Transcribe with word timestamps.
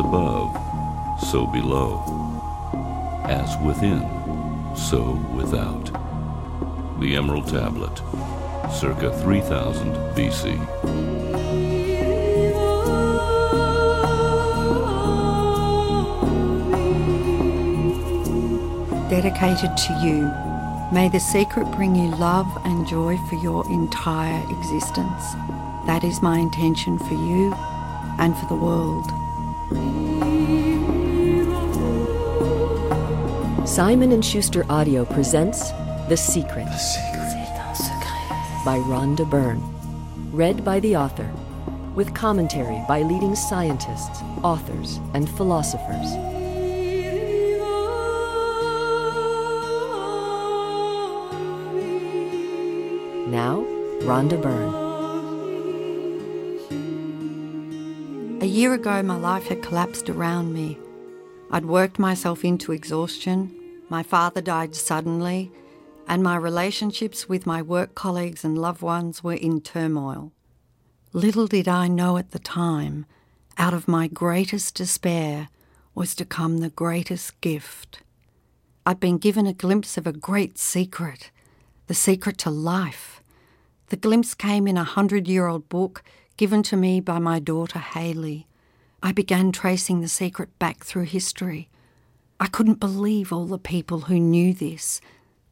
above, 0.00 0.50
so 1.20 1.46
below. 1.46 2.02
As 3.24 3.56
within, 3.64 4.02
so 4.74 5.12
without. 5.32 5.86
The 7.00 7.14
Emerald 7.14 7.46
Tablet, 7.48 7.96
circa 8.72 9.16
3000 9.22 9.94
BC. 10.16 10.58
dedicated 19.10 19.76
to 19.76 19.92
you. 20.00 20.32
May 20.92 21.08
the 21.08 21.18
secret 21.18 21.70
bring 21.72 21.96
you 21.96 22.14
love 22.16 22.46
and 22.64 22.86
joy 22.86 23.18
for 23.28 23.34
your 23.34 23.68
entire 23.68 24.40
existence. 24.48 25.34
That 25.84 26.04
is 26.04 26.22
my 26.22 26.38
intention 26.38 26.96
for 26.96 27.14
you 27.14 27.52
and 28.18 28.36
for 28.38 28.46
the 28.46 28.54
world. 28.54 29.19
Simon 33.66 34.12
and 34.12 34.24
Schuster 34.24 34.64
Audio 34.68 35.04
presents 35.04 35.70
The 36.08 36.16
Secret. 36.16 36.64
The 36.64 36.76
Secret. 36.76 37.20
By 38.64 38.78
Rhonda 38.78 39.28
Byrne. 39.28 39.62
Read 40.32 40.64
by 40.64 40.80
the 40.80 40.96
author, 40.96 41.30
with 41.94 42.12
commentary 42.14 42.82
by 42.86 43.02
leading 43.02 43.34
scientists, 43.34 44.22
authors, 44.42 44.98
and 45.14 45.30
philosophers. 45.30 46.14
Now, 53.28 53.64
Rhonda 54.02 54.42
Byrne. 54.42 54.69
Year 58.70 58.78
ago, 58.78 59.02
my 59.02 59.16
life 59.16 59.48
had 59.48 59.64
collapsed 59.64 60.08
around 60.08 60.52
me. 60.52 60.78
I'd 61.50 61.64
worked 61.64 61.98
myself 61.98 62.44
into 62.44 62.70
exhaustion, 62.70 63.52
my 63.88 64.04
father 64.04 64.40
died 64.40 64.76
suddenly, 64.76 65.50
and 66.06 66.22
my 66.22 66.36
relationships 66.36 67.28
with 67.28 67.46
my 67.46 67.62
work 67.62 67.96
colleagues 67.96 68.44
and 68.44 68.56
loved 68.56 68.80
ones 68.80 69.24
were 69.24 69.34
in 69.34 69.60
turmoil. 69.60 70.30
Little 71.12 71.48
did 71.48 71.66
I 71.66 71.88
know 71.88 72.16
at 72.16 72.30
the 72.30 72.38
time, 72.38 73.06
out 73.58 73.74
of 73.74 73.88
my 73.88 74.06
greatest 74.06 74.76
despair 74.76 75.48
was 75.92 76.14
to 76.14 76.24
come 76.24 76.58
the 76.58 76.70
greatest 76.70 77.40
gift. 77.40 78.02
I'd 78.86 79.00
been 79.00 79.18
given 79.18 79.48
a 79.48 79.52
glimpse 79.52 79.98
of 79.98 80.06
a 80.06 80.12
great 80.12 80.58
secret, 80.58 81.32
the 81.88 81.94
secret 81.94 82.38
to 82.38 82.50
life. 82.50 83.20
The 83.88 83.96
glimpse 83.96 84.32
came 84.32 84.68
in 84.68 84.76
a 84.76 84.84
hundred 84.84 85.26
year 85.26 85.48
old 85.48 85.68
book 85.68 86.04
given 86.36 86.62
to 86.62 86.76
me 86.76 87.00
by 87.00 87.18
my 87.18 87.40
daughter 87.40 87.80
Haley. 87.80 88.46
I 89.02 89.12
began 89.12 89.52
tracing 89.52 90.00
the 90.00 90.08
secret 90.08 90.58
back 90.58 90.84
through 90.84 91.04
history. 91.04 91.68
I 92.38 92.46
couldn't 92.46 92.80
believe 92.80 93.32
all 93.32 93.46
the 93.46 93.58
people 93.58 94.00
who 94.02 94.18
knew 94.18 94.52
this. 94.52 95.00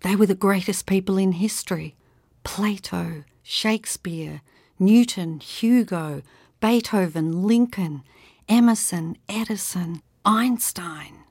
They 0.00 0.16
were 0.16 0.26
the 0.26 0.34
greatest 0.34 0.86
people 0.86 1.18
in 1.18 1.32
history 1.32 1.96
Plato, 2.44 3.24
Shakespeare, 3.42 4.42
Newton, 4.78 5.40
Hugo, 5.40 6.22
Beethoven, 6.60 7.42
Lincoln, 7.42 8.02
Emerson, 8.48 9.16
Edison, 9.28 10.02
Einstein. 10.24 11.24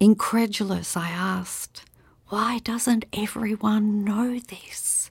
Incredulous, 0.00 0.96
I 0.96 1.08
asked, 1.10 1.84
why 2.28 2.58
doesn't 2.60 3.04
everyone 3.12 4.04
know 4.04 4.38
this? 4.38 5.10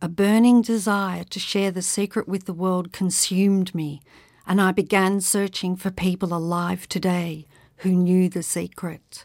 A 0.00 0.08
burning 0.08 0.62
desire 0.62 1.24
to 1.24 1.38
share 1.38 1.70
the 1.70 1.82
secret 1.82 2.28
with 2.28 2.44
the 2.44 2.52
world 2.52 2.92
consumed 2.92 3.74
me, 3.74 4.00
and 4.46 4.60
I 4.60 4.72
began 4.72 5.20
searching 5.20 5.76
for 5.76 5.90
people 5.90 6.32
alive 6.32 6.88
today 6.88 7.46
who 7.78 7.90
knew 7.90 8.28
the 8.28 8.42
secret. 8.42 9.24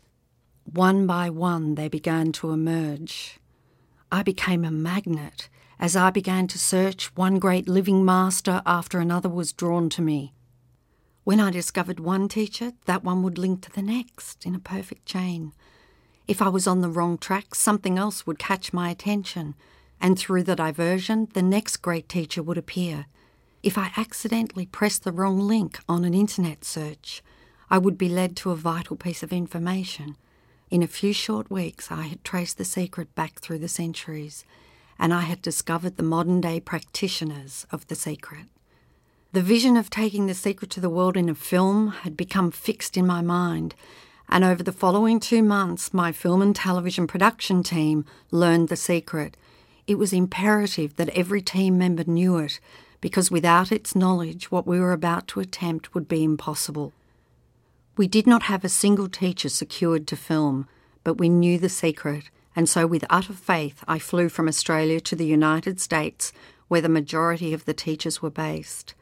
One 0.66 1.06
by 1.06 1.30
one, 1.30 1.76
they 1.76 1.88
began 1.88 2.32
to 2.34 2.52
emerge. 2.52 3.40
I 4.12 4.24
became 4.24 4.66
a 4.66 4.72
magnet. 4.72 5.48
As 5.80 5.96
I 5.96 6.10
began 6.10 6.48
to 6.48 6.60
search, 6.60 7.16
one 7.16 7.40
great 7.40 7.68
living 7.68 8.04
master 8.04 8.62
after 8.66 9.00
another 9.00 9.30
was 9.30 9.54
drawn 9.54 9.90
to 9.90 10.02
me. 10.02 10.34
When 11.24 11.40
I 11.40 11.52
discovered 11.52 12.00
one 12.00 12.28
teacher, 12.28 12.74
that 12.86 13.04
one 13.04 13.24
would 13.24 13.38
link 13.38 13.62
to 13.62 13.72
the 13.72 13.82
next 13.82 14.46
in 14.46 14.56
a 14.56 14.60
perfect 14.60 15.06
chain. 15.06 15.54
If 16.28 16.42
I 16.42 16.50
was 16.50 16.68
on 16.68 16.82
the 16.82 16.90
wrong 16.90 17.18
track, 17.18 17.56
something 17.56 17.98
else 17.98 18.26
would 18.26 18.40
catch 18.40 18.74
my 18.74 18.90
attention 18.90 19.56
and 20.02 20.18
through 20.18 20.44
the 20.44 20.56
diversion, 20.56 21.28
the 21.34 21.44
next 21.44 21.78
great 21.78 22.10
teacher 22.10 22.42
would 22.42 22.58
appear. 22.58 23.06
If 23.64 23.78
I 23.78 23.92
accidentally 23.96 24.66
pressed 24.66 25.04
the 25.04 25.12
wrong 25.12 25.40
link 25.40 25.80
on 25.88 26.04
an 26.04 26.16
internet 26.16 26.66
search, 26.66 27.22
I 27.70 27.78
would 27.78 27.98
be 27.98 28.10
led 28.10 28.36
to 28.38 28.52
a 28.52 28.56
vital 28.56 28.96
piece 28.96 29.22
of 29.22 29.32
information. 29.32 30.16
In 30.72 30.82
a 30.82 30.88
few 30.88 31.14
short 31.14 31.52
weeks, 31.52 31.92
I 31.92 32.04
had 32.04 32.24
traced 32.24 32.58
the 32.58 32.66
secret 32.66 33.14
back 33.14 33.40
through 33.40 33.60
the 33.60 33.68
centuries, 33.68 34.46
and 34.98 35.14
I 35.14 35.22
had 35.22 35.44
discovered 35.44 35.98
the 35.98 36.04
modern 36.04 36.42
day 36.42 36.60
practitioners 36.60 37.68
of 37.72 37.88
the 37.88 37.96
secret. 37.96 38.48
The 39.32 39.44
vision 39.44 39.78
of 39.78 39.92
taking 39.92 40.26
the 40.26 40.34
secret 40.34 40.72
to 40.72 40.80
the 40.80 40.90
world 40.90 41.16
in 41.16 41.30
a 41.30 41.36
film 41.36 41.90
had 41.90 42.18
become 42.18 42.50
fixed 42.50 42.98
in 42.98 43.06
my 43.06 43.22
mind, 43.22 43.76
and 44.28 44.44
over 44.44 44.64
the 44.64 44.72
following 44.72 45.20
two 45.20 45.44
months, 45.44 45.94
my 45.94 46.12
film 46.12 46.42
and 46.42 46.56
television 46.56 47.06
production 47.06 47.62
team 47.62 48.06
learned 48.32 48.70
the 48.70 48.76
secret 48.76 49.38
it 49.88 49.98
was 49.98 50.14
imperative 50.14 50.96
that 50.96 51.10
every 51.10 51.42
team 51.42 51.78
member 51.78 52.04
knew 52.06 52.38
it, 52.38 52.60
because 53.02 53.32
without 53.32 53.72
its 53.72 53.96
knowledge, 53.96 54.52
what 54.52 54.68
we 54.68 54.80
were 54.80 54.94
about 54.94 55.28
to 55.28 55.40
attempt 55.40 55.94
would 55.94 56.08
be 56.08 56.24
impossible. 56.24 56.94
We 57.98 58.08
did 58.08 58.26
not 58.26 58.44
have 58.44 58.64
a 58.64 58.70
single 58.70 59.10
teacher 59.10 59.50
secured 59.50 60.08
to 60.08 60.16
film, 60.16 60.68
but 61.04 61.18
we 61.18 61.28
knew 61.28 61.58
the 61.58 61.70
secret, 61.70 62.30
and 62.56 62.70
so 62.70 62.88
with 62.88 63.04
utter 63.10 63.34
faith, 63.34 63.84
I 63.88 64.00
flew 64.00 64.30
from 64.30 64.48
Australia 64.48 65.00
to 65.02 65.16
the 65.16 65.26
United 65.26 65.80
States, 65.82 66.32
where 66.68 66.82
the 66.82 66.90
majority 66.90 67.54
of 67.54 67.66
the 67.66 67.74
teachers 67.74 68.22
were 68.22 68.30
based. 68.30 68.94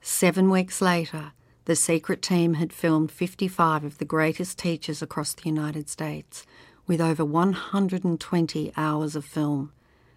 Seven 0.00 0.50
weeks 0.50 0.80
later, 0.80 1.32
the 1.64 1.76
secret 1.76 2.22
team 2.22 2.54
had 2.54 2.72
filmed 2.72 3.10
55 3.10 3.84
of 3.84 3.98
the 3.98 4.06
greatest 4.06 4.58
teachers 4.58 5.02
across 5.02 5.34
the 5.34 5.48
United 5.48 5.90
States, 5.90 6.46
with 6.86 7.00
over 7.00 7.24
120 7.24 8.72
hours 8.76 9.14
of 9.14 9.24
film. 9.24 9.72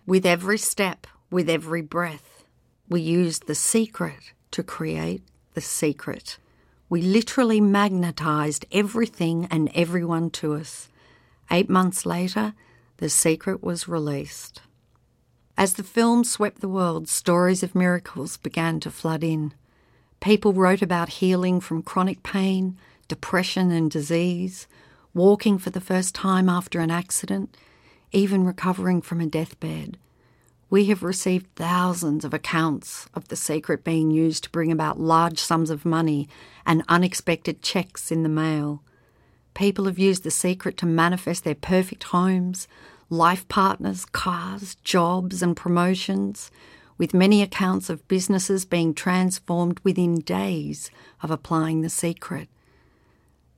With 0.06 0.26
every 0.26 0.58
step, 0.58 1.08
with 1.30 1.50
every 1.50 1.82
breath, 1.82 2.41
we 2.92 3.00
used 3.00 3.48
the 3.48 3.56
secret 3.56 4.34
to 4.52 4.62
create 4.62 5.24
the 5.54 5.62
secret. 5.62 6.38
We 6.90 7.02
literally 7.02 7.62
magnetized 7.62 8.66
everything 8.70 9.48
and 9.50 9.72
everyone 9.74 10.30
to 10.32 10.56
us. 10.56 10.90
Eight 11.50 11.70
months 11.70 12.06
later, 12.06 12.54
the 12.98 13.10
secret 13.10 13.64
was 13.64 13.88
released. 13.88 14.62
As 15.58 15.76
the 15.76 15.84
film 15.84 16.26
swept 16.26 16.60
the 16.60 16.68
world, 16.68 17.08
stories 17.08 17.64
of 17.64 17.76
miracles 17.76 18.36
began 18.36 18.82
to 18.82 18.92
flood 18.92 19.24
in. 19.24 19.54
People 20.20 20.52
wrote 20.52 20.82
about 20.82 21.22
healing 21.22 21.62
from 21.62 21.84
chronic 21.84 22.24
pain, 22.24 22.78
depression, 23.08 23.72
and 23.72 23.90
disease, 23.90 24.68
walking 25.14 25.58
for 25.58 25.70
the 25.70 25.80
first 25.80 26.14
time 26.14 26.50
after 26.50 26.82
an 26.82 26.92
accident, 26.92 27.56
even 28.12 28.44
recovering 28.44 29.02
from 29.02 29.22
a 29.22 29.26
deathbed. 29.26 29.98
We 30.72 30.86
have 30.86 31.04
received 31.04 31.54
thousands 31.58 32.24
of 32.24 32.34
accounts 32.34 33.10
of 33.14 33.28
the 33.28 33.36
secret 33.36 33.84
being 33.84 34.10
used 34.10 34.46
to 34.46 34.50
bring 34.52 34.72
about 34.72 35.02
large 35.02 35.38
sums 35.38 35.70
of 35.70 35.84
money 35.84 36.30
and 36.66 36.82
unexpected 36.88 37.62
checks 37.62 38.10
in 38.10 38.24
the 38.24 38.30
mail. 38.30 38.82
People 39.54 39.84
have 39.84 40.00
used 40.00 40.24
the 40.24 40.32
secret 40.32 40.78
to 40.78 40.86
manifest 40.86 41.44
their 41.44 41.56
perfect 41.56 42.06
homes, 42.06 42.70
life 43.10 43.46
partners, 43.50 44.06
cars, 44.06 44.76
jobs, 44.76 45.44
and 45.44 45.58
promotions, 45.58 46.50
with 46.98 47.14
many 47.14 47.42
accounts 47.42 47.90
of 47.90 48.08
businesses 48.08 48.64
being 48.64 48.94
transformed 48.94 49.82
within 49.84 50.22
days 50.22 50.90
of 51.22 51.32
applying 51.32 51.82
the 51.82 51.90
secret. 51.90 52.48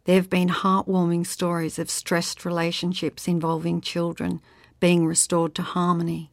There 0.06 0.16
have 0.16 0.32
been 0.32 0.50
heartwarming 0.50 1.28
stories 1.28 1.78
of 1.78 1.92
stressed 1.92 2.44
relationships 2.44 3.28
involving 3.28 3.82
children 3.82 4.42
being 4.80 5.06
restored 5.06 5.54
to 5.54 5.62
harmony. 5.62 6.32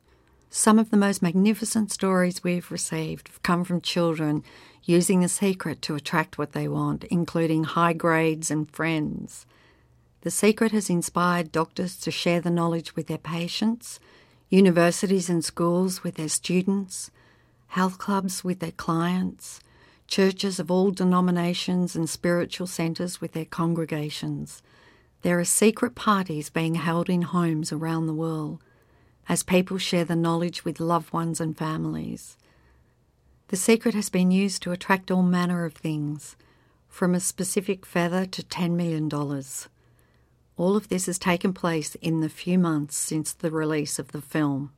Some 0.53 0.81
of 0.81 0.91
the 0.91 0.97
most 0.97 1.23
magnificent 1.23 1.93
stories 1.93 2.43
we've 2.43 2.73
received 2.73 3.29
have 3.29 3.41
come 3.45 3.63
from 3.63 3.81
children 3.81 4.43
using 4.83 5.21
the 5.21 5.29
secret 5.29 5.81
to 5.83 5.95
attract 5.95 6.39
what 6.39 6.53
they 6.53 6.67
want, 6.67 7.05
including 7.05 7.63
high 7.63 7.93
grades 7.93 8.51
and 8.51 8.69
friends. 8.69 9.47
The 10.23 10.31
secret 10.33 10.73
has 10.73 10.91
inspired 10.91 11.53
doctors 11.53 11.97
to 11.99 12.11
share 12.11 12.41
the 12.41 12.51
knowledge 12.51 12.97
with 12.97 13.07
their 13.07 13.17
patients, 13.17 14.01
universities 14.49 15.31
and 15.31 15.45
schools 15.45 16.03
with 16.03 16.17
their 16.17 16.29
students, 16.29 17.13
health 17.69 17.99
clubs 17.99 18.43
with 18.43 18.59
their 18.59 18.73
clients, 18.73 19.61
churches 20.09 20.59
of 20.59 20.69
all 20.69 20.91
denominations 20.91 21.95
and 21.95 22.11
spiritual 22.11 22.67
centres 22.67 23.21
with 23.21 23.35
their 23.35 23.45
congregations. 23.45 24.65
There 25.23 25.39
are 25.39 25.45
secret 25.45 25.95
parties 25.95 26.51
being 26.51 26.75
held 26.75 27.09
in 27.09 27.23
homes 27.23 27.73
around 27.73 28.09
the 28.09 28.15
world 28.15 28.61
as 29.29 29.43
people 29.43 29.79
share 29.79 30.05
the 30.05 30.17
knowledge 30.17 30.65
with 30.65 30.81
loved 30.81 31.13
ones 31.13 31.41
and 31.41 31.57
families. 31.57 32.37
The 33.49 33.57
secret 33.57 33.95
has 33.95 34.09
been 34.09 34.31
used 34.31 34.63
to 34.63 34.73
attract 34.73 35.11
all 35.11 35.23
manner 35.23 35.65
of 35.65 35.75
things, 35.75 36.37
from 36.89 37.15
a 37.15 37.21
specific 37.21 37.87
feather 37.87 38.27
to 38.27 38.43
$10 38.43 38.73
million. 38.73 39.09
All 40.57 40.77
of 40.77 40.89
this 40.89 41.07
has 41.07 41.19
taken 41.19 41.53
place 41.53 41.95
in 41.97 42.21
the 42.21 42.29
few 42.29 42.59
months 42.59 42.97
since 42.97 43.33
the 43.33 43.51
release 43.51 43.99
of 43.99 44.13
the 44.13 44.21
film. 44.21 44.73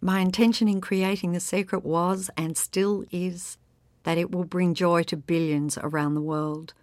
My 0.00 0.20
intention 0.20 0.68
in 0.68 0.80
creating 0.80 1.32
The 1.32 1.40
Secret 1.40 1.84
was, 1.84 2.30
and 2.36 2.56
still 2.56 3.04
is, 3.10 3.56
that 4.02 4.18
it 4.18 4.30
will 4.30 4.44
bring 4.44 4.74
joy 4.74 5.02
to 5.04 5.16
billions 5.16 5.78
around 5.78 6.14
the 6.14 6.20
world. 6.20 6.74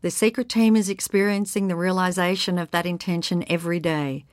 The 0.00 0.10
Secret 0.10 0.48
team 0.48 0.76
is 0.76 0.88
experiencing 0.88 1.68
the 1.68 1.76
realization 1.76 2.58
of 2.58 2.70
that 2.70 2.86
intention 2.86 3.44
every 3.48 3.80
day. 3.80 4.24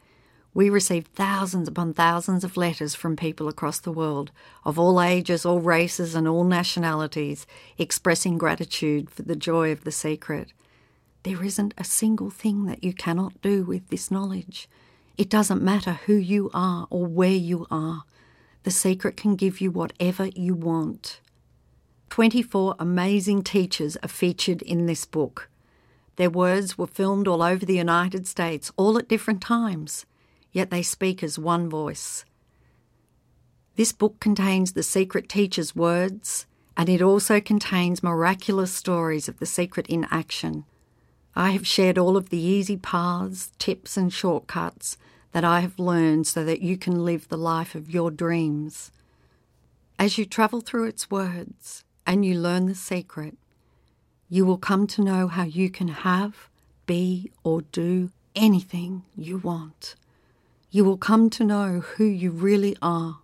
We 0.56 0.69
receive 0.69 1.07
thousands 1.07 1.68
upon 1.68 1.94
thousands 1.94 2.46
of 2.46 2.56
letters 2.56 2.96
from 2.96 3.18
people 3.18 3.50
across 3.50 3.78
the 3.78 3.92
world, 3.92 4.31
of 4.63 4.80
all 4.80 5.02
ages, 5.02 5.46
all 5.46 5.60
races, 5.60 6.16
and 6.16 6.30
all 6.30 6.46
nationalities, 6.46 7.46
expressing 7.78 8.38
gratitude 8.38 9.10
for 9.12 9.24
the 9.24 9.36
joy 9.36 9.74
of 9.74 9.84
the 9.84 9.92
secret. 9.92 10.54
There 11.24 11.44
isn't 11.44 11.74
a 11.78 11.84
single 11.84 12.30
thing 12.30 12.68
that 12.68 12.86
you 12.86 12.94
cannot 12.94 13.42
do 13.42 13.63
with 13.63 13.90
this 13.90 14.10
knowledge. 14.10 14.69
It 15.18 15.30
doesn't 15.30 15.62
matter 15.62 16.00
who 16.06 16.16
you 16.16 16.50
are 16.54 16.88
or 16.90 17.06
where 17.06 17.28
you 17.30 17.68
are. 17.69 18.06
The 18.63 18.72
secret 18.72 19.18
can 19.18 19.36
give 19.36 19.60
you 19.60 19.72
whatever 19.72 20.28
you 20.28 20.56
want. 20.56 21.19
24 22.12 22.75
amazing 22.80 23.44
teachers 23.44 23.98
are 24.01 24.08
featured 24.08 24.62
in 24.62 24.86
this 24.86 25.04
book. 25.04 25.50
Their 26.16 26.30
words 26.30 26.78
were 26.78 26.88
filmed 26.88 27.28
all 27.28 27.44
over 27.44 27.66
the 27.66 27.75
United 27.75 28.25
States, 28.25 28.72
all 28.78 28.98
at 28.98 29.10
different 29.10 29.42
times, 29.42 30.06
yet 30.56 30.69
they 30.69 30.81
speak 30.81 31.22
as 31.22 31.38
one 31.38 31.69
voice. 31.69 32.24
This 33.75 33.92
book 33.92 34.22
contains 34.22 34.72
the 34.72 34.84
secret 34.84 35.28
teacher's 35.28 35.75
words, 35.75 36.46
and 36.78 36.88
it 36.88 37.02
also 37.02 37.42
contains 37.42 38.02
miraculous 38.02 38.74
stories 38.74 39.28
of 39.28 39.40
the 39.40 39.46
secret 39.46 39.86
in 39.88 40.07
action. 40.10 40.63
I 41.36 41.52
have 41.52 41.68
shared 41.68 41.98
all 41.98 42.16
of 42.16 42.30
the 42.30 42.40
easy 42.40 42.78
paths, 42.78 43.52
tips, 43.60 43.98
and 43.98 44.13
shortcuts 44.13 44.98
that 45.34 45.44
I 45.44 45.60
have 45.60 45.78
learned 45.78 46.25
so 46.25 46.46
that 46.46 46.62
you 46.62 46.78
can 46.78 47.04
live 47.04 47.28
the 47.28 47.38
life 47.38 47.75
of 47.75 47.90
your 47.90 48.10
dreams. 48.10 48.94
As 50.00 50.18
you 50.18 50.25
travel 50.25 50.62
through 50.62 50.88
its 50.88 51.12
words 51.12 51.84
and 52.08 52.24
you 52.25 52.40
learn 52.40 52.68
the 52.68 52.75
secret, 52.75 53.36
you 54.30 54.46
will 54.46 54.58
come 54.58 54.88
to 54.88 55.04
know 55.04 55.28
how 55.28 55.44
you 55.44 55.69
can 55.69 55.90
have, 55.90 56.48
be, 56.86 57.30
or 57.44 57.62
do 57.62 58.12
anything 58.38 59.04
you 59.18 59.38
want. 59.38 59.96
You 60.75 60.83
will 60.83 60.98
come 60.98 61.30
to 61.30 61.45
know 61.45 61.80
who 61.80 62.04
you 62.04 62.31
really 62.31 62.75
are. 62.81 63.19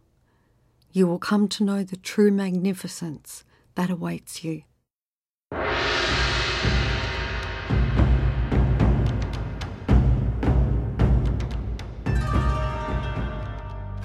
You 0.93 1.05
will 1.05 1.19
come 1.19 1.49
to 1.49 1.65
know 1.65 1.83
the 1.83 1.97
true 1.97 2.31
magnificence 2.31 3.43
that 3.75 3.89
awaits 3.89 4.41
you. 4.41 4.63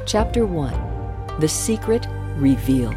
Chapter 0.06 0.44
1 0.44 1.38
The 1.38 1.46
Secret 1.48 2.08
Revealed. 2.38 2.96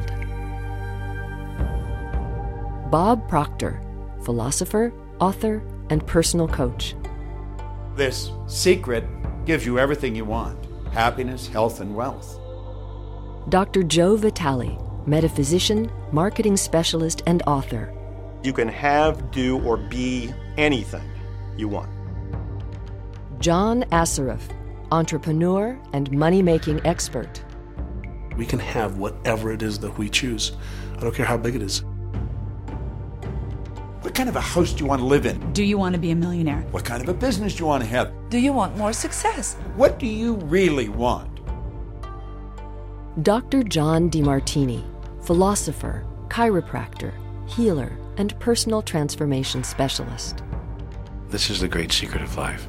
Bob 2.90 3.30
Proctor, 3.30 3.80
philosopher, 4.24 4.92
author, 5.20 5.62
and 5.92 6.04
personal 6.08 6.48
coach. 6.48 6.96
This 7.96 8.32
secret 8.48 9.04
gives 9.50 9.66
you 9.66 9.80
everything 9.80 10.16
you 10.16 10.26
want 10.26 10.56
happiness, 10.94 11.48
health, 11.48 11.82
and 11.82 11.96
wealth. 11.96 12.40
Dr. 13.50 13.82
Joe 13.82 14.16
Vitale, 14.16 14.78
metaphysician, 15.08 15.92
marketing 16.12 16.56
specialist, 16.56 17.24
and 17.26 17.42
author. 17.48 17.92
You 18.44 18.54
can 18.54 18.68
have, 18.68 19.32
do, 19.32 19.60
or 19.64 19.78
be 19.78 20.32
anything 20.58 21.10
you 21.58 21.68
want. 21.68 21.90
John 23.40 23.86
Assaraf, 23.86 24.42
entrepreneur 24.92 25.80
and 25.94 26.12
money 26.12 26.44
making 26.44 26.86
expert. 26.86 27.44
We 28.38 28.46
can 28.46 28.60
have 28.60 29.00
whatever 29.00 29.52
it 29.52 29.64
is 29.64 29.80
that 29.80 29.98
we 29.98 30.10
choose. 30.10 30.52
I 30.96 31.00
don't 31.00 31.16
care 31.16 31.26
how 31.26 31.38
big 31.38 31.56
it 31.56 31.64
is. 31.64 31.84
What 34.02 34.16
kind 34.16 34.30
of 34.30 34.38
a 34.38 34.42
house 34.42 34.72
do 34.72 34.80
you 34.80 34.86
want 34.86 35.02
to 35.02 35.06
live 35.06 35.26
in? 35.26 35.52
Do 35.52 35.62
you 35.62 35.78
want 35.78 35.94
to 35.94 36.00
be 36.00 36.12
a 36.12 36.16
millionaire? 36.16 36.62
What 36.72 36.86
kind 36.86 37.04
of 37.04 37.10
a 37.10 37.14
business 37.14 37.56
do 37.56 37.60
you 37.60 37.66
want 37.66 37.84
to 37.84 37.90
have? 37.90 38.14
Do 38.30 38.38
you 38.38 38.54
want 38.54 38.78
more 38.78 38.94
success? 38.94 39.56
What 39.76 40.00
do 40.00 40.08
you 40.08 40.36
really 40.36 40.88
want? 40.88 41.30
Dr. 43.22 43.62
John 43.62 44.10
Demartini, 44.10 44.86
philosopher, 45.26 46.06
chiropractor, 46.30 47.12
healer, 47.46 47.92
and 48.16 48.40
personal 48.40 48.82
transformation 48.82 49.66
specialist. 49.66 50.44
This 51.28 51.50
is 51.50 51.60
the 51.60 51.68
great 51.68 51.92
secret 51.92 52.22
of 52.22 52.38
life. 52.38 52.66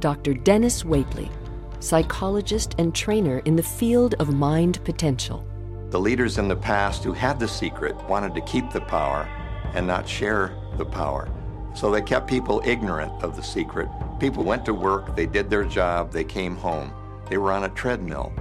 Dr. 0.00 0.34
Dennis 0.34 0.82
Waitley, 0.82 1.30
psychologist 1.78 2.74
and 2.78 2.92
trainer 2.92 3.38
in 3.44 3.54
the 3.54 3.62
field 3.62 4.14
of 4.14 4.34
mind 4.34 4.82
potential. 4.84 5.46
The 5.90 6.00
leaders 6.00 6.38
in 6.38 6.48
the 6.48 6.56
past 6.56 7.04
who 7.04 7.12
had 7.12 7.38
the 7.38 7.46
secret 7.46 7.94
wanted 8.08 8.34
to 8.34 8.40
keep 8.40 8.68
the 8.70 8.80
power 8.80 9.28
and 9.74 9.86
not 9.86 10.08
share 10.08 10.54
the 10.76 10.84
power. 10.84 11.28
So 11.74 11.90
they 11.90 12.02
kept 12.02 12.28
people 12.28 12.62
ignorant 12.64 13.12
of 13.22 13.36
the 13.36 13.42
secret. 13.42 13.88
People 14.20 14.44
went 14.44 14.64
to 14.66 14.74
work, 14.74 15.16
they 15.16 15.26
did 15.26 15.48
their 15.48 15.64
job, 15.64 16.12
they 16.12 16.24
came 16.24 16.56
home. 16.56 16.92
They 17.28 17.38
were 17.38 17.52
on 17.52 17.64
a 17.64 17.70
treadmill 17.70 18.32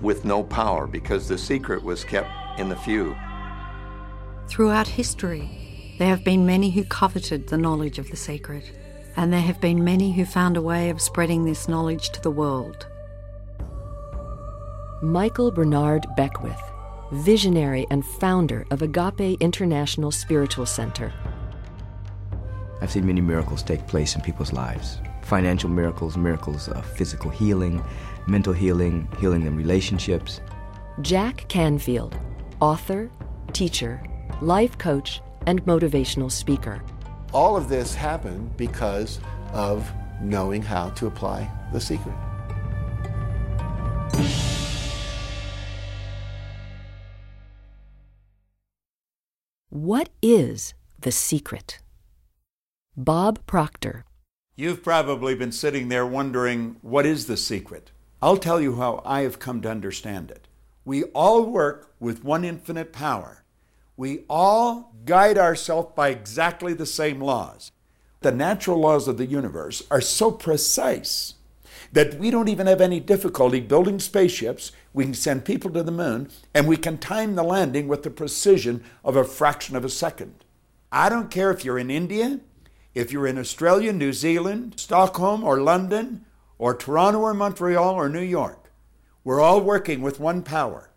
with 0.00 0.24
no 0.24 0.44
power 0.44 0.86
because 0.86 1.26
the 1.26 1.38
secret 1.38 1.82
was 1.82 2.04
kept 2.04 2.30
in 2.58 2.68
the 2.68 2.76
few. 2.76 3.16
Throughout 4.46 4.86
history, 4.88 5.96
there 5.98 6.08
have 6.08 6.24
been 6.24 6.46
many 6.46 6.70
who 6.70 6.84
coveted 6.84 7.48
the 7.48 7.58
knowledge 7.58 7.98
of 7.98 8.10
the 8.10 8.16
secret 8.16 8.72
and 9.18 9.32
there 9.32 9.40
have 9.40 9.60
been 9.60 9.82
many 9.82 10.12
who 10.12 10.24
found 10.24 10.56
a 10.56 10.62
way 10.62 10.90
of 10.90 11.02
spreading 11.02 11.44
this 11.44 11.68
knowledge 11.68 12.10
to 12.10 12.22
the 12.22 12.30
world. 12.30 12.86
Michael 15.02 15.50
Bernard 15.50 16.06
Beckwith, 16.16 16.62
visionary 17.12 17.86
and 17.90 18.04
founder 18.04 18.66
of 18.70 18.82
Agape 18.82 19.40
International 19.40 20.10
Spiritual 20.10 20.66
Center. 20.66 21.12
I've 22.80 22.90
seen 22.90 23.06
many 23.06 23.20
miracles 23.20 23.62
take 23.62 23.86
place 23.86 24.14
in 24.14 24.20
people's 24.20 24.52
lives 24.52 24.98
financial 25.22 25.68
miracles, 25.68 26.16
miracles 26.16 26.68
of 26.68 26.86
physical 26.86 27.30
healing, 27.30 27.84
mental 28.26 28.52
healing, 28.52 29.06
healing 29.20 29.42
in 29.42 29.54
relationships. 29.56 30.40
Jack 31.02 31.44
Canfield, 31.48 32.16
author, 32.60 33.10
teacher, 33.52 34.02
life 34.40 34.78
coach, 34.78 35.20
and 35.46 35.62
motivational 35.66 36.32
speaker. 36.32 36.82
All 37.34 37.58
of 37.58 37.68
this 37.68 37.94
happened 37.94 38.56
because 38.56 39.20
of 39.52 39.90
knowing 40.22 40.62
how 40.62 40.88
to 40.90 41.06
apply 41.06 41.50
the 41.72 41.80
secret. 41.80 42.14
What 49.88 50.10
is 50.20 50.74
the 51.00 51.10
secret? 51.10 51.78
Bob 52.94 53.38
Proctor. 53.46 54.04
You've 54.54 54.84
probably 54.84 55.34
been 55.34 55.50
sitting 55.50 55.88
there 55.88 56.04
wondering, 56.04 56.76
what 56.82 57.06
is 57.06 57.24
the 57.24 57.38
secret? 57.38 57.90
I'll 58.20 58.36
tell 58.36 58.60
you 58.60 58.76
how 58.76 59.00
I 59.06 59.22
have 59.22 59.38
come 59.38 59.62
to 59.62 59.70
understand 59.70 60.30
it. 60.30 60.46
We 60.84 61.04
all 61.14 61.42
work 61.42 61.94
with 61.98 62.22
one 62.22 62.44
infinite 62.44 62.92
power. 62.92 63.44
We 63.96 64.24
all 64.28 64.92
guide 65.06 65.38
ourselves 65.38 65.92
by 65.96 66.10
exactly 66.10 66.74
the 66.74 66.84
same 66.84 67.22
laws. 67.22 67.72
The 68.20 68.30
natural 68.30 68.78
laws 68.78 69.08
of 69.08 69.16
the 69.16 69.24
universe 69.24 69.82
are 69.90 70.02
so 70.02 70.30
precise 70.30 71.32
that 71.94 72.18
we 72.18 72.30
don't 72.30 72.48
even 72.50 72.66
have 72.66 72.82
any 72.82 73.00
difficulty 73.00 73.60
building 73.60 74.00
spaceships. 74.00 74.70
We 74.92 75.04
can 75.04 75.14
send 75.14 75.44
people 75.44 75.70
to 75.72 75.82
the 75.82 75.92
moon 75.92 76.30
and 76.54 76.66
we 76.66 76.76
can 76.76 76.98
time 76.98 77.34
the 77.34 77.42
landing 77.42 77.88
with 77.88 78.02
the 78.02 78.10
precision 78.10 78.82
of 79.04 79.16
a 79.16 79.24
fraction 79.24 79.76
of 79.76 79.84
a 79.84 79.90
second. 79.90 80.44
I 80.90 81.08
don't 81.08 81.30
care 81.30 81.50
if 81.50 81.64
you're 81.64 81.78
in 81.78 81.90
India, 81.90 82.40
if 82.94 83.12
you're 83.12 83.26
in 83.26 83.38
Australia, 83.38 83.92
New 83.92 84.12
Zealand, 84.12 84.74
Stockholm, 84.76 85.44
or 85.44 85.60
London, 85.60 86.24
or 86.58 86.74
Toronto, 86.74 87.20
or 87.20 87.34
Montreal, 87.34 87.94
or 87.94 88.08
New 88.08 88.22
York. 88.22 88.72
We're 89.22 89.40
all 89.40 89.60
working 89.60 90.00
with 90.00 90.18
one 90.18 90.42
power, 90.42 90.90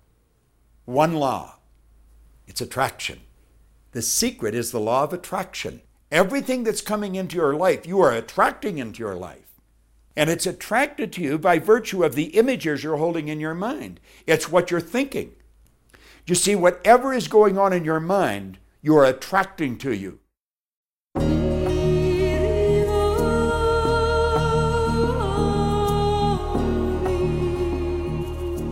one 0.86 1.14
law. 1.14 1.58
It's 2.48 2.62
attraction. 2.62 3.20
The 3.92 4.02
secret 4.02 4.56
is 4.56 4.72
the 4.72 4.80
law 4.80 5.04
of 5.04 5.14
attraction. 5.14 5.82
Everything 6.12 6.64
that's 6.64 6.82
coming 6.82 7.16
into 7.16 7.36
your 7.36 7.56
life, 7.56 7.86
you 7.86 8.00
are 8.02 8.14
attracting 8.14 8.78
into 8.78 9.00
your 9.00 9.16
life. 9.16 9.41
And 10.16 10.30
it's 10.30 10.46
attracted 10.46 11.12
to 11.14 11.22
you 11.22 11.38
by 11.38 11.60
virtue 11.60 12.04
of 12.04 12.16
the 12.16 12.36
images 12.38 12.84
you're 12.84 12.98
holding 12.98 13.28
in 13.28 13.40
your 13.40 13.54
mind. 13.54 14.00
It's 14.28 14.50
what 14.50 14.72
you're 14.72 14.82
thinking. 14.82 15.34
You 16.26 16.36
see, 16.36 16.56
whatever 16.56 17.14
is 17.14 17.28
going 17.28 17.58
on 17.58 17.74
in 17.74 17.86
your 17.86 18.00
mind, 18.00 18.60
you 18.82 18.96
are 18.98 19.06
attracting 19.06 19.78
to 19.80 19.94
you. 19.94 20.20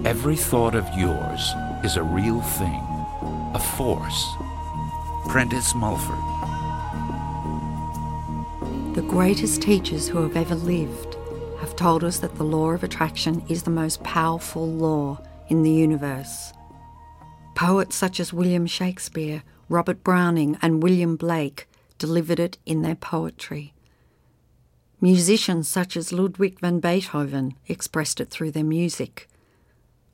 Every 0.06 0.36
thought 0.36 0.76
of 0.76 0.88
yours 0.98 1.54
is 1.84 1.96
a 1.96 2.04
real 2.04 2.42
thing, 2.42 2.84
a 3.54 3.60
force 3.78 4.28
Prentice 5.30 5.76
Mulford. 5.76 6.18
The 8.96 9.04
greatest 9.04 9.62
teachers 9.62 10.08
who 10.08 10.24
have 10.24 10.36
ever 10.36 10.56
lived 10.56 11.09
have 11.09 11.09
told 11.80 12.04
us 12.04 12.20
that 12.20 12.36
the 12.36 12.44
law 12.44 12.72
of 12.72 12.84
attraction 12.84 13.42
is 13.48 13.64
the 13.64 13.70
most 13.70 14.04
powerful 14.04 14.68
law 14.68 15.18
in 15.48 15.64
the 15.64 15.72
universe. 15.72 16.52
Poets 17.56 17.96
such 17.96 18.20
as 18.20 18.34
William 18.34 18.68
Shakespeare, 18.68 19.44
Robert 19.70 20.04
Browning, 20.04 20.58
and 20.62 20.84
William 20.84 21.16
Blake 21.16 21.70
delivered 21.98 22.38
it 22.38 22.58
in 22.66 22.82
their 22.82 22.96
poetry. 22.96 23.74
Musicians 25.00 25.70
such 25.70 25.96
as 25.96 26.12
Ludwig 26.12 26.60
van 26.60 26.82
Beethoven 26.82 27.56
expressed 27.70 28.20
it 28.20 28.30
through 28.30 28.52
their 28.52 28.66
music. 28.66 29.30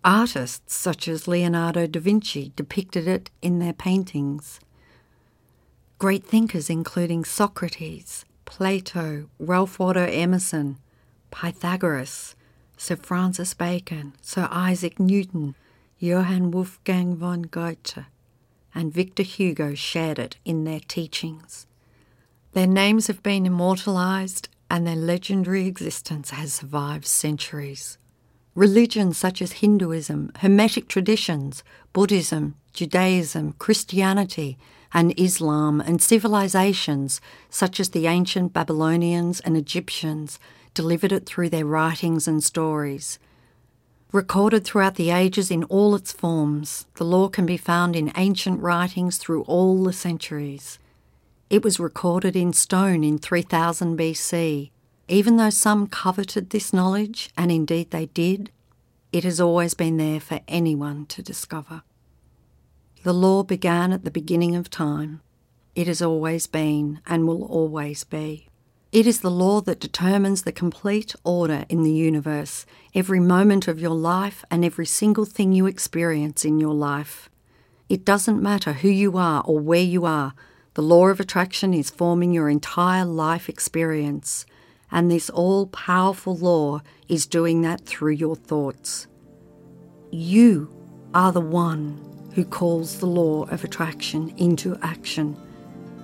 Artists 0.03 0.75
such 0.75 1.07
as 1.07 1.27
Leonardo 1.27 1.87
da 1.87 1.99
Vinci 1.99 2.51
depicted 2.55 3.07
it 3.07 3.31
in 3.41 3.57
their 3.57 3.73
paintings. 3.73 4.59
Great 5.97 6.23
thinkers 6.23 6.69
including 6.69 7.25
Socrates, 7.25 8.23
Plato, 8.45 9.29
Ralph 9.39 9.79
Waldo 9.79 10.05
Emerson, 10.05 10.77
Pythagoras, 11.31 12.35
Sir 12.77 12.95
Francis 12.95 13.53
Bacon, 13.53 14.13
Sir 14.21 14.47
Isaac 14.51 14.99
Newton, 14.99 15.55
Johann 15.97 16.51
Wolfgang 16.51 17.15
von 17.15 17.43
Goethe, 17.43 18.05
and 18.73 18.93
Victor 18.93 19.23
Hugo 19.23 19.73
shared 19.73 20.19
it 20.19 20.37
in 20.43 20.65
their 20.65 20.81
teachings. 20.81 21.65
Their 22.51 22.67
names 22.67 23.07
have 23.07 23.23
been 23.23 23.45
immortalised 23.45 24.49
and 24.69 24.85
their 24.85 24.95
legendary 24.95 25.67
existence 25.67 26.31
has 26.31 26.53
survived 26.53 27.05
centuries. 27.05 27.97
Religions 28.55 29.17
such 29.17 29.41
as 29.41 29.53
Hinduism, 29.53 30.31
Hermetic 30.37 30.87
traditions, 30.87 31.63
Buddhism, 31.93 32.55
Judaism, 32.73 33.53
Christianity, 33.53 34.57
and 34.93 35.17
Islam, 35.19 35.81
and 35.81 36.01
civilizations 36.01 37.19
such 37.49 37.79
as 37.79 37.89
the 37.89 38.07
ancient 38.07 38.53
Babylonians 38.53 39.41
and 39.41 39.57
Egyptians 39.57 40.39
delivered 40.75 41.11
it 41.11 41.25
through 41.25 41.49
their 41.49 41.65
writings 41.65 42.27
and 42.27 42.43
stories. 42.43 43.17
Recorded 44.11 44.63
throughout 44.63 44.95
the 44.95 45.09
ages 45.09 45.49
in 45.49 45.63
all 45.63 45.95
its 45.95 46.11
forms, 46.11 46.85
the 46.95 47.03
law 47.03 47.27
can 47.27 47.45
be 47.47 47.57
found 47.57 47.95
in 47.95 48.13
ancient 48.15 48.61
writings 48.61 49.17
through 49.17 49.41
all 49.43 49.83
the 49.83 49.91
centuries. 49.91 50.77
It 51.49 51.63
was 51.63 51.79
recorded 51.79 52.35
in 52.35 52.53
stone 52.53 53.03
in 53.03 53.17
3000 53.17 53.97
BC. 53.97 54.71
Even 55.07 55.37
though 55.37 55.49
some 55.49 55.87
coveted 55.87 56.49
this 56.49 56.71
knowledge, 56.73 57.29
and 57.37 57.51
indeed 57.51 57.91
they 57.91 58.05
did, 58.07 58.51
it 59.11 59.23
has 59.23 59.39
always 59.39 59.73
been 59.73 59.97
there 59.97 60.19
for 60.19 60.39
anyone 60.47 61.05
to 61.07 61.21
discover. 61.21 61.83
The 63.03 63.13
law 63.13 63.43
began 63.43 63.93
at 63.93 64.03
the 64.03 64.11
beginning 64.11 64.55
of 64.55 64.69
time. 64.69 65.21
It 65.75 65.87
has 65.87 66.01
always 66.01 66.47
been 66.47 67.01
and 67.05 67.27
will 67.27 67.43
always 67.43 68.03
be. 68.03 68.47
It 68.95 69.05
is 69.05 69.19
the 69.19 69.29
law 69.29 69.59
that 69.59 69.81
determines 69.81 70.43
the 70.43 70.53
complete 70.53 71.15
order 71.25 71.65
in 71.67 71.83
the 71.83 71.91
universe, 71.91 72.65
every 72.93 73.19
moment 73.19 73.67
of 73.67 73.77
your 73.77 73.93
life 73.93 74.45
and 74.49 74.63
every 74.63 74.85
single 74.85 75.25
thing 75.25 75.51
you 75.51 75.65
experience 75.65 76.45
in 76.45 76.61
your 76.61 76.73
life. 76.73 77.29
It 77.89 78.05
doesn't 78.05 78.41
matter 78.41 78.71
who 78.71 78.87
you 78.87 79.17
are 79.17 79.43
or 79.45 79.59
where 79.59 79.83
you 79.83 80.05
are, 80.05 80.33
the 80.75 80.81
law 80.81 81.07
of 81.07 81.19
attraction 81.19 81.73
is 81.73 81.89
forming 81.89 82.31
your 82.31 82.47
entire 82.47 83.03
life 83.03 83.49
experience, 83.49 84.45
and 84.89 85.11
this 85.11 85.29
all 85.29 85.67
powerful 85.67 86.37
law 86.37 86.79
is 87.09 87.25
doing 87.25 87.63
that 87.63 87.85
through 87.85 88.13
your 88.13 88.37
thoughts. 88.37 89.07
You 90.09 90.73
are 91.13 91.33
the 91.33 91.41
one 91.41 91.99
who 92.33 92.45
calls 92.45 92.99
the 92.99 93.07
law 93.07 93.43
of 93.47 93.65
attraction 93.65 94.33
into 94.37 94.79
action, 94.81 95.35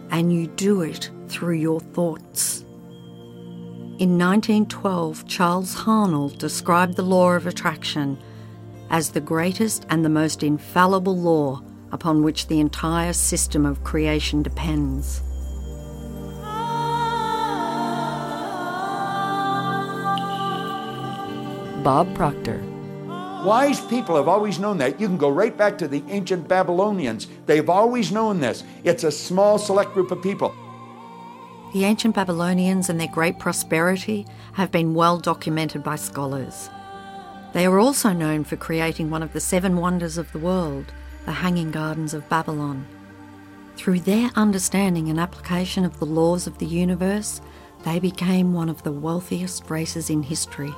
and 0.10 0.34
you 0.34 0.48
do 0.48 0.82
it 0.82 1.10
through 1.30 1.56
your 1.56 1.80
thoughts. 1.80 2.66
In 4.00 4.18
1912, 4.18 5.28
Charles 5.28 5.76
Haanel 5.76 6.36
described 6.38 6.96
the 6.96 7.04
law 7.04 7.34
of 7.34 7.46
attraction 7.46 8.18
as 8.90 9.12
the 9.12 9.22
greatest 9.22 9.86
and 9.90 10.04
the 10.04 10.10
most 10.10 10.42
infallible 10.42 11.18
law 11.18 11.62
upon 11.92 12.24
which 12.24 12.48
the 12.48 12.60
entire 12.60 13.14
system 13.14 13.66
of 13.66 13.84
creation 13.84 14.42
depends. 14.42 15.22
Bob 21.84 22.14
Proctor. 22.16 22.64
Wise 23.44 23.82
people 23.82 24.16
have 24.16 24.28
always 24.28 24.60
known 24.60 24.78
that. 24.78 25.00
You 25.02 25.08
can 25.08 25.18
go 25.18 25.30
right 25.30 25.56
back 25.56 25.78
to 25.80 25.88
the 25.88 26.04
ancient 26.10 26.48
Babylonians. 26.48 27.28
They've 27.48 27.70
always 27.70 28.12
known 28.12 28.40
this. 28.40 28.64
It's 28.84 29.04
a 29.04 29.12
small, 29.12 29.58
select 29.58 29.94
group 29.94 30.12
of 30.12 30.22
people. 30.22 30.56
The 31.74 31.86
ancient 31.86 32.16
Babylonians 32.16 32.90
and 32.90 33.00
their 33.00 33.08
great 33.08 33.40
prosperity 33.40 34.28
have 34.54 34.72
been 34.72 34.94
well 34.94 35.18
documented 35.18 35.84
by 35.84 35.96
scholars. 35.96 36.70
They 37.54 37.66
are 37.66 37.80
also 37.80 38.12
known 38.12 38.44
for 38.44 38.58
creating 38.58 39.10
one 39.10 39.24
of 39.24 39.32
the 39.32 39.40
seven 39.40 39.78
wonders 39.78 40.18
of 40.18 40.30
the 40.34 40.40
world, 40.40 40.92
the 41.26 41.32
Hanging 41.32 41.72
Gardens 41.72 42.14
of 42.14 42.28
Babylon. 42.28 42.86
Through 43.78 44.02
their 44.02 44.32
understanding 44.36 45.10
and 45.10 45.18
application 45.18 45.86
of 45.86 45.98
the 46.00 46.06
laws 46.06 46.46
of 46.46 46.58
the 46.58 46.66
universe, 46.66 47.40
they 47.86 48.00
became 48.00 48.54
one 48.54 48.68
of 48.68 48.84
the 48.84 48.92
wealthiest 48.92 49.70
races 49.70 50.10
in 50.10 50.24
history. 50.24 50.72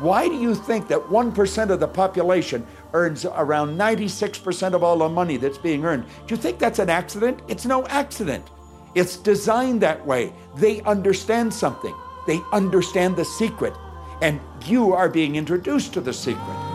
Why 0.00 0.26
do 0.26 0.34
you 0.34 0.56
think 0.56 0.88
that 0.88 0.98
1% 0.98 1.70
of 1.70 1.78
the 1.78 1.86
population 1.86 2.66
earns 2.94 3.24
around 3.24 3.78
96% 3.78 4.74
of 4.74 4.82
all 4.82 4.98
the 4.98 5.08
money 5.08 5.36
that's 5.36 5.58
being 5.58 5.84
earned? 5.84 6.04
Do 6.26 6.34
you 6.34 6.40
think 6.40 6.58
that's 6.58 6.80
an 6.80 6.90
accident? 6.90 7.40
It's 7.46 7.64
no 7.64 7.86
accident. 7.86 8.44
It's 8.94 9.16
designed 9.16 9.80
that 9.82 10.06
way. 10.06 10.32
They 10.56 10.82
understand 10.82 11.52
something, 11.54 11.94
they 12.26 12.40
understand 12.52 13.16
the 13.16 13.24
secret, 13.24 13.74
and 14.20 14.38
you 14.66 14.92
are 14.92 15.08
being 15.08 15.36
introduced 15.36 15.94
to 15.94 16.00
the 16.00 16.12
secret. 16.12 16.72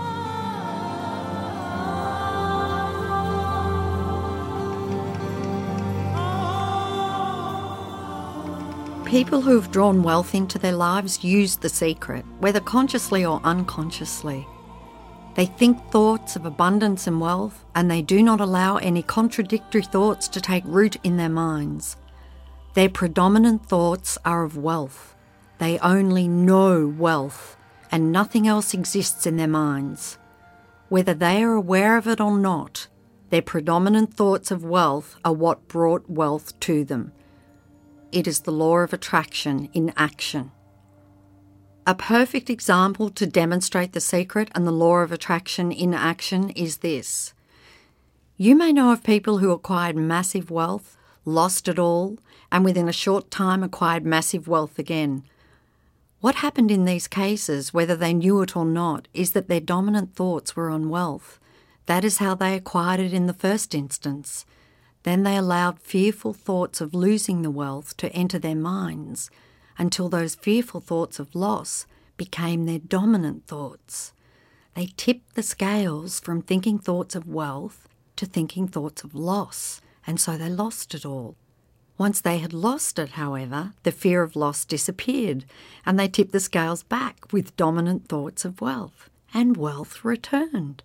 People 9.05 9.39
who 9.39 9.55
have 9.55 9.71
drawn 9.71 10.03
wealth 10.03 10.36
into 10.36 10.59
their 10.59 10.74
lives 10.74 11.24
use 11.24 11.55
the 11.55 11.69
secret, 11.69 12.25
whether 12.39 12.59
consciously 12.59 13.24
or 13.24 13.39
unconsciously. 13.43 14.45
They 15.36 15.45
think 15.45 15.91
thoughts 15.91 16.36
of 16.36 16.45
abundance 16.45 17.07
and 17.07 17.21
wealth, 17.21 17.63
and 17.74 17.89
they 17.89 18.01
do 18.01 18.21
not 18.21 18.41
allow 18.41 18.77
any 18.77 19.03
contradictory 19.03 19.83
thoughts 19.83 20.27
to 20.29 20.41
take 20.41 20.63
root 20.65 20.97
in 21.03 21.15
their 21.15 21.29
minds. 21.29 21.95
Their 22.77 22.89
predominant 22.89 23.65
thoughts 23.65 24.19
are 24.24 24.43
of 24.43 24.55
wealth. 24.55 25.15
They 25.57 25.79
only 25.79 26.27
know 26.27 26.86
wealth, 26.86 27.57
and 27.91 28.12
nothing 28.12 28.48
else 28.48 28.72
exists 28.72 29.25
in 29.25 29.36
their 29.36 29.48
minds. 29.48 30.19
Whether 30.88 31.15
they 31.15 31.41
are 31.43 31.53
aware 31.53 31.98
of 31.98 32.05
it 32.07 32.22
or 32.22 32.38
not, 32.38 32.88
their 33.31 33.41
predominant 33.41 34.13
thoughts 34.13 34.51
of 34.51 34.63
wealth 34.63 35.15
are 35.25 35.34
what 35.34 35.67
brought 35.67 36.07
wealth 36.07 36.60
to 36.60 36.86
them. 36.86 37.13
It 38.12 38.27
is 38.27 38.41
the 38.41 38.51
law 38.51 38.77
of 38.77 38.93
attraction 38.93 39.69
in 39.74 39.91
action. 39.98 40.51
A 41.88 41.96
perfect 41.96 42.48
example 42.48 43.10
to 43.10 43.25
demonstrate 43.25 43.93
the 43.93 44.00
secret 44.00 44.51
and 44.53 44.67
the 44.67 44.72
law 44.72 44.98
of 44.98 45.12
attraction 45.12 45.72
in 45.72 45.96
action 45.96 46.51
is 46.51 46.77
this. 46.77 47.34
You 48.38 48.55
may 48.55 48.72
know 48.72 48.91
of 48.91 49.01
people 49.01 49.39
who 49.39 49.50
acquired 49.50 49.96
massive 49.96 50.51
wealth, 50.51 50.96
lost 51.25 51.67
it 51.67 51.79
all, 51.79 52.19
and 52.51 52.63
within 52.66 52.88
a 52.88 52.94
short 52.94 53.30
time 53.32 53.63
acquired 53.63 54.06
massive 54.06 54.48
wealth 54.48 54.80
again. 54.80 55.24
What 56.20 56.36
happened 56.36 56.72
in 56.72 56.86
these 56.86 57.08
cases, 57.08 57.74
whether 57.74 57.96
they 57.96 58.13
knew 58.13 58.42
it 58.42 58.56
or 58.56 58.66
not, 58.66 59.08
is 59.13 59.32
that 59.32 59.48
their 59.48 59.60
dominant 59.60 60.16
thoughts 60.16 60.56
were 60.56 60.70
on 60.70 60.89
wealth. 60.89 61.39
That 61.86 62.04
is 62.04 62.18
how 62.18 62.36
they 62.36 62.56
acquired 62.56 63.00
it 63.00 63.13
in 63.13 63.27
the 63.27 63.34
first 63.34 63.75
instance. 63.75 64.46
Then 65.04 65.24
they 65.24 65.38
allowed 65.38 65.80
fearful 65.80 66.34
thoughts 66.34 66.82
of 66.82 66.94
losing 66.94 67.42
the 67.42 67.51
wealth 67.51 67.96
to 67.98 68.12
enter 68.13 68.39
their 68.39 68.56
minds 68.56 69.30
until 69.77 70.10
those 70.10 70.36
fearful 70.36 70.82
thoughts 70.82 71.20
of 71.20 71.36
loss 71.36 71.86
became 72.18 72.66
their 72.66 72.80
dominant 72.80 73.46
thoughts. 73.46 74.12
They 74.74 74.92
tipped 74.98 75.36
the 75.36 75.44
scales 75.44 76.20
from 76.20 76.42
thinking 76.42 76.80
thoughts 76.80 77.16
of 77.16 77.27
wealth 77.27 77.88
to 78.16 78.25
thinking 78.25 78.68
thoughts 78.68 79.04
of 79.04 79.16
loss, 79.16 79.82
and 80.06 80.20
so 80.20 80.36
they 80.36 80.50
lost 80.50 80.94
it 80.96 81.06
all. 81.06 81.36
Once 81.98 82.22
they 82.22 82.38
had 82.38 82.54
lost 82.54 83.00
it, 83.00 83.10
however, 83.10 83.74
the 83.82 83.92
fear 83.92 84.22
of 84.22 84.36
loss 84.36 84.66
disappeared, 84.66 85.46
and 85.86 86.00
they 86.00 86.08
tipped 86.08 86.32
the 86.32 86.39
scales 86.39 86.84
back 86.84 87.32
with 87.34 87.56
dominant 87.56 88.08
thoughts 88.08 88.46
of 88.46 88.62
wealth, 88.62 89.10
and 89.34 89.58
wealth 89.58 90.06
returned. 90.06 90.84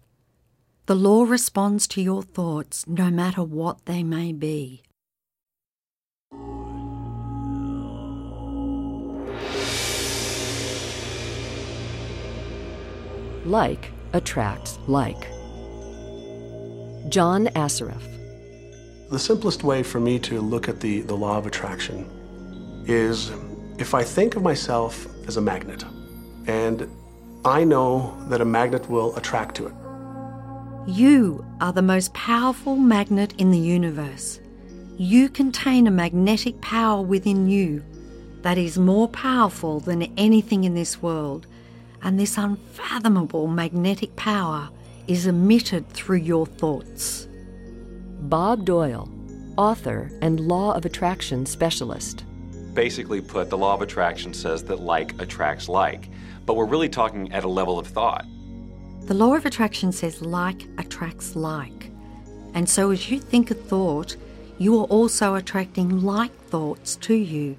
The 0.86 0.94
law 0.94 1.24
responds 1.24 1.86
to 1.88 2.02
your 2.02 2.22
thoughts 2.22 2.86
no 2.88 3.10
matter 3.10 3.42
what 3.42 3.84
they 3.84 4.02
may 4.02 4.32
be. 4.32 4.82
Like 13.44 13.90
attracts 14.12 14.78
like. 14.86 15.28
John 17.08 17.48
Assaraf. 17.54 18.11
The 19.12 19.18
simplest 19.18 19.62
way 19.62 19.82
for 19.82 20.00
me 20.00 20.18
to 20.20 20.40
look 20.40 20.70
at 20.70 20.80
the, 20.80 21.02
the 21.02 21.14
law 21.14 21.36
of 21.36 21.44
attraction 21.46 22.10
is 22.86 23.30
if 23.76 23.92
I 23.92 24.02
think 24.02 24.36
of 24.36 24.42
myself 24.42 25.06
as 25.28 25.36
a 25.36 25.40
magnet, 25.42 25.84
and 26.46 26.88
I 27.44 27.62
know 27.62 28.16
that 28.30 28.40
a 28.40 28.46
magnet 28.46 28.88
will 28.88 29.14
attract 29.14 29.54
to 29.56 29.66
it. 29.66 29.74
You 30.86 31.44
are 31.60 31.74
the 31.74 31.82
most 31.82 32.14
powerful 32.14 32.76
magnet 32.76 33.34
in 33.36 33.50
the 33.50 33.58
universe. 33.58 34.40
You 34.96 35.28
contain 35.28 35.86
a 35.86 35.90
magnetic 35.90 36.62
power 36.62 37.02
within 37.02 37.50
you 37.50 37.84
that 38.40 38.56
is 38.56 38.78
more 38.78 39.08
powerful 39.08 39.78
than 39.80 40.10
anything 40.16 40.64
in 40.64 40.72
this 40.72 41.02
world, 41.02 41.46
and 42.02 42.18
this 42.18 42.38
unfathomable 42.38 43.46
magnetic 43.46 44.16
power 44.16 44.70
is 45.06 45.26
emitted 45.26 45.90
through 45.90 46.16
your 46.16 46.46
thoughts. 46.46 47.28
Bob 48.28 48.64
Doyle, 48.64 49.08
author 49.56 50.08
and 50.22 50.38
law 50.38 50.72
of 50.74 50.84
attraction 50.84 51.44
specialist. 51.44 52.24
Basically 52.72 53.20
put, 53.20 53.50
the 53.50 53.58
law 53.58 53.74
of 53.74 53.82
attraction 53.82 54.32
says 54.32 54.62
that 54.64 54.80
like 54.80 55.20
attracts 55.20 55.68
like, 55.68 56.08
but 56.46 56.54
we're 56.54 56.66
really 56.66 56.88
talking 56.88 57.32
at 57.32 57.42
a 57.42 57.48
level 57.48 57.80
of 57.80 57.88
thought. 57.88 58.24
The 59.06 59.14
law 59.14 59.34
of 59.34 59.44
attraction 59.44 59.90
says 59.90 60.22
like 60.22 60.68
attracts 60.78 61.34
like. 61.34 61.90
And 62.54 62.68
so 62.68 62.92
as 62.92 63.10
you 63.10 63.18
think 63.18 63.50
a 63.50 63.54
thought, 63.54 64.16
you 64.56 64.78
are 64.78 64.84
also 64.84 65.34
attracting 65.34 66.02
like 66.02 66.32
thoughts 66.46 66.94
to 66.96 67.14
you. 67.14 67.56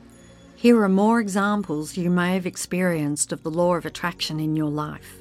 Here 0.56 0.82
are 0.82 0.90
more 0.90 1.20
examples 1.20 1.98
you 1.98 2.10
may 2.10 2.36
have 2.36 2.46
experienced 2.46 3.34
of 3.34 3.44
the 3.44 3.52
law 3.52 3.76
of 3.76 3.86
attraction 3.86 4.40
in 4.40 4.56
your 4.56 4.72
life. 4.72 5.18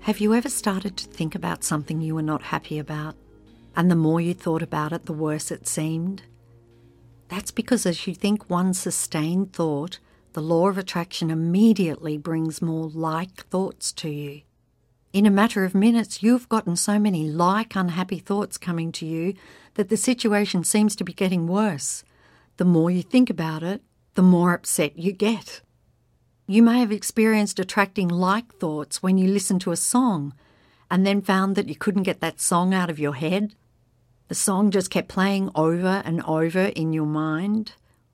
Have 0.00 0.18
you 0.18 0.34
ever 0.34 0.48
started 0.48 0.96
to 0.96 1.06
think 1.06 1.36
about 1.36 1.62
something 1.62 2.00
you 2.00 2.16
were 2.16 2.22
not 2.22 2.42
happy 2.42 2.80
about? 2.80 3.14
And 3.76 3.90
the 3.90 3.94
more 3.94 4.20
you 4.20 4.32
thought 4.32 4.62
about 4.62 4.92
it, 4.92 5.04
the 5.04 5.12
worse 5.12 5.50
it 5.50 5.68
seemed? 5.68 6.22
That's 7.28 7.50
because 7.50 7.84
as 7.84 8.06
you 8.06 8.14
think 8.14 8.48
one 8.48 8.72
sustained 8.72 9.52
thought, 9.52 9.98
the 10.32 10.40
law 10.40 10.68
of 10.68 10.78
attraction 10.78 11.30
immediately 11.30 12.16
brings 12.16 12.62
more 12.62 12.88
like 12.88 13.46
thoughts 13.48 13.92
to 13.92 14.08
you. 14.08 14.42
In 15.12 15.26
a 15.26 15.30
matter 15.30 15.64
of 15.64 15.74
minutes, 15.74 16.22
you've 16.22 16.48
gotten 16.48 16.76
so 16.76 16.98
many 16.98 17.28
like 17.28 17.74
unhappy 17.74 18.18
thoughts 18.18 18.58
coming 18.58 18.92
to 18.92 19.06
you 19.06 19.34
that 19.74 19.88
the 19.88 19.96
situation 19.96 20.64
seems 20.64 20.94
to 20.96 21.04
be 21.04 21.12
getting 21.12 21.46
worse. 21.46 22.04
The 22.56 22.64
more 22.64 22.90
you 22.90 23.02
think 23.02 23.30
about 23.30 23.62
it, 23.62 23.82
the 24.14 24.22
more 24.22 24.52
upset 24.52 24.98
you 24.98 25.12
get. 25.12 25.60
You 26.46 26.62
may 26.62 26.80
have 26.80 26.92
experienced 26.92 27.58
attracting 27.58 28.08
like 28.08 28.54
thoughts 28.54 29.02
when 29.02 29.18
you 29.18 29.28
listened 29.28 29.60
to 29.62 29.72
a 29.72 29.76
song 29.76 30.34
and 30.90 31.06
then 31.06 31.20
found 31.22 31.56
that 31.56 31.68
you 31.68 31.74
couldn't 31.74 32.04
get 32.04 32.20
that 32.20 32.40
song 32.40 32.72
out 32.72 32.90
of 32.90 32.98
your 32.98 33.14
head. 33.14 33.54
The 34.28 34.34
song 34.34 34.70
just 34.70 34.90
kept 34.90 35.08
playing 35.08 35.50
over 35.54 36.02
and 36.04 36.22
over 36.22 36.66
in 36.66 36.92
your 36.92 37.06
mind. 37.06 37.72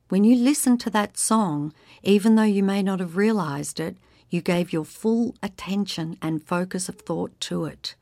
When 0.08 0.24
you 0.24 0.36
listened 0.36 0.80
to 0.80 0.90
that 0.90 1.16
song, 1.16 1.72
even 2.02 2.34
though 2.34 2.42
you 2.42 2.62
may 2.62 2.82
not 2.82 3.00
have 3.00 3.16
realized 3.16 3.80
it, 3.80 3.96
you 4.28 4.42
gave 4.42 4.72
your 4.72 4.84
full 4.84 5.34
attention 5.42 6.18
and 6.20 6.46
focus 6.46 6.88
of 6.88 6.96
thought 6.96 7.38
to 7.40 7.64
it. 7.64 7.94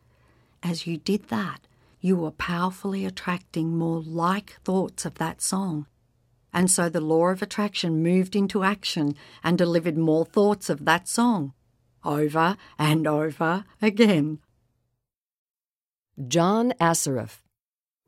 As 0.63 0.87
you 0.87 0.97
did 0.97 1.29
that, 1.29 1.61
you 2.01 2.17
were 2.17 2.33
powerfully 2.33 3.05
attracting 3.05 3.77
more 3.77 4.01
like 4.01 4.59
thoughts 4.65 5.05
of 5.05 5.15
that 5.17 5.41
song. 5.41 5.87
And 6.53 6.69
so 6.69 6.89
the 6.89 7.01
law 7.01 7.29
of 7.29 7.43
attraction 7.43 8.03
moved 8.03 8.35
into 8.35 8.65
action 8.65 9.15
and 9.45 9.57
delivered 9.57 9.97
more 9.97 10.25
thoughts 10.25 10.69
of 10.69 10.85
that 10.85 11.07
song 11.07 11.53
over 12.05 12.57
and 12.79 13.07
over 13.07 13.65
again. 13.81 14.39
John 16.27 16.73
Assaraf. 16.81 17.39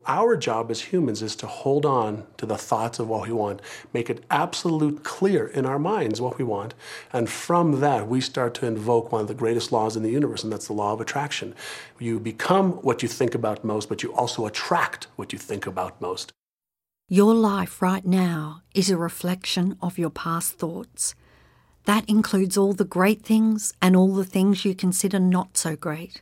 Our 0.05 0.35
job 0.35 0.69
as 0.69 0.81
humans 0.81 1.21
is 1.21 1.35
to 1.37 1.47
hold 1.47 1.85
on 1.85 2.25
to 2.37 2.45
the 2.45 2.57
thoughts 2.57 2.99
of 2.99 3.07
what 3.07 3.27
we 3.27 3.33
want, 3.33 3.61
make 3.93 4.09
it 4.09 4.23
absolute 4.29 5.03
clear 5.03 5.47
in 5.47 5.65
our 5.65 5.79
minds 5.79 6.19
what 6.19 6.37
we 6.37 6.43
want, 6.43 6.73
and 7.13 7.29
from 7.29 7.79
that 7.79 8.07
we 8.07 8.19
start 8.19 8.53
to 8.55 8.65
invoke 8.65 9.11
one 9.11 9.21
of 9.21 9.27
the 9.27 9.33
greatest 9.33 9.71
laws 9.71 9.95
in 9.95 10.03
the 10.03 10.11
universe, 10.11 10.43
and 10.43 10.51
that's 10.51 10.67
the 10.67 10.73
law 10.73 10.93
of 10.93 10.99
attraction. 10.99 11.55
You 11.99 12.19
become 12.19 12.73
what 12.81 13.01
you 13.01 13.07
think 13.07 13.33
about 13.33 13.63
most, 13.63 13.87
but 13.87 14.03
you 14.03 14.13
also 14.13 14.45
attract 14.45 15.07
what 15.15 15.31
you 15.31 15.39
think 15.39 15.65
about 15.65 16.01
most. 16.01 16.31
Your 17.07 17.33
life 17.33 17.81
right 17.81 18.05
now 18.05 18.61
is 18.73 18.89
a 18.89 18.97
reflection 18.97 19.77
of 19.81 19.97
your 19.97 20.09
past 20.09 20.53
thoughts. 20.53 21.15
That 21.85 22.09
includes 22.09 22.57
all 22.57 22.73
the 22.73 22.85
great 22.85 23.23
things 23.23 23.73
and 23.81 23.95
all 23.95 24.13
the 24.13 24.25
things 24.25 24.65
you 24.65 24.73
consider 24.73 25.19
not 25.19 25.57
so 25.57 25.75
great. 25.75 26.21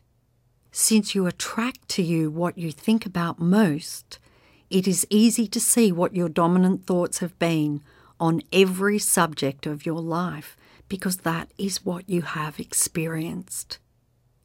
Since 0.71 1.13
you 1.13 1.27
attract 1.27 1.89
to 1.89 2.01
you 2.01 2.31
what 2.31 2.57
you 2.57 2.71
think 2.71 3.05
about 3.05 3.39
most, 3.39 4.19
it 4.69 4.87
is 4.87 5.05
easy 5.09 5.45
to 5.47 5.59
see 5.59 5.91
what 5.91 6.15
your 6.15 6.29
dominant 6.29 6.85
thoughts 6.85 7.19
have 7.19 7.37
been 7.39 7.81
on 8.21 8.41
every 8.53 8.97
subject 8.97 9.65
of 9.65 9.85
your 9.85 9.99
life 9.99 10.55
because 10.87 11.17
that 11.17 11.51
is 11.57 11.85
what 11.85 12.09
you 12.09 12.21
have 12.21 12.57
experienced. 12.59 13.79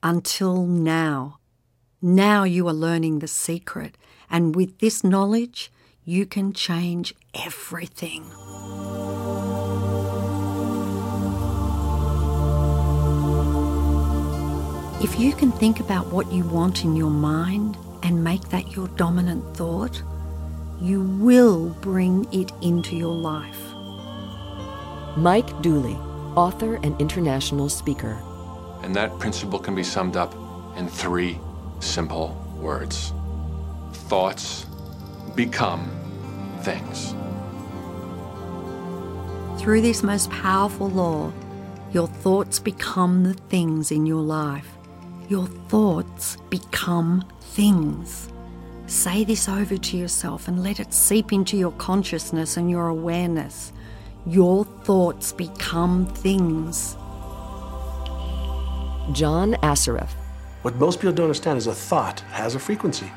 Until 0.02 0.66
now. 0.66 1.38
Now 2.02 2.42
you 2.42 2.66
are 2.68 2.74
learning 2.74 3.20
the 3.20 3.28
secret, 3.28 3.96
and 4.28 4.54
with 4.54 4.78
this 4.78 5.02
knowledge, 5.02 5.72
you 6.04 6.26
can 6.26 6.52
change 6.52 7.14
everything. 7.34 8.24
If 14.98 15.20
you 15.20 15.34
can 15.34 15.52
think 15.52 15.80
about 15.80 16.06
what 16.06 16.32
you 16.32 16.42
want 16.44 16.82
in 16.82 16.96
your 16.96 17.10
mind 17.10 17.76
and 18.02 18.24
make 18.24 18.48
that 18.48 18.74
your 18.74 18.88
dominant 18.88 19.54
thought, 19.54 20.02
you 20.80 21.02
will 21.02 21.68
bring 21.82 22.26
it 22.32 22.50
into 22.62 22.96
your 22.96 23.14
life. 23.14 23.60
Mike 25.18 25.60
Dooley, 25.60 25.96
author 26.34 26.76
and 26.76 26.98
international 26.98 27.68
speaker. 27.68 28.18
And 28.82 28.96
that 28.96 29.18
principle 29.18 29.58
can 29.58 29.74
be 29.74 29.82
summed 29.82 30.16
up 30.16 30.34
in 30.78 30.88
three 30.88 31.38
simple 31.80 32.34
words 32.58 33.12
Thoughts 34.08 34.64
become 35.34 35.90
things. 36.62 37.14
Through 39.60 39.82
this 39.82 40.02
most 40.02 40.30
powerful 40.30 40.88
law, 40.88 41.32
your 41.92 42.06
thoughts 42.06 42.58
become 42.58 43.24
the 43.24 43.34
things 43.34 43.90
in 43.90 44.06
your 44.06 44.22
life. 44.22 44.75
Your 45.28 45.46
thoughts 45.46 46.36
become 46.50 47.24
things. 47.40 48.28
Say 48.86 49.24
this 49.24 49.48
over 49.48 49.76
to 49.76 49.96
yourself 49.96 50.46
and 50.46 50.62
let 50.62 50.78
it 50.78 50.94
seep 50.94 51.32
into 51.32 51.56
your 51.56 51.72
consciousness 51.72 52.56
and 52.56 52.70
your 52.70 52.86
awareness. 52.86 53.72
Your 54.24 54.64
thoughts 54.64 55.32
become 55.32 56.06
things. 56.06 56.94
John 59.12 59.54
Assaraf. 59.64 60.10
What 60.62 60.76
most 60.76 61.00
people 61.00 61.12
don't 61.12 61.24
understand 61.24 61.58
is 61.58 61.66
a 61.66 61.74
thought 61.74 62.20
has 62.30 62.54
a 62.54 62.60
frequency. 62.60 63.10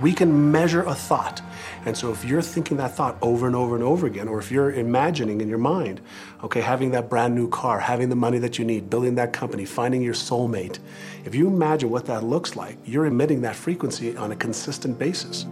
We 0.00 0.12
can 0.12 0.50
measure 0.50 0.82
a 0.82 0.94
thought. 0.94 1.42
And 1.84 1.96
so 1.96 2.12
if 2.12 2.24
you're 2.24 2.42
thinking 2.42 2.76
that 2.76 2.94
thought 2.94 3.16
over 3.22 3.46
and 3.46 3.56
over 3.56 3.74
and 3.74 3.82
over 3.82 4.06
again, 4.06 4.28
or 4.28 4.38
if 4.38 4.52
you're 4.52 4.70
imagining 4.72 5.40
in 5.40 5.48
your 5.48 5.58
mind, 5.58 6.00
okay, 6.44 6.60
having 6.60 6.92
that 6.92 7.10
brand 7.10 7.34
new 7.34 7.48
car, 7.48 7.80
having 7.80 8.08
the 8.08 8.16
money 8.16 8.38
that 8.38 8.58
you 8.58 8.64
need, 8.64 8.88
building 8.88 9.16
that 9.16 9.32
company, 9.32 9.64
finding 9.64 10.00
your 10.00 10.14
soulmate, 10.14 10.78
if 11.24 11.34
you 11.34 11.48
imagine 11.48 11.90
what 11.90 12.06
that 12.06 12.22
looks 12.22 12.54
like, 12.54 12.78
you're 12.84 13.06
emitting 13.06 13.40
that 13.40 13.56
frequency 13.56 14.16
on 14.16 14.30
a 14.30 14.36
consistent 14.36 14.96
basis. 14.98 15.46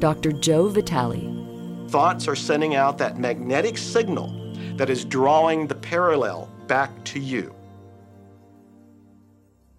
Dr. 0.00 0.32
Joe 0.32 0.68
Vitale. 0.68 1.86
Thoughts 1.88 2.26
are 2.26 2.34
sending 2.34 2.74
out 2.74 2.98
that 2.98 3.18
magnetic 3.18 3.78
signal 3.78 4.56
that 4.76 4.90
is 4.90 5.04
drawing 5.04 5.68
the 5.68 5.76
parallel 5.76 6.50
back 6.66 6.90
to 7.04 7.20
you. 7.20 7.54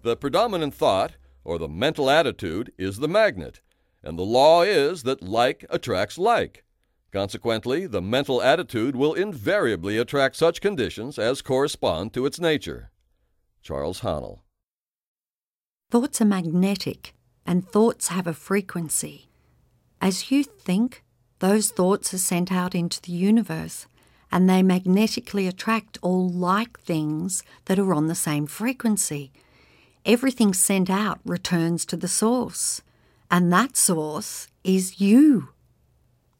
The 0.02 0.16
predominant 0.16 0.72
thought, 0.72 1.16
or 1.44 1.58
the 1.58 1.68
mental 1.68 2.08
attitude, 2.08 2.72
is 2.78 2.98
the 2.98 3.08
magnet, 3.08 3.60
and 4.06 4.16
the 4.16 4.22
law 4.22 4.62
is 4.62 5.02
that 5.02 5.20
like 5.20 5.66
attracts 5.68 6.16
like. 6.16 6.64
Consequently, 7.12 7.86
the 7.86 8.00
mental 8.00 8.40
attitude 8.40 8.94
will 8.94 9.14
invariably 9.14 9.98
attract 9.98 10.36
such 10.36 10.60
conditions 10.60 11.18
as 11.18 11.42
correspond 11.42 12.14
to 12.14 12.24
its 12.24 12.38
nature. 12.38 12.90
Charles 13.62 14.00
Haanel. 14.00 14.40
Thoughts 15.90 16.20
are 16.20 16.26
magnetic, 16.26 17.14
and 17.44 17.68
thoughts 17.68 18.08
have 18.08 18.28
a 18.28 18.34
frequency. 18.34 19.28
As 20.00 20.30
you 20.30 20.44
think, 20.44 21.02
those 21.40 21.70
thoughts 21.70 22.14
are 22.14 22.18
sent 22.18 22.52
out 22.52 22.74
into 22.74 23.00
the 23.02 23.12
universe, 23.12 23.86
and 24.30 24.48
they 24.48 24.62
magnetically 24.62 25.48
attract 25.48 25.98
all 26.02 26.28
like 26.28 26.78
things 26.78 27.42
that 27.64 27.78
are 27.78 27.94
on 27.94 28.06
the 28.06 28.14
same 28.14 28.46
frequency. 28.46 29.32
Everything 30.04 30.54
sent 30.54 30.90
out 30.90 31.18
returns 31.24 31.84
to 31.86 31.96
the 31.96 32.08
source, 32.08 32.82
and 33.30 33.52
that 33.52 33.76
source 33.76 34.48
is 34.64 35.00
you. 35.00 35.50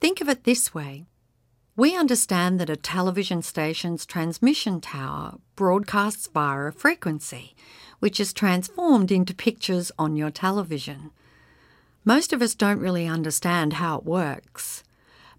Think 0.01 0.21
of 0.21 0.29
it 0.29 0.45
this 0.45 0.75
way. 0.75 1.07
We 1.77 1.95
understand 1.95 2.59
that 2.59 2.71
a 2.71 2.77
television 2.77 3.43
station's 3.43 4.07
transmission 4.07 4.81
tower 4.81 5.39
broadcasts 5.57 6.27
via 6.27 6.69
a 6.69 6.73
frequency, 6.73 7.55
which 7.99 8.19
is 8.19 8.33
transformed 8.33 9.13
into 9.13 9.35
pictures 9.35 9.93
on 9.99 10.17
your 10.17 10.31
television. 10.31 11.11
Most 12.05 12.33
of 12.33 12.41
us 12.41 12.55
don't 12.55 12.81
really 12.81 13.07
understand 13.07 13.75
how 13.75 13.99
it 13.99 14.05
works, 14.05 14.85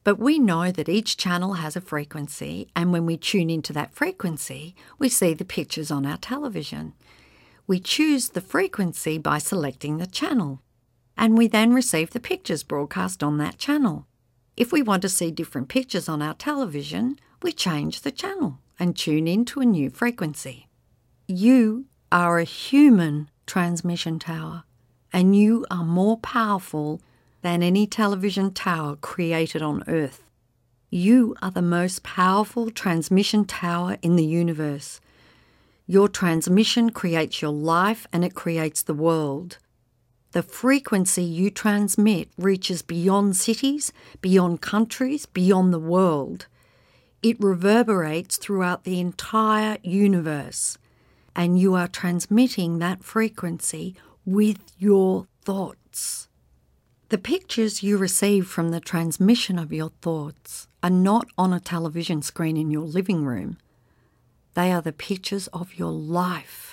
but 0.04 0.20
we 0.20 0.38
know 0.38 0.72
that 0.72 0.90
each 0.90 1.18
channel 1.18 1.54
has 1.54 1.76
a 1.76 1.82
frequency, 1.82 2.68
and 2.76 2.92
when 2.92 3.06
we 3.06 3.18
tune 3.18 3.50
into 3.50 3.74
that 3.74 3.94
frequency, 3.94 4.76
we 5.00 5.10
see 5.10 5.34
the 5.34 5.44
pictures 5.44 5.90
on 5.90 6.06
our 6.06 6.18
television. 6.18 6.94
We 7.66 7.80
choose 7.80 8.30
the 8.30 8.42
frequency 8.42 9.18
by 9.18 9.40
selecting 9.40 9.98
the 9.98 10.08
channel, 10.08 10.62
and 11.18 11.38
we 11.38 11.48
then 11.48 11.74
receive 11.74 12.12
the 12.12 12.20
pictures 12.20 12.64
broadcast 12.64 13.24
on 13.24 13.38
that 13.38 13.58
channel. 13.58 14.06
If 14.56 14.72
we 14.72 14.82
want 14.82 15.02
to 15.04 15.10
see 15.10 15.32
different 15.32 15.68
pictures 15.68 16.08
on 16.08 16.22
our 16.22 16.34
television, 16.34 17.20
we 17.42 17.52
change 17.52 18.02
the 18.02 18.12
channel 18.12 18.60
and 18.80 18.96
tune 18.96 19.28
into 19.28 19.60
a 19.60 19.66
new 19.66 19.90
frequency. 19.90 20.68
You 21.28 21.86
are 22.12 22.40
a 22.40 22.44
human 22.44 23.30
transmission 23.46 24.20
tower, 24.20 24.64
and 25.12 25.36
you 25.36 25.66
are 25.70 25.84
more 25.84 26.18
powerful 26.18 27.02
than 27.42 27.64
any 27.64 27.88
television 27.88 28.52
tower 28.54 28.96
created 28.96 29.62
on 29.62 29.84
Earth. 29.88 30.24
You 30.90 31.36
are 31.42 31.52
the 31.52 31.62
most 31.62 32.04
powerful 32.04 32.72
transmission 32.72 33.46
tower 33.46 33.98
in 34.02 34.16
the 34.16 34.26
universe. 34.26 35.02
Your 35.86 36.08
transmission 36.08 36.90
creates 36.90 37.42
your 37.42 37.52
life 37.52 38.08
and 38.14 38.24
it 38.24 38.36
creates 38.36 38.84
the 38.84 38.94
world. 38.94 39.58
The 40.34 40.44
frequency 40.44 41.24
you 41.24 41.50
transmit 41.50 42.30
reaches 42.38 42.82
beyond 42.82 43.36
cities, 43.36 43.94
beyond 44.22 44.62
countries, 44.62 45.26
beyond 45.26 45.74
the 45.74 45.80
world. 45.80 46.48
It 47.24 47.40
reverberates 47.40 48.38
throughout 48.38 48.84
the 48.84 49.00
entire 49.00 49.78
universe, 49.84 50.78
and 51.36 51.58
you 51.58 51.76
are 51.76 51.88
transmitting 51.88 52.80
that 52.80 53.04
frequency 53.04 53.96
with 54.26 54.60
your 54.78 55.28
thoughts. 55.44 56.28
The 57.10 57.18
pictures 57.18 57.82
you 57.82 57.98
receive 57.98 58.48
from 58.48 58.72
the 58.72 58.82
transmission 58.82 59.58
of 59.58 59.72
your 59.72 59.92
thoughts 60.02 60.68
are 60.84 60.90
not 60.90 61.30
on 61.38 61.54
a 61.54 61.60
television 61.62 62.22
screen 62.22 62.58
in 62.58 62.70
your 62.70 62.84
living 62.84 63.24
room. 63.24 63.58
They 64.56 64.74
are 64.74 64.82
the 64.82 64.92
pictures 64.92 65.48
of 65.48 65.76
your 65.76 65.92
life. 65.92 66.67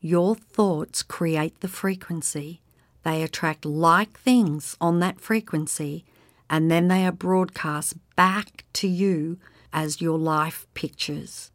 Your 0.00 0.34
thoughts 0.34 1.02
create 1.02 1.60
the 1.60 1.68
frequency. 1.68 2.60
They 3.02 3.22
attract 3.22 3.64
like 3.64 4.18
things 4.18 4.76
on 4.80 5.00
that 5.00 5.20
frequency, 5.20 6.04
and 6.50 6.70
then 6.70 6.88
they 6.88 7.06
are 7.06 7.12
broadcast 7.12 7.94
back 8.14 8.64
to 8.74 8.88
you 8.88 9.38
as 9.72 10.00
your 10.00 10.18
life 10.18 10.66
pictures. 10.74 11.50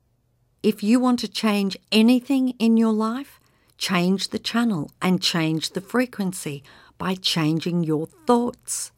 If 0.64 0.84
you 0.84 1.00
want 1.00 1.20
to 1.20 1.28
change 1.28 1.78
anything 1.92 2.50
in 2.60 2.78
your 2.78 2.94
life, 2.94 3.40
change 3.78 4.30
the 4.30 4.40
channel 4.40 4.92
and 5.02 5.22
change 5.22 5.72
the 5.72 5.82
frequency 5.82 6.64
by 6.98 7.16
changing 7.16 7.84
your 7.84 8.06
thoughts. 8.06 8.92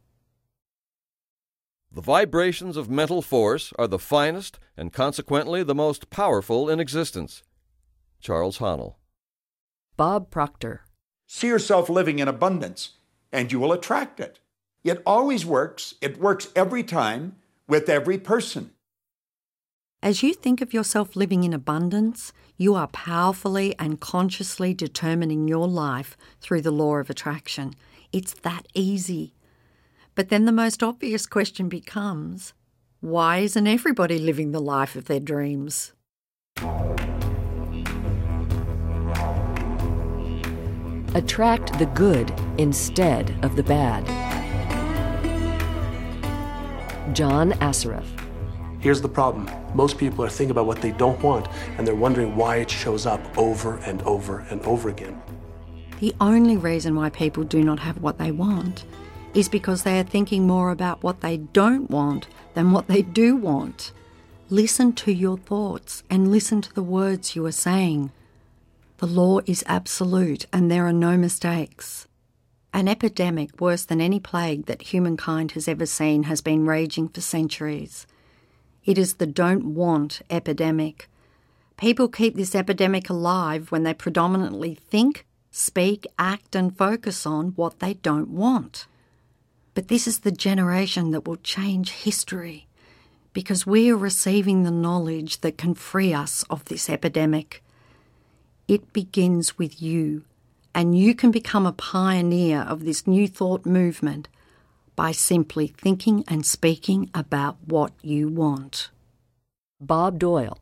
The 1.92 2.02
vibrations 2.02 2.76
of 2.76 2.90
mental 2.90 3.22
force 3.22 3.72
are 3.78 3.88
the 3.88 4.00
finest 4.00 4.60
and 4.76 4.92
consequently 4.92 5.64
the 5.64 5.76
most 5.76 6.10
powerful 6.10 6.70
in 6.70 6.80
existence. 6.80 7.44
Charles 8.20 8.58
Haanel. 8.58 8.96
Bob 9.96 10.32
Proctor. 10.32 10.86
See 11.28 11.48
yourself 11.48 11.88
living 11.88 12.20
in 12.20 12.28
abundance, 12.28 12.92
and 13.32 13.52
you 13.52 13.60
will 13.60 13.72
attract 13.72 14.20
it. 14.20 14.40
It 14.84 15.04
always 15.06 15.46
works, 15.46 15.94
it 16.02 16.20
works 16.20 16.50
every 16.56 16.84
time 16.84 17.36
with 17.68 17.88
every 17.90 18.18
person. 18.18 18.72
As 20.02 20.24
you 20.24 20.34
think 20.34 20.62
of 20.62 20.74
yourself 20.74 21.16
living 21.16 21.44
in 21.44 21.54
abundance, 21.54 22.34
you 22.58 22.76
are 22.76 22.88
powerfully 22.88 23.74
and 23.80 24.02
consciously 24.02 24.74
determining 24.74 25.48
your 25.48 25.68
life 25.68 26.18
through 26.42 26.62
the 26.62 26.72
law 26.72 26.96
of 26.96 27.10
attraction. 27.10 27.74
It's 28.12 28.34
that 28.42 28.68
easy. 28.74 29.34
But 30.16 30.30
then 30.30 30.46
the 30.46 30.52
most 30.52 30.84
obvious 30.84 31.26
question 31.26 31.70
becomes 31.70 32.54
why 33.00 33.40
isn't 33.40 33.68
everybody 33.68 34.18
living 34.18 34.52
the 34.52 34.60
life 34.62 34.96
of 34.96 35.06
their 35.06 35.20
dreams? 35.20 35.94
Attract 41.15 41.78
the 41.78 41.86
good 41.86 42.34
instead 42.58 43.38
of 43.43 43.56
the 43.56 43.62
bad. 43.62 44.04
John 47.13 47.52
Assaraf. 47.54 48.06
Here's 48.80 48.99
the 48.99 49.10
problem 49.10 49.47
most 49.76 49.99
people 49.99 50.26
are 50.26 50.30
thinking 50.30 50.49
about 50.49 50.65
what 50.65 50.82
they 50.82 50.91
don't 50.91 51.21
want, 51.21 51.47
and 51.78 51.88
they're 51.88 51.93
wondering 51.93 52.36
why 52.36 52.58
it 52.58 52.69
shows 52.69 53.06
up 53.06 53.21
over 53.38 53.78
and 53.86 54.02
over 54.02 54.39
and 54.49 54.60
over 54.63 54.89
again. 54.89 55.21
The 55.99 56.15
only 56.19 56.58
reason 56.58 56.95
why 56.95 57.12
people 57.12 57.43
do 57.43 57.63
not 57.63 57.80
have 57.80 58.02
what 58.02 58.17
they 58.17 58.32
want 58.32 58.84
is 59.36 59.47
because 59.47 59.84
they 59.84 59.99
are 59.99 60.04
thinking 60.04 60.47
more 60.47 60.71
about 60.71 61.04
what 61.04 61.21
they 61.21 61.38
don't 61.38 61.91
want 61.91 62.28
than 62.56 62.71
what 62.71 62.88
they 62.88 63.04
do 63.04 63.36
want. 63.36 63.91
Listen 64.49 64.93
to 64.93 65.12
your 65.12 65.38
thoughts 65.38 66.04
and 66.10 66.32
listen 66.32 66.62
to 66.62 66.73
the 66.73 66.84
words 66.84 67.36
you 67.36 67.45
are 67.45 67.52
saying. 67.52 68.12
The 68.98 69.08
law 69.08 69.40
is 69.46 69.64
absolute 69.68 70.46
and 70.54 70.70
there 70.70 70.86
are 70.86 70.94
no 70.94 71.18
mistakes. 71.18 72.08
An 72.74 72.88
epidemic 72.88 73.60
worse 73.60 73.86
than 73.86 74.02
any 74.02 74.20
plague 74.20 74.66
that 74.66 74.94
humankind 74.94 75.52
has 75.52 75.68
ever 75.68 75.86
seen 75.86 76.24
has 76.24 76.42
been 76.42 76.66
raging 76.66 77.08
for 77.10 77.22
centuries. 77.22 78.08
It 78.86 78.98
is 78.98 79.16
the 79.16 79.28
don't 79.28 79.76
want 79.76 80.22
epidemic. 80.30 81.10
People 81.78 82.08
keep 82.08 82.36
this 82.36 82.56
epidemic 82.56 83.10
alive 83.10 83.72
when 83.72 83.84
they 83.84 83.94
predominantly 83.94 84.76
think, 84.76 85.26
speak, 85.52 86.08
act, 86.18 86.56
and 86.56 86.78
focus 86.78 87.26
on 87.26 87.50
what 87.50 87.80
they 87.80 87.96
don't 87.96 88.30
want. 88.30 88.88
But 89.74 89.88
this 89.88 90.08
is 90.08 90.20
the 90.20 90.32
generation 90.32 91.12
that 91.12 91.28
will 91.28 91.38
change 91.38 91.92
history 91.92 92.68
because 93.34 93.66
we 93.66 93.92
are 93.92 93.98
receiving 93.98 94.64
the 94.64 94.72
knowledge 94.72 95.42
that 95.42 95.58
can 95.58 95.74
free 95.74 96.14
us 96.14 96.44
of 96.50 96.66
this 96.66 96.90
epidemic. 96.90 97.62
It 98.67 98.93
begins 98.93 99.58
with 99.58 99.82
you, 99.82 100.23
and 100.73 100.97
you 100.97 101.13
can 101.13 101.32
become 101.32 101.65
a 101.65 101.73
pioneer 101.73 102.62
of 102.62 102.86
this 102.86 103.06
new 103.06 103.28
thought 103.28 103.65
movement 103.65 104.30
by 104.95 105.12
simply 105.12 105.67
thinking 105.67 106.23
and 106.30 106.45
speaking 106.45 107.10
about 107.13 107.58
what 107.65 107.91
you 108.02 108.30
want. 108.30 108.89
Bob 109.82 110.17
Doyle. 110.17 110.60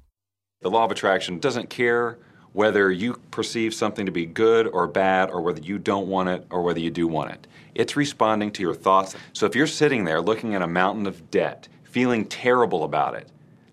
The 0.62 0.72
law 0.72 0.86
of 0.86 0.92
attraction 0.92 1.38
doesn't 1.38 1.70
care 1.70 2.18
whether 2.54 2.92
you 2.92 3.14
perceive 3.30 3.74
something 3.74 4.08
to 4.08 4.12
be 4.12 4.26
good 4.26 4.68
or 4.68 4.88
bad, 4.88 5.30
or 5.30 5.42
whether 5.42 5.62
you 5.62 5.78
don't 5.78 6.08
want 6.08 6.28
it 6.28 6.46
or 6.50 6.64
whether 6.64 6.80
you 6.80 6.90
do 6.90 7.08
want 7.08 7.32
it. 7.32 7.48
It's 7.76 7.96
responding 7.96 8.52
to 8.54 8.64
your 8.64 8.74
thoughts. 8.74 9.16
So 9.32 9.46
if 9.46 9.56
you're 9.56 9.68
sitting 9.68 10.06
there 10.06 10.22
looking 10.22 10.56
at 10.56 10.62
a 10.62 10.68
mountain 10.68 11.06
of 11.06 11.30
debt, 11.30 11.68
feeling 11.84 12.26
terrible 12.26 12.84
about 12.84 13.14
it, 13.16 13.30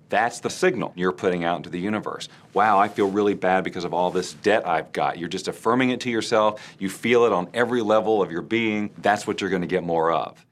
that's 0.09 0.40
the 0.40 0.51
signal 0.51 0.92
you're 0.97 1.12
putting 1.12 1.44
out 1.44 1.57
into 1.57 1.71
the 1.71 1.81
universe. 1.81 2.29
Wow, 2.55 2.79
I 2.79 2.88
feel 2.88 3.11
really 3.11 3.35
bad 3.35 3.64
because 3.64 3.85
of 3.85 3.92
all 3.92 4.11
this 4.11 4.35
debt 4.35 4.66
I've 4.66 4.92
got. 4.92 5.18
You're 5.18 5.29
just 5.29 5.49
affirming 5.49 5.90
it 5.90 6.01
to 6.01 6.11
yourself. 6.11 6.77
You 6.79 6.88
feel 6.88 7.25
it 7.25 7.33
on 7.33 7.49
every 7.55 7.83
level 7.83 8.23
of 8.23 8.33
your 8.33 8.42
being. 8.42 8.90
That's 8.99 9.27
what 9.27 9.40
you're 9.40 9.51
going 9.51 9.62
to 9.62 9.68
get 9.68 9.85
more 9.85 10.11
of. 10.12 10.44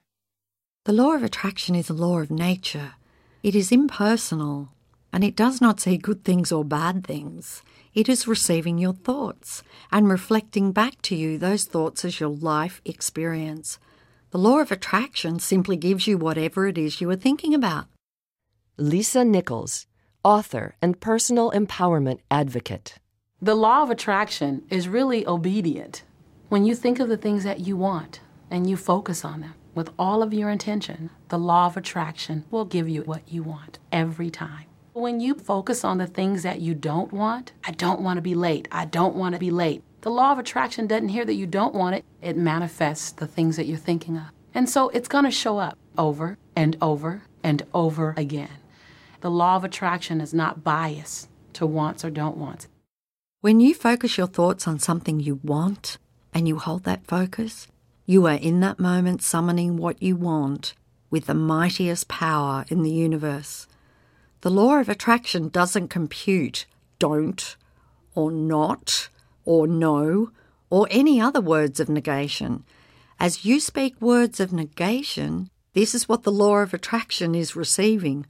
The 0.85 0.92
law 0.92 1.14
of 1.14 1.23
attraction 1.23 1.75
is 1.75 1.90
a 1.90 1.95
law 1.95 2.21
of 2.21 2.31
nature. 2.31 2.95
It 3.42 3.55
is 3.55 3.73
impersonal, 3.73 4.69
and 5.12 5.25
it 5.25 5.37
does 5.37 5.61
not 5.61 5.81
say 5.81 5.97
good 5.97 6.25
things 6.25 6.53
or 6.53 6.64
bad 6.64 7.05
things. 7.07 7.62
It 7.95 8.09
is 8.09 8.29
receiving 8.29 8.77
your 8.79 8.92
thoughts 8.92 9.62
and 9.90 10.09
reflecting 10.09 10.73
back 10.73 11.01
to 11.03 11.16
you 11.16 11.38
those 11.38 11.64
thoughts 11.64 12.05
as 12.05 12.21
your 12.21 12.29
life 12.29 12.83
experience. 12.85 13.79
The 14.31 14.38
law 14.38 14.61
of 14.61 14.71
attraction 14.71 15.38
simply 15.38 15.77
gives 15.77 16.07
you 16.07 16.19
whatever 16.19 16.66
it 16.66 16.77
is 16.77 17.01
you 17.01 17.09
are 17.11 17.16
thinking 17.16 17.55
about. 17.55 17.87
Lisa 18.78 19.24
Nichols, 19.24 19.86
author 20.22 20.76
and 20.82 21.00
personal 21.00 21.50
empowerment 21.52 22.18
advocate. 22.30 22.96
The 23.40 23.54
law 23.54 23.82
of 23.82 23.88
attraction 23.88 24.64
is 24.68 24.86
really 24.86 25.26
obedient. 25.26 26.02
When 26.50 26.66
you 26.66 26.74
think 26.74 27.00
of 27.00 27.08
the 27.08 27.16
things 27.16 27.42
that 27.44 27.60
you 27.60 27.74
want 27.78 28.20
and 28.50 28.68
you 28.68 28.76
focus 28.76 29.24
on 29.24 29.40
them 29.40 29.54
with 29.74 29.88
all 29.98 30.22
of 30.22 30.34
your 30.34 30.50
intention, 30.50 31.08
the 31.30 31.38
law 31.38 31.64
of 31.64 31.78
attraction 31.78 32.44
will 32.50 32.66
give 32.66 32.86
you 32.86 33.00
what 33.00 33.22
you 33.26 33.42
want 33.42 33.78
every 33.90 34.28
time. 34.28 34.66
When 34.92 35.20
you 35.20 35.34
focus 35.34 35.82
on 35.82 35.96
the 35.96 36.06
things 36.06 36.42
that 36.42 36.60
you 36.60 36.74
don't 36.74 37.10
want, 37.14 37.52
I 37.64 37.70
don't 37.70 38.02
want 38.02 38.18
to 38.18 38.22
be 38.22 38.34
late, 38.34 38.68
I 38.70 38.84
don't 38.84 39.16
want 39.16 39.34
to 39.34 39.38
be 39.38 39.50
late. 39.50 39.84
The 40.02 40.10
law 40.10 40.32
of 40.32 40.38
attraction 40.38 40.86
doesn't 40.86 41.08
hear 41.08 41.24
that 41.24 41.32
you 41.32 41.46
don't 41.46 41.74
want 41.74 41.96
it, 41.96 42.04
it 42.20 42.36
manifests 42.36 43.12
the 43.12 43.26
things 43.26 43.56
that 43.56 43.64
you're 43.64 43.78
thinking 43.78 44.18
of. 44.18 44.26
And 44.52 44.68
so 44.68 44.90
it's 44.90 45.08
going 45.08 45.24
to 45.24 45.30
show 45.30 45.56
up 45.56 45.78
over 45.96 46.36
and 46.54 46.76
over 46.82 47.22
and 47.42 47.62
over 47.72 48.12
again. 48.18 48.50
The 49.20 49.31
law 49.31 49.57
of 49.57 49.64
attraction 49.64 50.20
is 50.20 50.35
not 50.35 50.64
biased 50.64 51.29
to 51.55 51.66
wants 51.66 52.05
or 52.05 52.11
don't 52.11 52.37
wants. 52.37 52.68
When 53.40 53.61
you 53.61 53.74
focus 53.74 54.18
your 54.18 54.26
thoughts 54.26 54.66
on 54.66 54.79
something 54.79 55.20
you 55.20 55.40
want 55.42 55.98
and 56.35 56.46
you 56.48 56.59
hold 56.59 56.85
that 56.85 57.07
focus, 57.07 57.68
you 58.05 58.26
are 58.26 58.35
in 58.35 58.61
that 58.61 58.79
moment 58.79 59.22
summoning 59.22 59.76
what 59.76 60.02
you 60.02 60.16
want 60.16 60.74
with 61.11 61.26
the 61.26 61.35
mightiest 61.35 62.09
power 62.09 62.64
in 62.68 62.83
the 62.83 62.90
universe. 62.90 63.66
The 64.42 64.50
law 64.50 64.79
of 64.79 64.88
attraction 64.88 65.48
doesn't 65.48 65.88
compute 65.88 66.66
don't 66.98 67.57
or 68.14 68.31
not 68.31 69.09
or 69.44 69.66
no 69.66 70.31
or 70.70 70.88
any 70.90 71.20
other 71.20 71.40
words 71.40 71.81
of 71.81 71.88
negation. 71.88 72.64
As 73.18 73.44
you 73.44 73.61
speak 73.61 74.00
words 74.00 74.40
of 74.40 74.52
negation, 74.52 75.50
this 75.72 75.94
is 75.94 76.09
what 76.09 76.22
the 76.22 76.33
law 76.33 76.57
of 76.59 76.74
attraction 76.74 77.35
is 77.35 77.57
receiving. 77.57 78.26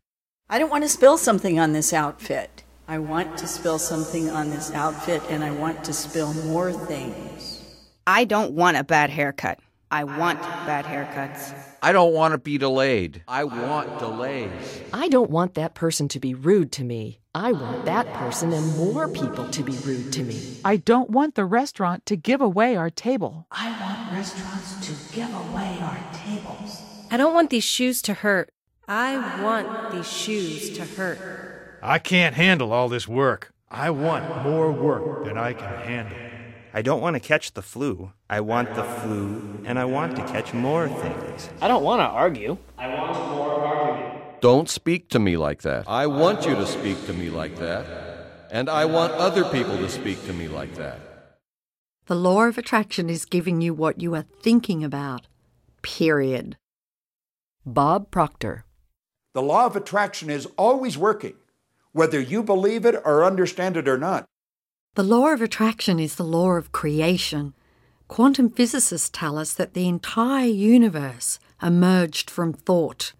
I 0.49 0.61
don't 0.61 0.71
want 0.71 0.85
to 0.85 0.89
spill 0.89 1.19
something 1.19 1.59
on 1.59 1.73
this 1.73 1.93
outfit. 1.93 2.63
I 2.87 3.01
want 3.01 3.37
to 3.39 3.49
spill 3.49 3.81
something 3.81 4.31
on 4.31 4.51
this 4.51 4.71
outfit 4.71 5.21
and 5.29 5.43
I 5.43 5.51
want 5.51 5.83
to 5.83 5.93
spill 5.93 6.35
more 6.35 6.73
things. 6.73 7.65
I 8.07 8.27
don't 8.27 8.53
want 8.53 8.77
a 8.77 8.85
bad 8.85 9.11
haircut. 9.11 9.59
I 9.91 10.05
want 10.05 10.41
bad 10.41 10.85
haircuts. 10.85 11.53
I 11.83 11.91
don't 11.91 12.13
want 12.13 12.31
to 12.31 12.39
be 12.39 12.59
delayed. 12.59 13.25
I 13.27 13.43
want 13.43 13.99
delays. 13.99 14.83
I 14.93 15.09
don't 15.09 15.31
want 15.31 15.55
that 15.55 15.75
person 15.75 16.07
to 16.09 16.21
be 16.21 16.33
rude 16.33 16.71
to 16.73 16.85
me. 16.85 17.19
I 17.35 17.51
want 17.51 17.85
that 17.87 18.07
person 18.15 18.53
and 18.53 18.77
more 18.77 19.09
people 19.09 19.49
to 19.49 19.65
be 19.65 19.77
rude 19.79 20.13
to 20.13 20.23
me. 20.23 20.59
I 20.65 20.77
don't 20.77 21.11
want 21.11 21.35
the 21.35 21.45
restaurant 21.45 22.07
to 22.07 22.15
give 22.15 22.41
away 22.41 22.77
our 22.77 22.91
table. 22.91 23.49
I 23.51 23.69
want 23.81 24.13
restaurants 24.13 24.87
to 24.87 25.13
give 25.13 25.35
away 25.35 25.77
our 25.83 25.99
tables. 26.15 26.83
I 27.11 27.17
don't 27.17 27.35
want 27.35 27.51
these 27.51 27.65
shoes 27.65 28.01
to 28.03 28.15
hurt. 28.15 28.51
I 28.89 29.43
want 29.43 29.91
these 29.91 30.11
shoes 30.11 30.71
to 30.77 30.85
hurt. 30.85 31.79
I 31.83 31.99
can't 31.99 32.37
handle 32.37 32.73
all 32.73 32.89
this 32.89 33.09
work. 33.09 33.53
I 33.69 33.91
want 33.91 34.45
more 34.45 34.71
work 34.71 35.25
than 35.25 35.37
I 35.37 35.55
can 35.55 35.75
handle. 35.83 36.17
I 36.73 36.83
don't 36.83 37.01
want 37.01 37.15
to 37.15 37.21
catch 37.21 37.55
the 37.55 37.63
flu. 37.63 38.13
I 38.31 38.41
want 38.41 38.75
the 38.75 38.85
flu, 38.85 39.63
and 39.65 39.79
I 39.79 39.87
want 39.87 40.15
to 40.17 40.23
catch 40.23 40.53
more 40.53 40.89
things. 40.89 41.49
I 41.61 41.67
don't 41.67 41.83
want 41.83 42.01
to 42.01 42.05
argue. 42.05 42.59
I 42.79 42.87
want 42.95 43.31
more 43.31 43.65
argument. 43.65 44.41
Don't 44.41 44.69
speak 44.69 45.09
to 45.09 45.19
me 45.19 45.37
like 45.37 45.63
that. 45.63 45.89
I 45.89 46.07
want 46.07 46.47
you 46.47 46.55
to 46.55 46.67
speak 46.67 47.07
to 47.07 47.13
me 47.13 47.31
like 47.31 47.57
that. 47.57 47.87
And 48.53 48.69
I 48.69 48.85
want 48.85 49.15
other 49.15 49.45
people 49.45 49.77
to 49.79 49.89
speak 49.89 50.25
to 50.27 50.33
me 50.33 50.47
like 50.47 50.75
that. 50.77 51.01
The 52.07 52.15
law 52.15 52.45
of 52.45 52.57
attraction 52.57 53.11
is 53.11 53.25
giving 53.25 53.61
you 53.61 53.75
what 53.75 54.01
you 54.01 54.15
are 54.15 54.27
thinking 54.43 54.85
about. 54.85 55.27
Period. 55.83 56.57
Bob 57.65 58.13
Proctor. 58.13 58.66
The 59.37 59.43
law 59.43 59.67
of 59.67 59.77
attraction 59.77 60.31
is 60.31 60.49
always 60.57 60.97
working, 60.97 61.35
whether 61.93 62.19
you 62.19 62.43
believe 62.43 62.87
it 62.87 62.95
or 63.05 63.23
understand 63.23 63.77
it 63.77 63.87
or 63.87 63.99
not. 63.99 64.25
The 64.95 65.03
law 65.03 65.27
of 65.27 65.43
attraction 65.43 66.01
is 66.01 66.15
the 66.15 66.25
law 66.25 66.53
of 66.53 66.73
creation. 66.73 67.53
Quantum 68.09 68.49
physicists 68.49 69.11
tell 69.11 69.37
us 69.37 69.53
that 69.53 69.75
the 69.75 69.89
entire 69.89 70.47
universe 70.47 71.39
emerged 71.63 72.31
from 72.31 72.55
thought. 72.55 73.13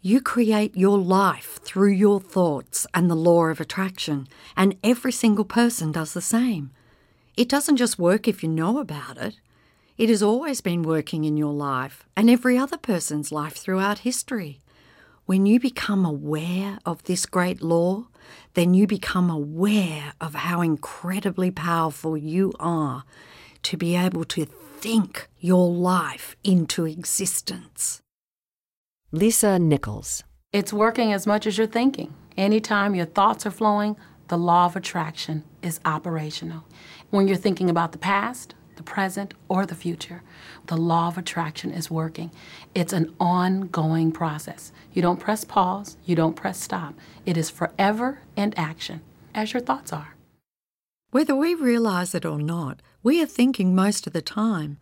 You 0.00 0.20
create 0.20 0.76
your 0.76 0.98
life 0.98 1.60
through 1.62 1.92
your 1.92 2.18
thoughts 2.18 2.84
and 2.92 3.08
the 3.08 3.14
law 3.14 3.44
of 3.44 3.60
attraction, 3.60 4.26
and 4.56 4.76
every 4.82 5.12
single 5.12 5.44
person 5.44 5.92
does 5.92 6.12
the 6.12 6.20
same. 6.20 6.72
It 7.36 7.48
doesn't 7.48 7.76
just 7.76 8.00
work 8.00 8.26
if 8.26 8.42
you 8.42 8.48
know 8.48 8.80
about 8.80 9.16
it. 9.16 9.36
It 9.96 10.08
has 10.08 10.24
always 10.24 10.60
been 10.60 10.82
working 10.82 11.22
in 11.22 11.36
your 11.36 11.52
life 11.52 12.04
and 12.16 12.28
every 12.28 12.58
other 12.58 12.78
person's 12.78 13.30
life 13.30 13.54
throughout 13.54 14.00
history. 14.00 14.61
When 15.24 15.46
you 15.46 15.60
become 15.60 16.04
aware 16.04 16.78
of 16.84 17.04
this 17.04 17.26
great 17.26 17.62
law, 17.62 18.08
then 18.54 18.74
you 18.74 18.88
become 18.88 19.30
aware 19.30 20.14
of 20.20 20.34
how 20.34 20.60
incredibly 20.62 21.50
powerful 21.50 22.16
you 22.16 22.52
are 22.58 23.04
to 23.62 23.76
be 23.76 23.94
able 23.94 24.24
to 24.24 24.44
think 24.44 25.28
your 25.38 25.70
life 25.70 26.34
into 26.42 26.86
existence. 26.86 28.02
Lisa 29.12 29.60
Nichols. 29.60 30.24
It's 30.52 30.72
working 30.72 31.12
as 31.12 31.24
much 31.24 31.46
as 31.46 31.56
you're 31.56 31.68
thinking. 31.68 32.12
Anytime 32.36 32.96
your 32.96 33.06
thoughts 33.06 33.46
are 33.46 33.52
flowing, 33.52 33.96
the 34.26 34.36
law 34.36 34.66
of 34.66 34.74
attraction 34.74 35.44
is 35.62 35.78
operational. 35.84 36.64
When 37.10 37.28
you're 37.28 37.36
thinking 37.36 37.70
about 37.70 37.92
the 37.92 37.98
past, 37.98 38.54
the 38.74 38.82
present, 38.82 39.34
or 39.48 39.66
the 39.66 39.74
future, 39.76 40.22
the 40.66 40.76
law 40.76 41.08
of 41.08 41.18
attraction 41.18 41.70
is 41.72 41.90
working. 41.90 42.30
It's 42.74 42.92
an 42.92 43.14
ongoing 43.18 44.12
process. 44.12 44.72
You 44.92 45.02
don't 45.02 45.20
press 45.20 45.44
pause, 45.44 45.96
you 46.04 46.14
don't 46.14 46.36
press 46.36 46.60
stop. 46.60 46.94
It 47.26 47.36
is 47.36 47.50
forever 47.50 48.20
in 48.36 48.54
action, 48.56 49.00
as 49.34 49.52
your 49.52 49.62
thoughts 49.62 49.92
are. 49.92 50.14
Whether 51.10 51.36
we 51.36 51.54
realize 51.54 52.14
it 52.14 52.24
or 52.24 52.38
not, 52.38 52.80
we 53.02 53.22
are 53.22 53.26
thinking 53.26 53.74
most 53.74 54.06
of 54.06 54.12
the 54.12 54.22
time. 54.22 54.78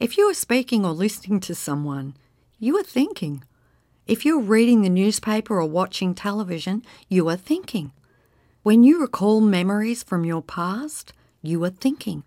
If 0.00 0.16
you 0.16 0.28
are 0.30 0.34
speaking 0.34 0.84
or 0.84 0.92
listening 0.92 1.40
to 1.40 1.54
someone, 1.54 2.16
you 2.58 2.76
are 2.78 2.82
thinking. 2.82 3.44
If 4.06 4.24
you're 4.24 4.40
reading 4.40 4.82
the 4.82 4.88
newspaper 4.88 5.60
or 5.60 5.66
watching 5.66 6.14
television, 6.14 6.82
you 7.08 7.28
are 7.28 7.36
thinking. 7.36 7.92
When 8.62 8.82
you 8.82 9.00
recall 9.00 9.40
memories 9.40 10.02
from 10.02 10.24
your 10.24 10.42
past, 10.42 11.12
you 11.42 11.62
are 11.64 11.70
thinking. 11.70 12.24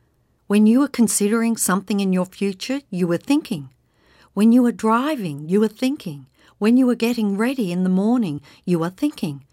When 0.53 0.67
you 0.67 0.81
were 0.81 0.99
considering 1.01 1.57
something 1.57 1.99
in 1.99 2.13
your 2.13 2.27
future, 2.27 2.81
you 2.91 3.07
were 3.07 3.17
thinking. 3.17 3.69
When 4.35 4.51
you 4.51 4.61
were 4.61 4.71
driving, 4.71 5.49
you 5.49 5.59
were 5.59 5.67
thinking. 5.67 6.27
When 6.59 6.77
you 6.77 6.85
were 6.85 6.93
getting 6.93 7.37
ready 7.37 7.71
in 7.71 7.83
the 7.83 7.89
morning, 7.89 8.39
you 8.63 8.77
were 8.77 8.91
thinking. 8.91 9.45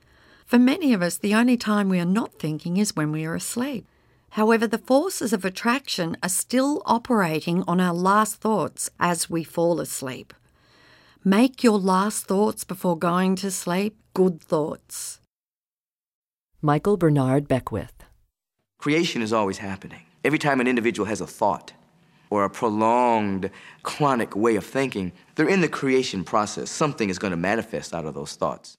For 0.45 0.59
many 0.59 0.93
of 0.93 1.01
us, 1.01 1.17
the 1.17 1.35
only 1.35 1.57
time 1.57 1.89
we 1.89 2.01
are 2.01 2.05
not 2.21 2.39
thinking 2.39 2.77
is 2.77 2.95
when 2.95 3.13
we 3.13 3.25
are 3.25 3.35
asleep. 3.35 3.87
However, 4.33 4.67
the 4.67 4.77
forces 4.93 5.33
of 5.33 5.43
attraction 5.43 6.19
are 6.23 6.29
still 6.29 6.83
operating 6.85 7.65
on 7.67 7.81
our 7.81 7.95
last 7.95 8.35
thoughts 8.35 8.91
as 9.01 9.31
we 9.31 9.43
fall 9.43 9.81
asleep. 9.81 10.35
Make 11.25 11.65
your 11.65 11.79
last 11.79 12.27
thoughts 12.27 12.63
before 12.63 12.99
going 12.99 13.37
to 13.37 13.51
sleep 13.51 13.97
good 14.13 14.39
thoughts. 14.43 15.19
Michael 16.61 16.99
Bernard 16.99 17.49
Beckwith. 17.49 18.05
Creation 18.79 19.23
is 19.23 19.33
always 19.33 19.57
happening. 19.57 20.03
Every 20.23 20.39
time 20.39 20.61
an 20.61 20.67
individual 20.67 21.07
has 21.07 21.21
a 21.21 21.27
thought 21.27 21.73
or 22.29 22.45
a 22.45 22.51
prolonged, 22.51 23.51
chronic 23.83 24.37
way 24.37 24.57
of 24.57 24.65
thinking, 24.65 25.13
they're 25.35 25.49
in 25.49 25.63
the 25.63 25.69
creation 25.69 26.25
process. 26.25 26.71
Something 26.71 27.11
is 27.11 27.19
going 27.19 27.33
to 27.33 27.37
manifest 27.37 27.95
out 27.95 28.05
of 28.05 28.15
those 28.15 28.37
thoughts. 28.37 28.77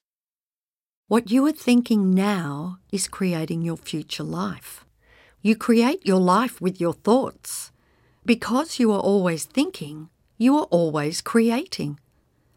What 1.08 1.30
you 1.30 1.46
are 1.48 1.52
thinking 1.52 2.12
now 2.12 2.78
is 2.92 3.10
creating 3.10 3.64
your 3.64 3.76
future 3.76 4.24
life. 4.24 4.86
You 5.42 5.56
create 5.56 6.06
your 6.06 6.22
life 6.22 6.62
with 6.62 6.80
your 6.80 6.94
thoughts. 6.94 7.72
Because 8.24 8.80
you 8.80 8.92
are 8.92 9.00
always 9.00 9.46
thinking, 9.46 10.10
you 10.38 10.56
are 10.58 10.66
always 10.66 11.22
creating. 11.22 12.00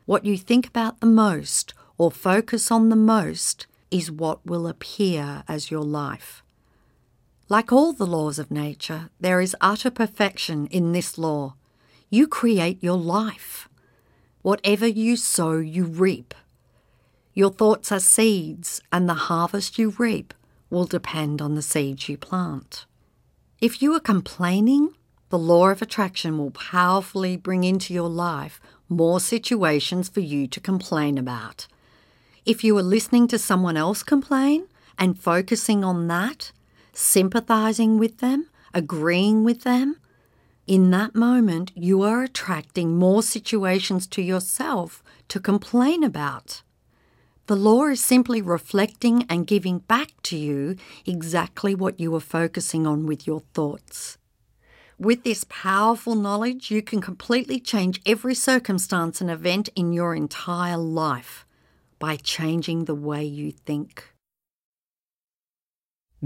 What 0.05 0.27
you 0.27 0.37
think 0.37 0.69
about 0.69 1.01
the 1.01 1.07
most 1.07 1.73
or 1.97 2.13
focus 2.13 2.71
on 2.71 2.91
the 2.91 2.97
most 2.97 3.67
is 3.91 4.11
what 4.11 4.45
will 4.45 4.69
appear 4.69 5.43
as 5.49 5.71
your 5.71 5.83
life. 5.83 6.44
Like 7.49 7.73
all 7.73 7.93
the 7.93 8.07
laws 8.07 8.39
of 8.39 8.51
nature, 8.51 9.11
there 9.21 9.41
is 9.41 9.57
utter 9.61 9.91
perfection 9.91 10.67
in 10.69 10.93
this 10.93 11.19
law. 11.19 11.57
You 12.09 12.27
create 12.27 12.83
your 12.83 12.97
life. 12.97 13.69
Whatever 14.41 14.87
you 14.87 15.17
sow, 15.17 15.59
you 15.59 15.85
reap. 15.85 16.35
Your 17.35 17.51
thoughts 17.51 17.93
are 17.93 18.01
seeds, 18.01 18.81
and 18.91 19.09
the 19.09 19.29
harvest 19.29 19.79
you 19.79 19.91
reap 19.99 20.33
will 20.71 20.87
depend 20.87 21.43
on 21.43 21.55
the 21.55 21.63
seeds 21.63 22.09
you 22.09 22.17
plant. 22.17 22.87
If 23.61 23.83
you 23.83 23.93
are 23.95 24.01
complaining, 24.01 24.95
the 25.29 25.39
law 25.39 25.69
of 25.69 25.83
attraction 25.83 26.39
will 26.39 26.51
powerfully 26.51 27.37
bring 27.37 27.65
into 27.65 27.93
your 27.93 28.09
life 28.09 28.61
more 28.89 29.21
situations 29.21 30.09
for 30.09 30.21
you 30.21 30.47
to 30.47 30.61
complain 30.61 31.19
about. 31.19 31.67
If 32.47 32.65
you 32.65 32.77
are 32.79 32.83
listening 32.83 33.29
to 33.29 33.39
someone 33.39 33.77
else 33.77 34.03
complain 34.03 34.69
and 34.99 35.19
focusing 35.19 35.85
on 35.85 36.09
that, 36.09 36.53
sympathizing 36.95 37.99
with 37.99 38.19
them, 38.19 38.49
agreeing 38.73 39.45
with 39.45 39.63
them, 39.63 39.97
in 40.67 40.91
that 40.91 41.15
moment 41.15 41.73
you 41.75 42.03
are 42.03 42.23
attracting 42.23 42.97
more 42.97 43.23
situations 43.23 44.07
to 44.07 44.23
yourself 44.23 45.03
to 45.29 45.39
complain 45.39 46.03
about. 46.03 46.63
The 47.47 47.57
law 47.57 47.85
is 47.89 48.03
simply 48.03 48.41
reflecting 48.41 49.27
and 49.29 49.47
giving 49.47 49.81
back 49.81 50.13
to 50.23 50.37
you 50.37 50.77
exactly 51.05 51.75
what 51.75 52.01
you 52.01 52.15
are 52.15 52.21
focusing 52.21 52.87
on 52.87 53.05
with 53.07 53.27
your 53.27 53.41
thoughts. 53.53 54.17
With 54.99 55.25
this 55.25 55.45
powerful 55.51 56.15
knowledge, 56.15 56.71
you 56.71 56.81
can 56.81 57.03
completely 57.03 57.61
change 57.61 58.01
every 58.07 58.35
circumstance 58.35 59.21
and 59.21 59.31
event 59.31 59.69
in 59.77 59.93
your 59.93 60.15
entire 60.15 60.79
life 60.79 61.45
by 61.99 62.17
changing 62.17 62.85
the 62.85 62.95
way 62.95 63.25
you 63.25 63.51
think. 63.51 64.14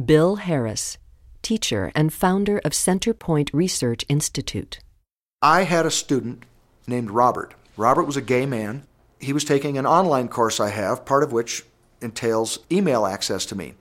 Bill 0.05 0.37
Harris, 0.37 0.97
teacher 1.43 1.91
and 1.93 2.13
founder 2.13 2.59
of 2.59 2.71
Centerpointe 2.71 3.51
Research 3.53 4.05
Institute. 4.09 4.79
I 5.43 5.65
had 5.65 5.87
a 5.87 5.91
student 5.91 6.45
named 6.87 7.11
Robert. 7.11 7.55
Robert 7.77 8.05
was 8.05 8.17
a 8.17 8.23
gay 8.23 8.47
man. 8.47 8.85
He 9.19 9.33
was 9.33 9.43
taking 9.43 9.77
an 9.77 9.87
online 9.87 10.29
course 10.29 10.61
I 10.61 10.69
have, 10.69 11.05
part 11.05 11.25
of 11.25 11.33
which 11.33 11.65
entails 12.01 12.61
email 12.71 13.07
access 13.07 13.45
to 13.47 13.57
me. 13.57 13.75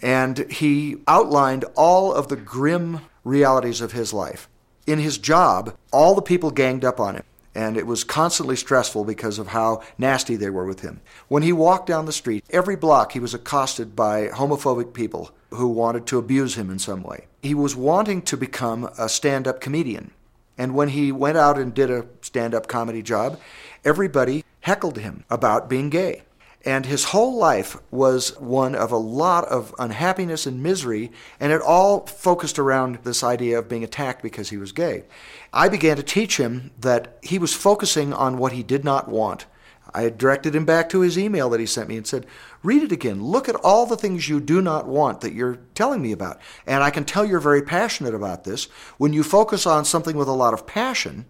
And 0.00 0.48
he 0.48 0.98
outlined 1.08 1.64
all 1.74 2.12
of 2.12 2.28
the 2.28 2.36
grim 2.36 3.00
realities 3.24 3.80
of 3.80 3.90
his 3.90 4.12
life. 4.12 4.48
In 4.86 5.00
his 5.00 5.18
job, 5.18 5.76
all 5.92 6.14
the 6.14 6.22
people 6.22 6.52
ganged 6.52 6.84
up 6.84 7.00
on 7.00 7.16
him, 7.16 7.24
and 7.54 7.76
it 7.76 7.86
was 7.86 8.04
constantly 8.04 8.56
stressful 8.56 9.04
because 9.04 9.38
of 9.38 9.48
how 9.48 9.82
nasty 9.96 10.36
they 10.36 10.50
were 10.50 10.64
with 10.64 10.80
him. 10.80 11.00
When 11.28 11.42
he 11.42 11.52
walked 11.52 11.86
down 11.86 12.06
the 12.06 12.12
street, 12.12 12.44
every 12.50 12.76
block 12.76 13.12
he 13.12 13.20
was 13.20 13.34
accosted 13.34 13.94
by 13.94 14.28
homophobic 14.28 14.92
people 14.92 15.30
who 15.50 15.68
wanted 15.68 16.06
to 16.06 16.18
abuse 16.18 16.56
him 16.56 16.70
in 16.70 16.78
some 16.78 17.02
way. 17.02 17.26
He 17.42 17.54
was 17.54 17.76
wanting 17.76 18.22
to 18.22 18.36
become 18.36 18.90
a 18.98 19.08
stand 19.08 19.46
up 19.46 19.60
comedian. 19.60 20.10
And 20.56 20.74
when 20.74 20.88
he 20.88 21.12
went 21.12 21.36
out 21.36 21.58
and 21.58 21.74
did 21.74 21.90
a 21.90 22.06
stand 22.20 22.54
up 22.54 22.66
comedy 22.68 23.02
job, 23.02 23.38
everybody 23.84 24.44
heckled 24.60 24.98
him 24.98 25.24
about 25.30 25.68
being 25.68 25.90
gay. 25.90 26.22
And 26.64 26.86
his 26.86 27.04
whole 27.04 27.36
life 27.36 27.76
was 27.90 28.38
one 28.40 28.74
of 28.74 28.90
a 28.90 28.96
lot 28.96 29.44
of 29.48 29.74
unhappiness 29.78 30.46
and 30.46 30.62
misery, 30.62 31.12
and 31.38 31.52
it 31.52 31.60
all 31.60 32.06
focused 32.06 32.58
around 32.58 33.00
this 33.02 33.22
idea 33.22 33.58
of 33.58 33.68
being 33.68 33.84
attacked 33.84 34.22
because 34.22 34.48
he 34.48 34.56
was 34.56 34.72
gay. 34.72 35.04
I 35.52 35.68
began 35.68 35.96
to 35.98 36.02
teach 36.02 36.38
him 36.38 36.70
that 36.80 37.18
he 37.22 37.38
was 37.38 37.52
focusing 37.52 38.14
on 38.14 38.38
what 38.38 38.52
he 38.52 38.62
did 38.62 38.82
not 38.82 39.08
want. 39.08 39.44
I 39.92 40.08
directed 40.08 40.56
him 40.56 40.64
back 40.64 40.88
to 40.88 41.00
his 41.00 41.18
email 41.18 41.50
that 41.50 41.60
he 41.60 41.66
sent 41.66 41.88
me 41.88 41.96
and 41.96 42.06
said, 42.06 42.26
Read 42.62 42.82
it 42.82 42.90
again. 42.92 43.22
Look 43.22 43.48
at 43.48 43.54
all 43.56 43.84
the 43.84 43.96
things 43.96 44.28
you 44.28 44.40
do 44.40 44.62
not 44.62 44.88
want 44.88 45.20
that 45.20 45.34
you're 45.34 45.60
telling 45.74 46.02
me 46.02 46.12
about. 46.12 46.40
And 46.66 46.82
I 46.82 46.90
can 46.90 47.04
tell 47.04 47.24
you're 47.24 47.38
very 47.38 47.62
passionate 47.62 48.14
about 48.14 48.44
this. 48.44 48.64
When 48.96 49.12
you 49.12 49.22
focus 49.22 49.66
on 49.66 49.84
something 49.84 50.16
with 50.16 50.28
a 50.28 50.32
lot 50.32 50.54
of 50.54 50.66
passion, 50.66 51.26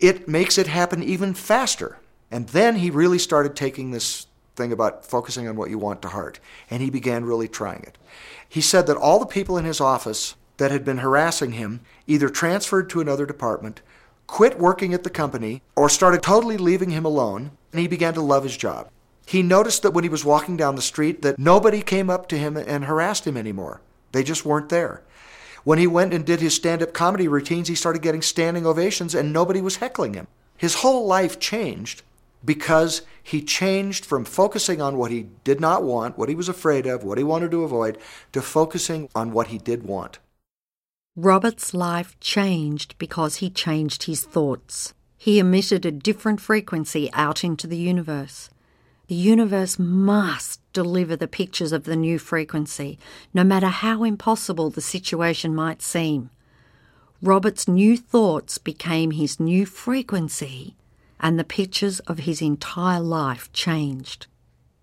it 0.00 0.26
makes 0.26 0.56
it 0.56 0.66
happen 0.66 1.02
even 1.02 1.34
faster. 1.34 1.98
And 2.30 2.48
then 2.48 2.76
he 2.76 2.90
really 2.90 3.18
started 3.18 3.54
taking 3.54 3.90
this 3.90 4.26
thing 4.58 4.72
about 4.72 5.06
focusing 5.06 5.48
on 5.48 5.56
what 5.56 5.70
you 5.70 5.78
want 5.78 6.02
to 6.02 6.08
heart. 6.08 6.38
And 6.68 6.82
he 6.82 6.90
began 6.90 7.24
really 7.24 7.48
trying 7.48 7.82
it. 7.84 7.96
He 8.46 8.60
said 8.60 8.86
that 8.86 8.98
all 8.98 9.18
the 9.18 9.24
people 9.24 9.56
in 9.56 9.64
his 9.64 9.80
office 9.80 10.34
that 10.58 10.70
had 10.70 10.84
been 10.84 10.98
harassing 10.98 11.52
him 11.52 11.80
either 12.06 12.28
transferred 12.28 12.90
to 12.90 13.00
another 13.00 13.24
department, 13.24 13.80
quit 14.26 14.58
working 14.58 14.92
at 14.92 15.04
the 15.04 15.10
company, 15.10 15.62
or 15.74 15.88
started 15.88 16.22
totally 16.22 16.58
leaving 16.58 16.90
him 16.90 17.06
alone, 17.06 17.52
and 17.72 17.80
he 17.80 17.88
began 17.88 18.12
to 18.14 18.20
love 18.20 18.42
his 18.42 18.56
job. 18.56 18.90
He 19.24 19.42
noticed 19.42 19.82
that 19.82 19.92
when 19.92 20.04
he 20.04 20.10
was 20.10 20.24
walking 20.24 20.56
down 20.56 20.74
the 20.74 20.82
street 20.82 21.22
that 21.22 21.38
nobody 21.38 21.82
came 21.82 22.10
up 22.10 22.28
to 22.28 22.38
him 22.38 22.56
and 22.56 22.84
harassed 22.84 23.26
him 23.26 23.36
anymore. 23.36 23.80
They 24.12 24.22
just 24.22 24.44
weren't 24.44 24.70
there. 24.70 25.02
When 25.64 25.78
he 25.78 25.86
went 25.86 26.14
and 26.14 26.24
did 26.24 26.40
his 26.40 26.54
stand-up 26.54 26.94
comedy 26.94 27.28
routines, 27.28 27.68
he 27.68 27.74
started 27.74 28.00
getting 28.00 28.22
standing 28.22 28.66
ovations 28.66 29.14
and 29.14 29.32
nobody 29.32 29.60
was 29.60 29.76
heckling 29.76 30.14
him. 30.14 30.28
His 30.56 30.76
whole 30.76 31.06
life 31.06 31.38
changed 31.38 32.02
because 32.44 33.02
he 33.22 33.42
changed 33.42 34.04
from 34.04 34.24
focusing 34.24 34.80
on 34.80 34.96
what 34.96 35.10
he 35.10 35.28
did 35.44 35.60
not 35.60 35.82
want, 35.82 36.16
what 36.16 36.28
he 36.28 36.34
was 36.34 36.48
afraid 36.48 36.86
of, 36.86 37.04
what 37.04 37.18
he 37.18 37.24
wanted 37.24 37.50
to 37.50 37.64
avoid, 37.64 37.98
to 38.32 38.40
focusing 38.40 39.08
on 39.14 39.32
what 39.32 39.48
he 39.48 39.58
did 39.58 39.82
want. 39.82 40.18
Robert's 41.16 41.74
life 41.74 42.18
changed 42.20 42.94
because 42.98 43.36
he 43.36 43.50
changed 43.50 44.04
his 44.04 44.22
thoughts. 44.22 44.94
He 45.16 45.40
emitted 45.40 45.84
a 45.84 45.90
different 45.90 46.40
frequency 46.40 47.10
out 47.12 47.42
into 47.42 47.66
the 47.66 47.76
universe. 47.76 48.50
The 49.08 49.16
universe 49.16 49.78
must 49.78 50.60
deliver 50.72 51.16
the 51.16 51.26
pictures 51.26 51.72
of 51.72 51.84
the 51.84 51.96
new 51.96 52.18
frequency, 52.18 52.98
no 53.34 53.42
matter 53.42 53.66
how 53.66 54.04
impossible 54.04 54.70
the 54.70 54.80
situation 54.80 55.54
might 55.54 55.82
seem. 55.82 56.30
Robert's 57.20 57.66
new 57.66 57.96
thoughts 57.96 58.58
became 58.58 59.10
his 59.10 59.40
new 59.40 59.66
frequency, 59.66 60.76
and 61.20 61.38
the 61.38 61.44
pictures 61.44 62.00
of 62.00 62.20
his 62.20 62.40
entire 62.40 63.00
life 63.00 63.52
changed. 63.52 64.26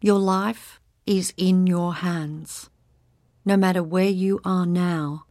Your 0.01 0.19
life 0.19 0.79
is 1.05 1.33
in 1.37 1.67
your 1.67 1.95
hands. 1.95 2.69
No 3.45 3.57
matter 3.57 3.83
where 3.83 4.09
you 4.09 4.41
are 4.43 4.65
now, 4.65 5.25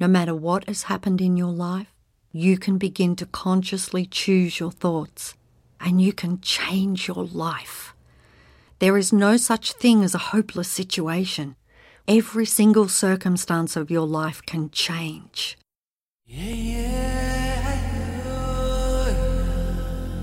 no 0.00 0.08
matter 0.08 0.34
what 0.34 0.66
has 0.66 0.84
happened 0.84 1.20
in 1.20 1.36
your 1.36 1.52
life, 1.52 1.92
you 2.32 2.58
can 2.58 2.78
begin 2.78 3.16
to 3.16 3.26
consciously 3.26 4.06
choose 4.06 4.60
your 4.60 4.70
thoughts 4.70 5.34
and 5.80 6.00
you 6.00 6.12
can 6.12 6.40
change 6.40 7.08
your 7.08 7.24
life. 7.24 7.94
There 8.78 8.96
is 8.96 9.12
no 9.12 9.36
such 9.36 9.72
thing 9.72 10.04
as 10.04 10.14
a 10.14 10.18
hopeless 10.18 10.68
situation. 10.68 11.56
Every 12.06 12.46
single 12.46 12.88
circumstance 12.88 13.76
of 13.76 13.90
your 13.90 14.06
life 14.06 14.40
can 14.46 14.70
change. 14.70 15.58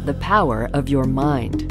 The 0.05 0.13
power 0.13 0.69
of 0.71 0.87
your 0.87 1.05
mind. 1.05 1.65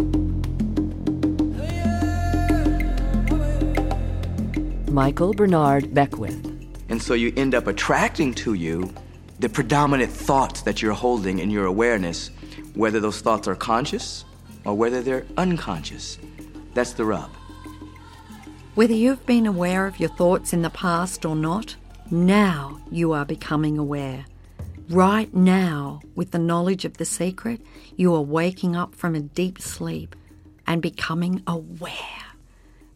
Michael 4.91 5.33
Bernard 5.35 5.95
Beckwith. 5.95 6.45
And 6.89 7.01
so 7.01 7.15
you 7.15 7.33
end 7.37 7.55
up 7.55 7.69
attracting 7.69 8.35
to 8.35 8.55
you 8.55 8.93
the 9.39 9.49
predominant 9.49 10.11
thoughts 10.11 10.63
that 10.63 10.83
you're 10.83 10.95
holding 10.95 11.39
in 11.39 11.49
your 11.49 11.67
awareness, 11.67 12.33
whether 12.75 12.99
those 12.99 13.21
thoughts 13.21 13.47
are 13.47 13.55
conscious 13.55 14.25
or 14.65 14.75
whether 14.75 15.01
they're 15.01 15.27
unconscious. 15.37 16.19
That's 16.75 16.95
the 16.95 17.05
rub. 17.05 17.31
Whether 18.75 18.95
you've 18.95 19.25
been 19.27 19.47
aware 19.47 19.87
of 19.87 20.01
your 20.01 20.11
thoughts 20.11 20.53
in 20.53 20.63
the 20.63 20.71
past 20.71 21.25
or 21.25 21.37
not, 21.37 21.77
now 22.11 22.81
you 22.91 23.13
are 23.13 23.25
becoming 23.25 23.79
aware. 23.79 24.25
Right 24.91 25.33
now, 25.33 26.01
with 26.15 26.33
the 26.33 26.39
knowledge 26.39 26.85
of 26.85 26.99
the 26.99 27.07
secret, 27.07 27.63
you 27.97 28.15
are 28.15 28.21
waking 28.21 28.77
up 28.77 28.95
from 28.95 29.15
a 29.15 29.21
deep 29.21 29.59
sleep 29.59 30.15
and 30.67 30.83
becoming 30.83 31.43
aware. 31.47 31.95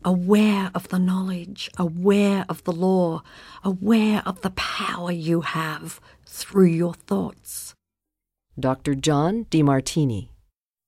Aware 0.04 0.70
of 0.74 0.88
the 0.88 0.98
knowledge, 0.98 1.70
aware 1.78 2.44
of 2.48 2.62
the 2.64 2.72
law, 2.72 3.22
aware 3.64 4.22
of 4.26 4.42
the 4.42 4.50
power 4.50 5.10
you 5.10 5.40
have 5.40 5.98
through 6.26 6.66
your 6.66 6.92
thoughts. 6.92 7.74
Dr. 8.60 8.94
John 8.94 9.46
DeMartini. 9.46 10.28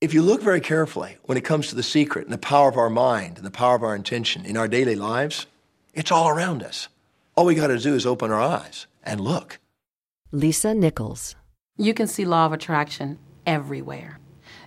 If 0.03 0.13
you 0.13 0.21
look 0.21 0.43
very 0.43 0.61
carefully 0.61 1.17
when 1.23 1.39
it 1.39 1.45
comes 1.45 1.69
to 1.69 1.75
the 1.75 1.83
secret 1.83 2.25
and 2.25 2.33
the 2.33 2.39
power 2.39 2.69
of 2.69 2.77
our 2.77 2.91
mind 2.91 3.39
and 3.39 3.47
the 3.47 3.51
power 3.51 3.75
of 3.75 3.83
our 3.83 3.97
intention 3.97 4.45
in 4.45 4.57
our 4.57 4.69
daily 4.69 4.97
lives, 4.97 5.47
it's 5.95 6.13
all 6.13 6.29
around 6.29 6.63
us. 6.63 6.89
All 7.37 7.47
we 7.47 7.55
got 7.55 7.69
to 7.69 7.79
do 7.79 7.95
is 7.95 8.05
open 8.05 8.31
our 8.31 8.41
eyes 8.41 8.87
and 9.03 9.21
look. 9.21 9.60
Lisa 10.33 10.73
Nichols. 10.73 11.35
You 11.77 11.93
can 11.93 12.07
see 12.07 12.25
law 12.25 12.47
of 12.47 12.53
attraction 12.53 13.19
everywhere. 13.47 14.21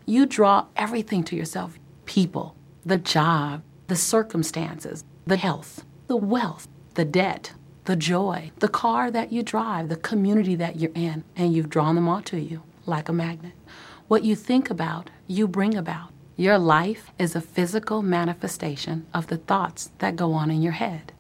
You 0.06 0.26
draw 0.26 0.66
everything 0.76 1.24
to 1.26 1.38
yourself 1.38 1.80
people, 2.06 2.58
the 2.86 2.98
job, 2.98 3.64
the 3.88 3.96
circumstances, 3.96 5.06
the 5.26 5.38
health, 5.38 5.86
the 6.08 6.18
wealth, 6.18 6.68
the 6.96 7.06
debt, 7.06 7.54
the 7.86 7.96
joy, 7.96 8.52
the 8.60 8.68
car 8.68 9.10
that 9.12 9.32
you 9.32 9.42
drive, 9.42 9.88
the 9.88 9.96
community 9.96 10.56
that 10.56 10.82
you're 10.82 10.92
in, 10.96 11.24
and 11.38 11.54
you've 11.54 11.70
drawn 11.70 11.96
them 11.96 12.10
all 12.10 12.22
to 12.24 12.38
you 12.38 12.62
like 12.86 13.08
a 13.08 13.14
magnet. 13.14 13.54
What 14.10 14.26
you 14.26 14.36
think 14.36 14.70
about, 14.70 15.10
you 15.28 15.48
bring 15.48 15.76
about. 15.76 16.10
Your 16.36 16.58
life 16.58 17.10
is 17.18 17.38
a 17.38 17.42
physical 17.42 18.02
manifestation 18.02 19.08
of 19.14 19.28
the 19.28 19.38
thoughts 19.38 19.92
that 20.00 20.18
go 20.18 20.34
on 20.34 20.52
in 20.52 20.62
your 20.62 20.74
head. 20.74 21.14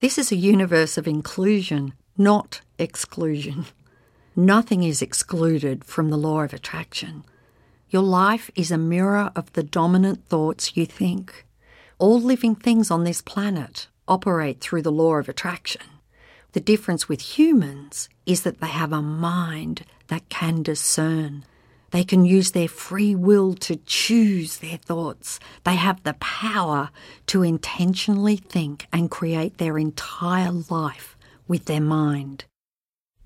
This 0.00 0.16
is 0.16 0.32
a 0.32 0.36
universe 0.36 0.96
of 0.96 1.06
inclusion, 1.06 1.92
not 2.16 2.60
exclusion. 2.78 3.66
Nothing 4.36 4.82
is 4.82 5.02
excluded 5.02 5.84
from 5.84 6.10
the 6.10 6.16
law 6.16 6.40
of 6.40 6.52
attraction. 6.52 7.24
Your 7.90 8.02
life 8.02 8.50
is 8.54 8.70
a 8.70 8.78
mirror 8.78 9.30
of 9.36 9.52
the 9.52 9.62
dominant 9.62 10.26
thoughts 10.26 10.76
you 10.76 10.86
think. 10.86 11.46
All 11.98 12.20
living 12.20 12.54
things 12.54 12.90
on 12.90 13.04
this 13.04 13.20
planet 13.20 13.88
operate 14.08 14.60
through 14.60 14.82
the 14.82 14.92
law 14.92 15.16
of 15.16 15.28
attraction. 15.28 15.82
The 16.52 16.60
difference 16.60 17.08
with 17.08 17.38
humans 17.38 18.08
is 18.26 18.42
that 18.42 18.60
they 18.60 18.68
have 18.68 18.92
a 18.92 19.02
mind 19.02 19.84
that 20.08 20.28
can 20.28 20.62
discern. 20.62 21.44
They 21.90 22.04
can 22.04 22.24
use 22.24 22.52
their 22.52 22.68
free 22.68 23.14
will 23.14 23.54
to 23.54 23.76
choose 23.76 24.58
their 24.58 24.78
thoughts. 24.78 25.38
They 25.64 25.76
have 25.76 26.02
the 26.02 26.14
power 26.14 26.90
to 27.26 27.42
intentionally 27.42 28.36
think 28.36 28.86
and 28.92 29.10
create 29.10 29.58
their 29.58 29.78
entire 29.78 30.52
life 30.70 31.11
with 31.46 31.66
their 31.66 31.80
mind. 31.80 32.44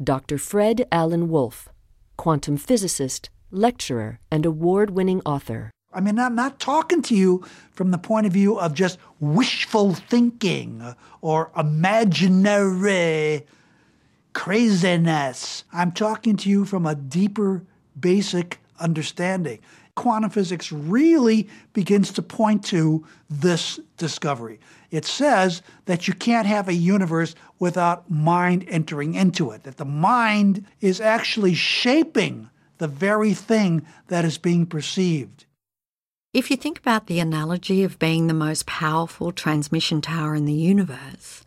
Dr. 0.03 0.39
Fred 0.39 0.87
Alan 0.93 1.29
Wolf, 1.29 1.69
quantum 2.17 2.57
physicist, 2.57 3.31
lecturer, 3.51 4.21
and 4.31 4.45
award 4.45 4.91
winning 4.91 5.23
author. 5.25 5.71
I 5.93 6.01
mean, 6.01 6.19
I'm 6.19 6.35
not 6.35 6.61
talking 6.61 7.01
to 7.03 7.15
you 7.15 7.45
from 7.71 7.91
the 7.91 7.99
point 7.99 8.27
of 8.27 8.33
view 8.33 8.59
of 8.59 8.75
just 8.75 8.99
wishful 9.19 9.95
thinking 9.95 10.95
or 11.23 11.51
imaginary 11.57 13.47
craziness. 14.35 15.65
I'm 15.73 15.93
talking 15.93 16.37
to 16.37 16.51
you 16.51 16.67
from 16.67 16.85
a 16.85 16.95
deeper, 16.95 17.65
basic 17.99 18.61
understanding. 18.79 19.61
Quantum 19.97 20.31
physics 20.31 20.71
really 20.71 21.49
begins 21.73 22.13
to 22.13 22.23
point 22.23 22.65
to 22.67 23.05
this 23.29 23.81
discovery. 23.97 24.61
It 24.91 25.05
says 25.05 25.63
that 25.87 26.07
you 26.07 26.15
can't 26.15 26.47
have 26.47 26.69
a 26.69 26.75
universe 26.75 27.35
without 27.59 28.09
mind 28.11 28.65
entering 28.69 29.15
into 29.15 29.51
it, 29.51 29.65
that 29.65 29.79
the 29.79 29.85
mind 29.85 30.65
is 30.81 31.01
actually 31.01 31.55
shaping 31.55 32.49
the 32.79 32.87
very 32.87 33.35
thing 33.35 33.85
that 34.09 34.25
is 34.25 34.39
being 34.39 34.67
perceived. 34.67 35.47
If 36.33 36.51
you 36.51 36.57
think 36.59 36.79
about 36.79 37.07
the 37.07 37.19
analogy 37.19 37.83
of 37.83 37.99
being 37.99 38.27
the 38.27 38.35
most 38.35 38.67
powerful 38.67 39.33
transmission 39.33 40.03
tower 40.03 40.35
in 40.35 40.45
the 40.45 40.53
universe, 40.53 41.43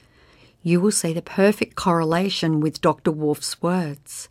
you 0.64 0.82
will 0.82 0.92
see 0.92 1.14
the 1.14 1.22
perfect 1.22 1.76
correlation 1.76 2.60
with 2.60 2.82
Dr. 2.82 3.12
Wolf's 3.12 3.62
words. 3.62 4.30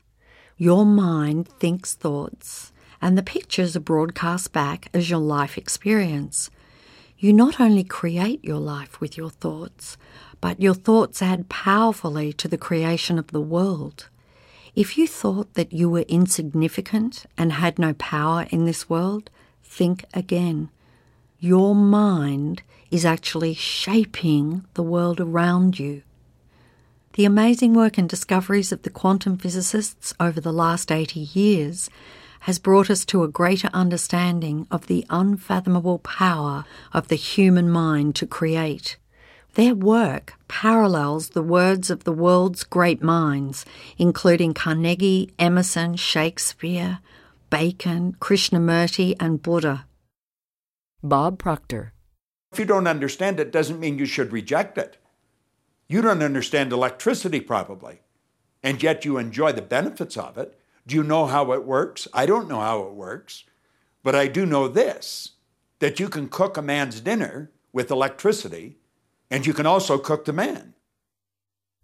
Your 0.56 0.84
mind 0.84 1.46
thinks 1.60 1.94
thoughts, 1.94 2.72
and 3.00 3.16
the 3.16 3.22
pictures 3.22 3.76
are 3.76 3.80
broadcast 3.80 4.52
back 4.52 4.88
as 4.92 5.10
your 5.10 5.20
life 5.20 5.56
experience. 5.56 6.50
You 7.18 7.32
not 7.32 7.60
only 7.60 7.84
create 7.84 8.44
your 8.44 8.58
life 8.58 9.00
with 9.00 9.16
your 9.16 9.30
thoughts, 9.30 9.96
but 10.40 10.60
your 10.60 10.74
thoughts 10.74 11.20
add 11.20 11.48
powerfully 11.48 12.32
to 12.34 12.48
the 12.48 12.58
creation 12.58 13.18
of 13.18 13.28
the 13.28 13.40
world. 13.40 14.08
If 14.74 14.96
you 14.96 15.08
thought 15.08 15.54
that 15.54 15.72
you 15.72 15.88
were 15.88 16.02
insignificant 16.02 17.26
and 17.36 17.52
had 17.52 17.78
no 17.78 17.94
power 17.94 18.46
in 18.50 18.64
this 18.64 18.88
world, 18.88 19.30
think 19.64 20.04
again. 20.14 20.70
Your 21.40 21.74
mind 21.74 22.62
is 22.90 23.04
actually 23.04 23.54
shaping 23.54 24.64
the 24.74 24.82
world 24.82 25.20
around 25.20 25.78
you. 25.78 26.02
The 27.14 27.24
amazing 27.24 27.74
work 27.74 27.98
and 27.98 28.08
discoveries 28.08 28.70
of 28.70 28.82
the 28.82 28.90
quantum 28.90 29.38
physicists 29.38 30.14
over 30.20 30.40
the 30.40 30.52
last 30.52 30.92
80 30.92 31.20
years 31.20 31.90
has 32.40 32.58
brought 32.58 32.90
us 32.90 33.04
to 33.06 33.22
a 33.22 33.28
greater 33.28 33.70
understanding 33.72 34.66
of 34.70 34.86
the 34.86 35.04
unfathomable 35.10 35.98
power 35.98 36.64
of 36.92 37.08
the 37.08 37.16
human 37.16 37.70
mind 37.70 38.14
to 38.16 38.26
create. 38.26 38.96
Their 39.54 39.74
work 39.74 40.34
parallels 40.46 41.30
the 41.30 41.42
words 41.42 41.90
of 41.90 42.04
the 42.04 42.12
world's 42.12 42.64
great 42.64 43.02
minds, 43.02 43.64
including 43.96 44.54
Carnegie, 44.54 45.30
Emerson, 45.38 45.96
Shakespeare, 45.96 47.00
Bacon, 47.50 48.14
Krishnamurti, 48.20 49.16
and 49.18 49.42
Buddha. 49.42 49.86
Bob 51.02 51.38
Proctor. 51.38 51.92
If 52.52 52.58
you 52.58 52.64
don't 52.64 52.86
understand 52.86 53.40
it, 53.40 53.52
doesn't 53.52 53.80
mean 53.80 53.98
you 53.98 54.06
should 54.06 54.32
reject 54.32 54.78
it. 54.78 54.96
You 55.88 56.02
don't 56.02 56.22
understand 56.22 56.72
electricity, 56.72 57.40
probably, 57.40 58.00
and 58.62 58.82
yet 58.82 59.04
you 59.04 59.16
enjoy 59.16 59.52
the 59.52 59.62
benefits 59.62 60.16
of 60.16 60.36
it. 60.36 60.57
Do 60.88 60.94
you 60.94 61.04
know 61.04 61.26
how 61.26 61.52
it 61.52 61.66
works? 61.66 62.08
I 62.14 62.24
don't 62.24 62.48
know 62.48 62.60
how 62.60 62.80
it 62.84 62.94
works, 62.94 63.44
but 64.02 64.14
I 64.14 64.26
do 64.26 64.46
know 64.46 64.68
this 64.68 65.32
that 65.80 66.00
you 66.00 66.08
can 66.08 66.28
cook 66.28 66.56
a 66.56 66.62
man's 66.62 67.00
dinner 67.02 67.50
with 67.74 67.90
electricity, 67.90 68.78
and 69.30 69.46
you 69.46 69.52
can 69.52 69.66
also 69.66 69.98
cook 69.98 70.24
the 70.24 70.32
man. 70.32 70.72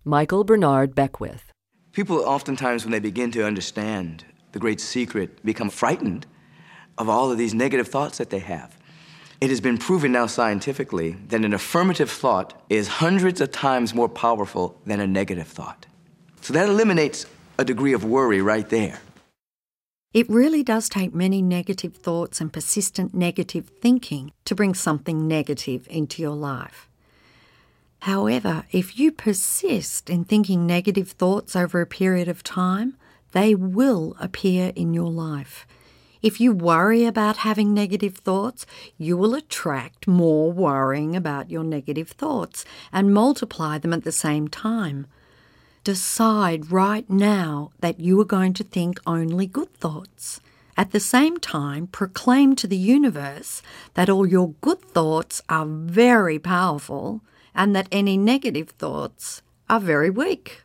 Michael 0.04 0.42
Bernard 0.42 0.94
Beckwith. 0.94 1.52
People 1.92 2.20
oftentimes, 2.20 2.84
when 2.84 2.92
they 2.92 2.98
begin 2.98 3.30
to 3.32 3.44
understand 3.44 4.24
the 4.52 4.58
great 4.58 4.80
secret, 4.80 5.44
become 5.44 5.68
frightened 5.68 6.26
of 6.96 7.10
all 7.10 7.30
of 7.30 7.36
these 7.36 7.52
negative 7.52 7.88
thoughts 7.88 8.16
that 8.16 8.30
they 8.30 8.38
have. 8.38 8.74
It 9.38 9.50
has 9.50 9.60
been 9.60 9.76
proven 9.76 10.12
now 10.12 10.26
scientifically 10.26 11.18
that 11.28 11.44
an 11.44 11.52
affirmative 11.52 12.10
thought 12.10 12.64
is 12.70 12.88
hundreds 12.88 13.42
of 13.42 13.52
times 13.52 13.94
more 13.94 14.08
powerful 14.08 14.80
than 14.86 14.98
a 14.98 15.06
negative 15.06 15.48
thought. 15.48 15.84
So 16.40 16.54
that 16.54 16.70
eliminates 16.70 17.26
a 17.58 17.64
degree 17.64 17.92
of 17.92 18.04
worry 18.04 18.40
right 18.40 18.68
there. 18.68 19.00
It 20.12 20.30
really 20.30 20.62
does 20.62 20.88
take 20.88 21.12
many 21.12 21.42
negative 21.42 21.96
thoughts 21.96 22.40
and 22.40 22.52
persistent 22.52 23.14
negative 23.14 23.70
thinking 23.80 24.32
to 24.44 24.54
bring 24.54 24.74
something 24.74 25.26
negative 25.26 25.88
into 25.90 26.22
your 26.22 26.36
life. 26.36 26.88
However, 28.02 28.64
if 28.70 28.98
you 28.98 29.10
persist 29.10 30.10
in 30.10 30.24
thinking 30.24 30.66
negative 30.66 31.10
thoughts 31.10 31.56
over 31.56 31.80
a 31.80 31.86
period 31.86 32.28
of 32.28 32.44
time, 32.44 32.96
they 33.32 33.54
will 33.54 34.14
appear 34.20 34.72
in 34.76 34.94
your 34.94 35.10
life. 35.10 35.66
If 36.22 36.40
you 36.40 36.52
worry 36.52 37.04
about 37.04 37.38
having 37.38 37.74
negative 37.74 38.16
thoughts, 38.16 38.66
you 38.96 39.16
will 39.16 39.34
attract 39.34 40.06
more 40.06 40.52
worrying 40.52 41.16
about 41.16 41.50
your 41.50 41.64
negative 41.64 42.10
thoughts 42.10 42.64
and 42.92 43.12
multiply 43.12 43.78
them 43.78 43.92
at 43.92 44.04
the 44.04 44.12
same 44.12 44.48
time. 44.48 45.06
Decide 45.84 46.72
right 46.72 47.08
now 47.10 47.70
that 47.80 48.00
you 48.00 48.18
are 48.18 48.24
going 48.24 48.54
to 48.54 48.64
think 48.64 48.98
only 49.06 49.46
good 49.46 49.70
thoughts. 49.74 50.40
At 50.78 50.92
the 50.92 50.98
same 50.98 51.36
time, 51.36 51.88
proclaim 51.88 52.56
to 52.56 52.66
the 52.66 52.78
universe 52.78 53.60
that 53.92 54.08
all 54.08 54.26
your 54.26 54.54
good 54.62 54.80
thoughts 54.80 55.42
are 55.50 55.66
very 55.66 56.38
powerful 56.38 57.20
and 57.54 57.76
that 57.76 57.88
any 57.92 58.16
negative 58.16 58.70
thoughts 58.70 59.42
are 59.68 59.78
very 59.78 60.08
weak. 60.08 60.62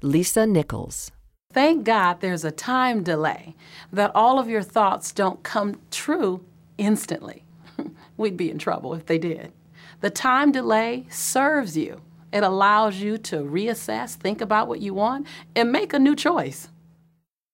Lisa 0.00 0.46
Nichols. 0.46 1.10
Thank 1.52 1.84
God 1.84 2.22
there's 2.22 2.44
a 2.46 2.50
time 2.50 3.02
delay 3.02 3.54
that 3.92 4.12
all 4.14 4.38
of 4.38 4.48
your 4.48 4.62
thoughts 4.62 5.12
don't 5.12 5.42
come 5.42 5.78
true 5.90 6.42
instantly. 6.78 7.44
We'd 8.16 8.38
be 8.38 8.50
in 8.50 8.56
trouble 8.56 8.94
if 8.94 9.04
they 9.04 9.18
did. 9.18 9.52
The 10.00 10.08
time 10.08 10.52
delay 10.52 11.04
serves 11.10 11.76
you. 11.76 12.00
It 12.32 12.42
allows 12.42 12.96
you 12.96 13.18
to 13.18 13.36
reassess, 13.38 14.14
think 14.14 14.40
about 14.40 14.68
what 14.68 14.80
you 14.80 14.94
want, 14.94 15.26
and 15.56 15.72
make 15.72 15.92
a 15.92 15.98
new 15.98 16.14
choice. 16.14 16.68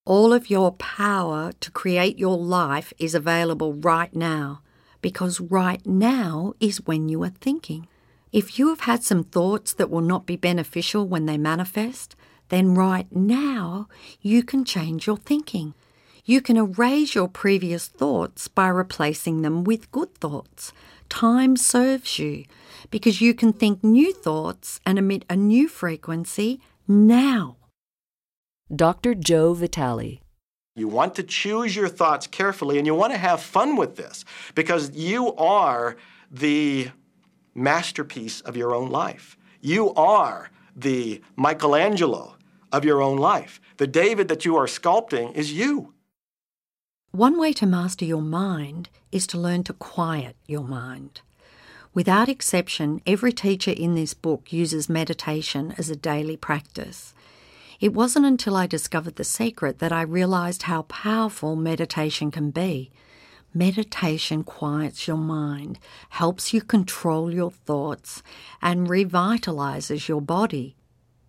All 0.05 0.33
of 0.33 0.51
your 0.51 0.73
power 0.73 1.53
to 1.61 1.71
create 1.71 2.19
your 2.19 2.37
life 2.37 2.93
is 2.99 3.15
available 3.15 3.75
right 3.75 4.15
now 4.15 4.61
because 5.01 5.41
right 5.41 5.85
now 5.87 6.53
is 6.61 6.87
when 6.87 7.09
you 7.09 7.23
are 7.23 7.31
thinking. 7.31 7.89
If 8.33 8.59
you 8.59 8.69
have 8.69 8.81
had 8.81 9.03
some 9.03 9.25
thoughts 9.25 9.73
that 9.75 9.91
will 9.91 10.01
not 10.03 10.27
be 10.27 10.37
beneficial 10.37 11.07
when 11.07 11.27
they 11.27 11.39
manifest, 11.39 12.15
then 12.49 12.75
right 12.75 13.07
now 13.11 13.89
you 14.21 14.43
can 14.43 14.65
change 14.65 15.07
your 15.07 15.17
thinking. 15.17 15.75
You 16.25 16.41
can 16.41 16.57
erase 16.57 17.15
your 17.15 17.29
previous 17.29 17.87
thoughts 17.87 18.49
by 18.49 18.69
replacing 18.69 19.43
them 19.43 19.65
with 19.65 19.91
good 19.91 20.15
thoughts. 20.17 20.73
Time 21.09 21.57
serves 21.57 22.19
you 22.19 22.45
because 22.91 23.21
you 23.21 23.35
can 23.35 23.53
think 23.53 23.83
new 23.83 24.13
thoughts 24.13 24.81
and 24.87 24.99
emit 24.99 25.25
a 25.29 25.37
new 25.37 25.69
frequency 25.69 26.61
now. 26.87 27.57
Dr. 28.75 29.15
Joe 29.15 29.55
Vitale. 29.55 30.21
You 30.75 30.89
want 30.89 31.15
to 31.15 31.23
choose 31.23 31.75
your 31.75 31.89
thoughts 31.89 32.27
carefully 32.27 32.79
and 32.79 32.87
you 32.87 32.95
want 32.95 33.13
to 33.13 33.19
have 33.19 33.41
fun 33.41 33.77
with 33.77 33.97
this 33.97 34.25
because 34.55 34.91
you 34.91 35.35
are 35.37 35.97
the 36.31 36.91
masterpiece 37.55 38.41
of 38.43 38.57
your 38.57 38.75
own 38.75 38.91
life. 38.91 39.37
You 39.61 39.95
are 39.95 40.51
the 40.75 41.23
Michelangelo 41.37 42.37
of 42.73 42.85
your 42.85 43.01
own 43.01 43.17
life. 43.17 43.61
The 43.79 43.87
David 43.87 44.29
that 44.29 44.45
you 44.45 44.57
are 44.57 44.67
sculpting 44.67 45.35
is 45.35 45.53
you. 45.53 45.95
One 47.13 47.39
way 47.39 47.55
to 47.55 47.67
master 47.67 48.05
your 48.05 48.21
mind 48.21 48.91
is 49.11 49.27
to 49.29 49.39
learn 49.39 49.65
to 49.65 49.73
quiet 49.73 50.37
your 50.47 50.65
mind. 50.65 51.23
Without 51.97 52.29
exception, 52.29 53.01
every 53.07 53.33
teacher 53.33 53.71
in 53.71 53.95
this 53.95 54.13
book 54.13 54.53
uses 54.53 54.87
meditation 54.87 55.75
as 55.79 55.89
a 55.89 55.97
daily 55.97 56.37
practice. 56.37 57.15
It 57.81 57.95
wasn't 57.95 58.27
until 58.27 58.55
I 58.55 58.67
discovered 58.67 59.17
the 59.17 59.25
secret 59.25 59.79
that 59.79 59.93
I 59.93 60.03
realized 60.03 60.65
how 60.65 60.83
powerful 60.83 61.57
meditation 61.57 62.31
can 62.31 62.51
be. 62.51 62.91
Meditation 63.55 64.45
quiets 64.45 65.09
your 65.09 65.17
mind, 65.17 65.79
helps 66.11 66.53
you 66.53 66.61
control 66.61 67.33
your 67.33 67.51
thoughts, 67.51 68.23
and 68.61 68.89
revitalizes 68.89 70.07
your 70.07 70.21
body. 70.21 70.77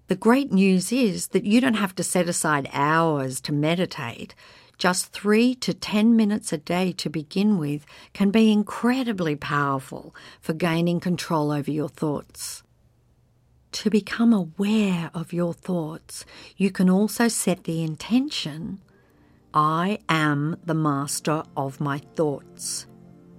The 0.07 0.18
great 0.18 0.51
news 0.51 0.91
is 0.91 1.30
that 1.30 1.45
you 1.45 1.61
don't 1.61 1.76
have 1.76 1.95
to 1.95 2.03
set 2.03 2.28
aside 2.28 2.70
hours 2.74 3.39
to 3.39 3.53
meditate. 3.53 4.36
Just 4.78 5.11
three 5.11 5.55
to 5.55 5.73
ten 5.73 6.15
minutes 6.15 6.53
a 6.53 6.57
day 6.57 6.91
to 6.93 7.09
begin 7.09 7.57
with 7.57 7.86
can 8.13 8.30
be 8.30 8.51
incredibly 8.51 9.36
powerful 9.36 10.13
for 10.39 10.53
gaining 10.53 10.99
control 10.99 11.51
over 11.51 11.71
your 11.71 11.89
thoughts. 11.89 12.61
To 13.71 13.89
become 13.89 14.34
aware 14.34 15.09
of 15.13 15.34
your 15.34 15.53
thoughts, 15.53 16.25
you 16.57 16.71
can 16.71 16.89
also 16.89 17.28
set 17.28 17.63
the 17.63 17.84
intention 17.84 18.80
I 19.53 19.99
am 20.09 20.57
the 20.65 20.73
master 20.73 21.43
of 21.55 21.80
my 21.80 21.99
thoughts. 22.15 22.86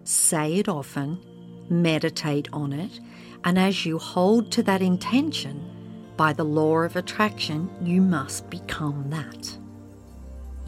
Say 0.04 0.54
it 0.54 0.68
often, 0.68 1.20
meditate 1.70 2.48
on 2.52 2.72
it, 2.72 2.98
and 3.44 3.58
as 3.58 3.86
you 3.86 3.98
hold 3.98 4.50
to 4.52 4.62
that 4.64 4.82
intention, 4.82 5.70
by 6.16 6.32
the 6.32 6.44
law 6.44 6.78
of 6.78 6.96
attraction, 6.96 7.70
you 7.80 8.00
must 8.00 8.50
become 8.50 9.10
that. 9.10 9.57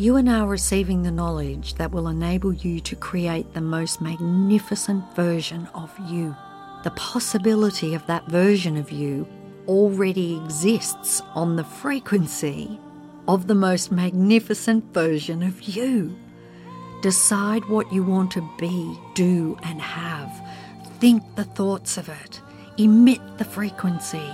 You 0.01 0.17
are 0.17 0.23
now 0.23 0.47
receiving 0.47 1.03
the 1.03 1.11
knowledge 1.11 1.75
that 1.75 1.93
will 1.93 2.09
enable 2.09 2.55
you 2.55 2.81
to 2.81 2.97
create 2.97 3.53
the 3.53 3.61
most 3.61 4.01
magnificent 4.01 5.15
version 5.15 5.69
of 5.75 5.93
you. 6.09 6.35
The 6.85 6.91
possibility 6.93 7.93
of 7.93 8.07
that 8.07 8.27
version 8.27 8.79
of 8.79 8.91
you 8.91 9.29
already 9.69 10.39
exists 10.39 11.21
on 11.35 11.57
the 11.57 11.65
frequency 11.65 12.81
of 13.29 13.47
the 13.47 13.55
most 13.55 13.93
magnificent 13.93 14.85
version 14.95 15.43
of 15.43 15.61
you. 15.61 16.17
Decide 17.03 17.67
what 17.67 17.93
you 17.93 18.03
want 18.03 18.31
to 18.31 18.51
be, 18.59 18.99
do, 19.15 19.59
and 19.65 19.83
have. 19.83 20.33
Think 20.99 21.23
the 21.37 21.45
thoughts 21.45 21.99
of 21.99 22.09
it. 22.09 22.41
Emit 22.79 23.21
the 23.37 23.45
frequency 23.45 24.31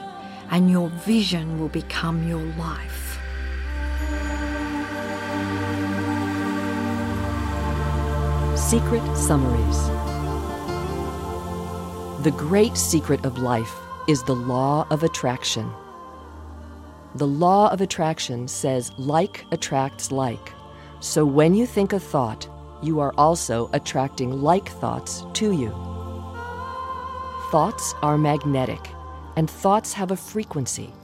and 0.48 0.70
your 0.70 0.90
vision 0.90 1.58
will 1.58 1.70
become 1.70 2.28
your 2.28 2.44
life. 2.54 3.18
Secret 8.56 9.02
Summaries 9.14 9.88
The 12.24 12.34
great 12.38 12.74
secret 12.74 13.22
of 13.26 13.36
life 13.36 13.74
is 14.08 14.22
the 14.22 14.34
law 14.34 14.86
of 14.88 15.02
attraction. 15.02 15.70
The 17.16 17.26
law 17.26 17.68
of 17.70 17.82
attraction 17.82 18.48
says 18.48 18.92
like 18.96 19.44
attracts 19.52 20.10
like. 20.10 20.54
So 21.00 21.26
when 21.26 21.54
you 21.54 21.66
think 21.66 21.92
a 21.92 22.00
thought, 22.00 22.48
you 22.82 22.98
are 22.98 23.12
also 23.18 23.68
attracting 23.74 24.42
like 24.42 24.70
thoughts 24.70 25.22
to 25.34 25.52
you. 25.52 25.70
Thoughts 27.50 27.94
are 28.02 28.16
magnetic 28.16 28.88
and 29.36 29.50
thoughts 29.50 29.92
have 29.92 30.12
a 30.12 30.16
frequency. 30.16 30.94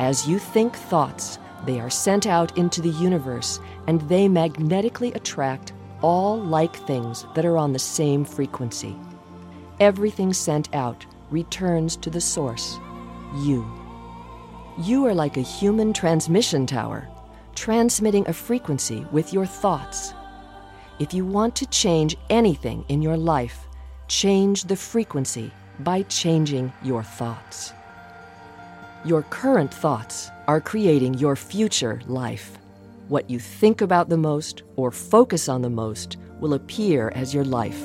As 0.00 0.28
you 0.28 0.38
think 0.38 0.76
thoughts, 0.76 1.38
They 1.64 1.80
are 1.80 1.90
sent 1.90 2.26
out 2.26 2.56
into 2.56 2.80
the 2.80 2.90
universe 2.90 3.60
and 3.86 4.00
they 4.02 4.28
magnetically 4.28 5.12
attract 5.12 5.72
all 6.02 6.38
like 6.38 6.76
things 6.76 7.26
that 7.34 7.44
are 7.44 7.56
on 7.56 7.72
the 7.72 7.78
same 7.78 8.24
frequency. 8.24 8.96
Everything 9.80 10.32
sent 10.32 10.74
out 10.74 11.04
returns 11.30 11.96
to 11.96 12.10
the 12.10 12.20
source, 12.20 12.78
you. 13.36 13.66
You 14.78 15.06
are 15.06 15.14
like 15.14 15.36
a 15.36 15.42
human 15.42 15.92
transmission 15.92 16.66
tower, 16.66 17.08
transmitting 17.54 18.26
a 18.28 18.32
frequency 18.32 19.04
with 19.10 19.32
your 19.32 19.46
thoughts. 19.46 20.14
If 20.98 21.12
you 21.12 21.24
want 21.24 21.54
to 21.56 21.66
change 21.66 22.16
anything 22.30 22.84
in 22.88 23.02
your 23.02 23.16
life, 23.16 23.66
change 24.08 24.64
the 24.64 24.76
frequency 24.76 25.52
by 25.80 26.02
changing 26.02 26.72
your 26.82 27.02
thoughts. 27.02 27.72
Your 29.04 29.22
current 29.22 29.72
thoughts 29.72 30.30
are 30.48 30.60
creating 30.60 31.14
your 31.14 31.36
future 31.36 32.00
life. 32.06 32.58
What 33.08 33.30
you 33.30 33.38
think 33.38 33.80
about 33.80 34.10
the 34.10 34.18
most 34.18 34.64
or 34.76 34.90
focus 34.90 35.48
on 35.48 35.62
the 35.62 35.70
most 35.70 36.18
will 36.40 36.52
appear 36.52 37.10
as 37.14 37.32
your 37.32 37.44
life. 37.44 37.82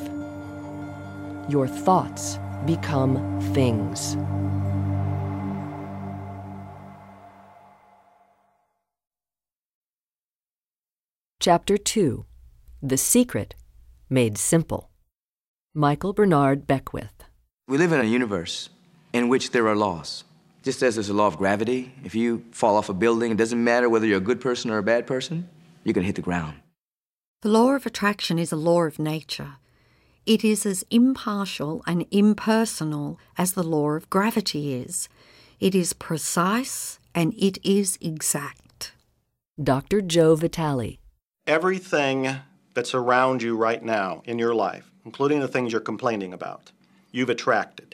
Your 1.47 1.65
thoughts 1.65 2.37
become 2.65 3.39
things. 3.53 4.17
Chapter 11.39 11.77
2 11.77 12.25
The 12.81 12.97
Secret 12.97 13.55
Made 14.09 14.37
Simple. 14.37 14.89
Michael 15.73 16.11
Bernard 16.11 16.67
Beckwith. 16.67 17.23
We 17.69 17.77
live 17.77 17.93
in 17.93 18.01
a 18.01 18.03
universe 18.03 18.69
in 19.13 19.29
which 19.29 19.51
there 19.51 19.69
are 19.69 19.75
laws. 19.75 20.25
Just 20.63 20.81
as 20.81 20.95
there's 20.95 21.09
a 21.09 21.13
law 21.13 21.27
of 21.27 21.37
gravity, 21.37 21.93
if 22.05 22.15
you 22.15 22.45
fall 22.51 22.77
off 22.77 22.87
a 22.87 22.93
building, 22.93 23.31
it 23.31 23.37
doesn't 23.37 23.61
matter 23.61 23.89
whether 23.89 24.05
you're 24.05 24.17
a 24.17 24.21
good 24.21 24.39
person 24.39 24.71
or 24.71 24.77
a 24.77 24.83
bad 24.83 25.05
person, 25.05 25.49
you're 25.83 25.93
going 25.93 26.03
to 26.03 26.07
hit 26.07 26.15
the 26.15 26.21
ground. 26.21 26.55
The 27.41 27.49
law 27.49 27.71
of 27.71 27.85
attraction 27.85 28.39
is 28.39 28.53
a 28.53 28.55
law 28.55 28.83
of 28.83 28.97
nature. 28.97 29.57
It 30.25 30.45
is 30.45 30.65
as 30.65 30.85
impartial 30.89 31.83
and 31.85 32.05
impersonal 32.11 33.19
as 33.37 33.53
the 33.53 33.63
law 33.63 33.89
of 33.91 34.09
gravity 34.09 34.73
is. 34.73 35.09
It 35.59 35.75
is 35.75 35.91
precise 35.91 36.97
and 37.13 37.33
it 37.37 37.57
is 37.61 37.97
exact. 37.99 38.93
Dr. 39.61 40.01
Joe 40.01 40.35
Vitale. 40.35 40.97
Everything 41.45 42.37
that's 42.73 42.95
around 42.95 43.41
you 43.41 43.57
right 43.57 43.83
now 43.83 44.21
in 44.23 44.39
your 44.39 44.55
life, 44.55 44.89
including 45.03 45.41
the 45.41 45.49
things 45.49 45.73
you're 45.73 45.81
complaining 45.81 46.31
about, 46.31 46.71
you've 47.11 47.29
attracted. 47.29 47.92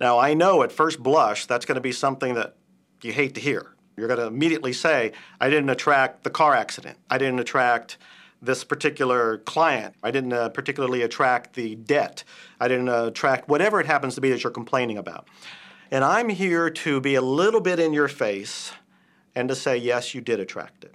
Now, 0.00 0.18
I 0.18 0.34
know 0.34 0.62
at 0.62 0.72
first 0.72 1.02
blush 1.02 1.46
that's 1.46 1.64
going 1.64 1.76
to 1.76 1.80
be 1.80 1.92
something 1.92 2.34
that 2.34 2.56
you 3.02 3.12
hate 3.12 3.34
to 3.34 3.40
hear. 3.40 3.74
You're 3.96 4.08
going 4.08 4.20
to 4.20 4.26
immediately 4.26 4.72
say, 4.72 5.12
I 5.40 5.48
didn't 5.48 5.70
attract 5.70 6.22
the 6.22 6.30
car 6.30 6.54
accident. 6.54 6.98
I 7.08 7.16
didn't 7.16 7.40
attract 7.40 7.96
this 8.42 8.62
particular 8.64 9.38
client. 9.38 9.94
I 10.02 10.10
didn't 10.10 10.34
uh, 10.34 10.50
particularly 10.50 11.02
attract 11.02 11.54
the 11.54 11.76
debt. 11.76 12.24
I 12.60 12.68
didn't 12.68 12.90
uh, 12.90 13.06
attract 13.06 13.48
whatever 13.48 13.80
it 13.80 13.86
happens 13.86 14.14
to 14.16 14.20
be 14.20 14.30
that 14.30 14.44
you're 14.44 14.50
complaining 14.50 14.98
about. 14.98 15.26
And 15.90 16.04
I'm 16.04 16.28
here 16.28 16.68
to 16.68 17.00
be 17.00 17.14
a 17.14 17.22
little 17.22 17.60
bit 17.60 17.78
in 17.78 17.94
your 17.94 18.08
face 18.08 18.72
and 19.34 19.48
to 19.48 19.54
say, 19.54 19.76
yes, 19.76 20.14
you 20.14 20.20
did 20.20 20.40
attract 20.40 20.84
it. 20.84 20.92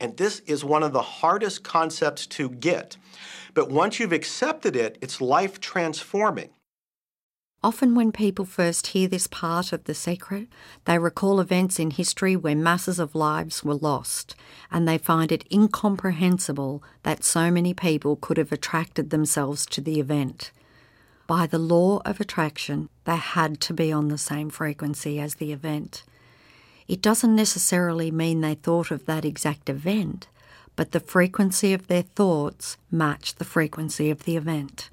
And 0.00 0.16
this 0.16 0.40
is 0.40 0.64
one 0.64 0.82
of 0.82 0.92
the 0.92 1.02
hardest 1.02 1.62
concepts 1.62 2.26
to 2.28 2.50
get. 2.50 2.96
But 3.54 3.70
once 3.70 4.00
you've 4.00 4.12
accepted 4.12 4.74
it, 4.74 4.98
it's 5.00 5.20
life 5.20 5.60
transforming. 5.60 6.50
Often, 7.64 7.94
when 7.94 8.10
people 8.10 8.44
first 8.44 8.88
hear 8.88 9.06
this 9.06 9.28
part 9.28 9.72
of 9.72 9.84
the 9.84 9.94
secret, 9.94 10.48
they 10.84 10.98
recall 10.98 11.38
events 11.38 11.78
in 11.78 11.92
history 11.92 12.34
where 12.34 12.56
masses 12.56 12.98
of 12.98 13.14
lives 13.14 13.62
were 13.62 13.74
lost, 13.74 14.34
and 14.72 14.88
they 14.88 14.98
find 14.98 15.30
it 15.30 15.46
incomprehensible 15.52 16.82
that 17.04 17.22
so 17.22 17.52
many 17.52 17.72
people 17.72 18.16
could 18.16 18.36
have 18.36 18.50
attracted 18.50 19.10
themselves 19.10 19.64
to 19.66 19.80
the 19.80 20.00
event. 20.00 20.50
By 21.28 21.46
the 21.46 21.60
law 21.60 22.02
of 22.04 22.20
attraction, 22.20 22.88
they 23.04 23.16
had 23.16 23.60
to 23.60 23.72
be 23.72 23.92
on 23.92 24.08
the 24.08 24.18
same 24.18 24.50
frequency 24.50 25.20
as 25.20 25.36
the 25.36 25.52
event. 25.52 26.02
It 26.88 27.00
doesn't 27.00 27.36
necessarily 27.36 28.10
mean 28.10 28.40
they 28.40 28.56
thought 28.56 28.90
of 28.90 29.06
that 29.06 29.24
exact 29.24 29.70
event, 29.70 30.26
but 30.74 30.90
the 30.90 31.00
frequency 31.00 31.72
of 31.72 31.86
their 31.86 32.02
thoughts 32.02 32.76
matched 32.90 33.38
the 33.38 33.44
frequency 33.44 34.10
of 34.10 34.24
the 34.24 34.36
event. 34.36 34.90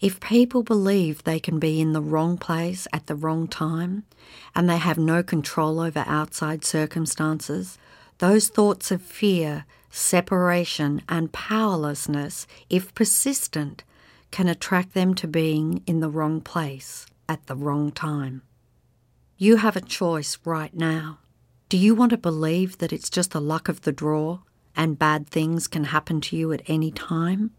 If 0.00 0.18
people 0.18 0.62
believe 0.62 1.24
they 1.24 1.38
can 1.38 1.58
be 1.58 1.78
in 1.78 1.92
the 1.92 2.00
wrong 2.00 2.38
place 2.38 2.88
at 2.90 3.06
the 3.06 3.14
wrong 3.14 3.46
time 3.46 4.04
and 4.54 4.68
they 4.68 4.78
have 4.78 4.96
no 4.96 5.22
control 5.22 5.78
over 5.78 6.04
outside 6.06 6.64
circumstances, 6.64 7.76
those 8.16 8.48
thoughts 8.48 8.90
of 8.90 9.02
fear, 9.02 9.66
separation, 9.90 11.02
and 11.06 11.32
powerlessness, 11.32 12.46
if 12.70 12.94
persistent, 12.94 13.84
can 14.30 14.48
attract 14.48 14.94
them 14.94 15.14
to 15.16 15.26
being 15.26 15.82
in 15.86 16.00
the 16.00 16.08
wrong 16.08 16.40
place 16.40 17.04
at 17.28 17.46
the 17.46 17.56
wrong 17.56 17.92
time. 17.92 18.40
You 19.36 19.56
have 19.56 19.76
a 19.76 19.82
choice 19.82 20.38
right 20.44 20.72
now. 20.72 21.18
Do 21.68 21.76
you 21.76 21.94
want 21.94 22.10
to 22.10 22.16
believe 22.16 22.78
that 22.78 22.92
it's 22.92 23.10
just 23.10 23.32
the 23.32 23.40
luck 23.40 23.68
of 23.68 23.82
the 23.82 23.92
draw 23.92 24.40
and 24.74 24.98
bad 24.98 25.26
things 25.26 25.66
can 25.66 25.84
happen 25.84 26.22
to 26.22 26.36
you 26.36 26.52
at 26.52 26.62
any 26.66 26.90
time? 26.90 27.50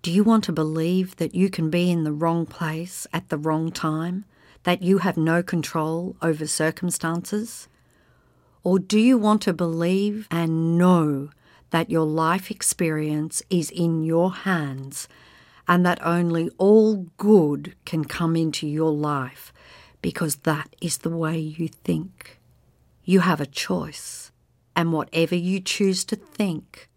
Do 0.00 0.12
you 0.12 0.22
want 0.22 0.44
to 0.44 0.52
believe 0.52 1.16
that 1.16 1.34
you 1.34 1.50
can 1.50 1.70
be 1.70 1.90
in 1.90 2.04
the 2.04 2.12
wrong 2.12 2.46
place 2.46 3.06
at 3.12 3.30
the 3.30 3.36
wrong 3.36 3.72
time, 3.72 4.24
that 4.62 4.80
you 4.80 4.98
have 4.98 5.16
no 5.16 5.42
control 5.42 6.16
over 6.22 6.46
circumstances? 6.46 7.68
Or 8.62 8.78
do 8.78 8.98
you 8.98 9.18
want 9.18 9.42
to 9.42 9.52
believe 9.52 10.28
and 10.30 10.78
know 10.78 11.30
that 11.70 11.90
your 11.90 12.06
life 12.06 12.48
experience 12.48 13.42
is 13.50 13.70
in 13.70 14.04
your 14.04 14.32
hands 14.32 15.08
and 15.66 15.84
that 15.84 16.04
only 16.06 16.50
all 16.58 17.06
good 17.16 17.74
can 17.84 18.04
come 18.04 18.36
into 18.36 18.68
your 18.68 18.92
life 18.92 19.52
because 20.00 20.36
that 20.36 20.76
is 20.80 20.98
the 20.98 21.10
way 21.10 21.38
you 21.38 21.66
think? 21.66 22.38
You 23.04 23.20
have 23.20 23.40
a 23.40 23.46
choice, 23.46 24.30
and 24.76 24.92
whatever 24.92 25.34
you 25.34 25.60
choose 25.60 26.04
to 26.04 26.16
think, 26.16 26.87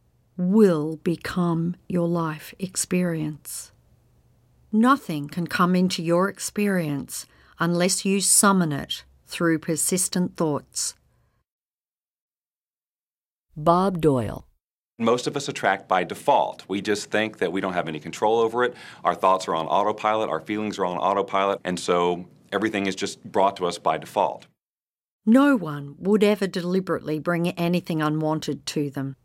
will 0.49 0.97
become 1.03 1.75
your 1.87 2.07
life 2.07 2.53
experience. 2.57 3.71
Nothing 4.71 5.27
can 5.27 5.45
come 5.45 5.75
into 5.75 6.01
your 6.01 6.29
experience 6.29 7.27
unless 7.59 8.05
you 8.05 8.19
summon 8.21 8.71
it 8.71 9.03
through 9.27 9.59
persistent 9.59 10.35
thoughts. 10.35 10.95
Bob 13.55 14.01
Doyle. 14.01 14.47
Most 14.97 15.27
of 15.27 15.37
us 15.37 15.47
attract 15.47 15.87
by 15.87 16.03
default. 16.03 16.63
We 16.67 16.81
just 16.81 17.11
think 17.11 17.37
that 17.37 17.51
we 17.51 17.61
don't 17.61 17.73
have 17.73 17.87
any 17.87 17.99
control 17.99 18.39
over 18.39 18.63
it. 18.63 18.73
Our 19.03 19.13
thoughts 19.13 19.47
are 19.47 19.55
on 19.55 19.67
autopilot, 19.67 20.29
our 20.29 20.41
feelings 20.41 20.79
are 20.79 20.85
on 20.85 20.97
autopilot, 20.97 21.59
and 21.63 21.79
so 21.79 22.25
everything 22.51 22.87
is 22.87 22.95
just 22.95 23.23
brought 23.23 23.57
to 23.57 23.67
us 23.67 23.77
by 23.77 23.99
default. 23.99 24.47
No 25.23 25.55
one 25.55 25.95
would 25.99 26.23
ever 26.23 26.47
deliberately 26.47 27.19
bring 27.19 27.49
anything 27.49 28.01
unwanted 28.01 28.65
to 28.67 28.89
them. 28.89 29.17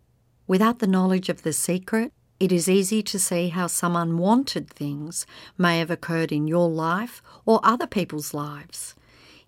Without 0.49 0.79
the 0.79 0.87
knowledge 0.87 1.29
of 1.29 1.43
the 1.43 1.53
secret, 1.53 2.13
it 2.39 2.53
is 2.53 2.69
easy 2.69 3.03
to 3.03 3.19
see 3.19 3.49
how 3.49 3.67
some 3.67 3.97
unwanted 3.97 4.71
things 4.71 5.27
may 5.59 5.79
have 5.81 5.91
occurred 5.91 6.31
in 6.31 6.47
your 6.47 6.69
life 6.69 7.21
or 7.45 7.59
other 7.65 7.87
people's 7.87 8.33
lives. 8.33 8.95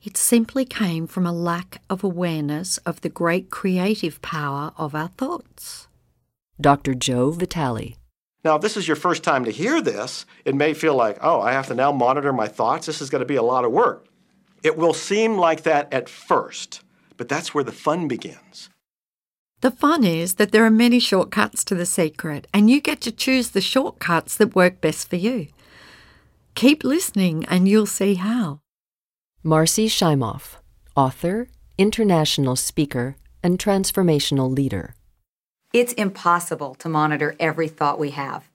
It 0.02 0.16
simply 0.16 0.64
came 0.64 1.06
from 1.06 1.26
a 1.26 1.32
lack 1.32 1.82
of 1.88 2.02
awareness 2.02 2.78
of 2.78 3.00
the 3.00 3.08
great 3.08 3.50
creative 3.50 4.20
power 4.22 4.72
of 4.76 4.94
our 4.94 5.08
thoughts. 5.08 5.86
Dr. 6.60 6.94
Joe 6.94 7.30
Vitale. 7.30 7.96
Now, 8.44 8.56
if 8.56 8.62
this 8.62 8.76
is 8.76 8.88
your 8.88 8.96
first 8.96 9.22
time 9.22 9.44
to 9.44 9.50
hear 9.52 9.80
this, 9.80 10.26
it 10.44 10.54
may 10.54 10.74
feel 10.74 10.94
like, 10.94 11.18
oh, 11.20 11.40
I 11.40 11.52
have 11.52 11.66
to 11.68 11.74
now 11.74 11.92
monitor 11.92 12.32
my 12.32 12.48
thoughts. 12.48 12.86
This 12.86 13.00
is 13.00 13.10
going 13.10 13.20
to 13.20 13.26
be 13.26 13.36
a 13.36 13.42
lot 13.42 13.64
of 13.64 13.70
work. 13.70 14.06
It 14.64 14.76
will 14.76 14.94
seem 14.94 15.36
like 15.36 15.62
that 15.62 15.92
at 15.92 16.08
first, 16.08 16.82
but 17.16 17.28
that's 17.28 17.54
where 17.54 17.64
the 17.64 17.72
fun 17.72 18.08
begins. 18.08 18.70
The 19.60 19.72
fun 19.72 20.04
is 20.04 20.34
that 20.34 20.52
there 20.52 20.64
are 20.64 20.70
many 20.70 21.00
shortcuts 21.00 21.64
to 21.64 21.74
the 21.74 21.86
secret, 21.86 22.46
and 22.54 22.70
you 22.70 22.80
get 22.80 23.00
to 23.00 23.10
choose 23.10 23.50
the 23.50 23.60
shortcuts 23.60 24.36
that 24.36 24.54
work 24.54 24.80
best 24.80 25.10
for 25.10 25.16
you. 25.16 25.48
Keep 26.54 26.84
listening, 26.84 27.44
and 27.46 27.66
you'll 27.66 27.86
see 27.86 28.14
how. 28.14 28.60
Marcy 29.42 29.88
Shimoff, 29.88 30.56
author, 30.94 31.48
international 31.76 32.54
speaker, 32.54 33.16
and 33.42 33.58
transformational 33.58 34.48
leader. 34.48 34.94
It's 35.72 35.92
impossible 35.94 36.76
to 36.76 36.88
monitor 36.88 37.34
every 37.40 37.66
thought 37.66 37.98
we 37.98 38.10
have. 38.10 38.48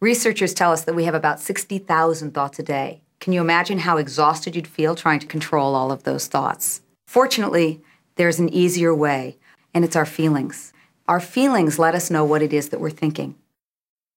Researchers 0.00 0.54
tell 0.54 0.72
us 0.72 0.84
that 0.84 0.94
we 0.94 1.04
have 1.04 1.14
about 1.14 1.38
60,000 1.38 2.32
thoughts 2.32 2.58
a 2.58 2.62
day. 2.62 3.02
Can 3.20 3.34
you 3.34 3.42
imagine 3.42 3.80
how 3.80 3.98
exhausted 3.98 4.56
you'd 4.56 4.66
feel 4.66 4.94
trying 4.94 5.20
to 5.20 5.26
control 5.26 5.74
all 5.74 5.92
of 5.92 6.04
those 6.04 6.26
thoughts? 6.26 6.80
Fortunately, 7.06 7.82
there's 8.16 8.38
an 8.38 8.48
easier 8.48 8.94
way 8.94 9.36
and 9.76 9.84
it's 9.84 9.94
our 9.94 10.06
feelings. 10.06 10.72
Our 11.06 11.20
feelings 11.20 11.78
let 11.78 11.94
us 11.94 12.10
know 12.10 12.24
what 12.24 12.40
it 12.40 12.54
is 12.54 12.70
that 12.70 12.80
we're 12.80 12.88
thinking. 12.88 13.34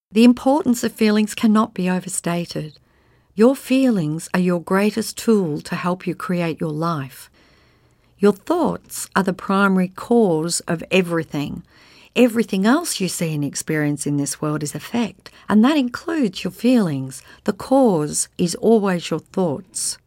The 0.09 0.23
importance 0.23 0.85
of 0.85 0.93
feelings 0.93 1.35
cannot 1.35 1.73
be 1.73 1.89
overstated. 1.89 2.79
Your 3.35 3.57
feelings 3.57 4.29
are 4.33 4.39
your 4.39 4.61
greatest 4.61 5.17
tool 5.17 5.59
to 5.63 5.75
help 5.75 6.07
you 6.07 6.15
create 6.15 6.61
your 6.61 6.71
life. 6.71 7.29
Your 8.19 8.31
thoughts 8.31 9.09
are 9.17 9.23
the 9.23 9.33
primary 9.33 9.89
cause 9.89 10.61
of 10.61 10.81
everything. 10.91 11.63
Everything 12.15 12.65
else 12.65 13.01
you 13.01 13.09
see 13.09 13.33
and 13.35 13.43
experience 13.43 14.07
in 14.07 14.15
this 14.15 14.41
world 14.41 14.63
is 14.63 14.73
effect, 14.73 15.29
and 15.49 15.61
that 15.65 15.75
includes 15.75 16.45
your 16.45 16.51
feelings. 16.51 17.21
The 17.43 17.51
cause 17.51 18.29
is 18.37 18.55
always 18.55 19.09
your 19.09 19.19
thoughts. 19.19 19.97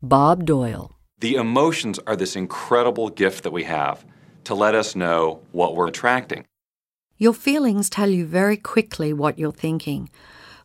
Bob 0.00 0.46
Doyle. 0.46 0.92
The 1.18 1.34
emotions 1.34 1.98
are 2.06 2.14
this 2.14 2.36
incredible 2.36 3.08
gift 3.08 3.42
that 3.42 3.52
we 3.52 3.64
have 3.64 4.04
to 4.46 4.54
let 4.54 4.74
us 4.74 4.96
know 4.96 5.42
what 5.52 5.74
we're 5.74 5.88
attracting. 5.88 6.44
Your 7.18 7.34
feelings 7.34 7.90
tell 7.90 8.10
you 8.10 8.24
very 8.26 8.56
quickly 8.56 9.12
what 9.12 9.38
you're 9.38 9.52
thinking. 9.52 10.08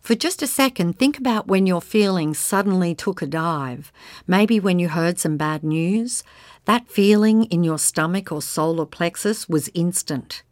For 0.01 0.15
just 0.15 0.41
a 0.41 0.47
second, 0.47 0.97
think 0.97 1.17
about 1.17 1.47
when 1.47 1.67
your 1.67 1.82
feelings 1.82 2.38
suddenly 2.38 2.93
took 2.95 3.21
a 3.21 3.27
dive. 3.27 3.91
Maybe 4.27 4.59
when 4.59 4.79
you 4.79 4.89
heard 4.89 5.19
some 5.19 5.38
bad 5.38 5.63
news. 5.63 6.23
That 6.65 6.89
feeling 6.89 7.45
in 7.45 7.63
your 7.63 7.79
stomach 7.79 8.32
or 8.32 8.41
solar 8.41 8.86
plexus 8.86 9.47
was 9.47 9.69
instant. 9.73 10.43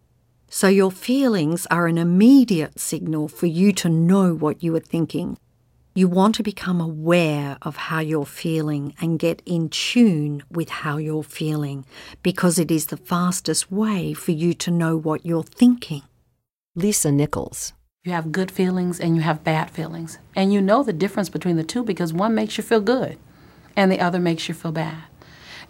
So 0.49 0.67
your 0.67 0.91
feelings 0.91 1.67
are 1.69 1.87
an 1.87 1.97
immediate 1.97 2.79
signal 2.79 3.27
for 3.27 3.45
you 3.45 3.71
to 3.73 3.89
know 3.89 4.33
what 4.33 4.63
you 4.63 4.75
are 4.75 4.79
thinking. 4.79 5.37
You 5.95 6.07
want 6.07 6.35
to 6.35 6.43
become 6.43 6.79
aware 6.79 7.57
of 7.63 7.75
how 7.75 7.99
you're 7.99 8.25
feeling 8.25 8.93
and 9.01 9.17
get 9.17 9.41
in 9.45 9.69
tune 9.69 10.43
with 10.51 10.69
how 10.69 10.97
you're 10.97 11.23
feeling 11.23 11.83
because 12.21 12.59
it 12.59 12.69
is 12.69 12.85
the 12.85 12.97
fastest 12.97 13.71
way 13.71 14.13
for 14.13 14.31
you 14.31 14.53
to 14.53 14.69
know 14.69 14.95
what 14.95 15.25
you're 15.25 15.43
thinking. 15.43 16.03
Lisa 16.75 17.11
Nichols. 17.11 17.73
You 18.03 18.11
have 18.11 18.31
good 18.31 18.51
feelings 18.51 18.99
and 18.99 19.15
you 19.15 19.23
have 19.23 19.43
bad 19.43 19.71
feelings. 19.71 20.19
And 20.35 20.53
you 20.53 20.61
know 20.61 20.83
the 20.83 20.93
difference 20.93 21.27
between 21.27 21.57
the 21.57 21.63
two 21.63 21.83
because 21.83 22.13
one 22.13 22.35
makes 22.35 22.57
you 22.57 22.63
feel 22.63 22.81
good 22.81 23.17
and 23.75 23.91
the 23.91 23.99
other 23.99 24.19
makes 24.19 24.47
you 24.47 24.53
feel 24.53 24.71
bad. 24.71 25.03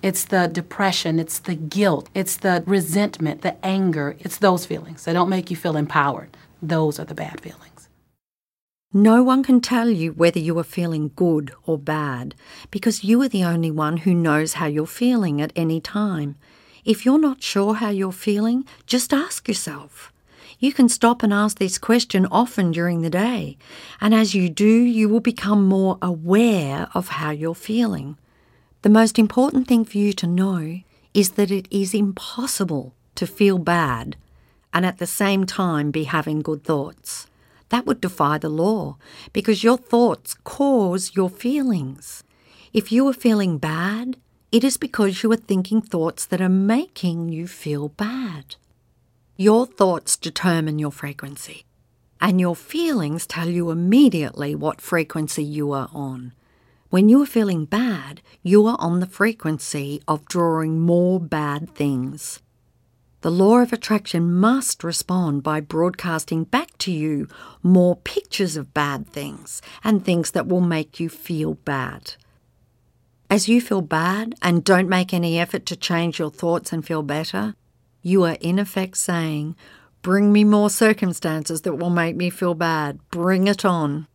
It's 0.01 0.25
the 0.25 0.47
depression, 0.47 1.17
it's 1.17 1.39
the 1.39 1.55
guilt, 1.55 2.09
it's 2.13 2.37
the 2.37 2.63
resentment, 2.65 3.41
the 3.41 3.55
anger. 3.65 4.15
It's 4.19 4.37
those 4.37 4.65
feelings. 4.65 5.05
They 5.05 5.13
don't 5.13 5.29
make 5.29 5.49
you 5.49 5.55
feel 5.55 5.77
empowered. 5.77 6.35
Those 6.61 6.99
are 6.99 7.05
the 7.05 7.15
bad 7.15 7.41
feelings. 7.41 7.68
No 8.93 9.21
one 9.21 9.43
can 9.43 9.61
tell 9.61 9.87
you 9.87 10.13
whether 10.13 10.39
you 10.39 10.57
are 10.57 10.63
feeling 10.63 11.11
good 11.15 11.53
or 11.63 11.77
bad 11.77 12.33
because 12.71 13.03
you 13.03 13.21
are 13.21 13.27
the 13.27 13.43
only 13.43 13.69
one 13.69 13.97
who 13.97 14.15
knows 14.15 14.53
how 14.53 14.65
you're 14.65 14.87
feeling 14.87 15.39
at 15.39 15.53
any 15.55 15.79
time. 15.79 16.37
If 16.83 17.05
you're 17.05 17.19
not 17.19 17.43
sure 17.43 17.75
how 17.75 17.89
you're 17.89 18.11
feeling, 18.11 18.65
just 18.87 19.13
ask 19.13 19.47
yourself. 19.47 20.11
You 20.57 20.73
can 20.73 20.89
stop 20.89 21.21
and 21.21 21.31
ask 21.31 21.59
this 21.59 21.77
question 21.77 22.25
often 22.31 22.71
during 22.71 23.03
the 23.03 23.11
day, 23.11 23.59
and 24.01 24.15
as 24.15 24.33
you 24.33 24.49
do, 24.49 24.65
you 24.65 25.07
will 25.07 25.19
become 25.19 25.67
more 25.67 25.99
aware 26.01 26.89
of 26.95 27.09
how 27.09 27.29
you're 27.29 27.53
feeling. 27.53 28.17
The 28.81 28.89
most 28.89 29.19
important 29.19 29.67
thing 29.67 29.85
for 29.85 29.99
you 29.99 30.13
to 30.13 30.25
know 30.25 30.79
is 31.13 31.33
that 31.33 31.51
it 31.51 31.67
is 31.69 31.93
impossible 31.93 32.95
to 33.13 33.27
feel 33.27 33.59
bad 33.59 34.15
and 34.73 34.83
at 34.83 34.97
the 34.97 35.05
same 35.05 35.45
time 35.45 35.91
be 35.91 36.05
having 36.05 36.41
good 36.41 36.63
thoughts. 36.63 37.28
That 37.69 37.85
would 37.85 38.01
defy 38.01 38.37
the 38.37 38.49
law 38.49 38.97
because 39.31 39.63
your 39.63 39.77
thoughts 39.77 40.35
cause 40.43 41.15
your 41.15 41.29
feelings. 41.29 42.23
If 42.73 42.91
you 42.91 43.07
are 43.07 43.13
feeling 43.13 43.57
bad, 43.57 44.17
it 44.51 44.63
is 44.63 44.77
because 44.77 45.21
you 45.21 45.31
are 45.31 45.37
thinking 45.37 45.81
thoughts 45.81 46.25
that 46.25 46.41
are 46.41 46.49
making 46.49 47.29
you 47.29 47.47
feel 47.47 47.89
bad. 47.89 48.55
Your 49.37 49.65
thoughts 49.65 50.17
determine 50.17 50.79
your 50.79 50.91
frequency, 50.91 51.65
and 52.19 52.41
your 52.41 52.55
feelings 52.55 53.25
tell 53.25 53.47
you 53.47 53.69
immediately 53.69 54.55
what 54.55 54.81
frequency 54.81 55.43
you 55.43 55.71
are 55.71 55.89
on. 55.93 56.33
When 56.89 57.07
you 57.07 57.21
are 57.21 57.27
feeling 57.27 57.65
bad, 57.65 58.21
you 58.41 58.65
are 58.65 58.77
on 58.79 58.99
the 58.99 59.05
frequency 59.05 60.01
of 60.07 60.25
drawing 60.25 60.81
more 60.81 61.19
bad 61.19 61.69
things. 61.75 62.41
The 63.21 63.31
law 63.31 63.57
of 63.57 63.73
attraction 63.73 64.33
must 64.33 64.83
respond 64.83 65.43
by 65.43 65.59
broadcasting 65.59 66.45
back 66.45 66.77
to 66.79 66.91
you 66.91 67.27
more 67.61 67.97
pictures 67.97 68.55
of 68.55 68.73
bad 68.73 69.07
things 69.07 69.61
and 69.83 70.03
things 70.03 70.31
that 70.31 70.47
will 70.47 70.61
make 70.61 71.01
you 71.01 71.09
feel 71.09 71.55
bad. 71.55 72.13
As 73.29 73.49
you 73.49 73.59
feel 73.59 73.81
bad 73.81 74.35
and 74.41 74.63
don't 74.63 74.87
make 74.87 75.13
any 75.13 75.37
effort 75.37 75.65
to 75.67 75.75
change 75.75 76.17
your 76.17 76.31
thoughts 76.31 76.71
and 76.71 76.85
feel 76.85 77.03
better, 77.03 77.55
you 78.01 78.23
are 78.23 78.37
in 78.39 78.57
effect 78.57 78.97
saying, 78.97 79.55
Bring 80.01 80.31
me 80.31 80.45
more 80.45 80.69
circumstances 80.69 81.61
that 81.61 81.75
will 81.75 81.89
make 81.89 82.15
me 82.15 82.29
feel 82.29 82.53
bad. 82.53 82.99
Bring 83.11 83.47
it 83.47 83.65
on. 83.65 84.07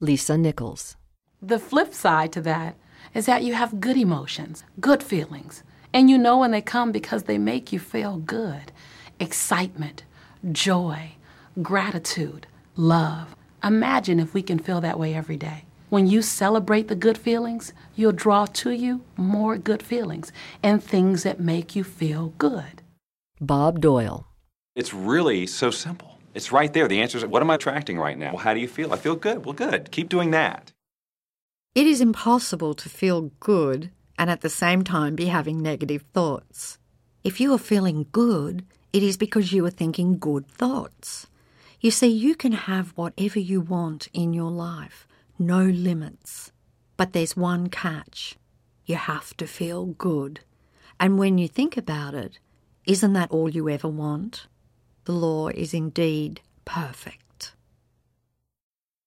Lisa 0.00 0.38
Nichols. 0.38 0.96
The 1.40 1.58
flip 1.58 1.92
side 1.92 2.32
to 2.34 2.40
that 2.42 2.76
is 3.12 3.26
that 3.26 3.42
you 3.42 3.54
have 3.54 3.80
good 3.80 3.96
emotions, 3.96 4.62
good 4.78 5.02
feelings, 5.02 5.64
and 5.92 6.08
you 6.08 6.18
know 6.18 6.38
when 6.38 6.50
they 6.50 6.62
come 6.62 6.92
because 6.92 7.24
they 7.24 7.38
make 7.38 7.72
you 7.72 7.78
feel 7.78 8.16
good. 8.16 8.72
Excitement, 9.20 10.04
joy, 10.50 11.12
gratitude, 11.60 12.46
love. 12.76 13.36
Imagine 13.62 14.18
if 14.18 14.34
we 14.34 14.42
can 14.42 14.58
feel 14.58 14.80
that 14.80 14.98
way 14.98 15.14
every 15.14 15.36
day. 15.36 15.64
When 15.90 16.06
you 16.06 16.22
celebrate 16.22 16.88
the 16.88 16.94
good 16.94 17.18
feelings, 17.18 17.74
you'll 17.94 18.12
draw 18.12 18.46
to 18.46 18.70
you 18.70 19.02
more 19.16 19.58
good 19.58 19.82
feelings 19.82 20.32
and 20.62 20.82
things 20.82 21.22
that 21.22 21.38
make 21.38 21.76
you 21.76 21.84
feel 21.84 22.32
good. 22.38 22.82
Bob 23.40 23.80
Doyle. 23.80 24.26
It's 24.74 24.94
really 24.94 25.46
so 25.46 25.70
simple. 25.70 26.18
It's 26.34 26.50
right 26.50 26.72
there. 26.72 26.88
The 26.88 27.02
answer 27.02 27.18
is 27.18 27.26
what 27.26 27.42
am 27.42 27.50
I 27.50 27.56
attracting 27.56 27.98
right 27.98 28.16
now? 28.16 28.30
Well, 28.30 28.42
how 28.42 28.54
do 28.54 28.60
you 28.60 28.68
feel? 28.68 28.92
I 28.92 28.96
feel 28.96 29.16
good. 29.16 29.44
Well, 29.44 29.52
good. 29.52 29.90
Keep 29.90 30.08
doing 30.08 30.30
that. 30.30 30.72
It 31.74 31.86
is 31.86 32.00
impossible 32.00 32.74
to 32.74 32.88
feel 32.88 33.32
good 33.40 33.90
and 34.18 34.30
at 34.30 34.40
the 34.40 34.48
same 34.48 34.84
time 34.84 35.14
be 35.14 35.26
having 35.26 35.60
negative 35.60 36.04
thoughts. 36.12 36.78
If 37.24 37.40
you 37.40 37.52
are 37.54 37.58
feeling 37.58 38.06
good, 38.12 38.64
it 38.92 39.02
is 39.02 39.16
because 39.16 39.52
you 39.52 39.64
are 39.66 39.70
thinking 39.70 40.18
good 40.18 40.46
thoughts. 40.48 41.26
You 41.80 41.90
see, 41.90 42.08
you 42.08 42.34
can 42.34 42.52
have 42.52 42.92
whatever 42.96 43.38
you 43.38 43.60
want 43.60 44.08
in 44.12 44.32
your 44.32 44.50
life, 44.50 45.06
no 45.38 45.64
limits. 45.64 46.52
But 46.96 47.12
there's 47.12 47.36
one 47.36 47.68
catch 47.68 48.36
you 48.84 48.96
have 48.96 49.36
to 49.36 49.46
feel 49.46 49.86
good. 49.86 50.40
And 50.98 51.18
when 51.18 51.38
you 51.38 51.48
think 51.48 51.76
about 51.76 52.14
it, 52.14 52.38
isn't 52.86 53.12
that 53.12 53.30
all 53.30 53.48
you 53.48 53.68
ever 53.68 53.88
want? 53.88 54.46
The 55.04 55.12
law 55.12 55.48
is 55.48 55.72
indeed 55.74 56.40
perfect. 56.64 57.54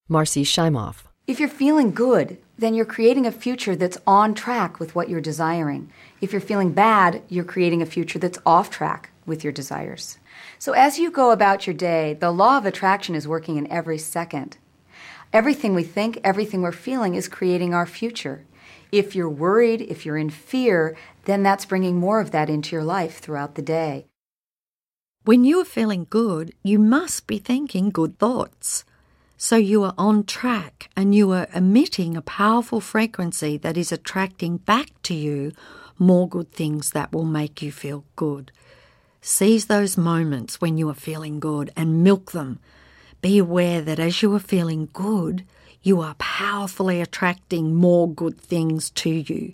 Marcy 0.08 0.43
Shimoff. 0.43 1.03
If 1.28 1.39
you're 1.39 1.49
feeling 1.49 1.91
good, 1.91 2.38
then 2.58 2.74
you're 2.74 2.86
creating 2.86 3.26
a 3.26 3.32
future 3.32 3.76
that's 3.76 3.97
on 4.08 4.34
track 4.34 4.80
with 4.80 4.95
what 4.95 5.10
you're 5.10 5.22
desiring. 5.22 5.91
If 6.22 6.32
you're 6.32 6.41
feeling 6.41 6.72
bad, 6.72 7.22
you're 7.28 7.43
creating 7.43 7.82
a 7.82 7.86
future 7.86 8.20
that's 8.20 8.39
off 8.45 8.70
track 8.70 9.12
with 9.26 9.43
your 9.43 9.53
desires. 9.53 10.18
So 10.60 10.74
as 10.74 10.97
you 10.99 11.12
go 11.12 11.32
about 11.32 11.68
your 11.68 11.74
day, 11.74 12.14
the 12.14 12.32
law 12.32 12.58
of 12.58 12.66
attraction 12.66 13.16
is 13.16 13.28
working 13.28 13.58
in 13.58 13.72
every 13.72 13.97
second. 13.97 14.58
Everything 15.34 15.74
we 15.74 15.84
think, 15.84 16.20
everything 16.24 16.62
we're 16.62 16.72
feeling 16.72 17.16
is 17.16 17.28
creating 17.28 17.74
our 17.74 17.86
future. 17.86 18.45
If 18.91 19.16
you're 19.16 19.30
worried, 19.30 19.82
if 19.82 20.06
you're 20.06 20.18
in 20.18 20.30
fear, 20.30 20.95
then 21.26 21.43
that's 21.43 21.66
bringing 21.66 21.97
more 21.97 22.22
of 22.22 22.32
that 22.32 22.49
into 22.49 22.76
your 22.76 22.84
life 22.86 23.18
throughout 23.18 23.56
the 23.56 23.62
day. 23.62 24.06
When 25.26 25.43
you 25.43 25.60
are 25.60 25.66
feeling 25.66 26.08
good, 26.10 26.53
you 26.64 26.80
must 26.80 27.28
be 27.28 27.39
thinking 27.39 27.89
good 27.89 28.20
thoughts. 28.20 28.86
So 29.38 29.58
you 29.58 29.84
are 29.84 29.94
on 29.98 30.24
track 30.24 30.90
and 30.96 31.14
you 31.14 31.32
are 31.32 31.48
emitting 31.54 32.16
a 32.16 32.22
powerful 32.22 32.80
frequency 32.80 33.58
that 33.58 33.76
is 33.76 33.92
attracting 33.92 34.58
back 34.58 34.90
to 35.04 35.14
you 35.14 35.52
more 36.00 36.28
good 36.28 36.52
things 36.52 36.92
that 36.92 37.12
will 37.12 37.26
make 37.26 37.62
you 37.62 37.72
feel 37.72 38.06
good. 38.16 38.52
Seize 39.22 39.66
those 39.66 39.98
moments 39.98 40.62
when 40.62 40.78
you 40.78 40.90
are 40.90 40.94
feeling 40.94 41.40
good 41.40 41.72
and 41.76 42.04
milk 42.04 42.32
them. 42.32 42.60
Be 43.22 43.38
aware 43.38 43.82
that 43.82 44.00
as 44.00 44.22
you 44.22 44.34
are 44.36 44.40
feeling 44.40 44.90
good, 44.94 45.46
you 45.82 46.00
are 46.00 46.16
powerfully 46.16 47.02
attracting 47.02 47.76
more 47.76 48.10
good 48.10 48.40
things 48.40 48.90
to 48.92 49.10
you. 49.10 49.54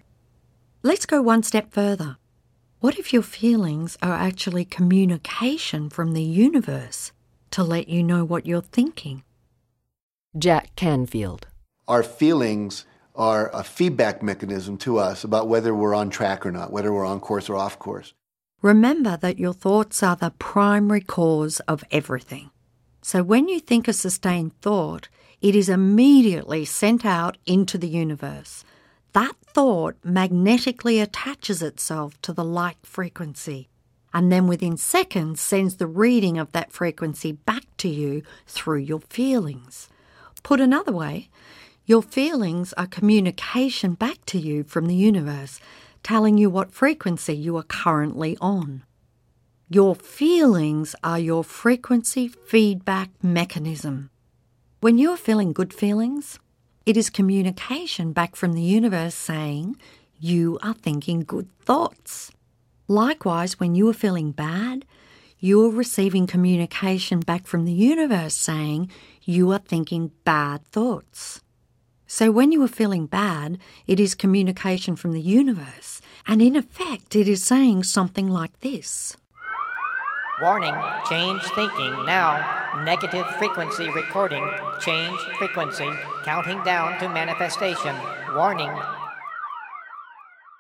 Let's 0.84 1.06
go 1.06 1.22
one 1.22 1.44
step 1.44 1.72
further. 1.72 2.18
What 2.82 3.00
if 3.00 3.14
your 3.14 3.22
feelings 3.24 3.98
are 4.02 4.14
actually 4.14 4.66
communication 4.66 5.90
from 5.90 6.14
the 6.14 6.24
universe 6.24 7.12
to 7.52 7.64
let 7.64 7.88
you 7.88 8.04
know 8.04 8.24
what 8.24 8.46
you're 8.46 8.62
thinking? 8.62 9.24
Jack 10.38 10.74
Canfield. 10.78 11.48
Our 11.90 12.04
feelings 12.04 12.86
are 13.16 13.50
a 13.54 13.66
feedback 13.66 14.24
mechanism 14.24 14.78
to 14.78 14.98
us 14.98 15.26
about 15.26 15.50
whether 15.50 15.76
we're 15.76 15.94
on 15.94 16.10
track 16.10 16.46
or 16.46 16.54
not, 16.54 16.72
whether 16.72 16.94
we're 16.94 17.06
on 17.06 17.20
course 17.20 17.50
or 17.50 17.58
off 17.58 17.78
course. 17.78 18.14
Remember 18.62 19.18
that 19.18 19.40
your 19.40 19.54
thoughts 19.54 20.02
are 20.02 20.16
the 20.16 20.32
primary 20.32 21.02
cause 21.02 21.60
of 21.62 21.84
everything. 21.92 22.50
So 23.02 23.24
when 23.24 23.50
you 23.50 23.60
think 23.60 23.90
a 23.90 23.94
sustained 23.94 24.58
thought, 24.62 25.10
it 25.42 25.54
is 25.54 25.68
immediately 25.68 26.64
sent 26.64 27.06
out 27.06 27.38
into 27.46 27.78
the 27.78 27.90
universe. 27.90 28.64
That 29.12 29.36
thought 29.46 29.98
magnetically 30.02 31.02
attaches 31.02 31.62
itself 31.62 32.22
to 32.22 32.32
the 32.32 32.46
like 32.46 32.86
frequency 32.86 33.68
and 34.14 34.32
then 34.32 34.48
within 34.48 34.78
seconds 34.78 35.42
sends 35.42 35.76
the 35.76 35.88
reading 35.88 36.38
of 36.38 36.54
that 36.54 36.72
frequency 36.72 37.34
back 37.34 37.66
to 37.78 37.90
you 37.90 38.24
through 38.48 38.78
your 38.78 39.02
feelings. 39.02 39.90
Put 40.44 40.60
another 40.60 40.92
way, 40.92 41.30
your 41.86 42.02
feelings 42.02 42.74
are 42.74 42.88
communication 42.88 43.94
back 43.94 44.26
to 44.28 44.38
you 44.40 44.64
from 44.64 44.86
the 44.88 44.96
universe. 44.96 45.60
telling 46.04 46.38
you 46.38 46.50
what 46.50 46.74
frequency 46.74 47.36
you 47.36 47.58
are 47.58 47.64
currently 47.64 48.38
on. 48.42 48.84
Your 49.70 49.96
feelings 49.96 50.96
are 51.04 51.20
your 51.20 51.44
frequency 51.44 52.28
feedback 52.28 53.10
mechanism. 53.22 54.10
When 54.82 54.98
you 54.98 55.12
are 55.12 55.18
feeling 55.18 55.54
good 55.54 55.74
feelings, 55.74 56.40
it 56.86 56.98
is 56.98 57.10
communication 57.10 58.12
back 58.12 58.36
from 58.36 58.54
the 58.54 58.62
universe 58.62 59.16
saying 59.16 59.78
you 60.20 60.60
are 60.62 60.74
thinking 60.74 61.22
good 61.22 61.48
thoughts. 61.60 62.32
Likewise, 62.88 63.60
when 63.60 63.76
you 63.76 63.88
are 63.88 63.94
feeling 63.94 64.32
bad, 64.32 64.86
you 65.44 65.66
are 65.66 65.72
receiving 65.72 66.28
communication 66.28 67.20
back 67.20 67.48
from 67.48 67.66
the 67.66 67.74
universe 67.74 68.36
saying 68.36 68.92
you 69.24 69.52
are 69.52 69.58
thinking 69.58 70.12
bad 70.24 70.64
thoughts. 70.68 71.42
So 72.06 72.32
when 72.32 72.52
you 72.52 72.64
are 72.64 72.68
feeling 72.68 73.08
bad, 73.08 73.58
it 73.88 74.00
is 74.00 74.14
communication 74.14 74.96
from 74.96 75.14
the 75.14 75.22
universe, 75.22 76.00
and 76.28 76.44
in 76.44 76.56
effect, 76.56 77.16
it 77.16 77.28
is 77.28 77.44
saying 77.44 77.84
something 77.84 78.28
like 78.28 78.60
this 78.60 79.18
Warning, 80.42 80.76
change 81.10 81.42
thinking 81.56 82.06
now. 82.06 82.84
Negative 82.84 83.26
frequency 83.38 83.90
recording. 83.90 84.48
Change 84.80 85.20
frequency. 85.38 85.90
Counting 86.24 86.64
down 86.64 87.00
to 87.00 87.10
manifestation. 87.10 87.96
Warning. 88.36 88.72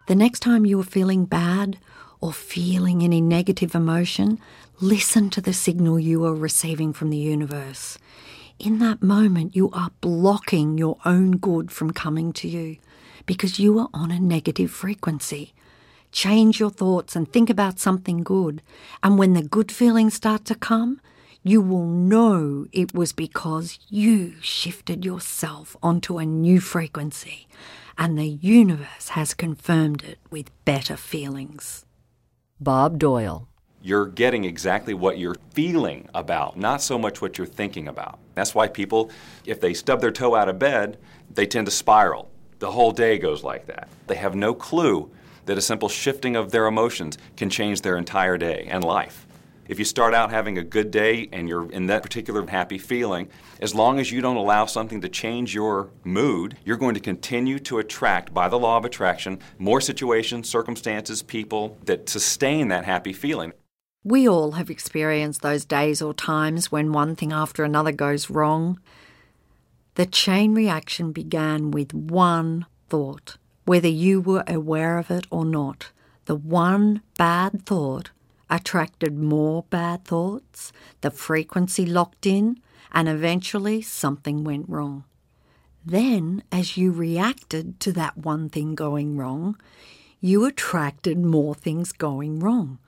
The 0.08 0.16
next 0.16 0.42
time 0.42 0.66
you 0.66 0.80
are 0.80 0.84
feeling 0.84 1.26
bad 1.26 1.80
or 2.20 2.32
feeling 2.32 3.04
any 3.04 3.20
negative 3.20 3.74
emotion, 3.74 4.40
listen 4.82 5.30
to 5.30 5.40
the 5.40 5.54
signal 5.54 6.00
you 6.00 6.26
are 6.26 6.34
receiving 6.34 6.92
from 6.92 7.12
the 7.12 7.18
universe. 7.18 8.00
In 8.58 8.80
that 8.80 9.04
moment, 9.04 9.56
you 9.56 9.70
are 9.72 9.92
blocking 10.02 10.76
your 10.78 10.98
own 11.06 11.38
good 11.38 11.72
from 11.72 11.92
coming 11.92 12.34
to 12.34 12.48
you 12.48 12.78
because 13.28 13.60
you 13.60 13.78
are 13.78 13.90
on 13.94 14.10
a 14.10 14.20
negative 14.20 14.72
frequency. 14.72 15.54
Change 16.12 16.60
your 16.60 16.72
thoughts 16.72 17.16
and 17.16 17.32
think 17.32 17.50
about 17.50 17.80
something 17.80 18.24
good. 18.24 18.64
And 19.04 19.20
when 19.20 19.34
the 19.34 19.44
good 19.44 19.72
feelings 19.72 20.16
start 20.16 20.46
to 20.46 20.56
come, 20.56 21.00
you 21.44 21.62
will 21.62 21.86
know 21.86 22.66
it 22.72 22.94
was 22.94 23.14
because 23.14 23.78
you 23.88 24.34
shifted 24.42 25.06
yourself 25.06 25.78
onto 25.84 26.18
a 26.18 26.26
new 26.26 26.60
frequency 26.60 27.48
and 28.00 28.18
the 28.18 28.28
universe 28.28 29.10
has 29.10 29.36
confirmed 29.36 30.04
it 30.04 30.18
with 30.32 30.50
better 30.66 30.98
feelings. 30.98 31.86
Bob 32.60 32.98
Doyle. 32.98 33.48
You're 33.84 34.06
getting 34.06 34.46
exactly 34.46 34.94
what 34.94 35.18
you're 35.18 35.38
feeling 35.54 36.08
about, 36.14 36.56
not 36.58 36.82
so 36.82 37.00
much 37.00 37.22
what 37.22 37.38
you're 37.38 37.48
thinking 37.48 37.88
about. 37.88 38.20
That's 38.36 38.54
why 38.54 38.68
people, 38.68 39.10
if 39.46 39.60
they 39.60 39.74
stub 39.74 40.02
their 40.02 40.12
toe 40.12 40.36
out 40.36 40.50
of 40.50 40.60
bed, 40.60 40.98
they 41.34 41.48
tend 41.48 41.66
to 41.66 41.72
spiral. 41.72 42.30
The 42.60 42.72
whole 42.72 42.92
day 42.92 43.18
goes 43.18 43.44
like 43.44 43.66
that. 43.66 43.90
They 44.06 44.16
have 44.16 44.36
no 44.36 44.54
clue 44.54 45.10
that 45.46 45.58
a 45.58 45.62
simple 45.62 45.90
shifting 45.90 46.36
of 46.36 46.52
their 46.52 46.68
emotions 46.68 47.18
can 47.36 47.50
change 47.50 47.82
their 47.82 47.98
entire 47.98 48.38
day 48.38 48.68
and 48.70 48.84
life. 48.84 49.26
If 49.68 49.80
you 49.80 49.86
start 49.86 50.14
out 50.14 50.32
having 50.32 50.58
a 50.58 50.64
good 50.64 50.92
day 50.92 51.30
and 51.32 51.48
you're 51.48 51.72
in 51.72 51.88
that 51.88 52.04
particular 52.04 52.46
happy 52.46 52.78
feeling, 52.78 53.30
as 53.62 53.74
long 53.74 54.00
as 54.00 54.12
you 54.12 54.22
don't 54.22 54.36
allow 54.36 54.66
something 54.66 55.02
to 55.02 55.10
change 55.10 55.56
your 55.56 55.90
mood, 56.04 56.58
you're 56.66 56.78
going 56.78 56.94
to 56.94 57.00
continue 57.00 57.58
to 57.60 57.80
attract, 57.80 58.34
by 58.34 58.50
the 58.50 58.60
law 58.60 58.78
of 58.78 58.86
attraction, 58.86 59.40
more 59.58 59.80
situations, 59.80 60.50
circumstances, 60.50 61.24
people 61.24 61.78
that 61.86 62.10
sustain 62.10 62.68
that 62.68 62.86
happy 62.86 63.14
feeling. 63.14 63.54
We 64.04 64.28
all 64.28 64.54
have 64.54 64.72
experienced 64.72 65.42
those 65.42 65.64
days 65.64 66.02
or 66.02 66.14
times 66.14 66.72
when 66.72 66.92
one 66.92 67.16
thing 67.16 67.32
after 67.32 67.64
another 67.64 67.92
goes 67.92 68.32
wrong. 68.32 68.80
The 69.94 70.08
chain 70.08 70.56
reaction 70.56 71.12
began 71.12 71.70
with 71.70 71.94
one 71.94 72.66
thought, 72.90 73.38
whether 73.66 73.88
you 73.88 74.20
were 74.20 74.44
aware 74.48 74.98
of 74.98 75.12
it 75.12 75.28
or 75.30 75.46
not. 75.46 75.92
The 76.26 76.36
one 76.36 77.02
bad 77.18 77.66
thought 77.66 78.10
attracted 78.50 79.18
more 79.18 79.66
bad 79.70 80.04
thoughts, 80.06 80.74
the 81.02 81.12
frequency 81.12 81.86
locked 81.86 82.26
in, 82.26 82.60
and 82.92 83.08
eventually 83.08 83.82
something 83.84 84.44
went 84.44 84.68
wrong. 84.68 85.04
Then, 85.86 86.44
as 86.52 86.76
you 86.76 86.92
reacted 86.92 87.80
to 87.82 87.92
that 87.94 88.18
one 88.18 88.50
thing 88.50 88.74
going 88.74 89.16
wrong, 89.16 89.58
you 90.20 90.46
attracted 90.46 91.18
more 91.18 91.56
things 91.56 91.92
going 91.92 92.40
wrong. 92.40 92.80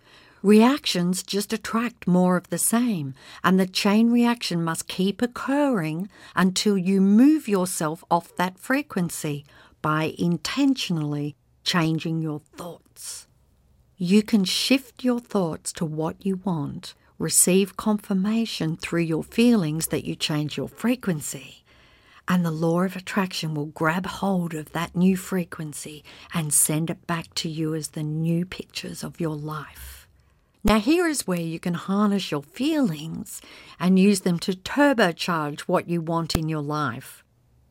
Reactions 0.43 1.23
just 1.23 1.53
attract 1.53 2.05
more 2.05 2.35
of 2.35 2.49
the 2.49 2.57
same, 2.57 3.13
and 3.45 3.57
the 3.57 3.65
chain 3.65 4.11
reaction 4.11 4.61
must 4.61 4.89
keep 4.89 5.21
occurring 5.21 6.09
until 6.35 6.77
you 6.77 6.99
move 6.99 7.47
yourself 7.47 8.03
off 8.11 8.35
that 8.35 8.59
frequency 8.59 9.45
by 9.81 10.13
intentionally 10.19 11.37
changing 11.63 12.21
your 12.21 12.41
thoughts. 12.57 13.25
You 13.95 14.21
can 14.21 14.43
shift 14.43 15.01
your 15.01 15.21
thoughts 15.21 15.71
to 15.73 15.85
what 15.85 16.25
you 16.25 16.41
want, 16.43 16.93
receive 17.17 17.77
confirmation 17.77 18.75
through 18.75 19.03
your 19.03 19.23
feelings 19.23 19.87
that 19.87 20.03
you 20.03 20.13
change 20.13 20.57
your 20.57 20.67
frequency, 20.67 21.63
and 22.27 22.43
the 22.43 22.51
law 22.51 22.81
of 22.81 22.97
attraction 22.97 23.53
will 23.53 23.67
grab 23.67 24.05
hold 24.05 24.53
of 24.53 24.73
that 24.73 24.93
new 24.93 25.15
frequency 25.15 26.03
and 26.33 26.53
send 26.53 26.89
it 26.89 27.07
back 27.07 27.33
to 27.35 27.47
you 27.47 27.73
as 27.73 27.89
the 27.89 28.03
new 28.03 28.45
pictures 28.45 29.05
of 29.05 29.21
your 29.21 29.37
life. 29.37 30.02
Now, 30.65 30.79
here 30.79 31.07
is 31.07 31.27
where 31.27 31.41
you 31.41 31.59
can 31.59 31.73
harness 31.73 32.31
your 32.31 32.41
feelings 32.41 33.41
and 33.81 33.99
use 33.99 34.21
them 34.21 34.39
to 34.39 34.53
turbocharge 34.53 35.61
what 35.61 35.89
you 35.89 36.01
want 36.01 36.37
in 36.37 36.47
your 36.47 36.61
life. 36.61 37.21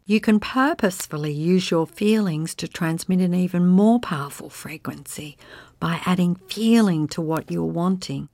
You 0.05 0.21
can 0.21 0.39
purposefully 0.39 1.33
use 1.33 1.71
your 1.71 1.87
feelings 1.87 2.55
to 2.57 2.69
transmit 2.69 3.21
an 3.21 3.33
even 3.33 3.67
more 3.67 3.99
powerful 3.99 4.51
frequency 4.51 5.39
by 5.81 6.03
adding 6.05 6.35
feeling 6.35 7.09
to 7.09 7.23
what 7.23 7.51
you're 7.51 7.65
wanting. 7.65 8.29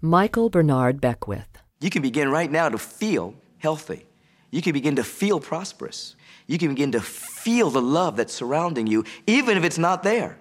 Michael 0.00 0.48
Bernard 0.48 0.98
Beckwith. 0.98 1.58
You 1.80 1.90
can 1.90 2.00
begin 2.00 2.30
right 2.30 2.50
now 2.50 2.70
to 2.70 2.78
feel 2.78 3.34
healthy. 3.58 4.06
You 4.50 4.62
can 4.62 4.72
begin 4.72 4.96
to 4.96 5.04
feel 5.04 5.38
prosperous. 5.38 6.16
You 6.46 6.56
can 6.56 6.70
begin 6.70 6.92
to 6.92 7.00
feel 7.00 7.68
the 7.68 7.82
love 7.82 8.16
that's 8.16 8.32
surrounding 8.32 8.86
you, 8.86 9.04
even 9.26 9.58
if 9.58 9.64
it's 9.64 9.76
not 9.76 10.02
there. 10.02 10.38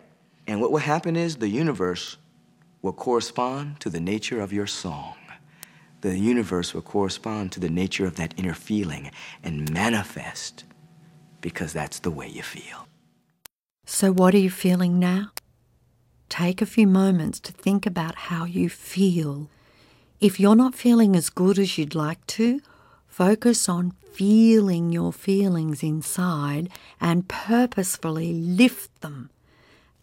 And 0.48 0.62
what 0.62 0.72
will 0.72 0.80
happen 0.80 1.18
is 1.18 1.36
the 1.36 1.50
universe 1.50 2.16
will 2.82 2.94
correspond 2.94 3.80
to 3.80 3.90
the 3.90 4.00
nature 4.00 4.42
of 4.42 4.54
your 4.54 4.68
song 4.68 5.16
the 6.02 6.18
universe 6.18 6.74
will 6.74 6.82
correspond 6.82 7.52
to 7.52 7.60
the 7.60 7.70
nature 7.70 8.06
of 8.06 8.16
that 8.16 8.34
inner 8.38 8.54
feeling 8.54 9.12
and 9.44 9.72
manifest 9.72 10.64
because 11.42 11.74
that's 11.74 12.00
the 12.00 12.12
way 12.12 12.28
you 12.28 12.42
feel. 12.42 12.88
So, 13.86 14.12
what 14.12 14.34
are 14.34 14.40
you 14.40 14.50
feeling 14.50 15.00
now? 15.00 15.32
Take 16.30 16.62
a 16.62 16.66
few 16.66 16.88
moments 16.88 17.40
to 17.42 17.52
think 17.52 17.86
about 17.86 18.16
how 18.16 18.46
you 18.46 18.70
feel. 18.70 19.50
If 20.22 20.40
you're 20.40 20.56
not 20.56 20.76
feeling 20.76 21.16
as 21.16 21.30
good 21.30 21.58
as 21.58 21.78
you'd 21.78 21.96
like 21.96 22.26
to, 22.28 22.62
focus 23.08 23.68
on 23.68 23.92
feeling 24.12 24.92
your 24.92 25.12
feelings 25.12 25.82
inside 25.82 26.70
and 27.02 27.28
purposefully 27.28 28.34
lift 28.34 29.02
them. 29.02 29.32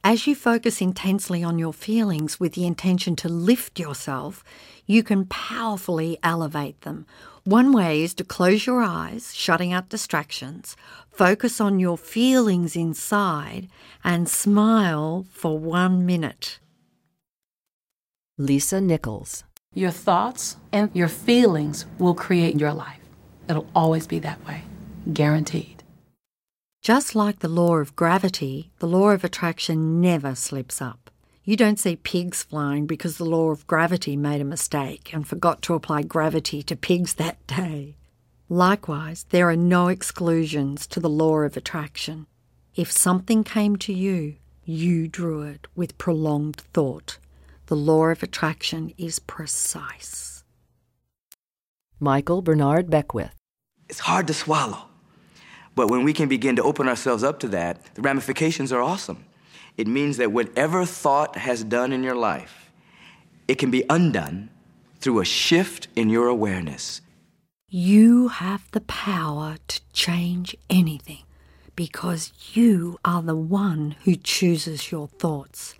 As 0.05 0.27
you 0.27 0.35
focus 0.35 0.81
intensely 0.81 1.43
on 1.43 1.59
your 1.59 1.73
feelings 1.73 2.39
with 2.39 2.53
the 2.53 2.67
intention 2.67 3.17
to 3.17 3.29
lift 3.29 3.79
yourself, 3.79 4.45
you 4.87 5.03
can 5.03 5.27
powerfully 5.27 6.19
elevate 6.23 6.83
them. 6.83 7.07
One 7.45 7.73
way 7.73 8.03
is 8.03 8.15
to 8.15 8.25
close 8.25 8.67
your 8.67 8.83
eyes, 8.83 9.35
shutting 9.35 9.73
out 9.73 9.89
distractions, 9.89 10.77
focus 11.11 11.61
on 11.61 11.81
your 11.81 11.99
feelings 11.99 12.77
inside, 12.77 13.69
and 14.05 14.29
smile 14.29 15.27
for 15.33 15.59
one 15.59 16.07
minute. 16.07 16.61
Lisa 18.39 18.81
Nichols. 18.81 19.45
Your 19.75 19.91
thoughts 19.91 20.57
and 20.73 20.91
your 20.95 21.09
feelings 21.09 21.87
will 21.99 22.15
create 22.15 22.59
your 22.61 22.73
life. 22.73 23.01
It'll 23.49 23.67
always 23.75 24.07
be 24.07 24.19
that 24.21 24.45
way, 24.47 24.63
guaranteed. 25.13 25.76
Just 26.87 27.17
like 27.17 27.41
the 27.41 27.49
law 27.49 27.79
of 27.79 27.97
gravity, 27.97 28.71
the 28.79 28.87
law 28.87 29.11
of 29.11 29.25
attraction 29.25 30.01
never 30.01 30.37
slips 30.37 30.81
up. 30.81 31.11
You 31.43 31.57
don't 31.57 31.81
see 31.81 31.97
pigs 31.97 32.45
flying 32.45 32.87
because 32.87 33.19
the 33.19 33.25
law 33.25 33.51
of 33.51 33.67
gravity 33.67 34.17
made 34.17 34.41
a 34.41 34.45
mistake 34.45 35.13
and 35.13 35.27
forgot 35.27 35.63
to 35.63 35.75
apply 35.75 36.03
gravity 36.03 36.63
to 36.63 36.77
pigs 36.77 37.15
that 37.15 37.45
day. 37.49 37.97
Likewise, 38.49 39.27
there 39.31 39.49
are 39.49 39.57
no 39.57 39.89
exclusions 39.89 40.87
to 40.87 41.01
the 41.01 41.09
law 41.09 41.39
of 41.41 41.57
attraction. 41.57 42.29
If 42.77 42.93
something 42.93 43.43
came 43.43 43.75
to 43.79 43.93
you, 43.93 44.37
you 44.65 45.09
drew 45.09 45.43
it 45.43 45.67
with 45.75 45.99
prolonged 45.99 46.61
thought. 46.73 47.19
The 47.67 47.75
law 47.75 48.05
of 48.05 48.23
attraction 48.23 48.95
is 48.97 49.19
precise. 49.19 50.45
Michael 51.99 52.43
Bernard 52.43 52.89
Beckwith. 52.89 53.35
It's 53.89 54.07
hard 54.07 54.29
to 54.29 54.35
swallow. 54.35 54.87
But 55.77 55.91
when 55.91 56.05
we 56.05 56.13
can 56.15 56.29
begin 56.29 56.57
to 56.57 56.65
open 56.65 56.89
ourselves 56.89 57.23
up 57.23 57.39
to 57.41 57.49
that, 57.49 57.95
the 57.95 58.03
ramifications 58.03 58.73
are 58.73 58.83
awesome. 58.83 59.27
It 59.77 59.87
means 59.87 60.17
that 60.17 60.33
whatever 60.33 60.87
thought 60.87 61.37
has 61.37 61.63
done 61.63 61.93
in 61.93 62.03
your 62.03 62.17
life, 62.17 62.73
it 63.47 63.57
can 63.57 63.71
be 63.71 63.85
undone 63.91 64.51
through 64.99 65.21
a 65.21 65.25
shift 65.25 65.89
in 65.95 66.11
your 66.11 66.29
awareness. 66.29 67.03
You 67.69 68.29
have 68.29 68.71
the 68.73 68.81
power 68.81 69.59
to 69.69 69.81
change 69.93 70.57
anything 70.71 71.25
Because 71.77 72.33
you 72.55 72.99
are 73.05 73.23
the 73.23 73.37
one 73.37 73.97
who 74.05 74.17
chooses 74.17 74.91
your 74.91 75.09
thoughts, 75.09 75.75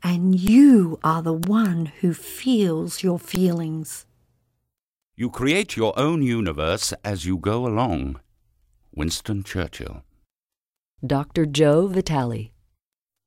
and 0.00 0.38
you 0.38 1.00
are 1.02 1.22
the 1.22 1.34
one 1.34 1.86
who 2.00 2.14
feels 2.14 3.02
your 3.02 3.18
feelings. 3.18 4.06
You 5.16 5.28
create 5.28 5.76
your 5.76 5.92
own 5.98 6.22
universe 6.22 6.94
as 7.04 7.26
you 7.26 7.36
go 7.36 7.66
along. 7.66 8.20
Winston 8.94 9.42
Churchill. 9.44 10.02
Dr. 11.06 11.46
Joe 11.46 11.86
Vitale. 11.86 12.52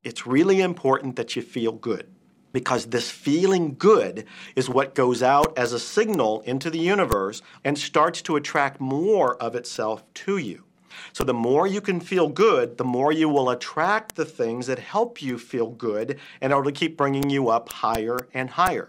It's 0.03 0.27
really 0.27 0.61
important 0.61 1.15
that 1.15 1.35
you 1.35 1.41
feel 1.41 1.71
good 1.71 2.07
because 2.51 2.85
this 2.85 3.09
feeling 3.09 3.75
good 3.77 4.25
is 4.55 4.69
what 4.69 4.95
goes 4.95 5.23
out 5.23 5.57
as 5.57 5.73
a 5.73 5.79
signal 5.79 6.41
into 6.41 6.69
the 6.69 6.79
universe 6.79 7.41
and 7.63 7.77
starts 7.77 8.21
to 8.21 8.35
attract 8.35 8.79
more 8.79 9.35
of 9.41 9.55
itself 9.55 10.03
to 10.13 10.37
you. 10.37 10.63
So, 11.11 11.23
the 11.23 11.33
more 11.33 11.65
you 11.65 11.81
can 11.81 11.99
feel 11.99 12.29
good, 12.29 12.77
the 12.77 12.83
more 12.83 13.11
you 13.11 13.27
will 13.27 13.49
attract 13.49 14.15
the 14.15 14.25
things 14.25 14.67
that 14.67 14.77
help 14.77 15.23
you 15.23 15.39
feel 15.39 15.69
good 15.69 16.19
in 16.39 16.53
order 16.53 16.69
to 16.69 16.79
keep 16.79 16.95
bringing 16.97 17.31
you 17.31 17.49
up 17.49 17.69
higher 17.69 18.19
and 18.31 18.51
higher. 18.51 18.87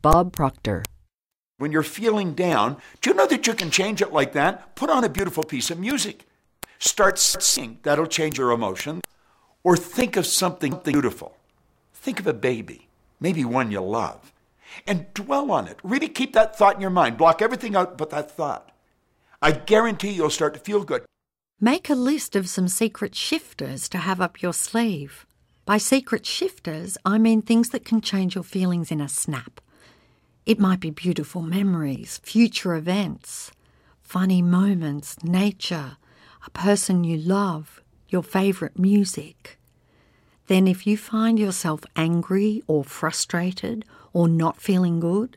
Bob 0.00 0.32
Proctor. 0.32 0.84
When 1.58 1.72
you're 1.72 1.82
feeling 1.82 2.34
down, 2.34 2.76
do 3.00 3.10
you 3.10 3.16
know 3.16 3.26
that 3.26 3.48
you 3.48 3.52
can 3.52 3.70
change 3.70 4.00
it 4.00 4.12
like 4.12 4.32
that? 4.34 4.76
Put 4.76 4.90
on 4.90 5.02
a 5.02 5.08
beautiful 5.08 5.42
piece 5.42 5.72
of 5.72 5.78
music. 5.78 6.24
Start 6.78 7.18
singing. 7.18 7.80
That'll 7.82 8.06
change 8.06 8.38
your 8.38 8.52
emotion. 8.52 9.00
Or 9.64 9.76
think 9.76 10.16
of 10.16 10.24
something 10.24 10.80
beautiful. 10.84 11.36
Think 11.92 12.20
of 12.20 12.28
a 12.28 12.32
baby, 12.32 12.86
maybe 13.18 13.44
one 13.44 13.72
you 13.72 13.80
love, 13.80 14.32
and 14.86 15.12
dwell 15.14 15.50
on 15.50 15.66
it. 15.66 15.78
Really 15.82 16.08
keep 16.08 16.32
that 16.34 16.56
thought 16.56 16.76
in 16.76 16.80
your 16.80 16.90
mind. 16.90 17.18
Block 17.18 17.42
everything 17.42 17.74
out 17.74 17.98
but 17.98 18.10
that 18.10 18.30
thought. 18.30 18.70
I 19.42 19.50
guarantee 19.50 20.10
you'll 20.10 20.30
start 20.30 20.54
to 20.54 20.60
feel 20.60 20.84
good. 20.84 21.04
Make 21.60 21.90
a 21.90 21.96
list 21.96 22.36
of 22.36 22.48
some 22.48 22.68
secret 22.68 23.16
shifters 23.16 23.88
to 23.88 23.98
have 23.98 24.20
up 24.20 24.40
your 24.40 24.52
sleeve. 24.52 25.26
By 25.64 25.78
secret 25.78 26.24
shifters, 26.24 26.96
I 27.04 27.18
mean 27.18 27.42
things 27.42 27.70
that 27.70 27.84
can 27.84 28.00
change 28.00 28.36
your 28.36 28.44
feelings 28.44 28.92
in 28.92 29.00
a 29.00 29.08
snap. 29.08 29.60
It 30.48 30.58
might 30.58 30.80
be 30.80 30.88
beautiful 30.88 31.42
memories, 31.42 32.22
future 32.24 32.74
events, 32.74 33.52
funny 34.00 34.40
moments, 34.40 35.22
nature, 35.22 35.98
a 36.46 36.50
person 36.52 37.04
you 37.04 37.18
love, 37.18 37.82
your 38.08 38.22
favourite 38.22 38.78
music. 38.78 39.58
Then, 40.46 40.66
if 40.66 40.86
you 40.86 40.96
find 40.96 41.38
yourself 41.38 41.82
angry 41.96 42.62
or 42.66 42.82
frustrated 42.82 43.84
or 44.14 44.26
not 44.26 44.58
feeling 44.58 45.00
good, 45.00 45.36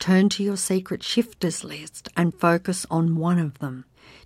turn 0.00 0.28
to 0.30 0.42
your 0.42 0.56
secret 0.56 1.04
shifters 1.04 1.62
list 1.62 2.08
and 2.16 2.34
focus 2.34 2.86
on 2.90 3.14
one 3.14 3.38
of 3.38 3.60
them. 3.60 3.84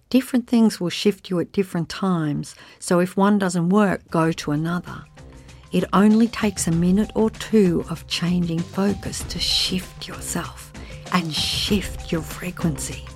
Different 0.08 0.46
things 0.46 0.80
will 0.80 0.88
shift 0.88 1.28
you 1.28 1.38
at 1.38 1.52
different 1.52 1.90
times, 1.90 2.54
so 2.78 2.98
if 2.98 3.14
one 3.14 3.38
doesn't 3.38 3.68
work, 3.68 4.10
go 4.10 4.32
to 4.32 4.52
another. 4.52 5.04
It 5.72 5.84
only 5.94 6.28
takes 6.28 6.66
a 6.66 6.70
minute 6.70 7.10
or 7.14 7.30
two 7.30 7.82
of 7.88 8.06
changing 8.06 8.58
focus 8.58 9.24
to 9.24 9.38
shift 9.38 10.06
yourself 10.06 10.70
and 11.14 11.34
shift 11.34 12.12
your 12.12 12.20
frequency. 12.20 13.06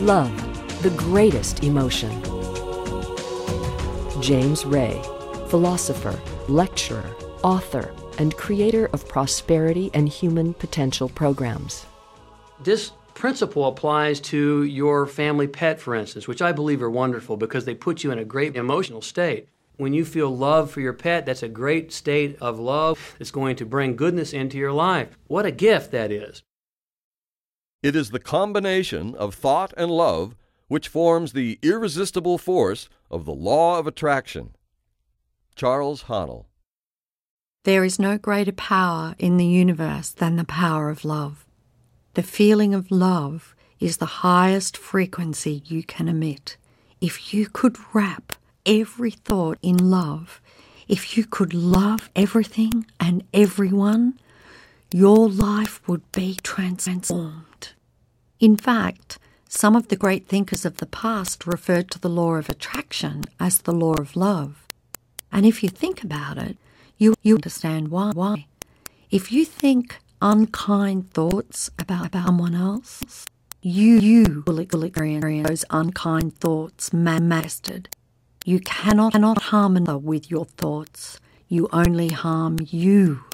Love, 0.00 0.32
the 0.82 0.94
greatest 0.96 1.62
emotion. 1.64 2.22
James 4.22 4.64
Ray, 4.64 5.02
philosopher, 5.50 6.18
lecturer, 6.48 7.14
author, 7.42 7.92
and 8.16 8.34
creator 8.38 8.86
of 8.94 9.06
prosperity 9.06 9.90
and 9.92 10.08
human 10.08 10.54
potential 10.54 11.10
programs. 11.10 11.84
This 12.62 12.92
principle 13.14 13.66
applies 13.66 14.20
to 14.20 14.62
your 14.64 15.06
family 15.06 15.46
pet, 15.46 15.80
for 15.80 15.94
instance, 15.94 16.28
which 16.28 16.42
I 16.42 16.52
believe 16.52 16.82
are 16.82 16.90
wonderful 16.90 17.36
because 17.36 17.64
they 17.64 17.74
put 17.74 18.04
you 18.04 18.10
in 18.10 18.18
a 18.18 18.24
great 18.24 18.56
emotional 18.56 19.02
state. 19.02 19.48
When 19.76 19.92
you 19.92 20.04
feel 20.04 20.34
love 20.34 20.70
for 20.70 20.80
your 20.80 20.92
pet, 20.92 21.26
that's 21.26 21.42
a 21.42 21.48
great 21.48 21.92
state 21.92 22.36
of 22.40 22.58
love 22.58 23.14
that's 23.18 23.30
going 23.30 23.56
to 23.56 23.66
bring 23.66 23.96
goodness 23.96 24.32
into 24.32 24.56
your 24.56 24.72
life. 24.72 25.18
What 25.26 25.46
a 25.46 25.50
gift 25.50 25.90
that 25.92 26.10
is. 26.10 26.42
It 27.82 27.94
is 27.94 28.10
the 28.10 28.18
combination 28.18 29.14
of 29.14 29.34
thought 29.34 29.74
and 29.76 29.90
love 29.90 30.34
which 30.68 30.88
forms 30.88 31.32
the 31.32 31.58
irresistible 31.62 32.38
force 32.38 32.88
of 33.10 33.24
the 33.24 33.32
law 33.32 33.78
of 33.78 33.86
attraction. 33.86 34.56
Charles 35.54 36.04
Haanel. 36.04 36.46
There 37.64 37.84
is 37.84 37.98
no 37.98 38.18
greater 38.18 38.52
power 38.52 39.14
in 39.18 39.36
the 39.36 39.46
universe 39.46 40.10
than 40.10 40.36
the 40.36 40.44
power 40.44 40.90
of 40.90 41.04
love. 41.04 41.45
The 42.16 42.22
feeling 42.22 42.72
of 42.72 42.90
love 42.90 43.54
is 43.78 43.98
the 43.98 44.22
highest 44.24 44.74
frequency 44.74 45.62
you 45.66 45.82
can 45.82 46.08
emit. 46.08 46.56
If 46.98 47.34
you 47.34 47.46
could 47.46 47.76
wrap 47.92 48.32
every 48.64 49.10
thought 49.10 49.58
in 49.60 49.90
love, 49.90 50.40
if 50.88 51.18
you 51.18 51.26
could 51.26 51.52
love 51.52 52.08
everything 52.16 52.86
and 52.98 53.22
everyone, 53.34 54.18
your 54.94 55.28
life 55.28 55.86
would 55.86 56.10
be 56.12 56.38
transformed. 56.42 57.74
In 58.40 58.56
fact, 58.56 59.18
some 59.46 59.76
of 59.76 59.88
the 59.88 59.96
great 59.96 60.26
thinkers 60.26 60.64
of 60.64 60.78
the 60.78 60.86
past 60.86 61.46
referred 61.46 61.90
to 61.90 61.98
the 61.98 62.08
law 62.08 62.36
of 62.36 62.48
attraction 62.48 63.24
as 63.38 63.58
the 63.58 63.74
law 63.74 63.92
of 63.92 64.16
love. 64.16 64.66
And 65.30 65.44
if 65.44 65.62
you 65.62 65.68
think 65.68 66.02
about 66.02 66.38
it, 66.38 66.56
you, 66.96 67.14
you 67.20 67.34
understand 67.34 67.88
why. 67.88 68.12
why. 68.14 68.46
If 69.10 69.30
you 69.30 69.44
think 69.44 69.98
unkind 70.20 71.12
thoughts 71.12 71.70
about, 71.78 72.06
about 72.06 72.26
someone 72.26 72.54
else, 72.54 73.26
you, 73.62 73.98
you 73.98 74.44
will 74.46 74.58
experience 74.58 75.48
those 75.48 75.64
unkind 75.70 76.38
thoughts 76.38 76.92
manifested. 76.92 77.88
You 78.44 78.60
cannot, 78.60 79.12
cannot 79.12 79.42
harm 79.42 79.76
another 79.76 79.98
with 79.98 80.30
your 80.30 80.44
thoughts. 80.44 81.18
You 81.48 81.68
only 81.72 82.08
harm 82.08 82.58
you. 82.60 83.24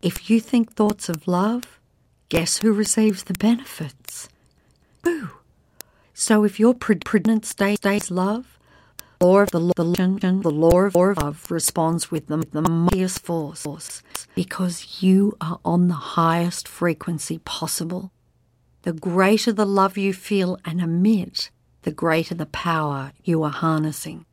If 0.00 0.30
you 0.30 0.40
think 0.40 0.72
thoughts 0.72 1.08
of 1.08 1.28
love, 1.28 1.78
guess 2.28 2.58
who 2.58 2.72
receives 2.72 3.24
the 3.24 3.34
benefits? 3.34 4.28
You. 5.04 5.30
So 6.14 6.44
if 6.44 6.58
your 6.58 6.74
pregnant 6.74 7.44
state 7.44 7.78
stays 7.78 8.10
love, 8.10 8.58
of 9.22 9.50
the, 9.50 9.60
the, 9.76 10.40
the 10.42 10.50
law 10.50 10.80
of 10.80 10.96
love 10.96 11.46
responds 11.48 12.10
with 12.10 12.26
the, 12.26 12.38
the 12.38 12.62
mightiest 12.62 13.20
force 13.20 14.02
because 14.34 15.00
you 15.00 15.36
are 15.40 15.60
on 15.64 15.86
the 15.86 15.94
highest 15.94 16.66
frequency 16.66 17.38
possible. 17.38 18.10
The 18.82 18.92
greater 18.92 19.52
the 19.52 19.64
love 19.64 19.96
you 19.96 20.12
feel 20.12 20.58
and 20.64 20.80
emit, 20.80 21.50
the 21.82 21.92
greater 21.92 22.34
the 22.34 22.46
power 22.46 23.12
you 23.22 23.44
are 23.44 23.50
harnessing. 23.50 24.26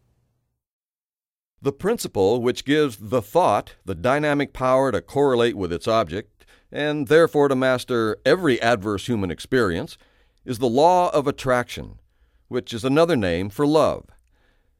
The 1.62 1.72
principle 1.72 2.42
which 2.42 2.66
gives 2.66 2.98
the 2.98 3.22
thought 3.22 3.76
the 3.86 3.96
dynamic 3.96 4.54
power 4.54 4.92
to 4.92 5.02
correlate 5.02 5.56
with 5.56 5.72
its 5.72 5.88
object, 5.88 6.48
and 6.72 7.08
therefore 7.08 7.48
to 7.50 7.56
master 7.56 8.18
every 8.26 8.60
adverse 8.62 9.08
human 9.08 9.30
experience, 9.30 9.98
is 10.46 10.58
the 10.58 10.70
law 10.70 11.10
of 11.12 11.28
attraction, 11.28 12.00
which 12.48 12.74
is 12.74 12.84
another 12.84 13.16
name 13.16 13.50
for 13.50 13.68
love. 13.68 14.06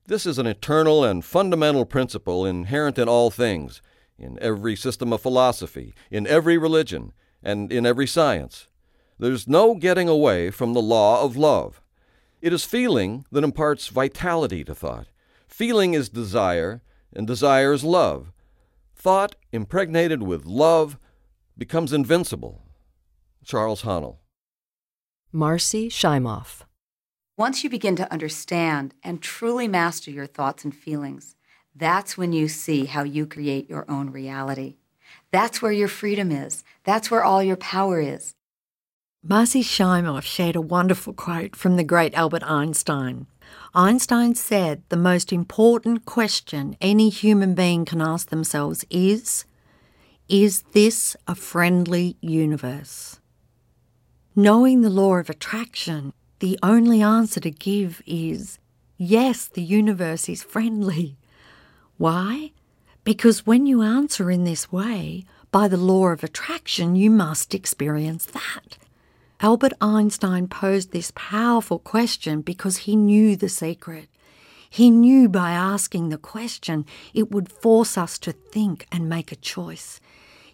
This 0.10 0.26
is 0.26 0.40
an 0.40 0.48
eternal 0.48 1.04
and 1.04 1.24
fundamental 1.24 1.86
principle 1.86 2.44
inherent 2.44 2.98
in 2.98 3.08
all 3.08 3.30
things, 3.30 3.80
in 4.18 4.40
every 4.42 4.76
system 4.76 5.14
of 5.14 5.22
philosophy, 5.22 5.94
in 6.10 6.26
every 6.26 6.58
religion, 6.58 7.14
and 7.44 7.72
in 7.72 7.86
every 7.86 8.08
science. 8.08 8.68
There's 9.20 9.48
no 9.48 9.76
getting 9.76 10.10
away 10.10 10.50
from 10.50 10.74
the 10.74 10.82
law 10.82 11.24
of 11.24 11.38
love. 11.38 11.80
It 12.42 12.52
is 12.52 12.66
feeling 12.66 13.24
that 13.32 13.44
imparts 13.44 13.90
vitality 13.90 14.64
to 14.64 14.74
thought. 14.74 15.10
Feeling 15.48 15.94
is 15.94 16.10
desire, 16.10 16.82
and 17.14 17.28
desire 17.28 17.72
is 17.72 17.84
love. 17.84 18.32
Thought 18.96 19.36
impregnated 19.52 20.24
with 20.24 20.44
love 20.44 20.98
becomes 21.56 21.94
invincible. 21.94 22.64
Charles 23.46 23.84
Haanel. 23.84 24.18
Marcy 25.32 25.88
Shimoff. 25.88 26.64
Once 27.40 27.64
you 27.64 27.70
begin 27.70 27.96
to 27.96 28.12
understand 28.12 28.94
and 29.02 29.22
truly 29.22 29.66
master 29.66 30.12
your 30.12 30.28
thoughts 30.28 30.66
and 30.66 30.76
feelings, 30.76 31.38
that's 31.74 32.18
when 32.18 32.34
you 32.34 32.50
see 32.50 32.84
how 32.84 33.02
you 33.02 33.26
create 33.26 33.70
your 33.70 33.90
own 33.90 34.10
reality. 34.10 34.76
That's 35.32 35.62
where 35.62 35.72
your 35.72 35.88
freedom 35.88 36.34
is. 36.34 36.66
That's 36.84 37.10
where 37.10 37.24
all 37.24 37.42
your 37.42 37.56
power 37.56 38.02
is. 38.02 38.36
Marcy 39.24 39.64
Shimoff 39.64 40.24
shared 40.24 40.58
a 40.58 40.62
wonderful 40.62 41.14
quote 41.14 41.56
from 41.56 41.78
the 41.78 41.84
great 41.86 42.14
Albert 42.14 42.44
Einstein. 42.44 43.26
Einstein 43.74 44.36
said 44.36 44.84
the 44.90 44.98
most 44.98 45.32
important 45.32 46.04
question 46.04 46.76
any 46.82 47.08
human 47.08 47.56
being 47.56 47.86
can 47.86 48.02
ask 48.02 48.32
themselves 48.32 48.84
is 48.90 49.46
Is 50.28 50.64
this 50.74 51.16
a 51.26 51.36
friendly 51.36 52.18
universe? 52.20 53.22
Knowing 54.36 54.82
the 54.82 54.90
law 54.90 55.16
of 55.16 55.30
attraction, 55.30 56.12
the 56.40 56.58
only 56.64 57.02
answer 57.02 57.40
to 57.40 57.52
give 57.52 58.02
is 58.06 58.60
yes, 58.98 59.48
the 59.48 59.62
universe 59.62 60.30
is 60.30 60.44
friendly. 60.44 61.18
Why? 61.98 62.52
Because 63.04 63.46
when 63.46 63.66
you 63.66 63.82
answer 63.82 64.30
in 64.30 64.44
this 64.44 64.72
way, 64.72 65.26
By 65.52 65.68
the 65.68 65.78
law 65.78 66.10
of 66.10 66.24
attraction, 66.24 66.96
you 66.96 67.10
must 67.10 67.56
experience 67.56 68.26
that. 68.26 68.78
Albert 69.42 69.74
Einstein 69.82 70.48
posed 70.48 70.92
this 70.92 71.12
powerful 71.16 71.80
question 71.80 72.42
because 72.42 72.78
he 72.78 72.96
knew 72.96 73.36
the 73.36 73.50
secret. 73.50 74.10
He 74.70 74.92
knew 74.92 75.28
by 75.28 75.52
asking 75.52 76.10
the 76.10 76.20
question 76.20 76.86
it 77.16 77.32
would 77.32 77.52
force 77.52 77.98
us 77.98 78.20
to 78.20 78.32
think 78.32 78.86
and 78.92 79.10
make 79.10 79.32
a 79.32 79.36
choice. 79.36 80.00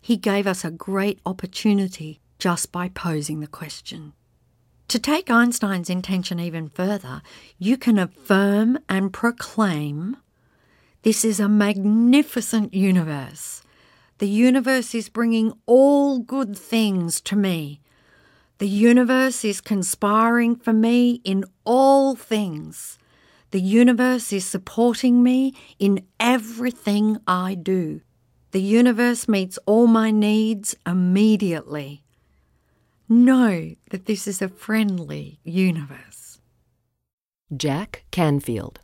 He 0.01 0.15
gave 0.15 0.47
us 0.47 0.63
a 0.63 0.71
great 0.71 1.19
opportunity 1.25 2.21
just 2.39 2.71
by 2.71 2.87
posing 2.87 3.41
the 3.41 3.47
question. 3.47 4.13
To 4.89 4.99
take 4.99 5.31
Einstein's 5.31 5.89
intention 5.89 6.39
even 6.39 6.69
further, 6.69 7.21
you 7.57 7.75
can 7.75 7.97
affirm 7.97 8.77
and 8.87 9.11
proclaim 9.11 10.17
this 11.01 11.25
is 11.25 11.39
a 11.39 11.49
magnificent 11.49 12.73
universe. 12.73 13.61
The 14.19 14.27
universe 14.27 14.95
is 14.95 15.09
bringing 15.09 15.53
all 15.65 16.19
good 16.19 16.57
things 16.57 17.19
to 17.21 17.35
me. 17.35 17.81
The 18.59 18.69
universe 18.69 19.43
is 19.43 19.59
conspiring 19.59 20.55
for 20.55 20.71
me 20.71 21.21
in 21.23 21.43
all 21.65 22.15
things. 22.15 22.97
The 23.51 23.61
universe 23.61 24.31
is 24.31 24.45
supporting 24.45 25.21
me 25.21 25.53
in 25.79 26.05
everything 26.19 27.17
I 27.27 27.55
do. 27.55 28.01
The 28.51 28.61
universe 28.61 29.27
meets 29.27 29.59
all 29.65 29.87
my 29.87 30.11
needs 30.11 30.75
immediately. 30.85 32.04
Know 33.07 33.75
that 33.91 34.07
this 34.07 34.27
is 34.27 34.41
a 34.41 34.47
friendly 34.47 35.39
universe. 35.43 36.39
Jack 37.55 38.05
Canfield. 38.09 38.79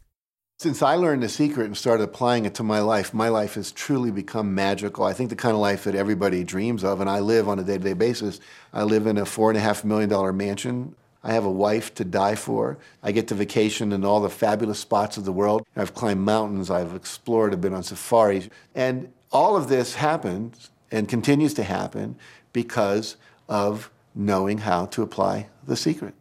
Since 0.59 0.83
I 0.83 0.93
learned 0.93 1.23
the 1.23 1.29
secret 1.29 1.65
and 1.65 1.75
started 1.75 2.03
applying 2.03 2.45
it 2.45 2.53
to 2.55 2.63
my 2.63 2.81
life, 2.81 3.15
my 3.15 3.29
life 3.29 3.55
has 3.55 3.71
truly 3.71 4.11
become 4.11 4.53
magical. 4.53 5.05
I 5.05 5.13
think 5.13 5.31
the 5.31 5.35
kind 5.35 5.55
of 5.55 5.59
life 5.59 5.85
that 5.85 5.95
everybody 5.95 6.43
dreams 6.43 6.83
of, 6.83 7.01
and 7.01 7.09
I 7.09 7.19
live 7.19 7.49
on 7.49 7.57
a 7.57 7.63
day 7.63 7.79
to 7.79 7.83
day 7.83 7.93
basis. 7.93 8.39
I 8.71 8.83
live 8.83 9.07
in 9.07 9.17
a 9.17 9.25
four 9.25 9.49
and 9.49 9.57
a 9.57 9.61
half 9.61 9.83
million 9.83 10.07
dollar 10.07 10.31
mansion. 10.31 10.93
I 11.23 11.33
have 11.33 11.45
a 11.45 11.51
wife 11.51 11.95
to 11.95 12.05
die 12.05 12.35
for. 12.35 12.77
I 13.01 13.11
get 13.11 13.27
to 13.29 13.35
vacation 13.35 13.91
in 13.91 14.05
all 14.05 14.19
the 14.19 14.29
fabulous 14.29 14.77
spots 14.77 15.17
of 15.17 15.25
the 15.25 15.31
world. 15.31 15.65
I've 15.75 15.95
climbed 15.95 16.21
mountains, 16.21 16.69
I've 16.69 16.93
explored, 16.93 17.53
I've 17.53 17.61
been 17.61 17.73
on 17.73 17.81
safaris. 17.81 18.49
And 18.75 19.11
all 19.31 19.57
of 19.57 19.67
this 19.67 19.95
happens 19.95 20.69
and 20.91 21.09
continues 21.09 21.55
to 21.55 21.63
happen 21.63 22.17
because 22.53 23.15
of 23.49 23.89
knowing 24.15 24.57
how 24.57 24.85
to 24.87 25.01
apply 25.01 25.47
the 25.65 25.75
secret. 25.75 26.13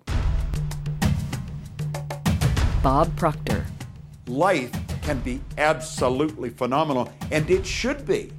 Bob 2.83 3.15
Proctor. 3.17 3.65
Life 4.27 4.71
can 5.03 5.19
be 5.21 5.41
absolutely 5.59 6.51
phenomenal, 6.51 7.13
and 7.31 7.51
it 7.51 7.67
should 7.67 8.07
be, 8.07 8.33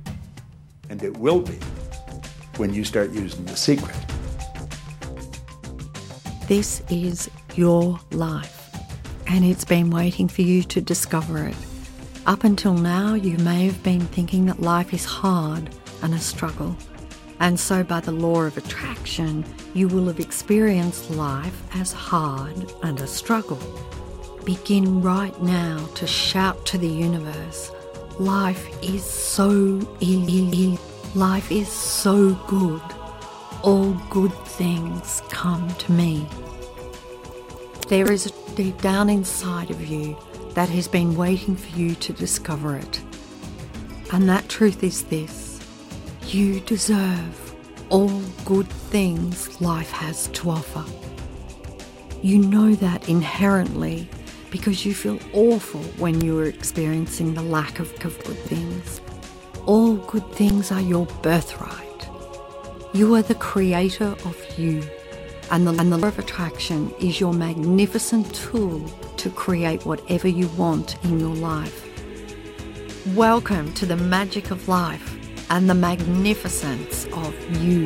and 0.90 1.04
it 1.04 1.16
will 1.18 1.42
be 1.42 1.60
when 2.58 2.74
you 2.74 2.84
start 2.84 3.12
using 3.12 3.46
the 3.46 3.56
secret. 3.56 3.96
This 6.48 6.82
is 6.90 7.30
your 7.56 8.00
life, 8.12 8.70
and 9.28 9.46
it's 9.46 9.66
been 9.66 9.90
waiting 9.90 10.28
for 10.28 10.42
you 10.42 10.64
to 10.64 10.82
discover 10.82 11.46
it. 11.46 11.56
Up 12.26 12.44
until 12.44 12.74
now, 12.74 13.14
you 13.14 13.38
may 13.40 13.66
have 13.66 13.82
been 13.84 14.02
thinking 14.02 14.46
that 14.46 14.62
life 14.62 14.94
is 14.94 15.06
hard 15.06 15.70
and 16.02 16.14
a 16.14 16.20
struggle. 16.20 16.76
And 17.42 17.60
so, 17.60 17.84
by 17.84 18.00
the 18.02 18.12
law 18.12 18.44
of 18.44 18.56
attraction, 18.56 19.44
you 19.74 19.88
will 19.88 20.06
have 20.06 20.20
experienced 20.20 21.10
life 21.10 21.64
as 21.76 21.92
hard 21.92 22.72
and 22.84 23.00
a 23.00 23.08
struggle. 23.08 23.60
Begin 24.46 25.02
right 25.02 25.42
now 25.42 25.88
to 25.96 26.06
shout 26.06 26.66
to 26.68 26.78
the 26.78 26.88
universe 26.88 27.72
life 28.20 28.70
is 28.84 29.04
so 29.04 29.82
easy, 30.00 30.78
life 31.16 31.52
is 31.52 31.68
so 31.68 32.36
good. 32.48 32.82
All 33.64 33.94
good 34.12 34.34
things 34.46 35.24
come 35.30 35.68
to 35.76 35.92
me. 35.92 36.28
There 37.88 38.12
is 38.12 38.28
a 38.28 38.56
deep 38.56 38.80
down 38.82 39.10
inside 39.10 39.72
of 39.72 39.82
you 39.82 40.16
that 40.54 40.70
has 40.70 40.88
been 40.88 41.16
waiting 41.16 41.56
for 41.56 41.76
you 41.76 41.96
to 41.96 42.14
discover 42.14 42.76
it. 42.76 43.02
And 44.14 44.30
that 44.30 44.48
truth 44.48 44.84
is 44.84 45.06
this 45.06 45.41
you 46.34 46.62
deserve 46.62 47.56
all 47.90 48.22
good 48.46 48.68
things 48.68 49.60
life 49.60 49.92
has 49.92 50.28
to 50.30 50.50
offer. 50.50 50.86
You 52.22 52.38
know 52.38 52.74
that 52.76 53.10
inherently 53.10 54.08
because 54.50 54.86
you 54.86 54.94
feel 54.94 55.20
awful 55.34 55.82
when 55.98 56.22
you 56.22 56.40
are 56.40 56.46
experiencing 56.46 57.34
the 57.34 57.42
lack 57.42 57.80
of 57.80 57.94
good 58.00 58.38
things. 58.38 59.02
All 59.66 59.96
good 59.96 60.26
things 60.32 60.72
are 60.72 60.80
your 60.80 61.06
birthright. 61.22 62.10
You 62.94 63.14
are 63.16 63.22
the 63.22 63.36
creator 63.36 64.16
of 64.26 64.38
you, 64.58 64.84
and 65.52 65.68
the, 65.68 65.72
and 65.72 65.92
the 65.92 65.98
law 65.98 66.08
of 66.10 66.20
attraction 66.20 66.94
is 67.00 67.20
your 67.20 67.34
magnificent 67.34 68.34
tool 68.34 68.80
to 69.18 69.30
create 69.32 69.86
whatever 69.86 70.30
you 70.30 70.48
want 70.50 71.04
in 71.04 71.20
your 71.20 71.36
life. 71.36 71.88
Welcome 73.16 73.74
to 73.74 73.86
the 73.86 73.98
magic 73.98 74.52
of 74.52 74.70
life 74.70 75.21
and 75.52 75.70
the 75.70 75.76
magnificence 75.76 77.06
of 77.12 77.62
you. 77.62 77.86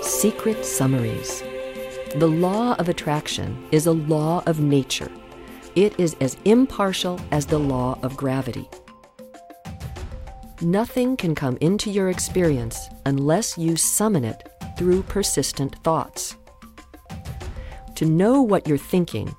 Secret 0.00 0.64
Summaries. 0.64 1.42
The 2.14 2.28
law 2.28 2.76
of 2.76 2.88
attraction 2.88 3.66
is 3.72 3.86
a 3.86 3.92
law 3.92 4.44
of 4.46 4.60
nature. 4.60 5.10
It 5.74 5.98
is 5.98 6.14
as 6.20 6.36
impartial 6.44 7.20
as 7.32 7.46
the 7.46 7.58
law 7.58 7.98
of 8.04 8.16
gravity. 8.16 8.68
Nothing 10.64 11.18
can 11.18 11.34
come 11.34 11.58
into 11.60 11.90
your 11.90 12.08
experience 12.08 12.88
unless 13.04 13.58
you 13.58 13.76
summon 13.76 14.24
it 14.24 14.48
through 14.78 15.02
persistent 15.02 15.76
thoughts. 15.84 16.36
To 17.96 18.06
know 18.06 18.40
what 18.40 18.66
you're 18.66 18.78
thinking, 18.78 19.36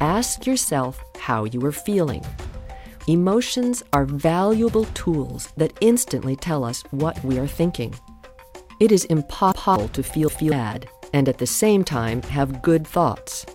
ask 0.00 0.44
yourself 0.44 1.00
how 1.20 1.44
you 1.44 1.64
are 1.64 1.70
feeling. 1.70 2.24
Emotions 3.06 3.84
are 3.92 4.06
valuable 4.06 4.86
tools 4.86 5.52
that 5.56 5.72
instantly 5.80 6.34
tell 6.34 6.64
us 6.64 6.82
what 6.90 7.22
we 7.22 7.38
are 7.38 7.46
thinking. 7.46 7.94
It 8.80 8.90
is 8.90 9.04
impossible 9.04 9.86
to 9.90 10.02
feel 10.02 10.32
bad 10.40 10.88
and 11.12 11.28
at 11.28 11.38
the 11.38 11.46
same 11.46 11.84
time 11.84 12.22
have 12.22 12.60
good 12.60 12.84
thoughts. 12.84 13.46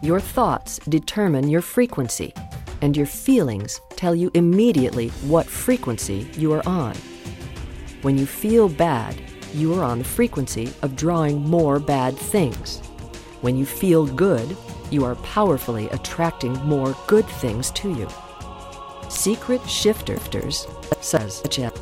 Your 0.00 0.20
thoughts 0.20 0.78
determine 0.88 1.48
your 1.48 1.60
frequency, 1.60 2.32
and 2.84 2.98
your 2.98 3.06
feelings 3.06 3.80
tell 3.96 4.14
you 4.14 4.30
immediately 4.34 5.08
what 5.26 5.46
frequency 5.46 6.28
you 6.36 6.52
are 6.52 6.62
on. 6.68 6.94
When 8.02 8.18
you 8.18 8.26
feel 8.26 8.68
bad, 8.68 9.18
you 9.54 9.72
are 9.72 9.82
on 9.82 10.00
the 10.00 10.04
frequency 10.04 10.70
of 10.82 10.94
drawing 10.94 11.40
more 11.40 11.78
bad 11.78 12.14
things. 12.14 12.80
When 13.40 13.56
you 13.56 13.64
feel 13.64 14.04
good, 14.04 14.54
you 14.90 15.02
are 15.02 15.14
powerfully 15.16 15.88
attracting 15.88 16.52
more 16.66 16.94
good 17.06 17.26
things 17.26 17.70
to 17.70 17.88
you. 17.90 18.06
Secret 19.08 19.66
shifters, 19.66 20.66
such 21.00 21.58
as 21.60 21.80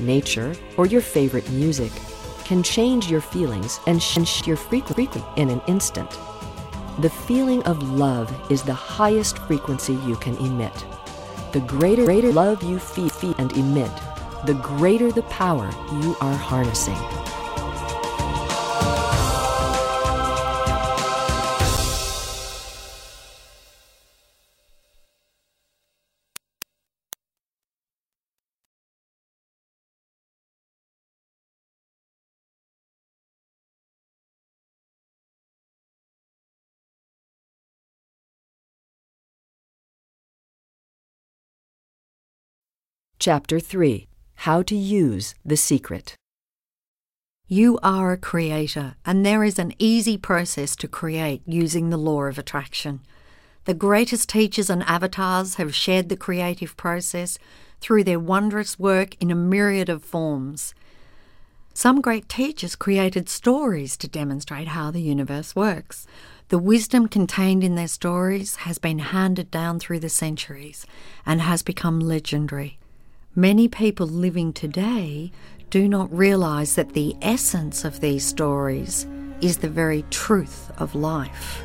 nature, 0.00 0.56
or 0.76 0.86
your 0.86 1.00
favorite 1.00 1.48
music, 1.50 1.92
can 2.44 2.64
change 2.64 3.08
your 3.08 3.20
feelings 3.20 3.78
and 3.86 4.02
shift 4.02 4.48
your 4.48 4.56
frequency 4.56 5.22
in 5.36 5.48
an 5.48 5.62
instant. 5.68 6.10
The 6.98 7.08
feeling 7.08 7.62
of 7.62 7.82
love 7.92 8.30
is 8.50 8.62
the 8.62 8.74
highest 8.74 9.38
frequency 9.38 9.94
you 9.94 10.16
can 10.16 10.36
emit. 10.36 10.84
The 11.52 11.60
greater, 11.60 12.04
greater 12.04 12.32
love 12.32 12.62
you 12.62 12.78
feel 12.78 13.34
and 13.38 13.50
emit, 13.56 13.90
the 14.44 14.54
greater 14.54 15.10
the 15.10 15.22
power 15.22 15.70
you 16.02 16.14
are 16.20 16.34
harnessing. 16.34 16.98
Chapter 43.22 43.60
3 43.60 44.08
How 44.46 44.62
to 44.62 44.74
Use 44.74 45.34
the 45.44 45.58
Secret. 45.58 46.14
You 47.46 47.78
are 47.82 48.12
a 48.12 48.16
creator, 48.16 48.94
and 49.04 49.26
there 49.26 49.44
is 49.44 49.58
an 49.58 49.74
easy 49.78 50.16
process 50.16 50.74
to 50.76 50.88
create 50.88 51.42
using 51.44 51.90
the 51.90 51.98
law 51.98 52.22
of 52.22 52.38
attraction. 52.38 53.00
The 53.66 53.74
greatest 53.74 54.30
teachers 54.30 54.70
and 54.70 54.82
avatars 54.84 55.56
have 55.56 55.74
shared 55.74 56.08
the 56.08 56.16
creative 56.16 56.78
process 56.78 57.38
through 57.82 58.04
their 58.04 58.18
wondrous 58.18 58.78
work 58.78 59.16
in 59.20 59.30
a 59.30 59.34
myriad 59.34 59.90
of 59.90 60.02
forms. 60.02 60.74
Some 61.74 62.00
great 62.00 62.26
teachers 62.26 62.74
created 62.74 63.28
stories 63.28 63.98
to 63.98 64.08
demonstrate 64.08 64.68
how 64.68 64.90
the 64.90 65.02
universe 65.02 65.54
works. 65.54 66.06
The 66.48 66.58
wisdom 66.58 67.06
contained 67.06 67.64
in 67.64 67.74
their 67.74 67.86
stories 67.86 68.56
has 68.64 68.78
been 68.78 69.00
handed 69.00 69.50
down 69.50 69.78
through 69.78 70.00
the 70.00 70.08
centuries 70.08 70.86
and 71.26 71.42
has 71.42 71.62
become 71.62 72.00
legendary. 72.00 72.79
Many 73.36 73.68
people 73.68 74.08
living 74.08 74.52
today 74.52 75.30
do 75.70 75.88
not 75.88 76.12
realize 76.12 76.74
that 76.74 76.94
the 76.94 77.14
essence 77.22 77.84
of 77.84 78.00
these 78.00 78.26
stories 78.26 79.06
is 79.40 79.58
the 79.58 79.68
very 79.68 80.02
truth 80.10 80.72
of 80.78 80.96
life. 80.96 81.62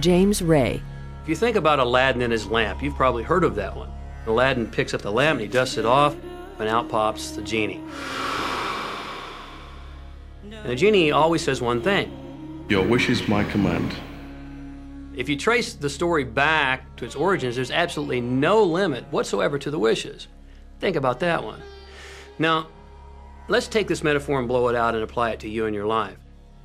James 0.00 0.42
Ray. 0.42 0.82
If 1.22 1.30
you 1.30 1.34
think 1.34 1.56
about 1.56 1.78
Aladdin 1.78 2.20
and 2.20 2.30
his 2.30 2.46
lamp, 2.46 2.82
you've 2.82 2.94
probably 2.94 3.22
heard 3.22 3.42
of 3.42 3.54
that 3.54 3.74
one. 3.74 3.90
Aladdin 4.26 4.70
picks 4.70 4.92
up 4.92 5.00
the 5.00 5.10
lamp 5.10 5.40
and 5.40 5.46
he 5.46 5.48
dusts 5.48 5.78
it 5.78 5.86
off, 5.86 6.14
and 6.58 6.68
out 6.68 6.90
pops 6.90 7.30
the 7.30 7.40
genie. 7.40 7.80
And 10.42 10.70
the 10.70 10.76
genie 10.76 11.10
always 11.10 11.42
says 11.42 11.62
one 11.62 11.80
thing 11.80 12.66
Your 12.68 12.86
wish 12.86 13.08
is 13.08 13.26
my 13.28 13.44
command. 13.44 13.94
If 15.16 15.30
you 15.30 15.36
trace 15.36 15.72
the 15.72 15.88
story 15.88 16.24
back 16.24 16.94
to 16.96 17.06
its 17.06 17.16
origins, 17.16 17.56
there's 17.56 17.70
absolutely 17.70 18.20
no 18.20 18.62
limit 18.62 19.04
whatsoever 19.10 19.58
to 19.58 19.70
the 19.70 19.78
wishes. 19.78 20.28
Think 20.78 20.94
about 20.94 21.20
that 21.20 21.42
one. 21.42 21.62
Now, 22.38 22.68
let's 23.48 23.66
take 23.66 23.88
this 23.88 24.04
metaphor 24.04 24.38
and 24.38 24.46
blow 24.46 24.68
it 24.68 24.76
out 24.76 24.94
and 24.94 25.02
apply 25.02 25.30
it 25.30 25.40
to 25.40 25.48
you 25.48 25.64
and 25.64 25.74
your 25.74 25.86
life. 25.86 26.18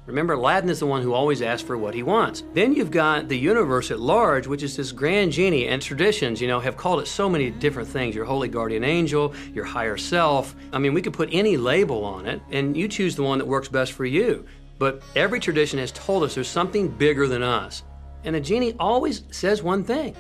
Remember, 0.06 0.34
Aladdin 0.34 0.70
is 0.70 0.80
the 0.80 0.86
one 0.86 1.02
who 1.02 1.14
always 1.14 1.42
asks 1.42 1.66
for 1.66 1.78
what 1.78 1.94
he 1.94 2.04
wants. 2.04 2.44
Then 2.54 2.74
you've 2.74 2.92
got 2.92 3.30
the 3.30 3.38
universe 3.38 3.90
at 3.90 4.02
large, 4.02 4.48
which 4.48 4.64
is 4.64 4.76
this 4.76 4.92
grand 4.92 5.32
genie, 5.32 5.68
and 5.68 5.82
traditions, 5.82 6.42
you 6.42 6.50
know, 6.50 6.60
have 6.60 6.76
called 6.76 7.00
it 7.00 7.08
so 7.08 7.30
many 7.30 7.52
different 7.52 7.88
things 7.88 8.16
your 8.16 8.26
holy 8.26 8.50
guardian 8.50 8.84
angel, 8.84 9.34
your 9.54 9.64
higher 9.64 9.96
self. 9.96 10.56
I 10.74 10.80
mean, 10.80 10.94
we 10.94 11.02
could 11.02 11.14
put 11.14 11.30
any 11.32 11.56
label 11.56 12.04
on 12.04 12.26
it, 12.26 12.42
and 12.52 12.76
you 12.76 12.90
choose 12.90 13.16
the 13.16 13.24
one 13.24 13.38
that 13.38 13.48
works 13.48 13.70
best 13.70 13.94
for 13.94 14.04
you. 14.04 14.46
But 14.78 15.04
every 15.16 15.40
tradition 15.40 15.80
has 15.80 15.94
told 15.94 16.24
us 16.24 16.36
there's 16.36 16.50
something 16.50 16.90
bigger 16.90 17.28
than 17.28 17.44
us. 17.44 17.84
And 18.24 18.36
the 18.36 18.42
genie 18.42 18.76
always 18.80 19.24
says 19.32 19.64
one 19.64 19.84
thing 19.84 20.16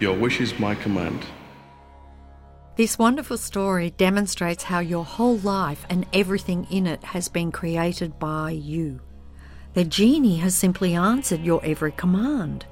Your 0.00 0.16
wish 0.16 0.40
is 0.40 0.58
my 0.58 0.74
command. 0.74 1.24
This 2.76 2.98
wonderful 2.98 3.38
story 3.38 3.90
demonstrates 3.90 4.62
how 4.62 4.78
your 4.78 5.04
whole 5.04 5.38
life 5.38 5.84
and 5.90 6.06
everything 6.12 6.66
in 6.70 6.86
it 6.86 7.02
has 7.02 7.28
been 7.28 7.50
created 7.50 8.18
by 8.20 8.52
you. 8.52 9.00
The 9.74 9.84
genie 9.84 10.36
has 10.36 10.54
simply 10.54 10.94
answered 10.94 11.40
your 11.40 11.64
every 11.64 11.92
command. 11.92 12.66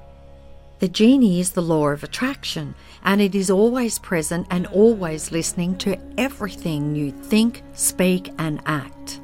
The 0.79 0.87
genie 0.87 1.39
is 1.39 1.51
the 1.51 1.61
law 1.61 1.87
of 1.87 2.03
attraction, 2.03 2.75
and 3.03 3.19
it 3.19 3.33
is 3.33 3.49
always 3.49 3.97
present 3.97 4.47
and 4.51 4.67
always 4.67 5.31
listening 5.31 5.75
to 5.79 5.97
everything 6.17 6.95
you 6.95 7.11
think, 7.11 7.63
speak, 7.73 8.31
and 8.37 8.61
act. 8.65 9.19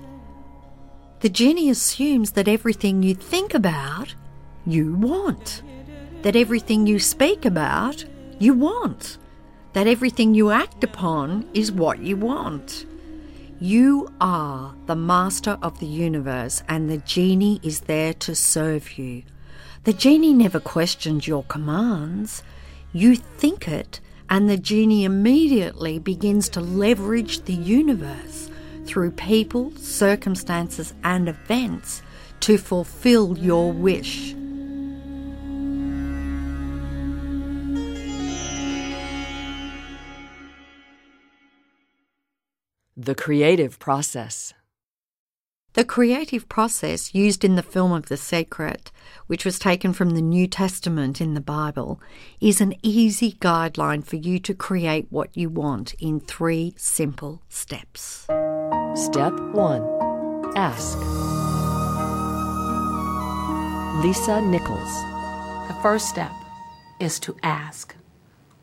The 1.20 1.30
genie 1.30 1.70
assumes 1.70 2.32
that 2.32 2.48
everything 2.48 3.04
you 3.04 3.14
think 3.14 3.54
about, 3.54 4.16
you 4.66 4.94
want. 4.96 5.62
That 6.22 6.36
everything 6.36 6.88
you 6.88 7.00
speak 7.00 7.46
about, 7.46 8.06
you 8.40 8.54
want. 8.54 9.18
That 9.74 9.88
everything 9.88 10.34
you 10.34 10.52
act 10.52 10.84
upon 10.84 11.50
is 11.54 11.72
what 11.72 12.00
you 12.00 12.16
want. 12.16 12.86
You 13.60 14.10
are 14.20 14.76
the 14.88 14.96
master 14.96 15.58
of 15.62 15.80
the 15.80 15.86
universe, 15.86 16.64
and 16.68 16.90
the 16.90 16.98
genie 16.98 17.60
is 17.64 17.82
there 17.82 18.14
to 18.16 18.36
serve 18.36 18.98
you. 18.98 19.24
The 19.84 19.94
genie 19.94 20.34
never 20.34 20.60
questions 20.60 21.28
your 21.28 21.44
commands. 21.44 22.44
You 22.94 23.16
think 23.16 23.68
it, 23.68 24.00
and 24.30 24.50
the 24.50 24.58
genie 24.58 25.06
immediately 25.06 26.00
begins 26.00 26.50
to 26.50 26.62
leverage 26.62 27.44
the 27.44 27.54
universe 27.54 28.50
through 28.86 29.12
people, 29.12 29.72
circumstances, 29.78 30.94
and 31.04 31.28
events 31.30 32.02
to 32.42 32.58
fulfill 32.58 33.38
your 33.38 33.72
wish. 33.72 34.36
The 43.04 43.16
creative 43.16 43.80
process. 43.80 44.54
The 45.74 45.84
creative 45.84 46.48
process 46.48 47.14
used 47.14 47.44
in 47.44 47.56
the 47.56 47.62
film 47.62 47.92
of 47.92 48.06
The 48.06 48.16
Secret, 48.16 48.94
which 49.28 49.44
was 49.44 49.60
taken 49.60 49.92
from 49.92 50.12
the 50.12 50.22
New 50.22 50.48
Testament 50.48 51.20
in 51.20 51.34
the 51.34 51.42
Bible, 51.42 52.00
is 52.40 52.62
an 52.62 52.76
easy 52.82 53.34
guideline 53.34 54.06
for 54.06 54.16
you 54.16 54.40
to 54.40 54.54
create 54.54 55.08
what 55.10 55.36
you 55.36 55.50
want 55.50 55.96
in 55.96 56.22
three 56.22 56.76
simple 56.78 57.42
steps. 57.50 58.26
Step 58.96 59.38
1 59.38 60.54
Ask. 60.56 60.98
Lisa 64.02 64.40
Nichols. 64.40 64.94
The 65.68 65.78
first 65.82 66.08
step 66.08 66.32
is 67.02 67.20
to 67.20 67.36
ask. 67.44 67.98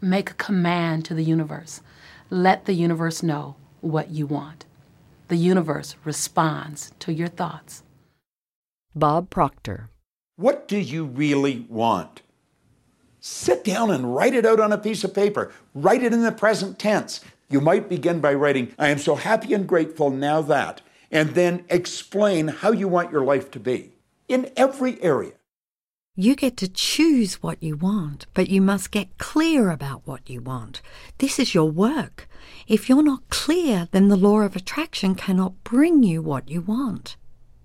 Make 0.00 0.30
a 0.30 0.34
command 0.34 1.04
to 1.04 1.14
the 1.14 1.24
universe. 1.24 1.82
Let 2.30 2.64
the 2.64 2.72
universe 2.72 3.22
know 3.22 3.56
what 3.80 4.10
you 4.10 4.26
want. 4.26 4.64
The 5.28 5.36
universe 5.36 5.96
responds 6.04 6.92
to 7.00 7.12
your 7.12 7.28
thoughts. 7.28 7.82
Bob 8.94 9.30
Proctor. 9.30 9.88
What 10.36 10.66
do 10.66 10.78
you 10.78 11.04
really 11.04 11.66
want? 11.68 12.22
Sit 13.20 13.62
down 13.64 13.90
and 13.90 14.14
write 14.14 14.34
it 14.34 14.46
out 14.46 14.58
on 14.58 14.72
a 14.72 14.78
piece 14.78 15.04
of 15.04 15.14
paper. 15.14 15.52
Write 15.74 16.02
it 16.02 16.12
in 16.12 16.22
the 16.22 16.32
present 16.32 16.78
tense. 16.78 17.20
You 17.48 17.60
might 17.60 17.88
begin 17.88 18.20
by 18.20 18.34
writing, 18.34 18.74
I 18.78 18.88
am 18.88 18.98
so 18.98 19.14
happy 19.16 19.54
and 19.54 19.68
grateful 19.68 20.10
now 20.10 20.40
that, 20.42 20.80
and 21.10 21.30
then 21.30 21.64
explain 21.68 22.48
how 22.48 22.72
you 22.72 22.88
want 22.88 23.12
your 23.12 23.24
life 23.24 23.50
to 23.52 23.60
be 23.60 23.92
in 24.28 24.50
every 24.56 25.02
area. 25.02 25.32
You 26.16 26.34
get 26.34 26.56
to 26.58 26.68
choose 26.68 27.42
what 27.42 27.62
you 27.62 27.76
want, 27.76 28.26
but 28.34 28.48
you 28.48 28.60
must 28.60 28.90
get 28.90 29.18
clear 29.18 29.70
about 29.70 30.06
what 30.06 30.28
you 30.28 30.40
want. 30.40 30.80
This 31.18 31.38
is 31.38 31.54
your 31.54 31.70
work. 31.70 32.28
If 32.66 32.88
you're 32.88 33.02
not 33.02 33.28
clear, 33.30 33.88
then 33.90 34.08
the 34.08 34.16
law 34.16 34.40
of 34.40 34.56
attraction 34.56 35.14
cannot 35.14 35.62
bring 35.64 36.02
you 36.02 36.22
what 36.22 36.48
you 36.48 36.60
want. 36.60 37.16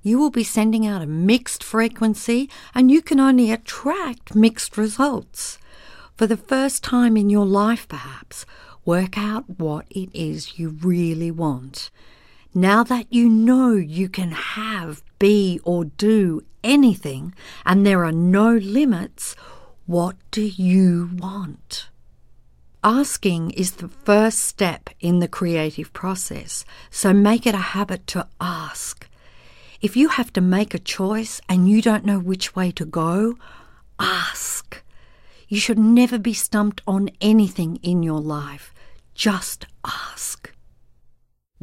You 0.02 0.20
will 0.20 0.30
be 0.30 0.44
sending 0.44 0.86
out 0.86 1.02
a 1.02 1.08
mixed 1.08 1.64
frequency, 1.64 2.50
and 2.74 2.92
you 2.92 3.02
can 3.02 3.20
only 3.20 3.52
attract 3.52 4.36
mixed 4.36 4.78
results. 4.78 5.58
For 6.16 6.28
the 6.28 6.38
first 6.38 6.84
time 6.84 7.18
in 7.18 7.30
your 7.30 7.46
life, 7.46 7.88
perhaps, 7.88 8.46
work 8.86 9.18
out 9.18 9.60
what 9.60 9.86
it 9.90 10.10
is 10.14 10.60
you 10.60 10.70
really 10.70 11.32
want. 11.32 11.90
Now 12.54 12.84
that 12.84 13.12
you 13.12 13.28
know 13.28 13.74
you 13.74 14.08
can 14.08 14.32
have, 14.32 15.04
be, 15.20 15.60
or 15.64 15.86
do 15.86 16.42
anything, 16.64 17.34
and 17.66 17.86
there 17.86 18.06
are 18.06 18.12
no 18.12 18.54
limits, 18.54 19.36
what 19.88 20.16
do 20.32 20.42
you 20.42 21.10
want? 21.18 21.90
Asking 22.86 23.50
is 23.50 23.72
the 23.72 23.88
first 23.88 24.42
step 24.42 24.92
in 25.00 25.18
the 25.18 25.28
creative 25.28 25.92
process, 25.92 26.64
so 26.92 27.14
make 27.14 27.48
it 27.48 27.56
a 27.56 27.74
habit 27.74 28.06
to 28.14 28.28
ask. 28.40 29.10
If 29.82 29.98
you 29.98 30.10
have 30.10 30.32
to 30.34 30.42
make 30.42 30.76
a 30.76 30.78
choice 30.78 31.42
and 31.50 31.68
you 31.68 31.82
don't 31.82 32.06
know 32.06 32.20
which 32.20 32.56
way 32.56 32.70
to 32.74 32.86
go, 32.86 33.40
ask. 33.98 34.84
You 35.48 35.60
should 35.60 35.80
never 35.80 36.20
be 36.20 36.36
stumped 36.36 36.82
on 36.86 37.10
anything 37.22 37.78
in 37.78 38.04
your 38.04 38.22
life. 38.22 38.72
Just 39.16 39.66
ask. 39.84 40.54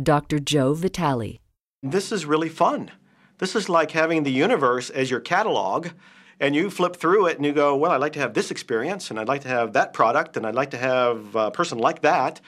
Dr. 0.02 0.40
Joe 0.40 0.74
Vitale. 0.74 1.38
This 1.84 2.10
is 2.10 2.26
really 2.26 2.48
fun. 2.48 2.90
This 3.38 3.54
is 3.54 3.68
like 3.68 3.92
having 3.92 4.24
the 4.24 4.32
universe 4.32 4.90
as 4.90 5.08
your 5.08 5.20
catalog, 5.20 5.86
and 6.42 6.56
you 6.56 6.68
flip 6.68 6.96
through 6.96 7.26
it 7.26 7.36
and 7.36 7.46
you 7.46 7.52
go, 7.52 7.76
Well, 7.76 7.92
I'd 7.92 8.00
like 8.00 8.14
to 8.14 8.18
have 8.18 8.34
this 8.34 8.50
experience, 8.50 9.10
and 9.10 9.18
I'd 9.18 9.28
like 9.28 9.42
to 9.42 9.48
have 9.48 9.72
that 9.72 9.94
product, 9.94 10.36
and 10.36 10.44
I'd 10.44 10.56
like 10.56 10.72
to 10.72 10.76
have 10.76 11.34
a 11.36 11.50
person 11.52 11.78
like 11.78 12.02
that. 12.02 12.40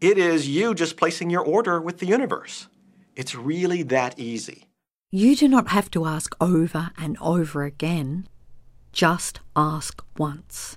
It 0.00 0.18
is 0.18 0.48
you 0.48 0.74
just 0.74 0.96
placing 0.96 1.30
your 1.30 1.44
order 1.44 1.80
with 1.80 1.98
the 1.98 2.06
universe. 2.06 2.66
It's 3.14 3.34
really 3.34 3.82
that 3.84 4.18
easy. 4.18 4.66
You 5.12 5.36
do 5.36 5.46
not 5.46 5.68
have 5.68 5.90
to 5.92 6.06
ask 6.06 6.34
over 6.40 6.90
and 6.98 7.16
over 7.20 7.62
again. 7.62 8.26
Just 8.92 9.40
ask 9.54 10.02
once. 10.18 10.76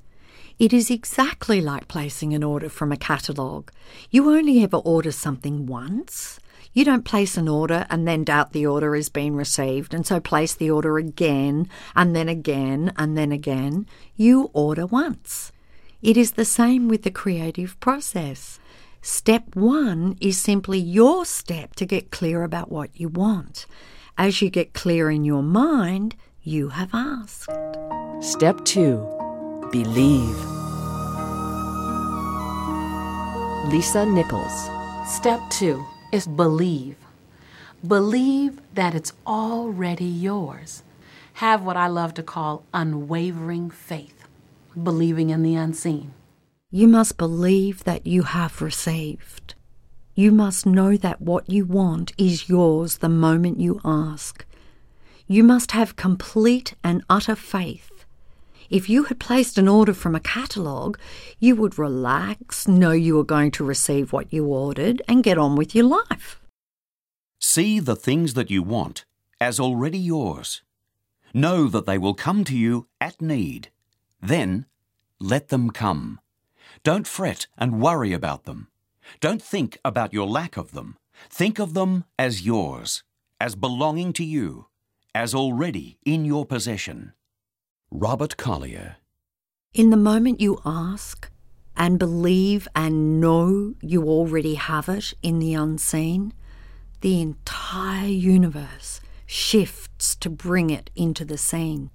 It 0.60 0.72
is 0.74 0.92
exactly 0.92 1.60
like 1.60 1.88
placing 1.88 2.34
an 2.34 2.44
order 2.44 2.70
from 2.70 2.92
a 2.92 2.98
catalogue. 2.98 3.72
You 4.12 4.30
only 4.30 4.62
ever 4.64 4.78
order 4.78 5.12
something 5.12 5.66
once. 5.66 6.40
You 6.74 6.84
don't 6.84 7.06
place 7.06 7.38
an 7.38 7.48
order 7.48 7.86
and 7.90 8.08
then 8.08 8.24
doubt 8.24 8.52
the 8.52 8.66
order 8.66 8.96
has 8.96 9.10
been 9.10 9.36
received, 9.36 9.94
and 9.94 10.06
so 10.06 10.20
place 10.20 10.56
the 10.56 10.72
order 10.72 10.98
again, 10.98 11.70
and 11.96 12.16
then 12.16 12.28
again, 12.28 12.92
and 12.98 13.16
then 13.16 13.32
again. 13.32 13.86
You 14.16 14.50
order 14.54 14.88
once. 14.88 15.52
It 16.02 16.18
is 16.18 16.32
the 16.32 16.46
same 16.46 16.88
with 16.88 17.04
the 17.04 17.12
creative 17.12 17.80
process. 17.80 18.60
Step 19.02 19.56
one 19.56 20.18
is 20.20 20.38
simply 20.38 20.80
your 20.80 21.26
step 21.26 21.76
to 21.76 21.86
get 21.86 22.10
clear 22.10 22.44
about 22.44 22.72
what 22.72 22.90
you 23.00 23.08
want. 23.08 23.68
As 24.18 24.42
you 24.42 24.50
get 24.50 24.74
clear 24.74 25.12
in 25.12 25.26
your 25.26 25.44
mind, 25.44 26.16
you 26.42 26.70
have 26.70 26.90
asked. 26.94 27.50
Step 28.22 28.66
two 28.66 28.98
Believe. 29.72 30.38
Lisa 33.72 34.06
Nichols. 34.06 34.70
Step 35.08 35.40
two 35.50 35.84
is 36.14 36.28
believe. 36.28 36.96
Believe 37.86 38.62
that 38.76 38.94
it's 38.94 39.14
already 39.26 40.06
yours. 40.06 40.84
Have 41.34 41.64
what 41.64 41.76
I 41.76 41.88
love 41.88 42.14
to 42.14 42.24
call 42.24 42.64
unwavering 42.74 43.72
faith, 43.72 44.28
believing 44.82 45.32
in 45.32 45.42
the 45.42 45.56
unseen. 45.56 46.14
You 46.70 46.88
must 46.88 47.18
believe 47.18 47.84
that 47.86 48.06
you 48.06 48.24
have 48.24 48.62
received. 48.62 49.56
You 50.14 50.32
must 50.32 50.68
know 50.68 50.96
that 50.98 51.20
what 51.20 51.50
you 51.50 51.66
want 51.66 52.14
is 52.18 52.48
yours 52.48 53.00
the 53.00 53.10
moment 53.10 53.60
you 53.60 53.82
ask. 53.84 54.46
You 55.28 55.44
must 55.44 55.72
have 55.72 55.96
complete 55.96 56.76
and 56.84 57.04
utter 57.10 57.36
faith. 57.36 57.90
If 58.74 58.90
you 58.90 59.04
had 59.04 59.20
placed 59.20 59.60
an 59.60 59.68
order 59.68 59.94
from 59.94 60.16
a 60.16 60.20
catalogue, 60.20 60.98
you 61.40 61.56
would 61.56 61.78
relax, 61.78 62.68
know 62.68 62.90
you 62.90 63.16
were 63.16 63.24
going 63.24 63.52
to 63.52 63.64
receive 63.64 64.12
what 64.12 64.34
you 64.34 64.48
ordered, 64.48 65.00
and 65.08 65.24
get 65.24 65.38
on 65.38 65.56
with 65.56 65.76
your 65.76 65.86
life. 65.86 66.42
See 67.40 67.80
the 67.80 67.96
things 67.96 68.34
that 68.34 68.50
you 68.50 68.64
want 68.64 69.06
as 69.40 69.60
already 69.60 70.00
yours. 70.00 70.64
Know 71.36 71.68
that 71.68 71.86
they 71.86 72.00
will 72.00 72.16
come 72.16 72.44
to 72.46 72.58
you 72.58 72.88
at 73.00 73.22
need. 73.22 73.70
Then 74.20 74.66
let 75.20 75.50
them 75.50 75.70
come. 75.70 76.20
Don't 76.84 77.06
fret 77.06 77.46
and 77.56 77.80
worry 77.80 78.12
about 78.12 78.46
them. 78.46 78.70
Don't 79.20 79.44
think 79.44 79.78
about 79.86 80.14
your 80.14 80.26
lack 80.26 80.58
of 80.58 80.72
them. 80.72 80.98
Think 81.30 81.60
of 81.60 81.76
them 81.76 82.06
as 82.18 82.42
yours, 82.42 83.04
as 83.40 83.54
belonging 83.54 84.14
to 84.14 84.24
you, 84.24 84.66
as 85.14 85.36
already 85.36 86.00
in 86.04 86.26
your 86.26 86.44
possession. 86.44 87.14
Robert 87.96 88.38
Collier. 88.38 88.96
In 89.76 89.92
the 89.92 89.98
moment 89.98 90.42
you 90.42 90.60
ask 90.66 91.30
and 91.78 92.00
believe 92.00 92.68
and 92.76 93.22
know 93.22 93.76
you 93.82 94.06
already 94.06 94.56
have 94.56 94.90
it 94.90 95.14
in 95.22 95.38
the 95.38 95.54
unseen, 95.54 96.34
the 97.02 97.22
entire 97.22 98.08
universe 98.08 99.00
shifts 99.28 100.16
to 100.16 100.32
bring 100.32 100.72
it 100.72 100.90
into 100.96 101.24
the 101.24 101.38
scene. 101.38 101.92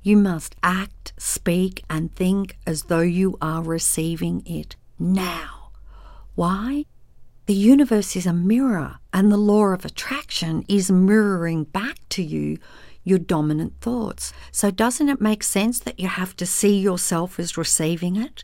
You 0.00 0.16
must 0.16 0.54
act, 0.62 1.12
speak, 1.18 1.82
and 1.90 2.14
think 2.14 2.56
as 2.64 2.84
though 2.84 3.00
you 3.00 3.36
are 3.42 3.62
receiving 3.62 4.44
it 4.46 4.76
now. 4.96 5.70
Why? 6.36 6.84
The 7.46 7.54
universe 7.54 8.14
is 8.14 8.26
a 8.26 8.32
mirror, 8.32 8.98
and 9.12 9.32
the 9.32 9.36
law 9.36 9.66
of 9.66 9.84
attraction 9.84 10.64
is 10.68 10.88
mirroring 10.88 11.64
back 11.64 11.98
to 12.10 12.22
you 12.22 12.58
your 13.06 13.20
dominant 13.20 13.80
thoughts. 13.80 14.32
So, 14.50 14.72
doesn't 14.72 15.08
it 15.08 15.20
make 15.20 15.44
sense 15.44 15.78
that 15.78 16.00
you 16.00 16.08
have 16.08 16.34
to 16.36 16.44
see 16.44 16.76
yourself 16.76 17.38
as 17.38 17.56
receiving 17.56 18.16
it? 18.16 18.42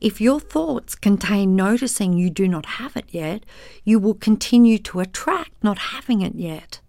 If 0.00 0.20
your 0.20 0.38
thoughts 0.38 0.94
contain 0.94 1.56
noticing 1.56 2.12
you 2.12 2.28
do 2.28 2.46
not 2.46 2.66
have 2.66 2.94
it 2.94 3.06
yet, 3.08 3.44
you 3.84 3.98
will 3.98 4.14
continue 4.14 4.76
to 4.78 5.00
attract 5.00 5.52
not 5.64 5.78
having 5.78 6.20
it 6.20 6.34
yet. 6.34 6.80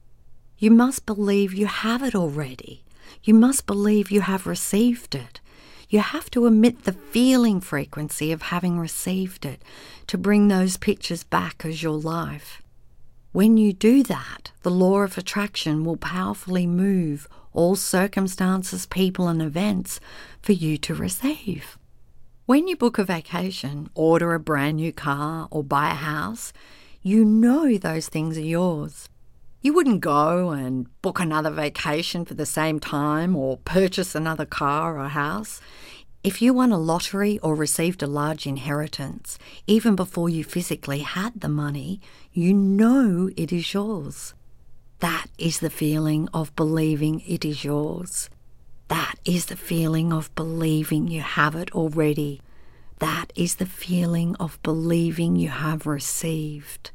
You 0.57 0.69
must 0.69 1.05
believe 1.05 1.53
you 1.53 1.67
have 1.67 2.03
it 2.03 2.13
already. 2.13 2.83
You 3.23 3.33
must 3.33 3.65
believe 3.65 4.11
you 4.11 4.21
have 4.21 4.45
received 4.45 5.15
it. 5.15 5.39
You 5.87 5.99
have 5.99 6.29
to 6.31 6.45
emit 6.45 6.83
the 6.83 6.91
feeling 6.91 7.61
frequency 7.61 8.33
of 8.33 8.41
having 8.41 8.77
received 8.77 9.45
it 9.45 9.61
to 10.07 10.17
bring 10.17 10.49
those 10.49 10.75
pictures 10.75 11.23
back 11.23 11.63
as 11.63 11.81
your 11.81 11.97
life. 11.97 12.61
When 13.37 13.55
you 13.55 13.71
do 13.71 14.01
that, 14.01 14.51
the 14.63 14.71
law 14.71 15.01
of 15.01 15.15
attraction 15.15 15.83
will 15.83 15.95
powerfully 15.95 16.65
move 16.65 17.27
all 17.53 17.75
circumstances, 17.75 18.87
people, 18.87 19.27
and 19.27 19.43
events 19.43 19.99
for 20.41 20.53
you 20.53 20.79
to 20.79 20.95
receive. 20.95 21.77
When 22.47 22.67
you 22.67 22.75
book 22.75 22.97
a 22.97 23.03
vacation, 23.03 23.91
order 23.93 24.33
a 24.33 24.39
brand 24.39 24.77
new 24.77 24.91
car, 24.91 25.47
or 25.51 25.63
buy 25.63 25.91
a 25.91 25.93
house, 25.93 26.51
you 27.03 27.23
know 27.23 27.77
those 27.77 28.09
things 28.09 28.39
are 28.39 28.41
yours. 28.41 29.07
You 29.61 29.71
wouldn't 29.71 30.01
go 30.01 30.49
and 30.49 30.87
book 31.03 31.19
another 31.19 31.51
vacation 31.51 32.25
for 32.25 32.33
the 32.33 32.43
same 32.43 32.79
time 32.79 33.35
or 33.35 33.57
purchase 33.57 34.15
another 34.15 34.47
car 34.47 34.99
or 34.99 35.09
house. 35.09 35.61
If 36.23 36.41
you 36.41 36.53
won 36.53 36.71
a 36.71 36.77
lottery 36.77 37.39
or 37.39 37.55
received 37.55 38.03
a 38.03 38.07
large 38.07 38.45
inheritance, 38.45 39.37
even 39.65 39.95
before 39.95 40.29
you 40.29 40.43
physically 40.43 40.99
had 40.99 41.39
the 41.39 41.49
money, 41.49 42.01
you 42.33 42.53
know 42.53 43.29
it 43.37 43.53
is 43.53 43.73
yours. 43.73 44.33
That 44.99 45.27
is 45.37 45.59
the 45.59 45.69
feeling 45.69 46.27
of 46.33 46.55
believing 46.55 47.21
it 47.27 47.45
is 47.45 47.63
yours. 47.63 48.29
That 48.87 49.15
is 49.25 49.45
the 49.45 49.55
feeling 49.55 50.11
of 50.11 50.33
believing 50.33 51.07
you 51.07 51.21
have 51.21 51.55
it 51.55 51.71
already. 51.71 52.41
That 52.99 53.31
is 53.35 53.55
the 53.55 53.65
feeling 53.65 54.35
of 54.37 54.61
believing 54.63 55.35
you 55.35 55.49
have 55.49 55.85
received. 55.85 56.91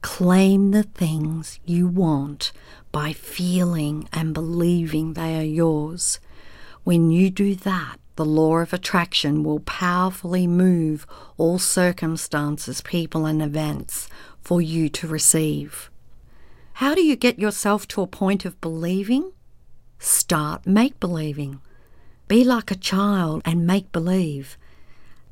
Claim 0.00 0.72
the 0.72 0.82
things 0.82 1.60
you 1.64 1.86
want 1.86 2.50
by 2.90 3.12
feeling 3.12 4.08
and 4.12 4.34
believing 4.34 5.12
they 5.12 5.38
are 5.38 5.44
yours. 5.44 6.18
When 6.82 7.12
you 7.12 7.30
do 7.30 7.54
that, 7.54 7.98
the 8.16 8.24
law 8.24 8.58
of 8.58 8.72
attraction 8.72 9.42
will 9.42 9.60
powerfully 9.60 10.46
move 10.46 11.06
all 11.38 11.58
circumstances, 11.58 12.80
people, 12.80 13.24
and 13.26 13.42
events 13.42 14.08
for 14.40 14.60
you 14.60 14.88
to 14.90 15.08
receive. 15.08 15.90
How 16.74 16.94
do 16.94 17.02
you 17.02 17.16
get 17.16 17.38
yourself 17.38 17.86
to 17.88 18.02
a 18.02 18.06
point 18.06 18.44
of 18.44 18.60
believing? 18.60 19.32
Start 19.98 20.66
make 20.66 20.98
believing. 20.98 21.60
Be 22.28 22.44
like 22.44 22.70
a 22.70 22.76
child 22.76 23.42
and 23.44 23.66
make 23.66 23.92
believe. 23.92 24.56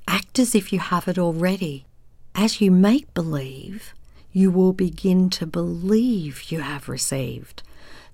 Act 0.07 0.39
as 0.39 0.55
if 0.55 0.73
you 0.73 0.79
have 0.79 1.09
it 1.09 1.19
already. 1.19 1.87
As 2.35 2.61
you 2.61 2.71
make 2.71 3.13
believe, 3.15 3.95
you 4.33 4.51
will 4.51 4.73
begin 4.73 5.29
to 5.31 5.47
believe 5.47 6.53
you 6.53 6.61
have 6.61 6.89
received. 6.89 7.63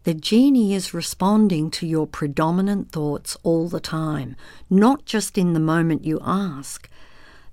The 0.07 0.15
genie 0.15 0.73
is 0.73 0.95
responding 0.95 1.69
to 1.73 1.85
your 1.85 2.07
predominant 2.07 2.93
thoughts 2.93 3.37
all 3.43 3.67
the 3.67 3.81
time, 3.81 4.37
not 4.71 5.05
just 5.05 5.37
in 5.37 5.53
the 5.53 5.59
moment 5.59 6.05
you 6.05 6.21
ask. 6.23 6.89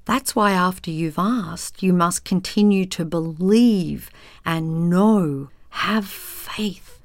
That's 0.05 0.35
why, 0.35 0.51
after 0.51 0.91
you've 0.91 1.17
asked, 1.17 1.81
you 1.81 1.93
must 1.93 2.25
continue 2.25 2.85
to 2.85 3.05
believe 3.05 4.11
and 4.45 4.87
know, 4.87 5.49
have 5.69 6.07
faith. 6.07 6.99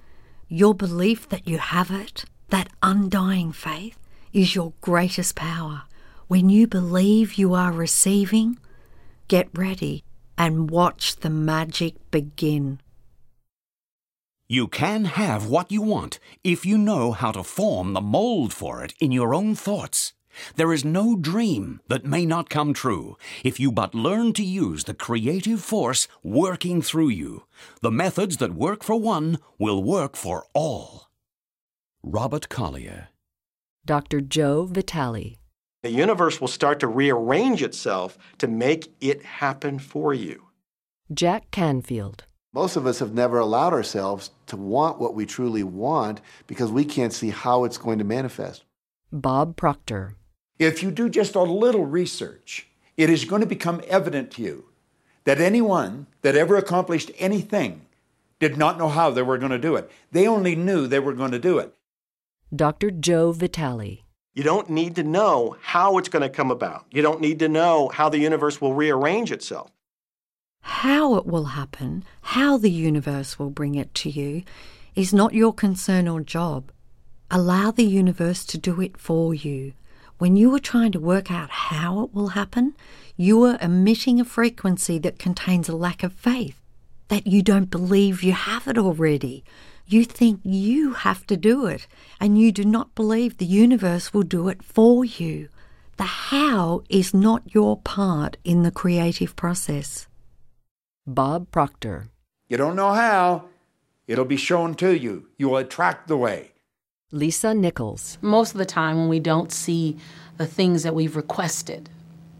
Your 0.48 0.74
belief 0.74 1.26
that 1.30 1.48
you 1.48 1.56
have 1.56 1.90
it, 1.90 2.26
that 2.50 2.68
undying 2.82 3.52
faith, 3.52 3.98
is 4.34 4.54
your 4.54 4.74
greatest 4.82 5.34
power. 5.34 5.84
When 6.26 6.50
you 6.50 6.66
believe 6.66 7.36
you 7.38 7.54
are 7.54 7.72
receiving, 7.72 8.58
get 9.28 9.48
ready 9.54 10.04
and 10.36 10.70
watch 10.70 11.16
the 11.16 11.30
magic 11.30 11.94
begin. 12.10 12.80
You 14.50 14.66
can 14.66 15.04
have 15.04 15.46
what 15.46 15.70
you 15.70 15.82
want 15.82 16.18
if 16.42 16.64
you 16.64 16.78
know 16.78 17.12
how 17.12 17.32
to 17.32 17.42
form 17.42 17.92
the 17.92 18.00
mold 18.00 18.54
for 18.54 18.82
it 18.82 18.94
in 18.98 19.12
your 19.12 19.34
own 19.34 19.54
thoughts. 19.54 20.14
There 20.56 20.72
is 20.72 20.86
no 20.86 21.16
dream 21.16 21.82
that 21.88 22.06
may 22.06 22.24
not 22.24 22.48
come 22.48 22.72
true 22.72 23.18
if 23.44 23.60
you 23.60 23.70
but 23.70 23.94
learn 23.94 24.32
to 24.34 24.42
use 24.42 24.84
the 24.84 24.94
creative 24.94 25.60
force 25.60 26.08
working 26.22 26.80
through 26.80 27.10
you. 27.10 27.44
The 27.82 27.90
methods 27.90 28.38
that 28.38 28.54
work 28.54 28.82
for 28.82 28.98
one 28.98 29.36
will 29.58 29.84
work 29.84 30.16
for 30.16 30.46
all. 30.54 31.08
Robert 32.02 32.48
Collier. 32.48 33.08
Dr. 33.84 34.22
Joe 34.22 34.64
Vitale. 34.64 35.36
The 35.82 35.90
universe 35.90 36.40
will 36.40 36.48
start 36.48 36.80
to 36.80 36.86
rearrange 36.88 37.62
itself 37.62 38.16
to 38.38 38.48
make 38.48 38.94
it 39.02 39.22
happen 39.22 39.78
for 39.78 40.14
you. 40.14 40.46
Jack 41.12 41.50
Canfield. 41.50 42.24
Most 42.54 42.76
of 42.76 42.86
us 42.86 42.98
have 43.00 43.12
never 43.12 43.38
allowed 43.38 43.74
ourselves 43.74 44.30
to 44.46 44.56
want 44.56 44.98
what 44.98 45.14
we 45.14 45.26
truly 45.26 45.62
want 45.62 46.22
because 46.46 46.72
we 46.72 46.84
can't 46.84 47.12
see 47.12 47.28
how 47.28 47.64
it's 47.64 47.76
going 47.76 47.98
to 47.98 48.04
manifest. 48.04 48.64
Bob 49.12 49.54
Proctor. 49.54 50.16
If 50.58 50.82
you 50.82 50.90
do 50.90 51.10
just 51.10 51.34
a 51.34 51.42
little 51.42 51.84
research, 51.84 52.66
it 52.96 53.10
is 53.10 53.26
going 53.26 53.40
to 53.40 53.46
become 53.46 53.82
evident 53.86 54.30
to 54.32 54.42
you 54.42 54.64
that 55.24 55.40
anyone 55.40 56.06
that 56.22 56.36
ever 56.36 56.56
accomplished 56.56 57.10
anything 57.18 57.82
did 58.38 58.56
not 58.56 58.78
know 58.78 58.88
how 58.88 59.10
they 59.10 59.22
were 59.22 59.38
going 59.38 59.52
to 59.52 59.58
do 59.58 59.76
it. 59.76 59.90
They 60.10 60.26
only 60.26 60.56
knew 60.56 60.86
they 60.86 61.00
were 61.00 61.12
going 61.12 61.32
to 61.32 61.38
do 61.38 61.58
it. 61.58 61.74
Dr. 62.54 62.90
Joe 62.90 63.32
Vitale. 63.32 64.04
You 64.32 64.42
don't 64.42 64.70
need 64.70 64.96
to 64.96 65.02
know 65.02 65.56
how 65.60 65.98
it's 65.98 66.08
going 66.08 66.22
to 66.22 66.28
come 66.30 66.50
about. 66.50 66.86
You 66.90 67.02
don't 67.02 67.20
need 67.20 67.40
to 67.40 67.48
know 67.48 67.88
how 67.88 68.08
the 68.08 68.20
universe 68.20 68.60
will 68.60 68.72
rearrange 68.72 69.32
itself. 69.32 69.70
How 70.68 71.16
it 71.16 71.26
will 71.26 71.46
happen, 71.46 72.04
how 72.20 72.58
the 72.58 72.70
universe 72.70 73.38
will 73.38 73.50
bring 73.50 73.74
it 73.74 73.94
to 73.94 74.10
you, 74.10 74.42
is 74.94 75.14
not 75.14 75.34
your 75.34 75.52
concern 75.52 76.06
or 76.06 76.20
job. 76.20 76.70
Allow 77.30 77.70
the 77.70 77.86
universe 77.86 78.44
to 78.44 78.58
do 78.58 78.80
it 78.82 78.96
for 78.98 79.34
you. 79.34 79.72
When 80.18 80.36
you 80.36 80.54
are 80.54 80.60
trying 80.60 80.92
to 80.92 81.00
work 81.00 81.32
out 81.32 81.50
how 81.50 82.02
it 82.04 82.12
will 82.12 82.28
happen, 82.28 82.76
you 83.16 83.42
are 83.44 83.58
emitting 83.62 84.20
a 84.20 84.26
frequency 84.26 84.98
that 84.98 85.18
contains 85.18 85.68
a 85.68 85.74
lack 85.74 86.02
of 86.02 86.12
faith, 86.12 86.60
that 87.08 87.26
you 87.26 87.42
don't 87.42 87.70
believe 87.70 88.22
you 88.22 88.32
have 88.34 88.68
it 88.68 88.76
already. 88.76 89.44
You 89.86 90.04
think 90.04 90.40
you 90.44 90.92
have 90.92 91.26
to 91.28 91.36
do 91.36 91.66
it, 91.66 91.88
and 92.20 92.38
you 92.38 92.52
do 92.52 92.64
not 92.64 92.94
believe 92.94 93.38
the 93.38 93.46
universe 93.46 94.12
will 94.12 94.22
do 94.22 94.48
it 94.48 94.62
for 94.62 95.04
you. 95.04 95.48
The 95.96 96.04
how 96.04 96.82
is 96.90 97.14
not 97.14 97.54
your 97.54 97.78
part 97.78 98.36
in 98.44 98.64
the 98.64 98.70
creative 98.70 99.34
process. 99.34 100.07
Bob 101.08 101.50
Proctor. 101.50 102.10
You 102.50 102.58
don't 102.58 102.76
know 102.76 102.92
how, 102.92 103.46
it'll 104.06 104.26
be 104.26 104.36
shown 104.36 104.74
to 104.74 104.94
you. 104.94 105.26
You 105.38 105.48
will 105.48 105.56
attract 105.56 106.06
the 106.06 106.18
way. 106.18 106.52
Lisa 107.10 107.54
Nichols. 107.54 108.18
Most 108.20 108.52
of 108.52 108.58
the 108.58 108.66
time, 108.66 108.98
when 108.98 109.08
we 109.08 109.18
don't 109.18 109.50
see 109.50 109.96
the 110.36 110.46
things 110.46 110.82
that 110.82 110.94
we've 110.94 111.16
requested, 111.16 111.88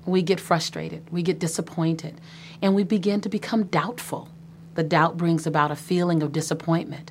we 0.04 0.20
get 0.20 0.38
frustrated, 0.38 1.08
we 1.10 1.22
get 1.22 1.38
disappointed, 1.38 2.20
and 2.60 2.74
we 2.74 2.84
begin 2.84 3.22
to 3.22 3.30
become 3.30 3.64
doubtful. 3.64 4.28
The 4.74 4.82
doubt 4.84 5.16
brings 5.16 5.46
about 5.46 5.70
a 5.70 5.76
feeling 5.76 6.22
of 6.22 6.32
disappointment. 6.32 7.10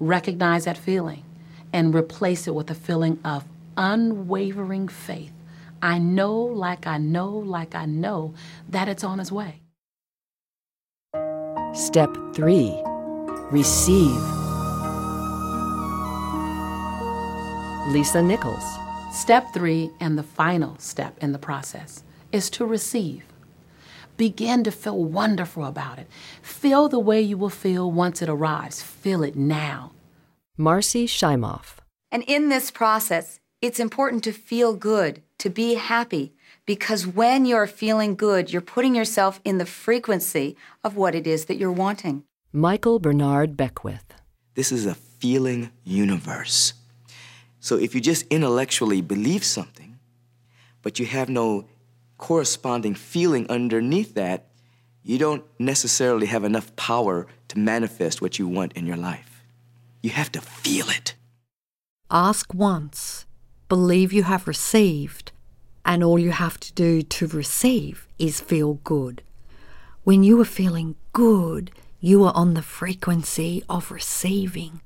Recognize 0.00 0.66
that 0.66 0.76
feeling 0.76 1.24
and 1.72 1.94
replace 1.94 2.46
it 2.46 2.54
with 2.54 2.70
a 2.70 2.74
feeling 2.74 3.18
of 3.24 3.46
unwavering 3.78 4.88
faith. 4.88 5.32
I 5.80 5.96
know, 5.98 6.36
like 6.36 6.86
I 6.86 6.98
know, 6.98 7.30
like 7.30 7.74
I 7.74 7.86
know, 7.86 8.34
that 8.68 8.86
it's 8.86 9.02
on 9.02 9.18
its 9.18 9.32
way. 9.32 9.62
Step 11.72 12.10
3 12.34 12.82
Receive. 13.52 14.20
Lisa 17.92 18.20
Nichols. 18.20 18.64
Step 19.12 19.52
three, 19.54 19.90
and 20.00 20.18
the 20.18 20.24
final 20.24 20.76
step 20.78 21.16
in 21.22 21.30
the 21.30 21.38
process, 21.38 22.02
is 22.32 22.50
to 22.50 22.66
receive. 22.66 23.24
Begin 24.16 24.64
to 24.64 24.72
feel 24.72 25.04
wonderful 25.04 25.64
about 25.64 26.00
it. 26.00 26.08
Feel 26.42 26.88
the 26.88 26.98
way 26.98 27.20
you 27.20 27.36
will 27.38 27.50
feel 27.50 27.90
once 27.90 28.20
it 28.20 28.28
arrives. 28.28 28.82
Feel 28.82 29.22
it 29.22 29.36
now. 29.36 29.92
Marcy 30.56 31.06
Shimoff. 31.06 31.78
And 32.10 32.24
in 32.26 32.48
this 32.48 32.72
process, 32.72 33.38
it's 33.62 33.78
important 33.78 34.24
to 34.24 34.32
feel 34.32 34.74
good, 34.74 35.22
to 35.38 35.50
be 35.50 35.74
happy, 35.74 36.34
because 36.66 37.06
when 37.06 37.46
you're 37.46 37.66
feeling 37.66 38.14
good, 38.14 38.52
you're 38.52 38.62
putting 38.62 38.94
yourself 38.94 39.40
in 39.44 39.58
the 39.58 39.66
frequency 39.66 40.56
of 40.84 40.96
what 40.96 41.14
it 41.14 41.26
is 41.26 41.46
that 41.46 41.56
you're 41.56 41.72
wanting. 41.72 42.24
Michael 42.52 42.98
Bernard 42.98 43.56
Beckwith. 43.56 44.14
This 44.54 44.72
is 44.72 44.86
a 44.86 44.94
feeling 44.94 45.70
universe. 45.84 46.74
So 47.60 47.76
if 47.76 47.94
you 47.94 48.00
just 48.00 48.26
intellectually 48.30 49.00
believe 49.00 49.44
something, 49.44 49.98
but 50.82 50.98
you 50.98 51.06
have 51.06 51.28
no 51.28 51.68
corresponding 52.18 52.94
feeling 52.94 53.46
underneath 53.50 54.14
that, 54.14 54.46
you 55.02 55.18
don't 55.18 55.44
necessarily 55.58 56.26
have 56.26 56.44
enough 56.44 56.74
power 56.76 57.26
to 57.48 57.58
manifest 57.58 58.20
what 58.20 58.38
you 58.38 58.46
want 58.46 58.72
in 58.74 58.86
your 58.86 58.96
life. 58.96 59.44
You 60.02 60.10
have 60.10 60.32
to 60.32 60.40
feel 60.40 60.88
it. 60.90 61.14
Ask 62.10 62.52
once, 62.52 63.26
believe 63.68 64.12
you 64.12 64.24
have 64.24 64.48
received, 64.48 65.32
and 65.84 66.04
all 66.04 66.18
you 66.18 66.30
have 66.30 66.58
to 66.60 66.72
do 66.72 67.02
to 67.02 67.26
receive 67.26 68.06
is 68.18 68.40
feel 68.40 68.74
good. 68.84 69.22
When 70.04 70.22
you 70.22 70.40
are 70.40 70.46
feeling 70.46 70.96
good, 71.12 71.70
you 72.00 72.24
are 72.24 72.32
on 72.34 72.54
the 72.54 72.62
frequency 72.62 73.62
of 73.68 73.90
receiving. 73.90 74.80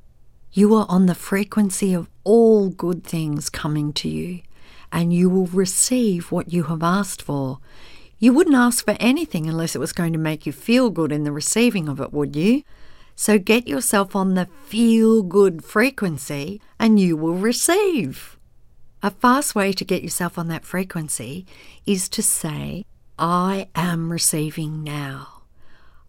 You 0.52 0.74
are 0.74 0.86
on 0.88 1.06
the 1.06 1.14
frequency 1.14 1.94
of 1.94 2.08
all 2.22 2.68
good 2.70 3.04
things 3.04 3.50
coming 3.50 3.92
to 3.94 4.08
you, 4.08 4.40
and 4.92 5.12
you 5.12 5.28
will 5.28 5.46
receive 5.46 6.30
what 6.30 6.52
you 6.52 6.64
have 6.64 6.82
asked 6.82 7.22
for. 7.22 7.58
You 8.18 8.32
wouldn't 8.32 8.56
ask 8.56 8.84
for 8.84 8.96
anything 9.00 9.48
unless 9.48 9.74
it 9.74 9.80
was 9.80 9.92
going 9.92 10.12
to 10.12 10.18
make 10.18 10.46
you 10.46 10.52
feel 10.52 10.90
good 10.90 11.12
in 11.12 11.24
the 11.24 11.32
receiving 11.32 11.88
of 11.88 12.00
it, 12.00 12.12
would 12.12 12.36
you? 12.36 12.62
So 13.16 13.38
get 13.38 13.68
yourself 13.68 14.16
on 14.16 14.34
the 14.34 14.48
feel 14.64 15.22
good 15.22 15.64
frequency 15.64 16.60
and 16.78 16.98
you 16.98 17.16
will 17.16 17.34
receive. 17.34 18.38
A 19.04 19.10
fast 19.10 19.54
way 19.54 19.74
to 19.74 19.84
get 19.84 20.02
yourself 20.02 20.38
on 20.38 20.48
that 20.48 20.64
frequency 20.64 21.44
is 21.84 22.08
to 22.08 22.22
say, 22.22 22.86
I 23.18 23.68
am 23.74 24.10
receiving 24.10 24.82
now. 24.82 25.42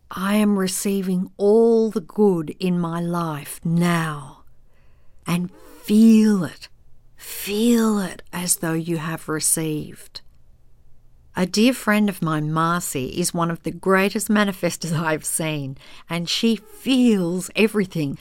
I 0.09 0.35
am 0.35 0.57
receiving 0.57 1.29
all 1.35 1.89
the 1.89 1.99
good 1.99 2.55
in 2.57 2.79
my 2.79 3.01
life 3.01 3.59
now. 3.65 4.43
And 5.27 5.51
feel 5.83 6.45
it. 6.45 6.69
Feel 7.17 7.99
it 7.99 8.21
as 8.31 8.55
though 8.59 8.71
you 8.71 8.95
have 8.95 9.27
received. 9.27 10.21
A 11.35 11.45
dear 11.45 11.73
friend 11.73 12.07
of 12.07 12.21
mine, 12.21 12.49
Marcy, 12.49 13.07
is 13.07 13.33
one 13.33 13.51
of 13.51 13.61
the 13.63 13.71
greatest 13.71 14.29
manifestors 14.29 14.97
I've 14.97 15.25
seen, 15.25 15.77
and 16.09 16.29
she 16.29 16.55
feels 16.55 17.51
everything. 17.57 18.17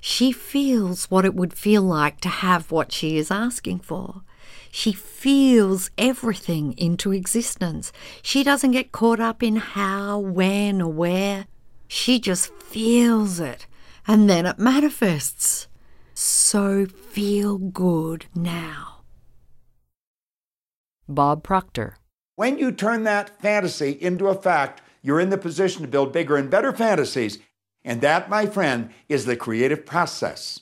She 0.00 0.32
feels 0.32 1.10
what 1.10 1.24
it 1.24 1.34
would 1.34 1.52
feel 1.52 1.82
like 1.82 2.20
to 2.22 2.28
have 2.28 2.70
what 2.70 2.90
she 2.90 3.18
is 3.18 3.30
asking 3.30 3.80
for. 3.80 4.22
She 4.72 4.92
feels 4.92 5.90
everything 5.98 6.72
into 6.78 7.12
existence. 7.12 7.92
She 8.22 8.42
doesn't 8.42 8.70
get 8.70 8.92
caught 8.92 9.20
up 9.20 9.42
in 9.42 9.56
how, 9.56 10.18
when, 10.18 10.80
or 10.80 10.92
where. 10.92 11.46
She 11.86 12.18
just 12.18 12.52
feels 12.54 13.40
it, 13.40 13.66
and 14.06 14.30
then 14.30 14.46
it 14.46 14.58
manifests. 14.58 15.66
So 16.14 16.86
feel 16.86 17.58
good 17.58 18.26
now. 18.34 19.02
Bob 21.08 21.42
Proctor. 21.42 21.96
When 22.36 22.56
you 22.56 22.72
turn 22.72 23.04
that 23.04 23.40
fantasy 23.42 23.98
into 24.00 24.28
a 24.28 24.34
fact, 24.34 24.80
you're 25.02 25.20
in 25.20 25.30
the 25.30 25.36
position 25.36 25.82
to 25.82 25.88
build 25.88 26.12
bigger 26.12 26.36
and 26.36 26.48
better 26.48 26.72
fantasies. 26.72 27.38
And 27.84 28.00
that, 28.00 28.28
my 28.28 28.46
friend, 28.46 28.90
is 29.08 29.24
the 29.24 29.36
creative 29.36 29.86
process. 29.86 30.60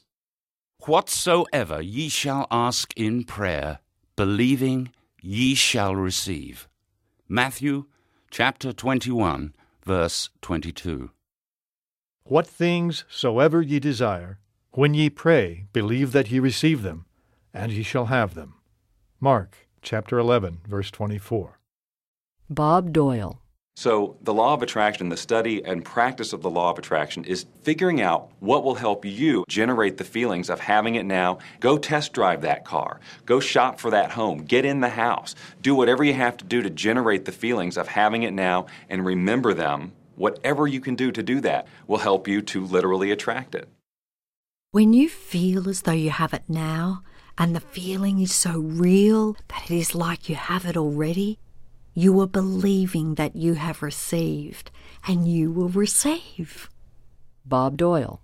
Whatsoever 0.87 1.83
ye 1.83 2.09
shall 2.09 2.47
ask 2.51 2.93
in 2.97 3.25
prayer, 3.25 3.81
believing 4.17 4.91
ye 5.21 5.55
shall 5.55 5.95
receive. 5.97 6.69
Matthew 7.29 7.87
chapter 8.31 8.73
21, 8.73 9.55
verse 9.85 10.31
22. 10.43 11.11
What 12.25 12.47
things 12.47 13.05
soever 13.09 13.63
ye 13.63 13.81
desire, 13.81 14.39
when 14.73 14.95
ye 14.95 15.11
pray, 15.11 15.67
believe 15.73 16.13
that 16.13 16.31
ye 16.31 16.39
receive 16.39 16.83
them, 16.83 17.07
and 17.53 17.73
ye 17.73 17.83
shall 17.83 18.07
have 18.07 18.35
them. 18.35 18.55
Mark 19.19 19.69
chapter 19.83 20.19
11, 20.19 20.61
verse 20.67 20.91
24. 20.91 21.59
Bob 22.49 22.93
Doyle. 22.93 23.41
So, 23.79 24.17
the 24.23 24.35
law 24.35 24.55
of 24.55 24.63
attraction, 24.65 25.09
the 25.09 25.17
study 25.17 25.65
and 25.65 25.85
practice 25.85 26.33
of 26.33 26.43
the 26.43 26.51
law 26.51 26.73
of 26.73 26.81
attraction 26.81 27.23
is 27.23 27.47
figuring 27.63 28.01
out 28.01 28.29
what 28.41 28.65
will 28.65 28.75
help 28.75 29.05
you 29.05 29.45
generate 29.47 29.99
the 29.99 30.03
feelings 30.03 30.51
of 30.51 30.59
having 30.59 30.97
it 30.97 31.07
now. 31.07 31.39
Go 31.61 31.79
test 31.79 32.13
drive 32.13 32.41
that 32.41 32.65
car. 32.65 32.99
Go 33.25 33.39
shop 33.39 33.79
for 33.79 33.93
that 33.93 34.11
home. 34.11 34.39
Get 34.43 34.65
in 34.65 34.81
the 34.81 34.89
house. 34.89 35.37
Do 35.63 35.77
whatever 35.77 36.03
you 36.03 36.13
have 36.15 36.37
to 36.39 36.45
do 36.45 36.61
to 36.61 36.71
generate 36.71 37.25
the 37.25 37.31
feelings 37.31 37.77
of 37.77 37.87
having 37.87 38.25
it 38.25 38.33
now 38.33 38.67
and 38.89 39.07
remember 39.07 39.55
them. 39.55 39.93
Whatever 40.17 40.67
you 40.67 40.81
can 40.81 40.97
do 40.97 41.13
to 41.13 41.23
do 41.23 41.41
that 41.43 41.69
will 41.87 41.99
help 41.99 42.27
you 42.27 42.43
to 42.43 42.67
literally 42.67 43.13
attract 43.13 43.55
it. 43.55 43.69
When 44.73 44.93
you 44.93 45.09
feel 45.09 45.69
as 45.69 45.83
though 45.83 45.93
you 45.93 46.11
have 46.11 46.35
it 46.35 46.43
now, 46.49 47.05
and 47.39 47.55
the 47.55 47.61
feeling 47.61 48.19
is 48.19 48.35
so 48.35 48.59
real 48.59 49.37
that 49.47 49.71
it 49.71 49.77
is 49.77 49.95
like 49.95 50.29
you 50.29 50.35
have 50.35 50.65
it 50.65 50.77
already, 50.77 51.39
you 51.99 52.21
are 52.21 52.29
believing 52.29 53.17
that 53.17 53.35
you 53.35 53.55
have 53.55 53.83
received, 53.83 54.71
and 55.09 55.27
you 55.27 55.51
will 55.51 55.69
receive. 55.69 56.71
Bob 57.45 57.77
Doyle. 57.77 58.23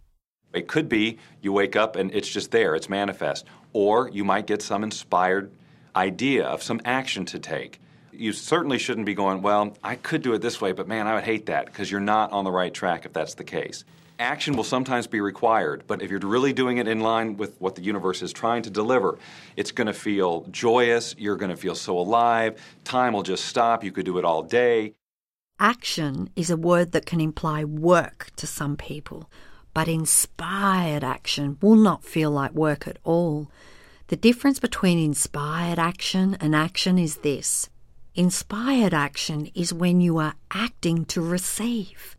It 0.53 0.69
could 0.69 0.89
be 0.89 1.19
you 1.41 1.53
wake 1.53 1.75
up 1.75 1.97
and 1.97 2.15
it's 2.15 2.29
just 2.29 2.53
there, 2.53 2.77
it's 2.77 2.89
manifest. 2.89 3.45
Or 3.73 4.09
you 4.11 4.23
might 4.23 4.47
get 4.47 4.63
some 4.63 4.85
inspired 4.85 5.51
idea 5.97 6.45
of 6.45 6.63
some 6.63 6.81
action 6.85 7.25
to 7.25 7.41
take. 7.41 7.81
You 8.13 8.33
certainly 8.33 8.79
shouldn't 8.79 9.07
be 9.07 9.15
going, 9.15 9.43
well, 9.43 9.77
I 9.83 9.97
could 9.97 10.23
do 10.23 10.35
it 10.35 10.41
this 10.41 10.61
way, 10.61 10.71
but 10.71 10.87
man, 10.87 11.09
I 11.09 11.15
would 11.15 11.25
hate 11.25 11.47
that 11.47 11.67
because 11.67 11.91
you're 11.91 11.99
not 11.99 12.31
on 12.31 12.45
the 12.45 12.53
right 12.53 12.73
track 12.73 13.05
if 13.05 13.13
that's 13.13 13.35
the 13.35 13.43
case. 13.43 13.85
Action 14.21 14.55
will 14.55 14.65
sometimes 14.65 15.09
be 15.09 15.21
required, 15.21 15.83
but 15.89 16.01
if 16.01 16.09
you're 16.09 16.21
really 16.21 16.53
doing 16.53 16.79
it 16.79 16.87
in 16.87 17.01
line 17.01 17.37
with 17.37 17.61
what 17.61 17.75
the 17.75 17.83
universe 17.83 18.23
is 18.23 18.33
trying 18.33 18.63
to 18.63 18.71
deliver, 18.71 19.19
it's 19.57 19.73
going 19.73 19.89
to 19.89 19.93
feel 19.93 20.47
joyous, 20.53 21.17
you're 21.19 21.37
going 21.37 21.51
to 21.51 21.57
feel 21.57 21.75
so 21.75 21.99
alive, 21.99 22.61
time 22.85 23.13
will 23.13 23.25
just 23.25 23.47
stop, 23.47 23.83
you 23.83 23.91
could 23.91 24.07
do 24.07 24.19
it 24.19 24.25
all 24.25 24.45
day. 24.45 24.95
Action 25.59 26.31
is 26.37 26.49
a 26.49 26.57
word 26.57 26.93
that 26.93 27.07
can 27.07 27.21
imply 27.21 27.65
work 27.65 28.31
to 28.37 28.47
some 28.47 28.77
people, 28.77 29.29
but 29.73 29.89
inspired 29.89 31.03
action 31.03 31.59
will 31.61 31.75
not 31.75 32.05
feel 32.05 32.31
like 32.31 32.53
work 32.53 32.87
at 32.87 32.99
all. 33.03 33.51
The 34.09 34.17
difference 34.17 34.61
between 34.61 34.99
inspired 34.99 35.81
action 35.81 36.37
and 36.41 36.55
action 36.55 36.99
is 36.99 37.17
this 37.19 37.69
inspired 38.15 38.95
action 38.95 39.51
is 39.57 39.75
when 39.75 40.01
you 40.01 40.19
are 40.19 40.35
acting 40.53 41.05
to 41.07 41.21
receive. 41.21 42.17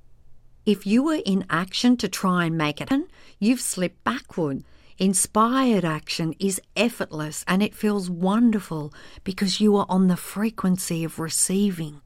If 0.65 0.87
you 0.87 1.03
were 1.03 1.21
in 1.25 1.45
action 1.47 1.95
to 1.97 2.07
try 2.07 2.45
and 2.45 2.57
make 2.57 2.81
it 2.81 2.89
happen, 2.89 3.07
you've 3.39 3.61
slipped 3.61 4.03
backward. 4.03 4.63
Inspired 4.97 5.85
action 5.85 6.33
is 6.39 6.59
effortless 6.75 7.45
and 7.47 7.61
it 7.61 7.75
feels 7.75 8.09
wonderful 8.09 8.91
because 9.23 9.61
you 9.61 9.75
are 9.75 9.85
on 9.89 10.07
the 10.07 10.17
frequency 10.17 11.03
of 11.03 11.19
receiving. 11.19 12.01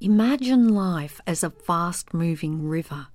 Imagine 0.00 0.68
life 0.68 1.20
as 1.26 1.42
a 1.42 1.50
fast 1.50 2.14
moving 2.14 2.68
river. 2.68 3.08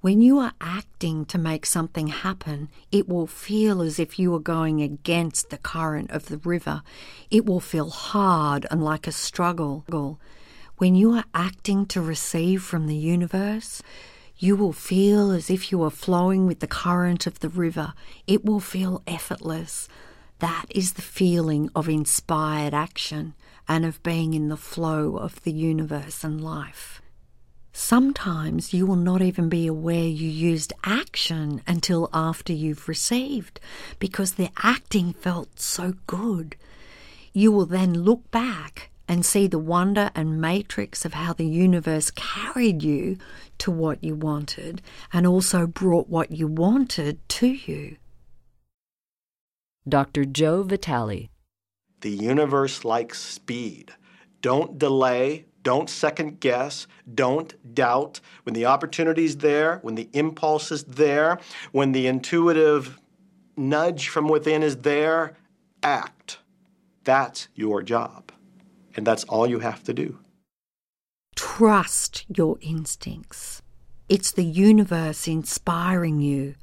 When 0.00 0.22
you 0.22 0.38
are 0.38 0.52
acting 0.58 1.26
to 1.26 1.36
make 1.36 1.66
something 1.66 2.06
happen, 2.06 2.70
it 2.90 3.08
will 3.08 3.26
feel 3.26 3.82
as 3.82 3.98
if 3.98 4.18
you 4.18 4.32
are 4.34 4.40
going 4.40 4.80
against 4.80 5.50
the 5.50 5.58
current 5.58 6.12
of 6.12 6.26
the 6.26 6.38
river. 6.38 6.82
It 7.30 7.44
will 7.44 7.60
feel 7.60 7.90
hard 7.90 8.64
and 8.70 8.82
like 8.82 9.06
a 9.06 9.12
struggle. 9.12 9.84
When 10.78 10.94
you 10.94 11.14
are 11.14 11.24
acting 11.34 11.86
to 11.86 12.00
receive 12.00 12.62
from 12.62 12.86
the 12.86 12.94
universe, 12.94 13.82
you 14.36 14.54
will 14.54 14.72
feel 14.72 15.32
as 15.32 15.50
if 15.50 15.72
you 15.72 15.82
are 15.82 15.90
flowing 15.90 16.46
with 16.46 16.60
the 16.60 16.68
current 16.68 17.26
of 17.26 17.40
the 17.40 17.48
river. 17.48 17.94
It 18.28 18.44
will 18.44 18.60
feel 18.60 19.02
effortless. 19.04 19.88
That 20.38 20.66
is 20.70 20.92
the 20.92 21.02
feeling 21.02 21.68
of 21.74 21.88
inspired 21.88 22.74
action 22.74 23.34
and 23.66 23.84
of 23.84 24.00
being 24.04 24.34
in 24.34 24.50
the 24.50 24.56
flow 24.56 25.16
of 25.16 25.42
the 25.42 25.50
universe 25.50 26.22
and 26.22 26.40
life. 26.40 27.02
Sometimes 27.72 28.72
you 28.72 28.86
will 28.86 28.94
not 28.94 29.20
even 29.20 29.48
be 29.48 29.66
aware 29.66 30.06
you 30.06 30.28
used 30.28 30.72
action 30.84 31.60
until 31.66 32.08
after 32.14 32.52
you've 32.52 32.86
received 32.86 33.58
because 33.98 34.34
the 34.34 34.50
acting 34.62 35.12
felt 35.12 35.58
so 35.58 35.94
good. 36.06 36.54
You 37.32 37.50
will 37.50 37.66
then 37.66 37.94
look 38.04 38.30
back 38.30 38.90
and 39.08 39.24
see 39.24 39.46
the 39.46 39.58
wonder 39.58 40.10
and 40.14 40.40
matrix 40.40 41.04
of 41.04 41.14
how 41.14 41.32
the 41.32 41.46
universe 41.46 42.10
carried 42.10 42.82
you 42.82 43.16
to 43.56 43.70
what 43.70 44.04
you 44.04 44.14
wanted 44.14 44.82
and 45.12 45.26
also 45.26 45.66
brought 45.66 46.08
what 46.08 46.30
you 46.30 46.46
wanted 46.46 47.26
to 47.28 47.46
you. 47.48 47.96
Dr. 49.88 50.26
Joe 50.26 50.62
Vitale. 50.62 51.30
The 52.02 52.10
universe 52.10 52.84
likes 52.84 53.18
speed. 53.18 53.92
Don't 54.42 54.78
delay, 54.78 55.46
don't 55.62 55.90
second 55.90 56.40
guess, 56.40 56.86
don't 57.12 57.74
doubt. 57.74 58.20
When 58.44 58.54
the 58.54 58.66
opportunity's 58.66 59.38
there, 59.38 59.78
when 59.82 59.96
the 59.96 60.08
impulse 60.12 60.70
is 60.70 60.84
there, 60.84 61.38
when 61.72 61.92
the 61.92 62.06
intuitive 62.06 63.00
nudge 63.56 64.08
from 64.08 64.28
within 64.28 64.62
is 64.62 64.76
there, 64.78 65.36
act. 65.82 66.38
That's 67.04 67.48
your 67.54 67.82
job. 67.82 68.30
And 68.98 69.06
that's 69.06 69.22
all 69.22 69.46
you 69.46 69.60
have 69.60 69.84
to 69.84 69.94
do. 69.94 70.18
Trust 71.36 72.26
your 72.36 72.58
instincts. 72.60 73.62
It's 74.08 74.32
the 74.32 74.42
universe 74.44 75.28
inspiring 75.28 76.18
you. 76.20 76.56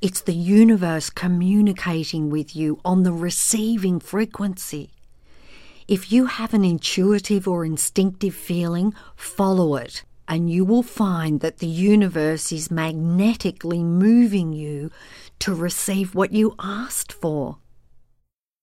It's 0.00 0.22
the 0.22 0.32
universe 0.32 1.10
communicating 1.10 2.30
with 2.30 2.56
you 2.56 2.80
on 2.82 3.02
the 3.02 3.12
receiving 3.12 4.00
frequency. 4.00 4.92
If 5.86 6.10
you 6.10 6.24
have 6.24 6.54
an 6.54 6.64
intuitive 6.64 7.46
or 7.46 7.62
instinctive 7.62 8.34
feeling, 8.34 8.94
follow 9.14 9.76
it, 9.76 10.02
and 10.26 10.48
you 10.48 10.64
will 10.64 10.82
find 10.82 11.40
that 11.40 11.58
the 11.58 11.66
universe 11.66 12.52
is 12.52 12.70
magnetically 12.70 13.82
moving 13.82 14.54
you 14.54 14.90
to 15.40 15.54
receive 15.54 16.14
what 16.14 16.32
you 16.32 16.54
asked 16.58 17.12
for. 17.12 17.58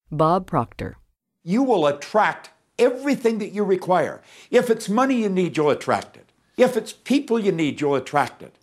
Bob 0.10 0.48
Proctor. 0.48 0.98
You 1.44 1.62
will 1.62 1.86
attract 1.86 2.50
everything 2.80 3.40
that 3.40 3.52
you 3.52 3.64
require. 3.64 4.22
If 4.52 4.70
it's 4.70 4.90
money 4.90 5.22
you 5.22 5.30
need, 5.30 5.58
you'll 5.58 5.70
attract 5.70 6.18
it. 6.18 6.32
If 6.58 6.78
it's 6.78 6.94
people 6.94 7.40
you 7.40 7.52
need, 7.52 7.82
you'll 7.82 7.96
attract 7.96 8.42
it. 8.44 8.56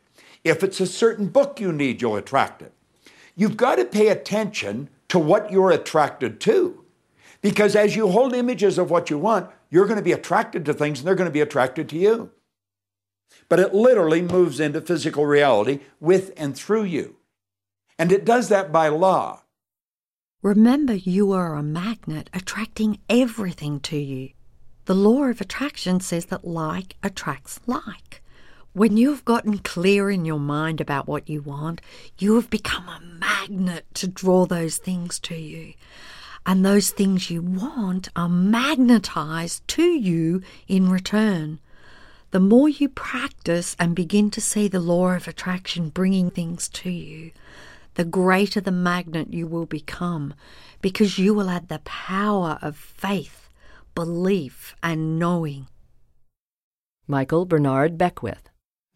If 0.45 0.63
it's 0.63 0.81
a 0.81 0.87
certain 0.87 1.29
book 1.29 1.61
you 1.61 1.73
need, 1.73 2.01
you'll 2.01 2.17
attract 2.17 2.63
it. 2.63 2.73
You've 3.37 3.57
got 3.57 3.77
to 3.77 3.85
pay 3.85 4.09
attention 4.09 4.89
to 5.09 5.19
what 5.19 5.51
you're 5.51 5.71
attracted 5.71 6.41
to. 6.41 6.85
Because 7.43 7.75
as 7.75 7.97
you 7.97 8.09
hold 8.09 8.35
images 8.35 8.79
of 8.79 8.91
what 8.91 9.11
you 9.11 9.19
want, 9.19 9.51
you're 9.71 9.87
going 9.87 9.99
to 9.99 10.05
be 10.05 10.13
attracted 10.13 10.65
to 10.67 10.75
things 10.75 10.99
and 10.99 11.07
they're 11.07 11.15
going 11.15 11.29
to 11.29 11.33
be 11.33 11.41
attracted 11.41 11.89
to 11.91 11.97
you. 11.97 12.31
But 13.49 13.61
it 13.61 13.75
literally 13.75 14.23
moves 14.23 14.61
into 14.61 14.81
physical 14.81 15.27
reality 15.27 15.81
with 16.01 16.33
and 16.37 16.57
through 16.57 16.85
you. 16.85 17.17
And 17.99 18.13
it 18.13 18.25
does 18.25 18.49
that 18.49 18.73
by 18.73 18.89
law. 18.89 19.43
Remember, 20.43 20.95
you 20.95 21.33
are 21.33 21.55
a 21.55 21.63
magnet 21.63 22.31
attracting 22.33 22.99
everything 23.11 23.79
to 23.81 23.99
you. 23.99 24.31
The 24.87 24.95
law 24.95 25.25
of 25.25 25.43
attraction 25.43 26.01
says 26.01 26.27
that 26.27 26.47
like 26.47 26.97
attracts 27.03 27.61
like. 27.67 28.23
When 28.73 28.97
you 28.97 29.11
have 29.11 29.27
gotten 29.27 29.59
clear 29.59 30.11
in 30.11 30.25
your 30.25 30.39
mind 30.39 30.81
about 30.81 31.07
what 31.07 31.29
you 31.29 31.43
want, 31.43 31.83
you 32.19 32.37
have 32.37 32.49
become 32.49 32.89
a 32.89 33.03
magnet 33.03 33.85
to 33.95 34.09
draw 34.09 34.47
those 34.47 34.79
things 34.79 35.19
to 35.21 35.35
you. 35.35 35.75
And 36.47 36.65
those 36.65 36.91
things 36.91 37.31
you 37.31 37.43
want 37.43 38.09
are 38.17 38.29
magnetized 38.29 39.69
to 39.69 39.83
you 39.83 40.41
in 40.67 40.89
return. 40.89 41.61
The 42.31 42.41
more 42.41 42.71
you 42.71 42.89
practice 42.89 43.77
and 43.79 43.95
begin 43.95 44.31
to 44.31 44.41
see 44.41 44.69
the 44.69 44.81
law 44.81 45.11
of 45.11 45.29
attraction 45.29 45.91
bringing 45.91 46.31
things 46.31 46.67
to 46.71 46.89
you, 46.89 47.33
the 47.95 48.05
greater 48.05 48.61
the 48.61 48.71
magnet 48.71 49.33
you 49.33 49.47
will 49.47 49.67
become 49.67 50.35
because 50.81 51.19
you 51.19 51.35
will 51.35 51.51
add 51.51 51.69
the 51.69 51.81
power 51.81 52.59
of 52.63 52.77
faith, 52.77 53.49
belief, 53.95 54.75
and 54.83 55.19
knowing. 55.19 55.67
Michael 57.07 57.45
Bernard 57.45 57.99
Beckwith. 57.99 58.49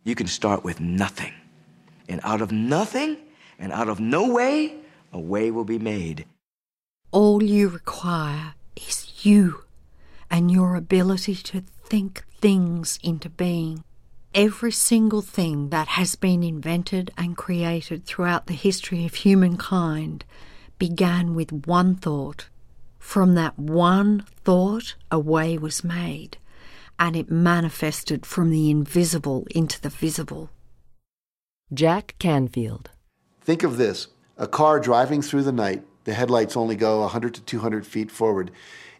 You 0.05 0.15
can 0.15 0.27
start 0.27 0.65
with 0.65 0.81
nothing. 0.81 1.33
And 2.09 2.21
out 2.23 2.41
of 2.41 2.53
nothing 2.53 3.17
and 3.59 3.73
out 3.73 3.89
of 3.89 3.99
no 3.99 4.29
way, 4.29 4.77
a 5.13 5.19
way 5.19 5.51
will 5.51 5.65
be 5.65 5.79
made. 5.79 6.27
All 7.11 7.43
you 7.43 7.69
require 7.69 8.55
is 8.77 9.25
you 9.25 9.65
and 10.31 10.51
your 10.51 10.77
ability 10.77 11.37
to 11.37 11.61
think 11.85 12.25
things 12.41 12.99
into 13.03 13.31
being. 13.31 13.85
Every 14.35 14.73
single 14.73 15.23
thing 15.23 15.69
that 15.69 15.87
has 15.87 16.17
been 16.17 16.43
invented 16.43 17.13
and 17.17 17.37
created 17.37 18.05
throughout 18.05 18.47
the 18.47 18.55
history 18.55 19.07
of 19.07 19.15
humankind 19.15 20.25
began 20.77 21.37
with 21.37 21.69
one 21.69 21.95
thought. 21.95 22.49
From 22.99 23.37
that 23.37 23.57
one 23.57 24.25
thought, 24.43 24.97
a 25.09 25.21
way 25.21 25.57
was 25.57 25.85
made, 25.85 26.39
and 26.99 27.15
it 27.15 27.31
manifested 27.31 28.27
from 28.27 28.51
the 28.51 28.71
invisible 28.71 29.47
into 29.53 29.81
the 29.81 29.89
visible. 29.89 30.51
Jack 31.73 32.17
Canfield. 32.19 32.91
Think 33.41 33.63
of 33.63 33.77
this 33.77 34.09
a 34.37 34.49
car 34.49 34.81
driving 34.81 35.23
through 35.23 35.45
the 35.45 35.53
night, 35.53 35.85
the 36.05 36.15
headlights 36.15 36.57
only 36.57 36.77
go 36.77 37.01
100 37.01 37.35
to 37.35 37.41
200 37.43 37.87
feet 37.87 38.11
forward. 38.11 38.51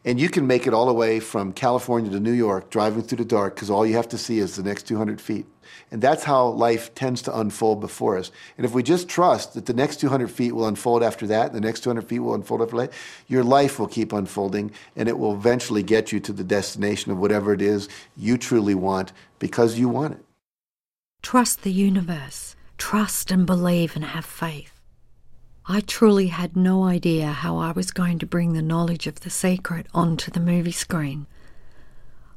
And 0.07 0.21
you 0.21 0.29
can 0.29 0.47
make 0.47 0.67
it 0.67 0.75
all 0.75 0.87
the 0.87 0.93
way 0.93 1.19
from 1.19 1.53
California 1.53 2.11
to 2.11 2.21
New 2.21 2.33
York 2.33 2.69
driving 2.69 3.03
through 3.03 3.19
the 3.19 3.25
dark 3.25 3.55
because 3.55 3.71
all 3.71 3.87
you 3.87 3.95
have 3.95 4.09
to 4.09 4.19
see 4.19 4.39
is 4.39 4.57
the 4.57 4.63
next 4.63 4.83
200 4.83 5.19
feet. 5.19 5.47
And 5.91 6.03
that's 6.03 6.25
how 6.25 6.49
life 6.49 6.95
tends 6.95 7.23
to 7.23 7.39
unfold 7.39 7.81
before 7.81 8.19
us. 8.19 8.31
And 8.59 8.67
if 8.67 8.73
we 8.75 8.83
just 8.83 9.09
trust 9.09 9.55
that 9.55 9.65
the 9.65 9.73
next 9.73 10.01
200 10.01 10.31
feet 10.31 10.53
will 10.53 10.67
unfold 10.67 11.03
after 11.03 11.27
that, 11.29 11.55
the 11.55 11.61
next 11.61 11.81
200 11.81 12.07
feet 12.07 12.19
will 12.19 12.35
unfold 12.35 12.61
after 12.61 12.77
that, 12.77 12.93
your 13.29 13.43
life 13.43 13.79
will 13.79 13.87
keep 13.87 14.13
unfolding 14.13 14.73
and 14.95 15.09
it 15.09 15.19
will 15.19 15.33
eventually 15.33 15.83
get 15.83 16.13
you 16.13 16.21
to 16.21 16.33
the 16.33 16.45
destination 16.45 17.11
of 17.11 17.19
whatever 17.19 17.55
it 17.55 17.63
is 17.63 17.89
you 18.17 18.37
truly 18.37 18.75
want 18.75 19.13
because 19.39 19.79
you 19.79 19.89
want 19.89 20.15
it. 20.15 20.25
Trust 21.23 21.63
the 21.63 21.73
universe. 21.73 22.57
Trust 22.77 23.31
and 23.31 23.47
believe 23.47 23.97
and 23.97 24.05
have 24.05 24.27
faith. 24.27 24.74
I 25.67 25.81
truly 25.81 26.27
had 26.27 26.57
no 26.57 26.85
idea 26.85 27.29
how 27.29 27.57
I 27.57 27.73
was 27.73 27.91
going 27.91 28.19
to 28.19 28.27
bring 28.27 28.53
the 28.53 28.61
knowledge 28.61 29.07
of 29.07 29.21
the 29.21 29.31
secret 29.31 29.87
onto 29.95 30.31
the 30.31 30.39
movie 30.41 30.73
screen. 30.73 31.25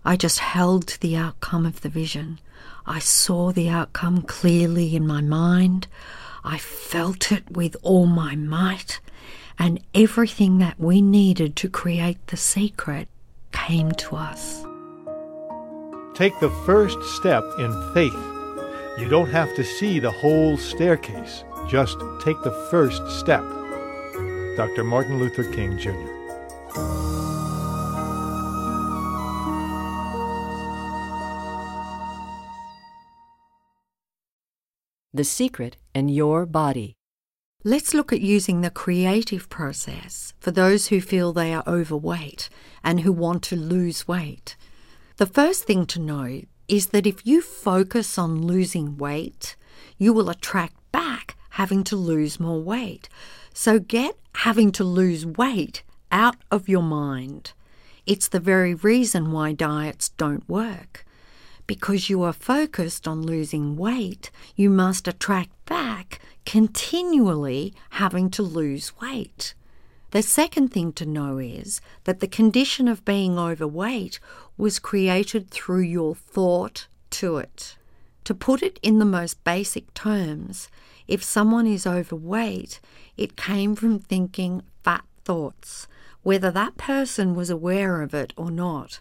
I 0.06 0.16
just 0.16 0.40
held 0.40 0.88
to 0.88 1.02
the 1.02 1.18
outcome 1.18 1.66
of 1.66 1.82
the 1.82 1.90
vision. 1.90 2.40
I 2.86 3.00
saw 3.00 3.52
the 3.52 3.68
outcome 3.68 4.22
clearly 4.22 4.96
in 4.96 5.06
my 5.06 5.20
mind. 5.20 5.88
I 6.46 6.58
felt 6.58 7.30
it 7.34 7.52
with 7.52 7.76
all 7.82 8.06
my 8.06 8.38
might, 8.38 9.02
and 9.60 9.82
everything 9.94 10.60
that 10.60 10.80
we 10.80 11.02
needed 11.02 11.58
to 11.58 11.70
create 11.70 12.26
the 12.28 12.38
secret 12.38 13.10
came 13.52 13.92
to 13.92 14.16
us. 14.16 14.64
Take 16.14 16.40
the 16.40 16.54
first 16.66 17.02
step 17.18 17.44
in 17.60 17.92
faith. 17.94 18.14
You 18.98 19.10
don't 19.10 19.30
have 19.30 19.54
to 19.56 19.66
see 19.66 20.00
the 20.00 20.12
whole 20.12 20.56
staircase. 20.56 21.44
Just 21.68 21.98
take 22.22 22.42
the 22.44 22.52
first 22.72 23.06
step. 23.10 23.44
Dr. 24.56 24.86
Martin 24.86 25.20
Luther 25.20 25.44
King, 25.52 25.78
Jr. 25.78 25.92
The 35.14 35.24
secret 35.24 35.78
in 35.94 36.10
your 36.10 36.46
body. 36.46 36.96
Let's 37.64 37.94
look 37.94 38.14
at 38.14 38.22
using 38.22 38.62
the 38.62 38.70
creative 38.70 39.50
process 39.50 40.34
for 40.40 40.52
those 40.52 40.88
who 40.88 41.02
feel 41.02 41.34
they 41.34 41.54
are 41.54 41.64
overweight 41.68 42.50
and 42.84 43.02
who 43.02 43.12
want 43.12 43.44
to 43.44 43.56
lose 43.56 44.08
weight. 44.08 44.56
The 45.18 45.26
first 45.26 45.66
thing 45.66 45.86
to 45.88 46.00
know 46.00 46.42
is 46.68 46.88
that 46.88 47.08
if 47.08 47.26
you 47.26 47.42
focus 47.42 48.18
on 48.18 48.46
losing 48.46 48.98
weight, 48.98 49.56
you 49.98 50.14
will 50.14 50.30
attract 50.30 50.76
back 50.92 51.37
having 51.62 51.84
to 51.84 51.96
lose 51.96 52.40
more 52.40 52.62
weight. 52.62 53.10
So 53.54 53.80
get 53.80 54.16
having 54.48 54.72
to 54.74 54.84
lose 54.84 55.26
weight 55.26 55.84
out 56.12 56.38
of 56.52 56.70
your 56.70 56.84
mind. 56.84 57.54
It's 58.06 58.30
the 58.30 58.40
very 58.40 58.74
reason 58.74 59.32
why 59.32 59.54
diets 59.54 60.10
don't 60.10 60.48
work. 60.48 61.06
because 61.68 62.10
you 62.10 62.24
are 62.24 62.34
focused 62.34 63.08
on 63.08 63.22
losing 63.22 63.76
weight, 63.76 64.32
you 64.56 64.70
must 64.70 65.08
attract 65.08 65.52
back 65.66 66.20
continually 66.46 67.74
having 67.92 68.30
to 68.32 68.42
lose 68.42 68.94
weight. 69.02 69.54
The 70.12 70.22
second 70.24 70.70
thing 70.70 70.94
to 70.94 71.06
know 71.06 71.38
is 71.38 71.82
that 72.06 72.22
the 72.22 72.28
condition 72.28 72.88
of 72.88 73.04
being 73.04 73.38
overweight 73.38 74.22
was 74.58 74.80
created 74.80 75.52
through 75.52 75.82
your 75.82 76.16
thought 76.16 76.88
to 77.12 77.38
it. 77.38 77.76
To 78.24 78.34
put 78.34 78.64
it 78.64 78.80
in 78.82 79.00
the 79.00 79.06
most 79.06 79.44
basic 79.44 79.94
terms, 79.94 80.70
if 81.08 81.24
someone 81.24 81.68
is 81.68 81.88
overweight, 81.88 82.80
it 83.16 83.38
came 83.38 83.76
from 83.76 84.00
thinking 84.00 84.62
fat 84.84 85.06
thoughts, 85.24 85.88
whether 86.24 86.52
that 86.52 86.78
person 86.78 87.36
was 87.36 87.50
aware 87.50 88.02
of 88.02 88.14
it 88.14 88.34
or 88.36 88.52
not. 88.52 89.00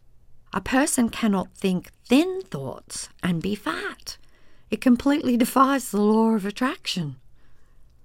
A 0.52 0.60
person 0.60 1.08
cannot 1.08 1.54
think 1.54 1.90
thin 2.04 2.42
thoughts 2.42 3.08
and 3.22 3.42
be 3.42 3.54
fat. 3.54 4.16
It 4.70 4.80
completely 4.80 5.36
defies 5.36 5.90
the 5.90 6.00
law 6.00 6.30
of 6.30 6.46
attraction. 6.46 7.16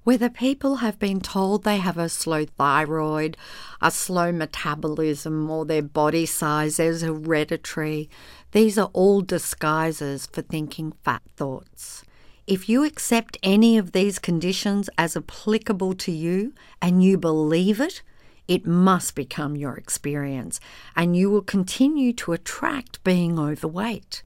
Whether 0.04 0.30
people 0.30 0.78
have 0.78 0.98
been 0.98 1.22
told 1.22 1.64
they 1.64 1.78
have 1.78 1.98
a 1.98 2.10
slow 2.10 2.46
thyroid, 2.46 3.38
a 3.82 3.92
slow 3.92 4.32
metabolism, 4.32 5.50
or 5.50 5.64
their 5.64 5.84
body 5.84 6.26
size 6.26 6.80
is 6.80 7.04
hereditary, 7.04 8.10
these 8.52 8.80
are 8.80 8.90
all 8.94 9.22
disguises 9.22 10.26
for 10.26 10.42
thinking 10.42 10.94
fat 11.04 11.22
thoughts. 11.38 12.04
If 12.52 12.68
you 12.68 12.84
accept 12.84 13.38
any 13.44 13.78
of 13.78 13.94
these 13.94 14.20
conditions 14.20 14.90
as 14.98 15.16
applicable 15.16 15.94
to 15.94 16.12
you 16.12 16.54
and 16.82 17.02
you 17.02 17.18
believe 17.18 17.80
it, 17.80 18.02
it 18.46 18.66
must 18.66 19.16
become 19.16 19.56
your 19.56 19.76
experience, 19.76 20.60
and 20.94 21.16
you 21.16 21.30
will 21.30 21.44
continue 21.44 22.12
to 22.12 22.34
attract 22.34 23.02
being 23.06 23.40
overweight. 23.40 24.24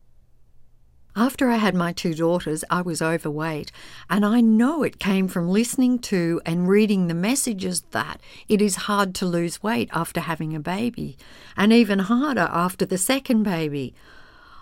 After 1.15 1.52
I 1.52 1.57
had 1.57 1.76
my 1.76 1.93
two 1.93 2.15
daughters, 2.15 2.64
I 2.72 2.81
was 2.81 2.99
overweight, 2.99 3.72
and 4.10 4.26
I 4.26 4.41
know 4.41 4.81
it 4.81 4.97
came 4.97 5.27
from 5.27 5.47
listening 5.47 5.99
to 6.10 6.41
and 6.47 6.68
reading 6.68 7.06
the 7.06 7.14
messages 7.14 7.81
that 7.91 8.19
it 8.49 8.60
is 8.60 8.88
hard 8.88 9.14
to 9.15 9.27
lose 9.27 9.61
weight 9.61 9.91
after 9.93 10.22
having 10.22 10.56
a 10.56 10.60
baby, 10.60 11.15
and 11.56 11.72
even 11.72 11.99
harder 11.99 12.49
after 12.52 12.88
the 12.88 12.97
second 12.97 13.43
baby. 13.43 13.93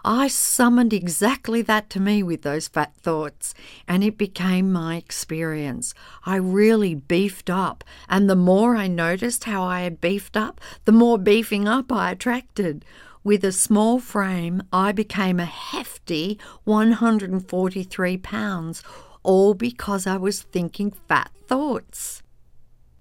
I 0.06 0.28
summoned 0.28 0.92
exactly 0.92 1.62
that 1.62 1.90
to 1.92 2.00
me 2.00 2.24
with 2.24 2.42
those 2.42 2.68
fat 2.68 2.94
thoughts, 2.98 3.54
and 3.88 4.04
it 4.04 4.18
became 4.18 4.70
my 4.70 4.98
experience. 4.98 5.94
I 6.26 6.36
really 6.36 6.94
beefed 6.94 7.50
up, 7.50 7.86
and 8.10 8.30
the 8.30 8.36
more 8.36 8.76
I 8.76 8.88
noticed 8.88 9.46
how 9.46 9.64
I 9.64 9.82
had 9.82 10.02
beefed 10.02 10.36
up, 10.36 10.60
the 10.84 10.92
more 10.92 11.18
beefing 11.18 11.70
up 11.70 11.90
I 11.90 12.12
attracted. 12.12 12.84
With 13.24 13.46
a 13.46 13.54
small 13.54 14.00
frame, 14.00 14.64
I 14.74 14.92
became 14.92 15.40
a 15.40 15.46
hefty 15.46 16.38
143 16.66 18.18
pounds, 18.18 18.84
all 19.24 19.54
because 19.54 20.06
I 20.06 20.18
was 20.18 20.42
thinking 20.42 20.92
fat 20.92 21.32
thoughts. 21.48 22.23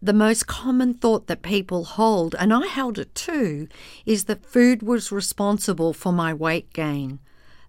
The 0.04 0.12
most 0.12 0.48
common 0.48 0.94
thought 0.94 1.28
that 1.28 1.42
people 1.42 1.84
hold, 1.84 2.34
and 2.36 2.52
I 2.52 2.66
held 2.66 2.98
it 2.98 3.14
too, 3.14 3.68
is 4.04 4.24
that 4.24 4.44
food 4.44 4.82
was 4.82 5.12
responsible 5.12 5.92
for 5.92 6.12
my 6.12 6.34
weight 6.34 6.72
gain. 6.72 7.20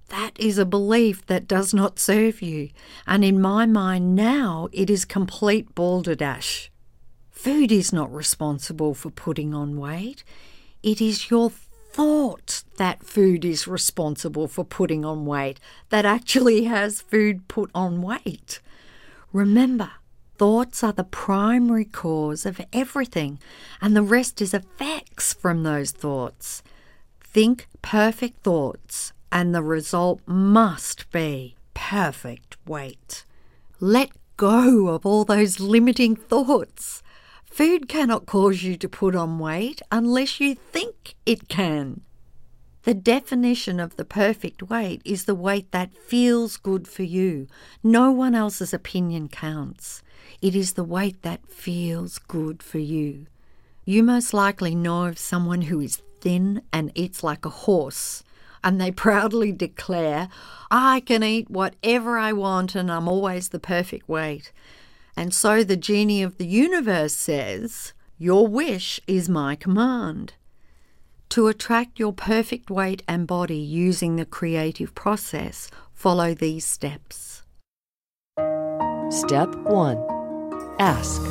That 0.10 0.32
is 0.40 0.58
a 0.58 0.66
belief 0.66 1.24
that 1.28 1.48
does 1.48 1.76
not 1.76 2.00
serve 2.00 2.42
you, 2.42 2.72
and 3.06 3.24
in 3.24 3.40
my 3.40 3.68
mind 3.68 4.16
now 4.16 4.68
it 4.72 4.90
is 4.90 5.06
complete 5.06 5.76
balderdash. 5.76 6.72
Food 7.30 7.72
is 7.72 7.94
not 7.94 8.12
responsible 8.12 8.96
for 8.96 9.12
putting 9.12 9.54
on 9.54 9.78
weight. 9.78 10.24
It 10.82 11.00
is 11.00 11.30
your 11.30 11.52
thought 11.52 12.64
that 12.78 13.04
food 13.04 13.46
is 13.46 13.68
responsible 13.68 14.48
for 14.48 14.64
putting 14.64 15.06
on 15.06 15.28
weight 15.28 15.60
that 15.90 16.04
actually 16.04 16.64
has 16.64 17.00
food 17.00 17.48
put 17.48 17.70
on 17.76 18.02
weight. 18.02 18.60
Remember, 19.32 19.92
thoughts 20.44 20.84
are 20.84 20.92
the 20.92 21.06
primary 21.06 21.86
cause 21.86 22.46
of 22.46 22.60
everything, 22.74 23.40
and 23.82 23.96
the 23.96 24.04
rest 24.04 24.42
is 24.42 24.54
effects 24.54 25.34
from 25.34 25.64
those 25.64 25.92
thoughts. 25.92 26.62
Think 27.22 27.70
perfect 27.82 28.44
thoughts, 28.44 29.14
and 29.32 29.56
the 29.56 29.64
result 29.64 30.20
must 30.26 31.10
be 31.14 31.56
perfect 31.74 32.58
weight. 32.68 33.24
Let 33.80 34.10
go 34.36 34.90
of 34.90 35.06
all 35.06 35.24
those 35.24 35.62
limiting 35.62 36.14
thoughts. 36.18 37.02
Food 37.46 37.88
cannot 37.88 38.26
cause 38.26 38.64
you 38.64 38.76
to 38.76 38.90
put 38.90 39.16
on 39.16 39.40
weight 39.40 39.82
unless 39.94 40.42
you 40.42 40.56
think 40.56 41.16
it 41.26 41.48
can. 41.48 42.02
The 42.84 42.94
definition 42.94 43.80
of 43.80 43.96
the 43.96 44.04
perfect 44.04 44.64
weight 44.64 45.02
is 45.06 45.24
the 45.24 45.36
weight 45.36 45.72
that 45.72 45.96
feels 45.96 46.58
good 46.58 46.86
for 46.86 47.04
you. 47.04 47.48
No 47.82 48.12
one 48.12 48.36
else's 48.36 48.74
opinion 48.74 49.30
counts. 49.30 50.04
It 50.44 50.58
is 50.58 50.74
the 50.74 50.84
weight 50.84 51.22
that 51.22 51.48
feels 51.48 52.20
good 52.20 52.62
for 52.62 52.78
you. 52.78 53.28
You 53.86 54.04
most 54.04 54.34
likely 54.34 54.76
know 54.76 55.06
of 55.06 55.18
someone 55.18 55.62
who 55.62 55.80
is 55.80 56.02
thin 56.20 56.64
and 56.74 56.92
eats 56.96 57.24
like 57.24 57.46
a 57.46 57.50
horse, 57.50 58.26
and 58.62 58.80
they 58.80 58.92
proudly 59.06 59.54
declare, 59.54 60.28
I 60.70 61.00
can 61.00 61.24
eat 61.24 61.50
whatever 61.50 62.18
I 62.18 62.34
want 62.34 62.76
and 62.76 62.92
I'm 62.92 63.08
always 63.08 63.50
the 63.50 63.60
perfect 63.60 64.10
weight. 64.10 64.52
And 65.16 65.34
so 65.34 65.64
the 65.64 65.78
genie 65.78 66.24
of 66.24 66.38
the 66.38 66.46
universe 66.46 67.14
says, 67.14 67.94
Your 68.18 68.46
wish 68.46 69.00
is 69.08 69.30
my 69.30 69.56
command. 69.56 70.34
To 71.30 71.48
attract 71.48 72.00
your 72.00 72.12
perfect 72.12 72.70
weight 72.70 73.02
and 73.08 73.26
body 73.26 73.60
using 73.60 74.18
the 74.18 74.26
creative 74.26 74.94
process, 74.94 75.72
follow 75.94 76.34
these 76.34 76.66
steps. 76.66 77.44
Step 79.10 79.56
1 79.56 80.13
Ask. 80.80 81.22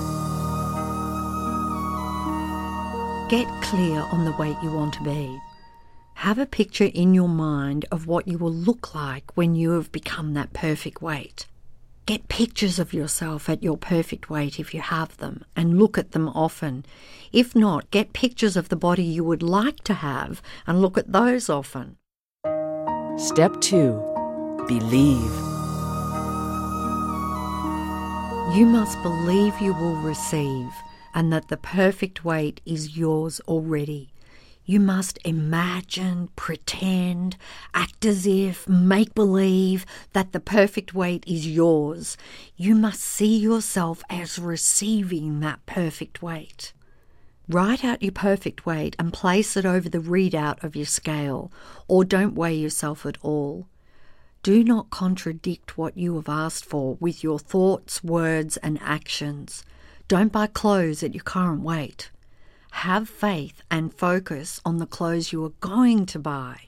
Get 3.28 3.46
clear 3.62 4.00
on 4.12 4.24
the 4.24 4.34
weight 4.38 4.56
you 4.62 4.70
want 4.70 4.94
to 4.94 5.02
be. 5.02 5.38
Have 6.14 6.38
a 6.38 6.46
picture 6.46 6.90
in 6.92 7.14
your 7.14 7.28
mind 7.28 7.86
of 7.90 8.06
what 8.06 8.28
you 8.28 8.38
will 8.38 8.52
look 8.52 8.94
like 8.94 9.34
when 9.34 9.54
you 9.54 9.70
have 9.72 9.90
become 9.90 10.34
that 10.34 10.52
perfect 10.52 11.02
weight. 11.02 11.46
Get 12.04 12.28
pictures 12.28 12.78
of 12.78 12.92
yourself 12.92 13.48
at 13.48 13.62
your 13.62 13.76
perfect 13.76 14.28
weight 14.28 14.60
if 14.60 14.74
you 14.74 14.80
have 14.80 15.16
them 15.16 15.44
and 15.56 15.78
look 15.78 15.96
at 15.96 16.12
them 16.12 16.28
often. 16.28 16.84
If 17.32 17.56
not, 17.56 17.90
get 17.90 18.12
pictures 18.12 18.56
of 18.56 18.68
the 18.68 18.76
body 18.76 19.04
you 19.04 19.24
would 19.24 19.42
like 19.42 19.82
to 19.84 19.94
have 19.94 20.42
and 20.66 20.82
look 20.82 20.98
at 20.98 21.12
those 21.12 21.48
often. 21.48 21.96
Step 23.16 23.60
2 23.60 24.12
Believe. 24.66 25.61
You 28.54 28.66
must 28.66 29.02
believe 29.02 29.58
you 29.62 29.72
will 29.72 29.96
receive 29.96 30.74
and 31.14 31.32
that 31.32 31.48
the 31.48 31.56
perfect 31.56 32.22
weight 32.22 32.60
is 32.66 32.98
yours 32.98 33.40
already. 33.48 34.12
You 34.66 34.78
must 34.78 35.18
imagine, 35.24 36.28
pretend, 36.36 37.38
act 37.72 38.04
as 38.04 38.26
if, 38.26 38.68
make 38.68 39.14
believe 39.14 39.86
that 40.12 40.32
the 40.32 40.38
perfect 40.38 40.92
weight 40.92 41.24
is 41.26 41.46
yours. 41.46 42.18
You 42.54 42.74
must 42.74 43.00
see 43.00 43.38
yourself 43.38 44.02
as 44.10 44.38
receiving 44.38 45.40
that 45.40 45.64
perfect 45.64 46.20
weight. 46.20 46.74
Write 47.48 47.82
out 47.82 48.02
your 48.02 48.12
perfect 48.12 48.66
weight 48.66 48.94
and 48.98 49.14
place 49.14 49.56
it 49.56 49.64
over 49.64 49.88
the 49.88 49.98
readout 49.98 50.62
of 50.62 50.76
your 50.76 50.84
scale, 50.84 51.50
or 51.88 52.04
don't 52.04 52.34
weigh 52.34 52.56
yourself 52.56 53.06
at 53.06 53.16
all. 53.22 53.66
Do 54.42 54.64
not 54.64 54.90
contradict 54.90 55.78
what 55.78 55.96
you 55.96 56.16
have 56.16 56.28
asked 56.28 56.64
for 56.64 56.96
with 56.98 57.22
your 57.22 57.38
thoughts, 57.38 58.02
words, 58.02 58.56
and 58.56 58.76
actions. 58.82 59.64
Don't 60.08 60.32
buy 60.32 60.48
clothes 60.48 61.04
at 61.04 61.14
your 61.14 61.22
current 61.22 61.62
weight. 61.62 62.10
Have 62.72 63.08
faith 63.08 63.62
and 63.70 63.94
focus 63.94 64.60
on 64.64 64.78
the 64.78 64.86
clothes 64.86 65.32
you 65.32 65.44
are 65.44 65.52
going 65.60 66.06
to 66.06 66.18
buy. 66.18 66.62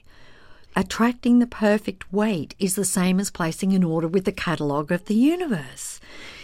Attracting 0.73 1.39
the 1.39 1.47
perfect 1.47 2.13
weight 2.13 2.55
is 2.59 2.75
the 2.75 2.85
same 2.85 3.19
as 3.19 3.29
placing 3.29 3.73
an 3.73 3.83
order 3.83 4.07
with 4.07 4.23
the 4.23 4.31
catalogue 4.31 4.89
of 4.89 5.03
the 5.05 5.15
universe. 5.15 5.99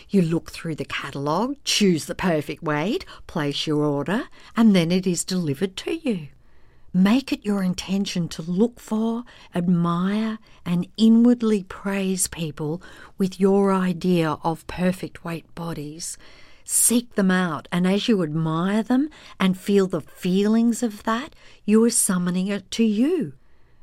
You 0.09 0.23
look 0.23 0.51
through 0.51 0.75
the 0.75 0.83
catalogue, 0.83 1.55
choose 1.63 2.07
the 2.07 2.15
perfect 2.15 2.61
weight, 2.61 3.05
place 3.27 3.65
your 3.65 3.85
order, 3.85 4.23
and 4.57 4.75
then 4.75 4.91
it 4.91 5.07
is 5.07 5.23
delivered 5.23 5.77
to 5.77 5.93
you. 5.93 6.27
Make 6.93 7.31
it 7.31 7.45
your 7.45 7.63
intention 7.63 8.27
to 8.29 8.41
look 8.41 8.77
for, 8.77 9.23
admire, 9.55 10.39
and 10.65 10.89
inwardly 10.97 11.63
praise 11.63 12.27
people 12.27 12.81
with 13.17 13.39
your 13.39 13.71
idea 13.71 14.37
of 14.43 14.67
perfect 14.67 15.23
weight 15.23 15.55
bodies. 15.55 16.17
Seek 16.65 17.15
them 17.15 17.31
out, 17.31 17.69
and 17.71 17.87
as 17.87 18.09
you 18.09 18.21
admire 18.21 18.83
them 18.83 19.09
and 19.39 19.57
feel 19.57 19.87
the 19.87 20.01
feelings 20.01 20.83
of 20.83 21.03
that, 21.03 21.33
you 21.63 21.81
are 21.85 21.89
summoning 21.89 22.47
it 22.47 22.69
to 22.71 22.83
you. 22.83 23.33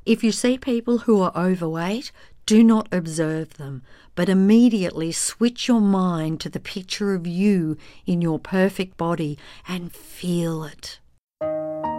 If 0.05 0.23
you 0.23 0.31
see 0.31 0.59
people 0.59 0.99
who 0.99 1.23
are 1.23 1.33
overweight, 1.35 2.13
do 2.45 2.63
not 2.63 2.89
observe 2.93 3.55
them, 3.55 3.83
but 4.17 4.29
immediately 4.29 5.13
switch 5.13 5.67
your 5.67 5.81
mind 5.81 6.41
to 6.43 6.51
the 6.51 6.61
picture 6.61 7.15
of 7.15 7.27
you 7.27 7.79
in 8.05 8.21
your 8.21 8.39
perfect 8.39 8.99
body 8.99 9.39
and 9.67 9.93
feel 9.93 10.63
it. 10.65 10.99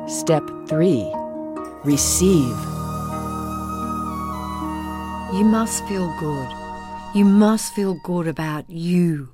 Step 0.07 0.43
3 0.67 1.11
Receive. 1.84 2.57
You 5.34 5.45
must 5.45 5.85
feel 5.88 6.13
good. 6.19 6.49
You 7.13 7.26
must 7.26 7.73
feel 7.73 7.95
good 8.03 8.27
about 8.27 8.69
you. 8.69 9.30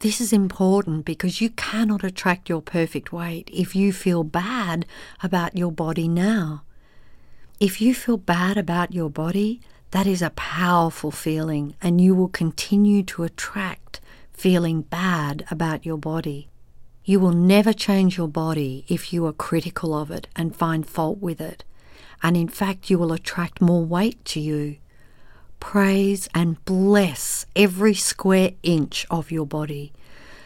This 0.00 0.20
is 0.20 0.32
important 0.32 1.04
because 1.04 1.40
you 1.40 1.50
cannot 1.50 2.04
attract 2.04 2.48
your 2.48 2.60
perfect 2.60 3.12
weight 3.12 3.48
if 3.52 3.76
you 3.76 3.92
feel 3.92 4.24
bad 4.24 4.86
about 5.22 5.56
your 5.56 5.72
body 5.72 6.08
now. 6.08 6.62
If 7.58 7.80
you 7.80 7.94
feel 7.94 8.16
bad 8.16 8.56
about 8.56 8.92
your 8.92 9.10
body, 9.10 9.60
that 9.92 10.06
is 10.06 10.22
a 10.22 10.30
powerful 10.30 11.10
feeling, 11.10 11.74
and 11.80 12.00
you 12.00 12.14
will 12.14 12.28
continue 12.28 13.02
to 13.04 13.24
attract 13.24 14.00
feeling 14.32 14.82
bad 14.82 15.44
about 15.50 15.84
your 15.84 15.98
body. 15.98 16.49
You 17.10 17.18
will 17.18 17.32
never 17.32 17.72
change 17.72 18.16
your 18.16 18.28
body 18.28 18.84
if 18.86 19.12
you 19.12 19.26
are 19.26 19.32
critical 19.32 19.94
of 19.94 20.12
it 20.12 20.28
and 20.36 20.54
find 20.54 20.86
fault 20.86 21.18
with 21.18 21.40
it. 21.40 21.64
And 22.22 22.36
in 22.36 22.46
fact, 22.46 22.88
you 22.88 22.98
will 22.98 23.12
attract 23.12 23.60
more 23.60 23.84
weight 23.84 24.24
to 24.26 24.38
you. 24.38 24.76
Praise 25.58 26.28
and 26.36 26.64
bless 26.64 27.46
every 27.56 27.94
square 27.94 28.52
inch 28.62 29.06
of 29.10 29.32
your 29.32 29.44
body. 29.44 29.92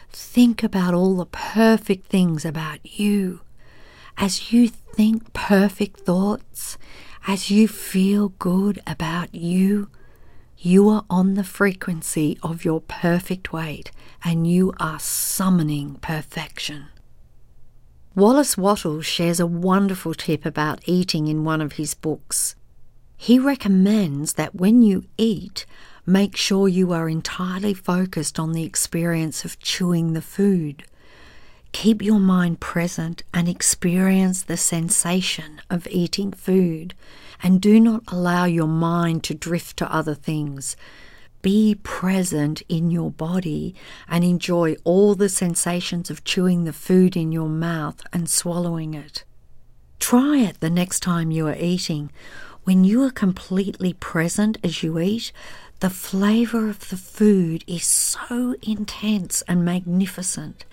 Think 0.09 0.63
about 0.63 0.95
all 0.95 1.17
the 1.17 1.27
perfect 1.27 2.07
things 2.07 2.43
about 2.43 2.79
you. 2.97 3.41
As 4.17 4.51
you 4.51 4.67
think 4.67 5.33
perfect 5.33 5.99
thoughts, 5.99 6.79
as 7.27 7.51
you 7.51 7.67
feel 7.67 8.29
good 8.39 8.81
about 8.87 9.35
you, 9.35 9.91
you 10.65 10.89
are 10.89 11.05
on 11.11 11.35
the 11.35 11.43
frequency 11.43 12.39
of 12.41 12.65
your 12.65 12.81
perfect 12.81 13.53
weight 13.53 13.91
and 14.23 14.47
you 14.47 14.73
are 14.79 14.99
summoning 14.99 15.93
perfection. 16.01 16.87
Wallace 18.15 18.57
Wattles 18.57 19.05
shares 19.05 19.39
a 19.39 19.45
wonderful 19.45 20.15
tip 20.15 20.43
about 20.43 20.81
eating 20.85 21.27
in 21.27 21.43
one 21.43 21.61
of 21.61 21.73
his 21.73 21.93
books. 21.93 22.55
He 23.15 23.37
recommends 23.37 24.33
that 24.33 24.55
when 24.55 24.81
you 24.81 25.03
eat, 25.19 25.67
make 26.03 26.35
sure 26.35 26.67
you 26.67 26.91
are 26.93 27.07
entirely 27.07 27.75
focused 27.75 28.39
on 28.39 28.53
the 28.53 28.63
experience 28.63 29.45
of 29.45 29.59
chewing 29.59 30.13
the 30.13 30.21
food. 30.21 30.83
Keep 31.73 32.01
your 32.01 32.19
mind 32.19 32.59
present 32.59 33.21
and 33.31 33.47
experience 33.47 34.41
the 34.41 34.57
sensation 34.57 35.61
of 35.69 35.87
eating 35.91 36.31
food, 36.31 36.95
and 37.41 37.61
do 37.61 37.79
not 37.79 38.03
allow 38.07 38.45
your 38.45 38.67
mind 38.67 39.23
to 39.25 39.33
drift 39.33 39.77
to 39.77 39.93
other 39.93 40.15
things. 40.15 40.75
Be 41.41 41.75
present 41.75 42.63
in 42.67 42.89
your 42.89 43.11
body 43.11 43.75
and 44.07 44.23
enjoy 44.23 44.75
all 44.83 45.13
the 45.13 45.29
sensations 45.29 46.09
of 46.09 46.23
chewing 46.23 46.63
the 46.63 46.73
food 46.73 47.15
in 47.15 47.31
your 47.31 47.49
mouth 47.49 48.01
and 48.11 48.29
swallowing 48.29 48.93
it. 48.93 49.23
Try 49.99 50.37
it 50.37 50.59
the 50.59 50.69
next 50.69 51.01
time 51.01 51.31
you 51.31 51.47
are 51.47 51.55
eating. 51.55 52.11
When 52.63 52.83
you 52.83 53.03
are 53.03 53.11
completely 53.11 53.93
present 53.93 54.57
as 54.63 54.81
you 54.81 54.97
eat, 54.99 55.31
the 55.81 55.89
flavour 55.89 56.67
of 56.69 56.89
the 56.89 56.97
food 56.97 57.63
is 57.67 57.85
so 57.85 58.55
intense 58.63 59.43
and 59.47 59.63
magnificent. 59.63 60.65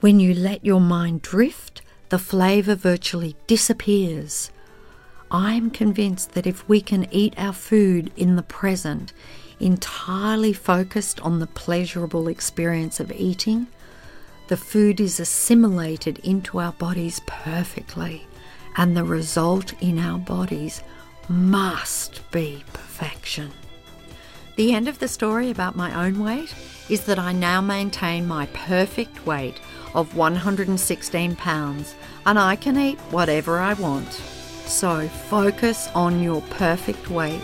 When 0.00 0.20
you 0.20 0.34
let 0.34 0.64
your 0.64 0.80
mind 0.80 1.22
drift, 1.22 1.80
the 2.10 2.18
flavour 2.18 2.74
virtually 2.74 3.34
disappears. 3.46 4.50
I'm 5.30 5.70
convinced 5.70 6.32
that 6.32 6.46
if 6.46 6.68
we 6.68 6.80
can 6.80 7.06
eat 7.10 7.34
our 7.36 7.52
food 7.52 8.12
in 8.16 8.36
the 8.36 8.42
present, 8.42 9.12
entirely 9.58 10.52
focused 10.52 11.20
on 11.20 11.40
the 11.40 11.46
pleasurable 11.46 12.28
experience 12.28 13.00
of 13.00 13.10
eating, 13.12 13.66
the 14.48 14.56
food 14.56 15.00
is 15.00 15.18
assimilated 15.18 16.20
into 16.20 16.60
our 16.60 16.72
bodies 16.72 17.20
perfectly, 17.26 18.26
and 18.76 18.96
the 18.96 19.04
result 19.04 19.74
in 19.82 19.98
our 19.98 20.18
bodies 20.18 20.82
must 21.28 22.30
be 22.30 22.62
perfection. 22.72 23.50
The 24.54 24.72
end 24.72 24.86
of 24.86 25.00
the 25.00 25.08
story 25.08 25.50
about 25.50 25.74
my 25.74 26.06
own 26.06 26.22
weight 26.22 26.54
is 26.88 27.04
that 27.04 27.18
I 27.18 27.32
now 27.32 27.60
maintain 27.60 28.28
my 28.28 28.46
perfect 28.46 29.26
weight 29.26 29.60
of 29.94 30.16
116 30.16 31.36
pounds 31.36 31.94
and 32.24 32.38
I 32.38 32.56
can 32.56 32.78
eat 32.78 32.98
whatever 33.10 33.58
I 33.58 33.74
want. 33.74 34.35
So 34.66 35.08
focus 35.08 35.88
on 35.94 36.22
your 36.22 36.42
perfect 36.42 37.08
weight. 37.08 37.40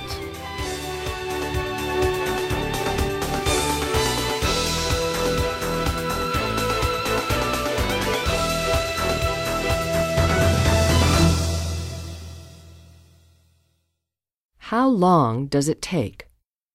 How 14.58 14.88
long 14.88 15.46
does 15.46 15.68
it 15.68 15.82
take? 15.82 16.26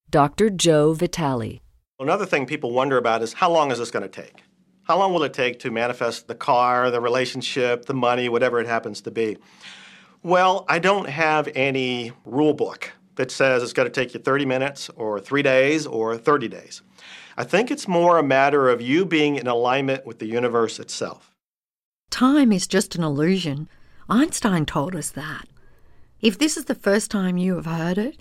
Dr. 0.08 0.50
Joe 0.50 0.92
Vitale. 0.94 1.60
Another 2.00 2.24
thing 2.24 2.46
people 2.46 2.70
wonder 2.72 2.96
about 2.96 3.22
is 3.22 3.32
how 3.34 3.50
long 3.50 3.70
is 3.70 3.78
this 3.78 3.90
going 3.90 4.04
to 4.04 4.08
take? 4.08 4.42
How 4.84 4.96
long 4.96 5.12
will 5.12 5.24
it 5.24 5.34
take 5.34 5.58
to 5.60 5.70
manifest 5.70 6.28
the 6.28 6.34
car, 6.34 6.90
the 6.90 7.00
relationship, 7.00 7.84
the 7.84 7.94
money, 7.94 8.28
whatever 8.28 8.60
it 8.60 8.66
happens 8.66 9.02
to 9.02 9.10
be? 9.10 9.36
Well, 10.28 10.66
I 10.68 10.78
don't 10.78 11.08
have 11.08 11.48
any 11.54 12.12
rule 12.26 12.52
book 12.52 12.92
that 13.14 13.30
says 13.30 13.62
it's 13.62 13.72
going 13.72 13.90
to 13.90 13.90
take 13.90 14.12
you 14.12 14.20
30 14.20 14.44
minutes 14.44 14.90
or 14.90 15.18
three 15.20 15.40
days 15.40 15.86
or 15.86 16.18
30 16.18 16.48
days. 16.48 16.82
I 17.38 17.44
think 17.44 17.70
it's 17.70 17.88
more 17.88 18.18
a 18.18 18.22
matter 18.22 18.68
of 18.68 18.82
you 18.82 19.06
being 19.06 19.36
in 19.36 19.46
alignment 19.46 20.04
with 20.04 20.18
the 20.18 20.26
universe 20.26 20.78
itself. 20.78 21.34
Time 22.10 22.52
is 22.52 22.66
just 22.66 22.94
an 22.94 23.02
illusion. 23.02 23.70
Einstein 24.10 24.66
told 24.66 24.94
us 24.94 25.08
that. 25.12 25.48
If 26.20 26.36
this 26.36 26.58
is 26.58 26.66
the 26.66 26.74
first 26.74 27.10
time 27.10 27.38
you 27.38 27.54
have 27.54 27.64
heard 27.64 27.96
it, 27.96 28.18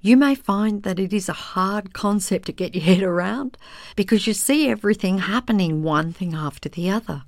you 0.00 0.16
may 0.16 0.36
find 0.36 0.84
that 0.84 1.00
it 1.00 1.12
is 1.12 1.28
a 1.28 1.32
hard 1.32 1.92
concept 1.92 2.46
to 2.46 2.52
get 2.52 2.76
your 2.76 2.84
head 2.84 3.02
around 3.02 3.58
because 3.96 4.28
you 4.28 4.32
see 4.32 4.68
everything 4.68 5.18
happening 5.18 5.82
one 5.82 6.12
thing 6.12 6.34
after 6.34 6.68
the 6.68 6.88
other. 6.88 7.24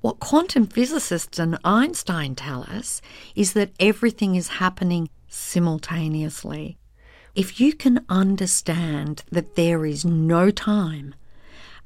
What 0.00 0.20
quantum 0.20 0.68
physicists 0.68 1.40
and 1.40 1.58
Einstein 1.64 2.36
tell 2.36 2.62
us 2.62 3.02
is 3.34 3.54
that 3.54 3.72
everything 3.80 4.36
is 4.36 4.48
happening 4.48 5.08
simultaneously. 5.26 6.78
If 7.34 7.60
you 7.60 7.72
can 7.72 8.04
understand 8.08 9.24
that 9.32 9.56
there 9.56 9.84
is 9.84 10.04
no 10.04 10.50
time 10.50 11.16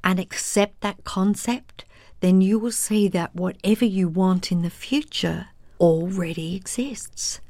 and 0.03 0.19
accept 0.19 0.81
that 0.81 1.03
concept, 1.03 1.85
then 2.19 2.39
you 2.39 2.59
will 2.59 2.71
see 2.71 3.07
that 3.07 3.35
whatever 3.35 3.85
you 3.85 4.07
want 4.07 4.51
in 4.51 4.61
the 4.61 4.69
future 4.69 5.47
already 5.79 6.55
exists. 6.55 7.41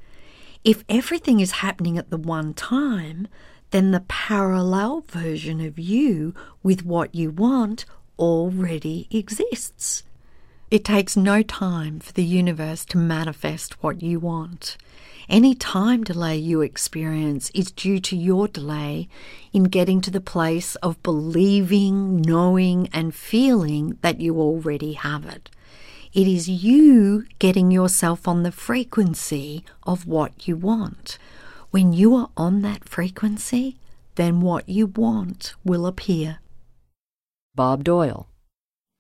If 0.63 0.85
everything 0.87 1.41
is 1.41 1.51
happening 1.51 1.97
at 1.97 2.09
the 2.09 2.17
one 2.17 2.53
time, 2.53 3.27
then 3.71 3.91
the 3.91 4.05
parallel 4.07 5.01
version 5.01 5.59
of 5.59 5.77
you 5.77 6.33
with 6.61 6.85
what 6.85 7.13
you 7.13 7.31
want 7.31 7.83
already 8.17 9.07
exists. 9.11 10.03
It 10.73 10.83
takes 10.83 11.15
no 11.15 11.43
time 11.43 11.99
for 11.99 12.11
the 12.13 12.23
universe 12.23 12.83
to 12.85 12.97
manifest 12.97 13.83
what 13.83 14.01
you 14.01 14.19
want. 14.19 14.75
Any 15.29 15.53
time 15.53 16.03
delay 16.03 16.35
you 16.37 16.61
experience 16.61 17.51
is 17.53 17.71
due 17.71 17.99
to 17.99 18.17
your 18.17 18.47
delay 18.47 19.07
in 19.51 19.65
getting 19.65 20.01
to 20.01 20.09
the 20.09 20.19
place 20.19 20.73
of 20.77 21.03
believing, 21.03 22.21
knowing, 22.21 22.89
and 22.91 23.13
feeling 23.13 23.99
that 24.01 24.19
you 24.19 24.39
already 24.39 24.93
have 24.93 25.25
it. 25.25 25.51
It 26.11 26.27
is 26.27 26.49
you 26.49 27.25
getting 27.37 27.69
yourself 27.69 28.27
on 28.27 28.41
the 28.41 28.51
frequency 28.51 29.63
of 29.83 30.07
what 30.07 30.47
you 30.47 30.55
want. 30.55 31.19
When 31.69 31.93
you 31.93 32.15
are 32.15 32.31
on 32.35 32.63
that 32.63 32.89
frequency, 32.89 33.77
then 34.15 34.41
what 34.41 34.67
you 34.67 34.87
want 34.87 35.53
will 35.63 35.85
appear. 35.85 36.39
Bob 37.53 37.83
Doyle. 37.83 38.27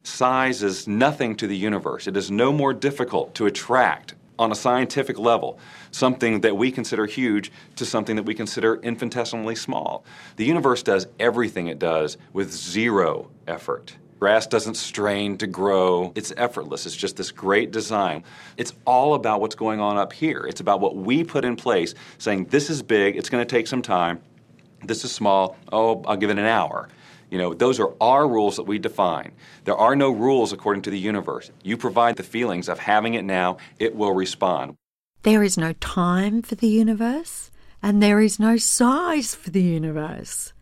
Size 0.03 0.63
is 0.63 0.87
nothing 0.87 1.35
to 1.37 1.47
the 1.47 1.55
universe. 1.55 2.07
It 2.07 2.17
is 2.17 2.29
no 2.29 2.51
more 2.51 2.73
difficult 2.73 3.33
to 3.35 3.45
attract 3.45 4.15
on 4.37 4.51
a 4.51 4.55
scientific 4.55 5.17
level 5.17 5.59
something 5.91 6.41
that 6.41 6.57
we 6.57 6.71
consider 6.71 7.05
huge 7.05 7.51
to 7.77 7.85
something 7.85 8.15
that 8.17 8.23
we 8.23 8.33
consider 8.33 8.75
infinitesimally 8.81 9.55
small. 9.55 10.03
The 10.35 10.45
universe 10.45 10.83
does 10.83 11.07
everything 11.19 11.67
it 11.67 11.79
does 11.79 12.17
with 12.33 12.51
zero 12.51 13.29
effort. 13.47 13.95
Grass 14.19 14.47
doesn't 14.47 14.75
strain 14.75 15.37
to 15.37 15.47
grow. 15.47 16.11
It's 16.15 16.33
effortless. 16.37 16.85
It's 16.85 16.95
just 16.95 17.17
this 17.17 17.31
great 17.31 17.71
design. 17.71 18.23
It's 18.57 18.73
all 18.85 19.13
about 19.13 19.41
what's 19.41 19.55
going 19.55 19.79
on 19.79 19.97
up 19.97 20.13
here. 20.13 20.45
It's 20.47 20.61
about 20.61 20.81
what 20.81 20.95
we 20.95 21.23
put 21.23 21.45
in 21.45 21.55
place, 21.55 21.93
saying, 22.17 22.45
this 22.45 22.69
is 22.69 22.81
big, 22.81 23.17
it's 23.17 23.29
going 23.29 23.45
to 23.45 23.49
take 23.49 23.67
some 23.67 23.81
time. 23.81 24.21
This 24.83 25.05
is 25.05 25.11
small, 25.11 25.57
oh, 25.71 26.03
I'll 26.05 26.17
give 26.17 26.29
it 26.29 26.39
an 26.39 26.45
hour. 26.45 26.89
You 27.33 27.39
know, 27.39 27.55
those 27.55 27.79
are 27.79 27.95
our 27.99 28.27
rules 28.27 28.57
that 28.57 28.67
we 28.67 28.77
define. 28.77 29.31
There 29.63 29.75
are 29.75 29.95
no 29.95 30.11
rules 30.11 30.53
according 30.53 30.83
to 30.83 30.91
the 30.91 30.99
universe. 30.99 31.49
You 31.63 31.77
provide 31.77 32.15
the 32.15 32.21
feelings 32.21 32.69
of 32.69 32.77
having 32.77 33.15
it 33.15 33.25
now, 33.25 33.57
it 33.79 33.95
will 33.95 34.13
respond. 34.13 34.75
There 35.23 35.41
is 35.41 35.57
no 35.57 35.73
time 35.73 36.43
for 36.43 36.53
the 36.53 36.67
universe, 36.67 37.49
and 37.81 38.03
there 38.03 38.21
is 38.21 38.39
no 38.39 38.57
size 38.57 39.33
for 39.33 39.49
the 39.49 39.63
universe. 39.63 40.53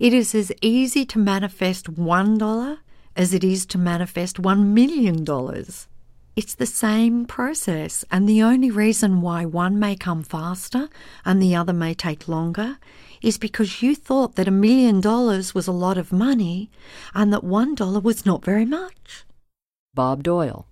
It 0.00 0.12
is 0.12 0.34
as 0.34 0.50
easy 0.60 1.04
to 1.04 1.20
manifest 1.20 1.88
one 1.88 2.38
dollar 2.38 2.80
as 3.14 3.32
it 3.32 3.44
is 3.44 3.64
to 3.66 3.78
manifest 3.78 4.40
one 4.40 4.74
million 4.74 5.22
dollars. 5.22 5.86
It's 6.34 6.56
the 6.56 6.66
same 6.66 7.24
process, 7.24 8.04
and 8.10 8.28
the 8.28 8.42
only 8.42 8.72
reason 8.72 9.20
why 9.20 9.44
one 9.44 9.78
may 9.78 9.94
come 9.94 10.24
faster 10.24 10.88
and 11.24 11.40
the 11.40 11.54
other 11.54 11.72
may 11.72 11.94
take 11.94 12.26
longer 12.26 12.78
is 13.22 13.38
because 13.38 13.82
you 13.82 13.94
thought 13.94 14.36
that 14.36 14.48
a 14.48 14.52
million 14.52 15.00
dollars 15.00 15.54
was 15.54 15.66
a 15.66 15.72
lot 15.72 15.98
of 15.98 16.12
money 16.12 16.70
and 17.14 17.32
that 17.32 17.44
one 17.44 17.74
dollar 17.74 18.00
was 18.00 18.24
not 18.26 18.44
very 18.44 18.64
much. 18.64 19.24
Bob 19.94 20.22
Doyle. 20.22 20.66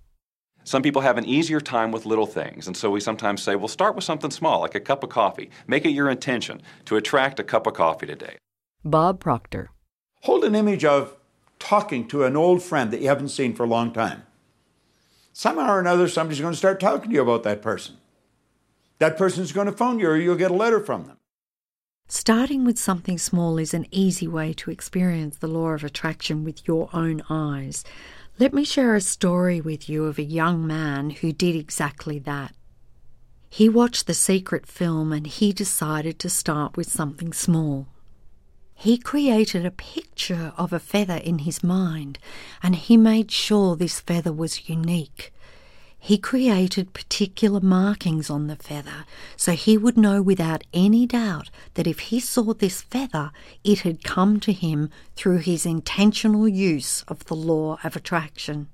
Some 0.63 0.83
people 0.83 1.01
have 1.01 1.17
an 1.17 1.25
easier 1.25 1.59
time 1.59 1.91
with 1.91 2.05
little 2.05 2.27
things, 2.27 2.67
and 2.67 2.77
so 2.77 2.91
we 2.91 2.99
sometimes 2.99 3.41
say, 3.41 3.55
well, 3.55 3.67
start 3.67 3.95
with 3.95 4.03
something 4.03 4.29
small, 4.29 4.61
like 4.61 4.75
a 4.75 4.79
cup 4.79 5.03
of 5.03 5.09
coffee. 5.09 5.49
Make 5.65 5.85
it 5.85 5.91
your 5.91 6.09
intention 6.09 6.61
to 6.85 6.95
attract 6.95 7.39
a 7.39 7.43
cup 7.43 7.65
of 7.65 7.73
coffee 7.73 8.05
today. 8.05 8.37
Bob 8.85 9.19
Proctor. 9.19 9.71
Hold 10.21 10.43
an 10.43 10.53
image 10.55 10.85
of 10.85 11.15
talking 11.57 12.07
to 12.09 12.23
an 12.23 12.37
old 12.37 12.61
friend 12.61 12.91
that 12.91 13.01
you 13.01 13.07
haven't 13.07 13.29
seen 13.29 13.55
for 13.55 13.63
a 13.63 13.67
long 13.67 13.91
time. 13.91 14.23
Somehow 15.33 15.71
or 15.71 15.79
another, 15.79 16.07
somebody's 16.07 16.41
going 16.41 16.53
to 16.53 16.57
start 16.57 16.79
talking 16.79 17.09
to 17.09 17.15
you 17.15 17.21
about 17.21 17.43
that 17.43 17.61
person. 17.61 17.97
That 18.99 19.17
person's 19.17 19.51
going 19.51 19.67
to 19.67 19.71
phone 19.71 19.99
you, 19.99 20.09
or 20.09 20.17
you'll 20.17 20.35
get 20.35 20.51
a 20.51 20.53
letter 20.53 20.79
from 20.79 21.05
them. 21.05 21.17
Starting 22.11 22.65
with 22.65 22.79
something 22.79 23.19
small 23.19 23.59
is 23.59 23.71
an 23.71 23.85
easy 23.91 24.27
way 24.27 24.51
to 24.51 24.71
experience 24.71 25.37
the 25.37 25.47
law 25.47 25.67
of 25.67 25.83
attraction 25.83 26.43
with 26.43 26.67
your 26.67 26.89
own 26.91 27.21
eyes. 27.29 27.85
Let 28.39 28.51
me 28.51 28.63
share 28.63 28.95
a 28.95 29.01
story 29.01 29.61
with 29.61 29.87
you 29.87 30.05
of 30.05 30.17
a 30.17 30.23
young 30.23 30.65
man 30.65 31.11
who 31.11 31.31
did 31.31 31.55
exactly 31.55 32.17
that. 32.17 32.55
He 33.47 33.69
watched 33.69 34.07
the 34.07 34.15
secret 34.15 34.65
film 34.65 35.13
and 35.13 35.27
he 35.27 35.53
decided 35.53 36.17
to 36.19 36.31
start 36.31 36.75
with 36.75 36.89
something 36.89 37.31
small. 37.31 37.85
He 38.73 38.97
created 38.97 39.63
a 39.63 39.71
picture 39.71 40.51
of 40.57 40.73
a 40.73 40.79
feather 40.79 41.17
in 41.17 41.39
his 41.39 41.63
mind 41.63 42.17
and 42.63 42.75
he 42.75 42.97
made 42.97 43.29
sure 43.29 43.75
this 43.75 43.99
feather 43.99 44.33
was 44.33 44.67
unique. 44.67 45.31
He 45.99 46.17
created 46.17 46.93
particular 46.93 47.59
markings 47.59 48.29
on 48.29 48.47
the 48.47 48.55
feather 48.55 49.05
so 49.35 49.51
he 49.51 49.77
would 49.77 49.97
know 49.97 50.21
without 50.21 50.63
any 50.73 51.05
doubt 51.05 51.49
that 51.73 51.87
if 51.87 51.99
he 51.99 52.19
saw 52.19 52.53
this 52.53 52.81
feather, 52.81 53.31
it 53.63 53.81
had 53.81 54.03
come 54.03 54.39
to 54.39 54.53
him 54.53 54.89
through 55.15 55.39
his 55.39 55.65
intentional 55.65 56.47
use 56.47 57.03
of 57.07 57.25
the 57.25 57.35
law 57.35 57.77
of 57.83 57.95
attraction. 57.95 58.69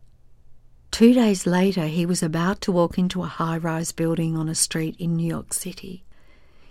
Two 0.91 1.14
days 1.14 1.45
later, 1.45 1.88
he 1.88 2.06
was 2.06 2.23
about 2.23 2.61
to 2.61 2.72
walk 2.72 2.97
into 2.97 3.22
a 3.22 3.27
high 3.27 3.57
rise 3.57 3.91
building 3.91 4.38
on 4.38 4.47
a 4.47 4.56
street 4.56 4.95
in 4.97 5.18
New 5.18 5.27
York 5.27 5.52
City. 5.53 6.06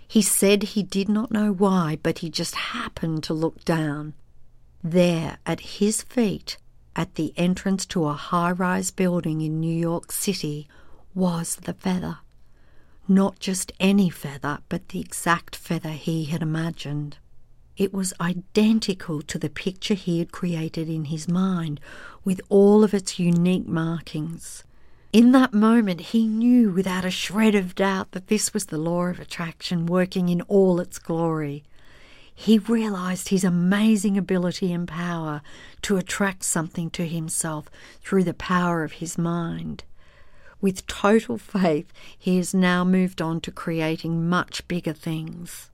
He 0.07 0.21
said 0.21 0.63
he 0.63 0.83
did 0.83 1.09
not 1.09 1.31
know 1.31 1.51
why, 1.51 1.99
but 2.01 2.19
he 2.19 2.29
just 2.29 2.55
happened 2.55 3.23
to 3.25 3.33
look 3.33 3.63
down. 3.65 4.13
There, 4.83 5.37
at 5.45 5.59
his 5.59 6.01
feet, 6.01 6.57
at 6.95 7.15
the 7.15 7.33
entrance 7.37 7.85
to 7.87 8.05
a 8.05 8.13
high 8.13 8.51
rise 8.51 8.91
building 8.91 9.41
in 9.41 9.59
New 9.59 9.75
York 9.75 10.11
City, 10.11 10.67
was 11.13 11.57
the 11.57 11.73
feather. 11.73 12.19
Not 13.07 13.39
just 13.39 13.71
any 13.79 14.09
feather, 14.09 14.59
but 14.69 14.89
the 14.89 14.99
exact 14.99 15.55
feather 15.55 15.91
he 15.91 16.25
had 16.25 16.41
imagined. 16.41 17.17
It 17.77 17.93
was 17.93 18.13
identical 18.21 19.21
to 19.23 19.37
the 19.37 19.49
picture 19.49 19.95
he 19.95 20.19
had 20.19 20.31
created 20.31 20.89
in 20.89 21.05
his 21.05 21.27
mind, 21.27 21.79
with 22.23 22.39
all 22.49 22.83
of 22.83 22.93
its 22.93 23.19
unique 23.19 23.67
markings. 23.67 24.63
In 25.11 25.31
that 25.33 25.53
moment, 25.53 26.01
he 26.01 26.27
knew 26.27 26.71
without 26.71 27.05
a 27.05 27.11
shred 27.11 27.55
of 27.55 27.75
doubt 27.75 28.11
that 28.11 28.27
this 28.27 28.53
was 28.53 28.65
the 28.65 28.77
law 28.77 29.05
of 29.05 29.19
attraction 29.19 29.85
working 29.85 30.29
in 30.29 30.41
all 30.43 30.79
its 30.79 30.99
glory. 30.99 31.63
He 32.35 32.59
realized 32.59 33.29
his 33.29 33.45
amazing 33.45 34.17
ability 34.17 34.73
and 34.73 34.87
power 34.87 35.41
to 35.83 35.95
attract 35.95 36.43
something 36.43 36.89
to 36.91 37.07
himself 37.07 37.69
through 38.01 38.25
the 38.25 38.33
power 38.33 38.83
of 38.83 38.93
his 38.93 39.17
mind. 39.17 39.85
With 40.59 40.85
total 40.85 41.37
faith, 41.37 41.91
he 42.17 42.37
has 42.37 42.53
now 42.53 42.83
moved 42.83 43.21
on 43.21 43.39
to 43.41 43.51
creating 43.51 44.27
much 44.27 44.67
bigger 44.67 44.93
things. 44.93 45.71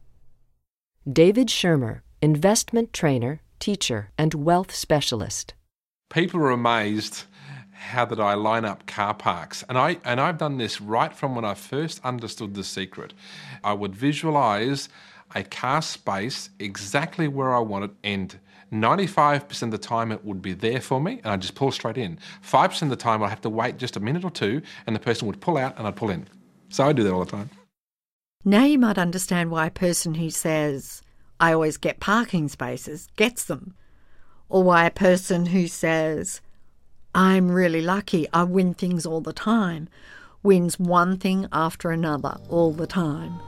David 1.11 1.49
Schirmer, 1.49 2.03
investment 2.21 2.93
trainer, 2.93 3.41
teacher, 3.59 4.11
and 4.17 4.33
wealth 4.35 4.73
specialist. 4.73 5.55
People 6.09 6.39
are 6.41 6.51
amazed 6.51 7.23
how 7.71 8.05
that 8.05 8.19
I 8.19 8.35
line 8.35 8.63
up 8.63 8.85
car 8.85 9.15
parks. 9.15 9.63
And 9.67 9.77
I 9.77 9.97
and 10.05 10.21
I've 10.21 10.37
done 10.37 10.57
this 10.57 10.79
right 10.79 11.11
from 11.11 11.35
when 11.35 11.43
I 11.43 11.55
first 11.55 11.99
understood 12.03 12.53
the 12.53 12.63
secret. 12.63 13.13
I 13.63 13.73
would 13.73 13.95
visualize 13.95 14.87
a 15.35 15.43
car 15.43 15.81
space 15.81 16.49
exactly 16.59 17.27
where 17.27 17.53
I 17.53 17.59
want 17.59 17.85
it 17.85 17.91
and 18.03 18.39
95% 18.71 19.63
of 19.63 19.71
the 19.71 19.77
time 19.77 20.11
it 20.11 20.23
would 20.23 20.41
be 20.41 20.53
there 20.53 20.79
for 20.79 21.01
me 21.01 21.19
and 21.23 21.27
I'd 21.27 21.41
just 21.41 21.55
pull 21.55 21.71
straight 21.71 21.97
in. 21.97 22.17
5% 22.47 22.81
of 22.83 22.89
the 22.89 22.95
time 22.95 23.21
I'd 23.21 23.29
have 23.29 23.41
to 23.41 23.49
wait 23.49 23.77
just 23.77 23.97
a 23.97 23.99
minute 23.99 24.23
or 24.23 24.31
two 24.31 24.61
and 24.87 24.95
the 24.95 24.99
person 24.99 25.27
would 25.27 25.41
pull 25.41 25.57
out 25.57 25.77
and 25.77 25.87
I'd 25.87 25.95
pull 25.95 26.09
in. 26.09 26.27
So 26.69 26.85
I 26.85 26.93
do 26.93 27.03
that 27.03 27.11
all 27.11 27.25
the 27.25 27.31
time. 27.31 27.49
Now 28.45 28.63
you 28.63 28.79
might 28.79 28.97
understand 28.97 29.51
why 29.51 29.67
a 29.67 29.71
person 29.71 30.15
who 30.15 30.29
says, 30.29 31.01
I 31.39 31.53
always 31.53 31.77
get 31.77 31.99
parking 31.99 32.47
spaces, 32.47 33.09
gets 33.15 33.45
them. 33.45 33.75
Or 34.47 34.63
why 34.63 34.85
a 34.85 34.91
person 34.91 35.47
who 35.47 35.67
says, 35.67 36.41
I'm 37.13 37.51
really 37.51 37.81
lucky, 37.81 38.27
I 38.33 38.43
win 38.43 38.73
things 38.73 39.05
all 39.05 39.21
the 39.21 39.33
time, 39.33 39.89
wins 40.43 40.79
one 40.79 41.17
thing 41.17 41.47
after 41.51 41.91
another 41.91 42.37
all 42.49 42.71
the 42.71 42.87
time. 42.87 43.39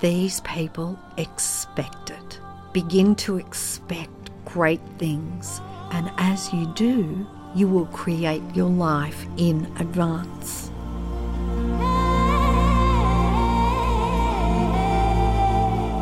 These 0.00 0.40
people 0.42 0.98
expect 1.16 2.10
it. 2.10 2.40
Begin 2.74 3.14
to 3.16 3.38
expect 3.38 4.30
great 4.44 4.82
things, 4.98 5.62
and 5.90 6.10
as 6.18 6.52
you 6.52 6.66
do, 6.74 7.26
you 7.54 7.66
will 7.66 7.86
create 7.86 8.42
your 8.54 8.68
life 8.68 9.26
in 9.38 9.64
advance. 9.78 10.70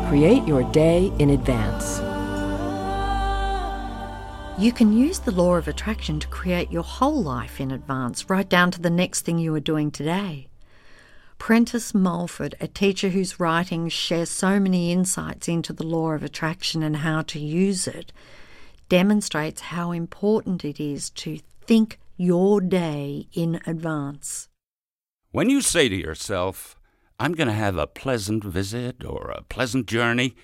Create 0.09 0.45
your 0.45 0.69
day 0.73 1.13
in 1.19 1.29
advance. 1.29 1.99
You 4.61 4.73
can 4.73 4.91
use 4.91 5.19
the 5.19 5.31
law 5.31 5.55
of 5.55 5.69
attraction 5.69 6.19
to 6.19 6.27
create 6.27 6.69
your 6.69 6.83
whole 6.83 7.23
life 7.23 7.61
in 7.61 7.71
advance, 7.71 8.29
right 8.29 8.47
down 8.47 8.71
to 8.71 8.81
the 8.81 8.89
next 8.89 9.21
thing 9.21 9.39
you 9.39 9.55
are 9.55 9.61
doing 9.61 9.89
today. 9.89 10.47
Prentice 11.37 11.93
Mulford, 11.93 12.55
a 12.59 12.67
teacher 12.67 13.09
whose 13.09 13.39
writings 13.39 13.93
share 13.93 14.25
so 14.25 14.59
many 14.59 14.91
insights 14.91 15.47
into 15.47 15.73
the 15.73 15.85
law 15.85 16.11
of 16.11 16.23
attraction 16.23 16.81
and 16.81 16.97
how 16.97 17.21
to 17.23 17.39
use 17.39 17.87
it, 17.87 18.11
demonstrates 18.89 19.61
how 19.61 19.91
important 19.91 20.65
it 20.65 20.79
is 20.79 21.09
to 21.11 21.39
think 21.61 21.99
your 22.17 22.61
day 22.61 23.27
in 23.33 23.59
advance. 23.67 24.47
When 25.31 25.49
you 25.49 25.61
say 25.61 25.89
to 25.89 25.95
yourself, 25.95 26.77
I'm 27.19 27.33
going 27.33 27.47
to 27.47 27.53
have 27.53 27.77
a 27.77 27.87
pleasant 27.87 28.43
visit 28.43 29.03
or 29.03 29.31
a 29.31 29.43
pleasant 29.43 29.87
journey, 29.87 30.35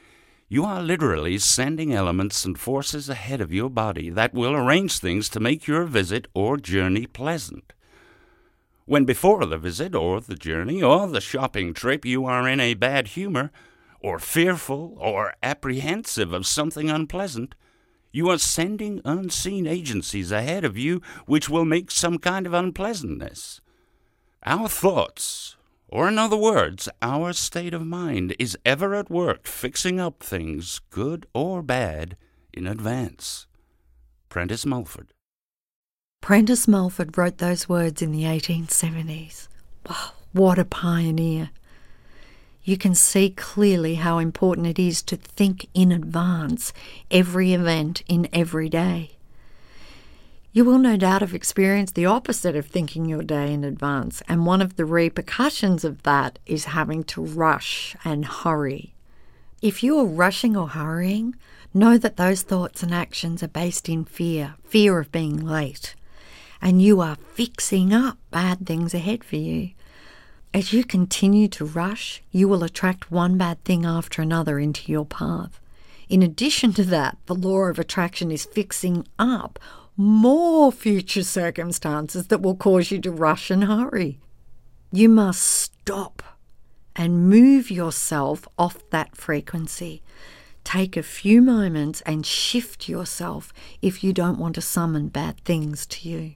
you 0.49 0.65
are 0.65 0.83
literally 0.83 1.37
sending 1.37 1.93
elements 1.93 2.43
and 2.43 2.59
forces 2.59 3.07
ahead 3.07 3.39
of 3.39 3.53
your 3.53 3.69
body 3.69 4.09
that 4.09 4.33
will 4.33 4.53
arrange 4.53 4.99
things 4.99 5.29
to 5.29 5.39
make 5.39 5.65
your 5.65 5.85
visit 5.85 6.27
or 6.33 6.57
journey 6.57 7.07
pleasant. 7.07 7.71
When 8.91 9.05
before 9.05 9.45
the 9.45 9.57
visit 9.57 9.95
or 9.95 10.19
the 10.19 10.35
journey 10.35 10.83
or 10.83 11.07
the 11.07 11.21
shopping 11.21 11.73
trip 11.73 12.03
you 12.03 12.25
are 12.25 12.45
in 12.45 12.59
a 12.59 12.73
bad 12.73 13.07
humor, 13.07 13.49
or 14.01 14.19
fearful 14.19 14.97
or 14.99 15.33
apprehensive 15.41 16.33
of 16.33 16.45
something 16.45 16.89
unpleasant, 16.89 17.55
you 18.11 18.29
are 18.29 18.37
sending 18.37 18.99
unseen 19.05 19.65
agencies 19.65 20.29
ahead 20.29 20.65
of 20.65 20.77
you 20.77 21.01
which 21.25 21.47
will 21.47 21.63
make 21.63 21.89
some 21.89 22.17
kind 22.17 22.45
of 22.45 22.53
unpleasantness. 22.53 23.61
Our 24.45 24.67
thoughts, 24.67 25.55
or 25.87 26.09
in 26.09 26.19
other 26.19 26.35
words, 26.35 26.89
our 27.01 27.31
state 27.31 27.73
of 27.73 27.87
mind, 27.87 28.35
is 28.39 28.57
ever 28.65 28.93
at 28.93 29.09
work 29.09 29.47
fixing 29.47 30.01
up 30.01 30.21
things, 30.21 30.81
good 30.89 31.27
or 31.33 31.61
bad, 31.61 32.17
in 32.51 32.67
advance. 32.67 33.47
Prentice 34.27 34.65
Mulford. 34.65 35.13
Prentice 36.21 36.67
Mulford 36.67 37.17
wrote 37.17 37.39
those 37.39 37.67
words 37.67 37.99
in 37.99 38.11
the 38.11 38.23
1870s. 38.25 39.47
Wow, 39.89 40.11
what 40.33 40.59
a 40.59 40.63
pioneer! 40.63 41.49
You 42.63 42.77
can 42.77 42.93
see 42.93 43.31
clearly 43.31 43.95
how 43.95 44.19
important 44.19 44.67
it 44.67 44.77
is 44.77 45.01
to 45.03 45.15
think 45.15 45.67
in 45.73 45.91
advance 45.91 46.73
every 47.09 47.53
event 47.53 48.03
in 48.07 48.29
every 48.31 48.69
day. 48.69 49.17
You 50.53 50.63
will 50.63 50.77
no 50.77 50.95
doubt 50.95 51.21
have 51.21 51.33
experienced 51.33 51.95
the 51.95 52.05
opposite 52.05 52.55
of 52.55 52.67
thinking 52.67 53.05
your 53.05 53.23
day 53.23 53.51
in 53.51 53.63
advance, 53.63 54.21
and 54.27 54.45
one 54.45 54.61
of 54.61 54.75
the 54.75 54.85
repercussions 54.85 55.83
of 55.83 56.03
that 56.03 56.37
is 56.45 56.65
having 56.65 57.03
to 57.05 57.25
rush 57.25 57.95
and 58.05 58.25
hurry. 58.25 58.93
If 59.59 59.81
you 59.81 59.97
are 59.97 60.05
rushing 60.05 60.55
or 60.55 60.67
hurrying, 60.67 61.35
know 61.73 61.97
that 61.97 62.17
those 62.17 62.43
thoughts 62.43 62.83
and 62.83 62.93
actions 62.93 63.41
are 63.41 63.47
based 63.47 63.89
in 63.89 64.05
fear 64.05 64.53
fear 64.63 64.99
of 64.99 65.11
being 65.11 65.43
late 65.43 65.95
and 66.61 66.81
you 66.81 67.01
are 67.01 67.17
fixing 67.33 67.93
up 67.93 68.17
bad 68.29 68.65
things 68.65 68.93
ahead 68.93 69.23
for 69.23 69.37
you. 69.37 69.71
As 70.53 70.73
you 70.73 70.83
continue 70.83 71.47
to 71.49 71.65
rush, 71.65 72.21
you 72.31 72.47
will 72.47 72.63
attract 72.63 73.11
one 73.11 73.37
bad 73.37 73.63
thing 73.63 73.85
after 73.85 74.21
another 74.21 74.59
into 74.59 74.91
your 74.91 75.05
path. 75.05 75.59
In 76.09 76.21
addition 76.21 76.73
to 76.73 76.83
that, 76.83 77.17
the 77.25 77.35
law 77.35 77.61
of 77.61 77.79
attraction 77.79 78.31
is 78.31 78.45
fixing 78.45 79.07
up 79.17 79.57
more 79.95 80.71
future 80.71 81.23
circumstances 81.23 82.27
that 82.27 82.41
will 82.41 82.55
cause 82.55 82.91
you 82.91 82.99
to 82.99 83.11
rush 83.11 83.49
and 83.49 83.63
hurry. 83.63 84.19
You 84.91 85.07
must 85.07 85.41
stop 85.41 86.21
and 86.95 87.29
move 87.29 87.71
yourself 87.71 88.47
off 88.57 88.83
that 88.89 89.15
frequency. 89.15 90.01
Take 90.63 90.97
a 90.97 91.03
few 91.03 91.41
moments 91.41 92.01
and 92.01 92.25
shift 92.25 92.89
yourself 92.89 93.53
if 93.81 94.03
you 94.03 94.11
don't 94.11 94.37
want 94.37 94.55
to 94.55 94.61
summon 94.61 95.07
bad 95.07 95.39
things 95.45 95.85
to 95.87 96.09
you. 96.09 96.33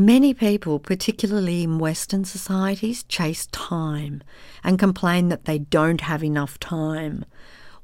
Many 0.00 0.32
people, 0.32 0.78
particularly 0.78 1.64
in 1.64 1.80
Western 1.80 2.24
societies, 2.24 3.02
chase 3.02 3.48
time 3.48 4.22
and 4.62 4.78
complain 4.78 5.28
that 5.28 5.44
they 5.44 5.58
don't 5.58 6.02
have 6.02 6.22
enough 6.22 6.56
time. 6.60 7.24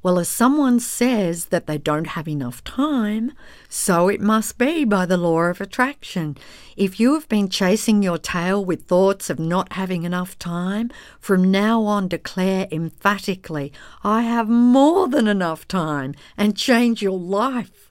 Well, 0.00 0.20
as 0.20 0.28
someone 0.28 0.78
says 0.78 1.46
that 1.46 1.66
they 1.66 1.76
don't 1.76 2.06
have 2.06 2.28
enough 2.28 2.62
time, 2.62 3.32
so 3.68 4.08
it 4.08 4.20
must 4.20 4.58
be 4.58 4.84
by 4.84 5.06
the 5.06 5.16
law 5.16 5.40
of 5.46 5.60
attraction. 5.60 6.36
If 6.76 7.00
you 7.00 7.14
have 7.14 7.28
been 7.28 7.48
chasing 7.48 8.00
your 8.00 8.18
tail 8.18 8.64
with 8.64 8.84
thoughts 8.84 9.28
of 9.28 9.40
not 9.40 9.72
having 9.72 10.04
enough 10.04 10.38
time, 10.38 10.92
from 11.18 11.50
now 11.50 11.82
on 11.82 12.06
declare 12.06 12.68
emphatically, 12.70 13.72
I 14.04 14.22
have 14.22 14.48
more 14.48 15.08
than 15.08 15.26
enough 15.26 15.66
time, 15.66 16.14
and 16.36 16.56
change 16.56 17.02
your 17.02 17.18
life. 17.18 17.83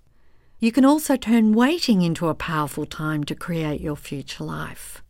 You 0.64 0.72
can 0.72 0.86
also 0.86 1.18
turn 1.18 1.52
waiting 1.52 2.04
into 2.04 2.30
a 2.30 2.34
powerful 2.34 2.86
time 2.86 3.26
to 3.26 3.36
create 3.36 3.82
your 3.82 3.98
future 3.98 4.46
life. 4.46 5.04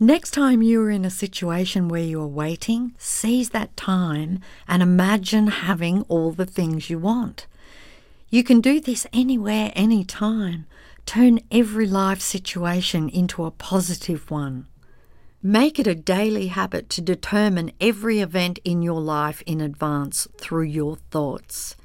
Next 0.00 0.32
time 0.32 0.60
you 0.60 0.82
are 0.82 0.90
in 0.90 1.04
a 1.04 1.08
situation 1.24 1.86
where 1.86 2.02
you 2.02 2.20
are 2.20 2.26
waiting, 2.26 2.96
seize 2.98 3.50
that 3.50 3.76
time 3.76 4.40
and 4.66 4.82
imagine 4.82 5.46
having 5.46 6.02
all 6.08 6.32
the 6.32 6.44
things 6.44 6.90
you 6.90 6.98
want. 6.98 7.46
You 8.28 8.42
can 8.42 8.60
do 8.60 8.80
this 8.80 9.06
anywhere, 9.12 9.70
anytime. 9.76 10.66
Turn 11.06 11.38
every 11.48 11.86
life 11.86 12.20
situation 12.20 13.08
into 13.08 13.44
a 13.44 13.52
positive 13.52 14.28
one. 14.32 14.66
Make 15.40 15.78
it 15.78 15.86
a 15.86 15.94
daily 15.94 16.48
habit 16.48 16.90
to 16.90 17.00
determine 17.00 17.70
every 17.80 18.18
event 18.18 18.58
in 18.64 18.82
your 18.82 19.00
life 19.00 19.44
in 19.46 19.60
advance 19.60 20.26
through 20.38 20.64
your 20.64 20.96
thoughts. 21.12 21.76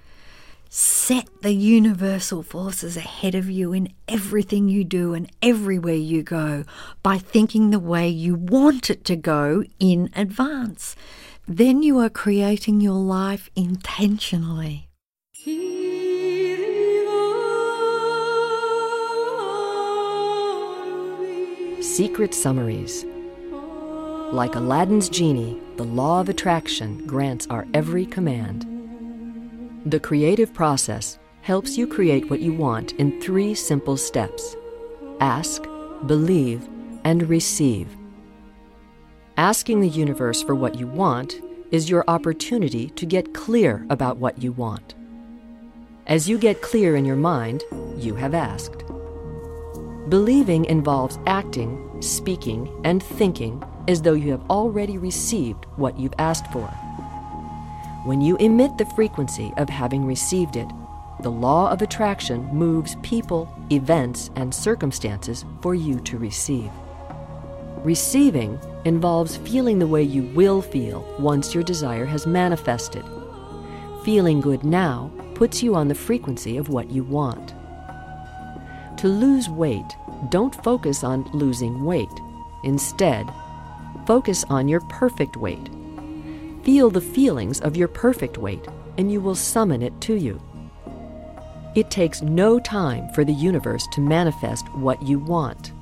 Set 0.75 1.29
the 1.43 1.51
universal 1.53 2.41
forces 2.41 2.97
ahead 2.97 3.35
of 3.35 3.47
you 3.47 3.73
in 3.73 3.93
everything 4.07 4.69
you 4.69 4.83
do 4.83 5.13
and 5.13 5.31
everywhere 5.39 5.93
you 5.93 6.23
go 6.23 6.63
by 7.03 7.19
thinking 7.19 7.69
the 7.69 7.77
way 7.77 8.09
you 8.09 8.33
want 8.33 8.89
it 8.89 9.05
to 9.05 9.15
go 9.15 9.63
in 9.79 10.09
advance. 10.15 10.95
Then 11.47 11.83
you 11.83 11.99
are 11.99 12.09
creating 12.09 12.81
your 12.81 12.95
life 12.95 13.51
intentionally. 13.55 14.89
Secret 21.83 22.33
Summaries 22.33 23.05
Like 24.33 24.55
Aladdin's 24.55 25.07
genie, 25.07 25.61
the 25.77 25.83
law 25.83 26.19
of 26.19 26.29
attraction 26.29 27.05
grants 27.05 27.45
our 27.51 27.67
every 27.75 28.07
command. 28.07 28.72
The 29.85 29.99
creative 29.99 30.53
process 30.53 31.19
helps 31.41 31.77
you 31.77 31.87
create 31.87 32.29
what 32.29 32.39
you 32.39 32.53
want 32.53 32.93
in 32.93 33.19
three 33.19 33.53
simple 33.53 33.97
steps 33.97 34.55
ask, 35.19 35.63
believe, 36.07 36.67
and 37.03 37.29
receive. 37.29 37.87
Asking 39.35 39.81
the 39.81 39.89
universe 39.89 40.41
for 40.41 40.55
what 40.55 40.75
you 40.79 40.87
want 40.87 41.41
is 41.71 41.89
your 41.89 42.05
opportunity 42.07 42.89
to 42.91 43.05
get 43.05 43.33
clear 43.33 43.85
about 43.89 44.17
what 44.17 44.41
you 44.41 44.53
want. 44.53 44.95
As 46.07 46.29
you 46.29 46.37
get 46.37 46.61
clear 46.61 46.95
in 46.95 47.03
your 47.03 47.17
mind, 47.17 47.63
you 47.97 48.15
have 48.15 48.33
asked. 48.33 48.85
Believing 50.07 50.63
involves 50.65 51.19
acting, 51.25 52.01
speaking, 52.01 52.69
and 52.85 53.03
thinking 53.03 53.61
as 53.87 54.01
though 54.01 54.13
you 54.13 54.31
have 54.31 54.49
already 54.49 54.97
received 54.97 55.65
what 55.75 55.97
you've 55.99 56.13
asked 56.19 56.47
for. 56.53 56.71
When 58.03 58.19
you 58.19 58.35
emit 58.35 58.77
the 58.77 58.85
frequency 58.85 59.53
of 59.55 59.69
having 59.69 60.05
received 60.05 60.57
it, 60.57 60.67
the 61.21 61.31
law 61.31 61.71
of 61.71 61.81
attraction 61.81 62.45
moves 62.47 62.97
people, 63.01 63.47
events, 63.71 64.29
and 64.35 64.53
circumstances 64.53 65.45
for 65.61 65.73
you 65.73 66.01
to 66.01 66.17
receive. 66.17 66.69
Receiving 67.77 68.59
involves 68.83 69.37
feeling 69.37 69.79
the 69.79 69.87
way 69.87 70.03
you 70.03 70.23
will 70.35 70.61
feel 70.61 71.15
once 71.17 71.53
your 71.53 71.63
desire 71.63 72.05
has 72.05 72.27
manifested. 72.27 73.05
Feeling 74.03 74.41
good 74.41 74.65
now 74.65 75.09
puts 75.33 75.63
you 75.63 75.73
on 75.73 75.87
the 75.87 75.95
frequency 75.95 76.57
of 76.57 76.67
what 76.67 76.91
you 76.91 77.05
want. 77.05 77.53
To 78.97 79.07
lose 79.07 79.47
weight, 79.47 79.95
don't 80.27 80.61
focus 80.61 81.05
on 81.05 81.23
losing 81.31 81.85
weight. 81.85 82.19
Instead, 82.65 83.33
focus 84.05 84.43
on 84.49 84.67
your 84.67 84.81
perfect 84.81 85.37
weight. 85.37 85.69
Feel 86.63 86.89
the 86.89 87.01
feelings 87.01 87.59
of 87.59 87.75
your 87.75 87.89
perfect 87.89 88.37
weight, 88.37 88.65
and 88.97 89.11
you 89.11 89.19
will 89.19 89.35
summon 89.35 89.81
it 89.81 89.99
to 90.01 90.15
you. 90.15 90.41
It 91.75 91.91
takes 91.91 92.21
no 92.21 92.59
time 92.59 93.11
for 93.13 93.25
the 93.25 93.33
universe 93.33 93.85
to 93.93 94.01
manifest 94.01 94.71
what 94.73 95.01
you 95.01 95.19
want. 95.19 95.73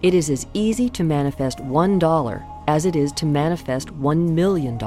It 0.00 0.14
is 0.14 0.30
as 0.30 0.46
easy 0.54 0.88
to 0.90 1.04
manifest 1.04 1.58
$1 1.58 2.44
as 2.68 2.86
it 2.86 2.96
is 2.96 3.12
to 3.12 3.26
manifest 3.26 3.88
$1 3.88 4.30
million. 4.30 4.78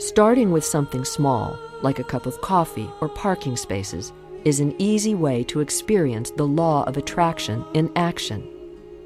Starting 0.00 0.50
with 0.50 0.64
something 0.64 1.04
small, 1.04 1.58
like 1.82 1.98
a 1.98 2.04
cup 2.04 2.24
of 2.24 2.40
coffee 2.40 2.88
or 3.00 3.08
parking 3.08 3.56
spaces, 3.56 4.12
is 4.44 4.60
an 4.60 4.74
easy 4.78 5.14
way 5.14 5.44
to 5.44 5.60
experience 5.60 6.30
the 6.30 6.46
law 6.46 6.84
of 6.84 6.96
attraction 6.96 7.64
in 7.74 7.90
action. 7.96 8.48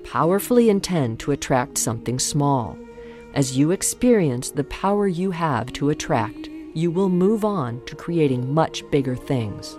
Powerfully 0.04 0.70
intend 0.70 1.18
to 1.20 1.32
attract 1.32 1.76
something 1.76 2.18
small. 2.18 2.78
As 3.38 3.56
you 3.56 3.70
experience 3.70 4.50
the 4.50 4.64
power 4.64 5.06
you 5.06 5.30
have 5.30 5.72
to 5.74 5.90
attract, 5.90 6.48
you 6.74 6.90
will 6.90 7.08
move 7.08 7.44
on 7.44 7.80
to 7.86 7.94
creating 7.94 8.52
much 8.52 8.82
bigger 8.90 9.14
things. 9.14 9.78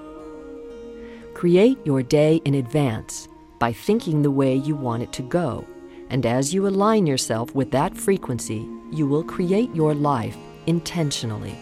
Create 1.34 1.78
your 1.84 2.02
day 2.02 2.40
in 2.46 2.54
advance 2.54 3.28
by 3.60 3.74
thinking 3.74 4.22
the 4.22 4.32
way 4.32 4.56
you 4.56 4.78
want 4.78 5.04
it 5.04 5.12
to 5.12 5.24
go, 5.24 5.68
and 6.10 6.26
as 6.26 6.54
you 6.54 6.70
align 6.70 7.06
yourself 7.06 7.54
with 7.54 7.70
that 7.72 7.98
frequency, 7.98 8.66
you 8.94 9.06
will 9.06 9.26
create 9.26 9.76
your 9.76 9.94
life 9.94 10.38
intentionally. 10.66 11.58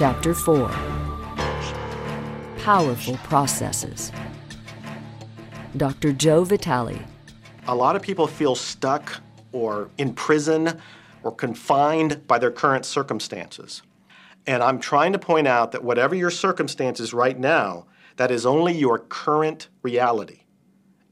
Chapter 0.00 0.32
4 0.32 0.66
Powerful 2.56 3.18
Processes. 3.18 4.10
Dr. 5.76 6.14
Joe 6.14 6.42
Vitale. 6.42 7.02
A 7.66 7.74
lot 7.74 7.96
of 7.96 8.00
people 8.00 8.26
feel 8.26 8.54
stuck 8.54 9.20
or 9.52 9.90
in 9.98 10.14
prison 10.14 10.80
or 11.22 11.32
confined 11.32 12.26
by 12.26 12.38
their 12.38 12.50
current 12.50 12.86
circumstances. 12.86 13.82
And 14.46 14.62
I'm 14.62 14.80
trying 14.80 15.12
to 15.12 15.18
point 15.18 15.46
out 15.46 15.72
that 15.72 15.84
whatever 15.84 16.14
your 16.14 16.30
circumstances 16.30 17.12
right 17.12 17.38
now, 17.38 17.84
that 18.16 18.30
is 18.30 18.46
only 18.46 18.72
your 18.72 19.00
current 19.00 19.68
reality. 19.82 20.44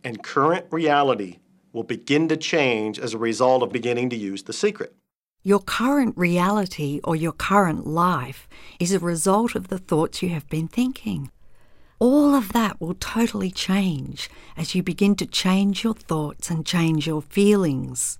And 0.02 0.22
current 0.22 0.64
reality 0.70 1.40
will 1.74 1.82
begin 1.82 2.26
to 2.28 2.38
change 2.38 2.98
as 2.98 3.12
a 3.12 3.18
result 3.18 3.62
of 3.62 3.70
beginning 3.70 4.08
to 4.08 4.16
use 4.16 4.44
the 4.44 4.54
secret. 4.54 4.94
Your 5.48 5.60
current 5.60 6.14
reality 6.14 7.00
or 7.04 7.16
your 7.16 7.32
current 7.32 7.86
life 7.86 8.46
is 8.78 8.92
a 8.92 8.98
result 8.98 9.54
of 9.54 9.68
the 9.68 9.78
thoughts 9.78 10.20
you 10.20 10.28
have 10.28 10.46
been 10.50 10.68
thinking. 10.68 11.30
All 11.98 12.34
of 12.34 12.52
that 12.52 12.78
will 12.82 12.92
totally 12.92 13.50
change 13.50 14.28
as 14.58 14.74
you 14.74 14.82
begin 14.82 15.16
to 15.16 15.24
change 15.24 15.84
your 15.84 15.94
thoughts 15.94 16.50
and 16.50 16.66
change 16.66 17.06
your 17.06 17.22
feelings. 17.22 18.18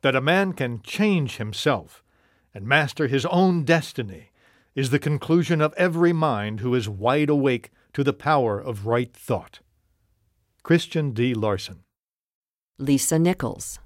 That 0.00 0.16
a 0.16 0.22
man 0.22 0.54
can 0.54 0.80
change 0.80 1.36
himself 1.36 2.02
and 2.54 2.66
master 2.66 3.08
his 3.08 3.26
own 3.26 3.64
destiny 3.64 4.30
is 4.74 4.88
the 4.88 4.98
conclusion 4.98 5.60
of 5.60 5.74
every 5.76 6.14
mind 6.14 6.60
who 6.60 6.74
is 6.74 6.88
wide 6.88 7.28
awake 7.28 7.70
to 7.92 8.02
the 8.02 8.14
power 8.14 8.58
of 8.58 8.86
right 8.86 9.12
thought. 9.12 9.60
Christian 10.62 11.10
D. 11.10 11.34
Larson. 11.34 11.80
Lisa 12.78 13.18
Nichols. 13.18 13.78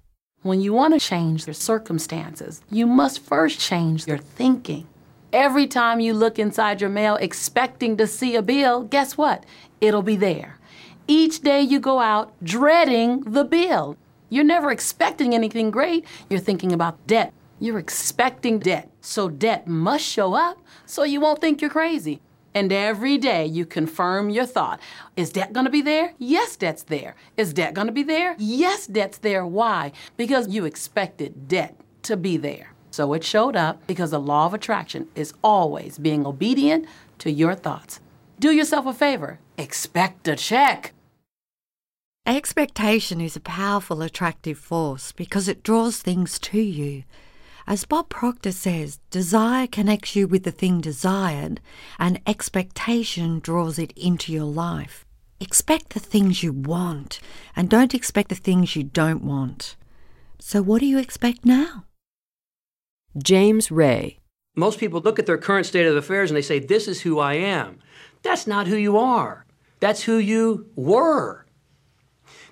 When 0.47 0.60
you 0.60 0.73
want 0.73 0.94
to 0.94 1.01
change 1.01 1.44
your 1.44 1.55
circumstances, 1.55 2.62
you 2.70 2.86
must 2.86 3.18
first 3.18 3.59
change 3.59 4.06
your 4.06 4.18
thinking. 4.18 4.86
Every 5.32 5.66
time 5.66 5.98
you 5.98 6.14
look 6.14 6.39
inside 6.39 6.81
your 6.81 6.89
mail 6.89 7.16
expecting 7.16 7.97
to 7.97 8.06
see 8.06 8.36
a 8.36 8.43
bill, 8.43 8.85
guess 8.85 9.18
what? 9.18 9.43
It'll 9.81 10.05
be 10.05 10.14
there. 10.14 10.60
Each 11.09 11.40
day 11.40 11.62
you 11.62 11.81
go 11.81 11.98
out 11.98 12.32
dreading 12.44 13.23
the 13.23 13.43
bill. 13.43 13.97
You're 14.31 14.44
never 14.44 14.70
expecting 14.70 15.35
anything 15.35 15.73
great. 15.73 16.05
You're 16.31 16.39
thinking 16.39 16.70
about 16.70 17.05
debt. 17.09 17.32
You're 17.59 17.81
expecting 17.81 18.60
debt. 18.60 18.89
So 19.01 19.28
debt 19.28 19.66
must 19.66 20.05
show 20.05 20.35
up 20.35 20.59
so 20.85 21.02
you 21.02 21.20
won't 21.20 21.40
think 21.40 21.60
you're 21.60 21.70
crazy. 21.70 22.20
And 22.56 22.72
every 22.72 23.18
day 23.18 23.44
you 23.44 23.66
confirm 23.66 24.30
your 24.30 24.46
thought. 24.46 24.80
Is 25.14 25.28
debt 25.28 25.52
going 25.52 25.66
to 25.66 25.70
be 25.70 25.82
there? 25.82 26.14
Yes, 26.16 26.56
debt's 26.56 26.84
there. 26.84 27.14
Is 27.36 27.52
debt 27.52 27.74
going 27.74 27.86
to 27.86 27.92
be 27.92 28.02
there? 28.02 28.34
Yes, 28.38 28.86
debt's 28.86 29.18
there. 29.18 29.44
Why? 29.44 29.92
Because 30.16 30.48
you 30.48 30.64
expected 30.64 31.48
debt 31.48 31.78
to 32.04 32.16
be 32.16 32.38
there. 32.38 32.72
So 32.90 33.12
it 33.12 33.24
showed 33.24 33.56
up 33.56 33.86
because 33.86 34.10
the 34.12 34.18
law 34.18 34.46
of 34.46 34.54
attraction 34.54 35.06
is 35.14 35.34
always 35.44 35.98
being 35.98 36.24
obedient 36.24 36.86
to 37.18 37.30
your 37.30 37.54
thoughts. 37.54 38.00
Do 38.40 38.50
yourself 38.50 38.86
a 38.86 38.94
favor 38.94 39.38
expect 39.58 40.26
a 40.26 40.34
check. 40.34 40.94
Expectation 42.24 43.20
is 43.20 43.36
a 43.36 43.40
powerful 43.40 44.00
attractive 44.00 44.56
force 44.56 45.12
because 45.12 45.46
it 45.46 45.62
draws 45.62 45.98
things 45.98 46.38
to 46.38 46.58
you. 46.58 47.04
As 47.68 47.84
Bob 47.84 48.09
Proctor 48.09 48.52
says, 48.52 49.01
desire 49.10 49.66
connects 49.66 50.14
you 50.14 50.28
with 50.28 50.44
the 50.44 50.52
thing 50.52 50.80
desired, 50.80 51.60
and 51.98 52.20
expectation 52.24 53.40
draws 53.40 53.76
it 53.76 53.93
into 53.97 54.32
your 54.32 54.44
life. 54.44 55.05
Expect 55.40 55.90
the 55.90 56.01
things 56.01 56.44
you 56.44 56.52
want, 56.52 57.18
and 57.56 57.68
don't 57.68 57.93
expect 57.93 58.28
the 58.28 58.36
things 58.36 58.76
you 58.76 58.84
don't 58.84 59.24
want. 59.24 59.74
So, 60.38 60.62
what 60.62 60.78
do 60.78 60.86
you 60.86 60.98
expect 60.98 61.44
now? 61.44 61.86
James 63.18 63.72
Ray. 63.72 64.20
Most 64.55 64.78
people 64.78 65.01
look 65.01 65.18
at 65.18 65.26
their 65.26 65.36
current 65.36 65.66
state 65.66 65.86
of 65.86 65.97
affairs 65.97 66.30
and 66.30 66.36
they 66.36 66.43
say, 66.43 66.60
This 66.60 66.86
is 66.86 67.01
who 67.01 67.18
I 67.18 67.34
am. 67.34 67.80
That's 68.22 68.47
not 68.47 68.68
who 68.68 68.76
you 68.76 68.97
are, 68.97 69.44
that's 69.80 70.05
who 70.05 70.18
you 70.18 70.70
were. 70.76 71.45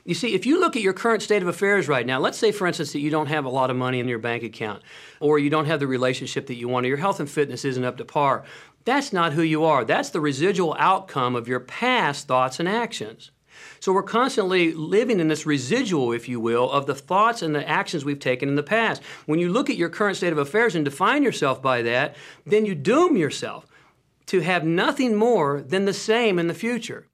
You 0.05 0.15
see, 0.15 0.35
if 0.35 0.45
you 0.45 0.61
look 0.61 0.77
at 0.77 0.83
your 0.83 0.93
current 0.93 1.23
state 1.23 1.41
of 1.41 1.49
affairs 1.49 1.89
right 1.89 2.05
now, 2.05 2.19
let's 2.21 2.37
say, 2.37 2.53
for 2.53 2.67
instance, 2.67 2.93
that 2.93 3.01
you 3.01 3.09
don't 3.09 3.29
have 3.29 3.47
a 3.47 3.51
lot 3.51 3.71
of 3.71 3.77
money 3.77 4.01
in 4.01 4.09
your 4.09 4.19
bank 4.19 4.43
account, 4.43 4.83
or 5.19 5.39
you 5.39 5.49
don't 5.49 5.65
have 5.65 5.81
the 5.81 5.87
relationship 5.87 6.47
that 6.49 6.57
you 6.57 6.69
want, 6.69 6.85
or 6.85 6.91
your 6.91 6.99
health 6.99 7.21
and 7.21 7.31
fitness 7.31 7.65
isn't 7.65 7.85
up 7.85 7.97
to 7.97 8.05
par, 8.05 8.45
that's 8.85 9.15
not 9.15 9.33
who 9.33 9.41
you 9.41 9.65
are. 9.65 9.83
That's 9.83 10.11
the 10.11 10.21
residual 10.21 10.77
outcome 10.79 11.35
of 11.35 11.49
your 11.49 11.61
past 11.61 12.29
thoughts 12.29 12.61
and 12.61 12.69
actions. 12.69 13.31
So 13.81 13.93
we're 13.93 14.03
constantly 14.03 14.73
living 14.73 15.21
in 15.21 15.29
this 15.29 15.47
residual, 15.47 16.13
if 16.13 16.29
you 16.29 16.39
will, 16.39 16.71
of 16.71 16.85
the 16.85 16.95
thoughts 16.95 17.41
and 17.41 17.55
the 17.55 17.67
actions 17.67 18.05
we've 18.05 18.19
taken 18.19 18.49
in 18.49 18.57
the 18.57 18.63
past. 18.63 19.03
When 19.25 19.39
you 19.39 19.49
look 19.49 19.71
at 19.71 19.77
your 19.77 19.89
current 19.89 20.19
state 20.19 20.33
of 20.33 20.39
affairs 20.39 20.75
and 20.75 20.85
define 20.85 21.23
yourself 21.23 21.63
by 21.63 21.81
that, 21.83 22.15
then 22.45 22.67
you 22.67 22.75
doom 22.75 23.17
yourself 23.17 23.67
to 24.27 24.41
have 24.41 24.65
nothing 24.65 25.15
more 25.15 25.63
than 25.63 25.87
the 25.87 25.95
same 25.95 26.39
in 26.39 26.47
the 26.47 26.55
future. 26.55 27.07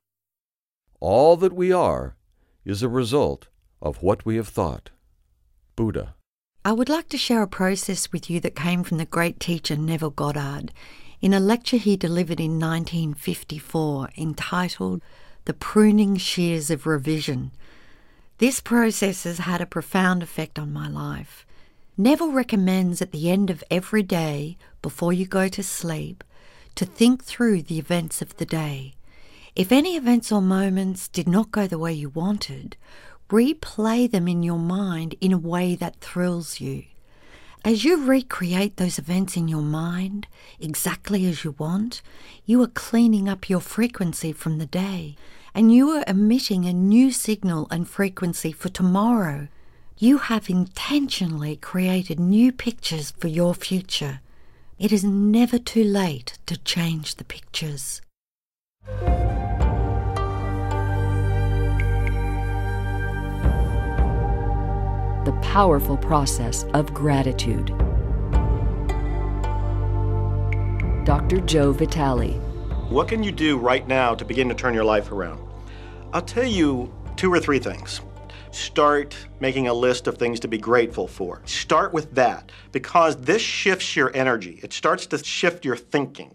All 0.99 1.37
that 1.37 1.53
we 1.53 1.71
are 1.73 2.17
is 2.65 2.83
a 2.83 2.89
result 2.89 3.49
of 3.81 4.03
what 4.03 4.25
we 4.25 4.37
have 4.37 4.49
thought. 4.49 4.91
Buddha. 5.77 6.15
I 6.65 6.73
would 6.73 6.91
like 6.91 7.09
to 7.09 7.17
share 7.17 7.43
a 7.43 7.49
process 7.49 8.13
with 8.13 8.29
you 8.29 8.39
that 8.41 8.55
came 8.55 8.85
from 8.85 8.99
the 8.99 9.07
great 9.07 9.41
teacher 9.41 9.77
Neville 9.77 10.11
Goddard 10.11 10.73
in 11.21 11.33
a 11.33 11.41
lecture 11.41 11.79
he 11.79 11.97
delivered 11.97 12.41
in 12.41 12.59
1954 12.59 14.11
entitled 14.17 15.03
The 15.47 15.55
Pruning 15.55 16.17
Shears 16.17 16.71
of 16.71 16.87
Revision. 16.87 17.53
This 18.39 18.61
process 18.61 19.25
has 19.25 19.39
had 19.39 19.61
a 19.61 19.67
profound 19.67 20.23
effect 20.23 20.59
on 20.59 20.73
my 20.73 20.89
life. 20.89 21.47
Neville 21.97 22.33
recommends 22.33 23.03
at 23.03 23.13
the 23.13 23.31
end 23.31 23.51
of 23.51 23.65
every 23.71 24.03
day, 24.03 24.57
before 24.81 25.13
you 25.13 25.27
go 25.27 25.49
to 25.49 25.63
sleep, 25.63 26.25
to 26.75 26.87
think 26.87 27.23
through 27.25 27.63
the 27.63 27.79
events 27.79 28.23
of 28.23 28.37
the 28.37 28.47
day. 28.47 28.95
If 29.61 29.73
any 29.73 29.95
events 29.95 30.33
or 30.33 30.41
moments 30.41 31.07
did 31.07 31.29
not 31.29 31.51
go 31.51 31.67
the 31.67 31.79
way 31.79 31.93
you 31.93 32.09
wanted, 32.09 32.79
replay 33.29 34.11
them 34.11 34.27
in 34.27 34.43
your 34.43 34.59
mind 34.59 35.17
in 35.21 35.35
a 35.35 35.45
way 35.53 35.75
that 35.75 36.01
thrills 36.01 36.61
you. 36.63 36.85
As 37.63 37.85
you 37.85 38.03
recreate 38.03 38.79
those 38.79 38.99
events 38.99 39.37
in 39.37 39.49
your 39.49 39.61
mind 39.61 40.29
exactly 40.59 41.27
as 41.27 41.45
you 41.45 41.55
want, 41.59 42.01
you 42.47 42.63
are 42.63 42.69
cleaning 42.69 43.29
up 43.29 43.51
your 43.51 43.61
frequency 43.61 44.33
from 44.33 44.57
the 44.57 44.65
day 44.65 45.15
and 45.55 45.71
you 45.71 45.91
are 45.91 46.05
emitting 46.07 46.65
a 46.65 46.73
new 46.73 47.13
signal 47.13 47.69
and 47.71 47.87
frequency 47.87 48.53
for 48.53 48.71
tomorrow. 48.71 49.49
You 49.99 50.17
have 50.33 50.49
intentionally 50.49 51.57
created 51.57 52.19
new 52.19 52.51
pictures 52.51 53.11
for 53.11 53.29
your 53.29 53.53
future. 53.53 54.21
It 54.79 54.91
is 54.91 55.05
never 55.05 55.59
too 55.59 55.85
late 55.85 56.39
to 56.47 56.57
change 56.57 57.17
the 57.17 57.25
pictures. 57.25 58.01
The 65.27 65.33
powerful 65.43 65.99
process 65.99 66.65
of 66.73 66.95
gratitude. 66.95 67.67
Dr. 71.05 71.41
Joe 71.43 71.73
Vitale. 71.73 72.39
What 72.89 73.09
can 73.09 73.23
you 73.23 73.31
do 73.31 73.59
right 73.59 73.87
now 73.87 74.15
to 74.15 74.25
begin 74.25 74.49
to 74.49 74.55
turn 74.55 74.73
your 74.73 74.85
life 74.85 75.13
around? 75.13 75.47
I'll 76.15 76.23
tell 76.23 76.47
you 76.47 76.91
two 77.17 77.31
or 77.31 77.39
three 77.39 77.59
things. 77.59 78.01
Start 78.51 79.15
making 79.41 79.69
a 79.69 79.75
list 79.75 80.07
of 80.07 80.17
things 80.17 80.41
to 80.41 80.49
be 80.49 80.57
grateful 80.57 81.07
for. 81.07 81.43
Start 81.45 81.93
with 81.93 82.15
that 82.15 82.51
because 82.73 83.15
this 83.17 83.43
shifts 83.43 83.95
your 83.95 84.11
energy. 84.17 84.59
It 84.63 84.73
starts 84.73 85.05
to 85.09 85.19
shift 85.23 85.67
your 85.67 85.77
thinking. 85.77 86.35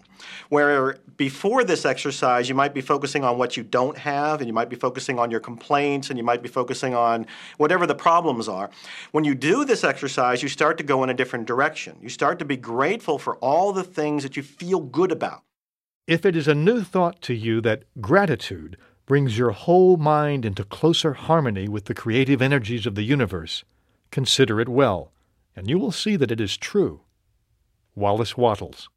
Where 0.50 0.98
before 1.18 1.64
this 1.64 1.86
exercise, 1.86 2.50
you 2.50 2.56
might 2.56 2.74
be 2.74 2.82
focusing 2.82 3.24
on 3.24 3.38
what 3.38 3.58
you 3.58 3.64
don't 3.64 3.98
have, 3.98 4.42
and 4.42 4.48
you 4.48 4.54
might 4.54 4.70
be 4.70 4.76
focusing 4.76 5.20
on 5.20 5.32
your 5.32 5.40
complaints, 5.40 6.10
and 6.10 6.18
you 6.18 6.24
might 6.24 6.42
be 6.42 6.50
focusing 6.50 6.94
on 6.94 7.26
whatever 7.58 7.88
the 7.88 7.96
problems 7.96 8.48
are. 8.48 8.70
When 9.12 9.24
you 9.24 9.36
do 9.36 9.66
this 9.66 9.84
exercise, 9.84 10.44
you 10.44 10.50
start 10.50 10.78
to 10.78 10.84
go 10.84 11.04
in 11.04 11.10
a 11.10 11.14
different 11.14 11.46
direction. 11.46 11.98
You 12.02 12.10
start 12.10 12.40
to 12.40 12.46
be 12.46 12.58
grateful 12.58 13.18
for 13.18 13.38
all 13.38 13.74
the 13.74 13.84
things 13.84 14.24
that 14.24 14.38
you 14.38 14.44
feel 14.44 14.80
good 14.80 15.12
about. 15.12 15.44
If 16.08 16.26
it 16.26 16.36
is 16.36 16.48
a 16.48 16.54
new 16.54 16.84
thought 16.84 17.22
to 17.24 17.34
you 17.34 17.62
that 17.62 17.84
gratitude 18.00 18.78
brings 19.06 19.38
your 19.38 19.52
whole 19.52 19.98
mind 19.98 20.46
into 20.46 20.64
closer 20.64 21.14
harmony 21.14 21.68
with 21.68 21.86
the 21.86 21.94
creative 21.94 22.42
energies 22.42 22.86
of 22.86 22.96
the 22.96 23.04
universe, 23.04 23.64
consider 24.12 24.60
it 24.60 24.70
well, 24.70 25.12
and 25.56 25.70
you 25.70 25.80
will 25.80 25.92
see 25.92 26.16
that 26.16 26.32
it 26.32 26.42
is 26.42 26.58
true. 26.58 27.02
Wallace 27.96 28.36
Wattles. 28.36 28.90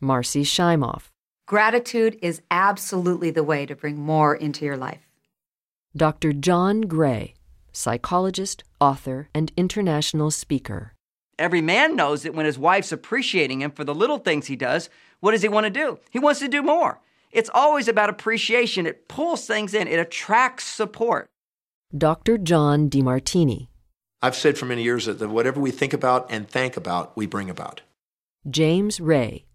Marcy 0.00 0.42
Shimoff. 0.42 1.04
Gratitude 1.46 2.18
is 2.20 2.42
absolutely 2.50 3.30
the 3.30 3.42
way 3.42 3.64
to 3.66 3.74
bring 3.74 3.98
more 3.98 4.34
into 4.34 4.64
your 4.64 4.76
life. 4.76 5.08
Dr. 5.96 6.32
John 6.32 6.82
Gray, 6.82 7.34
psychologist, 7.72 8.64
author, 8.80 9.28
and 9.34 9.50
international 9.56 10.30
speaker. 10.30 10.92
Every 11.38 11.60
man 11.60 11.96
knows 11.96 12.22
that 12.22 12.34
when 12.34 12.46
his 12.46 12.58
wife's 12.58 12.92
appreciating 12.92 13.62
him 13.62 13.70
for 13.70 13.84
the 13.84 13.94
little 13.94 14.18
things 14.18 14.46
he 14.46 14.56
does, 14.56 14.90
what 15.20 15.32
does 15.32 15.42
he 15.42 15.48
want 15.48 15.64
to 15.64 15.70
do? 15.70 15.98
He 16.10 16.18
wants 16.18 16.40
to 16.40 16.48
do 16.48 16.62
more. 16.62 17.00
It's 17.30 17.50
always 17.52 17.88
about 17.88 18.10
appreciation. 18.10 18.86
It 18.86 19.08
pulls 19.08 19.46
things 19.46 19.74
in, 19.74 19.88
it 19.88 19.98
attracts 19.98 20.64
support. 20.64 21.28
Dr. 21.96 22.38
John 22.38 22.90
Demartini. 22.90 23.68
I've 24.20 24.36
said 24.36 24.58
for 24.58 24.66
many 24.66 24.82
years 24.82 25.06
that 25.06 25.26
whatever 25.28 25.60
we 25.60 25.70
think 25.70 25.92
about 25.92 26.30
and 26.30 26.48
thank 26.48 26.76
about, 26.76 27.16
we 27.16 27.26
bring 27.26 27.48
about. 27.48 27.82
James 28.48 29.00
Ray. 29.00 29.46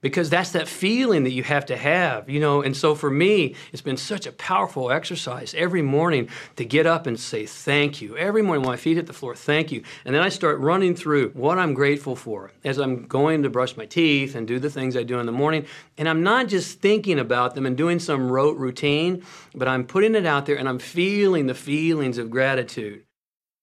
Because 0.00 0.30
that's 0.30 0.52
that 0.52 0.66
feeling 0.66 1.24
that 1.24 1.32
you 1.32 1.42
have 1.42 1.66
to 1.66 1.76
have, 1.76 2.30
you 2.30 2.40
know. 2.40 2.62
And 2.62 2.74
so 2.76 2.94
for 2.94 3.10
me, 3.10 3.54
it's 3.72 3.82
been 3.82 3.98
such 3.98 4.26
a 4.26 4.32
powerful 4.32 4.90
exercise 4.90 5.54
every 5.54 5.82
morning 5.82 6.28
to 6.56 6.64
get 6.64 6.86
up 6.86 7.06
and 7.06 7.20
say 7.20 7.44
thank 7.44 8.00
you. 8.00 8.16
Every 8.16 8.40
morning 8.40 8.62
when 8.62 8.72
my 8.72 8.76
feet 8.76 8.96
hit 8.96 9.06
the 9.06 9.12
floor, 9.12 9.36
thank 9.36 9.70
you. 9.70 9.82
And 10.04 10.14
then 10.14 10.22
I 10.22 10.30
start 10.30 10.58
running 10.58 10.94
through 10.94 11.30
what 11.30 11.58
I'm 11.58 11.74
grateful 11.74 12.16
for 12.16 12.50
as 12.64 12.78
I'm 12.78 13.06
going 13.06 13.42
to 13.42 13.50
brush 13.50 13.76
my 13.76 13.84
teeth 13.84 14.34
and 14.34 14.46
do 14.46 14.58
the 14.58 14.70
things 14.70 14.96
I 14.96 15.02
do 15.02 15.18
in 15.18 15.26
the 15.26 15.32
morning. 15.32 15.66
And 15.98 16.08
I'm 16.08 16.22
not 16.22 16.48
just 16.48 16.80
thinking 16.80 17.18
about 17.18 17.54
them 17.54 17.66
and 17.66 17.76
doing 17.76 17.98
some 17.98 18.30
rote 18.30 18.56
routine, 18.56 19.22
but 19.54 19.68
I'm 19.68 19.84
putting 19.84 20.14
it 20.14 20.24
out 20.24 20.46
there 20.46 20.56
and 20.56 20.68
I'm 20.68 20.78
feeling 20.78 21.46
the 21.46 21.54
feelings 21.54 22.16
of 22.16 22.30
gratitude. 22.30 23.04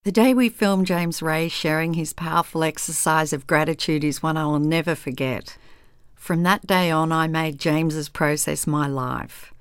The 0.04 0.12
day 0.14 0.34
we 0.34 0.48
filmed 0.48 0.88
James 0.88 1.22
Ray 1.22 1.50
sharing 1.50 1.96
his 1.96 2.14
powerful 2.14 2.64
exercise 2.64 3.34
of 3.34 3.46
gratitude 3.46 4.06
is 4.06 4.24
one 4.24 4.38
I 4.38 4.46
will 4.46 4.60
never 4.60 4.96
forget. 4.96 5.58
From 6.18 6.44
that 6.44 6.68
day 6.68 6.92
on, 6.92 7.12
I 7.14 7.28
made 7.28 7.58
James's 7.58 8.10
process 8.10 8.68
my 8.68 8.86
life. 8.88 9.54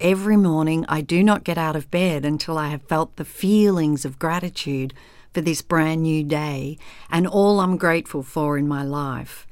Every 0.00 0.36
morning, 0.36 0.86
I 0.88 1.02
do 1.02 1.22
not 1.22 1.44
get 1.44 1.58
out 1.58 1.76
of 1.76 1.90
bed 1.90 2.24
until 2.24 2.56
I 2.56 2.68
have 2.68 2.82
felt 2.82 3.16
the 3.16 3.24
feelings 3.26 4.04
of 4.04 4.18
gratitude 4.18 4.94
for 5.34 5.42
this 5.42 5.60
brand 5.60 6.02
new 6.02 6.24
day 6.24 6.78
and 7.10 7.26
all 7.26 7.60
I'm 7.60 7.76
grateful 7.76 8.22
for 8.22 8.56
in 8.56 8.66
my 8.66 8.82
life. 8.82 9.46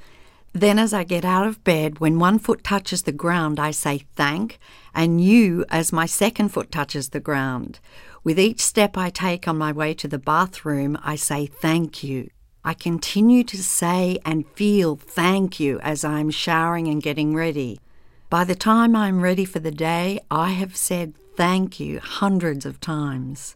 Then, 0.53 0.79
as 0.79 0.93
I 0.93 1.03
get 1.03 1.25
out 1.25 1.45
of 1.45 1.63
bed, 1.63 1.99
when 1.99 2.17
one 2.17 2.39
foot 2.39 2.63
touches 2.63 3.03
the 3.03 3.11
ground, 3.11 3.59
I 3.59 3.69
say 3.69 4.05
thank, 4.15 4.57
and 4.95 5.21
you 5.21 5.65
as 5.69 5.93
my 5.93 6.07
second 6.07 6.49
foot 6.49 6.71
touches 6.71 7.09
the 7.09 7.19
ground. 7.19 7.79
With 8.23 8.39
each 8.39 8.61
step 8.61 8.97
I 8.97 9.11
take 9.11 9.47
on 9.47 9.57
my 9.57 9.71
way 9.71 9.93
to 9.93 10.07
the 10.07 10.17
bathroom, 10.17 10.97
I 11.03 11.15
say 11.15 11.45
thank 11.45 12.03
you. 12.03 12.29
I 12.67 12.73
continue 12.73 13.45
to 13.45 13.63
say 13.63 14.19
and 14.25 14.45
feel 14.45 14.97
thank 14.97 15.57
you 15.57 15.79
as 15.79 16.03
I'm 16.03 16.29
showering 16.29 16.89
and 16.89 17.01
getting 17.01 17.33
ready. 17.33 17.79
By 18.29 18.43
the 18.43 18.55
time 18.55 18.93
I'm 18.93 19.21
ready 19.21 19.45
for 19.45 19.59
the 19.59 19.71
day, 19.71 20.19
I 20.29 20.49
have 20.49 20.75
said 20.75 21.13
thank 21.37 21.79
you 21.79 22.01
hundreds 22.01 22.65
of 22.65 22.81
times. 22.81 23.55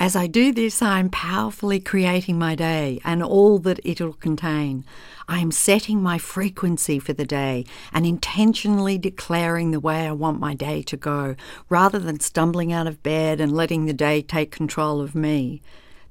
As 0.00 0.16
I 0.16 0.26
do 0.26 0.52
this, 0.52 0.82
I 0.82 0.98
am 0.98 1.08
powerfully 1.08 1.78
creating 1.78 2.36
my 2.36 2.56
day 2.56 3.00
and 3.04 3.22
all 3.22 3.60
that 3.60 3.78
it'll 3.84 4.12
contain. 4.12 4.84
I 5.28 5.38
am 5.38 5.52
setting 5.52 6.02
my 6.02 6.18
frequency 6.18 6.98
for 6.98 7.12
the 7.12 7.24
day 7.24 7.64
and 7.92 8.04
intentionally 8.04 8.98
declaring 8.98 9.70
the 9.70 9.78
way 9.78 10.08
I 10.08 10.10
want 10.10 10.40
my 10.40 10.54
day 10.54 10.82
to 10.82 10.96
go, 10.96 11.36
rather 11.68 12.00
than 12.00 12.18
stumbling 12.18 12.72
out 12.72 12.88
of 12.88 13.04
bed 13.04 13.40
and 13.40 13.52
letting 13.52 13.86
the 13.86 13.92
day 13.92 14.20
take 14.20 14.50
control 14.50 15.00
of 15.00 15.14
me. 15.14 15.62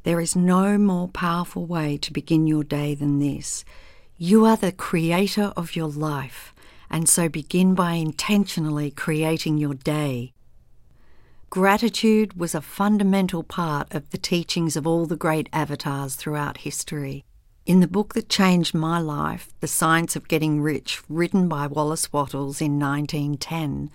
There 0.07 0.21
is 0.21 0.37
no 0.37 0.77
more 0.77 1.09
powerful 1.09 1.65
way 1.65 1.97
to 1.97 2.13
begin 2.13 2.47
your 2.47 2.63
day 2.63 2.95
than 2.95 3.19
this. 3.19 3.65
You 4.17 4.45
are 4.45 4.55
the 4.55 4.71
creator 4.71 5.51
of 5.57 5.75
your 5.75 5.89
life, 5.89 6.55
and 6.89 7.09
so 7.09 7.27
begin 7.27 7.75
by 7.75 7.95
intentionally 7.95 8.89
creating 8.89 9.57
your 9.57 9.73
day. 9.73 10.31
Gratitude 11.49 12.39
was 12.39 12.55
a 12.55 12.61
fundamental 12.61 13.43
part 13.43 13.93
of 13.93 14.09
the 14.11 14.17
teachings 14.17 14.77
of 14.77 14.87
all 14.87 15.07
the 15.07 15.17
great 15.17 15.49
avatars 15.51 16.15
throughout 16.15 16.59
history. 16.59 17.25
In 17.65 17.81
the 17.81 17.85
book 17.85 18.13
that 18.13 18.29
changed 18.29 18.73
my 18.73 19.01
life, 19.01 19.49
The 19.59 19.67
Science 19.67 20.15
of 20.15 20.29
Getting 20.29 20.61
Rich, 20.61 21.01
written 21.09 21.49
by 21.49 21.67
Wallace 21.67 22.13
Wattles 22.13 22.61
in 22.61 22.79
1910, 22.79 23.91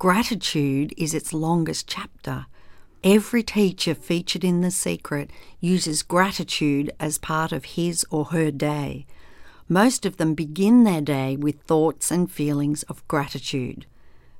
gratitude 0.00 0.92
is 0.96 1.14
its 1.14 1.32
longest 1.32 1.86
chapter. 1.86 2.46
Every 3.04 3.42
teacher 3.42 3.94
featured 3.94 4.44
in 4.44 4.62
The 4.62 4.70
Secret 4.70 5.28
uses 5.60 6.02
gratitude 6.02 6.90
as 6.98 7.18
part 7.18 7.52
of 7.52 7.66
his 7.66 8.06
or 8.10 8.24
her 8.26 8.50
day. 8.50 9.04
Most 9.68 10.06
of 10.06 10.16
them 10.16 10.32
begin 10.32 10.84
their 10.84 11.02
day 11.02 11.36
with 11.36 11.60
thoughts 11.60 12.10
and 12.10 12.32
feelings 12.32 12.82
of 12.84 13.06
gratitude. 13.06 13.84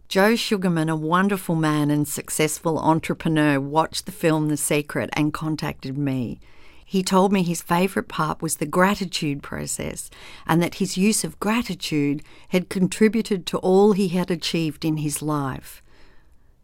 Joe 0.09 0.35
Sugarman, 0.35 0.89
a 0.89 0.97
wonderful 0.97 1.55
man 1.55 1.91
and 1.91 2.09
successful 2.09 2.79
entrepreneur, 2.79 3.61
watched 3.61 4.07
the 4.07 4.13
film 4.13 4.49
The 4.49 4.57
Secret 4.57 5.11
and 5.13 5.35
contacted 5.35 5.99
me. 5.99 6.41
He 6.87 7.03
told 7.03 7.35
me 7.35 7.43
his 7.43 7.61
favourite 7.61 8.09
part 8.09 8.41
was 8.41 8.57
the 8.57 8.65
gratitude 8.65 9.43
process 9.43 10.09
and 10.47 10.63
that 10.63 10.77
his 10.77 10.97
use 10.97 11.23
of 11.23 11.39
gratitude 11.39 12.23
had 12.49 12.71
contributed 12.71 13.45
to 13.45 13.59
all 13.59 13.93
he 13.93 14.09
had 14.09 14.31
achieved 14.31 14.87
in 14.87 14.97
his 14.97 15.21
life. 15.21 15.83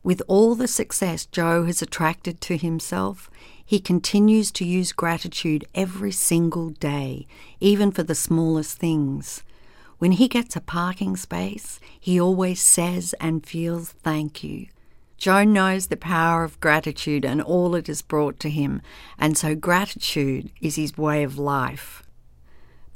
With 0.02 0.22
all 0.28 0.54
the 0.54 0.68
success 0.68 1.26
Joe 1.26 1.64
has 1.64 1.82
attracted 1.82 2.40
to 2.42 2.56
himself, 2.56 3.30
he 3.64 3.80
continues 3.80 4.50
to 4.52 4.64
use 4.64 4.92
gratitude 4.92 5.64
every 5.74 6.10
single 6.10 6.70
day, 6.70 7.26
even 7.60 7.92
for 7.92 8.02
the 8.02 8.14
smallest 8.14 8.78
things. 8.78 9.42
When 9.98 10.12
he 10.12 10.28
gets 10.28 10.56
a 10.56 10.60
parking 10.60 11.16
space, 11.16 11.78
he 12.00 12.18
always 12.18 12.62
says 12.62 13.14
and 13.20 13.46
feels 13.46 13.90
thank 13.90 14.42
you. 14.42 14.68
Joe 15.18 15.44
knows 15.44 15.88
the 15.88 15.98
power 15.98 16.44
of 16.44 16.58
gratitude 16.60 17.26
and 17.26 17.42
all 17.42 17.74
it 17.74 17.86
has 17.88 18.00
brought 18.00 18.40
to 18.40 18.48
him, 18.48 18.80
and 19.18 19.36
so 19.36 19.54
gratitude 19.54 20.50
is 20.62 20.76
his 20.76 20.96
way 20.96 21.22
of 21.22 21.36
life. 21.38 22.02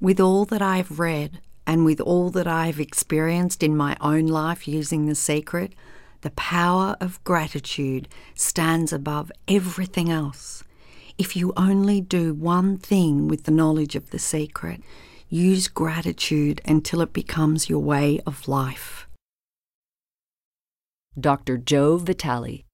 With 0.01 0.18
all 0.18 0.47
that 0.47 0.62
I 0.62 0.78
have 0.78 0.98
read 0.98 1.40
and 1.66 1.85
with 1.85 2.01
all 2.01 2.31
that 2.31 2.47
I 2.47 2.66
have 2.66 2.81
experienced 2.81 3.62
in 3.62 3.76
my 3.76 3.94
own 4.01 4.26
life 4.26 4.66
using 4.66 5.05
the 5.05 5.14
secret, 5.14 5.74
the 6.25 6.33
power 6.33 6.97
of 7.01 7.23
gratitude 7.23 8.09
stands 8.35 8.93
above 8.93 9.31
everything 9.47 10.11
else. 10.11 10.65
If 11.17 11.37
you 11.37 11.53
only 11.57 12.01
do 12.01 12.35
one 12.35 12.77
thing 12.77 13.29
with 13.29 13.45
the 13.45 13.53
knowledge 13.53 13.95
of 13.95 14.11
the 14.11 14.19
secret, 14.19 14.83
Use 15.35 15.67
gratitude 15.67 16.61
until 16.65 17.01
it 17.01 17.13
becomes 17.13 17.69
your 17.69 17.81
way 17.81 18.21
of 18.25 18.47
life. 18.47 19.09
Dr. 21.19 21.57
Joe 21.59 21.97
Vitale. 21.97 22.65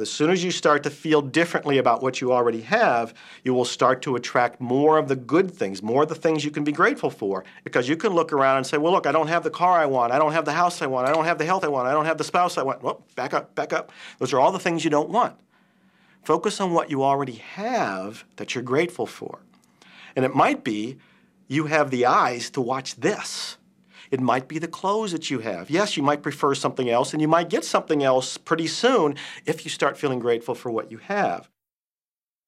As 0.00 0.10
soon 0.10 0.30
as 0.30 0.42
you 0.42 0.50
start 0.50 0.82
to 0.84 0.90
feel 0.90 1.22
differently 1.22 1.78
about 1.78 2.02
what 2.02 2.20
you 2.20 2.32
already 2.32 2.62
have, 2.62 3.14
you 3.44 3.54
will 3.54 3.64
start 3.64 4.02
to 4.02 4.16
attract 4.16 4.60
more 4.60 4.98
of 4.98 5.08
the 5.08 5.16
good 5.16 5.50
things, 5.50 5.82
more 5.82 6.02
of 6.04 6.08
the 6.08 6.14
things 6.14 6.44
you 6.44 6.50
can 6.50 6.64
be 6.64 6.72
grateful 6.72 7.10
for. 7.10 7.44
Because 7.64 7.88
you 7.88 7.96
can 7.96 8.12
look 8.12 8.32
around 8.32 8.58
and 8.58 8.66
say, 8.66 8.78
well, 8.78 8.92
look, 8.92 9.06
I 9.06 9.12
don't 9.12 9.28
have 9.28 9.42
the 9.42 9.50
car 9.50 9.78
I 9.78 9.86
want. 9.86 10.12
I 10.12 10.18
don't 10.18 10.32
have 10.32 10.44
the 10.44 10.52
house 10.52 10.82
I 10.82 10.86
want. 10.86 11.08
I 11.08 11.12
don't 11.12 11.24
have 11.24 11.38
the 11.38 11.44
health 11.44 11.64
I 11.64 11.68
want. 11.68 11.88
I 11.88 11.92
don't 11.92 12.06
have 12.06 12.18
the 12.18 12.24
spouse 12.24 12.58
I 12.58 12.62
want. 12.62 12.82
Well, 12.82 13.04
back 13.14 13.34
up, 13.34 13.54
back 13.54 13.72
up. 13.72 13.92
Those 14.18 14.32
are 14.32 14.40
all 14.40 14.52
the 14.52 14.58
things 14.58 14.84
you 14.84 14.90
don't 14.90 15.10
want. 15.10 15.36
Focus 16.22 16.60
on 16.60 16.72
what 16.72 16.90
you 16.90 17.02
already 17.02 17.36
have 17.36 18.24
that 18.36 18.54
you're 18.54 18.64
grateful 18.64 19.06
for. 19.06 19.40
And 20.16 20.24
it 20.24 20.34
might 20.34 20.64
be 20.64 20.98
you 21.48 21.66
have 21.66 21.90
the 21.90 22.06
eyes 22.06 22.50
to 22.50 22.60
watch 22.60 22.96
this. 22.96 23.56
It 24.10 24.20
might 24.20 24.48
be 24.48 24.58
the 24.58 24.68
clothes 24.68 25.12
that 25.12 25.30
you 25.30 25.38
have. 25.40 25.70
Yes, 25.70 25.96
you 25.96 26.02
might 26.02 26.22
prefer 26.22 26.54
something 26.54 26.90
else, 26.90 27.12
and 27.12 27.22
you 27.22 27.28
might 27.28 27.48
get 27.48 27.64
something 27.64 28.02
else 28.02 28.36
pretty 28.36 28.66
soon 28.66 29.16
if 29.46 29.64
you 29.64 29.70
start 29.70 29.96
feeling 29.96 30.18
grateful 30.18 30.54
for 30.54 30.70
what 30.70 30.90
you 30.90 30.98
have. 30.98 31.48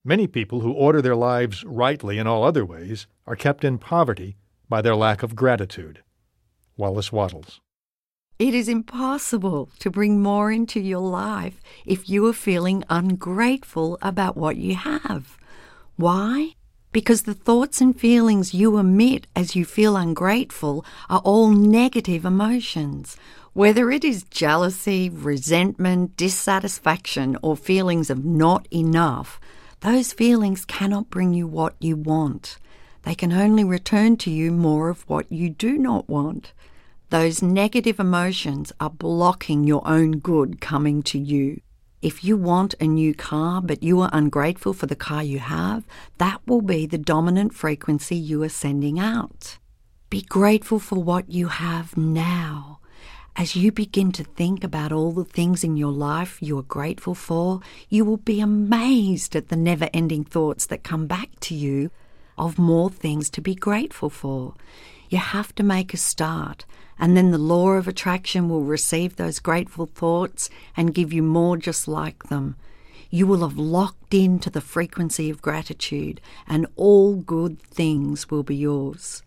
Many 0.04 0.26
people 0.26 0.60
who 0.60 0.72
order 0.72 1.00
their 1.00 1.14
lives 1.14 1.62
rightly 1.62 2.18
in 2.18 2.26
all 2.26 2.42
other 2.42 2.64
ways 2.64 3.06
are 3.26 3.36
kept 3.36 3.62
in 3.62 3.78
poverty 3.78 4.36
by 4.68 4.82
their 4.82 4.96
lack 4.96 5.22
of 5.22 5.36
gratitude. 5.36 6.02
Wallace 6.76 7.12
Wattles. 7.12 7.60
It 8.38 8.54
is 8.54 8.68
impossible 8.68 9.70
to 9.78 9.90
bring 9.90 10.20
more 10.20 10.50
into 10.50 10.80
your 10.80 10.98
life 10.98 11.60
if 11.86 12.08
you 12.08 12.26
are 12.26 12.32
feeling 12.32 12.82
ungrateful 12.90 13.98
about 14.02 14.36
what 14.36 14.56
you 14.56 14.74
have. 14.74 15.38
Why? 15.94 16.54
Because 16.92 17.22
the 17.22 17.34
thoughts 17.34 17.80
and 17.80 17.98
feelings 17.98 18.54
you 18.54 18.76
emit 18.76 19.26
as 19.34 19.56
you 19.56 19.64
feel 19.64 19.96
ungrateful 19.96 20.84
are 21.08 21.20
all 21.24 21.48
negative 21.48 22.24
emotions. 22.24 23.16
Whether 23.54 23.90
it 23.90 24.04
is 24.04 24.22
jealousy, 24.24 25.10
resentment, 25.10 26.16
dissatisfaction, 26.16 27.36
or 27.42 27.56
feelings 27.56 28.10
of 28.10 28.24
not 28.24 28.66
enough, 28.70 29.40
those 29.80 30.12
feelings 30.12 30.64
cannot 30.64 31.10
bring 31.10 31.34
you 31.34 31.46
what 31.46 31.74
you 31.80 31.96
want. 31.96 32.58
They 33.02 33.14
can 33.14 33.32
only 33.32 33.64
return 33.64 34.16
to 34.18 34.30
you 34.30 34.52
more 34.52 34.88
of 34.88 35.02
what 35.08 35.30
you 35.30 35.50
do 35.50 35.76
not 35.76 36.08
want. 36.08 36.52
Those 37.10 37.42
negative 37.42 37.98
emotions 38.00 38.72
are 38.80 38.90
blocking 38.90 39.64
your 39.64 39.86
own 39.86 40.12
good 40.12 40.60
coming 40.60 41.02
to 41.04 41.18
you. 41.18 41.60
If 42.02 42.24
you 42.24 42.36
want 42.36 42.74
a 42.80 42.86
new 42.88 43.14
car 43.14 43.62
but 43.62 43.84
you 43.84 44.00
are 44.00 44.10
ungrateful 44.12 44.72
for 44.72 44.86
the 44.86 44.96
car 44.96 45.22
you 45.22 45.38
have, 45.38 45.84
that 46.18 46.40
will 46.48 46.60
be 46.60 46.84
the 46.84 46.98
dominant 46.98 47.54
frequency 47.54 48.16
you 48.16 48.42
are 48.42 48.48
sending 48.48 48.98
out. 48.98 49.58
Be 50.10 50.22
grateful 50.22 50.80
for 50.80 51.02
what 51.02 51.30
you 51.30 51.46
have 51.46 51.96
now. 51.96 52.80
As 53.36 53.54
you 53.54 53.70
begin 53.70 54.10
to 54.12 54.24
think 54.24 54.64
about 54.64 54.90
all 54.90 55.12
the 55.12 55.24
things 55.24 55.62
in 55.62 55.76
your 55.76 55.92
life 55.92 56.42
you 56.42 56.58
are 56.58 56.64
grateful 56.64 57.14
for, 57.14 57.60
you 57.88 58.04
will 58.04 58.18
be 58.18 58.40
amazed 58.40 59.36
at 59.36 59.48
the 59.48 59.56
never 59.56 59.88
ending 59.94 60.24
thoughts 60.24 60.66
that 60.66 60.82
come 60.82 61.06
back 61.06 61.28
to 61.40 61.54
you 61.54 61.92
of 62.36 62.58
more 62.58 62.90
things 62.90 63.30
to 63.30 63.40
be 63.40 63.54
grateful 63.54 64.10
for. 64.10 64.54
You 65.08 65.18
have 65.18 65.54
to 65.54 65.62
make 65.62 65.94
a 65.94 65.98
start, 65.98 66.66
and 67.02 67.16
then 67.16 67.32
the 67.32 67.36
law 67.36 67.70
of 67.70 67.88
attraction 67.88 68.48
will 68.48 68.62
receive 68.62 69.16
those 69.16 69.40
grateful 69.40 69.86
thoughts 69.86 70.48
and 70.76 70.94
give 70.94 71.12
you 71.12 71.20
more 71.20 71.56
just 71.56 71.88
like 71.88 72.28
them. 72.28 72.54
You 73.10 73.26
will 73.26 73.40
have 73.40 73.58
locked 73.58 74.14
into 74.14 74.48
the 74.50 74.60
frequency 74.60 75.28
of 75.28 75.42
gratitude, 75.42 76.20
and 76.46 76.64
all 76.76 77.16
good 77.16 77.60
things 77.60 78.30
will 78.30 78.44
be 78.44 78.54
yours. 78.54 79.24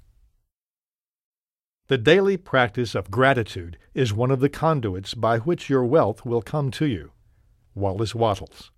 The 1.88 1.98
daily 1.98 2.38
practice 2.38 2.96
of 2.96 3.12
gratitude 3.12 3.78
is 3.94 4.14
one 4.14 4.32
of 4.32 4.40
the 4.40 4.48
conduits 4.48 5.14
by 5.14 5.40
which 5.40 5.70
your 5.70 5.84
wealth 5.84 6.26
will 6.26 6.42
come 6.42 6.72
to 6.72 6.86
you. 6.86 7.12
Wallace 7.76 8.16
Wattles. 8.16 8.72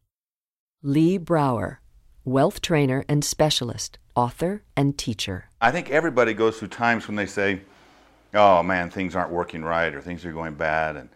Lee 0.82 1.20
Brower, 1.20 1.82
wealth 2.26 2.62
trainer 2.62 3.06
and 3.08 3.24
specialist, 3.24 4.00
author 4.16 4.64
and 4.76 4.98
teacher. 4.98 5.52
I 5.62 5.70
think 5.70 5.92
everybody 5.92 6.34
goes 6.34 6.58
through 6.58 6.70
times 6.70 7.08
when 7.08 7.16
they 7.16 7.28
say, 7.28 7.62
oh 8.34 8.64
man, 8.64 8.90
things 8.90 9.16
aren't 9.16 9.32
working 9.32 9.64
right 9.64 9.94
or 9.94 10.02
things 10.02 10.26
are 10.26 10.32
going 10.32 10.56
bad. 10.56 10.96
And, 10.96 11.10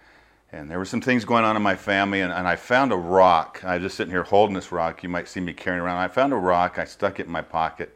and 0.51 0.69
there 0.69 0.77
were 0.77 0.85
some 0.85 1.01
things 1.01 1.23
going 1.23 1.45
on 1.45 1.55
in 1.55 1.61
my 1.61 1.75
family, 1.75 2.21
and, 2.21 2.31
and 2.33 2.47
I 2.47 2.57
found 2.57 2.91
a 2.91 2.97
rock. 2.97 3.61
I 3.63 3.75
was 3.75 3.83
just 3.83 3.97
sitting 3.97 4.11
here 4.11 4.23
holding 4.23 4.53
this 4.53 4.71
rock. 4.71 5.01
You 5.01 5.09
might 5.09 5.27
see 5.27 5.39
me 5.39 5.53
carrying 5.53 5.81
around. 5.81 5.97
I 5.97 6.07
found 6.09 6.33
a 6.33 6.37
rock. 6.37 6.77
I 6.77 6.85
stuck 6.85 7.19
it 7.19 7.25
in 7.27 7.31
my 7.31 7.41
pocket. 7.41 7.95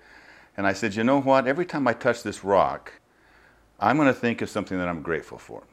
And 0.58 0.66
I 0.66 0.74
said, 0.74 0.96
you 0.96 1.04
know 1.04 1.20
what? 1.20 1.48
Every 1.48 1.66
time 1.66 1.88
I 1.88 1.94
touch 1.94 2.24
this 2.24 2.44
rock, 2.44 2.94
I'm 3.80 3.98
going 3.98 4.08
to 4.08 4.14
think 4.14 4.42
of 4.42 4.50
something 4.50 4.78
that 4.78 4.88
I'm 4.88 5.02
grateful 5.02 5.38
for. 5.38 5.64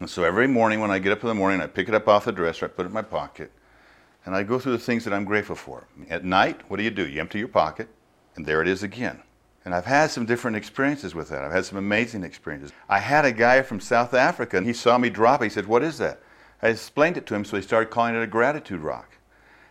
And 0.00 0.10
so 0.10 0.24
every 0.24 0.46
morning 0.46 0.80
when 0.80 0.90
I 0.90 0.98
get 0.98 1.12
up 1.12 1.22
in 1.22 1.28
the 1.28 1.34
morning, 1.34 1.60
I 1.60 1.66
pick 1.66 1.88
it 1.88 1.94
up 1.94 2.08
off 2.08 2.24
the 2.24 2.32
dresser, 2.32 2.66
I 2.66 2.68
put 2.68 2.84
it 2.84 2.88
in 2.88 2.94
my 2.94 3.02
pocket, 3.02 3.50
and 4.24 4.34
I 4.34 4.42
go 4.42 4.58
through 4.58 4.72
the 4.72 4.78
things 4.78 5.04
that 5.04 5.12
I'm 5.12 5.24
grateful 5.24 5.56
for. 5.56 5.86
At 6.08 6.24
night, 6.24 6.60
what 6.68 6.76
do 6.76 6.82
you 6.82 6.90
do? 6.90 7.06
You 7.06 7.20
empty 7.20 7.38
your 7.38 7.48
pocket, 7.48 7.88
and 8.36 8.46
there 8.46 8.62
it 8.62 8.68
is 8.68 8.82
again. 8.82 9.22
And 9.64 9.74
I've 9.74 9.84
had 9.84 10.10
some 10.10 10.24
different 10.24 10.56
experiences 10.56 11.14
with 11.14 11.28
that. 11.28 11.44
I've 11.44 11.52
had 11.52 11.64
some 11.64 11.78
amazing 11.78 12.24
experiences. 12.24 12.72
I 12.88 13.00
had 13.00 13.24
a 13.24 13.32
guy 13.32 13.62
from 13.62 13.80
South 13.80 14.14
Africa, 14.14 14.56
and 14.56 14.66
he 14.66 14.72
saw 14.72 14.96
me 14.96 15.10
drop 15.10 15.42
it. 15.42 15.46
He 15.46 15.50
said, 15.50 15.66
What 15.66 15.82
is 15.82 15.98
that? 15.98 16.20
I 16.62 16.68
explained 16.68 17.16
it 17.16 17.26
to 17.26 17.34
him, 17.34 17.44
so 17.44 17.56
he 17.56 17.62
started 17.62 17.90
calling 17.90 18.14
it 18.14 18.22
a 18.22 18.26
gratitude 18.26 18.80
rock. 18.80 19.18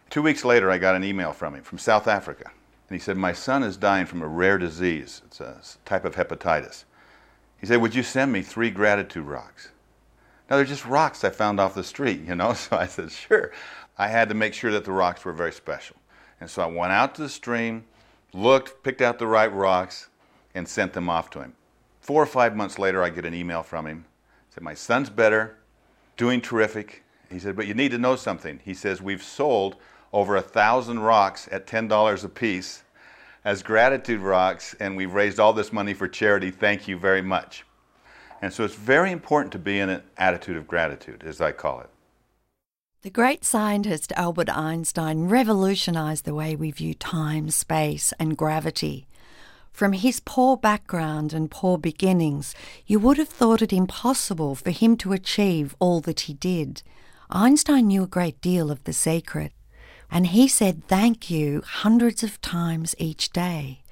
Two 0.10 0.22
weeks 0.22 0.46
later, 0.46 0.72
I 0.72 0.78
got 0.78 0.96
an 0.96 1.04
email 1.04 1.34
from 1.34 1.56
him 1.56 1.64
from 1.64 1.78
South 1.78 2.08
Africa. 2.08 2.52
And 2.90 2.96
he 2.96 3.04
said, 3.04 3.18
My 3.18 3.34
son 3.34 3.64
is 3.64 3.76
dying 3.76 4.06
from 4.06 4.22
a 4.22 4.28
rare 4.28 4.58
disease. 4.58 5.22
It's 5.26 5.42
a 5.42 5.62
type 5.86 6.06
of 6.06 6.16
hepatitis. 6.16 6.86
He 7.60 7.66
said, 7.66 7.82
Would 7.82 7.96
you 7.96 8.04
send 8.04 8.32
me 8.32 8.42
three 8.42 8.70
gratitude 8.70 9.26
rocks? 9.26 9.70
Now, 10.50 10.56
they're 10.56 10.66
just 10.66 10.86
rocks 10.86 11.24
I 11.26 11.30
found 11.30 11.60
off 11.60 11.76
the 11.76 11.84
street, 11.84 12.22
you 12.26 12.36
know? 12.36 12.54
So 12.56 12.78
I 12.78 12.88
said, 12.88 13.12
Sure. 13.12 13.52
I 13.98 14.08
had 14.08 14.30
to 14.30 14.36
make 14.36 14.54
sure 14.54 14.72
that 14.72 14.86
the 14.86 14.92
rocks 14.92 15.26
were 15.26 15.34
very 15.34 15.52
special. 15.52 15.96
And 16.40 16.50
so 16.50 16.62
I 16.62 16.68
went 16.68 16.92
out 16.92 17.16
to 17.16 17.24
the 17.24 17.30
stream, 17.30 17.86
looked, 18.34 18.84
picked 18.84 19.02
out 19.02 19.20
the 19.20 19.28
right 19.28 19.52
rocks, 19.52 20.10
and 20.54 20.68
sent 20.68 20.94
them 20.94 21.10
off 21.10 21.30
to 21.32 21.42
him. 21.42 21.54
Four 22.02 22.24
or 22.24 22.28
five 22.28 22.56
months 22.56 22.80
later, 22.80 23.04
I 23.04 23.10
get 23.10 23.26
an 23.26 23.34
email 23.34 23.64
from 23.64 23.86
him. 23.86 24.06
Said, 24.50 24.64
My 24.64 24.74
son's 24.74 25.10
better, 25.10 25.58
doing 26.16 26.42
terrific. 26.42 27.04
He 27.30 27.40
said, 27.40 27.56
But 27.56 27.68
you 27.68 27.74
need 27.74 27.92
to 27.92 27.98
know 27.98 28.16
something. 28.16 28.60
He 28.64 28.74
says, 28.74 29.02
We've 29.02 29.24
sold 29.24 29.76
over 30.14 30.36
a 30.36 30.42
thousand 30.42 31.00
rocks 31.00 31.48
at 31.52 31.68
$10 31.68 32.24
a 32.24 32.30
piece 32.30 32.84
as 33.44 33.62
gratitude 33.62 34.22
rocks, 34.22 34.76
and 34.80 34.98
we've 34.98 35.14
raised 35.14 35.40
all 35.40 35.54
this 35.54 35.72
money 35.72 35.94
for 35.94 36.08
charity. 36.08 36.52
Thank 36.52 36.88
you 36.88 36.98
very 36.98 37.22
much. 37.22 37.66
And 38.42 38.54
so 38.54 38.64
it's 38.64 38.76
very 38.76 39.12
important 39.12 39.52
to 39.54 39.60
be 39.60 39.80
in 39.80 39.90
an 39.90 40.04
attitude 40.18 40.58
of 40.58 40.68
gratitude, 40.68 41.24
as 41.26 41.42
I 41.42 41.52
call 41.52 41.82
it. 41.82 41.90
The 43.04 43.12
great 43.12 43.46
scientist 43.46 44.12
Albert 44.16 44.50
Einstein 44.50 45.28
revolutionized 45.28 46.26
the 46.26 46.34
way 46.34 46.56
we 46.56 46.72
view 46.72 46.96
time, 46.96 47.52
space, 47.52 48.12
and 48.20 48.36
gravity. 48.36 49.08
From 49.72 49.94
his 49.94 50.20
poor 50.20 50.58
background 50.58 51.32
and 51.32 51.52
poor 51.52 51.78
beginnings, 51.78 52.56
you 52.88 52.98
would 53.00 53.20
have 53.20 53.30
thought 53.30 53.62
it 53.62 53.72
impossible 53.72 54.56
for 54.56 54.72
him 54.72 54.98
to 54.98 55.14
achieve 55.14 55.76
all 55.78 56.02
that 56.02 56.22
he 56.22 56.34
did. 56.34 56.82
Einstein 57.30 57.86
knew 57.86 58.02
a 58.02 58.08
great 58.08 58.42
deal 58.42 58.72
of 58.72 58.84
the 58.84 58.94
sacred, 58.94 59.52
and 60.10 60.28
he 60.28 60.48
said 60.48 60.88
thank 60.88 61.30
you 61.30 61.62
hundreds 61.64 62.24
of 62.24 62.42
times 62.42 62.96
each 62.98 63.30
day. 63.30 63.84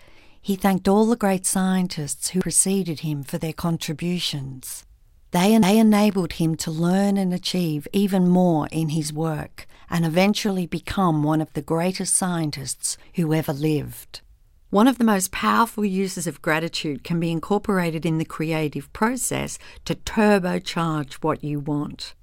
He 0.41 0.56
thanked 0.56 0.88
all 0.88 1.06
the 1.06 1.15
great 1.15 1.45
scientists 1.45 2.30
who 2.30 2.41
preceded 2.41 3.02
him 3.02 3.22
for 3.22 3.38
their 3.38 3.53
contributions. 3.53 4.84
They, 5.31 5.57
they 5.57 5.77
enabled 5.77 6.34
him 6.34 6.56
to 6.57 6.72
learn 6.72 7.18
and 7.18 7.34
achieve 7.34 7.88
even 7.91 8.27
more 8.27 8.68
in 8.72 8.89
his 8.89 9.11
work 9.11 9.68
and 9.89 10.06
eventually 10.06 10.65
become 10.65 11.23
one 11.23 11.41
of 11.41 11.53
the 11.53 11.61
greatest 11.61 12.15
scientists 12.15 12.97
who 13.15 13.34
ever 13.34 13.53
lived. 13.53 14.22
One 14.69 14.88
of 14.88 14.97
the 14.97 15.03
most 15.03 15.31
powerful 15.31 15.85
uses 15.85 16.27
of 16.27 16.41
gratitude 16.41 17.03
can 17.03 17.19
be 17.19 17.31
incorporated 17.31 18.06
in 18.06 18.18
the 18.18 18.26
creative 18.26 18.91
process 18.93 19.57
to 19.85 19.95
turbocharge 19.95 21.14
what 21.15 21.43
you 21.43 21.60
want. 21.60 22.14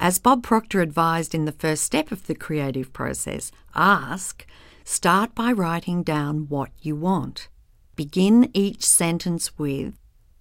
As 0.00 0.20
Bob 0.20 0.44
Proctor 0.44 0.80
advised 0.80 1.34
in 1.34 1.44
the 1.44 1.50
first 1.50 1.82
step 1.82 2.12
of 2.12 2.26
the 2.26 2.34
creative 2.34 2.92
process, 2.92 3.50
ask, 3.74 4.46
start 4.84 5.34
by 5.34 5.50
writing 5.50 6.04
down 6.04 6.48
what 6.48 6.70
you 6.80 6.94
want. 6.94 7.48
Begin 7.96 8.48
each 8.54 8.84
sentence 8.84 9.58
with, 9.58 9.94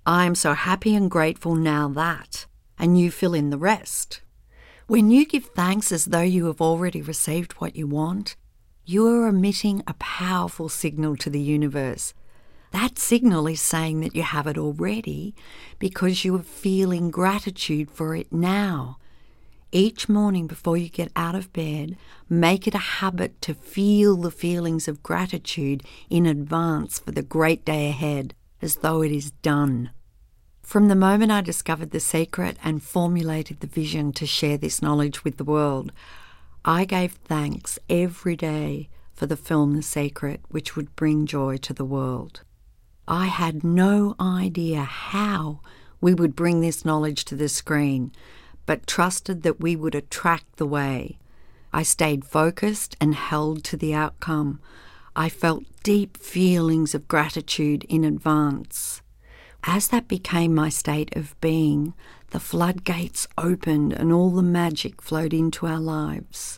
I 0.08 0.24
am 0.24 0.36
so 0.36 0.54
happy 0.54 0.96
and 0.96 1.12
grateful 1.12 1.54
now 1.54 1.90
that, 1.90 2.46
and 2.80 2.98
you 2.98 3.12
fill 3.12 3.34
in 3.34 3.50
the 3.50 3.58
rest. 3.58 4.22
When 4.88 5.12
you 5.12 5.26
give 5.26 5.48
thanks 5.48 5.92
as 5.92 6.06
though 6.06 6.22
you 6.22 6.46
have 6.46 6.62
already 6.62 7.02
received 7.02 7.52
what 7.54 7.76
you 7.76 7.88
want, 7.88 8.38
you 8.86 9.06
are 9.06 9.28
emitting 9.28 9.84
a 9.86 9.96
powerful 9.96 10.70
signal 10.70 11.18
to 11.18 11.30
the 11.30 11.42
universe. 11.42 12.14
That 12.72 12.98
signal 12.98 13.48
is 13.48 13.60
saying 13.60 14.00
that 14.00 14.16
you 14.16 14.24
have 14.24 14.48
it 14.48 14.58
already 14.58 15.36
because 15.78 16.24
you 16.24 16.38
are 16.38 16.42
feeling 16.42 17.12
gratitude 17.12 17.92
for 17.92 18.16
it 18.16 18.32
now. 18.32 19.00
Each 19.74 20.08
morning 20.08 20.48
before 20.48 20.78
you 20.78 20.88
get 20.88 21.12
out 21.18 21.36
of 21.36 21.52
bed, 21.52 21.98
make 22.30 22.66
it 22.66 22.74
a 22.74 23.02
habit 23.02 23.42
to 23.42 23.54
feel 23.54 24.16
the 24.16 24.32
feelings 24.32 24.88
of 24.88 25.04
gratitude 25.04 25.84
in 26.10 26.26
advance 26.26 26.98
for 26.98 27.12
the 27.12 27.22
great 27.22 27.66
day 27.66 27.90
ahead, 27.90 28.34
as 28.62 28.78
though 28.78 29.02
it 29.02 29.12
is 29.12 29.32
done. 29.32 29.90
From 30.68 30.90
the 30.90 30.96
moment 30.96 31.32
I 31.32 31.40
discovered 31.40 31.92
the 31.92 32.02
secret 32.02 32.58
and 32.62 32.84
formulated 32.84 33.62
the 33.62 33.68
vision 33.68 34.12
to 34.12 34.26
share 34.26 34.58
this 34.58 34.82
knowledge 34.82 35.24
with 35.24 35.38
the 35.38 35.46
world, 35.46 35.94
I 36.66 36.84
gave 36.84 37.14
thanks 37.14 37.80
every 37.90 38.36
day 38.36 38.90
for 39.14 39.28
the 39.28 39.38
film 39.38 39.78
The 39.78 39.82
Secret, 39.82 40.42
which 40.50 40.76
would 40.76 40.94
bring 40.98 41.26
joy 41.26 41.56
to 41.56 41.74
the 41.74 41.86
world. 41.86 42.42
I 43.08 43.28
had 43.28 43.64
no 43.64 44.18
idea 44.20 44.82
how 44.84 45.62
we 46.02 46.14
would 46.14 46.36
bring 46.36 46.60
this 46.60 46.84
knowledge 46.84 47.24
to 47.26 47.36
the 47.38 47.48
screen 47.48 48.12
but 48.66 48.86
trusted 48.86 49.44
that 49.44 49.62
we 49.62 49.78
would 49.78 49.96
attract 49.96 50.58
the 50.58 50.68
way. 50.68 51.18
I 51.72 51.84
stayed 51.84 52.26
focused 52.26 52.98
and 53.00 53.16
held 53.16 53.64
to 53.64 53.78
the 53.78 53.94
outcome. 53.94 54.60
I 55.16 55.30
felt 55.30 55.64
deep 55.84 56.18
feelings 56.18 56.94
of 56.94 57.08
gratitude 57.08 57.86
in 57.86 58.04
advance. 58.04 59.02
As 59.64 59.90
that 59.90 60.08
became 60.08 60.56
my 60.56 60.70
state 60.70 61.16
of 61.16 61.40
being, 61.42 61.94
the 62.30 62.40
floodgates 62.40 63.28
opened 63.38 63.94
and 63.94 64.12
all 64.12 64.30
the 64.30 64.42
magic 64.44 65.02
flowed 65.02 65.34
into 65.34 65.68
our 65.68 65.80
lives. 65.80 66.58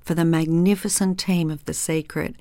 For 0.00 0.14
the 0.14 0.24
magnificent 0.24 1.18
team 1.18 1.50
of 1.50 1.64
The 1.64 1.74
Secret, 1.74 2.36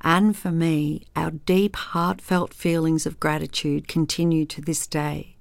and 0.00 0.36
for 0.36 0.50
me, 0.50 1.06
our 1.16 1.30
deep, 1.30 1.76
heartfelt 1.76 2.52
feelings 2.52 3.06
of 3.06 3.20
gratitude 3.20 3.88
continue 3.88 4.44
to 4.46 4.60
this 4.60 4.86
day. 4.86 5.36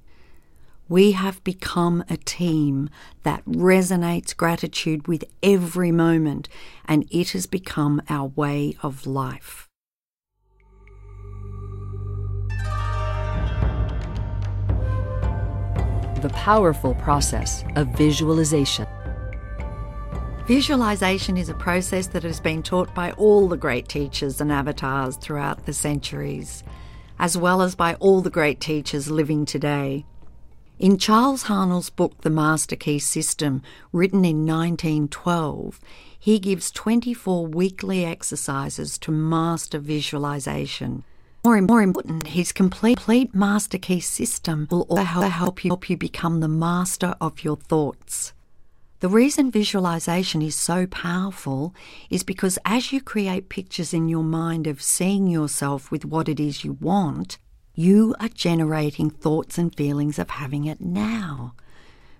We 0.88 1.14
have 1.14 1.44
become 1.44 2.04
a 2.10 2.18
team 2.18 2.90
that 3.24 3.44
resonates 3.46 4.36
gratitude 4.36 5.08
with 5.08 5.24
every 5.42 5.92
moment, 5.92 6.48
and 6.86 7.06
it 7.10 7.32
has 7.32 7.46
become 7.46 8.02
our 8.10 8.28
way 8.28 8.78
of 8.84 9.08
life. 9.08 9.68
The 16.24 16.30
powerful 16.30 16.96
process 16.96 17.66
of 17.76 17.90
visualization. 17.98 18.88
Visualization 20.48 21.36
is 21.36 21.50
a 21.50 21.54
process 21.54 22.08
that 22.08 22.24
has 22.24 22.40
been 22.40 22.64
taught 22.64 22.96
by 22.96 23.12
all 23.12 23.50
the 23.50 23.58
great 23.58 23.90
teachers 23.90 24.40
and 24.40 24.50
avatars 24.50 25.18
throughout 25.18 25.66
the 25.66 25.74
centuries, 25.74 26.64
as 27.20 27.38
well 27.38 27.62
as 27.62 27.76
by 27.76 27.96
all 27.96 28.22
the 28.22 28.30
great 28.30 28.62
teachers 28.62 29.12
living 29.12 29.44
today. 29.44 30.06
In 30.80 30.98
Charles 30.98 31.44
Haanel's 31.44 31.90
book, 31.90 32.22
The 32.22 32.30
Master 32.30 32.78
Key 32.78 33.00
System, 33.00 33.62
written 33.92 34.24
in 34.24 34.46
1912, 34.46 35.82
he 36.18 36.40
gives 36.40 36.72
24 36.72 37.48
weekly 37.48 38.06
exercises 38.06 38.98
to 39.00 39.12
master 39.12 39.78
visualization. 39.78 41.04
More, 41.46 41.62
more 41.62 41.82
important, 41.82 42.28
his 42.28 42.54
complete, 42.54 43.36
Master 43.36 43.78
Key 43.78 44.00
system 44.00 44.66
will 44.72 44.84
also 44.84 45.04
help 45.28 45.66
you, 45.66 45.72
help 45.72 45.90
you 45.90 45.98
become 45.98 46.40
the 46.40 46.48
master 46.48 47.16
of 47.20 47.44
your 47.44 47.58
thoughts. 47.58 48.32
The 49.02 49.10
reason 49.10 49.52
visualization 49.52 50.42
is 50.42 50.56
so 50.56 50.88
powerful 50.88 51.76
is 52.10 52.24
because 52.24 52.58
as 52.64 52.94
you 52.94 53.02
create 53.02 53.50
pictures 53.50 53.94
in 53.94 54.08
your 54.08 54.24
mind 54.24 54.68
of 54.68 54.82
seeing 54.82 55.28
yourself 55.28 55.92
with 55.92 56.06
what 56.06 56.30
it 56.30 56.40
is 56.40 56.64
you 56.64 56.78
want, 56.80 57.38
you 57.76 58.16
are 58.22 58.30
generating 58.30 59.10
thoughts 59.10 59.58
and 59.58 59.76
feelings 59.76 60.18
of 60.18 60.30
having 60.30 60.64
it 60.64 60.80
now. 60.80 61.56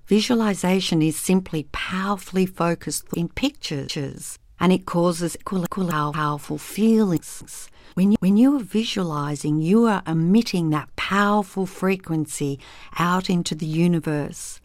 Visualization 0.06 1.02
is 1.02 1.18
simply 1.18 1.70
powerfully 1.72 2.46
focused 2.46 3.06
in 3.16 3.30
pictures 3.30 4.38
and 4.60 4.74
it 4.74 4.86
causes 4.86 5.38
powerful 5.46 6.58
feelings. 6.58 7.70
When 7.96 8.12
you, 8.12 8.18
when 8.22 8.38
you 8.38 8.56
are 8.56 8.64
visualizing, 8.64 9.62
you 9.62 9.86
are 9.86 10.02
emitting 10.08 10.72
that 10.72 10.96
powerful 10.96 11.68
frequency 11.68 12.60
out 12.98 13.30
into 13.30 13.54
the 13.54 13.68
universe. 13.68 14.60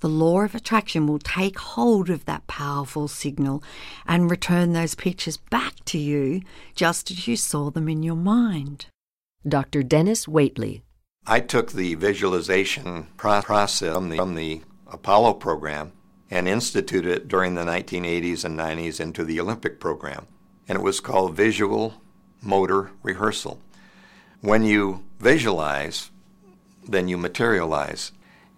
The 0.00 0.08
law 0.10 0.42
of 0.42 0.54
attraction 0.54 1.06
will 1.06 1.18
take 1.18 1.58
hold 1.58 2.10
of 2.10 2.26
that 2.26 2.46
powerful 2.46 3.08
signal 3.08 3.62
and 4.06 4.30
return 4.30 4.72
those 4.72 4.94
pictures 4.94 5.38
back 5.38 5.72
to 5.86 5.98
you 5.98 6.42
just 6.74 7.10
as 7.10 7.26
you 7.26 7.36
saw 7.36 7.70
them 7.70 7.88
in 7.88 8.02
your 8.02 8.16
mind. 8.16 8.86
Dr. 9.48 9.82
Dennis 9.82 10.26
Waitley. 10.26 10.82
I 11.26 11.40
took 11.40 11.72
the 11.72 11.94
visualization 11.94 13.06
process 13.16 13.80
from 13.80 14.10
the, 14.10 14.16
from 14.16 14.34
the 14.34 14.60
Apollo 14.86 15.34
program 15.34 15.92
and 16.30 16.46
instituted 16.46 17.10
it 17.10 17.28
during 17.28 17.54
the 17.54 17.64
1980s 17.64 18.44
and 18.44 18.58
90s 18.58 19.00
into 19.00 19.24
the 19.24 19.40
Olympic 19.40 19.80
program. 19.80 20.26
And 20.68 20.76
it 20.76 20.82
was 20.82 21.00
called 21.00 21.34
Visual 21.34 21.94
Motor 22.42 22.90
Rehearsal. 23.02 23.60
When 24.40 24.64
you 24.64 25.04
visualize, 25.18 26.10
then 26.86 27.08
you 27.08 27.16
materialize. 27.16 28.12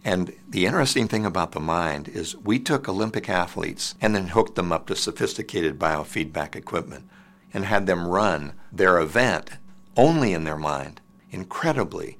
And 0.04 0.32
the 0.48 0.66
interesting 0.66 1.08
thing 1.08 1.26
about 1.26 1.52
the 1.52 1.60
mind 1.60 2.08
is 2.08 2.36
we 2.36 2.58
took 2.58 2.88
Olympic 2.88 3.28
athletes 3.28 3.94
and 4.00 4.14
then 4.14 4.28
hooked 4.28 4.54
them 4.54 4.72
up 4.72 4.86
to 4.86 4.96
sophisticated 4.96 5.78
biofeedback 5.78 6.54
equipment 6.54 7.08
and 7.52 7.64
had 7.64 7.86
them 7.86 8.06
run 8.06 8.52
their 8.72 8.98
event 8.98 9.50
only 9.96 10.32
in 10.32 10.44
their 10.44 10.56
mind. 10.56 11.00
Incredibly, 11.30 12.18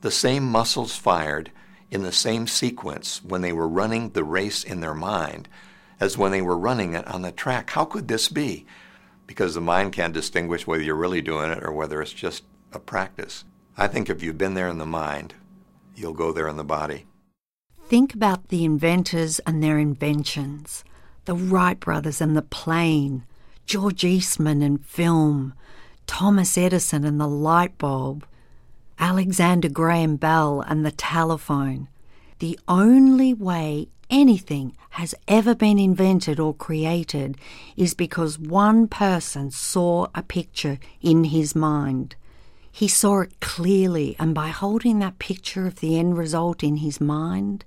the 0.00 0.10
same 0.10 0.44
muscles 0.44 0.96
fired 0.96 1.50
in 1.90 2.02
the 2.02 2.12
same 2.12 2.46
sequence 2.46 3.22
when 3.24 3.40
they 3.40 3.52
were 3.52 3.68
running 3.68 4.10
the 4.10 4.24
race 4.24 4.64
in 4.64 4.80
their 4.80 4.94
mind 4.94 5.48
as 6.00 6.18
when 6.18 6.32
they 6.32 6.42
were 6.42 6.58
running 6.58 6.94
it 6.94 7.06
on 7.06 7.22
the 7.22 7.32
track. 7.32 7.70
How 7.70 7.84
could 7.84 8.08
this 8.08 8.28
be? 8.28 8.66
Because 9.26 9.54
the 9.54 9.60
mind 9.60 9.92
can't 9.92 10.14
distinguish 10.14 10.66
whether 10.66 10.82
you're 10.82 10.94
really 10.94 11.22
doing 11.22 11.50
it 11.50 11.62
or 11.62 11.72
whether 11.72 12.02
it's 12.02 12.12
just 12.12 12.44
a 12.72 12.78
practice. 12.78 13.44
I 13.76 13.88
think 13.88 14.08
if 14.08 14.22
you've 14.22 14.38
been 14.38 14.54
there 14.54 14.68
in 14.68 14.78
the 14.78 14.86
mind, 14.86 15.34
you'll 15.96 16.12
go 16.12 16.32
there 16.32 16.48
in 16.48 16.56
the 16.56 16.64
body. 16.64 17.06
Think 17.88 18.14
about 18.14 18.48
the 18.48 18.64
inventors 18.64 19.40
and 19.40 19.62
their 19.62 19.78
inventions 19.78 20.84
the 21.24 21.34
Wright 21.34 21.80
brothers 21.80 22.20
and 22.20 22.36
the 22.36 22.42
plane, 22.42 23.24
George 23.64 24.04
Eastman 24.04 24.60
and 24.60 24.84
film, 24.84 25.54
Thomas 26.06 26.58
Edison 26.58 27.04
and 27.04 27.18
the 27.18 27.26
light 27.26 27.78
bulb, 27.78 28.26
Alexander 28.98 29.70
Graham 29.70 30.16
Bell 30.16 30.62
and 30.66 30.84
the 30.84 30.90
telephone. 30.90 31.88
The 32.40 32.58
only 32.68 33.32
way 33.32 33.88
anything 34.10 34.76
has 34.94 35.12
ever 35.26 35.56
been 35.56 35.76
invented 35.76 36.38
or 36.38 36.54
created 36.54 37.36
is 37.76 37.94
because 37.94 38.38
one 38.38 38.86
person 38.86 39.50
saw 39.50 40.06
a 40.14 40.22
picture 40.22 40.78
in 41.02 41.24
his 41.24 41.56
mind. 41.56 42.14
He 42.70 42.86
saw 42.86 43.22
it 43.22 43.40
clearly, 43.40 44.14
and 44.20 44.36
by 44.36 44.48
holding 44.48 45.00
that 45.00 45.18
picture 45.18 45.66
of 45.66 45.80
the 45.80 45.98
end 45.98 46.16
result 46.16 46.62
in 46.62 46.76
his 46.76 47.00
mind, 47.00 47.64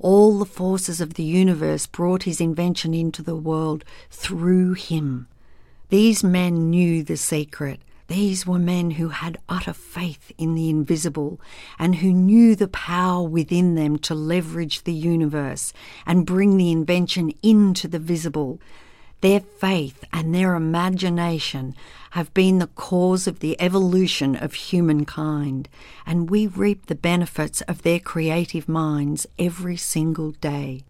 all 0.00 0.36
the 0.40 0.44
forces 0.44 1.00
of 1.00 1.14
the 1.14 1.22
universe 1.22 1.86
brought 1.86 2.24
his 2.24 2.40
invention 2.40 2.92
into 2.92 3.22
the 3.22 3.36
world 3.36 3.84
through 4.10 4.72
him. 4.72 5.28
These 5.90 6.24
men 6.24 6.70
knew 6.70 7.04
the 7.04 7.16
secret. 7.16 7.80
These 8.08 8.46
were 8.46 8.58
men 8.58 8.92
who 8.92 9.10
had 9.10 9.36
utter 9.50 9.74
faith 9.74 10.32
in 10.38 10.54
the 10.54 10.70
invisible 10.70 11.38
and 11.78 11.96
who 11.96 12.10
knew 12.10 12.56
the 12.56 12.68
power 12.68 13.22
within 13.28 13.74
them 13.74 13.98
to 13.98 14.14
leverage 14.14 14.84
the 14.84 14.94
universe 14.94 15.74
and 16.06 16.24
bring 16.24 16.56
the 16.56 16.72
invention 16.72 17.34
into 17.42 17.86
the 17.86 17.98
visible. 17.98 18.60
Their 19.20 19.40
faith 19.40 20.04
and 20.10 20.34
their 20.34 20.54
imagination 20.54 21.74
have 22.12 22.32
been 22.32 22.60
the 22.60 22.68
cause 22.68 23.26
of 23.26 23.40
the 23.40 23.60
evolution 23.60 24.36
of 24.36 24.54
humankind, 24.54 25.68
and 26.06 26.30
we 26.30 26.46
reap 26.46 26.86
the 26.86 26.94
benefits 26.94 27.60
of 27.62 27.82
their 27.82 28.00
creative 28.00 28.70
minds 28.70 29.26
every 29.38 29.76
single 29.76 30.30
day. 30.30 30.82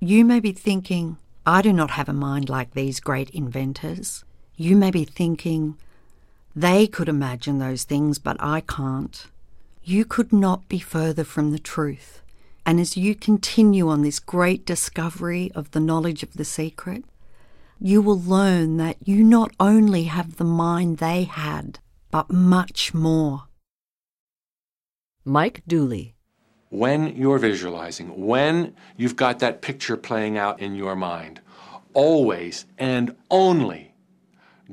You 0.00 0.24
may 0.24 0.40
be 0.40 0.52
thinking, 0.52 1.18
I 1.44 1.60
do 1.60 1.74
not 1.74 1.90
have 1.90 2.08
a 2.08 2.14
mind 2.14 2.48
like 2.48 2.72
these 2.72 3.00
great 3.00 3.28
inventors. 3.30 4.24
You 4.56 4.76
may 4.76 4.90
be 4.90 5.04
thinking, 5.04 5.76
they 6.54 6.86
could 6.86 7.08
imagine 7.08 7.58
those 7.58 7.84
things, 7.84 8.18
but 8.18 8.36
I 8.40 8.60
can't. 8.60 9.26
You 9.84 10.04
could 10.04 10.32
not 10.32 10.68
be 10.68 10.78
further 10.78 11.24
from 11.24 11.52
the 11.52 11.58
truth. 11.58 12.22
And 12.66 12.78
as 12.78 12.96
you 12.96 13.14
continue 13.14 13.88
on 13.88 14.02
this 14.02 14.20
great 14.20 14.66
discovery 14.66 15.50
of 15.54 15.70
the 15.70 15.80
knowledge 15.80 16.22
of 16.22 16.34
the 16.34 16.44
secret, 16.44 17.04
you 17.80 18.02
will 18.02 18.20
learn 18.20 18.76
that 18.76 18.96
you 19.04 19.24
not 19.24 19.52
only 19.58 20.04
have 20.04 20.36
the 20.36 20.44
mind 20.44 20.98
they 20.98 21.24
had, 21.24 21.78
but 22.10 22.30
much 22.30 22.92
more. 22.92 23.44
Mike 25.24 25.62
Dooley. 25.66 26.14
When 26.68 27.16
you're 27.16 27.38
visualizing, 27.38 28.26
when 28.26 28.74
you've 28.96 29.16
got 29.16 29.38
that 29.38 29.62
picture 29.62 29.96
playing 29.96 30.36
out 30.36 30.60
in 30.60 30.74
your 30.74 30.94
mind, 30.94 31.40
always 31.94 32.66
and 32.78 33.16
only 33.30 33.89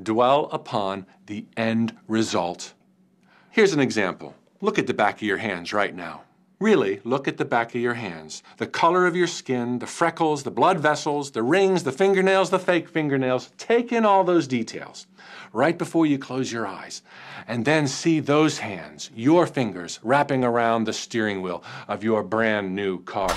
dwell 0.02 0.48
upon 0.52 1.06
the 1.26 1.46
end 1.56 1.96
result. 2.06 2.74
Here's 3.50 3.72
an 3.72 3.80
example. 3.80 4.34
Look 4.60 4.78
at 4.78 4.86
the 4.86 4.94
back 4.94 5.16
of 5.16 5.22
your 5.22 5.38
hands 5.38 5.72
right 5.72 5.94
now. 5.94 6.22
Really, 6.60 7.00
look 7.04 7.28
at 7.28 7.36
the 7.36 7.44
back 7.44 7.72
of 7.74 7.80
your 7.80 7.94
hands. 7.94 8.42
The 8.56 8.66
color 8.66 9.06
of 9.06 9.14
your 9.14 9.28
skin, 9.28 9.78
the 9.78 9.86
freckles, 9.86 10.42
the 10.42 10.50
blood 10.50 10.80
vessels, 10.80 11.30
the 11.30 11.42
rings, 11.44 11.84
the 11.84 11.92
fingernails, 11.92 12.50
the 12.50 12.58
fake 12.58 12.88
fingernails. 12.88 13.52
Take 13.58 13.92
in 13.92 14.04
all 14.04 14.24
those 14.24 14.48
details 14.48 15.06
right 15.52 15.78
before 15.78 16.04
you 16.04 16.18
close 16.18 16.50
your 16.50 16.66
eyes. 16.66 17.02
And 17.46 17.64
then 17.64 17.86
see 17.86 18.18
those 18.18 18.58
hands, 18.58 19.10
your 19.14 19.46
fingers, 19.46 20.00
wrapping 20.02 20.42
around 20.42 20.84
the 20.84 20.92
steering 20.92 21.42
wheel 21.42 21.62
of 21.86 22.02
your 22.02 22.24
brand 22.24 22.74
new 22.74 23.02
car. 23.04 23.30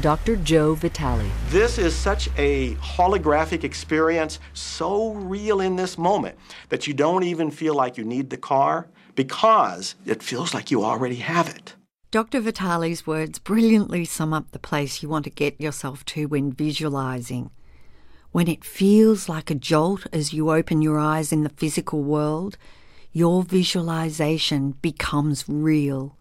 Dr. 0.00 0.34
Joe 0.36 0.74
Vitale. 0.74 1.30
This 1.50 1.78
is 1.78 1.94
such 1.94 2.28
a 2.36 2.74
holographic 2.76 3.62
experience, 3.62 4.40
so 4.52 5.12
real 5.12 5.60
in 5.60 5.76
this 5.76 5.96
moment 5.96 6.36
that 6.68 6.88
you 6.88 6.94
don't 6.94 7.22
even 7.22 7.50
feel 7.50 7.74
like 7.74 7.96
you 7.96 8.04
need 8.04 8.30
the 8.30 8.36
car 8.36 8.88
because 9.14 9.94
it 10.04 10.20
feels 10.20 10.52
like 10.52 10.72
you 10.72 10.84
already 10.84 11.16
have 11.16 11.48
it. 11.48 11.76
Dr. 12.10 12.40
Vitale's 12.40 13.06
words 13.06 13.38
brilliantly 13.38 14.04
sum 14.04 14.32
up 14.32 14.50
the 14.50 14.58
place 14.58 15.00
you 15.00 15.08
want 15.08 15.24
to 15.24 15.30
get 15.30 15.60
yourself 15.60 16.04
to 16.06 16.26
when 16.26 16.50
visualizing. 16.52 17.50
When 18.32 18.48
it 18.48 18.64
feels 18.64 19.28
like 19.28 19.48
a 19.48 19.54
jolt 19.54 20.08
as 20.12 20.32
you 20.32 20.50
open 20.50 20.82
your 20.82 20.98
eyes 20.98 21.32
in 21.32 21.44
the 21.44 21.50
physical 21.50 22.02
world, 22.02 22.56
your 23.12 23.44
visualization 23.44 24.72
becomes 24.82 25.44
real. 25.48 26.16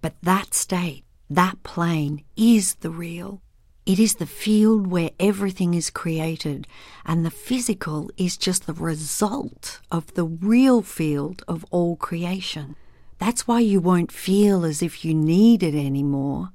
But 0.00 0.14
that 0.22 0.52
state, 0.52 1.03
that 1.30 1.62
plane, 1.62 2.24
is 2.36 2.76
the 2.76 2.90
real. 2.90 3.40
It 3.86 3.98
is 3.98 4.14
the 4.14 4.26
field 4.26 4.86
where 4.86 5.10
everything 5.20 5.74
is 5.74 5.90
created, 5.90 6.66
and 7.04 7.24
the 7.24 7.30
physical 7.30 8.10
is 8.16 8.36
just 8.36 8.66
the 8.66 8.72
result 8.72 9.80
of 9.90 10.14
the 10.14 10.24
real 10.24 10.80
field 10.80 11.42
of 11.46 11.66
all 11.70 11.96
creation. 11.96 12.76
That's 13.18 13.46
why 13.46 13.60
you 13.60 13.80
won't 13.80 14.10
feel 14.10 14.64
as 14.64 14.82
if 14.82 15.04
you 15.04 15.14
need 15.14 15.62
it 15.62 15.74
anymore, 15.74 16.48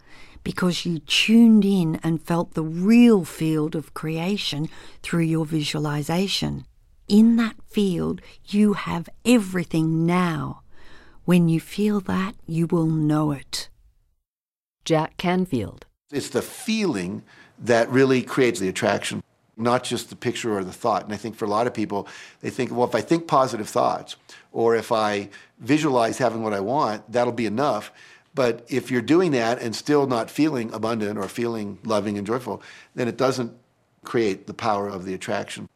because 0.44 0.86
you 0.86 1.00
tuned 1.00 1.66
in 1.66 2.00
and 2.04 2.22
felt 2.22 2.54
the 2.54 2.64
real 2.64 3.26
field 3.26 3.76
of 3.76 3.94
creation 3.94 4.68
through 5.04 5.24
your 5.24 5.46
visualization. 5.46 6.66
In 7.08 7.36
that 7.36 7.56
field, 7.68 8.22
you 8.46 8.74
have 8.74 9.10
everything 9.26 10.06
now. 10.06 10.62
When 11.26 11.48
you 11.48 11.60
feel 11.60 12.00
that, 12.02 12.36
you 12.48 12.66
will 12.66 12.88
know 12.88 13.32
it. 13.32 13.70
Jack 14.90 15.18
Canfield. 15.18 15.86
It's 16.11 16.30
the 16.30 16.41
feeling 16.41 17.22
that 17.60 17.88
really 17.90 18.24
creates 18.24 18.60
the 18.60 18.70
attraction, 18.70 19.22
not 19.56 19.84
just 19.84 20.10
the 20.10 20.16
picture 20.16 20.57
or 20.57 20.64
the 20.64 20.74
thought. 20.74 21.03
And 21.03 21.14
I 21.14 21.16
think 21.16 21.36
for 21.36 21.45
a 21.45 21.48
lot 21.48 21.68
of 21.68 21.76
people, 21.76 22.07
they 22.40 22.49
think, 22.49 22.72
well, 22.72 22.88
if 22.88 22.95
I 22.95 23.02
think 23.02 23.28
positive 23.28 23.70
thoughts 23.70 24.16
or 24.52 24.76
if 24.76 24.91
I 24.91 25.30
visualize 25.60 26.18
having 26.18 26.41
what 26.41 26.56
I 26.56 26.60
want, 26.61 27.11
that'll 27.11 27.34
be 27.34 27.45
enough. 27.45 27.91
But 28.34 28.66
if 28.68 28.90
you're 28.90 29.03
doing 29.03 29.30
that 29.34 29.61
and 29.61 29.76
still 29.76 30.07
not 30.07 30.32
feeling 30.32 30.74
abundant 30.74 31.20
or 31.20 31.28
feeling 31.28 31.78
loving 31.84 32.18
and 32.18 32.26
joyful, 32.26 32.64
then 32.95 33.07
it 33.07 33.16
doesn't 33.16 33.56
create 34.03 34.48
the 34.48 34.56
power 34.56 34.88
of 34.88 35.06
the 35.06 35.14
attraction. 35.14 35.70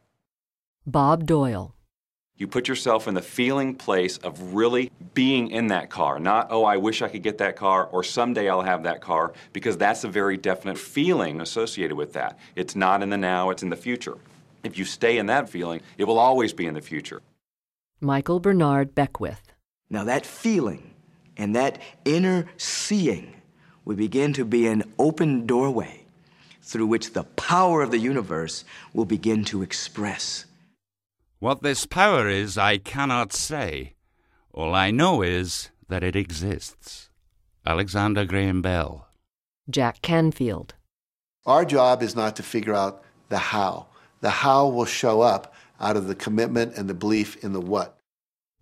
Bob 0.88 1.28
Doyle. 1.28 1.76
You 2.44 2.48
put 2.48 2.68
yourself 2.68 3.08
in 3.08 3.14
the 3.14 3.22
feeling 3.22 3.74
place 3.74 4.18
of 4.18 4.54
really 4.54 4.92
being 5.14 5.50
in 5.50 5.68
that 5.68 5.90
car, 5.90 6.20
not, 6.20 6.48
oh, 6.50 6.66
I 6.66 6.76
wish 6.76 7.02
I 7.02 7.08
could 7.08 7.24
get 7.24 7.38
that 7.38 7.56
car, 7.56 7.86
or 7.86 8.04
someday 8.04 8.50
I'll 8.50 8.62
have 8.62 8.84
that 8.84 9.00
car, 9.00 9.32
because 9.54 9.78
that's 9.78 10.04
a 10.04 10.10
very 10.10 10.36
definite 10.36 10.78
feeling 10.78 11.40
associated 11.40 11.96
with 11.96 12.12
that. 12.12 12.38
It's 12.58 12.76
not 12.76 13.02
in 13.02 13.12
the 13.12 13.18
now, 13.18 13.50
it's 13.50 13.64
in 13.64 13.70
the 13.70 13.78
future. 13.78 14.18
If 14.62 14.78
you 14.78 14.84
stay 14.84 15.20
in 15.20 15.28
that 15.28 15.48
feeling, 15.48 15.80
it 15.98 16.04
will 16.04 16.20
always 16.20 16.52
be 16.52 16.66
in 16.66 16.74
the 16.74 16.82
future. 16.82 17.22
Michael 18.02 18.42
Bernard 18.42 18.94
Beckwith. 18.94 19.54
Now, 19.90 20.04
that 20.04 20.26
feeling 20.26 20.94
and 21.38 21.56
that 21.56 21.80
inner 22.04 22.48
seeing 22.58 23.36
will 23.86 23.96
begin 23.96 24.34
to 24.34 24.44
be 24.44 24.68
an 24.68 24.84
open 25.00 25.46
doorway 25.46 26.04
through 26.62 26.88
which 26.88 27.14
the 27.14 27.24
power 27.24 27.82
of 27.82 27.92
the 27.92 28.00
universe 28.00 28.66
will 28.94 29.06
begin 29.06 29.46
to 29.46 29.62
express. 29.62 30.44
What 31.44 31.62
this 31.62 31.86
power 31.86 32.30
is, 32.30 32.58
I 32.58 32.78
cannot 32.78 33.34
say. 33.34 33.96
All 34.54 34.74
I 34.74 34.92
know 34.92 35.22
is 35.22 35.72
that 35.90 36.02
it 36.02 36.16
exists. 36.16 37.10
Alexander 37.66 38.24
Graham 38.24 38.62
Bell. 38.62 39.10
Jack 39.70 40.02
Canfield. 40.02 40.76
Our 41.46 41.66
job 41.66 42.02
is 42.02 42.16
not 42.16 42.38
to 42.38 42.44
figure 42.44 42.74
out 42.74 43.04
the 43.28 43.40
how. 43.40 43.88
The 44.22 44.30
how 44.30 44.70
will 44.70 44.86
show 44.86 45.20
up 45.20 45.54
out 45.82 45.98
of 45.98 46.08
the 46.08 46.16
commitment 46.16 46.78
and 46.78 46.90
the 46.90 46.94
belief 46.94 47.44
in 47.44 47.52
the 47.52 47.60
what. 47.60 47.98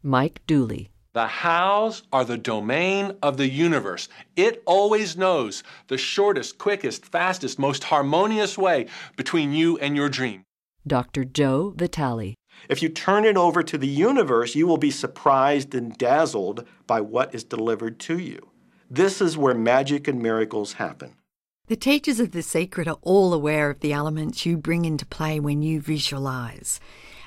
Mike 0.02 0.42
Dooley. 0.48 0.90
The 1.14 1.28
hows 1.28 2.02
are 2.12 2.26
the 2.26 2.36
domain 2.36 3.16
of 3.22 3.38
the 3.38 3.48
universe. 3.48 4.10
It 4.36 4.64
always 4.66 5.16
knows 5.16 5.62
the 5.86 6.00
shortest, 6.00 6.58
quickest, 6.58 7.06
fastest, 7.06 7.60
most 7.60 7.84
harmonious 7.84 8.58
way 8.58 8.88
between 9.18 9.54
you 9.54 9.78
and 9.78 9.96
your 9.96 10.10
dream. 10.10 10.46
Dr. 10.88 11.24
Joe 11.24 11.76
Vitale. 11.78 12.34
If 12.70 12.82
you 12.82 12.90
turn 12.90 13.26
it 13.26 13.38
over 13.38 13.64
to 13.64 13.78
the 13.78 13.88
universe, 13.88 14.56
you 14.56 14.68
will 14.68 14.78
be 14.78 14.92
surprised 14.92 15.74
and 15.74 15.98
dazzled 15.98 16.66
by 16.88 17.02
what 17.02 17.34
is 17.34 17.44
delivered 17.44 18.00
to 18.02 18.18
you. 18.18 18.50
This 18.90 19.22
is 19.22 19.38
where 19.38 19.56
magic 19.56 20.08
and 20.08 20.22
miracles 20.22 20.74
happen. 20.74 21.16
The 21.68 21.76
teachers 21.78 22.20
of 22.20 22.32
the 22.32 22.42
secret 22.42 22.88
are 22.88 22.98
all 23.02 23.34
aware 23.34 23.70
of 23.70 23.80
the 23.80 23.94
elements 23.94 24.46
you 24.46 24.58
bring 24.58 24.84
into 24.84 25.06
play 25.06 25.40
when 25.40 25.62
you 25.62 25.80
visualize. 25.80 26.80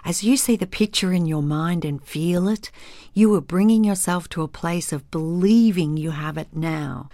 As 0.05 0.23
you 0.23 0.37
see 0.37 0.57
the 0.57 0.67
picture 0.67 1.15
in 1.15 1.25
your 1.25 1.43
mind 1.43 1.83
and 1.83 2.05
feel 2.05 2.47
it, 2.49 2.71
you 3.15 3.35
are 3.35 3.41
bringing 3.41 3.85
yourself 3.85 4.29
to 4.31 4.43
a 4.43 4.49
place 4.49 4.93
of 4.93 5.11
believing 5.11 5.97
you 5.97 6.11
have 6.11 6.37
it 6.37 6.49
now. 6.53 7.09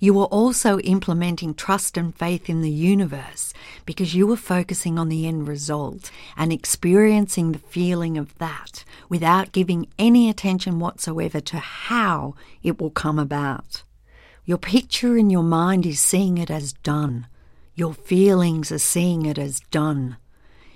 You 0.00 0.20
are 0.20 0.26
also 0.26 0.78
implementing 0.80 1.54
trust 1.54 1.96
and 1.96 2.14
faith 2.14 2.48
in 2.48 2.62
the 2.62 2.70
universe 2.70 3.52
because 3.84 4.14
you 4.14 4.30
are 4.32 4.36
focusing 4.36 4.96
on 4.96 5.08
the 5.08 5.26
end 5.26 5.48
result 5.48 6.12
and 6.36 6.52
experiencing 6.52 7.50
the 7.50 7.58
feeling 7.58 8.16
of 8.16 8.38
that 8.38 8.84
without 9.08 9.50
giving 9.50 9.88
any 9.98 10.30
attention 10.30 10.78
whatsoever 10.78 11.40
to 11.40 11.58
how 11.58 12.36
it 12.62 12.80
will 12.80 12.90
come 12.90 13.18
about. 13.18 13.82
Your 14.44 14.58
picture 14.58 15.16
in 15.16 15.30
your 15.30 15.42
mind 15.42 15.84
is 15.84 15.98
seeing 15.98 16.38
it 16.38 16.50
as 16.50 16.74
done. 16.74 17.26
Your 17.74 17.92
feelings 17.92 18.70
are 18.70 18.78
seeing 18.78 19.26
it 19.26 19.36
as 19.36 19.58
done. 19.72 20.16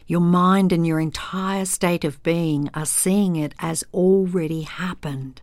Your 0.08 0.20
mind 0.20 0.72
and 0.72 0.84
your 0.84 0.98
entire 0.98 1.64
state 1.64 2.04
of 2.04 2.22
being 2.24 2.70
are 2.74 2.84
seeing 2.84 3.36
it 3.36 3.54
as 3.60 3.84
already 3.94 4.62
happened. 4.62 5.42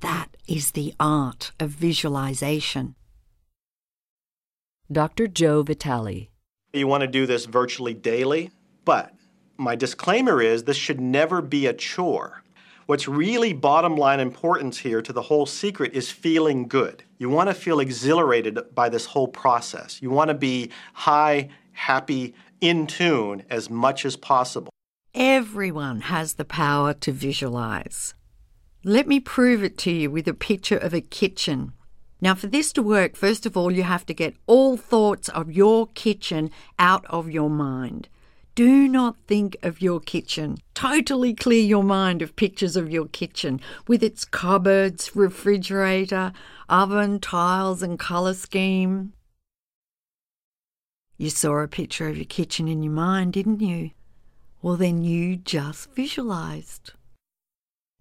That 0.00 0.28
is 0.46 0.72
the 0.72 0.94
art 1.00 1.52
of 1.58 1.70
visualization. 1.70 2.94
Dr. 4.90 5.26
Joe 5.26 5.62
Vitale. 5.62 6.30
You 6.72 6.86
want 6.86 7.00
to 7.00 7.08
do 7.08 7.26
this 7.26 7.46
virtually 7.46 7.94
daily, 7.94 8.50
but 8.84 9.12
my 9.56 9.74
disclaimer 9.74 10.40
is 10.40 10.62
this 10.62 10.76
should 10.76 11.00
never 11.00 11.42
be 11.42 11.66
a 11.66 11.72
chore. 11.72 12.42
What's 12.86 13.08
really 13.08 13.52
bottom 13.52 13.96
line 13.96 14.20
importance 14.20 14.78
here 14.78 15.02
to 15.02 15.12
the 15.12 15.22
whole 15.22 15.44
secret 15.44 15.92
is 15.94 16.12
feeling 16.12 16.68
good. 16.68 17.02
You 17.18 17.28
want 17.28 17.48
to 17.48 17.54
feel 17.54 17.80
exhilarated 17.80 18.60
by 18.76 18.88
this 18.88 19.06
whole 19.06 19.26
process. 19.26 20.00
You 20.00 20.10
want 20.10 20.28
to 20.28 20.34
be 20.34 20.70
high, 20.92 21.48
happy, 21.72 22.34
in 22.60 22.86
tune 22.86 23.42
as 23.50 23.68
much 23.68 24.04
as 24.04 24.14
possible. 24.16 24.70
Everyone 25.14 26.02
has 26.02 26.34
the 26.34 26.44
power 26.44 26.94
to 26.94 27.10
visualize. 27.10 28.14
Let 28.84 29.08
me 29.08 29.18
prove 29.18 29.64
it 29.64 29.76
to 29.78 29.90
you 29.90 30.12
with 30.12 30.28
a 30.28 30.34
picture 30.34 30.78
of 30.78 30.94
a 30.94 31.00
kitchen. 31.00 31.72
Now, 32.20 32.34
for 32.34 32.46
this 32.46 32.72
to 32.72 32.82
work, 32.82 33.14
first 33.14 33.44
of 33.44 33.56
all, 33.56 33.70
you 33.70 33.82
have 33.82 34.06
to 34.06 34.14
get 34.14 34.36
all 34.46 34.76
thoughts 34.76 35.28
of 35.28 35.52
your 35.52 35.88
kitchen 35.88 36.50
out 36.78 37.04
of 37.06 37.30
your 37.30 37.50
mind. 37.50 38.08
Do 38.54 38.88
not 38.88 39.18
think 39.26 39.54
of 39.62 39.82
your 39.82 40.00
kitchen. 40.00 40.56
Totally 40.72 41.34
clear 41.34 41.62
your 41.62 41.84
mind 41.84 42.22
of 42.22 42.36
pictures 42.36 42.74
of 42.74 42.90
your 42.90 43.06
kitchen 43.06 43.60
with 43.86 44.02
its 44.02 44.24
cupboards, 44.24 45.14
refrigerator, 45.14 46.32
oven, 46.66 47.20
tiles, 47.20 47.82
and 47.82 47.98
colour 47.98 48.32
scheme. 48.32 49.12
You 51.18 51.28
saw 51.28 51.58
a 51.58 51.68
picture 51.68 52.08
of 52.08 52.16
your 52.16 52.24
kitchen 52.24 52.66
in 52.66 52.82
your 52.82 52.94
mind, 52.94 53.34
didn't 53.34 53.60
you? 53.60 53.90
Well, 54.62 54.76
then 54.76 55.02
you 55.02 55.36
just 55.36 55.94
visualized. 55.94 56.92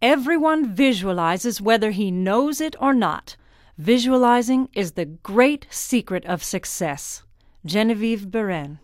Everyone 0.02 0.74
visualizes 0.74 1.62
whether 1.62 1.92
he 1.92 2.12
knows 2.12 2.62
it 2.62 2.78
or 2.80 2.94
not. 2.94 3.36
Visualizing 3.78 4.70
is 4.74 4.94
the 4.94 5.04
great 5.04 5.68
secret 5.70 6.26
of 6.26 6.42
success. 6.42 7.24
Genevieve 7.66 8.32
Behrend. 8.32 8.78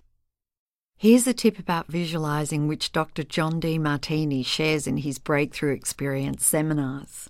Here's 0.98 1.26
a 1.26 1.34
tip 1.34 1.58
about 1.58 1.88
visualizing 1.88 2.68
which 2.68 2.92
Dr. 2.92 3.24
John 3.24 3.62
Demartini 3.62 4.46
shares 4.46 4.88
in 4.88 4.98
his 4.98 5.18
Breakthrough 5.18 5.72
Experience 5.72 6.46
seminars. 6.46 7.30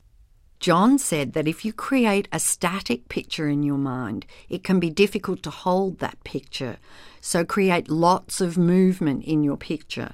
John 0.59 0.97
said 0.97 1.33
that 1.33 1.47
if 1.47 1.63
you 1.63 1.71
create 1.71 2.27
a 2.31 2.39
static 2.39 3.07
picture 3.09 3.47
in 3.47 3.61
your 3.61 3.77
mind, 3.77 4.25
it 4.49 4.63
can 4.63 4.79
be 4.79 4.89
difficult 4.89 5.43
to 5.43 5.51
hold 5.51 5.99
that 5.99 6.23
picture. 6.23 6.77
So 7.19 7.45
create 7.45 7.91
lots 7.91 8.41
of 8.41 8.57
movement 8.57 9.23
in 9.23 9.43
your 9.43 9.57
picture. 9.57 10.13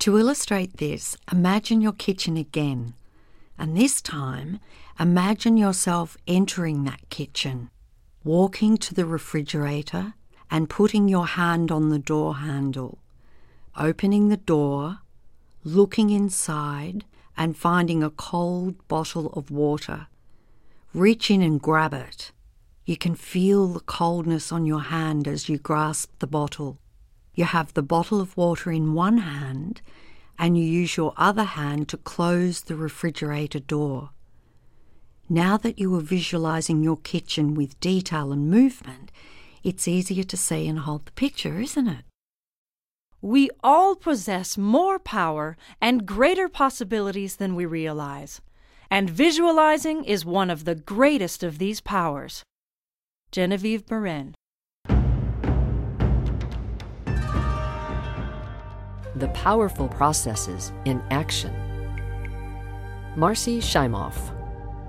To 0.00 0.18
illustrate 0.18 0.76
this, 0.76 1.16
imagine 1.32 1.80
your 1.80 1.92
kitchen 1.92 2.36
again. 2.36 2.92
And 3.58 3.74
this 3.74 4.02
time, 4.02 4.60
imagine 4.98 5.56
yourself 5.56 6.16
entering 6.26 6.84
that 6.84 7.08
kitchen, 7.10 7.70
walking 8.24 8.76
to 8.78 8.94
the 8.94 9.04
refrigerator 9.04 10.14
and 10.50 10.70
putting 10.70 11.08
your 11.08 11.26
hand 11.26 11.70
on 11.70 11.90
the 11.90 11.98
door 11.98 12.36
handle, 12.36 12.98
opening 13.76 14.28
the 14.28 14.36
door, 14.36 14.98
looking 15.64 16.10
inside, 16.10 17.04
and 17.36 17.56
finding 17.56 18.02
a 18.02 18.10
cold 18.10 18.86
bottle 18.88 19.26
of 19.34 19.50
water. 19.50 20.06
Reach 20.94 21.30
in 21.30 21.42
and 21.42 21.60
grab 21.60 21.92
it. 21.92 22.32
You 22.86 22.96
can 22.96 23.14
feel 23.14 23.66
the 23.66 23.80
coldness 23.80 24.52
on 24.52 24.64
your 24.64 24.80
hand 24.80 25.28
as 25.28 25.48
you 25.48 25.58
grasp 25.58 26.12
the 26.20 26.26
bottle. 26.26 26.78
You 27.34 27.44
have 27.44 27.74
the 27.74 27.82
bottle 27.82 28.20
of 28.20 28.36
water 28.36 28.70
in 28.70 28.94
one 28.94 29.18
hand 29.18 29.82
and 30.38 30.56
you 30.56 30.64
use 30.64 30.96
your 30.96 31.12
other 31.16 31.44
hand 31.44 31.88
to 31.88 31.96
close 31.96 32.62
the 32.62 32.76
refrigerator 32.76 33.58
door. 33.58 34.10
Now 35.28 35.56
that 35.56 35.80
you 35.80 35.92
are 35.96 36.00
visualizing 36.00 36.84
your 36.84 36.98
kitchen 36.98 37.54
with 37.54 37.80
detail 37.80 38.30
and 38.30 38.48
movement, 38.48 39.10
it's 39.64 39.88
easier 39.88 40.22
to 40.22 40.36
see 40.36 40.68
and 40.68 40.78
hold 40.78 41.06
the 41.06 41.12
picture, 41.12 41.58
isn't 41.58 41.88
it? 41.88 42.04
We 43.20 43.50
all 43.64 43.96
possess 43.96 44.56
more 44.56 45.00
power 45.00 45.56
and 45.80 46.06
greater 46.06 46.48
possibilities 46.48 47.36
than 47.36 47.56
we 47.56 47.66
realize, 47.66 48.40
and 48.88 49.10
visualizing 49.10 50.04
is 50.04 50.24
one 50.24 50.48
of 50.48 50.64
the 50.64 50.76
greatest 50.76 51.42
of 51.42 51.58
these 51.58 51.80
powers. 51.80 52.44
Genevieve 53.32 53.84
Behrend. 53.84 54.36
The 59.16 59.28
powerful 59.34 59.88
processes 59.88 60.72
in 60.84 61.02
action. 61.10 61.52
Marcy 63.16 63.58
Shimoff. 63.60 64.35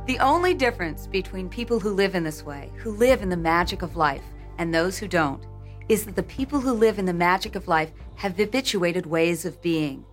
The 0.08 0.20
only 0.20 0.54
difference 0.54 1.06
between 1.06 1.50
people 1.50 1.82
who 1.82 1.90
live 1.90 2.16
in 2.16 2.24
this 2.24 2.42
way, 2.42 2.72
who 2.78 2.92
live 2.92 3.22
in 3.22 3.28
the 3.28 3.36
magic 3.36 3.82
of 3.82 3.98
life, 3.98 4.24
and 4.58 4.74
those 4.74 4.98
who 4.98 5.06
don't, 5.06 5.46
is 5.90 6.06
that 6.06 6.16
the 6.16 6.24
people 6.24 6.62
who 6.62 6.72
live 6.72 6.98
in 6.98 7.04
the 7.04 7.12
magic 7.12 7.56
of 7.56 7.68
life 7.68 7.92
have 8.16 8.38
habituated 8.38 9.06
ways 9.06 9.44
of 9.44 9.62
being. 9.62 10.06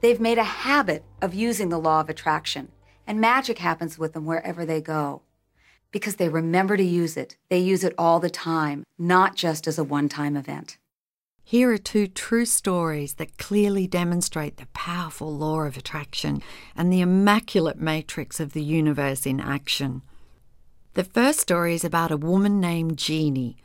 They've 0.00 0.18
made 0.18 0.38
a 0.38 0.44
habit 0.44 1.04
of 1.20 1.34
using 1.34 1.68
the 1.68 1.78
law 1.78 2.00
of 2.00 2.08
attraction, 2.08 2.72
and 3.06 3.20
magic 3.20 3.58
happens 3.58 3.98
with 3.98 4.14
them 4.14 4.24
wherever 4.24 4.64
they 4.64 4.80
go. 4.80 5.20
Because 5.90 6.16
they 6.16 6.30
remember 6.30 6.78
to 6.78 6.82
use 6.82 7.14
it, 7.18 7.36
they 7.50 7.58
use 7.58 7.84
it 7.84 7.92
all 7.98 8.20
the 8.20 8.30
time, 8.30 8.82
not 8.96 9.36
just 9.36 9.68
as 9.68 9.78
a 9.78 9.84
one 9.84 10.08
time 10.08 10.38
event. 10.38 10.78
Here 11.54 11.70
are 11.70 11.78
two 11.78 12.08
true 12.08 12.46
stories 12.46 13.14
that 13.14 13.38
clearly 13.38 13.86
demonstrate 13.86 14.56
the 14.56 14.66
powerful 14.74 15.32
law 15.32 15.60
of 15.60 15.76
attraction 15.76 16.42
and 16.74 16.92
the 16.92 17.00
immaculate 17.00 17.78
matrix 17.78 18.40
of 18.40 18.54
the 18.54 18.60
universe 18.60 19.24
in 19.24 19.38
action. 19.38 20.02
The 20.94 21.04
first 21.04 21.38
story 21.38 21.76
is 21.76 21.84
about 21.84 22.10
a 22.10 22.16
woman 22.16 22.58
named 22.58 22.98
Jeannie 22.98 23.56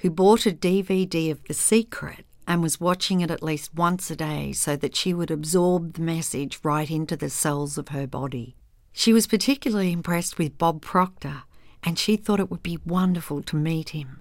who 0.00 0.10
bought 0.10 0.44
a 0.44 0.50
DVD 0.50 1.30
of 1.30 1.42
The 1.44 1.54
Secret 1.54 2.26
and 2.46 2.60
was 2.60 2.82
watching 2.82 3.22
it 3.22 3.30
at 3.30 3.42
least 3.42 3.74
once 3.74 4.10
a 4.10 4.16
day 4.16 4.52
so 4.52 4.76
that 4.76 4.94
she 4.94 5.14
would 5.14 5.30
absorb 5.30 5.94
the 5.94 6.02
message 6.02 6.60
right 6.62 6.90
into 6.90 7.16
the 7.16 7.30
cells 7.30 7.78
of 7.78 7.88
her 7.88 8.06
body. 8.06 8.56
She 8.92 9.14
was 9.14 9.26
particularly 9.26 9.92
impressed 9.92 10.36
with 10.36 10.58
Bob 10.58 10.82
Proctor, 10.82 11.44
and 11.82 11.98
she 11.98 12.18
thought 12.18 12.40
it 12.40 12.50
would 12.50 12.62
be 12.62 12.78
wonderful 12.84 13.40
to 13.44 13.56
meet 13.56 13.88
him. 13.88 14.20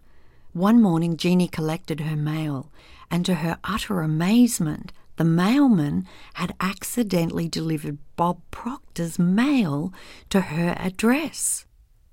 One 0.54 0.82
morning, 0.82 1.18
Jeannie 1.18 1.48
collected 1.48 2.00
her 2.02 2.16
mail, 2.16 2.72
and 3.12 3.26
to 3.26 3.36
her 3.36 3.58
utter 3.64 4.02
amazement, 4.02 4.92
the 5.18 5.24
mailman 5.24 6.08
had 6.36 6.56
accidentally 6.60 7.48
delivered 7.48 7.98
Bob 8.16 8.40
Proctor's 8.52 9.20
mail 9.20 9.94
to 10.30 10.42
her 10.42 10.76
address. 10.78 11.66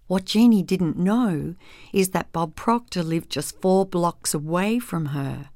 What 0.07 0.27
Jeannie 0.27 0.63
didn't 0.63 0.99
know 0.99 1.55
is 1.93 2.11
that 2.11 2.33
Bob 2.33 2.55
Proctor 2.57 3.03
lived 3.03 3.31
just 3.31 3.61
four 3.61 3.87
blocks 3.87 4.35
away 4.35 4.79
from 4.79 5.07
her. 5.07 5.51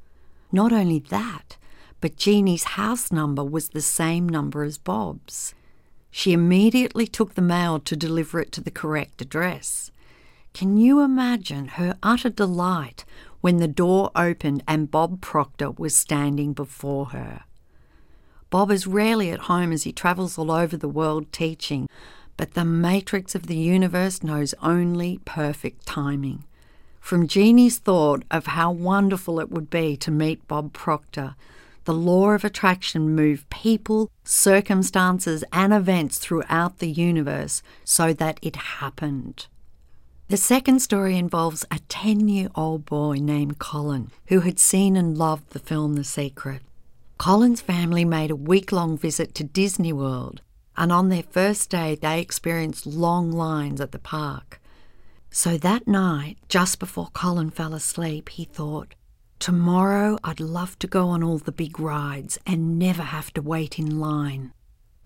Not 0.51 0.73
only 0.73 0.99
that, 1.11 1.57
but 2.01 2.17
Jeannie's 2.17 2.65
house 2.65 3.13
number 3.13 3.45
was 3.45 3.71
the 3.71 3.83
same 3.83 4.29
number 4.29 4.63
as 4.63 4.79
Bob's. 4.79 5.55
She 6.11 6.33
immediately 6.33 7.07
took 7.07 7.35
the 7.35 7.43
mail 7.43 7.79
to 7.81 7.97
deliver 7.97 8.41
it 8.41 8.53
to 8.53 8.63
the 8.63 8.71
correct 8.71 9.21
address. 9.21 9.91
Can 10.59 10.77
you 10.77 11.03
imagine 11.03 11.69
her 11.69 11.97
utter 12.03 12.31
delight 12.31 13.05
when 13.41 13.59
the 13.59 13.69
door 13.69 14.11
opened 14.17 14.65
and 14.67 14.91
Bob 14.91 15.21
Proctor 15.21 15.71
was 15.71 15.95
standing 15.95 16.53
before 16.53 17.11
her? 17.11 17.45
Bob 18.51 18.73
is 18.73 18.85
rarely 18.85 19.31
at 19.31 19.43
home 19.47 19.71
as 19.71 19.85
he 19.85 19.93
travels 19.93 20.37
all 20.37 20.51
over 20.51 20.77
the 20.77 20.89
world 20.89 21.33
teaching, 21.33 21.89
but 22.37 22.55
the 22.55 22.65
matrix 22.65 23.37
of 23.37 23.47
the 23.47 23.57
universe 23.57 24.25
knows 24.25 24.53
only 24.61 25.21
perfect 25.25 25.87
timing. 25.87 26.43
From 26.99 27.29
Jeannie's 27.29 27.79
thought 27.79 28.25
of 28.29 28.47
how 28.47 28.73
wonderful 28.73 29.39
it 29.39 29.53
would 29.53 29.71
be 29.71 29.97
to 29.99 30.11
meet 30.11 30.49
Bob 30.49 30.73
Proctor, 30.73 31.37
the 31.85 31.95
law 31.95 32.31
of 32.31 32.43
attraction 32.43 33.15
moved 33.15 33.49
people, 33.49 34.11
circumstances, 34.25 35.45
and 35.53 35.73
events 35.73 36.19
throughout 36.19 36.81
the 36.81 36.91
universe 36.91 37.63
so 37.85 38.13
that 38.13 38.41
it 38.43 38.57
happened. 38.57 39.47
The 40.29 40.37
second 40.37 40.81
story 40.81 41.17
involves 41.17 41.65
a 41.71 41.79
10 41.89 42.29
year 42.29 42.51
old 42.55 42.85
boy 42.85 43.17
named 43.19 43.59
Colin 43.59 44.11
who 44.27 44.41
had 44.41 44.59
seen 44.59 44.95
and 44.95 45.17
loved 45.17 45.51
the 45.51 45.59
film 45.59 45.95
The 45.95 46.05
Secret. 46.05 46.61
Colin's 47.17 47.63
family 47.63 48.05
made 48.05 48.31
a 48.31 48.37
week 48.37 48.71
long 48.71 48.99
visit 48.99 49.35
to 49.37 49.45
Disney 49.45 49.91
World 49.91 50.43
and 50.77 50.93
on 50.93 51.09
their 51.09 51.23
first 51.23 51.71
day, 51.71 51.95
they 51.95 52.21
experienced 52.21 52.85
long 52.87 53.33
lines 53.33 53.81
at 53.81 53.93
the 53.93 53.99
park. 53.99 54.61
So 55.31 55.57
that 55.57 55.89
night, 55.89 56.37
just 56.51 56.79
before 56.79 57.09
Colin 57.15 57.49
fell 57.49 57.73
asleep, 57.73 58.29
he 58.29 58.45
thought, 58.45 58.95
Tomorrow 59.39 60.19
I'd 60.23 60.41
love 60.41 60.79
to 60.81 60.87
go 60.87 61.09
on 61.09 61.23
all 61.23 61.39
the 61.39 61.53
big 61.53 61.81
rides 61.81 62.39
and 62.45 62.79
never 62.79 63.03
have 63.03 63.33
to 63.33 63.41
wait 63.41 63.79
in 63.79 63.99
line. 63.99 64.53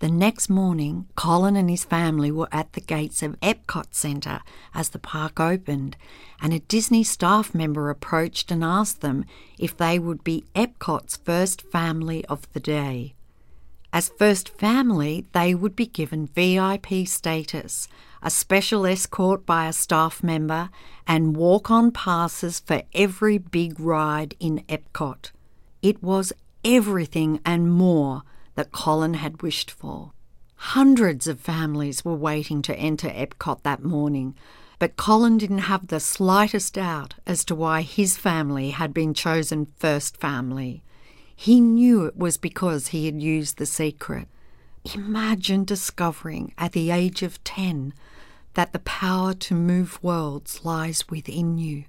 The 0.02 0.10
next 0.10 0.50
morning, 0.50 1.06
Colin 1.14 1.54
and 1.54 1.70
his 1.70 1.84
family 1.84 2.32
were 2.32 2.48
at 2.50 2.72
the 2.72 2.80
gates 2.80 3.22
of 3.22 3.38
Epcot 3.38 3.94
Centre 3.94 4.40
as 4.74 4.88
the 4.88 4.98
park 4.98 5.38
opened, 5.38 5.96
and 6.40 6.52
a 6.52 6.58
Disney 6.58 7.04
staff 7.04 7.54
member 7.54 7.88
approached 7.88 8.50
and 8.50 8.64
asked 8.64 9.00
them 9.00 9.24
if 9.60 9.76
they 9.76 10.00
would 10.00 10.24
be 10.24 10.42
Epcot's 10.56 11.18
first 11.18 11.62
family 11.70 12.24
of 12.24 12.52
the 12.52 12.58
day. 12.58 13.14
As 13.92 14.08
first 14.08 14.48
family, 14.48 15.26
they 15.30 15.54
would 15.54 15.76
be 15.76 15.86
given 15.86 16.26
VIP 16.26 17.06
status, 17.06 17.86
a 18.24 18.28
special 18.28 18.84
escort 18.84 19.46
by 19.46 19.68
a 19.68 19.72
staff 19.72 20.20
member, 20.20 20.70
and 21.06 21.36
walk 21.36 21.70
on 21.70 21.92
passes 21.92 22.58
for 22.58 22.82
every 22.92 23.38
big 23.38 23.78
ride 23.78 24.34
in 24.40 24.64
Epcot. 24.68 25.30
It 25.80 26.02
was 26.02 26.32
everything 26.64 27.38
and 27.46 27.70
more 27.70 28.24
that 28.54 28.72
Colin 28.72 29.14
had 29.14 29.42
wished 29.42 29.70
for. 29.70 30.12
Hundreds 30.56 31.26
of 31.26 31.40
families 31.40 32.04
were 32.04 32.14
waiting 32.14 32.62
to 32.62 32.76
enter 32.76 33.08
Epcot 33.08 33.62
that 33.62 33.82
morning, 33.82 34.34
but 34.78 34.96
Colin 34.96 35.38
didn't 35.38 35.58
have 35.58 35.88
the 35.88 36.00
slightest 36.00 36.74
doubt 36.74 37.14
as 37.26 37.44
to 37.44 37.54
why 37.54 37.82
his 37.82 38.16
family 38.16 38.70
had 38.70 38.94
been 38.94 39.14
chosen 39.14 39.72
first 39.78 40.16
family. 40.16 40.82
He 41.34 41.60
knew 41.60 42.04
it 42.04 42.16
was 42.16 42.36
because 42.36 42.88
he 42.88 43.06
had 43.06 43.20
used 43.20 43.58
the 43.58 43.66
secret. 43.66 44.28
Imagine 44.94 45.64
discovering 45.64 46.52
at 46.58 46.72
the 46.72 46.90
age 46.90 47.22
of 47.22 47.42
10 47.44 47.94
that 48.54 48.72
the 48.72 48.78
power 48.80 49.34
to 49.34 49.54
move 49.54 50.02
worlds 50.02 50.64
lies 50.64 51.08
within 51.08 51.58
you. 51.58 51.84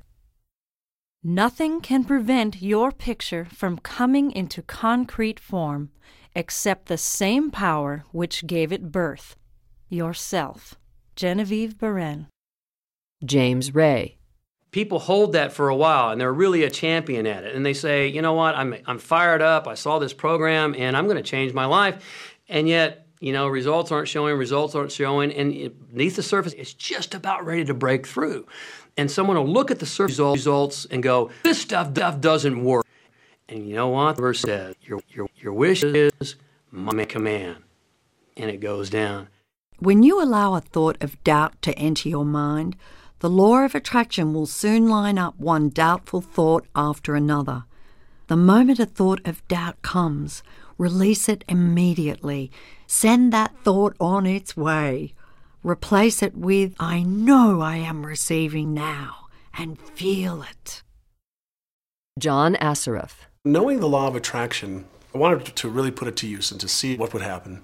Nothing 1.23 1.81
can 1.81 2.03
prevent 2.03 2.61
your 2.61 2.91
picture 2.91 3.45
from 3.45 3.77
coming 3.77 4.31
into 4.31 4.61
concrete 4.61 5.40
form 5.40 5.90
except 6.35 6.88
the 6.88 6.97
same 6.97 7.51
power 7.51 8.05
which 8.11 8.47
gave 8.47 8.72
it 8.72 8.91
birth 8.91 9.35
yourself. 9.89 10.76
Genevieve 11.15 11.77
Behrend. 11.77 12.27
James 13.23 13.73
Ray. 13.73 14.18
People 14.72 14.99
hold 14.99 15.34
that 15.34 15.53
for 15.53 15.69
a 15.69 15.76
while 15.76 16.10
and 16.10 16.19
they're 16.19 16.34
really 16.34 16.64
a 16.64 16.69
champion 16.69 17.27
at 17.27 17.43
it. 17.43 17.55
And 17.55 17.65
they 17.65 17.73
say, 17.73 18.07
you 18.07 18.22
know 18.22 18.34
what, 18.34 18.55
I'm, 18.55 18.76
I'm 18.88 18.97
fired 18.97 19.41
up, 19.41 19.68
I 19.68 19.76
saw 19.76 19.99
this 19.99 20.14
program, 20.14 20.73
and 20.76 20.97
I'm 20.97 21.05
going 21.05 21.18
to 21.18 21.23
change 21.23 21.53
my 21.53 21.65
life. 21.65 22.35
And 22.49 22.68
yet, 22.68 23.07
you 23.19 23.31
know, 23.31 23.47
results 23.47 23.91
aren't 23.91 24.07
showing, 24.07 24.35
results 24.35 24.73
aren't 24.76 24.91
showing, 24.91 25.31
and 25.31 25.72
beneath 25.89 26.15
the 26.15 26.23
surface, 26.23 26.53
it's 26.53 26.73
just 26.73 27.14
about 27.14 27.45
ready 27.45 27.64
to 27.65 27.73
break 27.73 28.07
through. 28.07 28.47
And 28.97 29.10
someone 29.10 29.38
will 29.38 29.47
look 29.47 29.72
at 29.72 29.80
the 29.80 29.85
surface 29.85 30.19
results 30.19 30.85
and 30.85 31.01
go, 31.01 31.30
this 31.43 31.61
stuff, 31.61 31.91
stuff 31.91 32.19
doesn't 32.19 32.64
work. 32.64 32.85
And 33.53 33.69
you 33.69 33.75
know 33.75 33.89
what? 33.89 34.15
The 34.15 34.23
verse 34.23 34.41
says, 34.41 34.73
your, 34.81 34.99
your, 35.09 35.27
your 35.38 35.53
wish 35.53 35.84
is 35.84 36.35
my 36.71 37.05
command. 37.05 37.57
And 38.35 38.49
it 38.49 38.57
goes 38.57 38.89
down. 38.89 39.27
When 39.77 40.01
you 40.01 40.19
allow 40.19 40.55
a 40.55 40.61
thought 40.61 40.97
of 41.01 41.23
doubt 41.23 41.61
to 41.61 41.77
enter 41.77 42.09
your 42.09 42.25
mind, 42.25 42.75
the 43.19 43.30
law 43.30 43.59
of 43.59 43.75
attraction 43.75 44.34
will 44.34 44.47
soon 44.47 44.88
line 44.88 45.19
up 45.19 45.38
one 45.38 45.69
doubtful 45.69 46.19
thought 46.19 46.65
after 46.75 47.13
another. 47.13 47.65
The 48.25 48.38
moment 48.38 48.80
a 48.80 48.88
thought 48.88 49.21
of 49.23 49.47
doubt 49.47 49.84
comes, 49.84 50.41
release 50.80 51.30
it 51.30 51.43
immediately. 51.47 52.51
Send 52.88 53.31
that 53.34 53.55
thought 53.63 53.95
on 53.99 54.25
its 54.25 54.57
way. 54.57 55.13
Replace 55.61 56.23
it 56.23 56.35
with, 56.35 56.73
I 56.80 57.03
know 57.03 57.61
I 57.61 57.75
am 57.75 58.03
receiving 58.03 58.73
now, 58.73 59.27
and 59.55 59.80
feel 59.80 60.41
it. 60.41 60.81
John 62.17 62.55
Assaraf. 62.55 63.27
Knowing 63.45 63.81
the 63.81 63.89
law 63.89 64.07
of 64.07 64.15
attraction, 64.15 64.85
I 65.13 65.17
wanted 65.17 65.53
to 65.53 65.67
really 65.67 65.91
put 65.91 66.07
it 66.07 66.15
to 66.15 66.27
use 66.27 66.49
and 66.49 66.61
to 66.61 66.67
see 66.69 66.95
what 66.95 67.11
would 67.11 67.21
happen. 67.21 67.61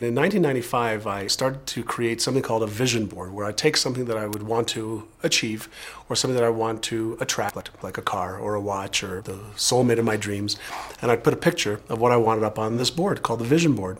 And 0.00 0.08
in 0.08 0.14
1995, 0.14 1.06
I 1.06 1.26
started 1.26 1.66
to 1.66 1.84
create 1.84 2.22
something 2.22 2.42
called 2.42 2.62
a 2.62 2.66
vision 2.66 3.04
board, 3.04 3.30
where 3.30 3.44
I 3.44 3.52
take 3.52 3.76
something 3.76 4.06
that 4.06 4.16
I 4.16 4.26
would 4.26 4.44
want 4.44 4.68
to 4.68 5.06
achieve 5.22 5.68
or 6.08 6.16
something 6.16 6.34
that 6.34 6.46
I 6.46 6.48
want 6.48 6.82
to 6.84 7.18
attract, 7.20 7.82
like 7.82 7.98
a 7.98 8.02
car 8.02 8.38
or 8.38 8.54
a 8.54 8.60
watch 8.62 9.04
or 9.04 9.20
the 9.20 9.38
soulmate 9.54 9.98
of 9.98 10.06
my 10.06 10.16
dreams, 10.16 10.56
and 11.02 11.10
I'd 11.10 11.22
put 11.22 11.34
a 11.34 11.36
picture 11.36 11.82
of 11.90 12.00
what 12.00 12.10
I 12.10 12.16
wanted 12.16 12.44
up 12.44 12.58
on 12.58 12.78
this 12.78 12.88
board 12.88 13.22
called 13.22 13.40
the 13.40 13.44
vision 13.44 13.74
board. 13.74 13.98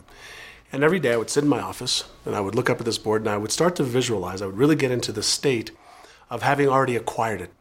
And 0.71 0.83
every 0.83 0.99
day 0.99 1.13
I 1.13 1.17
would 1.17 1.29
sit 1.29 1.43
in 1.43 1.49
my 1.51 1.61
office 1.61 2.05
and 2.25 2.35
I 2.35 2.39
would 2.39 2.55
look 2.55 2.71
up 2.71 2.79
at 2.79 2.85
this 2.85 2.97
board 2.97 3.21
and 3.21 3.29
I 3.29 3.37
would 3.37 3.51
start 3.51 3.75
to 3.75 3.83
visualize. 3.83 4.41
I 4.41 4.47
would 4.47 4.57
really 4.57 4.75
get 4.75 4.89
into 4.89 5.11
the 5.11 5.21
state 5.21 5.69
of 6.31 6.41
having 6.41 6.67
already 6.67 6.95
acquired 6.95 7.41
it. 7.41 7.53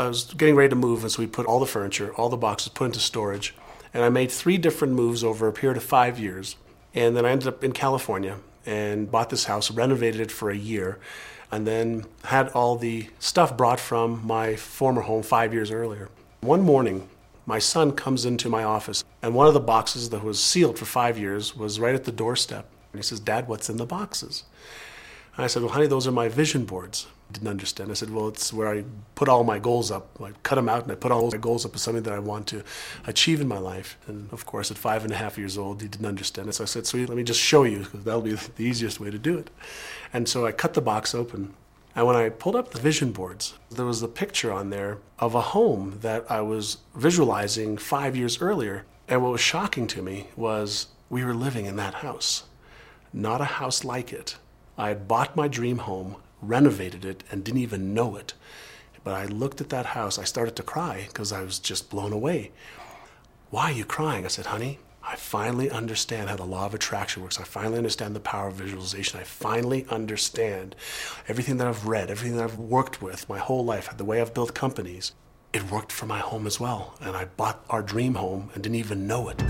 I 0.00 0.08
was 0.08 0.24
getting 0.24 0.56
ready 0.56 0.70
to 0.70 0.76
move, 0.76 1.02
and 1.02 1.12
so 1.12 1.20
we 1.20 1.26
put 1.26 1.46
all 1.46 1.60
the 1.60 1.66
furniture, 1.66 2.12
all 2.14 2.28
the 2.28 2.36
boxes 2.36 2.68
put 2.68 2.86
into 2.86 3.00
storage. 3.00 3.54
And 3.92 4.02
I 4.02 4.08
made 4.08 4.30
three 4.30 4.56
different 4.56 4.94
moves 4.94 5.22
over 5.22 5.46
a 5.46 5.52
period 5.52 5.76
of 5.76 5.82
five 5.82 6.18
years. 6.18 6.56
And 6.94 7.16
then 7.16 7.26
I 7.26 7.30
ended 7.30 7.48
up 7.48 7.62
in 7.62 7.72
California 7.72 8.38
and 8.64 9.10
bought 9.10 9.30
this 9.30 9.44
house, 9.44 9.70
renovated 9.70 10.20
it 10.20 10.30
for 10.32 10.50
a 10.50 10.56
year, 10.56 10.98
and 11.52 11.66
then 11.66 12.06
had 12.24 12.48
all 12.50 12.76
the 12.76 13.08
stuff 13.18 13.56
brought 13.56 13.80
from 13.80 14.26
my 14.26 14.56
former 14.56 15.02
home 15.02 15.22
five 15.22 15.52
years 15.52 15.70
earlier. 15.70 16.08
One 16.40 16.62
morning, 16.62 17.08
my 17.46 17.58
son 17.58 17.92
comes 17.92 18.24
into 18.24 18.48
my 18.48 18.64
office, 18.64 19.04
and 19.22 19.34
one 19.34 19.48
of 19.48 19.54
the 19.54 19.60
boxes 19.60 20.10
that 20.10 20.24
was 20.24 20.42
sealed 20.42 20.78
for 20.78 20.84
five 20.86 21.18
years 21.18 21.56
was 21.56 21.80
right 21.80 21.94
at 21.94 22.04
the 22.04 22.12
doorstep. 22.12 22.66
And 22.92 22.98
he 22.98 23.02
says, 23.02 23.20
Dad, 23.20 23.48
what's 23.48 23.68
in 23.68 23.76
the 23.76 23.86
boxes? 23.86 24.44
And 25.36 25.44
I 25.44 25.48
said, 25.48 25.62
Well, 25.62 25.72
honey, 25.72 25.86
those 25.86 26.06
are 26.06 26.12
my 26.12 26.28
vision 26.28 26.64
boards 26.64 27.06
didn't 27.32 27.48
understand. 27.48 27.90
I 27.90 27.94
said, 27.94 28.10
well, 28.10 28.28
it's 28.28 28.52
where 28.52 28.68
I 28.68 28.84
put 29.14 29.28
all 29.28 29.44
my 29.44 29.58
goals 29.58 29.90
up. 29.90 30.18
I 30.22 30.32
cut 30.42 30.56
them 30.56 30.68
out 30.68 30.82
and 30.82 30.92
I 30.92 30.94
put 30.94 31.12
all 31.12 31.30
my 31.30 31.36
goals 31.36 31.64
up 31.64 31.74
as 31.74 31.82
something 31.82 32.02
that 32.04 32.12
I 32.12 32.18
want 32.18 32.46
to 32.48 32.62
achieve 33.06 33.40
in 33.40 33.48
my 33.48 33.58
life. 33.58 33.98
And 34.06 34.32
of 34.32 34.46
course, 34.46 34.70
at 34.70 34.78
five 34.78 35.04
and 35.04 35.12
a 35.12 35.16
half 35.16 35.38
years 35.38 35.56
old, 35.58 35.82
he 35.82 35.88
didn't 35.88 36.06
understand 36.06 36.48
it. 36.48 36.54
So 36.54 36.64
I 36.64 36.66
said, 36.66 36.86
sweet, 36.86 37.08
let 37.08 37.16
me 37.16 37.24
just 37.24 37.40
show 37.40 37.64
you 37.64 37.80
because 37.80 38.04
that'll 38.04 38.22
be 38.22 38.34
the 38.34 38.64
easiest 38.64 39.00
way 39.00 39.10
to 39.10 39.18
do 39.18 39.38
it. 39.38 39.50
And 40.12 40.28
so 40.28 40.46
I 40.46 40.52
cut 40.52 40.74
the 40.74 40.80
box 40.80 41.14
open. 41.14 41.54
And 41.94 42.06
when 42.06 42.16
I 42.16 42.28
pulled 42.28 42.56
up 42.56 42.70
the 42.70 42.80
vision 42.80 43.12
boards, 43.12 43.54
there 43.70 43.84
was 43.84 44.02
a 44.02 44.08
picture 44.08 44.52
on 44.52 44.70
there 44.70 44.98
of 45.18 45.34
a 45.34 45.40
home 45.40 45.98
that 46.02 46.30
I 46.30 46.40
was 46.40 46.78
visualizing 46.94 47.78
five 47.78 48.16
years 48.16 48.40
earlier. 48.40 48.84
And 49.08 49.22
what 49.22 49.32
was 49.32 49.40
shocking 49.40 49.86
to 49.88 50.02
me 50.02 50.28
was 50.36 50.86
we 51.08 51.24
were 51.24 51.34
living 51.34 51.66
in 51.66 51.76
that 51.76 51.94
house, 51.94 52.44
not 53.12 53.40
a 53.40 53.44
house 53.44 53.84
like 53.84 54.12
it. 54.12 54.36
I 54.78 54.88
had 54.88 55.08
bought 55.08 55.36
my 55.36 55.48
dream 55.48 55.78
home 55.78 56.16
renovated 56.42 57.04
it 57.04 57.24
and 57.30 57.44
didn't 57.44 57.60
even 57.60 57.94
know 57.94 58.16
it. 58.16 58.34
But 59.02 59.14
I 59.14 59.24
looked 59.26 59.60
at 59.60 59.70
that 59.70 59.86
house, 59.86 60.18
I 60.18 60.24
started 60.24 60.56
to 60.56 60.62
cry 60.62 61.06
because 61.08 61.32
I 61.32 61.42
was 61.42 61.58
just 61.58 61.90
blown 61.90 62.12
away. 62.12 62.52
Why 63.50 63.70
are 63.70 63.72
you 63.72 63.84
crying? 63.84 64.24
I 64.24 64.28
said, 64.28 64.46
honey, 64.46 64.78
I 65.02 65.16
finally 65.16 65.70
understand 65.70 66.28
how 66.28 66.36
the 66.36 66.44
law 66.44 66.66
of 66.66 66.74
attraction 66.74 67.22
works. 67.22 67.40
I 67.40 67.44
finally 67.44 67.78
understand 67.78 68.14
the 68.14 68.20
power 68.20 68.48
of 68.48 68.54
visualization. 68.54 69.18
I 69.18 69.24
finally 69.24 69.86
understand 69.88 70.76
everything 71.26 71.56
that 71.56 71.66
I've 71.66 71.86
read, 71.86 72.10
everything 72.10 72.36
that 72.36 72.44
I've 72.44 72.58
worked 72.58 73.00
with 73.00 73.28
my 73.28 73.38
whole 73.38 73.64
life, 73.64 73.96
the 73.96 74.04
way 74.04 74.20
I've 74.20 74.34
built 74.34 74.54
companies. 74.54 75.12
It 75.52 75.70
worked 75.70 75.90
for 75.90 76.06
my 76.06 76.18
home 76.18 76.46
as 76.46 76.60
well. 76.60 76.94
And 77.00 77.16
I 77.16 77.24
bought 77.24 77.64
our 77.70 77.82
dream 77.82 78.14
home 78.14 78.50
and 78.54 78.62
didn't 78.62 78.76
even 78.76 79.06
know 79.06 79.28
it. 79.30 79.42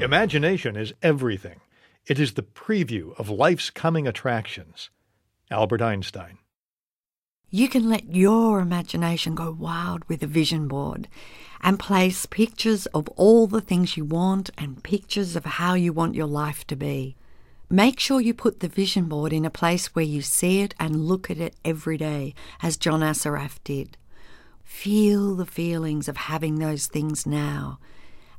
Imagination 0.00 0.76
is 0.76 0.94
everything. 1.02 1.60
It 2.06 2.18
is 2.18 2.32
the 2.32 2.42
preview 2.42 3.16
of 3.18 3.30
life's 3.30 3.70
coming 3.70 4.08
attractions. 4.08 4.90
Albert 5.54 5.80
Einstein. 5.82 6.38
You 7.48 7.68
can 7.68 7.88
let 7.88 8.12
your 8.12 8.58
imagination 8.58 9.36
go 9.36 9.52
wild 9.52 10.04
with 10.08 10.20
a 10.24 10.26
vision 10.26 10.66
board 10.66 11.06
and 11.62 11.78
place 11.78 12.26
pictures 12.26 12.86
of 12.86 13.08
all 13.10 13.46
the 13.46 13.60
things 13.60 13.96
you 13.96 14.04
want 14.04 14.50
and 14.58 14.82
pictures 14.82 15.36
of 15.36 15.44
how 15.44 15.74
you 15.74 15.92
want 15.92 16.16
your 16.16 16.26
life 16.26 16.66
to 16.66 16.74
be. 16.74 17.14
Make 17.70 18.00
sure 18.00 18.20
you 18.20 18.34
put 18.34 18.58
the 18.58 18.66
vision 18.66 19.04
board 19.04 19.32
in 19.32 19.44
a 19.44 19.50
place 19.50 19.94
where 19.94 20.04
you 20.04 20.20
see 20.20 20.60
it 20.62 20.74
and 20.80 21.06
look 21.06 21.30
at 21.30 21.38
it 21.38 21.54
every 21.64 21.96
day, 21.96 22.34
as 22.60 22.76
John 22.76 23.00
Assaraf 23.00 23.62
did. 23.62 23.96
Feel 24.64 25.36
the 25.36 25.46
feelings 25.46 26.08
of 26.08 26.16
having 26.16 26.58
those 26.58 26.88
things 26.88 27.24
now. 27.24 27.78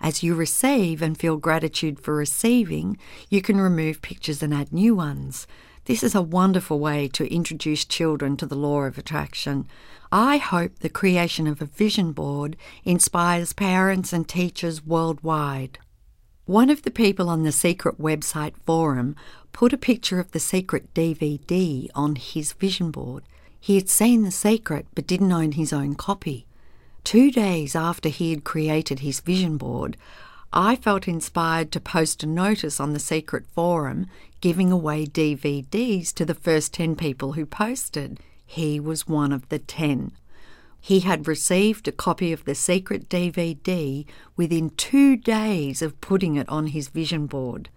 As 0.02 0.24
you 0.24 0.36
receive 0.36 1.02
and 1.02 1.18
feel 1.18 1.38
gratitude 1.38 2.02
for 2.02 2.14
receiving, 2.14 2.98
you 3.30 3.42
can 3.42 3.62
remove 3.62 4.02
pictures 4.02 4.44
and 4.44 4.54
add 4.54 4.74
new 4.74 4.94
ones. 4.94 5.48
This 5.86 6.02
is 6.02 6.16
a 6.16 6.22
wonderful 6.22 6.80
way 6.80 7.08
to 7.10 7.32
introduce 7.32 7.86
children 7.86 8.38
to 8.38 8.48
the 8.48 8.56
law 8.56 8.82
of 8.82 8.98
attraction. 8.98 9.68
I 10.12 10.38
hope 10.38 10.80
the 10.80 10.90
creation 10.90 11.46
of 11.46 11.62
a 11.62 11.66
vision 11.66 12.12
board 12.12 12.58
inspires 12.84 13.54
parents 13.54 14.12
and 14.12 14.28
teachers 14.28 14.84
worldwide. 14.84 15.78
One 16.46 16.72
of 16.72 16.82
the 16.82 16.92
people 16.92 17.30
on 17.30 17.44
the 17.44 17.52
Secret 17.52 18.02
website 18.02 18.56
forum 18.66 19.16
put 19.54 19.74
a 19.74 19.78
picture 19.78 20.20
of 20.20 20.32
the 20.32 20.40
Secret 20.40 20.92
DVD 20.96 21.88
on 21.94 22.16
his 22.16 22.54
vision 22.54 22.90
board. 22.90 23.22
He 23.60 23.76
had 23.76 23.88
seen 23.88 24.24
The 24.24 24.32
Secret 24.32 24.88
but 24.96 25.06
didn't 25.06 25.32
own 25.32 25.52
his 25.52 25.72
own 25.72 25.94
copy. 25.94 26.48
Two 27.04 27.30
days 27.30 27.76
after 27.76 28.10
he 28.10 28.32
had 28.32 28.44
created 28.44 29.02
his 29.02 29.20
vision 29.20 29.58
board, 29.58 29.98
I 30.58 30.78
felt 30.78 31.06
inspired 31.06 31.74
to 31.74 31.82
post 31.82 32.24
a 32.24 32.28
notice 32.28 32.80
on 32.80 32.94
the 32.94 33.00
secret 33.00 33.46
forum 33.46 34.08
giving 34.40 34.72
away 34.72 35.06
DVDs 35.06 36.14
to 36.14 36.24
the 36.24 36.34
first 36.34 36.74
10 36.74 36.96
people 36.96 37.34
who 37.34 37.46
posted. 37.46 38.22
He 38.46 38.80
was 38.80 39.06
one 39.06 39.34
of 39.34 39.50
the 39.50 39.60
10. 39.60 40.14
He 40.80 41.02
had 41.02 41.28
received 41.28 41.90
a 41.90 41.92
copy 41.92 42.32
of 42.32 42.46
the 42.46 42.56
secret 42.56 43.10
DVD 43.10 44.06
within 44.38 44.70
two 44.70 45.18
days 45.18 45.82
of 45.82 46.00
putting 46.00 46.38
it 46.38 46.48
on 46.48 46.68
his 46.68 46.88
vision 46.88 47.26
board. 47.26 47.68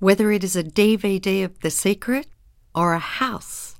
Whether 0.00 0.32
it 0.32 0.42
is 0.42 0.56
a 0.56 0.64
DVD 0.64 1.44
of 1.44 1.60
The 1.60 1.70
Secret 1.70 2.26
or 2.74 2.92
a 2.92 2.98
house, 2.98 3.76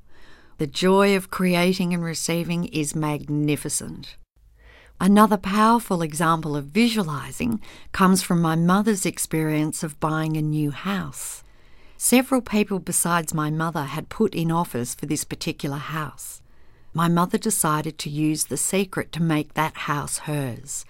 the 0.59 0.69
joy 0.69 1.17
of 1.17 1.31
creating 1.31 1.93
and 1.93 2.05
receiving 2.05 2.67
is 2.67 2.95
magnificent. 2.95 4.17
Another 5.01 5.37
powerful 5.37 6.01
example 6.01 6.57
of 6.57 6.67
visualizing 6.67 7.61
comes 7.93 8.23
from 8.23 8.41
my 8.41 8.57
mother's 8.57 9.05
experience 9.05 9.83
of 9.83 10.01
buying 10.01 10.37
a 10.37 10.43
new 10.43 10.71
house. 10.71 11.45
Several 11.99 12.41
people 12.41 12.79
besides 12.79 13.35
my 13.35 13.51
mother 13.51 13.85
had 13.85 14.09
put 14.09 14.35
in 14.35 14.51
offers 14.51 14.95
for 14.95 15.05
this 15.05 15.23
particular 15.23 15.77
house. 15.77 16.41
My 16.95 17.09
mother 17.09 17.37
decided 17.37 17.99
to 17.99 18.11
use 18.11 18.45
the 18.45 18.57
secret 18.57 19.13
to 19.13 19.23
make 19.23 19.53
that 19.53 19.77
house 19.77 20.19
hers. 20.21 20.87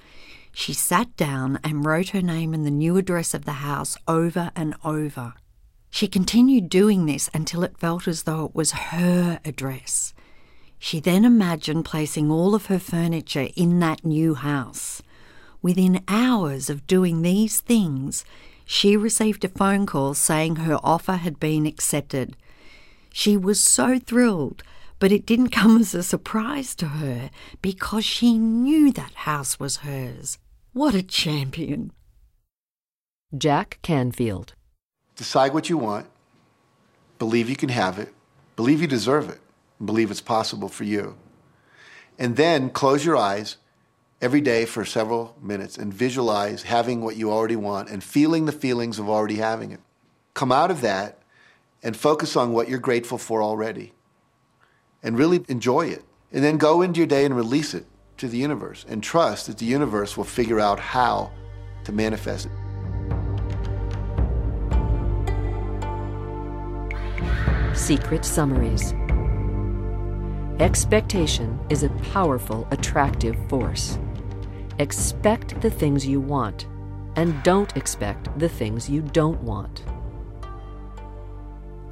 She 0.52 0.72
sat 0.72 1.16
down 1.16 1.58
and 1.64 1.84
wrote 1.84 2.10
her 2.10 2.22
name 2.22 2.54
and 2.54 2.64
the 2.64 2.70
new 2.70 2.96
address 2.96 3.34
of 3.34 3.44
the 3.44 3.52
house 3.54 3.96
over 4.06 4.52
and 4.54 4.76
over. 4.84 5.34
She 5.90 6.06
continued 6.06 6.68
doing 6.68 7.06
this 7.06 7.28
until 7.34 7.64
it 7.64 7.78
felt 7.78 8.06
as 8.06 8.22
though 8.22 8.46
it 8.46 8.54
was 8.54 8.70
her 8.72 9.40
address. 9.44 10.14
She 10.78 11.00
then 11.00 11.24
imagined 11.24 11.84
placing 11.84 12.30
all 12.30 12.54
of 12.54 12.66
her 12.66 12.78
furniture 12.78 13.48
in 13.56 13.80
that 13.80 14.04
new 14.04 14.34
house. 14.34 15.02
Within 15.62 16.04
hours 16.06 16.70
of 16.70 16.86
doing 16.86 17.22
these 17.22 17.60
things, 17.60 18.24
she 18.64 18.96
received 18.96 19.44
a 19.44 19.48
phone 19.48 19.86
call 19.86 20.14
saying 20.14 20.56
her 20.56 20.78
offer 20.82 21.14
had 21.14 21.40
been 21.40 21.66
accepted. 21.66 22.36
She 23.12 23.36
was 23.36 23.60
so 23.60 23.98
thrilled, 23.98 24.62
but 24.98 25.12
it 25.12 25.26
didn't 25.26 25.50
come 25.50 25.78
as 25.78 25.94
a 25.94 26.02
surprise 26.02 26.74
to 26.76 26.86
her 26.86 27.30
because 27.62 28.04
she 28.04 28.38
knew 28.38 28.92
that 28.92 29.14
house 29.14 29.58
was 29.58 29.78
hers. 29.78 30.38
What 30.72 30.94
a 30.94 31.02
champion. 31.02 31.92
Jack 33.36 33.78
Canfield. 33.82 34.54
Decide 35.16 35.54
what 35.54 35.68
you 35.70 35.78
want, 35.78 36.06
believe 37.18 37.48
you 37.48 37.56
can 37.56 37.70
have 37.70 37.98
it, 37.98 38.12
believe 38.54 38.80
you 38.80 38.86
deserve 38.86 39.30
it, 39.30 39.40
believe 39.84 40.10
it's 40.10 40.20
possible 40.20 40.68
for 40.68 40.84
you. 40.84 41.16
And 42.18 42.36
then 42.36 42.70
close 42.70 43.04
your 43.04 43.16
eyes 43.16 43.56
every 44.20 44.40
day 44.40 44.64
for 44.64 44.84
several 44.84 45.36
minutes 45.42 45.76
and 45.76 45.92
visualize 45.92 46.62
having 46.62 47.02
what 47.02 47.16
you 47.16 47.30
already 47.30 47.56
want 47.56 47.90
and 47.90 48.02
feeling 48.02 48.46
the 48.46 48.52
feelings 48.52 48.98
of 48.98 49.08
already 49.08 49.36
having 49.36 49.72
it. 49.72 49.80
Come 50.34 50.50
out 50.50 50.70
of 50.70 50.80
that 50.80 51.18
and 51.82 51.96
focus 51.96 52.36
on 52.36 52.52
what 52.52 52.68
you're 52.68 52.78
grateful 52.78 53.18
for 53.18 53.42
already 53.42 53.92
and 55.02 55.18
really 55.18 55.44
enjoy 55.48 55.86
it. 55.86 56.04
And 56.32 56.42
then 56.42 56.56
go 56.56 56.82
into 56.82 56.98
your 56.98 57.06
day 57.06 57.24
and 57.24 57.36
release 57.36 57.74
it 57.74 57.86
to 58.18 58.28
the 58.28 58.38
universe 58.38 58.84
and 58.88 59.02
trust 59.02 59.46
that 59.46 59.58
the 59.58 59.66
universe 59.66 60.16
will 60.16 60.24
figure 60.24 60.58
out 60.58 60.80
how 60.80 61.30
to 61.84 61.92
manifest 61.92 62.46
it. 62.46 62.52
Secret 67.76 68.24
Summaries 68.24 68.94
Expectation 70.58 71.60
is 71.68 71.82
a 71.82 71.90
powerful, 72.14 72.66
attractive 72.70 73.36
force. 73.50 73.98
Expect 74.78 75.60
the 75.60 75.68
things 75.70 76.06
you 76.06 76.18
want, 76.18 76.66
and 77.16 77.42
don't 77.42 77.76
expect 77.76 78.38
the 78.38 78.48
things 78.48 78.88
you 78.88 79.02
don't 79.02 79.38
want. 79.42 79.84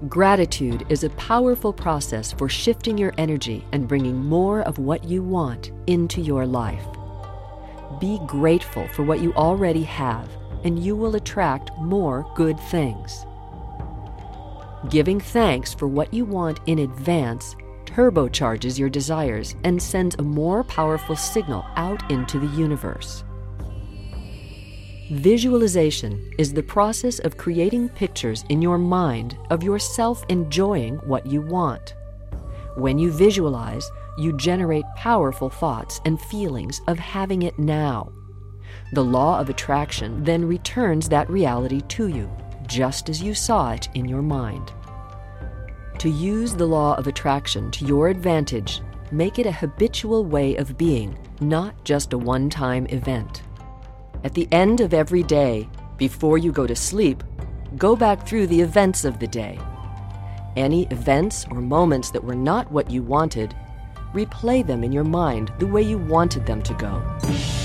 Gratitude 0.08 0.86
is 0.88 1.04
a 1.04 1.10
powerful 1.10 1.74
process 1.74 2.32
for 2.32 2.48
shifting 2.48 2.96
your 2.96 3.12
energy 3.18 3.66
and 3.72 3.86
bringing 3.86 4.16
more 4.16 4.62
of 4.62 4.78
what 4.78 5.04
you 5.04 5.22
want 5.22 5.70
into 5.86 6.22
your 6.22 6.46
life. 6.46 6.86
Be 8.00 8.18
grateful 8.26 8.88
for 8.88 9.02
what 9.02 9.20
you 9.20 9.34
already 9.34 9.82
have, 9.82 10.26
and 10.64 10.82
you 10.82 10.96
will 10.96 11.16
attract 11.16 11.70
more 11.76 12.26
good 12.34 12.58
things. 12.58 13.26
Giving 14.88 15.20
thanks 15.20 15.74
for 15.74 15.86
what 15.86 16.14
you 16.14 16.24
want 16.24 16.60
in 16.64 16.78
advance 16.78 17.56
turbocharges 17.94 18.76
your 18.76 18.88
desires 18.88 19.54
and 19.62 19.80
sends 19.80 20.16
a 20.16 20.22
more 20.22 20.64
powerful 20.64 21.14
signal 21.14 21.64
out 21.76 22.10
into 22.10 22.40
the 22.40 22.56
universe. 22.56 23.22
Visualization 25.12 26.32
is 26.36 26.52
the 26.52 26.62
process 26.62 27.20
of 27.20 27.36
creating 27.36 27.88
pictures 27.90 28.44
in 28.48 28.60
your 28.60 28.78
mind 28.78 29.38
of 29.50 29.62
yourself 29.62 30.24
enjoying 30.28 30.96
what 31.06 31.24
you 31.24 31.40
want. 31.40 31.94
When 32.76 32.98
you 32.98 33.12
visualize, 33.12 33.88
you 34.18 34.36
generate 34.36 34.84
powerful 34.96 35.48
thoughts 35.48 36.00
and 36.04 36.20
feelings 36.20 36.80
of 36.88 36.98
having 36.98 37.42
it 37.42 37.56
now. 37.60 38.10
The 38.92 39.04
law 39.04 39.38
of 39.38 39.50
attraction 39.50 40.24
then 40.24 40.44
returns 40.44 41.08
that 41.10 41.30
reality 41.30 41.80
to 41.90 42.08
you, 42.08 42.28
just 42.66 43.08
as 43.08 43.22
you 43.22 43.34
saw 43.34 43.70
it 43.70 43.88
in 43.94 44.08
your 44.08 44.22
mind. 44.22 44.72
To 45.98 46.10
use 46.10 46.54
the 46.54 46.66
law 46.66 46.94
of 46.96 47.06
attraction 47.06 47.70
to 47.72 47.86
your 47.86 48.08
advantage, 48.08 48.82
make 49.10 49.38
it 49.38 49.46
a 49.46 49.52
habitual 49.52 50.24
way 50.24 50.56
of 50.56 50.76
being, 50.76 51.16
not 51.40 51.82
just 51.84 52.12
a 52.12 52.18
one 52.18 52.50
time 52.50 52.86
event. 52.86 53.42
At 54.22 54.34
the 54.34 54.48
end 54.52 54.80
of 54.80 54.92
every 54.92 55.22
day, 55.22 55.68
before 55.96 56.38
you 56.38 56.52
go 56.52 56.66
to 56.66 56.76
sleep, 56.76 57.22
go 57.76 57.96
back 57.96 58.26
through 58.26 58.48
the 58.48 58.60
events 58.60 59.04
of 59.04 59.18
the 59.18 59.26
day. 59.26 59.58
Any 60.56 60.86
events 60.86 61.46
or 61.50 61.60
moments 61.60 62.10
that 62.10 62.24
were 62.24 62.34
not 62.34 62.70
what 62.70 62.90
you 62.90 63.02
wanted, 63.02 63.54
replay 64.12 64.66
them 64.66 64.84
in 64.84 64.92
your 64.92 65.04
mind 65.04 65.52
the 65.58 65.66
way 65.66 65.82
you 65.82 65.98
wanted 65.98 66.46
them 66.46 66.62
to 66.62 66.74
go. 66.74 67.63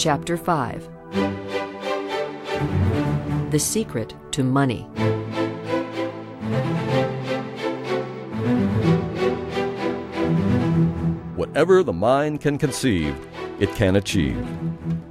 Chapter 0.00 0.38
5 0.38 0.88
The 3.50 3.58
Secret 3.58 4.14
to 4.30 4.42
Money. 4.42 4.84
Whatever 11.36 11.82
the 11.82 11.92
mind 11.92 12.40
can 12.40 12.56
conceive, 12.56 13.14
it 13.58 13.70
can 13.74 13.96
achieve. 13.96 14.42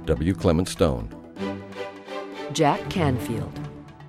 W. 0.06 0.34
Clement 0.34 0.66
Stone. 0.66 1.08
Jack 2.52 2.90
Canfield. 2.90 3.60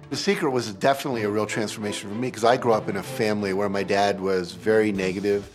The 0.10 0.18
secret 0.18 0.50
was 0.50 0.74
definitely 0.74 1.22
a 1.22 1.30
real 1.30 1.46
transformation 1.46 2.10
for 2.10 2.16
me 2.16 2.30
because 2.30 2.44
I 2.44 2.58
grew 2.58 2.74
up 2.74 2.90
in 2.90 2.98
a 2.98 3.04
family 3.04 3.54
where 3.54 3.70
my 3.70 3.84
dad 3.84 4.20
was 4.20 4.54
very 4.54 4.92
negative, 4.92 5.48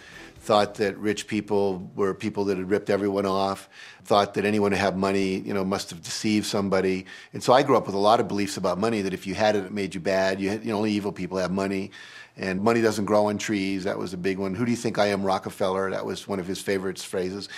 thought 0.47 0.77
that 0.77 0.97
rich 0.97 1.27
people 1.27 1.91
were 1.95 2.15
people 2.15 2.45
that 2.47 2.57
had 2.57 2.71
ripped 2.71 2.89
everyone 2.89 3.27
off, 3.27 3.69
thought 4.05 4.35
that 4.35 4.45
anyone 4.45 4.73
who 4.73 4.79
had 4.79 4.97
money, 4.97 5.41
you 5.41 5.53
know, 5.53 5.65
must 5.65 5.91
have 5.91 6.03
deceived 6.03 6.47
somebody. 6.47 7.05
And 7.33 7.43
so 7.43 7.53
I 7.53 7.63
grew 7.63 7.77
up 7.77 7.87
with 7.87 7.95
a 7.95 7.99
lot 7.99 8.21
of 8.21 8.29
beliefs 8.29 8.57
about 8.57 8.79
money 8.79 9.03
that 9.03 9.13
if 9.13 9.27
you 9.27 9.35
had 9.35 9.57
it, 9.57 9.65
it 9.65 9.73
made 9.73 9.95
you 9.95 10.01
bad. 10.01 10.41
You, 10.41 10.51
had, 10.51 10.65
you 10.65 10.71
know, 10.71 10.79
only 10.79 10.93
evil 10.93 11.13
people 11.13 11.39
have 11.39 11.51
money. 11.51 11.91
And 12.37 12.63
money 12.63 12.81
doesn't 12.81 13.07
grow 13.07 13.27
on 13.27 13.39
trees. 13.39 13.85
That 13.85 13.99
was 13.99 14.13
a 14.13 14.19
big 14.19 14.39
one. 14.39 14.55
Who 14.55 14.65
do 14.65 14.71
you 14.71 14.77
think 14.77 14.99
I 14.99 15.07
am, 15.07 15.25
Rockefeller? 15.25 15.91
That 15.91 16.07
was 16.07 16.29
one 16.29 16.39
of 16.39 16.47
his 16.47 16.61
favorite 16.61 16.99
phrases. 16.99 17.49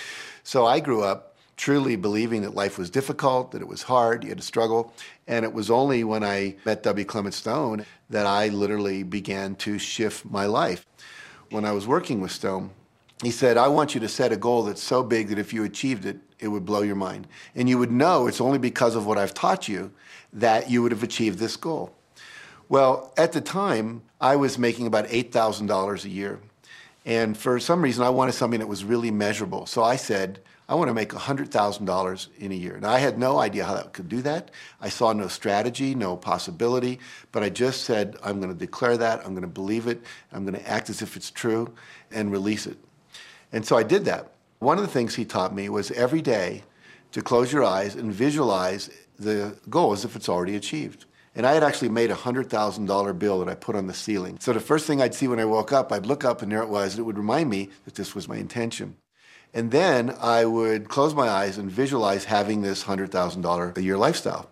So 0.43 0.67
I 0.67 0.81
grew 0.81 1.03
up 1.03 1.37
truly 1.59 1.97
believing 1.97 2.43
that 2.43 2.55
life 2.55 2.79
was 2.79 2.89
difficult, 2.89 3.51
that 3.51 3.61
it 3.61 3.69
was 3.69 3.83
hard, 3.83 4.23
you 4.23 4.31
had 4.31 4.39
to 4.39 4.45
struggle. 4.45 4.95
And 5.27 5.45
it 5.45 5.53
was 5.53 5.71
only 5.71 6.05
when 6.05 6.23
I 6.23 6.55
met 6.65 6.85
W. 6.85 7.05
Clement 7.05 7.35
Stone 7.35 7.85
that 8.11 8.27
I 8.27 8.49
literally 8.49 9.03
began 9.03 9.57
to 9.57 9.79
shift 9.79 10.25
my 10.25 10.47
life. 10.47 10.87
When 11.51 11.65
I 11.65 11.73
was 11.73 11.87
working 11.87 12.21
with 12.21 12.31
Stone, 12.31 12.71
he 13.23 13.31
said, 13.31 13.57
I 13.57 13.69
want 13.69 13.95
you 13.95 14.01
to 14.01 14.09
set 14.09 14.33
a 14.33 14.37
goal 14.37 14.63
that's 14.63 14.83
so 14.83 15.03
big 15.03 15.29
that 15.29 15.39
if 15.39 15.53
you 15.53 15.65
achieved 15.65 16.07
it, 16.07 16.19
it 16.39 16.49
would 16.49 16.65
blow 16.65 16.83
your 16.83 16.97
mind. 16.97 17.27
And 17.55 17.69
you 17.69 17.79
would 17.79 17.91
know 17.91 18.27
it's 18.27 18.41
only 18.41 18.59
because 18.59 18.95
of 18.95 19.07
what 19.07 19.19
I've 19.19 19.35
taught 19.35 19.67
you 19.69 19.91
that 20.33 20.71
you 20.71 20.83
would 20.83 20.93
have 20.93 21.03
achieved 21.03 21.39
this 21.39 21.57
goal. 21.57 21.95
Well, 22.69 23.13
at 23.17 23.33
the 23.33 23.41
time, 23.41 24.03
I 24.21 24.37
was 24.37 24.59
making 24.59 24.87
about 24.87 25.07
$8,000 25.07 26.05
a 26.05 26.09
year. 26.09 26.39
And 27.05 27.37
for 27.37 27.59
some 27.59 27.83
reason, 27.83 28.05
I 28.05 28.11
wanted 28.11 28.33
something 28.33 28.61
that 28.61 28.67
was 28.67 28.85
really 28.85 29.11
measurable. 29.11 29.67
So 29.67 29.83
I 29.83 29.97
said, 29.97 30.41
I 30.69 30.75
want 30.75 30.89
to 30.89 30.95
make 30.95 31.11
$100,000 31.11 32.29
in 32.39 32.53
a 32.53 32.55
year. 32.55 32.77
And 32.77 32.85
I 32.85 32.99
had 32.99 33.19
no 33.19 33.39
idea 33.39 33.65
how 33.65 33.75
that 33.75 33.95
could 33.95 34.09
do 34.09 34.21
that. 34.23 34.51
I 34.83 34.91
saw 34.91 35.15
no 35.15 35.27
strategy, 35.27 35.95
no 35.95 36.15
possibility, 36.17 36.99
but 37.33 37.43
I 37.43 37.49
just 37.49 37.85
said, 37.85 38.17
I'm 38.23 38.39
going 38.39 38.53
to 38.53 38.59
declare 38.59 38.99
that, 38.99 39.21
I'm 39.21 39.33
going 39.33 39.41
to 39.41 39.49
believe 39.49 39.87
it, 39.87 40.03
I'm 40.31 40.45
going 40.45 40.61
to 40.61 40.69
act 40.69 40.91
as 40.91 41.01
if 41.01 41.17
it's 41.17 41.31
true, 41.31 41.73
and 42.13 42.31
release 42.31 42.67
it. 42.67 42.77
And 43.53 43.67
so 43.67 43.77
I 43.77 43.83
did 43.83 44.05
that. 44.05 44.33
One 44.59 44.79
of 44.79 44.85
the 44.85 44.91
things 44.91 45.15
he 45.15 45.25
taught 45.25 45.55
me 45.55 45.69
was 45.69 45.91
every 45.93 46.23
day 46.23 46.65
to 47.13 47.23
close 47.23 47.53
your 47.53 47.65
eyes 47.65 47.95
and 47.95 48.13
visualize 48.13 48.91
the 49.19 49.57
goal 49.69 49.93
as 49.93 50.05
if 50.05 50.17
it's 50.17 50.29
already 50.29 50.57
achieved. 50.57 51.05
And 51.35 51.47
I 51.47 51.55
had 51.55 51.63
actually 51.63 51.91
made 51.91 52.11
a 52.11 52.17
$100,000 52.17 53.19
bill 53.19 53.39
that 53.39 53.49
I 53.49 53.55
put 53.55 53.77
on 53.77 53.87
the 53.87 53.95
ceiling. 53.95 54.39
So 54.41 54.53
the 54.53 54.61
first 54.61 54.87
thing 54.87 55.01
I'd 55.01 55.15
see 55.15 55.29
when 55.29 55.39
I 55.39 55.45
woke 55.45 55.73
up, 55.73 55.93
I'd 55.93 56.07
look 56.07 56.25
up 56.25 56.43
and 56.43 56.51
there 56.51 56.63
it 56.63 56.69
was. 56.69 56.95
And 56.95 57.01
It 57.01 57.05
would 57.05 57.19
remind 57.19 57.49
me 57.49 57.71
that 57.85 57.95
this 57.95 58.15
was 58.15 58.29
my 58.29 58.37
intention. 58.37 58.97
And 59.55 59.71
then 59.71 60.15
I 60.21 60.45
would 60.45 60.89
close 60.89 61.15
my 61.15 61.29
eyes 61.29 61.57
and 61.57 61.71
visualize 61.71 62.25
having 62.25 62.63
this 62.63 62.85
$100,000 62.85 63.77
a 63.77 63.83
year 63.83 63.97
lifestyle. 63.97 64.51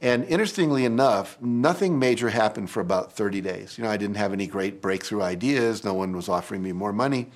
And 0.00 0.24
interestingly 0.24 0.84
enough, 0.84 1.40
nothing 1.40 1.98
major 1.98 2.28
happened 2.28 2.70
for 2.70 2.80
about 2.80 3.12
30 3.12 3.40
days. 3.40 3.78
You 3.78 3.84
know, 3.84 3.90
I 3.90 3.96
didn't 3.96 4.16
have 4.16 4.32
any 4.32 4.46
great 4.46 4.80
breakthrough 4.80 5.22
ideas. 5.22 5.84
No 5.84 5.94
one 5.94 6.14
was 6.14 6.28
offering 6.28 6.62
me 6.62 6.72
more 6.72 6.92
money. 6.92 7.30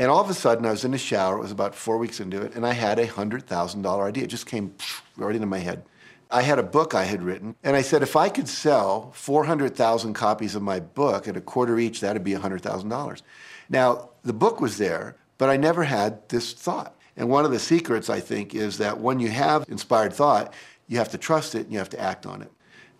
And 0.00 0.10
all 0.10 0.22
of 0.22 0.30
a 0.30 0.34
sudden, 0.34 0.64
I 0.64 0.70
was 0.70 0.86
in 0.86 0.92
the 0.92 0.98
shower. 0.98 1.36
It 1.36 1.42
was 1.42 1.52
about 1.52 1.74
four 1.74 1.98
weeks 1.98 2.20
into 2.20 2.40
it, 2.40 2.54
and 2.54 2.66
I 2.66 2.72
had 2.72 2.98
a 2.98 3.06
$100,000 3.06 4.02
idea. 4.02 4.24
It 4.24 4.28
just 4.28 4.46
came 4.46 4.74
right 5.18 5.34
into 5.34 5.46
my 5.46 5.58
head. 5.58 5.84
I 6.30 6.40
had 6.40 6.58
a 6.58 6.62
book 6.62 6.94
I 6.94 7.04
had 7.04 7.22
written, 7.22 7.54
and 7.62 7.76
I 7.76 7.82
said 7.82 8.02
if 8.02 8.16
I 8.16 8.30
could 8.30 8.48
sell 8.48 9.12
400,000 9.12 10.14
copies 10.14 10.54
of 10.54 10.62
my 10.62 10.80
book 10.80 11.28
at 11.28 11.36
a 11.36 11.40
quarter 11.42 11.78
each, 11.78 12.00
that'd 12.00 12.24
be 12.24 12.30
$100,000. 12.30 13.22
Now, 13.68 14.08
the 14.22 14.32
book 14.32 14.58
was 14.58 14.78
there, 14.78 15.16
but 15.36 15.50
I 15.50 15.58
never 15.58 15.84
had 15.84 16.26
this 16.30 16.54
thought. 16.54 16.96
And 17.14 17.28
one 17.28 17.44
of 17.44 17.50
the 17.50 17.58
secrets, 17.58 18.08
I 18.08 18.20
think, 18.20 18.54
is 18.54 18.78
that 18.78 19.00
when 19.00 19.20
you 19.20 19.28
have 19.28 19.66
inspired 19.68 20.14
thought, 20.14 20.54
you 20.88 20.96
have 20.96 21.10
to 21.10 21.18
trust 21.18 21.54
it 21.54 21.64
and 21.64 21.72
you 21.72 21.78
have 21.78 21.90
to 21.90 22.00
act 22.00 22.24
on 22.24 22.40
it. 22.40 22.50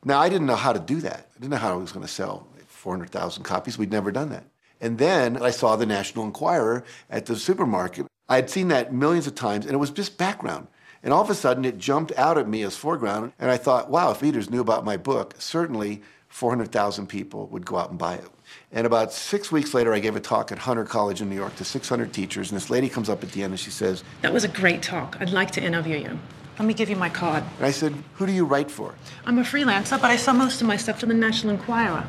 Now, 0.05 0.21
I 0.21 0.29
didn't 0.29 0.47
know 0.47 0.55
how 0.55 0.75
to 0.75 0.79
do 0.79 1.01
that. 1.01 1.31
I 1.35 1.39
didn't 1.39 1.53
know 1.53 1.57
how 1.57 1.73
I 1.73 1.77
was 1.77 1.93
going 1.93 2.05
to 2.05 2.13
sell 2.13 2.47
400,000 2.67 3.43
copies. 3.43 3.79
We'd 3.79 3.91
never 3.91 4.13
done 4.13 4.29
that. 4.29 4.45
And 4.81 4.99
then 4.99 5.41
I 5.43 5.51
saw 5.51 5.77
the 5.77 5.87
National 5.87 6.25
Enquirer 6.25 6.85
at 7.09 7.27
the 7.27 7.37
supermarket. 7.37 8.07
I 8.29 8.37
had 8.37 8.51
seen 8.51 8.69
that 8.69 8.93
millions 8.93 9.27
of 9.27 9.35
times, 9.35 9.67
and 9.67 9.75
it 9.75 9.79
was 9.79 9.91
just 9.91 10.17
background. 10.17 10.69
And 11.03 11.13
all 11.13 11.23
of 11.23 11.31
a 11.31 11.35
sudden, 11.35 11.65
it 11.65 11.79
jumped 11.79 12.13
out 12.17 12.39
at 12.39 12.49
me 12.49 12.63
as 12.63 12.77
foreground. 12.77 13.33
And 13.39 13.51
I 13.51 13.57
thought, 13.57 13.91
wow, 13.91 14.11
if 14.11 14.23
readers 14.23 14.51
knew 14.51 14.61
about 14.61 14.85
my 14.85 14.97
book, 14.97 15.35
certainly 15.39 16.03
400,000 16.29 17.07
people 17.09 17.47
would 17.49 17.67
go 17.67 17.77
out 17.77 17.91
and 17.91 17.99
buy 17.99 18.15
it. 18.15 18.27
And 18.71 18.87
about 18.87 19.13
six 19.13 19.51
weeks 19.51 19.75
later, 19.75 19.93
I 19.93 19.99
gave 19.99 20.15
a 20.15 20.21
talk 20.21 20.53
at 20.53 20.59
Hunter 20.59 20.85
College 20.85 21.21
in 21.21 21.29
New 21.29 21.37
York 21.37 21.57
to 21.57 21.65
600 21.65 22.13
teachers. 22.13 22.51
And 22.51 22.57
this 22.57 22.71
lady 22.71 22.89
comes 22.89 23.09
up 23.09 23.23
at 23.23 23.33
the 23.33 23.43
end 23.43 23.53
and 23.53 23.61
she 23.61 23.71
says, 23.71 24.05
That 24.23 24.33
was 24.33 24.45
a 24.45 24.49
great 24.49 24.83
talk. 24.83 25.17
I'd 25.21 25.31
like 25.31 25.51
to 25.53 25.63
interview 25.63 25.97
you. 25.97 26.19
Let 26.59 26.67
me 26.67 26.75
give 26.75 26.91
you 26.91 26.97
my 26.97 27.09
card. 27.09 27.43
and 27.57 27.67
I 27.67 27.71
said, 27.71 27.95
Who 28.15 28.27
do 28.27 28.33
you 28.33 28.45
write 28.45 28.71
for? 28.71 28.95
I'm 29.25 29.39
a 29.39 29.43
freelancer, 29.43 30.01
but 30.01 30.11
I 30.11 30.17
sell 30.17 30.35
most 30.35 30.61
of 30.61 30.67
my 30.67 30.77
stuff 30.77 31.01
to 31.01 31.07
the 31.07 31.15
National 31.15 31.55
Enquirer. 31.55 32.07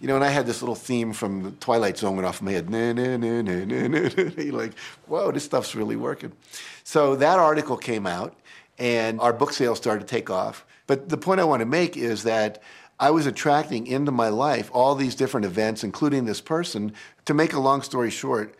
You 0.00 0.06
know, 0.06 0.14
and 0.14 0.24
I 0.24 0.28
had 0.28 0.46
this 0.46 0.62
little 0.62 0.76
theme 0.76 1.12
from 1.12 1.42
the 1.42 1.50
Twilight 1.52 1.98
Zone 1.98 2.14
went 2.14 2.26
off 2.26 2.40
in 2.40 2.46
my 2.46 2.52
head. 2.52 2.70
Nah, 2.70 2.92
nah, 2.92 3.16
nah, 3.16 3.42
nah, 3.42 3.64
nah, 3.64 3.84
nah, 3.84 4.06
nah. 4.06 4.56
Like, 4.56 4.72
whoa, 5.06 5.32
this 5.32 5.44
stuff's 5.44 5.74
really 5.74 5.96
working. 5.96 6.32
So 6.84 7.16
that 7.16 7.38
article 7.38 7.76
came 7.76 8.06
out, 8.06 8.34
and 8.78 9.20
our 9.20 9.32
book 9.32 9.52
sales 9.52 9.78
started 9.78 10.06
to 10.06 10.06
take 10.06 10.30
off. 10.30 10.64
But 10.86 11.08
the 11.08 11.18
point 11.18 11.40
I 11.40 11.44
want 11.44 11.60
to 11.60 11.66
make 11.66 11.96
is 11.96 12.22
that 12.22 12.62
I 13.00 13.10
was 13.10 13.26
attracting 13.26 13.86
into 13.86 14.12
my 14.12 14.28
life 14.28 14.70
all 14.72 14.94
these 14.94 15.14
different 15.14 15.46
events, 15.46 15.84
including 15.84 16.26
this 16.26 16.40
person. 16.40 16.92
To 17.26 17.34
make 17.34 17.52
a 17.52 17.60
long 17.60 17.82
story 17.82 18.10
short, 18.10 18.56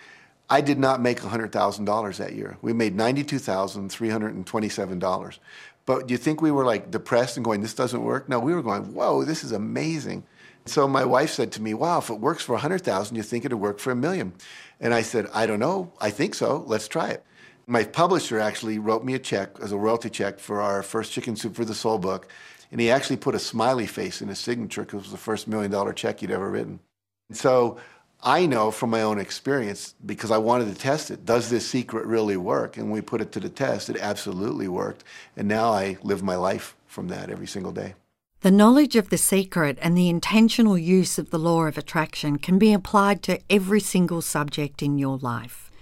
I 0.51 0.61
did 0.61 0.79
not 0.79 1.01
make 1.01 1.21
$100,000 1.21 2.17
that 2.17 2.35
year. 2.35 2.57
We 2.63 2.73
made 2.73 2.97
$92,327. 2.97 5.39
But 5.87 6.07
do 6.07 6.13
you 6.13 6.19
think 6.19 6.43
we 6.43 6.51
were 6.51 6.65
like 6.65 6.91
depressed 6.91 7.37
and 7.37 7.45
going, 7.45 7.61
this 7.63 7.75
doesn't 7.75 8.03
work? 8.03 8.29
No, 8.29 8.39
we 8.39 8.55
were 8.55 8.63
going, 8.63 8.95
whoa, 8.95 9.25
this 9.25 9.43
is 9.43 9.53
amazing. 9.53 10.25
So 10.69 10.87
my 10.89 11.05
wife 11.05 11.31
said 11.31 11.53
to 11.53 11.63
me, 11.63 11.75
wow, 11.75 11.99
if 11.99 12.11
it 12.11 12.21
works 12.21 12.43
for 12.43 12.53
100,000, 12.53 13.17
you 13.17 13.23
think 13.23 13.45
it'd 13.45 13.59
work 13.59 13.79
for 13.79 13.91
a 13.91 13.97
million? 13.97 14.33
And 14.81 14.95
I 14.95 15.03
said, 15.03 15.27
I 15.33 15.47
don't 15.47 15.61
know. 15.61 15.93
I 16.01 16.11
think 16.11 16.35
so. 16.35 16.65
Let's 16.67 16.89
try 16.89 17.11
it. 17.11 17.25
My 17.67 17.85
publisher 17.85 18.39
actually 18.41 18.79
wrote 18.79 19.05
me 19.05 19.15
a 19.15 19.19
check 19.19 19.57
as 19.63 19.73
a 19.73 19.77
royalty 19.77 20.09
check 20.09 20.39
for 20.39 20.61
our 20.61 20.83
first 20.83 21.13
Chicken 21.13 21.37
Soup 21.37 21.55
for 21.55 21.65
the 21.65 21.75
Soul 21.75 21.99
book. 21.99 22.29
And 22.71 22.81
he 22.81 22.91
actually 22.91 23.17
put 23.17 23.35
a 23.35 23.39
smiley 23.39 23.87
face 23.87 24.23
in 24.23 24.29
his 24.29 24.39
signature 24.39 24.83
because 24.83 24.95
it 24.95 25.03
was 25.03 25.11
the 25.11 25.19
first 25.19 25.49
million 25.49 25.71
dollar 25.71 25.93
check 25.93 26.21
he'd 26.21 26.31
ever 26.31 26.51
written. 26.51 26.81
And 27.29 27.37
so 27.37 27.79
I 28.23 28.47
know 28.47 28.71
from 28.71 28.91
my 28.91 29.03
own 29.03 29.19
experience, 29.19 29.95
because 30.05 30.31
I 30.31 30.39
wanted 30.39 30.75
to 30.75 30.75
test 30.75 31.11
it, 31.11 31.25
does 31.25 31.51
this 31.51 31.69
secret 31.69 32.07
really 32.07 32.37
work? 32.37 32.77
And 32.77 32.91
we 32.91 33.01
put 33.01 33.21
it 33.21 33.33
to 33.33 33.41
the 33.41 33.49
test. 33.49 33.91
It 33.91 33.97
absolutely 34.01 34.69
worked. 34.69 35.05
And 35.37 35.47
now 35.47 35.71
I 35.71 35.99
live 36.03 36.23
my 36.23 36.37
life 36.37 36.75
from 36.87 37.09
that 37.09 37.31
every 37.31 37.47
single 37.47 37.73
day. 37.73 37.95
The 38.41 38.51
knowledge 38.53 38.95
of 38.95 39.09
the 39.09 39.19
secret 39.19 39.79
and 39.83 39.99
the 39.99 40.09
intentional 40.09 40.79
use 40.79 41.19
of 41.19 41.31
the 41.31 41.41
law 41.41 41.65
of 41.65 41.77
attraction 41.77 42.39
can 42.39 42.57
be 42.57 42.73
applied 42.73 43.21
to 43.25 43.41
every 43.51 43.81
single 43.81 44.23
subject 44.23 44.81
in 44.81 44.97
your 44.97 45.19
life. 45.19 45.73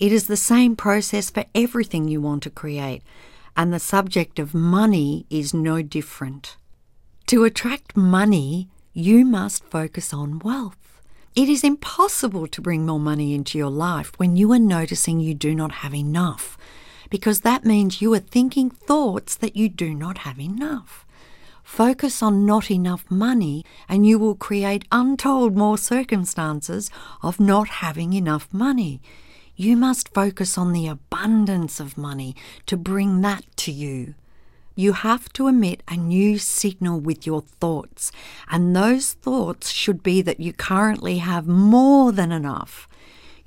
It 0.00 0.10
is 0.10 0.26
the 0.26 0.36
same 0.36 0.74
process 0.74 1.30
for 1.30 1.44
everything 1.54 2.08
you 2.08 2.20
want 2.20 2.42
to 2.42 2.50
create, 2.50 3.04
and 3.56 3.72
the 3.72 3.78
subject 3.78 4.40
of 4.40 4.54
money 4.54 5.24
is 5.30 5.54
no 5.54 5.82
different. 5.82 6.56
To 7.28 7.44
attract 7.44 7.96
money, 7.96 8.68
you 8.92 9.24
must 9.24 9.62
focus 9.66 10.12
on 10.12 10.40
wealth. 10.40 11.00
It 11.36 11.48
is 11.48 11.62
impossible 11.62 12.48
to 12.48 12.60
bring 12.60 12.86
more 12.86 12.98
money 12.98 13.34
into 13.34 13.56
your 13.56 13.70
life 13.70 14.10
when 14.16 14.34
you 14.34 14.50
are 14.50 14.58
noticing 14.58 15.20
you 15.20 15.34
do 15.34 15.54
not 15.54 15.70
have 15.70 15.94
enough, 15.94 16.58
because 17.08 17.42
that 17.42 17.64
means 17.64 18.02
you 18.02 18.12
are 18.14 18.18
thinking 18.18 18.68
thoughts 18.68 19.36
that 19.36 19.54
you 19.54 19.68
do 19.68 19.94
not 19.94 20.18
have 20.18 20.40
enough. 20.40 21.06
Focus 21.70 22.20
on 22.20 22.44
not 22.44 22.68
enough 22.68 23.08
money, 23.08 23.64
and 23.88 24.04
you 24.04 24.18
will 24.18 24.34
create 24.34 24.84
untold 24.90 25.56
more 25.56 25.78
circumstances 25.78 26.90
of 27.22 27.38
not 27.38 27.68
having 27.68 28.12
enough 28.12 28.48
money. 28.52 29.00
You 29.54 29.76
must 29.76 30.12
focus 30.12 30.58
on 30.58 30.72
the 30.72 30.88
abundance 30.88 31.78
of 31.78 31.96
money 31.96 32.34
to 32.66 32.76
bring 32.76 33.20
that 33.20 33.44
to 33.58 33.70
you. 33.70 34.14
You 34.74 34.94
have 34.94 35.32
to 35.34 35.46
emit 35.46 35.84
a 35.86 35.96
new 35.96 36.38
signal 36.38 36.98
with 36.98 37.24
your 37.24 37.42
thoughts, 37.60 38.10
and 38.50 38.74
those 38.74 39.12
thoughts 39.12 39.70
should 39.70 40.02
be 40.02 40.22
that 40.22 40.40
you 40.40 40.52
currently 40.52 41.18
have 41.18 41.46
more 41.46 42.10
than 42.10 42.32
enough. 42.32 42.88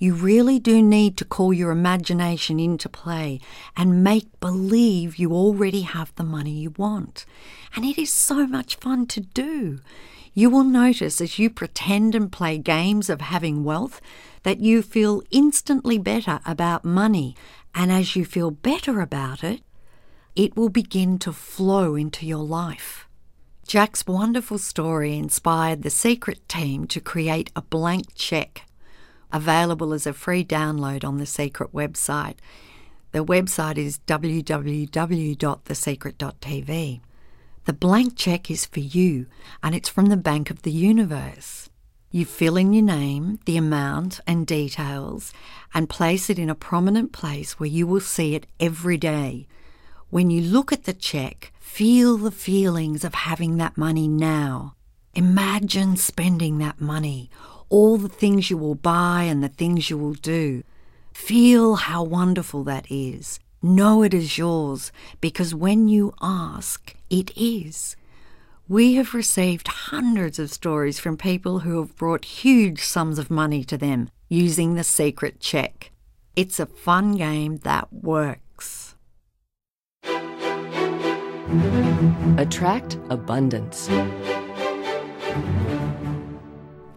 You 0.04 0.16
really 0.16 0.60
do 0.60 0.82
need 0.82 1.16
to 1.16 1.24
call 1.24 1.54
your 1.54 1.72
imagination 1.72 2.60
into 2.60 2.90
play 2.90 3.40
and 3.78 4.04
make 4.04 4.38
believe 4.42 5.16
you 5.16 5.32
already 5.32 5.84
have 5.84 6.14
the 6.16 6.26
money 6.26 6.52
you 6.52 6.72
want. 6.72 7.26
And 7.74 7.86
it 7.86 7.98
is 7.98 8.12
so 8.12 8.46
much 8.46 8.76
fun 8.76 9.08
to 9.08 9.22
do. 9.22 9.80
You 10.34 10.50
will 10.50 10.66
notice 10.66 11.22
as 11.22 11.40
you 11.40 11.50
pretend 11.50 12.16
and 12.16 12.30
play 12.30 12.58
games 12.58 13.10
of 13.10 13.22
having 13.22 13.64
wealth 13.64 14.02
that 14.44 14.60
you 14.60 14.82
feel 14.82 15.24
instantly 15.32 15.98
better 15.98 16.42
about 16.46 16.84
money. 16.84 17.34
And 17.74 17.90
as 17.90 18.14
you 18.14 18.26
feel 18.26 18.52
better 18.52 19.00
about 19.00 19.42
it, 19.42 19.62
it 20.36 20.58
will 20.58 20.68
begin 20.68 21.18
to 21.20 21.32
flow 21.32 21.96
into 21.96 22.26
your 22.26 22.44
life. 22.44 23.08
Jack's 23.66 24.06
wonderful 24.06 24.58
story 24.58 25.18
inspired 25.18 25.82
the 25.82 25.90
Secret 25.90 26.46
team 26.50 26.88
to 26.88 27.00
create 27.00 27.52
a 27.56 27.62
blank 27.62 28.08
check 28.16 28.66
available 29.34 29.92
as 29.92 30.08
a 30.08 30.14
free 30.14 30.46
download 30.46 31.04
on 31.04 31.18
the 31.18 31.26
Secret 31.26 31.74
website. 31.74 32.38
The 33.12 33.26
website 33.26 33.78
is 33.78 34.00
www.thesecret.tv. 34.08 37.02
The 37.66 37.74
blank 37.74 38.16
check 38.16 38.52
is 38.52 38.66
for 38.66 38.80
you, 38.80 39.26
and 39.62 39.76
it's 39.76 39.90
from 39.90 40.08
the 40.08 40.18
Bank 40.18 40.50
of 40.50 40.62
the 40.62 40.72
Universe. 40.72 41.70
You 42.12 42.26
fill 42.26 42.58
in 42.58 42.74
your 42.74 42.84
name, 42.84 43.40
the 43.46 43.58
amount, 43.58 44.20
and 44.28 44.46
details, 44.46 45.34
and 45.74 45.90
place 45.90 46.30
it 46.30 46.38
in 46.38 46.50
a 46.50 46.56
prominent 46.56 47.12
place 47.12 47.60
where 47.60 47.70
you 47.70 47.88
will 47.88 48.02
see 48.02 48.36
it 48.36 48.46
every 48.60 48.98
day. 48.98 49.48
When 50.10 50.30
you 50.30 50.42
look 50.42 50.72
at 50.72 50.84
the 50.84 50.94
check, 50.94 51.52
feel 51.60 52.18
the 52.18 52.30
feelings 52.30 53.04
of 53.04 53.16
having 53.16 53.58
that 53.58 53.78
money 53.78 54.08
now. 54.08 54.76
Imagine 55.16 55.98
spending 55.98 56.60
that 56.60 56.80
money, 56.80 57.32
all 57.74 57.98
the 57.98 58.08
things 58.08 58.52
you 58.52 58.58
will 58.58 58.76
buy 58.76 59.24
and 59.24 59.44
the 59.44 59.50
things 59.50 59.90
you 59.90 59.98
will 59.98 60.14
do. 60.14 60.62
Feel 61.12 61.74
how 61.74 62.04
wonderful 62.04 62.64
that 62.64 62.86
is. 62.92 63.40
Know 63.64 64.04
it 64.04 64.14
is 64.14 64.38
yours 64.38 64.92
because 65.20 65.56
when 65.56 65.88
you 65.88 66.14
ask, 66.22 66.96
it 67.10 67.36
is. 67.36 67.96
We 68.68 68.94
have 68.94 69.16
received 69.16 69.68
hundreds 69.68 70.38
of 70.38 70.52
stories 70.52 71.00
from 71.00 71.18
people 71.18 71.60
who 71.60 71.80
have 71.80 71.96
brought 71.96 72.26
huge 72.44 72.84
sums 72.84 73.18
of 73.18 73.32
money 73.32 73.64
to 73.64 73.76
them 73.76 74.12
using 74.30 74.76
the 74.76 74.84
secret 74.84 75.40
check. 75.40 75.92
It's 76.36 76.60
a 76.60 76.68
fun 76.68 77.16
game 77.18 77.58
that 77.64 77.92
works. 77.92 78.94
Attract 82.38 83.00
abundance. 83.10 83.90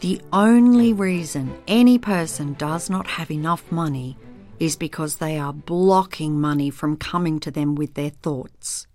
The 0.00 0.20
only 0.30 0.92
reason 0.92 1.56
any 1.66 1.98
person 1.98 2.52
does 2.54 2.90
not 2.90 3.06
have 3.06 3.30
enough 3.30 3.72
money 3.72 4.18
is 4.60 4.76
because 4.76 5.16
they 5.16 5.38
are 5.38 5.54
blocking 5.54 6.38
money 6.38 6.68
from 6.68 6.98
coming 6.98 7.40
to 7.40 7.50
them 7.50 7.74
with 7.74 7.94
their 7.94 8.10
thoughts. 8.10 8.86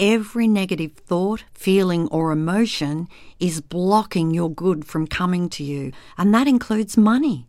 Every 0.00 0.48
negative 0.48 0.94
thought, 0.94 1.44
feeling, 1.54 2.08
or 2.08 2.32
emotion 2.32 3.06
is 3.38 3.60
blocking 3.60 4.32
your 4.32 4.50
good 4.50 4.84
from 4.84 5.06
coming 5.06 5.48
to 5.50 5.62
you, 5.62 5.92
and 6.18 6.34
that 6.34 6.48
includes 6.48 6.96
money. 6.96 7.46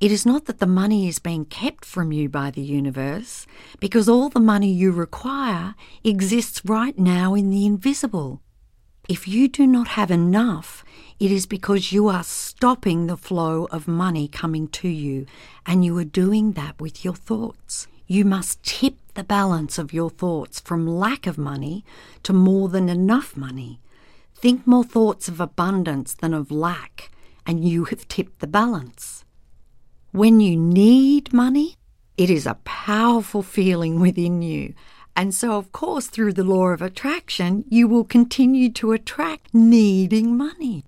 It 0.00 0.10
is 0.10 0.26
not 0.26 0.46
that 0.46 0.58
the 0.58 0.66
money 0.66 1.06
is 1.06 1.20
being 1.20 1.44
kept 1.44 1.84
from 1.84 2.10
you 2.10 2.28
by 2.28 2.50
the 2.50 2.60
universe, 2.60 3.46
because 3.78 4.08
all 4.08 4.30
the 4.30 4.40
money 4.40 4.72
you 4.72 4.90
require 4.90 5.76
exists 6.02 6.60
right 6.64 6.98
now 6.98 7.34
in 7.34 7.50
the 7.50 7.64
invisible. 7.64 8.40
If 9.06 9.28
you 9.28 9.48
do 9.48 9.66
not 9.66 9.88
have 9.88 10.10
enough, 10.10 10.82
it 11.20 11.30
is 11.30 11.44
because 11.44 11.92
you 11.92 12.08
are 12.08 12.24
stopping 12.24 13.06
the 13.06 13.18
flow 13.18 13.66
of 13.70 13.86
money 13.86 14.28
coming 14.28 14.66
to 14.68 14.88
you, 14.88 15.26
and 15.66 15.84
you 15.84 15.96
are 15.98 16.04
doing 16.04 16.52
that 16.52 16.80
with 16.80 17.04
your 17.04 17.14
thoughts. 17.14 17.86
You 18.06 18.24
must 18.24 18.62
tip 18.62 18.96
the 19.12 19.22
balance 19.22 19.76
of 19.76 19.92
your 19.92 20.08
thoughts 20.08 20.58
from 20.58 20.86
lack 20.86 21.26
of 21.26 21.36
money 21.36 21.84
to 22.22 22.32
more 22.32 22.70
than 22.70 22.88
enough 22.88 23.36
money. 23.36 23.78
Think 24.34 24.66
more 24.66 24.84
thoughts 24.84 25.28
of 25.28 25.38
abundance 25.38 26.14
than 26.14 26.32
of 26.32 26.50
lack, 26.50 27.10
and 27.46 27.62
you 27.62 27.84
have 27.84 28.08
tipped 28.08 28.40
the 28.40 28.46
balance. 28.46 29.24
When 30.12 30.40
you 30.40 30.56
need 30.56 31.32
money, 31.34 31.76
it 32.16 32.30
is 32.30 32.46
a 32.46 32.58
powerful 32.64 33.42
feeling 33.42 34.00
within 34.00 34.40
you. 34.40 34.72
And 35.16 35.34
so, 35.34 35.56
of 35.56 35.70
course, 35.72 36.06
through 36.08 36.32
the 36.32 36.44
law 36.44 36.68
of 36.68 36.82
attraction, 36.82 37.64
you 37.68 37.86
will 37.86 38.04
continue 38.04 38.70
to 38.72 38.92
attract 38.92 39.54
needing 39.54 40.36
money. 40.36 40.84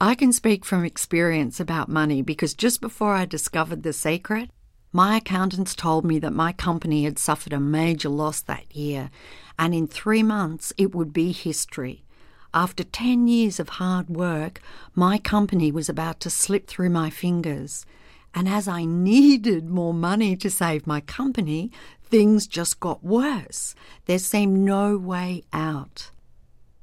I 0.00 0.14
can 0.14 0.32
speak 0.32 0.64
from 0.64 0.84
experience 0.84 1.60
about 1.60 1.88
money 1.88 2.22
because 2.22 2.54
just 2.54 2.80
before 2.80 3.14
I 3.14 3.24
discovered 3.24 3.82
the 3.82 3.92
secret, 3.92 4.50
my 4.92 5.16
accountants 5.16 5.74
told 5.74 6.04
me 6.04 6.18
that 6.18 6.34
my 6.34 6.52
company 6.52 7.04
had 7.04 7.18
suffered 7.18 7.54
a 7.54 7.60
major 7.60 8.10
loss 8.10 8.42
that 8.42 8.76
year, 8.76 9.10
and 9.58 9.74
in 9.74 9.86
three 9.86 10.22
months 10.22 10.74
it 10.76 10.94
would 10.94 11.14
be 11.14 11.32
history. 11.32 12.04
After 12.52 12.84
10 12.84 13.28
years 13.28 13.58
of 13.58 13.70
hard 13.70 14.10
work, 14.10 14.60
my 14.94 15.16
company 15.16 15.72
was 15.72 15.88
about 15.88 16.20
to 16.20 16.28
slip 16.28 16.66
through 16.66 16.90
my 16.90 17.08
fingers. 17.08 17.86
And 18.34 18.46
as 18.46 18.68
I 18.68 18.84
needed 18.86 19.70
more 19.70 19.94
money 19.94 20.36
to 20.36 20.50
save 20.50 20.86
my 20.86 21.00
company, 21.00 21.70
things 22.12 22.46
just 22.46 22.78
got 22.78 23.02
worse. 23.02 23.74
There 24.04 24.18
seemed 24.18 24.58
no 24.60 24.98
way 24.98 25.44
out. 25.50 26.10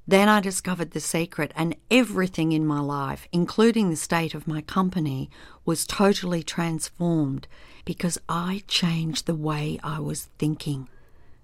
Then 0.07 0.27
I 0.27 0.39
discovered 0.39 0.89
the 0.89 0.99
secret, 0.99 1.51
and 1.55 1.75
everything 1.91 2.51
in 2.51 2.65
my 2.65 2.79
life, 2.79 3.27
including 3.31 3.91
the 3.91 3.95
state 3.95 4.33
of 4.33 4.47
my 4.47 4.61
company, 4.61 5.29
was 5.65 5.85
totally 5.85 6.41
transformed 6.41 7.47
because 7.85 8.17
I 8.27 8.63
changed 8.67 9.27
the 9.27 9.35
way 9.35 9.79
I 9.83 9.99
was 9.99 10.29
thinking. 10.39 10.89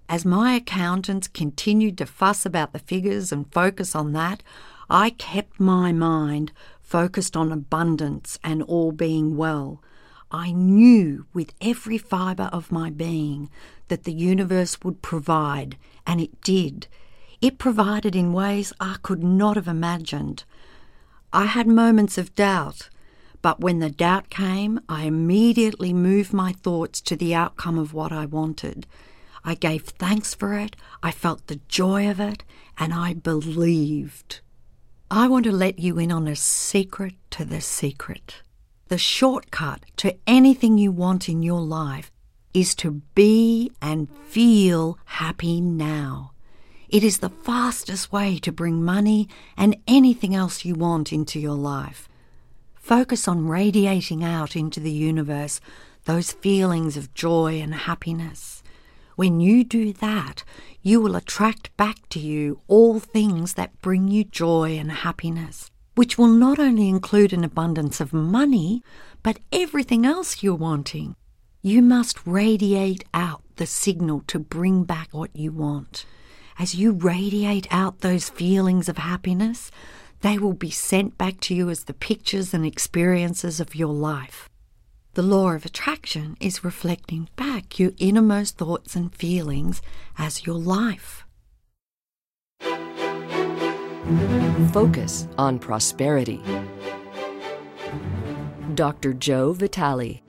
As 0.09 0.25
my 0.25 0.53
accountants 0.53 1.27
continued 1.27 1.99
to 1.99 2.07
fuss 2.07 2.43
about 2.43 2.73
the 2.73 2.79
figures 2.79 3.31
and 3.31 3.53
focus 3.53 3.93
on 3.93 4.13
that, 4.13 4.41
I 4.89 5.11
kept 5.11 5.59
my 5.59 5.91
mind 5.91 6.51
focused 6.81 7.37
on 7.37 7.51
abundance 7.51 8.39
and 8.43 8.63
all 8.63 8.91
being 8.91 9.37
well. 9.37 9.79
I 10.31 10.51
knew 10.51 11.25
with 11.33 11.53
every 11.61 11.97
fibre 11.97 12.49
of 12.51 12.71
my 12.71 12.89
being 12.89 13.49
that 13.87 14.03
the 14.03 14.13
universe 14.13 14.77
would 14.83 15.01
provide, 15.01 15.77
and 16.05 16.19
it 16.19 16.41
did. 16.41 16.87
It 17.41 17.57
provided 17.57 18.15
in 18.15 18.33
ways 18.33 18.73
I 18.79 18.97
could 19.01 19.23
not 19.23 19.55
have 19.55 19.67
imagined. 19.67 20.43
I 21.31 21.45
had 21.45 21.67
moments 21.67 22.17
of 22.17 22.33
doubt, 22.35 22.89
but 23.41 23.59
when 23.59 23.79
the 23.79 23.89
doubt 23.89 24.29
came, 24.29 24.79
I 24.89 25.03
immediately 25.03 25.93
moved 25.93 26.33
my 26.33 26.53
thoughts 26.53 27.01
to 27.01 27.15
the 27.15 27.35
outcome 27.35 27.77
of 27.77 27.93
what 27.93 28.11
I 28.11 28.25
wanted. 28.25 28.87
I 29.43 29.53
gave 29.53 29.83
thanks 29.83 30.33
for 30.33 30.57
it, 30.57 30.75
I 31.03 31.11
felt 31.11 31.45
the 31.45 31.59
joy 31.67 32.09
of 32.09 32.19
it, 32.19 32.43
and 32.79 32.93
I 32.93 33.13
believed. 33.13 34.39
I 35.11 35.27
want 35.27 35.45
to 35.45 35.51
let 35.51 35.77
you 35.77 35.99
in 35.99 36.11
on 36.11 36.27
a 36.27 36.35
secret 36.35 37.13
to 37.31 37.45
the 37.45 37.61
secret. 37.61 38.41
The 38.87 38.97
shortcut 38.99 39.83
to 39.97 40.15
anything 40.27 40.77
you 40.77 40.91
want 40.91 41.27
in 41.27 41.41
your 41.41 41.61
life 41.61 42.11
is 42.53 42.75
to 42.75 43.01
be 43.15 43.71
and 43.81 44.07
feel 44.27 44.99
happy 45.05 45.59
now. 45.59 46.33
It 46.87 47.03
is 47.03 47.17
the 47.17 47.31
fastest 47.31 48.11
way 48.11 48.37
to 48.37 48.51
bring 48.51 48.83
money 48.83 49.27
and 49.57 49.75
anything 49.87 50.35
else 50.35 50.65
you 50.65 50.75
want 50.75 51.11
into 51.11 51.39
your 51.39 51.55
life. 51.55 52.07
Focus 52.75 53.27
on 53.27 53.47
radiating 53.47 54.23
out 54.23 54.55
into 54.55 54.79
the 54.79 54.91
universe 54.91 55.59
those 56.03 56.33
feelings 56.33 56.95
of 56.95 57.11
joy 57.15 57.59
and 57.59 57.73
happiness. 57.73 58.61
When 59.15 59.39
you 59.39 59.63
do 59.63 59.93
that, 59.93 60.43
you 60.83 61.01
will 61.01 61.15
attract 61.15 61.75
back 61.75 62.07
to 62.09 62.19
you 62.19 62.61
all 62.67 62.99
things 62.99 63.55
that 63.55 63.81
bring 63.81 64.09
you 64.09 64.25
joy 64.25 64.77
and 64.77 64.91
happiness, 64.91 65.71
which 65.95 66.17
will 66.17 66.27
not 66.27 66.59
only 66.59 66.87
include 66.87 67.33
an 67.33 67.43
abundance 67.43 67.99
of 67.99 68.13
money, 68.13 68.83
but 69.23 69.39
everything 69.51 70.05
else 70.05 70.43
you're 70.43 70.53
wanting. 70.53 71.15
You 71.61 71.81
must 71.81 72.25
radiate 72.27 73.03
out 73.13 73.41
the 73.55 73.65
signal 73.65 74.21
to 74.27 74.37
bring 74.37 74.83
back 74.83 75.07
what 75.11 75.35
you 75.35 75.51
want. 75.51 76.05
As 76.59 76.75
you 76.75 76.91
radiate 76.91 77.67
out 77.71 77.99
those 77.99 78.29
feelings 78.29 78.87
of 78.87 78.97
happiness, 78.97 79.71
they 80.21 80.37
will 80.37 80.53
be 80.53 80.69
sent 80.69 81.17
back 81.17 81.39
to 81.41 81.55
you 81.55 81.69
as 81.69 81.83
the 81.83 81.93
pictures 81.93 82.53
and 82.53 82.65
experiences 82.65 83.59
of 83.59 83.75
your 83.75 83.93
life. 83.93 84.49
The 85.15 85.21
law 85.21 85.51
of 85.51 85.65
attraction 85.65 86.35
is 86.39 86.63
reflecting 86.63 87.29
back 87.35 87.79
your 87.79 87.91
innermost 87.97 88.57
thoughts 88.57 88.95
and 88.95 89.13
feelings 89.15 89.81
as 90.17 90.45
your 90.45 90.57
life. 90.57 91.24
Focus 94.71 95.27
on 95.39 95.57
prosperity. 95.57 96.39
Dr. 98.75 99.13
Joe 99.13 99.51
Vitale. 99.51 100.21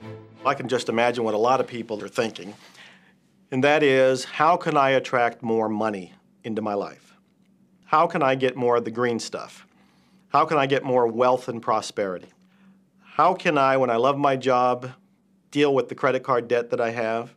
I 0.43 0.55
can 0.55 0.67
just 0.67 0.89
imagine 0.89 1.23
what 1.23 1.35
a 1.35 1.37
lot 1.37 1.59
of 1.59 1.67
people 1.67 2.03
are 2.03 2.07
thinking, 2.07 2.55
and 3.51 3.63
that 3.63 3.83
is 3.83 4.23
how 4.23 4.57
can 4.57 4.75
I 4.75 4.91
attract 4.91 5.43
more 5.43 5.69
money 5.69 6.13
into 6.43 6.59
my 6.59 6.73
life? 6.73 7.13
How 7.85 8.07
can 8.07 8.23
I 8.23 8.33
get 8.33 8.55
more 8.55 8.77
of 8.77 8.85
the 8.85 8.89
green 8.89 9.19
stuff? 9.19 9.67
How 10.29 10.43
can 10.45 10.57
I 10.57 10.65
get 10.65 10.83
more 10.83 11.05
wealth 11.05 11.47
and 11.47 11.61
prosperity? 11.61 12.29
How 13.03 13.35
can 13.35 13.59
I, 13.59 13.77
when 13.77 13.91
I 13.91 13.97
love 13.97 14.17
my 14.17 14.37
job, 14.37 14.89
deal 15.51 15.71
with 15.75 15.87
the 15.87 15.95
credit 15.95 16.23
card 16.23 16.47
debt 16.47 16.71
that 16.71 16.81
I 16.81 16.89
have 16.89 17.35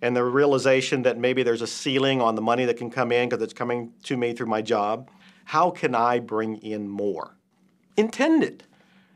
and 0.00 0.16
the 0.16 0.24
realization 0.24 1.02
that 1.02 1.18
maybe 1.18 1.42
there's 1.42 1.60
a 1.60 1.66
ceiling 1.66 2.22
on 2.22 2.34
the 2.34 2.42
money 2.42 2.64
that 2.64 2.78
can 2.78 2.90
come 2.90 3.12
in 3.12 3.28
because 3.28 3.42
it's 3.42 3.52
coming 3.52 3.92
to 4.04 4.16
me 4.16 4.32
through 4.32 4.46
my 4.46 4.62
job? 4.62 5.10
How 5.52 5.68
can 5.68 5.94
I 5.94 6.18
bring 6.18 6.56
in 6.62 6.88
more? 6.88 7.36
Intended. 7.98 8.64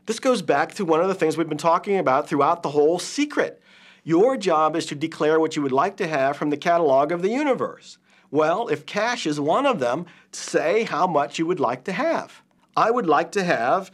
This 0.05 0.19
goes 0.19 0.43
back 0.43 0.75
to 0.75 0.85
one 0.85 1.01
of 1.01 1.07
the 1.07 1.15
things 1.15 1.35
we've 1.35 1.49
been 1.49 1.57
talking 1.57 1.97
about 1.97 2.29
throughout 2.29 2.61
the 2.61 2.69
whole 2.69 2.99
secret. 2.99 3.59
Your 4.03 4.37
job 4.37 4.75
is 4.75 4.85
to 4.85 4.93
declare 4.93 5.39
what 5.39 5.55
you 5.55 5.63
would 5.63 5.71
like 5.71 5.97
to 5.97 6.07
have 6.07 6.37
from 6.37 6.51
the 6.51 6.55
catalog 6.55 7.11
of 7.11 7.23
the 7.23 7.31
universe. 7.31 7.97
Well, 8.29 8.67
if 8.67 8.85
cash 8.85 9.25
is 9.25 9.39
one 9.39 9.65
of 9.65 9.79
them, 9.79 10.05
say 10.31 10.83
how 10.83 11.07
much 11.07 11.39
you 11.39 11.47
would 11.47 11.59
like 11.59 11.83
to 11.85 11.91
have. 11.91 12.43
I 12.75 12.91
would 12.91 13.07
like 13.07 13.31
to 13.31 13.43
have 13.43 13.89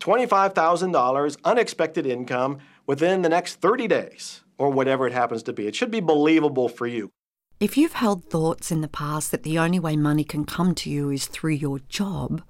$25,000 0.00 1.36
unexpected 1.44 2.04
income 2.04 2.58
within 2.84 3.22
the 3.22 3.28
next 3.28 3.60
30 3.60 3.86
days, 3.86 4.40
or 4.58 4.70
whatever 4.70 5.06
it 5.06 5.12
happens 5.12 5.44
to 5.44 5.52
be. 5.52 5.68
It 5.68 5.76
should 5.76 5.92
be 5.92 6.00
believable 6.00 6.68
for 6.68 6.88
you. 6.88 7.12
If 7.60 7.76
you've 7.76 7.92
held 7.92 8.24
thoughts 8.24 8.72
in 8.72 8.80
the 8.80 8.88
past 8.88 9.30
that 9.32 9.42
the 9.42 9.58
only 9.58 9.78
way 9.78 9.94
money 9.94 10.24
can 10.24 10.46
come 10.46 10.74
to 10.76 10.88
you 10.88 11.10
is 11.10 11.26
through 11.26 11.52
your 11.52 11.80
job, 11.90 12.42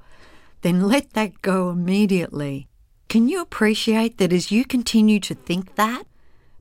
then 0.63 0.87
let 0.87 1.15
that 1.15 1.43
go 1.43 1.71
immediately. 1.71 2.69
Can 3.09 3.29
you 3.29 3.41
appreciate 3.41 4.19
that 4.19 4.33
as 4.33 4.53
you 4.53 4.65
continue 4.65 5.19
to 5.19 5.35
think 5.35 5.75
that, 5.75 6.05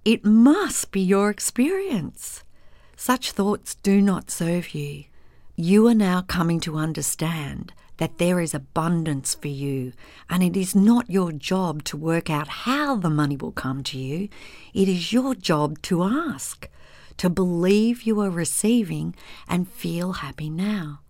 it 0.03 0.25
must 0.25 0.91
be 0.91 0.99
your 0.99 1.29
experience? 1.29 2.43
Such 2.95 3.33
thoughts 3.33 3.75
do 3.75 4.01
not 4.01 4.31
serve 4.31 4.73
you. 4.73 5.03
You 5.55 5.87
are 5.87 5.93
now 5.93 6.23
coming 6.23 6.59
to 6.61 6.75
understand 6.75 7.71
that 7.97 8.17
there 8.17 8.39
is 8.39 8.55
abundance 8.55 9.35
for 9.35 9.49
you, 9.49 9.93
and 10.27 10.41
it 10.41 10.57
is 10.57 10.73
not 10.73 11.07
your 11.07 11.31
job 11.31 11.83
to 11.83 11.97
work 11.97 12.31
out 12.31 12.47
how 12.47 12.95
the 12.95 13.11
money 13.11 13.37
will 13.37 13.51
come 13.51 13.83
to 13.83 13.99
you. 13.99 14.27
It 14.73 14.89
is 14.89 15.13
your 15.13 15.35
job 15.35 15.79
to 15.83 16.03
ask, 16.03 16.67
to 17.19 17.29
believe 17.29 18.03
you 18.03 18.19
are 18.21 18.29
receiving, 18.29 19.13
and 19.47 19.69
feel 19.69 20.13
happy 20.13 20.49
now. 20.49 21.01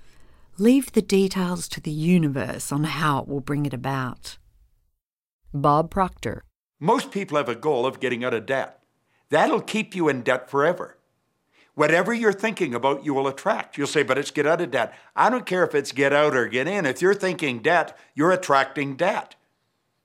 Leave 0.58 0.92
the 0.92 1.02
details 1.02 1.68
to 1.70 1.80
the 1.80 1.92
universe 1.92 2.72
on 2.72 2.84
how 2.84 3.20
it 3.20 3.28
will 3.28 3.40
bring 3.40 3.66
it 3.66 3.74
about. 3.74 4.38
Bob 5.54 5.90
Proctor. 5.90 6.44
Most 6.80 7.12
people 7.12 7.38
have 7.38 7.48
a 7.48 7.56
goal 7.56 7.86
of 7.86 8.00
getting 8.00 8.24
out 8.24 8.34
of 8.34 8.46
debt. 8.46 8.80
That'll 9.30 9.62
keep 9.62 9.96
you 9.96 10.10
in 10.10 10.24
debt 10.24 10.50
forever. 10.50 10.98
Whatever 11.76 12.14
you're 12.14 12.34
thinking 12.34 12.74
about, 12.74 13.06
you 13.06 13.14
will 13.14 13.28
attract. 13.28 13.78
You'll 13.78 13.88
say, 13.88 14.04
but 14.04 14.18
it's 14.18 14.32
get 14.32 14.48
out 14.48 14.62
of 14.62 14.72
debt. 14.72 14.94
I 15.16 15.30
don't 15.30 15.46
care 15.46 15.64
if 15.64 15.76
it's 15.76 15.92
get 15.92 16.12
out 16.12 16.36
or 16.36 16.48
get 16.48 16.68
in. 16.68 16.86
If 16.86 17.02
you're 17.02 17.14
thinking 17.14 17.62
debt, 17.62 17.98
you're 18.16 18.32
attracting 18.32 18.98
debt. 18.98 19.36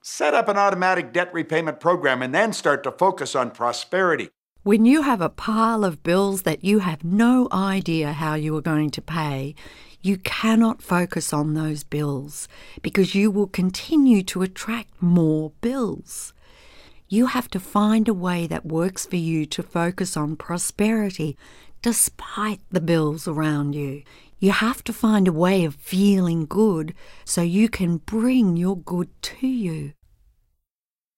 Set 0.02 0.34
up 0.34 0.48
an 0.48 0.58
automatic 0.58 1.12
debt 1.12 1.32
repayment 1.32 1.80
program 1.80 2.22
and 2.22 2.34
then 2.34 2.52
start 2.52 2.84
to 2.84 2.92
focus 2.92 3.34
on 3.34 3.50
prosperity. 3.50 4.28
When 4.64 4.86
you 4.86 5.02
have 5.02 5.20
a 5.20 5.28
pile 5.28 5.84
of 5.84 6.02
bills 6.02 6.40
that 6.44 6.64
you 6.64 6.78
have 6.78 7.04
no 7.04 7.48
idea 7.52 8.14
how 8.14 8.32
you 8.32 8.56
are 8.56 8.62
going 8.62 8.88
to 8.92 9.02
pay, 9.02 9.54
you 10.00 10.16
cannot 10.16 10.80
focus 10.80 11.34
on 11.34 11.52
those 11.52 11.84
bills 11.84 12.48
because 12.80 13.14
you 13.14 13.30
will 13.30 13.46
continue 13.46 14.22
to 14.22 14.40
attract 14.40 15.02
more 15.02 15.52
bills. 15.60 16.32
You 17.10 17.26
have 17.26 17.48
to 17.50 17.60
find 17.60 18.08
a 18.08 18.14
way 18.14 18.46
that 18.46 18.64
works 18.64 19.04
for 19.04 19.16
you 19.16 19.44
to 19.44 19.62
focus 19.62 20.16
on 20.16 20.34
prosperity 20.34 21.36
despite 21.82 22.60
the 22.70 22.80
bills 22.80 23.28
around 23.28 23.74
you. 23.74 24.02
You 24.38 24.52
have 24.52 24.82
to 24.84 24.94
find 24.94 25.28
a 25.28 25.32
way 25.32 25.66
of 25.66 25.74
feeling 25.74 26.46
good 26.46 26.94
so 27.26 27.42
you 27.42 27.68
can 27.68 27.98
bring 27.98 28.56
your 28.56 28.78
good 28.78 29.10
to 29.24 29.46
you. 29.46 29.92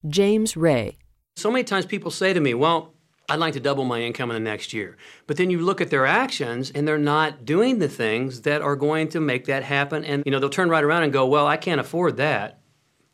James 0.05 0.57
Ray. 0.57 0.99
So 1.37 1.53
many 1.53 1.63
times 1.63 1.87
people 1.87 2.11
say 2.11 2.33
to 2.33 2.41
me, 2.41 2.53
Well, 2.53 2.96
I'd 3.29 3.39
like 3.39 3.55
to 3.55 3.61
double 3.61 3.85
my 3.85 4.01
income 4.01 4.31
in 4.31 4.35
the 4.35 4.51
next 4.51 4.73
year. 4.73 4.97
But 5.27 5.37
then 5.37 5.51
you 5.51 5.61
look 5.61 5.81
at 5.81 5.91
their 5.91 6.07
actions 6.07 6.71
and 6.71 6.87
they're 6.87 6.99
not 6.99 7.45
doing 7.45 7.79
the 7.79 7.89
things 7.89 8.43
that 8.43 8.63
are 8.63 8.77
going 8.77 9.09
to 9.09 9.21
make 9.21 9.47
that 9.47 9.65
happen. 9.65 10.05
And, 10.05 10.23
you 10.25 10.33
know, 10.33 10.39
they'll 10.39 10.51
turn 10.51 10.69
right 10.69 10.85
around 10.85 11.03
and 11.03 11.13
go, 11.13 11.27
Well, 11.27 11.47
I 11.47 11.57
can't 11.57 11.81
afford 11.81 12.17
that. 12.17 12.61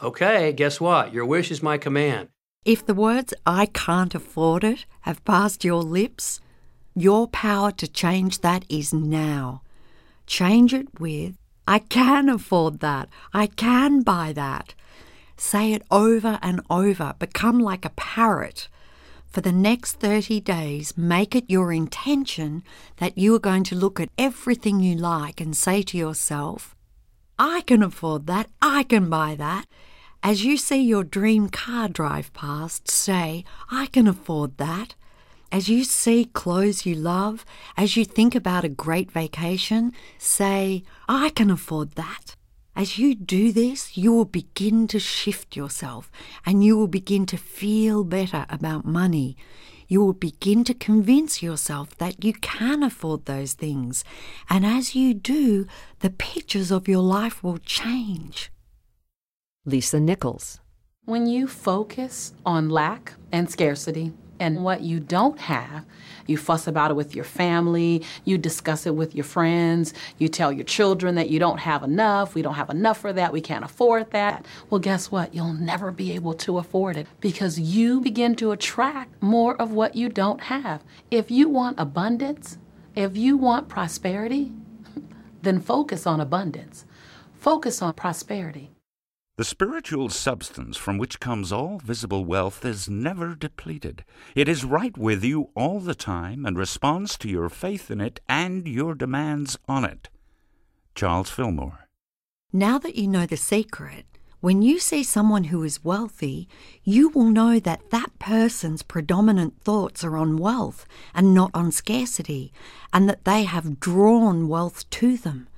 Okay, 0.00 0.52
guess 0.52 0.80
what? 0.80 1.12
Your 1.12 1.24
wish 1.24 1.50
is 1.50 1.62
my 1.62 1.78
command. 1.78 2.28
If 2.64 2.84
the 2.84 2.94
words 2.94 3.34
I 3.46 3.66
can't 3.66 4.14
afford 4.14 4.64
it 4.64 4.84
have 5.02 5.24
passed 5.24 5.64
your 5.64 5.82
lips, 5.82 6.40
your 6.94 7.26
power 7.28 7.70
to 7.72 7.88
change 7.88 8.40
that 8.40 8.64
is 8.68 8.92
now. 8.92 9.62
Change 10.26 10.74
it 10.74 11.00
with 11.00 11.34
I 11.66 11.78
can 11.78 12.28
afford 12.28 12.80
that. 12.80 13.08
I 13.32 13.46
can 13.46 14.02
buy 14.02 14.32
that. 14.32 14.74
Say 15.36 15.72
it 15.72 15.82
over 15.90 16.38
and 16.42 16.60
over. 16.68 17.14
Become 17.18 17.60
like 17.60 17.84
a 17.84 17.90
parrot. 17.90 18.68
For 19.32 19.40
the 19.40 19.52
next 19.52 19.94
30 19.94 20.40
days, 20.40 20.94
make 20.96 21.34
it 21.34 21.44
your 21.48 21.72
intention 21.72 22.62
that 22.98 23.16
you 23.16 23.34
are 23.34 23.38
going 23.40 23.64
to 23.64 23.74
look 23.74 23.98
at 23.98 24.10
everything 24.18 24.80
you 24.80 24.94
like 24.94 25.40
and 25.40 25.56
say 25.56 25.80
to 25.82 25.96
yourself, 25.96 26.76
I 27.38 27.62
can 27.62 27.82
afford 27.82 28.26
that. 28.26 28.50
I 28.60 28.82
can 28.82 29.08
buy 29.08 29.34
that. 29.36 29.64
As 30.22 30.44
you 30.44 30.58
see 30.58 30.82
your 30.82 31.02
dream 31.02 31.48
car 31.48 31.88
drive 31.88 32.32
past, 32.34 32.90
say, 32.90 33.44
I 33.70 33.86
can 33.86 34.06
afford 34.06 34.58
that. 34.58 34.94
As 35.50 35.68
you 35.68 35.84
see 35.84 36.26
clothes 36.26 36.84
you 36.84 36.94
love, 36.94 37.46
as 37.74 37.96
you 37.96 38.04
think 38.04 38.34
about 38.34 38.64
a 38.64 38.68
great 38.68 39.10
vacation, 39.10 39.92
say, 40.18 40.82
I 41.08 41.30
can 41.30 41.50
afford 41.50 41.92
that. 41.92 42.36
As 42.74 42.98
you 42.98 43.14
do 43.14 43.52
this, 43.52 43.96
you 43.96 44.12
will 44.12 44.24
begin 44.24 44.88
to 44.88 44.98
shift 44.98 45.56
yourself 45.56 46.10
and 46.46 46.64
you 46.64 46.76
will 46.76 46.88
begin 46.88 47.26
to 47.26 47.36
feel 47.36 48.02
better 48.02 48.46
about 48.48 48.86
money. 48.86 49.36
You 49.88 50.00
will 50.00 50.14
begin 50.14 50.64
to 50.64 50.74
convince 50.74 51.42
yourself 51.42 51.96
that 51.98 52.24
you 52.24 52.32
can 52.32 52.82
afford 52.82 53.26
those 53.26 53.52
things. 53.52 54.04
And 54.48 54.64
as 54.64 54.94
you 54.94 55.12
do, 55.12 55.66
the 56.00 56.08
pictures 56.08 56.70
of 56.70 56.88
your 56.88 57.02
life 57.02 57.42
will 57.42 57.58
change. 57.58 58.50
Lisa 59.66 60.00
Nichols. 60.00 60.60
When 61.04 61.26
you 61.26 61.46
focus 61.46 62.32
on 62.46 62.70
lack 62.70 63.12
and 63.32 63.50
scarcity, 63.50 64.12
and 64.38 64.64
what 64.64 64.80
you 64.80 65.00
don't 65.00 65.38
have, 65.38 65.84
you 66.26 66.36
fuss 66.36 66.66
about 66.66 66.90
it 66.90 66.94
with 66.94 67.14
your 67.14 67.24
family, 67.24 68.04
you 68.24 68.38
discuss 68.38 68.86
it 68.86 68.94
with 68.94 69.14
your 69.14 69.24
friends, 69.24 69.94
you 70.18 70.28
tell 70.28 70.52
your 70.52 70.64
children 70.64 71.14
that 71.14 71.30
you 71.30 71.38
don't 71.38 71.58
have 71.58 71.82
enough, 71.82 72.34
we 72.34 72.42
don't 72.42 72.54
have 72.54 72.70
enough 72.70 72.98
for 72.98 73.12
that, 73.12 73.32
we 73.32 73.40
can't 73.40 73.64
afford 73.64 74.10
that. 74.10 74.44
Well, 74.70 74.78
guess 74.78 75.10
what? 75.10 75.34
You'll 75.34 75.52
never 75.52 75.90
be 75.90 76.12
able 76.12 76.34
to 76.34 76.58
afford 76.58 76.96
it 76.96 77.06
because 77.20 77.58
you 77.58 78.00
begin 78.00 78.34
to 78.36 78.52
attract 78.52 79.22
more 79.22 79.54
of 79.60 79.72
what 79.72 79.94
you 79.94 80.08
don't 80.08 80.42
have. 80.42 80.82
If 81.10 81.30
you 81.30 81.48
want 81.48 81.78
abundance, 81.78 82.58
if 82.94 83.16
you 83.16 83.36
want 83.36 83.68
prosperity, 83.68 84.52
then 85.42 85.60
focus 85.60 86.06
on 86.06 86.20
abundance. 86.20 86.84
Focus 87.38 87.82
on 87.82 87.94
prosperity. 87.94 88.70
The 89.38 89.44
spiritual 89.44 90.10
substance 90.10 90.76
from 90.76 90.98
which 90.98 91.18
comes 91.18 91.52
all 91.52 91.78
visible 91.78 92.26
wealth 92.26 92.66
is 92.66 92.90
never 92.90 93.34
depleted. 93.34 94.04
It 94.34 94.46
is 94.46 94.62
right 94.62 94.94
with 94.98 95.24
you 95.24 95.48
all 95.54 95.80
the 95.80 95.94
time 95.94 96.44
and 96.44 96.58
responds 96.58 97.16
to 97.16 97.30
your 97.30 97.48
faith 97.48 97.90
in 97.90 97.98
it 97.98 98.20
and 98.28 98.68
your 98.68 98.94
demands 98.94 99.58
on 99.66 99.86
it. 99.86 100.10
Charles 100.94 101.30
Fillmore. 101.30 101.88
Now 102.52 102.78
that 102.80 102.96
you 102.96 103.08
know 103.08 103.24
the 103.24 103.38
secret, 103.38 104.04
when 104.40 104.60
you 104.60 104.78
see 104.78 105.02
someone 105.02 105.44
who 105.44 105.62
is 105.62 105.82
wealthy, 105.82 106.46
you 106.84 107.08
will 107.08 107.30
know 107.30 107.58
that 107.58 107.88
that 107.88 108.18
person's 108.18 108.82
predominant 108.82 109.62
thoughts 109.62 110.04
are 110.04 110.18
on 110.18 110.36
wealth 110.36 110.86
and 111.14 111.32
not 111.32 111.50
on 111.54 111.72
scarcity, 111.72 112.52
and 112.92 113.08
that 113.08 113.24
they 113.24 113.44
have 113.44 113.80
drawn 113.80 114.46
wealth 114.46 114.90
to 114.90 115.16
them, 115.16 115.48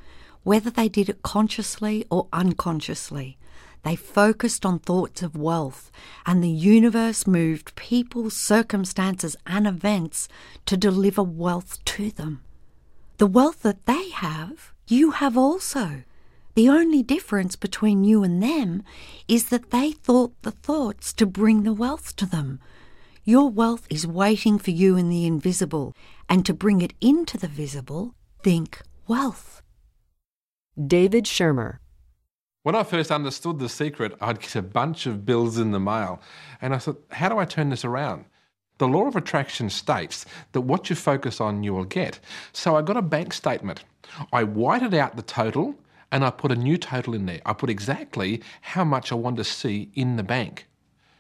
whether 0.45 0.71
they 0.71 0.89
did 0.89 1.09
it 1.09 1.23
consciously 1.23 2.07
or 2.09 2.29
unconsciously. 2.33 3.37
They 3.85 3.97
focused 3.97 4.65
on 4.65 4.79
thoughts 4.79 5.23
of 5.23 5.37
wealth, 5.37 5.93
and 6.25 6.43
the 6.43 6.49
universe 6.49 7.27
moved 7.27 7.77
people, 7.77 8.31
circumstances, 8.31 9.37
and 9.47 9.67
events 9.67 10.27
to 10.65 10.77
deliver 10.79 11.23
wealth 11.23 11.85
to 11.85 12.11
them. 12.11 12.43
The 13.19 13.27
wealth 13.27 13.61
that 13.63 13.85
they 13.85 14.09
have, 14.09 14.73
you 14.89 15.13
have 15.13 15.37
also. 15.37 16.03
The 16.55 16.69
only 16.71 17.03
difference 17.03 17.57
between 17.57 18.05
you 18.05 18.25
and 18.25 18.43
them 18.43 18.85
is 19.29 19.51
that 19.51 19.71
they 19.71 19.93
thought 19.93 20.33
the 20.43 20.51
thoughts 20.51 21.13
to 21.15 21.27
bring 21.27 21.63
the 21.63 21.75
wealth 21.75 22.17
to 22.17 22.27
them. 22.27 22.61
Your 23.23 23.51
wealth 23.51 23.87
is 23.91 24.07
waiting 24.07 24.59
for 24.59 24.71
you 24.71 24.97
in 24.97 25.11
the 25.11 25.27
invisible, 25.27 25.95
and 26.29 26.47
to 26.47 26.55
bring 26.55 26.81
it 26.81 26.95
into 27.03 27.37
the 27.37 27.49
visible, 27.49 28.15
think 28.43 28.81
wealth. 29.07 29.61
David 30.83 31.27
Schirmer. 31.27 31.81
When 32.65 32.75
I 32.75 32.83
first 32.83 33.11
understood 33.11 33.59
the 33.59 33.69
secret, 33.69 34.15
I'd 34.23 34.41
get 34.41 34.57
a 34.57 34.63
bunch 34.63 35.05
of 35.05 35.27
bills 35.27 35.59
in 35.59 35.73
the 35.73 35.79
mail. 35.79 36.23
And 36.63 36.75
I 36.75 36.79
thought, 36.79 37.05
how 37.11 37.29
do 37.29 37.37
I 37.37 37.45
turn 37.45 37.69
this 37.69 37.85
around? 37.85 38.25
The 38.79 38.89
law 38.89 39.07
of 39.07 39.17
attraction 39.17 39.69
states 39.69 40.25
that 40.53 40.63
what 40.63 40.89
you 40.89 40.97
focus 40.97 41.43
on, 41.43 41.63
you 41.63 41.75
will 41.75 41.85
get. 41.85 42.21
So 42.55 42.75
I 42.75 42.81
got 42.81 42.97
a 42.97 43.03
bank 43.03 43.35
statement. 43.35 43.85
I 44.33 44.45
whited 44.45 44.95
out 44.95 45.15
the 45.15 45.21
total 45.21 45.75
and 46.11 46.25
I 46.25 46.31
put 46.31 46.53
a 46.53 46.57
new 46.57 46.79
total 46.79 47.13
in 47.13 47.27
there. 47.27 47.43
I 47.45 47.53
put 47.53 47.69
exactly 47.69 48.43
how 48.63 48.83
much 48.83 49.13
I 49.13 49.17
want 49.17 49.37
to 49.37 49.45
see 49.45 49.91
in 49.93 50.17
the 50.17 50.23
bank. 50.23 50.67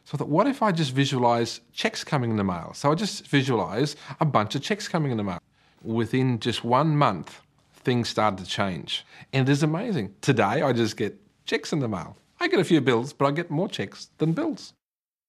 So 0.07 0.13
I 0.15 0.17
thought, 0.17 0.31
what 0.31 0.47
if 0.47 0.63
I 0.63 0.73
just 0.73 0.93
visualize 0.93 1.61
checks 1.75 2.03
coming 2.03 2.31
in 2.31 2.39
the 2.39 2.45
mail? 2.45 2.73
So 2.75 2.91
I 2.91 2.95
just 2.95 3.27
visualize 3.27 3.97
a 4.19 4.25
bunch 4.25 4.55
of 4.55 4.63
checks 4.63 4.89
coming 4.89 5.11
in 5.11 5.19
the 5.19 5.25
mail. 5.25 5.43
Within 5.83 6.41
just 6.41 6.65
one 6.65 6.97
month, 6.97 7.43
things 7.75 8.09
started 8.09 8.43
to 8.43 8.51
change. 8.51 9.05
And 9.35 9.47
it 9.47 9.53
is 9.53 9.63
amazing. 9.63 10.15
Today, 10.23 10.63
I 10.63 10.73
just 10.73 10.97
get 10.97 11.21
checks 11.45 11.73
in 11.73 11.81
the 11.81 11.89
mail. 11.89 12.17
I 12.41 12.49
get 12.49 12.61
a 12.61 12.65
few 12.65 12.81
bills, 12.81 13.13
but 13.13 13.27
I 13.27 13.31
get 13.31 13.51
more 13.51 13.69
checks 13.69 14.11
than 14.19 14.33
bills. 14.33 14.75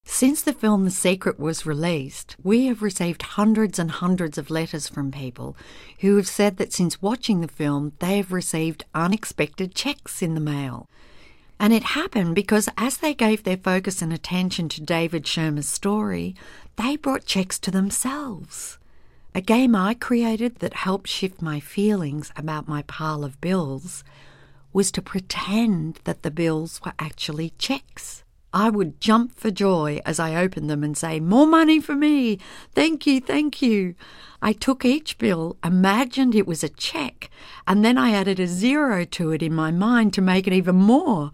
Since 0.07 0.43
the 0.43 0.53
film 0.53 0.85
The 0.85 0.91
Secret 0.91 1.39
was 1.39 1.65
released, 1.65 2.35
we 2.43 2.67
have 2.67 2.83
received 2.83 3.23
hundreds 3.23 3.79
and 3.79 3.89
hundreds 3.89 4.37
of 4.37 4.51
letters 4.51 4.87
from 4.87 5.11
people 5.11 5.57
who 6.01 6.15
have 6.17 6.27
said 6.27 6.57
that 6.57 6.71
since 6.71 7.01
watching 7.01 7.41
the 7.41 7.47
film, 7.47 7.93
they 7.99 8.17
have 8.17 8.31
received 8.31 8.85
unexpected 8.93 9.73
checks 9.73 10.21
in 10.21 10.35
the 10.35 10.39
mail. 10.39 10.87
And 11.59 11.73
it 11.73 11.83
happened 11.83 12.35
because 12.35 12.69
as 12.77 12.97
they 12.97 13.13
gave 13.15 13.43
their 13.43 13.57
focus 13.57 14.01
and 14.01 14.13
attention 14.13 14.69
to 14.69 14.81
David 14.81 15.25
Schirmer's 15.25 15.67
story, 15.67 16.35
they 16.75 16.97
brought 16.97 17.25
checks 17.25 17.57
to 17.59 17.71
themselves. 17.71 18.77
A 19.33 19.41
game 19.41 19.75
I 19.75 19.95
created 19.95 20.57
that 20.57 20.73
helped 20.73 21.07
shift 21.09 21.41
my 21.41 21.59
feelings 21.59 22.31
about 22.37 22.67
my 22.67 22.83
pile 22.83 23.23
of 23.23 23.41
bills 23.41 24.03
was 24.75 24.91
to 24.91 25.01
pretend 25.01 26.01
that 26.03 26.21
the 26.21 26.29
bills 26.29 26.81
were 26.83 26.91
actually 26.99 27.53
checks. 27.57 28.25
I 28.53 28.69
would 28.69 28.99
jump 28.99 29.39
for 29.39 29.49
joy 29.49 30.01
as 30.05 30.19
I 30.19 30.35
opened 30.35 30.69
them 30.69 30.83
and 30.83 30.97
say, 30.97 31.21
More 31.21 31.47
money 31.47 31.79
for 31.79 31.95
me! 31.95 32.39
Thank 32.73 33.07
you, 33.07 33.21
thank 33.21 33.61
you. 33.61 33.95
I 34.41 34.51
took 34.51 34.83
each 34.83 35.17
bill, 35.17 35.55
imagined 35.63 36.35
it 36.35 36.45
was 36.45 36.61
a 36.61 36.67
check, 36.67 37.29
and 37.65 37.85
then 37.85 37.97
I 37.97 38.11
added 38.11 38.37
a 38.37 38.47
zero 38.47 39.05
to 39.05 39.31
it 39.31 39.41
in 39.41 39.55
my 39.55 39.71
mind 39.71 40.13
to 40.15 40.21
make 40.21 40.45
it 40.45 40.51
even 40.51 40.75
more. 40.75 41.31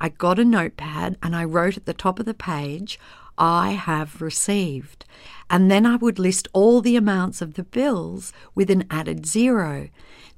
I 0.00 0.08
got 0.08 0.38
a 0.38 0.44
notepad 0.44 1.18
and 1.22 1.36
I 1.36 1.44
wrote 1.44 1.76
at 1.76 1.84
the 1.84 1.92
top 1.92 2.18
of 2.18 2.24
the 2.24 2.32
page, 2.32 2.98
I 3.36 3.72
have 3.72 4.22
received. 4.22 5.04
And 5.50 5.70
then 5.70 5.84
I 5.84 5.96
would 5.96 6.18
list 6.18 6.48
all 6.54 6.80
the 6.80 6.96
amounts 6.96 7.42
of 7.42 7.54
the 7.54 7.64
bills 7.64 8.32
with 8.54 8.70
an 8.70 8.86
added 8.90 9.26
zero. 9.26 9.90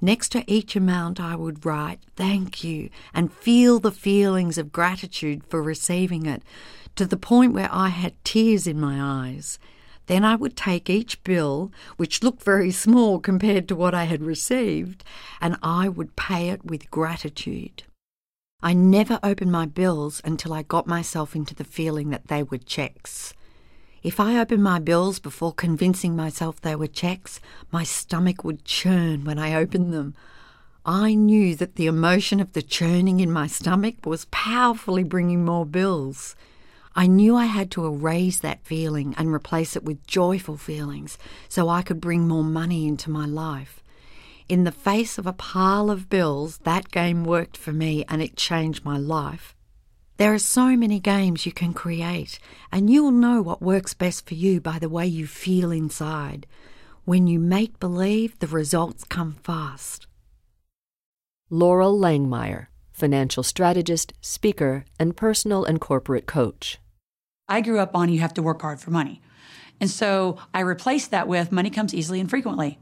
Next 0.04 0.30
to 0.30 0.42
each 0.52 0.74
amount, 0.74 1.20
I 1.20 1.36
would 1.36 1.64
write 1.64 2.00
thank 2.16 2.64
you 2.64 2.90
and 3.14 3.32
feel 3.32 3.78
the 3.78 3.92
feelings 3.92 4.58
of 4.58 4.72
gratitude 4.72 5.44
for 5.48 5.62
receiving 5.62 6.26
it 6.26 6.42
to 6.96 7.06
the 7.06 7.16
point 7.16 7.52
where 7.52 7.68
I 7.70 7.90
had 7.90 8.24
tears 8.24 8.66
in 8.66 8.80
my 8.80 9.00
eyes. 9.00 9.60
Then 10.06 10.24
I 10.24 10.34
would 10.34 10.56
take 10.56 10.90
each 10.90 11.22
bill, 11.22 11.70
which 11.98 12.20
looked 12.20 12.42
very 12.42 12.72
small 12.72 13.20
compared 13.20 13.68
to 13.68 13.76
what 13.76 13.94
I 13.94 14.04
had 14.04 14.22
received, 14.22 15.04
and 15.40 15.56
I 15.62 15.88
would 15.88 16.16
pay 16.16 16.48
it 16.48 16.64
with 16.64 16.90
gratitude. 16.90 17.84
I 18.60 18.72
never 18.72 19.20
opened 19.22 19.52
my 19.52 19.66
bills 19.66 20.20
until 20.24 20.52
I 20.52 20.62
got 20.62 20.88
myself 20.88 21.36
into 21.36 21.54
the 21.54 21.62
feeling 21.62 22.10
that 22.10 22.26
they 22.26 22.42
were 22.42 22.58
checks. 22.58 23.34
If 24.02 24.18
I 24.18 24.40
opened 24.40 24.64
my 24.64 24.80
bills 24.80 25.20
before 25.20 25.52
convincing 25.52 26.16
myself 26.16 26.60
they 26.60 26.74
were 26.74 26.88
checks, 26.88 27.38
my 27.70 27.84
stomach 27.84 28.42
would 28.42 28.64
churn 28.64 29.24
when 29.24 29.38
I 29.38 29.54
opened 29.54 29.92
them. 29.92 30.14
I 30.84 31.14
knew 31.14 31.54
that 31.54 31.76
the 31.76 31.86
emotion 31.86 32.40
of 32.40 32.52
the 32.52 32.62
churning 32.62 33.20
in 33.20 33.30
my 33.30 33.46
stomach 33.46 34.04
was 34.04 34.26
powerfully 34.32 35.04
bringing 35.04 35.44
more 35.44 35.64
bills. 35.64 36.34
I 36.96 37.06
knew 37.06 37.36
I 37.36 37.44
had 37.44 37.70
to 37.72 37.86
erase 37.86 38.40
that 38.40 38.66
feeling 38.66 39.14
and 39.16 39.32
replace 39.32 39.76
it 39.76 39.84
with 39.84 40.04
joyful 40.04 40.56
feelings 40.56 41.16
so 41.48 41.68
I 41.68 41.82
could 41.82 42.00
bring 42.00 42.26
more 42.26 42.42
money 42.42 42.88
into 42.88 43.08
my 43.08 43.24
life. 43.24 43.84
In 44.48 44.64
the 44.64 44.72
face 44.72 45.16
of 45.16 45.28
a 45.28 45.32
pile 45.32 45.90
of 45.90 46.10
bills, 46.10 46.58
that 46.64 46.90
game 46.90 47.22
worked 47.22 47.56
for 47.56 47.72
me 47.72 48.04
and 48.08 48.20
it 48.20 48.36
changed 48.36 48.84
my 48.84 48.98
life. 48.98 49.54
There 50.18 50.34
are 50.34 50.38
so 50.38 50.76
many 50.76 51.00
games 51.00 51.46
you 51.46 51.52
can 51.52 51.72
create, 51.72 52.38
and 52.70 52.90
you 52.90 53.02
will 53.02 53.10
know 53.10 53.40
what 53.40 53.62
works 53.62 53.94
best 53.94 54.26
for 54.26 54.34
you 54.34 54.60
by 54.60 54.78
the 54.78 54.88
way 54.88 55.06
you 55.06 55.26
feel 55.26 55.70
inside. 55.70 56.46
When 57.04 57.26
you 57.26 57.38
make 57.38 57.80
believe, 57.80 58.38
the 58.38 58.46
results 58.46 59.04
come 59.04 59.36
fast. 59.42 60.06
Loral 61.50 61.98
Langemeier, 61.98 62.66
financial 62.92 63.42
strategist, 63.42 64.12
speaker, 64.20 64.84
and 64.98 65.16
personal 65.16 65.64
and 65.64 65.80
corporate 65.80 66.26
coach. 66.26 66.78
I 67.48 67.60
grew 67.60 67.78
up 67.78 67.96
on 67.96 68.08
you 68.08 68.20
have 68.20 68.34
to 68.34 68.42
work 68.42 68.62
hard 68.62 68.80
for 68.80 68.90
money. 68.90 69.20
And 69.80 69.90
so 69.90 70.38
I 70.54 70.60
replaced 70.60 71.10
that 71.10 71.26
with 71.26 71.50
money 71.50 71.70
comes 71.70 71.92
easily 71.92 72.20
and 72.20 72.30
frequently. 72.30 72.78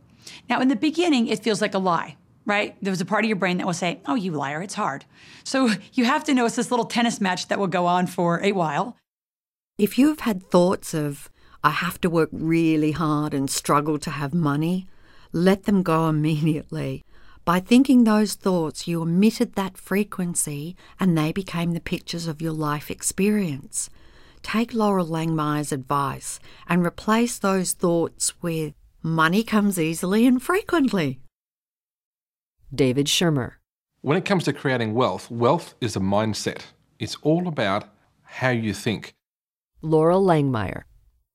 Now, 0.49 0.61
in 0.61 0.69
the 0.69 0.77
beginning, 0.77 1.29
it 1.29 1.43
feels 1.43 1.63
like 1.63 1.75
a 1.75 1.79
lie, 1.79 2.17
right? 2.51 2.77
There 2.83 2.91
was 2.91 3.01
a 3.01 3.07
part 3.07 3.25
of 3.25 3.29
your 3.29 3.37
brain 3.37 3.59
that 3.59 3.67
will 3.67 3.73
say, 3.73 4.01
oh, 4.07 4.17
you 4.17 4.33
liar, 4.33 4.61
it's 4.61 4.75
hard. 4.75 5.05
So 5.45 5.71
you 5.95 6.05
have 6.05 6.25
to 6.25 6.35
know 6.35 6.45
it's 6.45 6.57
this 6.57 6.71
little 6.71 6.85
tennis 6.85 7.21
match 7.21 7.47
that 7.49 7.59
will 7.59 7.69
go 7.69 7.87
on 7.87 8.09
for 8.09 8.43
a 8.43 8.53
while. 8.53 8.97
If 9.79 9.97
you've 9.99 10.21
had 10.21 10.43
thoughts 10.43 10.93
of, 10.93 11.31
I 11.63 11.71
have 11.71 12.01
to 12.01 12.11
work 12.11 12.29
really 12.33 12.93
hard 12.93 13.33
and 13.33 13.49
struggle 13.49 13.99
to 14.01 14.11
have 14.11 14.35
money, 14.35 14.89
let 15.33 15.65
them 15.65 15.83
go 15.83 16.09
immediately. 16.15 17.05
By 17.45 17.61
thinking 17.61 18.05
those 18.05 18.35
thoughts, 18.35 18.87
you 18.87 19.01
emitted 19.01 19.55
that 19.55 19.79
frequency 19.79 20.77
and 20.99 21.17
they 21.17 21.33
became 21.33 21.73
the 21.73 21.81
pictures 21.81 22.27
of 22.27 22.43
your 22.43 22.53
life 22.53 22.91
experience. 22.91 23.89
Take 24.43 24.73
Loral 24.73 25.09
Langemeier's 25.09 25.73
advice 25.73 26.41
and 26.67 26.85
replace 26.85 27.39
those 27.39 27.73
thoughts 27.73 28.35
with 28.43 28.75
money 29.03 29.43
comes 29.45 29.79
easily 29.79 30.27
and 30.27 30.43
frequently. 30.43 31.21
David 32.75 33.09
Schirmer. 33.09 33.59
When 34.03 34.17
it 34.17 34.25
comes 34.25 34.45
to 34.45 34.53
creating 34.53 34.95
wealth, 34.95 35.31
wealth 35.31 35.75
is 35.81 35.97
a 35.97 36.01
mindset. 36.01 36.63
It's 36.99 37.17
all 37.23 37.49
about 37.49 37.85
how 38.23 38.51
you 38.51 38.73
think. 38.73 39.15
Loral 39.83 40.23
Langemeier. 40.23 40.83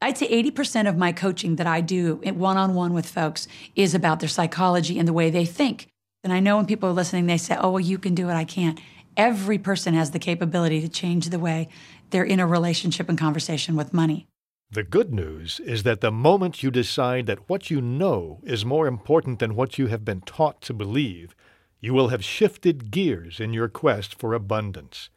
I'd 0.02 0.18
say 0.18 0.30
80% 0.30 0.88
of 0.88 0.98
my 0.98 1.12
coaching 1.12 1.56
that 1.58 1.68
I 1.68 1.82
do 1.82 2.16
one 2.16 2.58
on 2.58 2.74
one 2.74 2.94
with 2.94 3.08
folks 3.08 3.48
is 3.76 3.94
about 3.96 4.20
their 4.20 4.30
psychology 4.30 4.98
and 5.00 5.08
the 5.08 5.14
way 5.14 5.30
they 5.30 5.46
think. 5.46 5.88
And 6.24 6.32
I 6.32 6.40
know 6.40 6.58
when 6.58 6.66
people 6.66 6.90
are 6.90 6.94
listening, 6.94 7.26
they 7.26 7.38
say, 7.38 7.58
oh, 7.60 7.72
well, 7.72 7.80
you 7.80 7.98
can 7.98 8.16
do 8.16 8.30
it, 8.30 8.34
I 8.34 8.46
can't. 8.46 8.80
Every 9.18 9.58
person 9.58 9.94
has 9.94 10.12
the 10.12 10.20
capability 10.20 10.82
to 10.82 10.90
change 10.90 11.30
the 11.30 11.40
way 11.40 11.70
they're 12.10 12.24
in 12.24 12.40
a 12.40 12.48
relationship 12.48 13.10
and 13.10 13.18
conversation 13.18 13.76
with 13.76 13.94
money. 13.94 14.28
The 14.76 14.84
good 14.84 15.14
news 15.14 15.62
is 15.62 15.84
that 15.84 16.02
the 16.02 16.12
moment 16.12 16.62
you 16.62 16.70
decide 16.70 17.28
that 17.28 17.50
what 17.50 17.72
you 17.72 17.80
know 17.80 18.42
is 18.44 18.66
more 18.66 18.88
important 18.88 19.40
than 19.40 19.56
what 19.56 19.80
you 19.80 19.88
have 19.88 20.04
been 20.04 20.20
taught 20.20 20.60
to 20.64 20.74
believe, 20.74 21.34
you 21.80 21.94
will 21.94 22.10
have 22.10 22.26
shifted 22.26 22.92
gears 22.92 23.40
in 23.40 23.54
your 23.54 23.70
quest 23.70 24.20
for 24.20 24.34
abundance. 24.34 25.08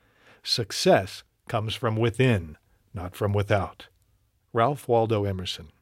Success 0.45 1.25
comes 1.49 1.75
from 1.75 1.97
within, 1.97 2.57
not 2.95 3.17
from 3.17 3.33
without. 3.33 3.89
Ralph 4.53 4.87
Waldo 4.87 5.25
Emerson. 5.25 5.73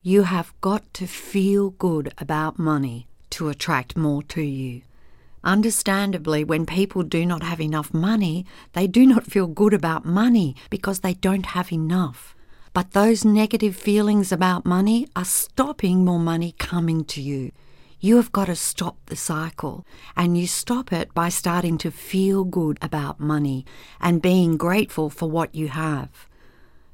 You 0.00 0.22
have 0.22 0.58
got 0.62 0.94
to 0.94 1.06
feel 1.06 1.68
good 1.72 2.14
about 2.16 2.58
money 2.58 3.06
to 3.32 3.50
attract 3.50 3.98
more 3.98 4.22
to 4.22 4.40
you. 4.40 4.80
Understandably, 5.44 6.42
when 6.42 6.64
people 6.64 7.02
do 7.02 7.26
not 7.26 7.42
have 7.42 7.60
enough 7.60 7.92
money, 7.92 8.46
they 8.72 8.86
do 8.86 9.04
not 9.04 9.26
feel 9.26 9.46
good 9.46 9.74
about 9.74 10.06
money 10.06 10.56
because 10.70 11.00
they 11.00 11.12
don't 11.12 11.46
have 11.46 11.70
enough. 11.70 12.35
But 12.76 12.92
those 12.92 13.24
negative 13.24 13.74
feelings 13.74 14.30
about 14.30 14.66
money 14.66 15.08
are 15.16 15.24
stopping 15.24 16.04
more 16.04 16.18
money 16.18 16.54
coming 16.58 17.06
to 17.06 17.22
you. 17.22 17.52
You 18.00 18.16
have 18.16 18.32
got 18.32 18.48
to 18.48 18.54
stop 18.54 18.98
the 19.06 19.16
cycle, 19.16 19.86
and 20.14 20.36
you 20.36 20.46
stop 20.46 20.92
it 20.92 21.14
by 21.14 21.30
starting 21.30 21.78
to 21.78 21.90
feel 21.90 22.44
good 22.44 22.76
about 22.82 23.18
money 23.18 23.64
and 23.98 24.20
being 24.20 24.58
grateful 24.58 25.08
for 25.08 25.30
what 25.30 25.54
you 25.54 25.68
have. 25.68 26.28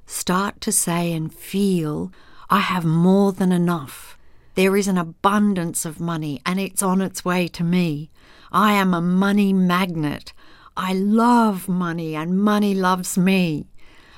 Start 0.07 0.61
to 0.61 0.71
say 0.71 1.13
and 1.13 1.35
feel, 1.35 2.13
I 2.49 2.61
have 2.61 2.85
more 2.85 3.33
than 3.33 3.51
enough. 3.51 4.17
There 4.55 4.77
is 4.77 4.87
an 4.87 4.99
abundance 4.99 5.85
of 5.85 5.99
money, 5.99 6.41
and 6.47 6.61
it's 6.61 6.85
on 6.85 7.01
its 7.01 7.25
way 7.25 7.49
to 7.49 7.65
me. 7.65 8.13
I 8.53 8.75
am 8.75 8.95
a 8.95 9.01
money 9.01 9.53
magnet. 9.53 10.33
I 10.77 10.93
love 10.93 11.67
money 11.67 12.15
and 12.15 12.39
money 12.39 12.73
loves 12.73 13.19
me. 13.19 13.67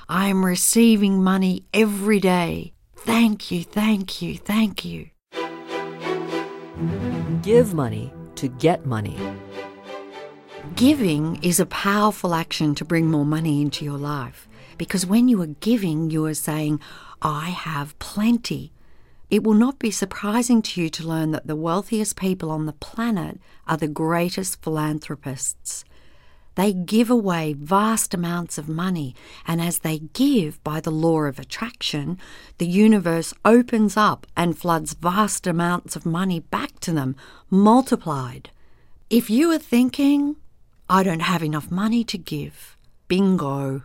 I 0.07 0.27
am 0.27 0.45
receiving 0.45 1.23
money 1.23 1.63
every 1.73 2.19
day. 2.19 2.73
Thank 2.95 3.49
you, 3.49 3.63
thank 3.63 4.21
you, 4.21 4.37
thank 4.37 4.85
you. 4.85 5.09
Give 7.41 7.73
money 7.73 8.13
to 8.35 8.47
get 8.47 8.85
money. 8.85 9.17
Giving 10.75 11.43
is 11.43 11.59
a 11.59 11.65
powerful 11.65 12.35
action 12.35 12.75
to 12.75 12.85
bring 12.85 13.09
more 13.09 13.25
money 13.25 13.61
into 13.61 13.83
your 13.83 13.97
life 13.97 14.47
because 14.77 15.07
when 15.07 15.27
you 15.27 15.41
are 15.41 15.47
giving, 15.47 16.11
you 16.11 16.25
are 16.25 16.35
saying, 16.35 16.79
I 17.21 17.49
have 17.49 17.97
plenty. 17.97 18.73
It 19.31 19.43
will 19.43 19.55
not 19.55 19.79
be 19.79 19.89
surprising 19.89 20.61
to 20.63 20.81
you 20.81 20.89
to 20.89 21.07
learn 21.07 21.31
that 21.31 21.47
the 21.47 21.55
wealthiest 21.55 22.15
people 22.15 22.51
on 22.51 22.67
the 22.67 22.73
planet 22.73 23.39
are 23.67 23.77
the 23.77 23.87
greatest 23.87 24.61
philanthropists. 24.61 25.83
They 26.55 26.71
give 26.71 27.09
away 27.09 27.53
vast 27.53 28.13
amounts 28.13 28.57
of 28.57 28.69
money, 28.69 29.13
and 29.45 29.61
as 29.61 29.79
they 29.79 29.99
give 29.99 30.63
by 30.63 30.79
the 30.79 30.91
law 30.91 31.23
of 31.23 31.37
attraction, 31.37 32.17
the 32.57 32.65
universe 32.65 33.33
opens 33.43 33.97
up 33.97 34.25
and 34.37 34.57
floods 34.57 34.93
vast 34.93 35.45
amounts 35.47 35.97
of 35.97 36.05
money 36.05 36.39
back 36.39 36.79
to 36.79 36.93
them, 36.93 37.15
multiplied. 37.49 38.49
If 39.09 39.29
you 39.29 39.51
are 39.51 39.59
thinking, 39.59 40.37
I 40.89 41.03
don't 41.03 41.21
have 41.21 41.43
enough 41.43 41.69
money 41.69 42.03
to 42.05 42.17
give, 42.17 42.77
bingo. 43.09 43.83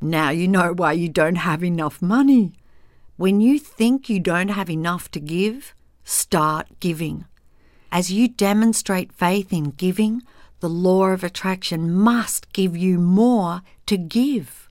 Now 0.00 0.30
you 0.30 0.48
know 0.48 0.72
why 0.72 0.92
you 0.92 1.08
don't 1.08 1.36
have 1.36 1.62
enough 1.62 2.00
money. 2.00 2.54
When 3.16 3.42
you 3.42 3.58
think 3.58 4.08
you 4.08 4.18
don't 4.18 4.48
have 4.48 4.70
enough 4.70 5.10
to 5.10 5.20
give, 5.20 5.74
start 6.04 6.66
giving. 6.80 7.26
As 7.92 8.10
you 8.10 8.28
demonstrate 8.28 9.12
faith 9.12 9.52
in 9.52 9.72
giving, 9.72 10.22
the 10.60 10.68
law 10.68 11.06
of 11.06 11.24
attraction 11.24 11.92
must 11.92 12.52
give 12.52 12.76
you 12.76 12.98
more 12.98 13.62
to 13.86 13.96
give. 13.96 14.68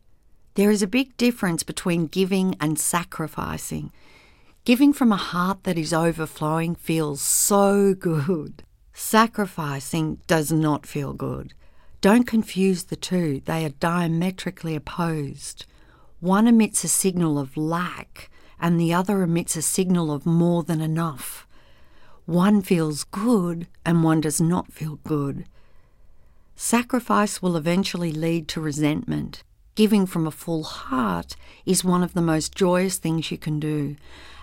There 0.53 0.71
is 0.71 0.81
a 0.81 0.87
big 0.87 1.15
difference 1.17 1.63
between 1.63 2.07
giving 2.07 2.55
and 2.59 2.79
sacrificing. 2.79 3.91
Giving 4.65 4.93
from 4.93 5.11
a 5.11 5.17
heart 5.17 5.63
that 5.63 5.77
is 5.77 5.93
overflowing 5.93 6.75
feels 6.75 7.21
so 7.21 7.93
good. 7.93 8.63
Sacrificing 8.93 10.19
does 10.27 10.51
not 10.51 10.85
feel 10.85 11.13
good. 11.13 11.53
Don't 12.01 12.27
confuse 12.27 12.85
the 12.85 12.95
two, 12.95 13.41
they 13.45 13.65
are 13.65 13.69
diametrically 13.69 14.75
opposed. 14.75 15.65
One 16.19 16.47
emits 16.47 16.83
a 16.83 16.87
signal 16.87 17.39
of 17.39 17.57
lack, 17.57 18.29
and 18.59 18.79
the 18.79 18.93
other 18.93 19.21
emits 19.21 19.55
a 19.55 19.61
signal 19.61 20.11
of 20.11 20.25
more 20.25 20.63
than 20.63 20.81
enough. 20.81 21.47
One 22.25 22.61
feels 22.61 23.05
good 23.05 23.67
and 23.85 24.03
one 24.03 24.21
does 24.21 24.39
not 24.39 24.71
feel 24.71 24.99
good. 25.03 25.45
Sacrifice 26.61 27.41
will 27.41 27.55
eventually 27.55 28.11
lead 28.11 28.49
to 28.49 28.59
resentment. 28.59 29.43
Giving 29.75 30.05
from 30.05 30.27
a 30.27 30.31
full 30.31 30.63
heart 30.63 31.37
is 31.65 31.85
one 31.85 32.03
of 32.03 32.13
the 32.13 32.21
most 32.21 32.53
joyous 32.53 32.97
things 32.97 33.31
you 33.31 33.37
can 33.37 33.61
do, 33.61 33.95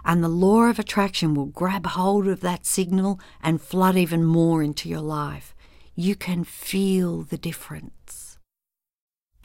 and 0.02 0.24
the 0.24 0.30
law 0.30 0.62
of 0.62 0.78
attraction 0.78 1.34
will 1.34 1.44
grab 1.44 1.84
hold 1.84 2.26
of 2.26 2.40
that 2.40 2.64
signal 2.64 3.20
and 3.42 3.60
flood 3.60 3.98
even 3.98 4.24
more 4.24 4.62
into 4.62 4.88
your 4.88 5.02
life. 5.02 5.54
You 5.94 6.16
can 6.16 6.44
feel 6.44 7.20
the 7.20 7.36
difference. 7.36 8.38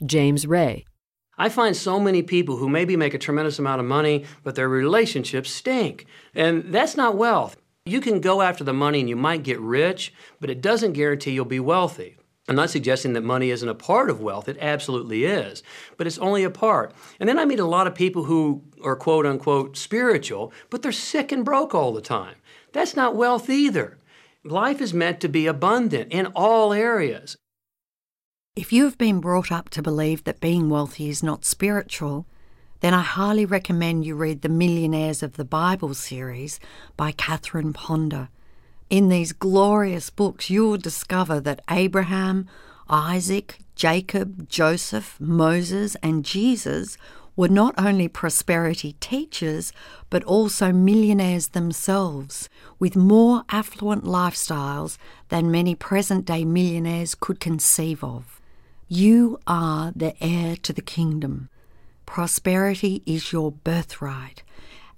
James 0.02 0.46
Ray. 0.46 0.86
I 1.36 1.50
find 1.50 1.76
so 1.76 2.00
many 2.00 2.22
people 2.22 2.56
who 2.56 2.70
maybe 2.70 2.96
make 2.96 3.12
a 3.12 3.18
tremendous 3.18 3.58
amount 3.58 3.80
of 3.80 3.86
money, 3.86 4.24
but 4.42 4.54
their 4.54 4.70
relationships 4.70 5.50
stink. 5.50 6.06
And 6.34 6.72
that's 6.72 6.96
not 6.96 7.18
wealth. 7.18 7.54
You 7.84 8.00
can 8.00 8.22
go 8.22 8.40
after 8.40 8.64
the 8.64 8.72
money 8.72 9.00
and 9.00 9.10
you 9.10 9.16
might 9.16 9.42
get 9.42 9.60
rich, 9.60 10.14
but 10.40 10.48
it 10.48 10.62
doesn't 10.62 10.94
guarantee 10.94 11.32
you'll 11.32 11.44
be 11.44 11.60
wealthy. 11.60 12.16
I'm 12.48 12.56
not 12.56 12.70
suggesting 12.70 13.12
that 13.12 13.22
money 13.22 13.50
isn't 13.50 13.68
a 13.68 13.74
part 13.74 14.10
of 14.10 14.20
wealth. 14.20 14.48
It 14.48 14.58
absolutely 14.60 15.24
is. 15.24 15.62
But 15.96 16.06
it's 16.06 16.18
only 16.18 16.42
a 16.42 16.50
part. 16.50 16.92
And 17.20 17.28
then 17.28 17.38
I 17.38 17.44
meet 17.44 17.60
a 17.60 17.64
lot 17.64 17.86
of 17.86 17.94
people 17.94 18.24
who 18.24 18.62
are 18.82 18.96
quote 18.96 19.26
unquote 19.26 19.76
spiritual, 19.76 20.52
but 20.68 20.82
they're 20.82 20.92
sick 20.92 21.30
and 21.30 21.44
broke 21.44 21.74
all 21.74 21.92
the 21.92 22.00
time. 22.00 22.36
That's 22.72 22.96
not 22.96 23.14
wealth 23.14 23.48
either. 23.48 23.98
Life 24.44 24.80
is 24.80 24.92
meant 24.92 25.20
to 25.20 25.28
be 25.28 25.46
abundant 25.46 26.12
in 26.12 26.26
all 26.26 26.72
areas. 26.72 27.36
If 28.56 28.72
you 28.72 28.84
have 28.84 28.98
been 28.98 29.20
brought 29.20 29.52
up 29.52 29.70
to 29.70 29.82
believe 29.82 30.24
that 30.24 30.40
being 30.40 30.68
wealthy 30.68 31.08
is 31.08 31.22
not 31.22 31.44
spiritual, 31.44 32.26
then 32.80 32.92
I 32.92 33.02
highly 33.02 33.46
recommend 33.46 34.04
you 34.04 34.16
read 34.16 34.42
the 34.42 34.48
Millionaires 34.48 35.22
of 35.22 35.34
the 35.34 35.44
Bible 35.44 35.94
series 35.94 36.58
by 36.96 37.12
Catherine 37.12 37.72
Ponder. 37.72 38.28
In 38.92 39.08
these 39.08 39.32
glorious 39.32 40.10
books, 40.10 40.50
you 40.50 40.68
will 40.68 40.76
discover 40.76 41.40
that 41.40 41.62
Abraham, 41.70 42.46
Isaac, 42.90 43.60
Jacob, 43.74 44.50
Joseph, 44.50 45.18
Moses, 45.18 45.96
and 46.02 46.26
Jesus 46.26 46.98
were 47.34 47.48
not 47.48 47.74
only 47.78 48.06
prosperity 48.06 48.94
teachers, 49.00 49.72
but 50.10 50.22
also 50.24 50.72
millionaires 50.72 51.48
themselves, 51.48 52.50
with 52.78 52.94
more 52.94 53.44
affluent 53.48 54.04
lifestyles 54.04 54.98
than 55.30 55.50
many 55.50 55.74
present 55.74 56.26
day 56.26 56.44
millionaires 56.44 57.14
could 57.14 57.40
conceive 57.40 58.04
of. 58.04 58.42
You 58.88 59.40
are 59.46 59.90
the 59.96 60.22
heir 60.22 60.54
to 60.56 60.72
the 60.74 60.82
kingdom. 60.82 61.48
Prosperity 62.04 63.02
is 63.06 63.32
your 63.32 63.52
birthright, 63.52 64.42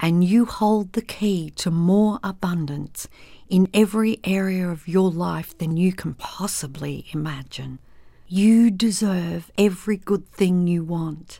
and 0.00 0.24
you 0.24 0.46
hold 0.46 0.94
the 0.94 1.00
key 1.00 1.50
to 1.50 1.70
more 1.70 2.18
abundance 2.24 3.06
in 3.48 3.68
every 3.74 4.20
area 4.24 4.68
of 4.68 4.88
your 4.88 5.10
life 5.10 5.56
than 5.58 5.76
you 5.76 5.92
can 5.92 6.14
possibly 6.14 7.06
imagine. 7.12 7.78
You 8.26 8.70
deserve 8.70 9.50
every 9.58 9.96
good 9.96 10.28
thing 10.32 10.66
you 10.66 10.82
want, 10.82 11.38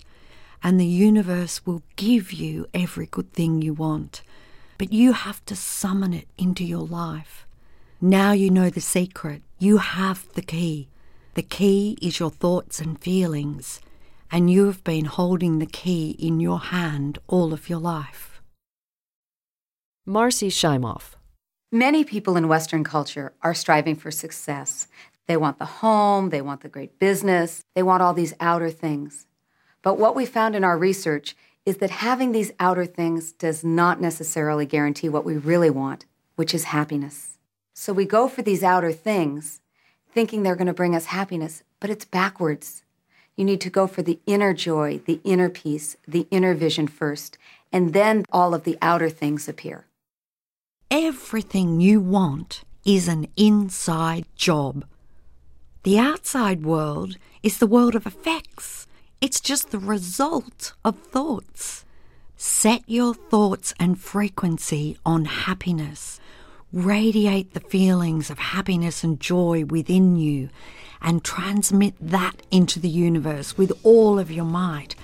and 0.63 0.79
the 0.79 0.87
universe 0.87 1.65
will 1.67 1.83
give 1.97 2.33
you 2.33 2.67
every 2.75 3.07
good 3.07 3.33
thing 3.33 3.63
you 3.63 3.75
want. 3.75 4.23
But 4.77 4.93
you 4.93 5.13
have 5.13 5.45
to 5.47 5.57
summon 5.57 6.13
it 6.13 6.29
into 6.37 6.65
your 6.65 6.87
life. 6.87 7.47
Now 8.01 8.33
you 8.33 8.51
know 8.51 8.71
the 8.71 8.81
secret. 8.81 9.43
You 9.59 9.79
have 9.79 10.29
the 10.35 10.43
key. 10.43 10.89
The 11.35 11.43
key 11.43 11.97
is 12.03 12.21
your 12.21 12.31
thoughts 12.31 12.81
and 12.81 13.01
feelings, 13.01 13.81
and 14.31 14.51
you 14.51 14.67
have 14.67 14.85
been 14.85 15.07
holding 15.07 15.59
the 15.59 15.67
key 15.67 16.11
in 16.19 16.39
your 16.39 16.61
hand 16.61 17.19
all 17.29 17.53
of 17.53 17.69
your 17.69 17.81
life. 17.81 18.43
Marcy 20.07 20.49
Shimoff. 20.49 21.14
Many 21.75 22.05
people 22.05 22.37
in 22.37 22.47
Western 22.47 22.85
culture 22.85 23.33
are 23.43 23.53
striving 23.53 23.97
for 23.97 24.13
success. 24.13 24.87
They 25.27 25.37
want 25.37 25.59
the 25.59 25.65
home, 25.65 26.31
they 26.31 26.41
want 26.41 26.61
the 26.61 26.69
great 26.69 27.01
business, 27.01 27.65
they 27.75 27.83
want 27.83 28.01
all 28.01 28.15
these 28.15 28.33
outer 28.39 28.71
things. 28.71 29.27
But 29.83 29.99
what 29.99 30.15
we 30.15 30.25
found 30.25 30.55
in 30.55 30.63
our 30.63 30.79
research 30.79 31.35
is 31.67 31.79
that 31.79 31.91
having 31.91 32.31
these 32.31 32.53
outer 32.61 32.87
things 32.87 33.33
does 33.33 33.65
not 33.65 34.01
necessarily 34.01 34.67
guarantee 34.67 35.09
what 35.09 35.25
we 35.25 35.37
really 35.37 35.69
want, 35.69 36.05
which 36.37 36.55
is 36.55 36.63
happiness. 36.63 37.39
So 37.73 37.93
we 37.93 38.05
go 38.05 38.29
for 38.29 38.43
these 38.43 38.63
outer 38.63 38.93
things, 38.93 39.61
thinking 40.13 40.45
they're 40.45 40.55
going 40.55 40.69
to 40.69 40.73
bring 40.73 40.95
us 40.95 41.07
happiness, 41.07 41.65
but 41.81 41.91
it's 41.91 42.05
backwards. 42.05 42.85
You 43.35 43.45
need 43.45 43.61
to 43.63 43.69
go 43.69 43.89
for 43.89 44.03
the 44.03 44.21
inner 44.27 44.55
joy, 44.55 45.01
the 45.07 45.21
inner 45.25 45.51
peace, 45.51 45.97
the 46.07 46.29
inner 46.31 46.55
vision 46.55 46.87
first, 46.87 47.37
and 47.73 47.93
then 47.93 48.25
all 48.31 48.55
of 48.55 48.63
the 48.63 48.79
outer 48.81 49.11
things 49.11 49.49
appear. 49.49 49.87
Everything 50.91 51.81
you 51.81 52.01
want 52.01 52.63
is 52.85 53.09
an 53.09 53.27
inside 53.37 54.27
job. 54.37 54.85
The 55.83 55.99
outside 55.99 56.65
world 56.65 57.17
is 57.43 57.59
the 57.59 57.67
world 57.67 57.95
of 57.95 58.07
effects. 58.07 58.87
It's 59.21 59.41
just 59.41 59.71
the 59.71 59.79
result 59.79 60.75
of 60.85 60.99
thoughts. 60.99 61.85
Set 62.37 62.83
your 62.87 63.15
thoughts 63.15 63.73
and 63.81 64.01
frequency 64.01 64.99
on 65.05 65.25
happiness. 65.25 66.21
Radiate 66.73 67.55
the 67.55 67.61
feelings 67.61 68.31
of 68.31 68.39
happiness 68.39 69.05
and 69.05 69.21
joy 69.21 69.65
within 69.65 70.17
you 70.17 70.49
and 71.01 71.25
transmit 71.25 71.95
that 72.01 72.43
into 72.51 72.81
the 72.81 72.89
universe 72.89 73.57
with 73.57 73.73
all 73.83 74.19
of 74.19 74.31
your 74.31 74.45
might, 74.45 74.97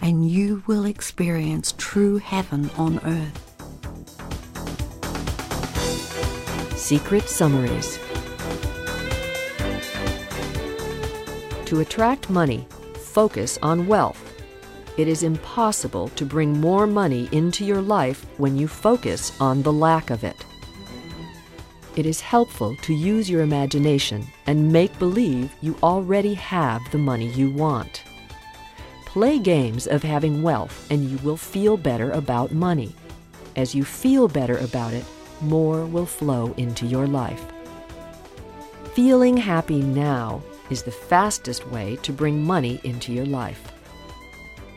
and 0.00 0.30
you 0.30 0.62
will 0.66 0.84
experience 0.84 1.74
true 1.76 2.18
heaven 2.18 2.70
on 2.76 3.00
earth. 3.04 3.47
Secret 6.78 7.28
Summaries 7.28 7.98
To 11.66 11.80
attract 11.80 12.30
money, 12.30 12.68
focus 12.94 13.58
on 13.64 13.88
wealth. 13.88 14.40
It 14.96 15.08
is 15.08 15.24
impossible 15.24 16.08
to 16.10 16.24
bring 16.24 16.60
more 16.60 16.86
money 16.86 17.28
into 17.32 17.64
your 17.64 17.82
life 17.82 18.24
when 18.38 18.56
you 18.56 18.68
focus 18.68 19.32
on 19.40 19.60
the 19.60 19.72
lack 19.72 20.10
of 20.10 20.22
it. 20.22 20.36
It 21.96 22.06
is 22.06 22.20
helpful 22.20 22.76
to 22.82 22.94
use 22.94 23.28
your 23.28 23.42
imagination 23.42 24.24
and 24.46 24.72
make 24.72 24.96
believe 25.00 25.52
you 25.60 25.76
already 25.82 26.34
have 26.34 26.80
the 26.92 26.98
money 26.98 27.26
you 27.32 27.50
want. 27.50 28.04
Play 29.04 29.40
games 29.40 29.88
of 29.88 30.04
having 30.04 30.44
wealth 30.44 30.86
and 30.92 31.10
you 31.10 31.18
will 31.18 31.36
feel 31.36 31.76
better 31.76 32.12
about 32.12 32.52
money. 32.52 32.94
As 33.56 33.74
you 33.74 33.84
feel 33.84 34.28
better 34.28 34.58
about 34.58 34.94
it, 34.94 35.04
more 35.40 35.84
will 35.86 36.06
flow 36.06 36.54
into 36.56 36.86
your 36.86 37.06
life. 37.06 37.44
Feeling 38.94 39.36
happy 39.36 39.80
now 39.80 40.42
is 40.70 40.82
the 40.82 40.90
fastest 40.90 41.66
way 41.68 41.96
to 42.02 42.12
bring 42.12 42.42
money 42.42 42.80
into 42.84 43.12
your 43.12 43.26
life. 43.26 43.72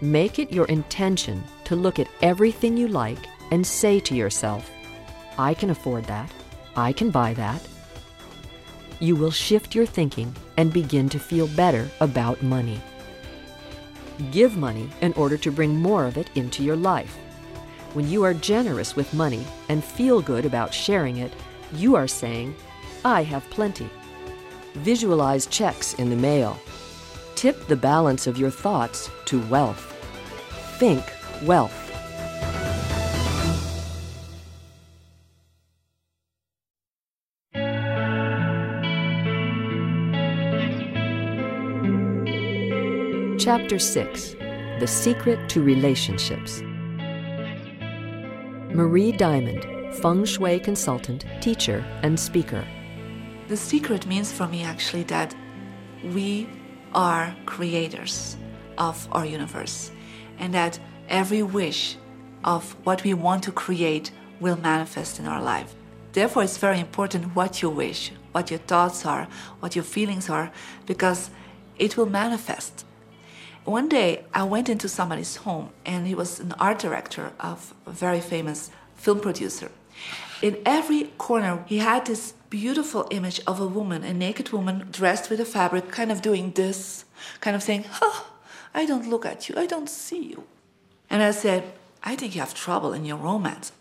Make 0.01 0.39
it 0.39 0.51
your 0.51 0.65
intention 0.65 1.43
to 1.65 1.75
look 1.75 1.99
at 1.99 2.09
everything 2.21 2.77
you 2.77 2.87
like 2.87 3.19
and 3.51 3.65
say 3.65 3.99
to 4.01 4.15
yourself, 4.15 4.69
I 5.37 5.53
can 5.53 5.69
afford 5.69 6.05
that. 6.05 6.31
I 6.75 6.93
can 6.93 7.11
buy 7.11 7.33
that. 7.33 7.61
You 8.99 9.15
will 9.15 9.31
shift 9.31 9.75
your 9.75 9.85
thinking 9.85 10.33
and 10.57 10.71
begin 10.71 11.09
to 11.09 11.19
feel 11.19 11.47
better 11.47 11.89
about 11.99 12.41
money. 12.43 12.79
Give 14.31 14.55
money 14.55 14.89
in 15.01 15.13
order 15.13 15.37
to 15.37 15.51
bring 15.51 15.75
more 15.75 16.05
of 16.05 16.17
it 16.17 16.29
into 16.35 16.63
your 16.63 16.75
life. 16.75 17.17
When 17.93 18.09
you 18.09 18.23
are 18.23 18.33
generous 18.33 18.95
with 18.95 19.13
money 19.13 19.45
and 19.67 19.83
feel 19.83 20.21
good 20.21 20.45
about 20.45 20.73
sharing 20.73 21.17
it, 21.17 21.33
you 21.73 21.95
are 21.97 22.07
saying, 22.07 22.55
I 23.03 23.23
have 23.23 23.43
plenty. 23.49 23.89
Visualize 24.75 25.45
checks 25.47 25.93
in 25.95 26.09
the 26.09 26.15
mail. 26.15 26.57
Tip 27.35 27.67
the 27.67 27.75
balance 27.75 28.27
of 28.27 28.37
your 28.37 28.49
thoughts 28.49 29.09
to 29.25 29.45
wealth. 29.47 29.93
Think 30.79 31.03
wealth. 31.43 31.77
Chapter 43.37 43.79
6 43.79 44.35
The 44.79 44.87
Secret 44.87 45.49
to 45.49 45.61
Relationships. 45.61 46.63
Marie 48.73 49.11
Diamond, 49.11 49.65
feng 49.95 50.23
shui 50.23 50.57
consultant, 50.57 51.25
teacher, 51.41 51.83
and 52.03 52.17
speaker. 52.17 52.65
The 53.49 53.57
secret 53.57 54.07
means 54.07 54.31
for 54.31 54.47
me 54.47 54.63
actually 54.63 55.03
that 55.03 55.35
we 56.13 56.47
are 56.93 57.35
creators 57.45 58.37
of 58.77 59.09
our 59.11 59.25
universe 59.25 59.91
and 60.39 60.53
that 60.53 60.79
every 61.09 61.43
wish 61.43 61.97
of 62.45 62.71
what 62.85 63.03
we 63.03 63.13
want 63.13 63.43
to 63.43 63.51
create 63.51 64.11
will 64.39 64.55
manifest 64.55 65.19
in 65.19 65.25
our 65.25 65.43
life. 65.43 65.75
Therefore, 66.13 66.43
it's 66.43 66.57
very 66.57 66.79
important 66.79 67.35
what 67.35 67.61
you 67.61 67.69
wish, 67.69 68.13
what 68.31 68.49
your 68.49 68.59
thoughts 68.59 69.05
are, 69.05 69.27
what 69.59 69.75
your 69.75 69.83
feelings 69.83 70.29
are, 70.29 70.49
because 70.85 71.29
it 71.77 71.97
will 71.97 72.05
manifest. 72.09 72.85
One 73.65 73.87
day, 73.87 74.25
I 74.33 74.43
went 74.43 74.69
into 74.69 74.89
somebody's 74.89 75.35
home, 75.35 75.69
and 75.85 76.07
he 76.07 76.15
was 76.15 76.39
an 76.39 76.53
art 76.59 76.79
director 76.79 77.31
of 77.39 77.75
a 77.85 77.91
very 77.91 78.19
famous 78.19 78.71
film 78.95 79.19
producer. 79.19 79.71
In 80.41 80.57
every 80.65 81.11
corner, 81.19 81.63
he 81.67 81.77
had 81.77 82.05
this 82.07 82.33
beautiful 82.49 83.07
image 83.11 83.39
of 83.45 83.59
a 83.59 83.67
woman, 83.67 84.03
a 84.03 84.13
naked 84.13 84.51
woman 84.51 84.87
dressed 84.91 85.29
with 85.29 85.39
a 85.39 85.45
fabric, 85.45 85.91
kind 85.91 86.11
of 86.11 86.23
doing 86.23 86.51
this, 86.51 87.05
kind 87.39 87.55
of 87.55 87.61
saying, 87.61 87.85
huh, 87.87 88.23
I 88.73 88.87
don't 88.87 89.07
look 89.07 89.27
at 89.27 89.47
you, 89.47 89.55
I 89.55 89.67
don't 89.67 89.89
see 89.89 90.23
you. 90.23 90.43
And 91.07 91.21
I 91.21 91.29
said, 91.29 91.71
I 92.03 92.15
think 92.15 92.33
you 92.33 92.41
have 92.41 92.55
trouble 92.55 92.93
in 92.93 93.05
your 93.05 93.17
romance. 93.17 93.71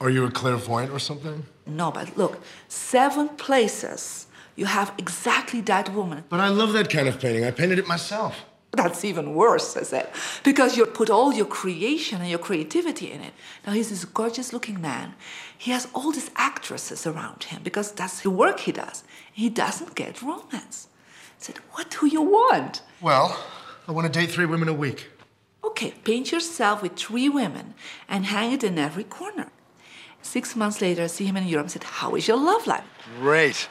Are 0.00 0.10
you 0.10 0.24
a 0.24 0.30
clairvoyant 0.30 0.92
or 0.92 1.00
something? 1.00 1.46
No, 1.66 1.90
but 1.90 2.16
look, 2.16 2.40
seven 2.68 3.30
places 3.30 4.26
you 4.54 4.66
have 4.66 4.92
exactly 4.98 5.60
that 5.62 5.92
woman. 5.92 6.22
But 6.28 6.38
I 6.38 6.48
love 6.48 6.72
that 6.74 6.90
kind 6.90 7.08
of 7.08 7.18
painting. 7.18 7.44
I 7.44 7.50
painted 7.50 7.80
it 7.80 7.88
myself. 7.88 8.44
That's 8.76 9.04
even 9.04 9.34
worse, 9.34 9.76
I 9.76 9.82
said, 9.82 10.10
because 10.44 10.76
you 10.76 10.84
put 10.86 11.10
all 11.10 11.32
your 11.32 11.46
creation 11.46 12.20
and 12.20 12.28
your 12.28 12.38
creativity 12.38 13.10
in 13.10 13.22
it. 13.22 13.32
Now 13.66 13.72
he's 13.72 13.88
this 13.88 14.04
gorgeous 14.04 14.52
looking 14.52 14.80
man. 14.80 15.14
He 15.56 15.70
has 15.70 15.88
all 15.94 16.12
these 16.12 16.30
actresses 16.36 17.06
around 17.06 17.44
him 17.44 17.62
because 17.62 17.92
that's 17.92 18.20
the 18.20 18.30
work 18.30 18.60
he 18.60 18.72
does. 18.72 19.02
He 19.32 19.48
doesn't 19.48 19.94
get 19.94 20.22
romance. 20.22 20.88
I 21.38 21.42
said, 21.42 21.58
What 21.72 21.96
do 21.98 22.06
you 22.06 22.22
want? 22.22 22.82
Well, 23.00 23.38
I 23.88 23.92
want 23.92 24.12
to 24.12 24.18
date 24.18 24.30
three 24.30 24.46
women 24.46 24.68
a 24.68 24.74
week. 24.74 25.08
Okay, 25.64 25.92
paint 26.04 26.30
yourself 26.32 26.82
with 26.82 26.96
three 26.96 27.28
women 27.28 27.74
and 28.08 28.26
hang 28.26 28.52
it 28.52 28.62
in 28.62 28.78
every 28.78 29.04
corner. 29.04 29.48
Six 30.22 30.56
months 30.56 30.80
later, 30.80 31.04
I 31.04 31.06
see 31.06 31.24
him 31.24 31.36
in 31.36 31.46
Europe 31.46 31.64
and 31.64 31.70
said, 31.72 31.84
How 31.84 32.14
is 32.14 32.28
your 32.28 32.36
love 32.36 32.66
life? 32.66 32.84
Great. 33.20 33.68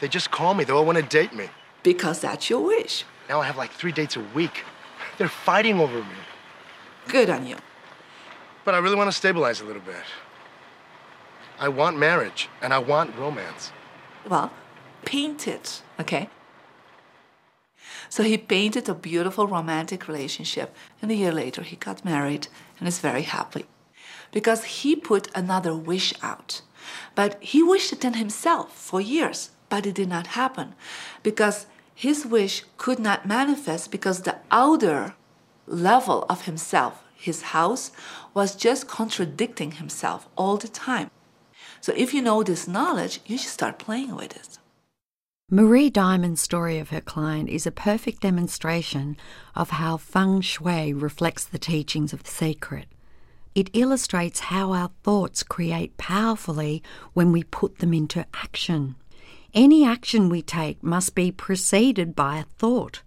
They 0.00 0.08
just 0.08 0.30
call 0.30 0.54
me. 0.54 0.64
They 0.64 0.72
all 0.72 0.84
want 0.84 0.98
to 0.98 1.04
date 1.04 1.34
me. 1.34 1.48
Because 1.82 2.20
that's 2.20 2.50
your 2.50 2.60
wish. 2.60 3.04
Now 3.30 3.40
I 3.40 3.46
have 3.46 3.56
like 3.56 3.70
three 3.70 3.92
dates 3.92 4.16
a 4.16 4.24
week. 4.34 4.64
They're 5.16 5.28
fighting 5.28 5.78
over 5.78 5.98
me. 5.98 6.20
Good 7.06 7.30
on 7.30 7.46
you. 7.46 7.58
But 8.64 8.74
I 8.74 8.78
really 8.78 8.96
want 8.96 9.08
to 9.08 9.16
stabilize 9.16 9.60
a 9.60 9.64
little 9.64 9.82
bit. 9.82 10.04
I 11.60 11.68
want 11.68 11.96
marriage 11.96 12.48
and 12.60 12.74
I 12.74 12.78
want 12.78 13.14
romance. 13.16 13.70
Well, 14.28 14.50
paint 15.04 15.46
it, 15.46 15.82
okay? 16.00 16.28
So 18.08 18.24
he 18.24 18.36
painted 18.36 18.88
a 18.88 18.94
beautiful 18.94 19.46
romantic 19.46 20.08
relationship, 20.08 20.74
and 21.00 21.12
a 21.12 21.14
year 21.14 21.30
later 21.30 21.62
he 21.62 21.76
got 21.76 22.04
married 22.04 22.48
and 22.80 22.88
is 22.88 22.98
very 22.98 23.22
happy. 23.22 23.66
Because 24.32 24.64
he 24.64 24.96
put 24.96 25.28
another 25.36 25.76
wish 25.76 26.12
out. 26.20 26.62
But 27.14 27.40
he 27.40 27.62
wished 27.62 27.92
it 27.92 28.04
in 28.04 28.14
himself 28.14 28.76
for 28.76 29.00
years, 29.00 29.50
but 29.68 29.86
it 29.86 29.94
did 29.94 30.08
not 30.08 30.38
happen. 30.38 30.74
Because 31.22 31.66
his 32.00 32.24
wish 32.24 32.64
could 32.78 32.98
not 32.98 33.26
manifest 33.26 33.90
because 33.90 34.22
the 34.22 34.38
outer 34.50 35.14
level 35.66 36.24
of 36.30 36.46
himself, 36.46 37.04
his 37.14 37.42
house, 37.52 37.90
was 38.32 38.56
just 38.56 38.88
contradicting 38.88 39.72
himself 39.72 40.26
all 40.34 40.56
the 40.56 40.66
time. 40.66 41.10
So 41.82 41.92
if 41.94 42.14
you 42.14 42.22
know 42.22 42.42
this 42.42 42.66
knowledge, 42.66 43.20
you 43.26 43.36
should 43.36 43.50
start 43.50 43.78
playing 43.78 44.16
with 44.16 44.34
it. 44.34 44.58
Marie 45.50 45.90
Diamond's 45.90 46.40
story 46.40 46.78
of 46.78 46.88
her 46.88 47.02
client 47.02 47.50
is 47.50 47.66
a 47.66 47.70
perfect 47.70 48.22
demonstration 48.22 49.18
of 49.54 49.68
how 49.68 49.98
feng 49.98 50.40
shui 50.40 50.94
reflects 50.94 51.44
the 51.44 51.58
teachings 51.58 52.14
of 52.14 52.22
the 52.22 52.30
secret. 52.30 52.86
It 53.54 53.68
illustrates 53.74 54.40
how 54.40 54.72
our 54.72 54.90
thoughts 55.02 55.42
create 55.42 55.98
powerfully 55.98 56.82
when 57.12 57.30
we 57.30 57.42
put 57.42 57.80
them 57.80 57.92
into 57.92 58.24
action. 58.32 58.94
Any 59.54 59.84
action 59.84 60.28
we 60.28 60.42
take 60.42 60.82
must 60.82 61.14
be 61.14 61.32
preceded 61.32 62.14
by 62.14 62.38
a 62.38 62.44
thought. 62.44 63.02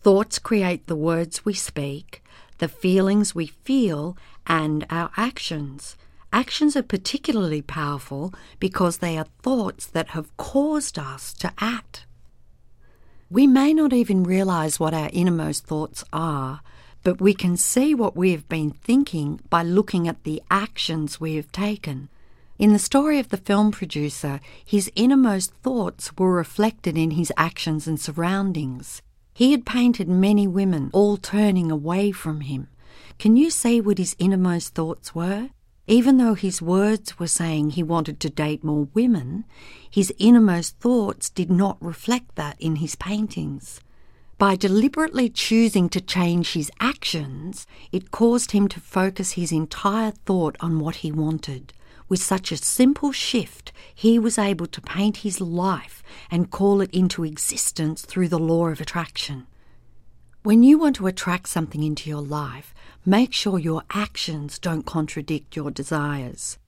Thoughts 0.00 0.38
create 0.38 0.86
the 0.86 0.96
words 0.96 1.44
we 1.44 1.54
speak, 1.54 2.24
the 2.58 2.68
feelings 2.68 3.34
we 3.34 3.46
feel, 3.46 4.16
and 4.46 4.84
our 4.90 5.10
actions. 5.16 5.96
Actions 6.32 6.76
are 6.76 6.82
particularly 6.82 7.62
powerful 7.62 8.34
because 8.58 8.98
they 8.98 9.16
are 9.16 9.26
thoughts 9.42 9.86
that 9.86 10.08
have 10.08 10.36
caused 10.36 10.98
us 10.98 11.32
to 11.34 11.52
act. 11.58 12.04
We 13.30 13.46
may 13.46 13.72
not 13.72 13.92
even 13.92 14.24
realize 14.24 14.80
what 14.80 14.94
our 14.94 15.10
innermost 15.12 15.64
thoughts 15.64 16.02
are, 16.12 16.62
but 17.04 17.20
we 17.20 17.32
can 17.32 17.56
see 17.56 17.94
what 17.94 18.16
we 18.16 18.32
have 18.32 18.48
been 18.48 18.72
thinking 18.72 19.40
by 19.48 19.62
looking 19.62 20.08
at 20.08 20.24
the 20.24 20.42
actions 20.50 21.20
we 21.20 21.36
have 21.36 21.52
taken. 21.52 22.08
In 22.60 22.74
the 22.74 22.78
story 22.78 23.18
of 23.18 23.30
the 23.30 23.38
film 23.38 23.70
producer, 23.70 24.38
his 24.62 24.92
innermost 24.94 25.54
thoughts 25.62 26.12
were 26.18 26.34
reflected 26.34 26.98
in 26.98 27.12
his 27.12 27.32
actions 27.38 27.86
and 27.86 27.98
surroundings. 27.98 29.00
He 29.32 29.52
had 29.52 29.64
painted 29.64 30.10
many 30.10 30.46
women, 30.46 30.90
all 30.92 31.16
turning 31.16 31.70
away 31.70 32.12
from 32.12 32.42
him. 32.42 32.68
Can 33.18 33.34
you 33.34 33.48
see 33.48 33.80
what 33.80 33.96
his 33.96 34.14
innermost 34.18 34.74
thoughts 34.74 35.14
were? 35.14 35.48
Even 35.86 36.18
though 36.18 36.34
his 36.34 36.60
words 36.60 37.18
were 37.18 37.26
saying 37.26 37.70
he 37.70 37.82
wanted 37.82 38.20
to 38.20 38.28
date 38.28 38.62
more 38.62 38.88
women, 38.92 39.46
his 39.90 40.12
innermost 40.18 40.78
thoughts 40.80 41.30
did 41.30 41.50
not 41.50 41.78
reflect 41.80 42.34
that 42.34 42.60
in 42.60 42.76
his 42.76 42.94
paintings. 42.94 43.80
By 44.36 44.54
deliberately 44.54 45.30
choosing 45.30 45.88
to 45.88 46.00
change 46.02 46.52
his 46.52 46.70
actions, 46.78 47.66
it 47.90 48.10
caused 48.10 48.50
him 48.50 48.68
to 48.68 48.80
focus 48.80 49.32
his 49.32 49.50
entire 49.50 50.10
thought 50.10 50.58
on 50.60 50.78
what 50.78 50.96
he 50.96 51.10
wanted. 51.10 51.72
With 52.10 52.20
such 52.20 52.50
a 52.50 52.56
simple 52.56 53.12
shift, 53.12 53.72
he 53.94 54.18
was 54.18 54.36
able 54.36 54.66
to 54.66 54.80
paint 54.80 55.18
his 55.18 55.40
life 55.40 56.02
and 56.28 56.50
call 56.50 56.80
it 56.80 56.90
into 56.90 57.24
existence 57.24 58.02
through 58.02 58.26
the 58.26 58.38
law 58.38 58.66
of 58.66 58.80
attraction. 58.80 59.46
When 60.42 60.64
you 60.64 60.76
want 60.76 60.96
to 60.96 61.06
attract 61.06 61.48
something 61.48 61.84
into 61.84 62.10
your 62.10 62.20
life, 62.20 62.74
make 63.06 63.32
sure 63.32 63.60
your 63.60 63.84
actions 63.90 64.58
don't 64.58 64.84
contradict 64.84 65.54
your 65.54 65.70
desires. 65.70 66.58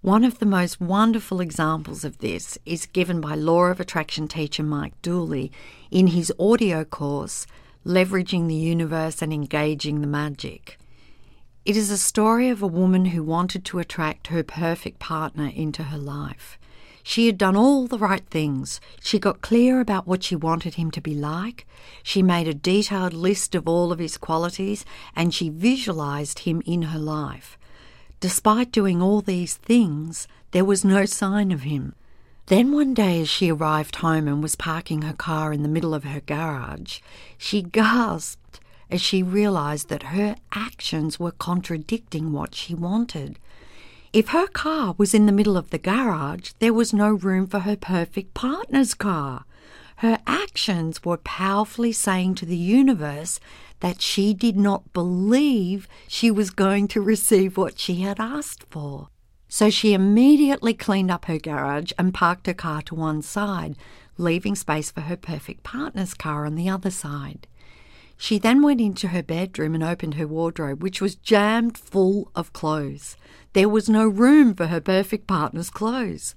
One 0.00 0.24
of 0.24 0.38
the 0.38 0.46
most 0.46 0.80
wonderful 0.80 1.42
examples 1.42 2.02
of 2.02 2.18
this 2.18 2.56
is 2.64 2.86
given 2.86 3.20
by 3.20 3.34
Law 3.34 3.64
of 3.64 3.80
Attraction 3.80 4.26
teacher 4.26 4.62
Mike 4.62 5.00
Dooley 5.02 5.52
in 5.90 6.06
his 6.06 6.32
audio 6.40 6.84
course, 6.84 7.46
Leveraging 7.84 8.48
the 8.48 8.54
Universe 8.54 9.20
and 9.20 9.34
Engaging 9.34 10.00
the 10.00 10.06
Magic. 10.06 10.78
It 11.68 11.76
is 11.76 11.90
a 11.90 11.98
story 11.98 12.48
of 12.48 12.62
a 12.62 12.66
woman 12.66 13.04
who 13.04 13.22
wanted 13.22 13.62
to 13.66 13.78
attract 13.78 14.28
her 14.28 14.42
perfect 14.42 14.98
partner 14.98 15.52
into 15.54 15.82
her 15.82 15.98
life. 15.98 16.58
She 17.02 17.26
had 17.26 17.36
done 17.36 17.56
all 17.56 17.86
the 17.86 17.98
right 17.98 18.24
things. 18.30 18.80
She 19.02 19.18
got 19.18 19.42
clear 19.42 19.78
about 19.78 20.06
what 20.06 20.22
she 20.22 20.34
wanted 20.34 20.76
him 20.76 20.90
to 20.92 21.02
be 21.02 21.12
like. 21.12 21.66
She 22.02 22.22
made 22.22 22.48
a 22.48 22.54
detailed 22.54 23.12
list 23.12 23.54
of 23.54 23.68
all 23.68 23.92
of 23.92 23.98
his 23.98 24.16
qualities 24.16 24.86
and 25.14 25.34
she 25.34 25.50
visualized 25.50 26.38
him 26.38 26.62
in 26.64 26.84
her 26.84 26.98
life. 26.98 27.58
Despite 28.18 28.72
doing 28.72 29.02
all 29.02 29.20
these 29.20 29.58
things, 29.58 30.26
there 30.52 30.64
was 30.64 30.86
no 30.86 31.04
sign 31.04 31.52
of 31.52 31.64
him. 31.64 31.94
Then 32.46 32.72
one 32.72 32.94
day, 32.94 33.20
as 33.20 33.28
she 33.28 33.52
arrived 33.52 33.96
home 33.96 34.26
and 34.26 34.42
was 34.42 34.56
parking 34.56 35.02
her 35.02 35.12
car 35.12 35.52
in 35.52 35.62
the 35.62 35.68
middle 35.68 35.92
of 35.92 36.04
her 36.04 36.20
garage, 36.20 37.00
she 37.36 37.60
gasped 37.60 38.58
as 38.90 39.00
she 39.00 39.22
realized 39.22 39.88
that 39.88 40.04
her 40.04 40.36
actions 40.52 41.18
were 41.20 41.32
contradicting 41.32 42.32
what 42.32 42.54
she 42.54 42.74
wanted. 42.74 43.38
If 44.12 44.28
her 44.28 44.46
car 44.46 44.94
was 44.96 45.12
in 45.12 45.26
the 45.26 45.32
middle 45.32 45.56
of 45.56 45.70
the 45.70 45.78
garage, 45.78 46.52
there 46.58 46.72
was 46.72 46.94
no 46.94 47.10
room 47.10 47.46
for 47.46 47.60
her 47.60 47.76
perfect 47.76 48.32
partner's 48.34 48.94
car. 48.94 49.44
Her 49.96 50.18
actions 50.26 51.04
were 51.04 51.18
powerfully 51.18 51.92
saying 51.92 52.36
to 52.36 52.46
the 52.46 52.56
universe 52.56 53.40
that 53.80 54.00
she 54.00 54.32
did 54.32 54.56
not 54.56 54.92
believe 54.92 55.88
she 56.06 56.30
was 56.30 56.50
going 56.50 56.88
to 56.88 57.00
receive 57.00 57.56
what 57.56 57.78
she 57.78 57.96
had 57.96 58.18
asked 58.18 58.64
for. 58.70 59.08
So 59.48 59.70
she 59.70 59.94
immediately 59.94 60.74
cleaned 60.74 61.10
up 61.10 61.24
her 61.24 61.38
garage 61.38 61.92
and 61.98 62.14
parked 62.14 62.46
her 62.46 62.54
car 62.54 62.82
to 62.82 62.94
one 62.94 63.22
side, 63.22 63.76
leaving 64.16 64.54
space 64.54 64.90
for 64.90 65.02
her 65.02 65.16
perfect 65.16 65.62
partner's 65.62 66.14
car 66.14 66.46
on 66.46 66.54
the 66.54 66.68
other 66.68 66.90
side. 66.90 67.46
She 68.20 68.38
then 68.40 68.62
went 68.62 68.80
into 68.80 69.08
her 69.08 69.22
bedroom 69.22 69.76
and 69.76 69.84
opened 69.84 70.14
her 70.14 70.26
wardrobe, 70.26 70.82
which 70.82 71.00
was 71.00 71.14
jammed 71.14 71.78
full 71.78 72.32
of 72.34 72.52
clothes. 72.52 73.16
There 73.52 73.68
was 73.68 73.88
no 73.88 74.08
room 74.08 74.54
for 74.54 74.66
her 74.66 74.80
perfect 74.80 75.28
partner's 75.28 75.70
clothes. 75.70 76.34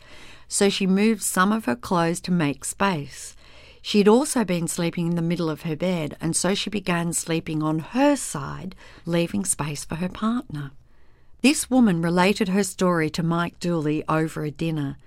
So 0.48 0.70
she 0.70 0.86
moved 0.86 1.24
some 1.24 1.52
of 1.52 1.66
her 1.66 1.76
clothes 1.76 2.22
to 2.22 2.32
make 2.32 2.66
space. 2.66 3.36
She 3.82 3.98
had 3.98 4.08
also 4.08 4.46
been 4.46 4.68
sleeping 4.68 5.08
in 5.08 5.16
the 5.16 5.24
middle 5.24 5.50
of 5.50 5.64
her 5.64 5.76
bed, 5.76 6.16
and 6.22 6.36
so 6.36 6.54
she 6.54 6.70
began 6.70 7.14
sleeping 7.14 7.64
on 7.64 7.80
her 7.80 8.16
side, 8.16 8.76
leaving 9.08 9.44
space 9.44 9.84
for 9.84 9.96
her 9.96 10.10
partner. 10.10 10.72
This 11.42 11.72
woman 11.72 12.04
related 12.04 12.50
her 12.50 12.64
story 12.64 13.10
to 13.10 13.24
Mike 13.24 13.60
Dooley 13.60 14.04
over 14.08 14.44
a 14.44 14.52
dinner, 14.52 14.98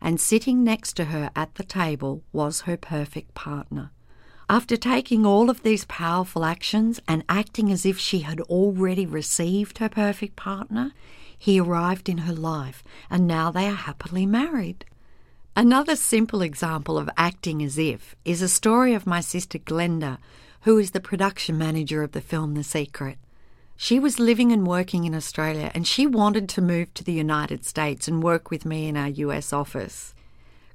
and 0.00 0.20
sitting 0.20 0.62
next 0.62 0.92
to 0.92 1.06
her 1.06 1.32
at 1.34 1.56
the 1.56 1.64
table 1.64 2.22
was 2.32 2.62
her 2.62 2.76
perfect 2.76 3.34
partner. 3.34 3.90
After 4.50 4.76
taking 4.76 5.24
all 5.24 5.48
of 5.48 5.62
these 5.62 5.84
powerful 5.84 6.44
actions 6.44 6.98
and 7.06 7.22
acting 7.28 7.70
as 7.70 7.86
if 7.86 8.00
she 8.00 8.22
had 8.22 8.40
already 8.40 9.06
received 9.06 9.78
her 9.78 9.88
perfect 9.88 10.34
partner, 10.34 10.90
he 11.38 11.60
arrived 11.60 12.08
in 12.08 12.18
her 12.18 12.32
life, 12.32 12.82
and 13.08 13.28
now 13.28 13.52
they 13.52 13.68
are 13.68 13.86
happily 13.86 14.26
married. 14.26 14.84
Another 15.54 15.94
simple 15.94 16.42
example 16.42 16.98
of 16.98 17.08
acting 17.16 17.62
as 17.62 17.78
if 17.78 18.16
is 18.24 18.42
a 18.42 18.48
story 18.48 18.92
of 18.92 19.06
my 19.06 19.20
sister 19.20 19.56
Glenda, 19.56 20.18
who 20.62 20.78
is 20.78 20.90
the 20.90 21.00
production 21.00 21.56
manager 21.56 22.02
of 22.02 22.10
the 22.10 22.20
film 22.20 22.54
The 22.54 22.64
Secret. 22.64 23.18
She 23.76 24.00
was 24.00 24.18
living 24.18 24.50
and 24.50 24.66
working 24.66 25.04
in 25.04 25.14
Australia 25.14 25.70
and 25.74 25.86
she 25.86 26.08
wanted 26.08 26.48
to 26.48 26.60
move 26.60 26.92
to 26.94 27.04
the 27.04 27.12
United 27.12 27.64
States 27.64 28.08
and 28.08 28.20
work 28.20 28.50
with 28.50 28.64
me 28.64 28.88
in 28.88 28.96
our 28.96 29.10
US 29.10 29.52
office. 29.52 30.12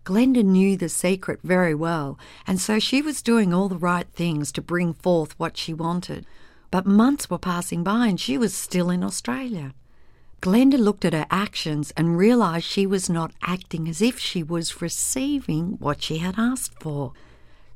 Glenda 0.05 0.43
knew 0.43 0.77
The 0.77 0.87
Secret 0.87 1.39
very 1.43 1.73
well, 1.73 2.19
and 2.45 2.61
so 2.61 2.77
she 2.77 3.01
was 3.01 3.23
doing 3.23 3.51
all 3.51 3.67
the 3.67 3.75
right 3.75 4.07
things 4.13 4.51
to 4.51 4.61
bring 4.61 4.93
forth 4.93 5.33
what 5.39 5.57
she 5.57 5.73
wanted. 5.73 6.27
But 6.69 6.85
months 6.85 7.27
were 7.27 7.39
passing 7.39 7.83
by 7.83 8.05
and 8.05 8.19
she 8.19 8.37
was 8.37 8.53
still 8.53 8.91
in 8.91 9.03
Australia. 9.03 9.73
Glenda 10.43 10.77
looked 10.77 11.05
at 11.05 11.13
her 11.13 11.25
actions 11.31 11.91
and 11.97 12.19
realized 12.19 12.65
she 12.65 12.85
was 12.85 13.09
not 13.09 13.31
acting 13.41 13.89
as 13.89 13.99
if 13.99 14.19
she 14.19 14.43
was 14.43 14.79
receiving 14.79 15.77
what 15.79 16.03
she 16.03 16.19
had 16.19 16.35
asked 16.37 16.79
for. 16.79 17.13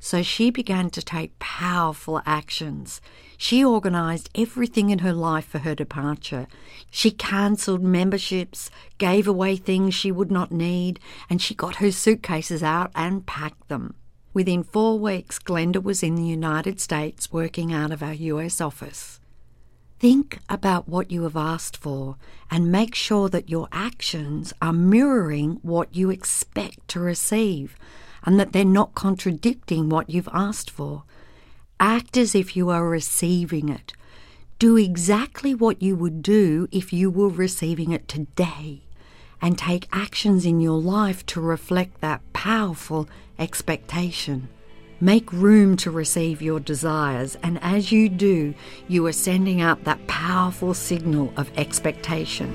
So 0.02 0.22
she 0.22 0.50
began 0.50 0.88
to 0.90 1.02
take 1.02 1.38
powerful 1.38 2.22
actions. 2.24 3.02
She 3.36 3.62
organized 3.62 4.30
everything 4.34 4.88
in 4.88 5.00
her 5.00 5.12
life 5.12 5.44
for 5.44 5.58
her 5.58 5.74
departure. 5.74 6.46
She 6.90 7.10
cancelled 7.10 7.82
memberships, 7.82 8.70
gave 8.96 9.28
away 9.28 9.56
things 9.56 9.94
she 9.94 10.10
would 10.10 10.30
not 10.30 10.50
need, 10.50 11.00
and 11.28 11.40
she 11.40 11.54
got 11.54 11.76
her 11.76 11.92
suitcases 11.92 12.62
out 12.62 12.90
and 12.94 13.26
packed 13.26 13.68
them. 13.68 13.94
Within 14.32 14.62
four 14.62 14.98
weeks, 14.98 15.38
Glenda 15.38 15.82
was 15.82 16.02
in 16.02 16.14
the 16.14 16.24
United 16.24 16.80
States 16.80 17.30
working 17.30 17.72
out 17.72 17.92
of 17.92 18.02
our 18.02 18.14
US 18.14 18.60
office. 18.60 19.20
Think 19.98 20.38
about 20.48 20.88
what 20.88 21.10
you 21.10 21.24
have 21.24 21.36
asked 21.36 21.76
for 21.76 22.16
and 22.50 22.72
make 22.72 22.94
sure 22.94 23.28
that 23.28 23.50
your 23.50 23.68
actions 23.70 24.54
are 24.62 24.72
mirroring 24.72 25.58
what 25.60 25.94
you 25.94 26.08
expect 26.08 26.88
to 26.88 27.00
receive 27.00 27.76
and 28.24 28.38
that 28.38 28.52
they're 28.52 28.64
not 28.64 28.94
contradicting 28.94 29.88
what 29.88 30.10
you've 30.10 30.28
asked 30.32 30.70
for. 30.70 31.04
Act 31.78 32.16
as 32.16 32.34
if 32.34 32.56
you 32.56 32.68
are 32.68 32.88
receiving 32.88 33.68
it. 33.68 33.92
Do 34.58 34.76
exactly 34.76 35.54
what 35.54 35.80
you 35.80 35.96
would 35.96 36.22
do 36.22 36.68
if 36.70 36.92
you 36.92 37.10
were 37.10 37.28
receiving 37.28 37.92
it 37.92 38.06
today 38.08 38.82
and 39.40 39.56
take 39.56 39.88
actions 39.90 40.44
in 40.44 40.60
your 40.60 40.78
life 40.78 41.24
to 41.26 41.40
reflect 41.40 42.00
that 42.00 42.20
powerful 42.32 43.08
expectation. 43.38 44.48
Make 45.00 45.32
room 45.32 45.78
to 45.78 45.90
receive 45.90 46.42
your 46.42 46.60
desires, 46.60 47.38
and 47.42 47.58
as 47.62 47.90
you 47.90 48.10
do, 48.10 48.52
you 48.86 49.06
are 49.06 49.12
sending 49.12 49.62
out 49.62 49.84
that 49.84 50.06
powerful 50.06 50.74
signal 50.74 51.32
of 51.38 51.50
expectation. 51.56 52.50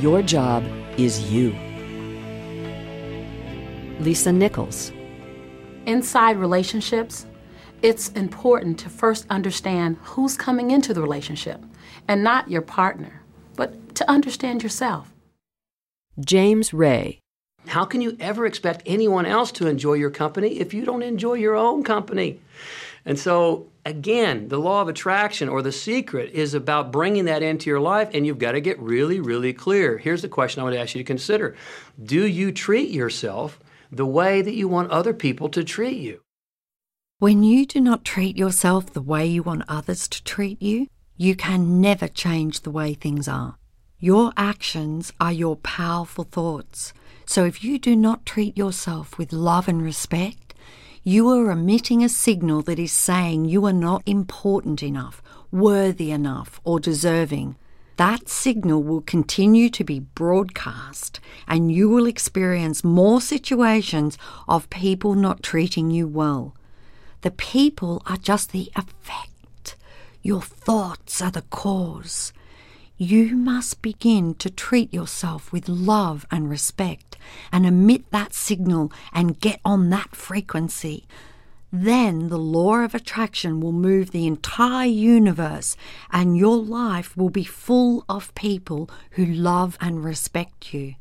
Your 0.00 0.22
job 0.22 0.64
is 0.96 1.30
you. 1.32 1.50
Lisa 4.00 4.32
Nichols. 4.32 4.92
Inside 5.86 6.36
relationships, 6.36 7.26
it's 7.82 8.08
important 8.10 8.78
to 8.80 8.88
first 8.88 9.26
understand 9.28 9.96
who's 10.02 10.36
coming 10.36 10.70
into 10.70 10.94
the 10.94 11.02
relationship 11.02 11.62
and 12.08 12.22
not 12.22 12.50
your 12.50 12.62
partner, 12.62 13.22
but 13.56 13.94
to 13.96 14.08
understand 14.10 14.62
yourself. 14.62 15.12
James 16.20 16.72
Ray. 16.72 17.18
How 17.66 17.84
can 17.84 18.00
you 18.00 18.16
ever 18.20 18.46
expect 18.46 18.82
anyone 18.86 19.26
else 19.26 19.50
to 19.52 19.66
enjoy 19.66 19.94
your 19.94 20.10
company 20.10 20.60
if 20.60 20.74
you 20.74 20.84
don't 20.84 21.02
enjoy 21.02 21.34
your 21.34 21.56
own 21.56 21.82
company? 21.82 22.40
And 23.04 23.18
so, 23.18 23.66
again, 23.84 24.48
the 24.48 24.58
law 24.58 24.82
of 24.82 24.88
attraction 24.88 25.48
or 25.48 25.62
the 25.62 25.72
secret 25.72 26.32
is 26.32 26.54
about 26.54 26.92
bringing 26.92 27.26
that 27.26 27.42
into 27.42 27.70
your 27.70 27.80
life, 27.80 28.10
and 28.12 28.26
you've 28.26 28.38
got 28.38 28.52
to 28.52 28.60
get 28.60 28.78
really, 28.80 29.20
really 29.20 29.52
clear. 29.52 29.98
Here's 29.98 30.22
the 30.22 30.28
question 30.28 30.60
I 30.60 30.64
would 30.64 30.74
ask 30.74 30.94
you 30.94 31.00
to 31.00 31.06
consider 31.06 31.54
Do 32.02 32.26
you 32.26 32.52
treat 32.52 32.90
yourself 32.90 33.58
the 33.90 34.06
way 34.06 34.42
that 34.42 34.54
you 34.54 34.68
want 34.68 34.90
other 34.90 35.14
people 35.14 35.48
to 35.50 35.64
treat 35.64 35.98
you? 35.98 36.20
When 37.18 37.42
you 37.42 37.64
do 37.64 37.80
not 37.80 38.04
treat 38.04 38.36
yourself 38.36 38.92
the 38.92 39.00
way 39.00 39.26
you 39.26 39.42
want 39.42 39.62
others 39.68 40.08
to 40.08 40.24
treat 40.24 40.60
you, 40.60 40.88
you 41.16 41.36
can 41.36 41.80
never 41.80 42.08
change 42.08 42.60
the 42.60 42.70
way 42.70 42.94
things 42.94 43.28
are. 43.28 43.56
Your 44.00 44.32
actions 44.36 45.12
are 45.20 45.32
your 45.32 45.56
powerful 45.56 46.24
thoughts. 46.24 46.92
So 47.24 47.44
if 47.44 47.64
you 47.64 47.78
do 47.78 47.96
not 47.96 48.26
treat 48.26 48.58
yourself 48.58 49.16
with 49.16 49.32
love 49.32 49.68
and 49.68 49.80
respect, 49.80 50.43
you 51.06 51.28
are 51.28 51.50
emitting 51.50 52.02
a 52.02 52.08
signal 52.08 52.62
that 52.62 52.78
is 52.78 52.90
saying 52.90 53.44
you 53.44 53.66
are 53.66 53.74
not 53.74 54.02
important 54.06 54.82
enough, 54.82 55.22
worthy 55.52 56.10
enough, 56.10 56.62
or 56.64 56.80
deserving. 56.80 57.56
That 57.98 58.30
signal 58.30 58.82
will 58.82 59.02
continue 59.02 59.68
to 59.68 59.84
be 59.84 60.00
broadcast, 60.00 61.20
and 61.46 61.70
you 61.70 61.90
will 61.90 62.06
experience 62.06 62.82
more 62.82 63.20
situations 63.20 64.16
of 64.48 64.70
people 64.70 65.14
not 65.14 65.42
treating 65.42 65.90
you 65.90 66.08
well. 66.08 66.54
The 67.20 67.30
people 67.32 68.02
are 68.06 68.16
just 68.16 68.52
the 68.52 68.72
effect. 68.74 69.76
Your 70.22 70.40
thoughts 70.40 71.20
are 71.20 71.30
the 71.30 71.42
cause. 71.42 72.32
You 72.96 73.34
must 73.34 73.82
begin 73.82 74.34
to 74.36 74.48
treat 74.48 74.94
yourself 74.94 75.50
with 75.50 75.68
love 75.68 76.26
and 76.30 76.48
respect 76.48 77.16
and 77.50 77.66
emit 77.66 78.08
that 78.12 78.32
signal 78.32 78.92
and 79.12 79.40
get 79.40 79.60
on 79.64 79.90
that 79.90 80.14
frequency. 80.14 81.04
Then 81.72 82.28
the 82.28 82.38
law 82.38 82.84
of 82.84 82.94
attraction 82.94 83.58
will 83.58 83.72
move 83.72 84.12
the 84.12 84.28
entire 84.28 84.86
universe 84.86 85.76
and 86.12 86.36
your 86.38 86.56
life 86.56 87.16
will 87.16 87.30
be 87.30 87.42
full 87.42 88.04
of 88.08 88.32
people 88.36 88.88
who 89.12 89.26
love 89.26 89.76
and 89.80 90.04
respect 90.04 90.72
you. 90.72 90.94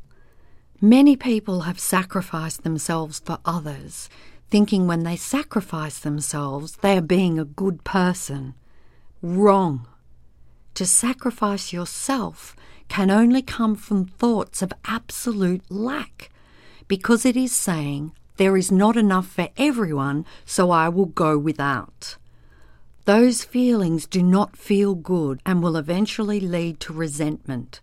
Many 0.82 1.16
people 1.16 1.62
have 1.62 1.80
sacrificed 1.80 2.64
themselves 2.64 3.20
for 3.20 3.38
others, 3.46 4.10
thinking 4.50 4.88
when 4.88 5.04
they 5.04 5.16
sacrifice 5.16 6.00
themselves 6.00 6.78
they 6.78 6.98
are 6.98 7.02
being 7.02 7.38
a 7.38 7.46
good 7.46 7.84
person. 7.84 8.56
Wrong. 9.22 9.88
To 10.76 10.86
sacrifice 10.86 11.72
yourself 11.72 12.56
can 12.88 13.12
only 13.12 13.42
come 13.42 13.76
from 13.76 14.06
thoughts 14.06 14.62
of 14.62 14.74
absolute 14.86 15.64
lack, 15.70 16.32
because 16.88 17.26
it 17.26 17.38
is 17.38 17.56
saying, 17.56 18.12
There 18.38 18.58
is 18.58 18.72
not 18.72 18.98
enough 18.98 19.28
for 19.28 19.50
everyone, 19.56 20.26
so 20.46 20.72
I 20.72 20.90
will 20.90 21.06
go 21.06 21.38
without. 21.38 22.18
Those 23.06 23.44
feelings 23.44 24.08
do 24.08 24.24
not 24.24 24.58
feel 24.58 24.96
good 24.96 25.42
and 25.46 25.62
will 25.62 25.76
eventually 25.76 26.40
lead 26.40 26.80
to 26.82 26.94
resentment. 26.94 27.82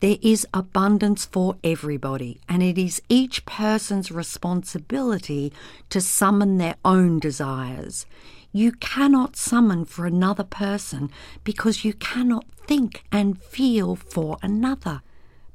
There 0.00 0.18
is 0.22 0.46
abundance 0.54 1.24
for 1.24 1.56
everybody, 1.62 2.40
and 2.48 2.62
it 2.62 2.78
is 2.78 3.02
each 3.08 3.44
person's 3.44 4.10
responsibility 4.10 5.52
to 5.90 6.00
summon 6.00 6.58
their 6.58 6.76
own 6.84 7.18
desires. 7.18 8.06
You 8.52 8.72
cannot 8.72 9.34
summon 9.34 9.86
for 9.86 10.04
another 10.06 10.44
person 10.44 11.10
because 11.42 11.84
you 11.84 11.94
cannot 11.94 12.44
think 12.66 13.04
and 13.10 13.42
feel 13.42 13.96
for 13.96 14.36
another. 14.42 15.00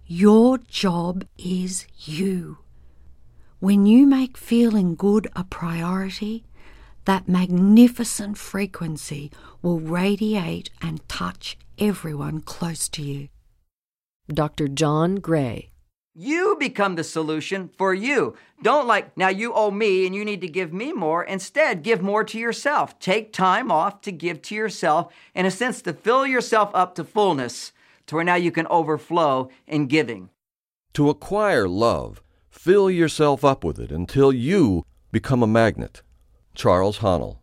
Your 0.08 0.58
job 0.58 1.26
is 1.38 1.86
you. 2.00 2.58
When 3.60 3.86
you 3.86 4.08
make 4.08 4.36
feeling 4.36 4.96
good 4.96 5.28
a 5.36 5.44
priority, 5.44 6.44
that 7.06 7.30
magnificent 7.30 8.38
frequency 8.38 9.32
will 9.62 9.80
radiate 9.80 10.70
and 10.82 11.08
touch 11.08 11.58
everyone 11.78 12.42
close 12.42 12.90
to 12.90 13.04
you. 13.04 13.30
Dr. 14.28 14.68
John 14.68 15.16
Gray. 15.16 15.70
You 16.20 16.58
become 16.60 16.96
the 16.96 17.04
solution 17.04 17.70
for 17.78 17.94
you. 17.94 18.36
Don't 18.64 18.88
like, 18.88 19.16
now 19.16 19.28
you 19.28 19.54
owe 19.54 19.70
me 19.70 20.08
and 20.08 20.16
you 20.16 20.26
need 20.26 20.42
to 20.42 20.48
give 20.48 20.74
me 20.74 20.92
more. 20.92 21.24
Instead, 21.24 21.84
give 21.84 22.02
more 22.02 22.24
to 22.24 22.40
yourself. 22.40 22.98
Take 22.98 23.32
time 23.32 23.72
off 23.72 24.02
to 24.02 24.12
give 24.12 24.42
to 24.42 24.56
yourself, 24.56 25.14
in 25.36 25.46
a 25.46 25.52
sense, 25.52 25.80
to 25.84 25.94
fill 25.94 26.26
yourself 26.26 26.72
up 26.74 26.96
to 26.96 27.04
fullness, 27.04 27.72
to 28.08 28.16
where 28.16 28.24
now 28.24 28.34
you 28.34 28.50
can 28.50 28.66
overflow 28.66 29.50
in 29.68 29.86
giving. 29.86 30.32
To 30.94 31.12
acquire 31.12 31.68
love, 31.68 32.24
fill 32.50 32.90
yourself 32.90 33.46
up 33.46 33.64
with 33.64 33.78
it 33.78 33.92
until 33.92 34.34
you 34.34 34.88
become 35.12 35.44
a 35.44 35.48
magnet. 35.48 36.02
Charles 36.56 36.98
Haanel. 36.98 37.38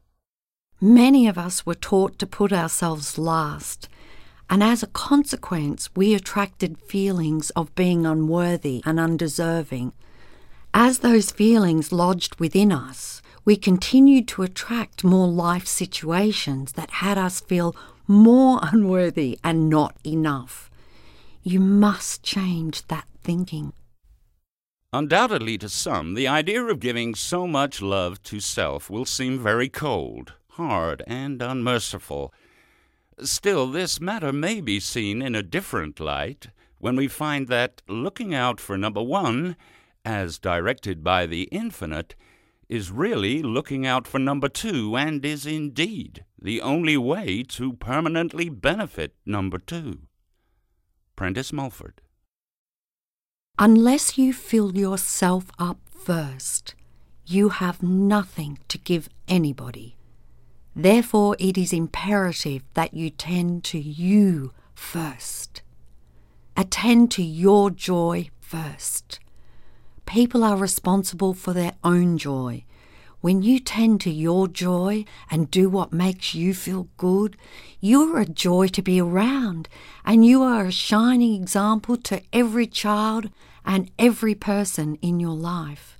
Many 0.80 1.28
of 1.28 1.38
us 1.38 1.64
were 1.64 1.76
taught 1.76 2.18
to 2.18 2.26
put 2.26 2.52
ourselves 2.52 3.18
last 3.18 3.88
and 4.50 4.62
as 4.62 4.82
a 4.82 4.89
consequence, 4.89 5.89
we 5.97 6.14
attracted 6.14 6.78
feelings 6.78 7.50
of 7.50 7.74
being 7.74 8.05
unworthy 8.06 8.82
and 8.84 9.00
undeserving. 9.00 9.92
As 10.73 10.98
those 10.98 11.31
feelings 11.31 11.92
lodged 11.92 12.39
within 12.40 12.73
us, 12.73 13.23
we 13.44 13.56
continued 13.56 14.26
to 14.28 14.42
attract 14.42 15.05
more 15.05 15.28
life 15.28 15.66
situations 15.66 16.73
that 16.73 16.90
had 16.90 17.18
us 17.18 17.40
feel 17.40 17.76
more 18.06 18.60
unworthy 18.73 19.39
and 19.44 19.68
not 19.68 19.97
enough. 20.05 20.70
You 21.42 21.60
must 21.60 22.23
change 22.23 22.86
that 22.89 23.06
thinking. 23.23 23.73
Undoubtedly, 24.92 25.58
to 25.58 25.68
some, 25.68 26.14
the 26.14 26.28
idea 26.28 26.62
of 26.62 26.78
giving 26.78 27.14
so 27.14 27.47
much 27.47 27.82
love 27.82 28.23
to 28.23 28.39
self 28.39 28.89
will 28.89 29.05
seem 29.05 29.39
very 29.39 29.68
cold, 29.68 30.34
hard, 30.50 31.02
and 31.06 31.42
unmerciful. 31.42 32.32
Still, 33.20 33.68
this 33.70 34.01
matter 34.01 34.33
may 34.33 34.60
be 34.60 34.81
seen 34.81 35.23
in 35.23 35.34
a 35.34 35.43
different 35.43 36.01
light 36.01 36.49
when 36.78 36.97
we 36.97 37.09
find 37.09 37.49
that 37.49 37.83
looking 37.89 38.34
out 38.34 38.60
for 38.60 38.76
number 38.76 39.02
one, 39.02 39.57
as 40.05 40.39
directed 40.39 41.02
by 41.02 41.26
the 41.26 41.44
infinite, 41.44 42.15
is 42.68 42.91
really 42.91 43.43
looking 43.43 43.86
out 43.86 44.07
for 44.07 44.18
number 44.18 44.49
two 44.49 44.97
and 44.97 45.25
is 45.25 45.47
indeed 45.47 46.25
the 46.41 46.60
only 46.60 46.97
way 46.97 47.43
to 47.43 47.73
permanently 47.75 48.49
benefit 48.49 49.15
number 49.25 49.59
two. 49.59 50.01
Prentice 51.17 51.52
Mulford. 51.52 52.01
Unless 53.59 54.18
you 54.18 54.33
fill 54.33 54.76
yourself 54.76 55.44
up 55.59 55.78
first, 55.89 56.75
you 57.25 57.51
have 57.51 57.83
nothing 57.83 58.59
to 58.68 58.76
give 58.76 59.09
anybody. 59.28 59.97
Therefore, 60.76 61.36
it 61.38 61.56
is 61.56 61.72
imperative 61.72 62.62
that 62.74 62.94
you 62.94 63.10
tend 63.10 63.62
to 63.64 63.78
you 63.78 64.52
first. 64.74 65.62
Attend 66.56 67.10
to 67.12 67.22
your 67.22 67.70
joy 67.70 68.30
first. 68.40 69.20
People 70.06 70.44
are 70.44 70.56
responsible 70.56 71.32
for 71.32 71.52
their 71.52 71.74
own 71.82 72.18
joy. 72.18 72.64
When 73.20 73.42
you 73.42 73.58
tend 73.58 74.02
to 74.02 74.10
your 74.10 74.48
joy 74.48 75.04
and 75.30 75.50
do 75.50 75.70
what 75.70 75.92
makes 75.92 76.34
you 76.34 76.52
feel 76.52 76.88
good, 76.98 77.36
you 77.80 78.14
are 78.14 78.20
a 78.20 78.26
joy 78.26 78.68
to 78.68 78.82
be 78.82 79.00
around, 79.00 79.68
and 80.04 80.26
you 80.26 80.42
are 80.42 80.66
a 80.66 80.72
shining 80.72 81.40
example 81.40 81.96
to 81.96 82.20
every 82.32 82.66
child 82.66 83.30
and 83.64 83.90
every 83.98 84.34
person 84.34 84.96
in 85.00 85.20
your 85.20 85.34
life. 85.34 85.93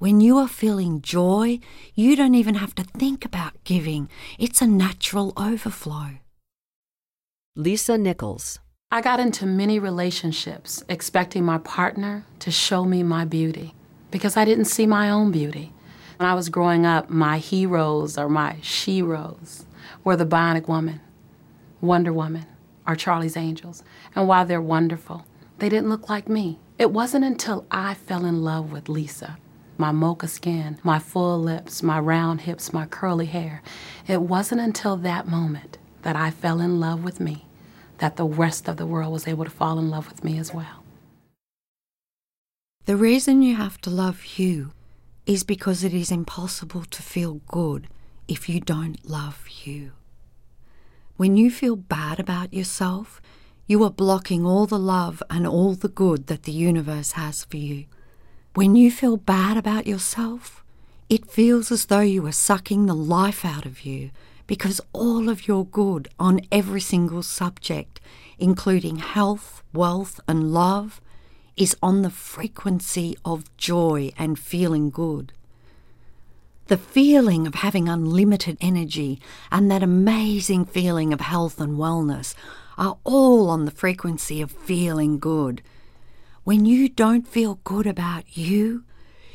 When 0.00 0.22
you 0.22 0.38
are 0.38 0.48
feeling 0.48 1.02
joy, 1.02 1.60
you 1.94 2.16
don't 2.16 2.34
even 2.34 2.54
have 2.54 2.74
to 2.76 2.84
think 2.84 3.26
about 3.26 3.62
giving. 3.64 4.08
It's 4.38 4.62
a 4.62 4.66
natural 4.66 5.34
overflow. 5.36 6.12
Lisa 7.54 7.98
Nichols. 7.98 8.60
I 8.90 9.02
got 9.02 9.20
into 9.20 9.44
many 9.44 9.78
relationships 9.78 10.82
expecting 10.88 11.44
my 11.44 11.58
partner 11.58 12.24
to 12.38 12.50
show 12.50 12.86
me 12.86 13.02
my 13.02 13.26
beauty 13.26 13.74
because 14.10 14.38
I 14.38 14.46
didn't 14.46 14.72
see 14.72 14.86
my 14.86 15.10
own 15.10 15.32
beauty. 15.32 15.74
When 16.16 16.26
I 16.26 16.32
was 16.32 16.48
growing 16.48 16.86
up, 16.86 17.10
my 17.10 17.36
heroes 17.36 18.16
or 18.16 18.30
my 18.30 18.54
sheroes 18.62 19.66
were 20.02 20.16
the 20.16 20.24
Bionic 20.24 20.66
Woman, 20.66 21.02
Wonder 21.82 22.14
Woman, 22.14 22.46
or 22.88 22.96
Charlie's 22.96 23.36
Angels. 23.36 23.84
And 24.16 24.26
while 24.26 24.46
they're 24.46 24.62
wonderful, 24.62 25.26
they 25.58 25.68
didn't 25.68 25.90
look 25.90 26.08
like 26.08 26.26
me. 26.26 26.58
It 26.78 26.90
wasn't 26.90 27.26
until 27.26 27.66
I 27.70 27.92
fell 27.92 28.24
in 28.24 28.42
love 28.42 28.72
with 28.72 28.88
Lisa 28.88 29.36
my 29.80 29.90
mocha 29.90 30.28
skin, 30.28 30.78
my 30.84 30.98
full 30.98 31.40
lips, 31.40 31.82
my 31.82 31.98
round 31.98 32.42
hips, 32.42 32.72
my 32.72 32.86
curly 32.86 33.26
hair. 33.26 33.62
It 34.06 34.20
wasn't 34.20 34.60
until 34.60 34.96
that 34.98 35.26
moment 35.26 35.78
that 36.02 36.14
I 36.14 36.30
fell 36.30 36.60
in 36.60 36.78
love 36.78 37.02
with 37.02 37.18
me 37.18 37.46
that 37.98 38.16
the 38.16 38.26
rest 38.26 38.68
of 38.68 38.76
the 38.76 38.86
world 38.86 39.12
was 39.12 39.26
able 39.26 39.44
to 39.44 39.50
fall 39.50 39.78
in 39.78 39.90
love 39.90 40.08
with 40.08 40.22
me 40.22 40.38
as 40.38 40.54
well. 40.54 40.84
The 42.84 42.96
reason 42.96 43.42
you 43.42 43.56
have 43.56 43.80
to 43.82 43.90
love 43.90 44.24
you 44.36 44.72
is 45.26 45.44
because 45.44 45.82
it 45.82 45.94
is 45.94 46.10
impossible 46.10 46.84
to 46.84 47.02
feel 47.02 47.40
good 47.46 47.88
if 48.28 48.48
you 48.48 48.60
don't 48.60 49.08
love 49.08 49.46
you. 49.64 49.92
When 51.16 51.36
you 51.36 51.50
feel 51.50 51.76
bad 51.76 52.18
about 52.18 52.54
yourself, 52.54 53.20
you 53.66 53.84
are 53.84 53.90
blocking 53.90 54.44
all 54.44 54.66
the 54.66 54.78
love 54.78 55.22
and 55.30 55.46
all 55.46 55.74
the 55.74 55.88
good 55.88 56.26
that 56.26 56.42
the 56.42 56.52
universe 56.52 57.12
has 57.12 57.44
for 57.44 57.58
you. 57.58 57.86
When 58.54 58.74
you 58.74 58.90
feel 58.90 59.16
bad 59.16 59.56
about 59.56 59.86
yourself, 59.86 60.64
it 61.08 61.30
feels 61.30 61.70
as 61.70 61.86
though 61.86 62.00
you 62.00 62.26
are 62.26 62.32
sucking 62.32 62.86
the 62.86 62.96
life 62.96 63.44
out 63.44 63.64
of 63.64 63.82
you 63.86 64.10
because 64.48 64.80
all 64.92 65.28
of 65.28 65.46
your 65.46 65.64
good 65.64 66.08
on 66.18 66.40
every 66.50 66.80
single 66.80 67.22
subject, 67.22 68.00
including 68.40 68.96
health, 68.96 69.62
wealth, 69.72 70.18
and 70.26 70.52
love, 70.52 71.00
is 71.56 71.76
on 71.80 72.02
the 72.02 72.10
frequency 72.10 73.16
of 73.24 73.56
joy 73.56 74.10
and 74.18 74.36
feeling 74.36 74.90
good. 74.90 75.32
The 76.66 76.76
feeling 76.76 77.46
of 77.46 77.54
having 77.54 77.88
unlimited 77.88 78.58
energy 78.60 79.20
and 79.52 79.70
that 79.70 79.84
amazing 79.84 80.64
feeling 80.64 81.12
of 81.12 81.20
health 81.20 81.60
and 81.60 81.78
wellness 81.78 82.34
are 82.76 82.98
all 83.04 83.48
on 83.48 83.64
the 83.64 83.70
frequency 83.70 84.42
of 84.42 84.50
feeling 84.50 85.20
good. 85.20 85.62
When 86.44 86.64
you 86.64 86.88
don't 86.88 87.28
feel 87.28 87.60
good 87.64 87.86
about 87.86 88.36
you, 88.36 88.84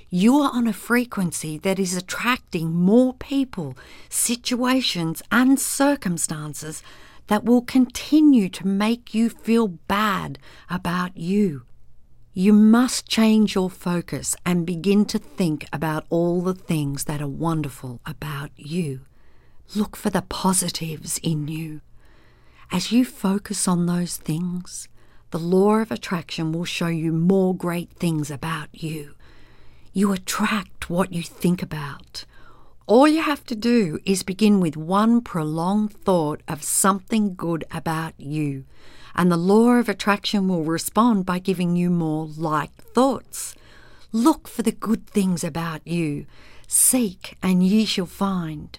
you 0.09 0.37
are 0.39 0.51
on 0.51 0.67
a 0.67 0.73
frequency 0.73 1.57
that 1.59 1.77
is 1.77 1.95
attracting 1.95 2.73
more 2.73 3.13
people, 3.13 3.77
situations, 4.09 5.21
and 5.31 5.59
circumstances 5.59 6.81
that 7.27 7.43
will 7.43 7.61
continue 7.61 8.49
to 8.49 8.67
make 8.67 9.13
you 9.13 9.29
feel 9.29 9.67
bad 9.67 10.39
about 10.69 11.15
you. 11.15 11.63
You 12.33 12.53
must 12.53 13.07
change 13.07 13.55
your 13.55 13.69
focus 13.69 14.35
and 14.45 14.65
begin 14.65 15.05
to 15.05 15.19
think 15.19 15.67
about 15.71 16.05
all 16.09 16.41
the 16.41 16.55
things 16.55 17.05
that 17.05 17.21
are 17.21 17.27
wonderful 17.27 18.01
about 18.05 18.49
you. 18.55 19.01
Look 19.75 19.95
for 19.95 20.09
the 20.09 20.23
positives 20.23 21.19
in 21.23 21.47
you. 21.47 21.81
As 22.71 22.91
you 22.91 23.05
focus 23.05 23.67
on 23.67 23.85
those 23.85 24.17
things, 24.17 24.87
the 25.31 25.39
law 25.39 25.75
of 25.75 25.91
attraction 25.91 26.51
will 26.51 26.65
show 26.65 26.87
you 26.87 27.11
more 27.11 27.55
great 27.55 27.91
things 27.91 28.29
about 28.29 28.69
you. 28.71 29.15
You 29.93 30.11
attract 30.11 30.89
what 30.89 31.13
you 31.13 31.23
think 31.23 31.61
about. 31.61 32.25
All 32.87 33.07
you 33.07 33.21
have 33.21 33.43
to 33.45 33.55
do 33.55 33.99
is 34.05 34.21
begin 34.23 34.59
with 34.59 34.77
one 34.77 35.21
prolonged 35.21 35.93
thought 35.93 36.41
of 36.47 36.63
something 36.63 37.33
good 37.33 37.63
about 37.71 38.13
you, 38.17 38.65
and 39.15 39.31
the 39.31 39.37
law 39.37 39.71
of 39.71 39.89
attraction 39.89 40.47
will 40.47 40.63
respond 40.63 41.25
by 41.25 41.39
giving 41.39 41.75
you 41.75 41.89
more 41.89 42.25
like 42.25 42.75
thoughts. 42.75 43.55
Look 44.11 44.47
for 44.47 44.61
the 44.61 44.71
good 44.71 45.07
things 45.07 45.43
about 45.43 45.87
you. 45.87 46.25
Seek, 46.67 47.37
and 47.41 47.63
ye 47.63 47.85
shall 47.85 48.05
find. 48.05 48.77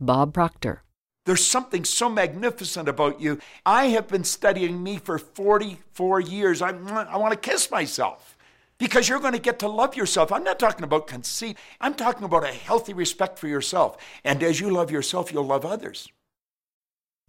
Bob 0.00 0.32
Proctor. 0.32 0.83
There's 1.24 1.44
something 1.44 1.84
so 1.84 2.10
magnificent 2.10 2.88
about 2.88 3.20
you. 3.20 3.38
I 3.64 3.86
have 3.86 4.08
been 4.08 4.24
studying 4.24 4.82
me 4.82 4.98
for 4.98 5.18
44 5.18 6.20
years. 6.20 6.60
I, 6.60 6.70
I 6.70 7.16
want 7.16 7.32
to 7.32 7.50
kiss 7.50 7.70
myself 7.70 8.36
because 8.76 9.08
you're 9.08 9.20
going 9.20 9.32
to 9.32 9.38
get 9.38 9.58
to 9.60 9.68
love 9.68 9.96
yourself. 9.96 10.30
I'm 10.30 10.44
not 10.44 10.58
talking 10.58 10.84
about 10.84 11.06
conceit, 11.06 11.56
I'm 11.80 11.94
talking 11.94 12.24
about 12.24 12.44
a 12.44 12.52
healthy 12.52 12.92
respect 12.92 13.38
for 13.38 13.48
yourself. 13.48 13.96
And 14.22 14.42
as 14.42 14.60
you 14.60 14.70
love 14.70 14.90
yourself, 14.90 15.32
you'll 15.32 15.46
love 15.46 15.64
others. 15.64 16.08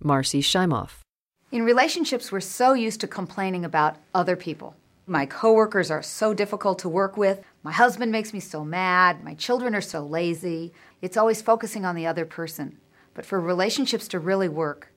Marcy 0.01 0.41
Shimoff. 0.41 0.99
In 1.51 1.63
relationships, 1.63 2.31
we're 2.31 2.41
so 2.41 2.73
used 2.73 2.99
to 2.99 3.07
complaining 3.07 3.63
about 3.63 3.95
other 4.13 4.35
people. 4.35 4.75
My 5.07 5.25
coworkers 5.25 5.89
are 5.89 6.01
so 6.01 6.33
difficult 6.33 6.79
to 6.79 6.89
work 6.89 7.15
with. 7.15 7.41
My 7.63 7.71
husband 7.71 8.11
makes 8.11 8.33
me 8.33 8.39
so 8.41 8.65
mad. 8.65 9.23
My 9.23 9.35
children 9.35 9.73
are 9.73 9.81
so 9.81 10.01
lazy. 10.01 10.73
It's 11.01 11.15
always 11.15 11.41
focusing 11.41 11.85
on 11.85 11.95
the 11.95 12.07
other 12.07 12.25
person. 12.25 12.79
But 13.15 13.25
for 13.25 13.41
relationships 13.41 14.07
to 14.09 14.19
really 14.19 14.49
work, 14.49 14.91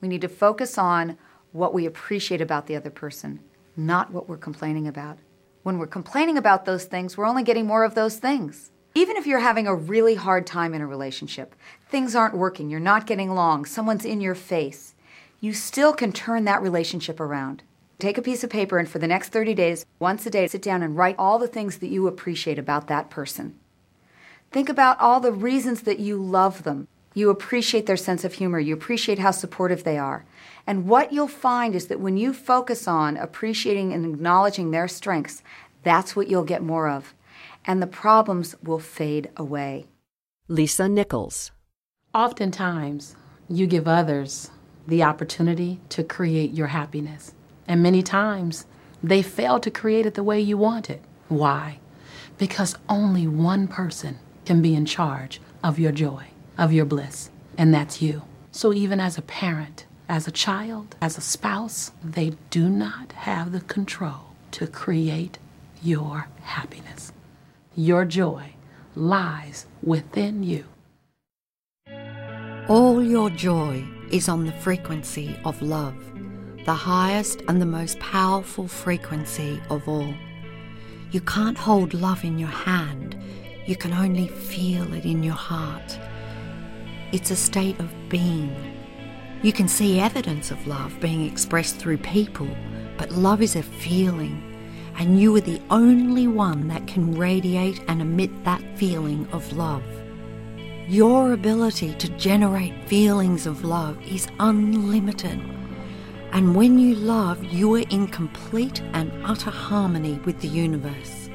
we 0.00 0.08
need 0.08 0.22
to 0.22 0.28
focus 0.28 0.76
on 0.76 1.16
what 1.52 1.72
we 1.72 1.86
appreciate 1.86 2.40
about 2.40 2.66
the 2.66 2.74
other 2.74 2.90
person, 2.90 3.40
not 3.76 4.10
what 4.10 4.28
we're 4.28 4.36
complaining 4.36 4.88
about. 4.88 5.18
When 5.62 5.78
we're 5.78 5.86
complaining 5.86 6.36
about 6.36 6.64
those 6.64 6.86
things, 6.86 7.16
we're 7.16 7.26
only 7.26 7.42
getting 7.44 7.66
more 7.66 7.84
of 7.84 7.94
those 7.94 8.16
things. 8.16 8.70
Even 8.94 9.16
if 9.16 9.26
you're 9.26 9.38
having 9.38 9.66
a 9.66 9.74
really 9.74 10.14
hard 10.14 10.46
time 10.46 10.74
in 10.74 10.80
a 10.80 10.86
relationship, 10.86 11.54
things 11.88 12.16
aren't 12.16 12.36
working, 12.36 12.70
you're 12.70 12.80
not 12.80 13.06
getting 13.06 13.28
along, 13.28 13.66
someone's 13.66 14.04
in 14.04 14.20
your 14.20 14.34
face, 14.34 14.94
you 15.40 15.52
still 15.52 15.92
can 15.92 16.10
turn 16.10 16.44
that 16.44 16.62
relationship 16.62 17.20
around. 17.20 17.62
Take 17.98 18.16
a 18.16 18.22
piece 18.22 18.42
of 18.42 18.50
paper 18.50 18.78
and 18.78 18.88
for 18.88 18.98
the 18.98 19.06
next 19.06 19.28
30 19.28 19.54
days, 19.54 19.84
once 19.98 20.24
a 20.24 20.30
day, 20.30 20.46
sit 20.48 20.62
down 20.62 20.82
and 20.82 20.96
write 20.96 21.16
all 21.18 21.38
the 21.38 21.48
things 21.48 21.78
that 21.78 21.88
you 21.88 22.06
appreciate 22.06 22.58
about 22.58 22.86
that 22.86 23.10
person. 23.10 23.58
Think 24.50 24.68
about 24.68 24.98
all 25.00 25.20
the 25.20 25.32
reasons 25.32 25.82
that 25.82 25.98
you 25.98 26.16
love 26.16 26.62
them, 26.62 26.88
you 27.18 27.30
appreciate 27.30 27.86
their 27.86 27.96
sense 27.96 28.24
of 28.24 28.34
humor. 28.34 28.60
You 28.60 28.74
appreciate 28.74 29.18
how 29.18 29.32
supportive 29.32 29.84
they 29.84 29.98
are. 29.98 30.24
And 30.66 30.86
what 30.86 31.12
you'll 31.12 31.28
find 31.28 31.74
is 31.74 31.88
that 31.88 32.00
when 32.00 32.16
you 32.16 32.32
focus 32.32 32.86
on 32.86 33.16
appreciating 33.16 33.92
and 33.92 34.04
acknowledging 34.04 34.70
their 34.70 34.88
strengths, 34.88 35.42
that's 35.82 36.14
what 36.14 36.28
you'll 36.28 36.44
get 36.44 36.62
more 36.62 36.88
of. 36.88 37.14
And 37.64 37.82
the 37.82 37.86
problems 37.86 38.54
will 38.62 38.78
fade 38.78 39.30
away. 39.36 39.86
Lisa 40.46 40.88
Nichols. 40.88 41.50
Oftentimes, 42.14 43.16
you 43.48 43.66
give 43.66 43.88
others 43.88 44.50
the 44.86 45.02
opportunity 45.02 45.80
to 45.90 46.02
create 46.02 46.52
your 46.52 46.68
happiness. 46.68 47.34
And 47.66 47.82
many 47.82 48.02
times, 48.02 48.66
they 49.02 49.22
fail 49.22 49.60
to 49.60 49.70
create 49.70 50.06
it 50.06 50.14
the 50.14 50.22
way 50.22 50.40
you 50.40 50.56
want 50.56 50.88
it. 50.88 51.02
Why? 51.28 51.80
Because 52.38 52.76
only 52.88 53.26
one 53.26 53.68
person 53.68 54.18
can 54.46 54.62
be 54.62 54.74
in 54.74 54.86
charge 54.86 55.40
of 55.62 55.78
your 55.78 55.92
joy 55.92 56.28
of 56.58 56.72
your 56.72 56.84
bliss, 56.84 57.30
and 57.56 57.72
that's 57.72 58.02
you. 58.02 58.22
So, 58.50 58.74
even 58.74 59.00
as 59.00 59.16
a 59.16 59.22
parent, 59.22 59.86
as 60.08 60.26
a 60.26 60.32
child, 60.32 60.96
as 61.00 61.16
a 61.16 61.22
spouse, 61.22 61.92
they 62.02 62.32
do 62.50 62.68
not 62.68 63.12
have 63.12 63.52
the 63.52 63.60
control 63.60 64.34
to 64.52 64.66
create 64.66 65.38
your 65.82 66.28
happiness. 66.42 67.12
Your 67.76 68.04
joy 68.04 68.54
lies 68.94 69.66
within 69.82 70.42
you. 70.42 70.64
All 72.68 73.02
your 73.02 73.30
joy 73.30 73.86
is 74.10 74.28
on 74.28 74.44
the 74.44 74.52
frequency 74.52 75.38
of 75.44 75.62
love, 75.62 75.96
the 76.64 76.74
highest 76.74 77.42
and 77.48 77.62
the 77.62 77.66
most 77.66 77.98
powerful 78.00 78.66
frequency 78.66 79.60
of 79.70 79.88
all. 79.88 80.12
You 81.10 81.20
can't 81.20 81.56
hold 81.56 81.94
love 81.94 82.24
in 82.24 82.38
your 82.38 82.48
hand, 82.48 83.16
you 83.66 83.76
can 83.76 83.92
only 83.92 84.28
feel 84.28 84.92
it 84.94 85.04
in 85.04 85.22
your 85.22 85.34
heart. 85.34 85.98
It's 87.10 87.30
a 87.30 87.36
state 87.36 87.80
of 87.80 87.90
being. 88.10 88.54
You 89.42 89.50
can 89.50 89.66
see 89.66 89.98
evidence 89.98 90.50
of 90.50 90.66
love 90.66 91.00
being 91.00 91.24
expressed 91.24 91.76
through 91.76 91.98
people, 91.98 92.48
but 92.98 93.12
love 93.12 93.40
is 93.40 93.56
a 93.56 93.62
feeling, 93.62 94.42
and 94.98 95.18
you 95.18 95.34
are 95.36 95.40
the 95.40 95.62
only 95.70 96.28
one 96.28 96.68
that 96.68 96.86
can 96.86 97.16
radiate 97.16 97.80
and 97.88 98.02
emit 98.02 98.44
that 98.44 98.62
feeling 98.76 99.26
of 99.32 99.50
love. 99.54 99.82
Your 100.86 101.32
ability 101.32 101.94
to 101.94 102.08
generate 102.18 102.86
feelings 102.88 103.46
of 103.46 103.64
love 103.64 103.96
is 104.02 104.28
unlimited. 104.38 105.40
And 106.32 106.54
when 106.54 106.78
you 106.78 106.94
love, 106.94 107.42
you 107.42 107.74
are 107.76 107.86
in 107.88 108.08
complete 108.08 108.82
and 108.92 109.10
utter 109.24 109.50
harmony 109.50 110.20
with 110.26 110.40
the 110.40 110.48
universe. 110.48 111.30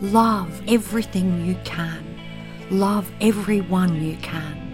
Love 0.00 0.62
everything 0.66 1.44
you 1.44 1.54
can. 1.64 2.02
Love 2.70 3.12
everyone 3.20 4.02
you 4.02 4.16
can. 4.22 4.65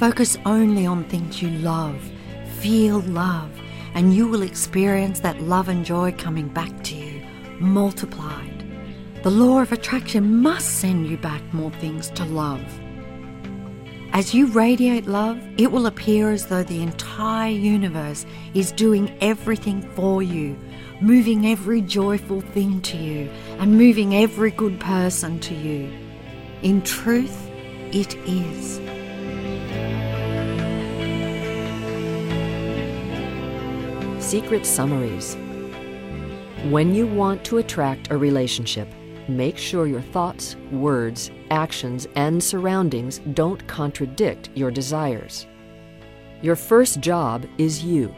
Focus 0.00 0.38
only 0.46 0.86
on 0.86 1.04
things 1.04 1.42
you 1.42 1.50
love. 1.50 2.00
Feel 2.60 3.00
love, 3.00 3.50
and 3.92 4.14
you 4.14 4.26
will 4.26 4.40
experience 4.40 5.20
that 5.20 5.42
love 5.42 5.68
and 5.68 5.84
joy 5.84 6.10
coming 6.12 6.48
back 6.48 6.82
to 6.84 6.94
you, 6.94 7.20
multiplied. 7.58 8.64
The 9.22 9.30
law 9.30 9.60
of 9.60 9.72
attraction 9.72 10.40
must 10.40 10.78
send 10.80 11.06
you 11.06 11.18
back 11.18 11.42
more 11.52 11.70
things 11.72 12.08
to 12.12 12.24
love. 12.24 12.64
As 14.14 14.32
you 14.32 14.46
radiate 14.46 15.06
love, 15.06 15.38
it 15.58 15.70
will 15.70 15.84
appear 15.84 16.30
as 16.30 16.46
though 16.46 16.62
the 16.62 16.82
entire 16.82 17.50
universe 17.50 18.24
is 18.54 18.72
doing 18.72 19.14
everything 19.20 19.82
for 19.94 20.22
you, 20.22 20.56
moving 21.02 21.46
every 21.46 21.82
joyful 21.82 22.40
thing 22.40 22.80
to 22.80 22.96
you, 22.96 23.28
and 23.58 23.76
moving 23.76 24.14
every 24.14 24.50
good 24.50 24.80
person 24.80 25.38
to 25.40 25.54
you. 25.54 25.92
In 26.62 26.80
truth, 26.80 27.50
it 27.92 28.14
is. 28.26 28.80
Secret 34.20 34.66
Summaries 34.66 35.34
When 36.68 36.94
you 36.94 37.06
want 37.06 37.42
to 37.46 37.56
attract 37.56 38.10
a 38.10 38.18
relationship, 38.18 38.86
make 39.28 39.56
sure 39.56 39.86
your 39.86 40.02
thoughts, 40.02 40.56
words, 40.70 41.30
actions, 41.50 42.06
and 42.16 42.40
surroundings 42.40 43.20
don't 43.32 43.66
contradict 43.66 44.50
your 44.54 44.70
desires. 44.70 45.46
Your 46.42 46.54
first 46.54 47.00
job 47.00 47.46
is 47.56 47.82
you. 47.82 48.14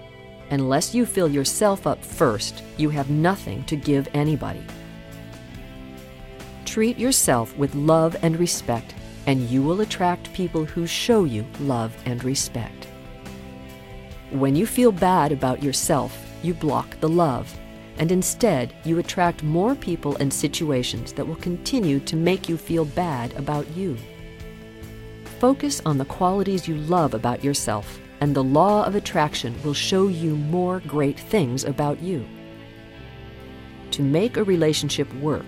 Unless 0.50 0.92
you 0.92 1.06
fill 1.06 1.30
yourself 1.30 1.86
up 1.86 2.04
first, 2.04 2.64
you 2.76 2.90
have 2.90 3.08
nothing 3.08 3.64
to 3.66 3.76
give 3.76 4.08
anybody. 4.12 4.66
Treat 6.64 6.98
yourself 6.98 7.56
with 7.56 7.76
love 7.76 8.16
and 8.22 8.36
respect, 8.38 8.96
and 9.28 9.48
you 9.48 9.62
will 9.62 9.80
attract 9.82 10.32
people 10.34 10.64
who 10.64 10.84
show 10.84 11.22
you 11.24 11.46
love 11.60 11.96
and 12.06 12.24
respect. 12.24 12.88
When 14.32 14.56
you 14.56 14.66
feel 14.66 14.92
bad 14.92 15.30
about 15.30 15.62
yourself, 15.62 16.18
you 16.42 16.54
block 16.54 16.98
the 17.00 17.08
love, 17.08 17.54
and 17.98 18.10
instead 18.10 18.72
you 18.82 18.98
attract 18.98 19.42
more 19.42 19.74
people 19.74 20.16
and 20.16 20.32
situations 20.32 21.12
that 21.12 21.26
will 21.26 21.36
continue 21.36 22.00
to 22.00 22.16
make 22.16 22.48
you 22.48 22.56
feel 22.56 22.86
bad 22.86 23.36
about 23.36 23.68
you. 23.76 23.98
Focus 25.38 25.82
on 25.84 25.98
the 25.98 26.06
qualities 26.06 26.66
you 26.66 26.76
love 26.76 27.12
about 27.12 27.44
yourself, 27.44 28.00
and 28.22 28.34
the 28.34 28.42
law 28.42 28.86
of 28.86 28.94
attraction 28.94 29.54
will 29.62 29.74
show 29.74 30.08
you 30.08 30.34
more 30.34 30.80
great 30.86 31.20
things 31.20 31.64
about 31.64 32.00
you. 32.00 32.26
To 33.90 34.02
make 34.02 34.38
a 34.38 34.44
relationship 34.44 35.12
work, 35.16 35.44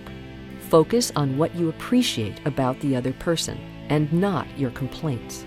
focus 0.69 1.11
on 1.15 1.39
what 1.39 1.55
you 1.55 1.69
appreciate 1.69 2.39
about 2.45 2.79
the 2.81 2.95
other 2.95 3.13
person 3.13 3.57
and 3.89 4.13
not 4.13 4.45
your 4.59 4.69
complaints. 4.71 5.43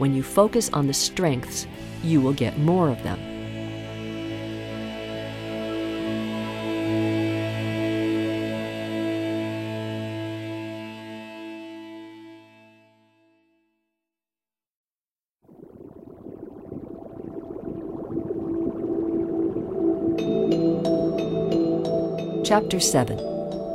When 0.00 0.14
you 0.14 0.22
focus 0.22 0.70
on 0.72 0.86
the 0.86 0.94
strengths, 0.94 1.66
you 2.02 2.22
will 2.22 2.32
get 2.32 2.58
more 2.58 2.88
of 2.88 3.02
them. 3.02 3.20
Chapter 22.42 22.80
7 22.80 23.18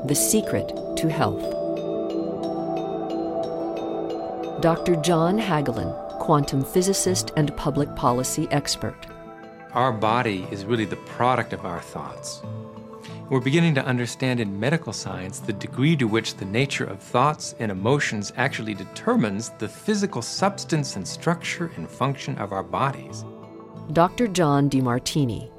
The 0.07 0.15
Secret 0.15 0.69
to 0.97 1.07
Health. 1.07 1.43
Dr. 4.63 4.95
John 4.95 5.37
Hagelin, 5.37 6.04
quantum 6.25 6.65
physicist 6.65 7.29
and 7.37 7.55
public 7.55 7.95
policy 7.95 8.47
expert. 8.49 9.05
Our 9.73 9.91
body 9.91 10.47
is 10.49 10.65
really 10.65 10.85
the 10.85 10.95
product 10.95 11.53
of 11.53 11.67
our 11.67 11.79
thoughts. 11.79 12.41
We're 13.29 13.41
beginning 13.41 13.75
to 13.75 13.85
understand 13.85 14.39
in 14.39 14.59
medical 14.59 14.91
science 14.91 15.39
the 15.39 15.53
degree 15.53 15.95
to 15.97 16.05
which 16.05 16.33
the 16.33 16.45
nature 16.45 16.85
of 16.85 16.99
thoughts 16.99 17.53
and 17.59 17.71
emotions 17.71 18.33
actually 18.37 18.73
determines 18.73 19.49
the 19.59 19.69
physical 19.69 20.23
substance 20.23 20.95
and 20.95 21.07
structure 21.07 21.71
and 21.75 21.87
function 21.87 22.35
of 22.39 22.53
our 22.53 22.63
bodies. 22.63 23.23
Dr. 23.93 24.27
John 24.27 24.67
Demartini. 24.67 25.51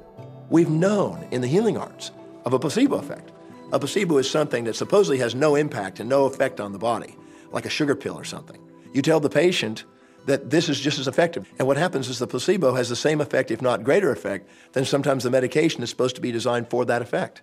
We've 0.49 0.69
known 0.69 1.29
in 1.31 1.39
the 1.39 1.47
healing 1.47 1.77
arts 1.77 2.11
of 2.43 2.51
a 2.51 2.59
placebo 2.59 2.97
effect. 2.97 3.31
A 3.71 3.79
placebo 3.79 4.17
is 4.17 4.29
something 4.29 4.65
that 4.65 4.75
supposedly 4.75 5.19
has 5.19 5.33
no 5.33 5.55
impact 5.55 6.01
and 6.01 6.09
no 6.09 6.25
effect 6.25 6.59
on 6.59 6.73
the 6.73 6.77
body, 6.77 7.15
like 7.53 7.65
a 7.65 7.69
sugar 7.69 7.95
pill 7.95 8.19
or 8.19 8.25
something. 8.25 8.59
You 8.91 9.01
tell 9.01 9.21
the 9.21 9.29
patient 9.29 9.85
that 10.27 10.49
this 10.49 10.69
is 10.69 10.79
just 10.79 10.99
as 10.99 11.07
effective. 11.07 11.51
And 11.57 11.67
what 11.67 11.77
happens 11.77 12.07
is 12.07 12.19
the 12.19 12.27
placebo 12.27 12.75
has 12.75 12.89
the 12.89 12.95
same 12.95 13.19
effect, 13.19 13.49
if 13.49 13.61
not 13.61 13.83
greater 13.83 14.11
effect, 14.11 14.47
than 14.73 14.85
sometimes 14.85 15.23
the 15.23 15.31
medication 15.31 15.81
is 15.81 15.89
supposed 15.89 16.15
to 16.15 16.21
be 16.21 16.31
designed 16.31 16.69
for 16.69 16.85
that 16.85 17.01
effect. 17.01 17.41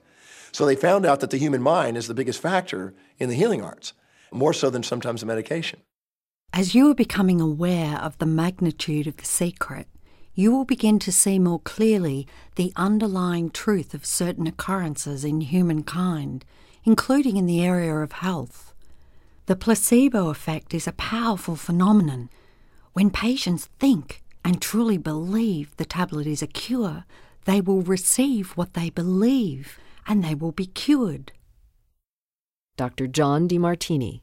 So 0.53 0.65
they 0.65 0.77
found 0.77 1.05
out 1.05 1.21
that 1.21 1.31
the 1.31 1.39
human 1.39 1.63
mind 1.63 1.97
is 1.97 2.07
the 2.07 2.15
biggest 2.15 2.41
factor 2.41 2.95
in 3.19 3.29
the 3.29 3.35
healing 3.35 3.63
arts, 3.63 3.95
more 4.31 4.53
so 4.53 4.71
than 4.71 4.83
sometimes 4.83 5.21
the 5.21 5.27
medication. 5.27 5.81
As 6.53 6.75
you 6.75 6.89
are 6.91 6.95
becoming 6.95 7.41
aware 7.41 7.99
of 7.99 8.17
the 8.19 8.27
magnitude 8.27 9.09
of 9.09 9.17
the 9.17 9.25
secret, 9.25 9.89
you 10.35 10.53
will 10.53 10.65
begin 10.65 10.99
to 11.01 11.11
see 11.11 11.39
more 11.39 11.61
clearly 11.61 12.29
the 12.57 12.73
underlying 12.77 13.51
truth 13.51 13.95
of 13.95 14.05
certain 14.05 14.47
occurrences 14.47 15.25
in 15.25 15.41
humankind, 15.41 16.45
including 16.85 17.37
in 17.37 17.47
the 17.47 17.65
area 17.65 17.97
of 17.97 18.13
health. 18.13 18.75
The 19.47 19.57
placebo 19.57 20.29
effect 20.29 20.75
is 20.75 20.87
a 20.87 20.93
powerful 20.93 21.57
phenomenon. 21.57 22.31
When 22.95 23.11
patients 23.11 23.69
think 23.79 24.23
and 24.45 24.63
truly 24.63 24.99
believe 24.99 25.77
the 25.77 25.85
tablet 25.85 26.29
is 26.29 26.43
a 26.43 26.47
cure, 26.47 27.05
they 27.45 27.61
will 27.61 27.83
receive 27.83 28.53
what 28.53 28.75
they 28.75 28.89
believe 28.89 29.79
and 30.07 30.25
they 30.25 30.35
will 30.35 30.53
be 30.53 30.67
cured. 30.67 31.33
Dr. 32.77 33.09
John 33.09 33.49
Demartini. 33.49 34.21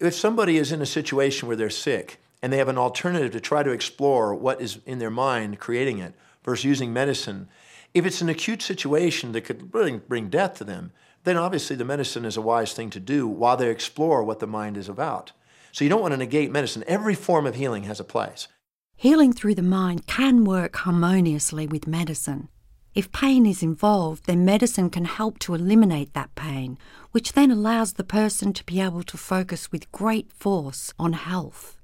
If 0.00 0.14
somebody 0.14 0.58
is 0.58 0.70
in 0.70 0.80
a 0.80 0.86
situation 0.86 1.48
where 1.48 1.56
they're 1.56 1.70
sick, 1.70 2.20
and 2.40 2.52
they 2.52 2.58
have 2.58 2.68
an 2.68 2.78
alternative 2.78 3.32
to 3.32 3.40
try 3.40 3.62
to 3.62 3.72
explore 3.72 4.34
what 4.34 4.60
is 4.60 4.78
in 4.86 4.98
their 4.98 5.10
mind 5.10 5.58
creating 5.58 5.98
it 5.98 6.14
versus 6.44 6.64
using 6.64 6.92
medicine. 6.92 7.48
If 7.94 8.06
it's 8.06 8.20
an 8.20 8.28
acute 8.28 8.62
situation 8.62 9.32
that 9.32 9.40
could 9.42 9.74
really 9.74 9.98
bring 9.98 10.28
death 10.28 10.54
to 10.58 10.64
them, 10.64 10.92
then 11.24 11.36
obviously 11.36 11.74
the 11.74 11.84
medicine 11.84 12.24
is 12.24 12.36
a 12.36 12.42
wise 12.42 12.72
thing 12.74 12.90
to 12.90 13.00
do 13.00 13.26
while 13.26 13.56
they 13.56 13.70
explore 13.70 14.22
what 14.22 14.38
the 14.38 14.46
mind 14.46 14.76
is 14.76 14.88
about. 14.88 15.32
So 15.78 15.84
you 15.84 15.90
don't 15.90 16.02
want 16.02 16.10
to 16.10 16.18
negate 16.18 16.50
medicine. 16.50 16.82
Every 16.88 17.14
form 17.14 17.46
of 17.46 17.54
healing 17.54 17.84
has 17.84 18.00
a 18.00 18.04
place. 18.04 18.48
Healing 18.96 19.32
through 19.32 19.54
the 19.54 19.62
mind 19.62 20.08
can 20.08 20.42
work 20.42 20.74
harmoniously 20.74 21.68
with 21.68 21.86
medicine. 21.86 22.48
If 22.96 23.12
pain 23.12 23.46
is 23.46 23.62
involved, 23.62 24.26
then 24.26 24.44
medicine 24.44 24.90
can 24.90 25.04
help 25.04 25.38
to 25.38 25.54
eliminate 25.54 26.14
that 26.14 26.34
pain, 26.34 26.78
which 27.12 27.34
then 27.34 27.52
allows 27.52 27.92
the 27.92 28.02
person 28.02 28.52
to 28.54 28.64
be 28.64 28.80
able 28.80 29.04
to 29.04 29.16
focus 29.16 29.70
with 29.70 29.92
great 29.92 30.32
force 30.32 30.92
on 30.98 31.12
health. 31.12 31.76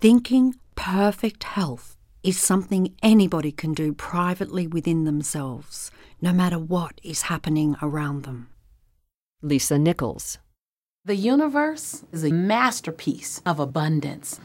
Thinking 0.00 0.54
perfect 0.74 1.44
health 1.44 1.94
is 2.22 2.40
something 2.40 2.94
anybody 3.02 3.52
can 3.52 3.74
do 3.74 3.92
privately 3.92 4.66
within 4.66 5.04
themselves, 5.04 5.90
no 6.22 6.32
matter 6.32 6.58
what 6.58 7.02
is 7.04 7.28
happening 7.28 7.76
around 7.82 8.22
them. 8.22 8.48
Lisa 9.42 9.78
Nichols. 9.78 10.38
The 11.04 11.16
universe 11.16 12.04
is 12.12 12.24
a 12.24 12.32
masterpiece 12.32 13.40
of 13.46 13.58
abundance. 13.58 14.40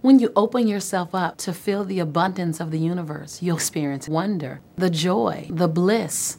When 0.00 0.18
you 0.18 0.32
open 0.34 0.66
yourself 0.66 1.14
up 1.14 1.36
to 1.38 1.52
feel 1.52 1.84
the 1.84 1.98
abundance 1.98 2.58
of 2.58 2.70
the 2.70 2.78
universe, 2.78 3.42
you'll 3.42 3.56
experience 3.56 4.08
wonder, 4.08 4.60
the 4.76 4.88
joy, 4.88 5.48
the 5.50 5.68
bliss. 5.68 6.38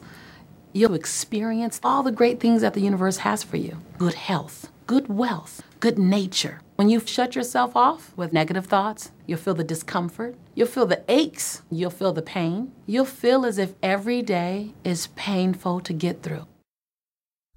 You'll 0.72 0.94
experience 0.94 1.80
all 1.84 2.02
the 2.02 2.10
great 2.10 2.40
things 2.40 2.62
that 2.62 2.74
the 2.74 2.80
universe 2.80 3.18
has 3.18 3.42
for 3.44 3.56
you 3.56 3.76
good 3.98 4.14
health, 4.14 4.72
good 4.86 5.08
wealth, 5.08 5.62
good 5.80 5.98
nature. 5.98 6.60
When 6.76 6.88
you 6.88 7.00
shut 7.04 7.36
yourself 7.36 7.76
off 7.76 8.16
with 8.16 8.32
negative 8.32 8.66
thoughts, 8.66 9.12
you'll 9.26 9.38
feel 9.38 9.54
the 9.54 9.64
discomfort, 9.64 10.34
you'll 10.54 10.66
feel 10.66 10.86
the 10.86 11.04
aches, 11.08 11.62
you'll 11.70 11.90
feel 11.90 12.12
the 12.12 12.22
pain. 12.22 12.72
You'll 12.86 13.04
feel 13.04 13.44
as 13.44 13.58
if 13.58 13.74
every 13.82 14.22
day 14.22 14.72
is 14.82 15.08
painful 15.08 15.80
to 15.80 15.92
get 15.92 16.22
through. 16.22 16.46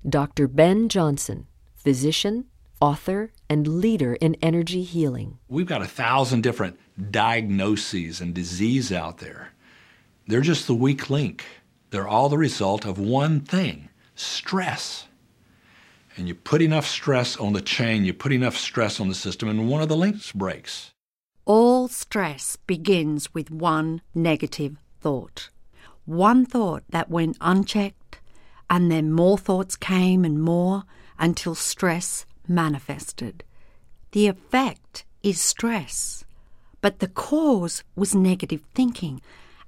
Dr. 0.07 0.48
Ben 0.48 0.90
Johnson, 0.90 1.48
physician, 1.81 2.45
author, 2.79 3.31
and 3.49 3.67
leader 3.67 4.15
in 4.15 4.35
energy 4.41 4.83
healing. 4.83 5.37
We've 5.47 5.67
got 5.67 5.81
a 5.81 5.87
thousand 5.87 6.41
different 6.41 6.79
diagnoses 7.11 8.21
and 8.21 8.33
disease 8.33 8.91
out 8.91 9.17
there. 9.17 9.53
They're 10.27 10.41
just 10.41 10.67
the 10.67 10.75
weak 10.75 11.09
link. 11.09 11.45
They're 11.89 12.07
all 12.07 12.29
the 12.29 12.37
result 12.37 12.85
of 12.85 12.97
one 12.97 13.41
thing 13.41 13.89
stress. 14.15 15.07
And 16.17 16.27
you 16.27 16.35
put 16.35 16.61
enough 16.61 16.85
stress 16.85 17.37
on 17.37 17.53
the 17.53 17.61
chain, 17.61 18.05
you 18.05 18.13
put 18.13 18.31
enough 18.31 18.57
stress 18.57 18.99
on 18.99 19.07
the 19.07 19.15
system, 19.15 19.49
and 19.49 19.69
one 19.69 19.81
of 19.81 19.89
the 19.89 19.95
links 19.95 20.31
breaks. 20.31 20.91
All 21.45 21.87
stress 21.87 22.55
begins 22.55 23.33
with 23.33 23.49
one 23.49 24.01
negative 24.13 24.77
thought. 24.99 25.49
One 26.05 26.45
thought 26.45 26.83
that 26.89 27.09
went 27.09 27.37
unchecked, 27.41 28.19
and 28.69 28.91
then 28.91 29.11
more 29.11 29.37
thoughts 29.37 29.75
came 29.75 30.23
and 30.23 30.41
more 30.41 30.83
until 31.22 31.56
stress 31.56 32.25
manifested. 32.48 33.45
The 34.11 34.27
effect 34.27 35.06
is 35.24 35.40
stress, 35.40 36.25
but 36.82 37.00
the 37.00 37.08
cause 37.08 37.83
was 37.95 38.14
negative 38.14 38.61
thinking, 38.74 39.22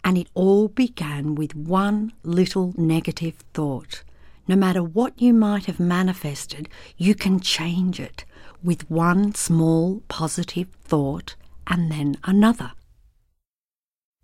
and 0.03 0.17
it 0.17 0.27
all 0.33 0.67
began 0.67 1.35
with 1.35 1.55
one 1.55 2.11
little 2.23 2.73
negative 2.75 3.35
thought. 3.53 4.03
No 4.47 4.57
matter 4.57 4.83
what 4.83 5.21
you 5.21 5.33
might 5.33 5.65
have 5.65 5.79
manifested, 5.79 6.67
you 6.97 7.15
can 7.15 7.39
change 7.39 7.99
it 7.99 8.25
with 8.61 8.89
one 8.89 9.33
small 9.35 10.01
positive 10.09 10.67
thought 10.83 11.35
and 11.67 11.89
then 11.89 12.17
another. 12.25 12.73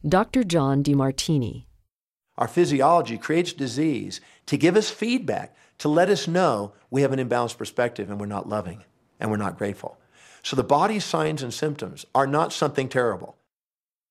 Dr. 0.08 0.44
John 0.44 0.84
Demartini. 0.84 1.66
Our 2.38 2.48
physiology 2.48 3.18
creates 3.18 3.54
disease 3.54 4.20
to 4.46 4.58
give 4.58 4.76
us 4.76 4.90
feedback, 4.90 5.56
to 5.80 5.90
let 5.90 6.10
us 6.10 6.28
know 6.28 6.74
we 6.90 7.02
have 7.02 7.12
an 7.12 7.20
imbalanced 7.20 7.58
perspective 7.58 8.10
and 8.10 8.20
we're 8.20 8.26
not 8.26 8.48
loving 8.48 8.84
and 9.20 9.32
we're 9.32 9.38
not 9.38 9.58
grateful. 9.58 9.98
So 10.44 10.56
the 10.56 10.64
body's 10.64 11.04
signs 11.04 11.42
and 11.42 11.54
symptoms 11.54 12.06
are 12.14 12.28
not 12.28 12.54
something 12.54 12.88
terrible. 12.88 13.36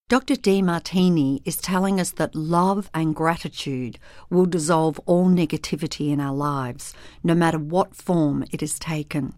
Dr. 0.09 0.37
Demartini 0.37 1.43
is 1.45 1.57
telling 1.57 2.01
us 2.01 2.13
that 2.13 2.35
love 2.35 2.91
and 2.95 3.15
gratitude 3.15 3.99
will 4.31 4.47
dissolve 4.47 4.99
all 5.05 5.29
negativity 5.29 6.11
in 6.11 6.19
our 6.19 6.35
lives, 6.35 6.95
no 7.23 7.35
matter 7.35 7.59
what 7.59 7.95
form 7.95 8.43
it 8.51 8.63
has 8.63 8.79
taken. 8.79 9.35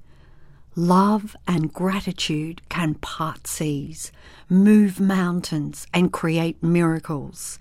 Love 0.76 1.34
and 1.48 1.72
gratitude 1.72 2.62
can 2.68 2.94
part 2.94 3.48
seas, 3.48 4.12
move 4.48 5.00
mountains, 5.00 5.88
and 5.92 6.12
create 6.12 6.62
miracles. 6.62 7.58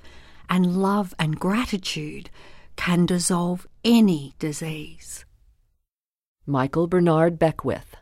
And 0.48 0.78
love 0.78 1.16
and 1.18 1.40
gratitude 1.40 2.30
can 2.80 3.06
dissolve 3.06 3.68
any 3.84 4.34
disease. 4.40 5.26
Michael 6.46 6.88
Bernard 6.88 7.38
Beckwith. 7.38 7.98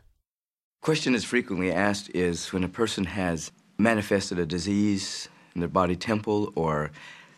Question 0.82 1.16
is 1.16 1.24
frequently 1.24 1.72
asked 1.72 2.08
is 2.14 2.52
when 2.52 2.62
a 2.62 2.68
person 2.68 3.02
has 3.02 3.50
manifested 3.76 4.38
a 4.38 4.46
disease 4.46 5.28
in 5.56 5.60
their 5.60 5.68
body 5.68 5.96
temple 5.96 6.52
or 6.54 6.92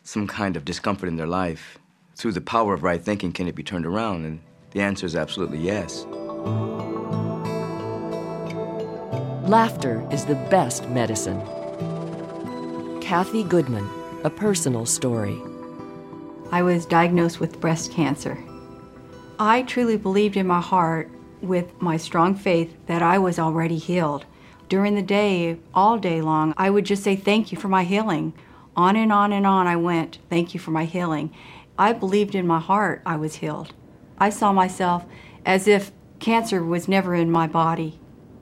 some 0.04 0.26
kind 0.26 0.54
of 0.54 0.66
discomfort 0.66 1.08
in 1.08 1.16
their 1.16 1.26
life, 1.26 1.78
through 2.14 2.32
the 2.32 2.42
power 2.42 2.74
of 2.74 2.82
right 2.82 3.02
thinking, 3.02 3.32
can 3.32 3.48
it 3.48 3.54
be 3.54 3.62
turned 3.62 3.86
around? 3.86 4.26
And 4.26 4.40
the 4.72 4.82
answer 4.82 5.06
is 5.06 5.16
absolutely 5.16 5.60
yes. 5.60 6.04
Laughter 9.48 10.06
is 10.12 10.26
the 10.26 10.34
best 10.50 10.90
medicine. 10.90 11.40
Kathy 13.00 13.44
Goodman, 13.44 13.88
a 14.24 14.30
personal 14.30 14.84
story. 14.84 15.40
I 16.52 16.62
was 16.62 16.84
diagnosed 16.84 17.38
with 17.38 17.60
breast 17.60 17.92
cancer. 17.92 18.36
I 19.38 19.62
truly 19.62 19.96
believed 19.96 20.36
in 20.36 20.46
my 20.46 20.60
heart, 20.60 21.10
with 21.40 21.80
my 21.80 21.96
strong 21.96 22.34
faith, 22.34 22.76
that 22.86 23.02
I 23.02 23.18
was 23.18 23.38
already 23.38 23.78
healed. 23.78 24.26
During 24.68 24.94
the 24.94 25.02
day, 25.02 25.58
all 25.72 25.96
day 25.96 26.20
long, 26.20 26.52
I 26.56 26.70
would 26.70 26.84
just 26.84 27.02
say, 27.04 27.16
Thank 27.16 27.52
you 27.52 27.58
for 27.58 27.68
my 27.68 27.84
healing. 27.84 28.32
On 28.76 28.96
and 28.96 29.12
on 29.12 29.32
and 29.32 29.46
on 29.46 29.66
I 29.66 29.76
went, 29.76 30.18
Thank 30.28 30.52
you 30.52 30.60
for 30.60 30.72
my 30.72 30.84
healing. 30.84 31.32
I 31.78 31.92
believed 31.92 32.34
in 32.34 32.46
my 32.46 32.60
heart 32.60 33.00
I 33.06 33.16
was 33.16 33.36
healed. 33.36 33.72
I 34.18 34.30
saw 34.30 34.52
myself 34.52 35.06
as 35.46 35.66
if 35.66 35.92
cancer 36.18 36.64
was 36.64 36.88
never 36.88 37.14
in 37.14 37.30
my 37.30 37.46
body. 37.46 37.98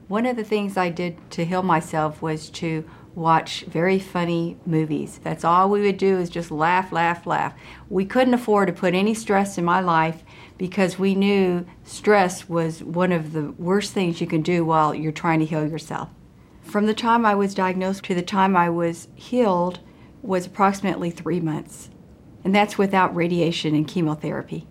One 0.09 0.27
of 0.27 0.37
the 0.37 0.45
things 0.45 0.77
I 0.77 0.89
did 0.89 1.31
to 1.33 1.45
heal 1.45 1.63
myself 1.63 2.21
was 2.23 2.49
to 2.51 2.89
watch 3.19 3.63
very 3.63 3.99
funny 3.99 4.57
movies. 4.65 5.21
That's 5.23 5.45
all 5.45 5.69
we 5.69 5.83
would 5.83 5.99
do 5.99 6.19
is 6.19 6.31
just 6.31 6.51
laugh, 6.51 6.93
laugh, 6.93 7.27
laugh. 7.27 7.53
We 7.91 8.05
couldn't 8.05 8.35
afford 8.35 8.69
to 8.69 8.73
put 8.73 8.95
any 8.95 9.13
stress 9.13 9.59
in 9.59 9.65
my 9.65 9.81
life 9.81 10.23
because 10.57 10.99
we 10.99 11.15
knew 11.15 11.67
stress 11.85 12.49
was 12.49 12.83
one 12.83 13.13
of 13.13 13.33
the 13.33 13.51
worst 13.53 13.93
things 13.93 14.21
you 14.21 14.27
can 14.27 14.43
do 14.43 14.65
while 14.65 14.95
you're 14.95 15.13
trying 15.13 15.41
to 15.41 15.47
heal 15.47 15.69
yourself. 15.69 16.09
From 16.63 16.87
the 16.87 16.95
time 16.95 17.27
I 17.27 17.35
was 17.35 17.55
diagnosed 17.55 18.05
to 18.05 18.15
the 18.15 18.23
time 18.23 18.57
I 18.57 18.71
was 18.71 19.09
healed 19.15 19.81
was 20.23 20.47
approximately 20.47 21.11
three 21.11 21.41
months, 21.41 21.91
and 22.45 22.55
that's 22.55 22.79
without 22.79 23.15
radiation 23.15 23.75
and 23.75 23.87
chemotherapy. 23.87 24.67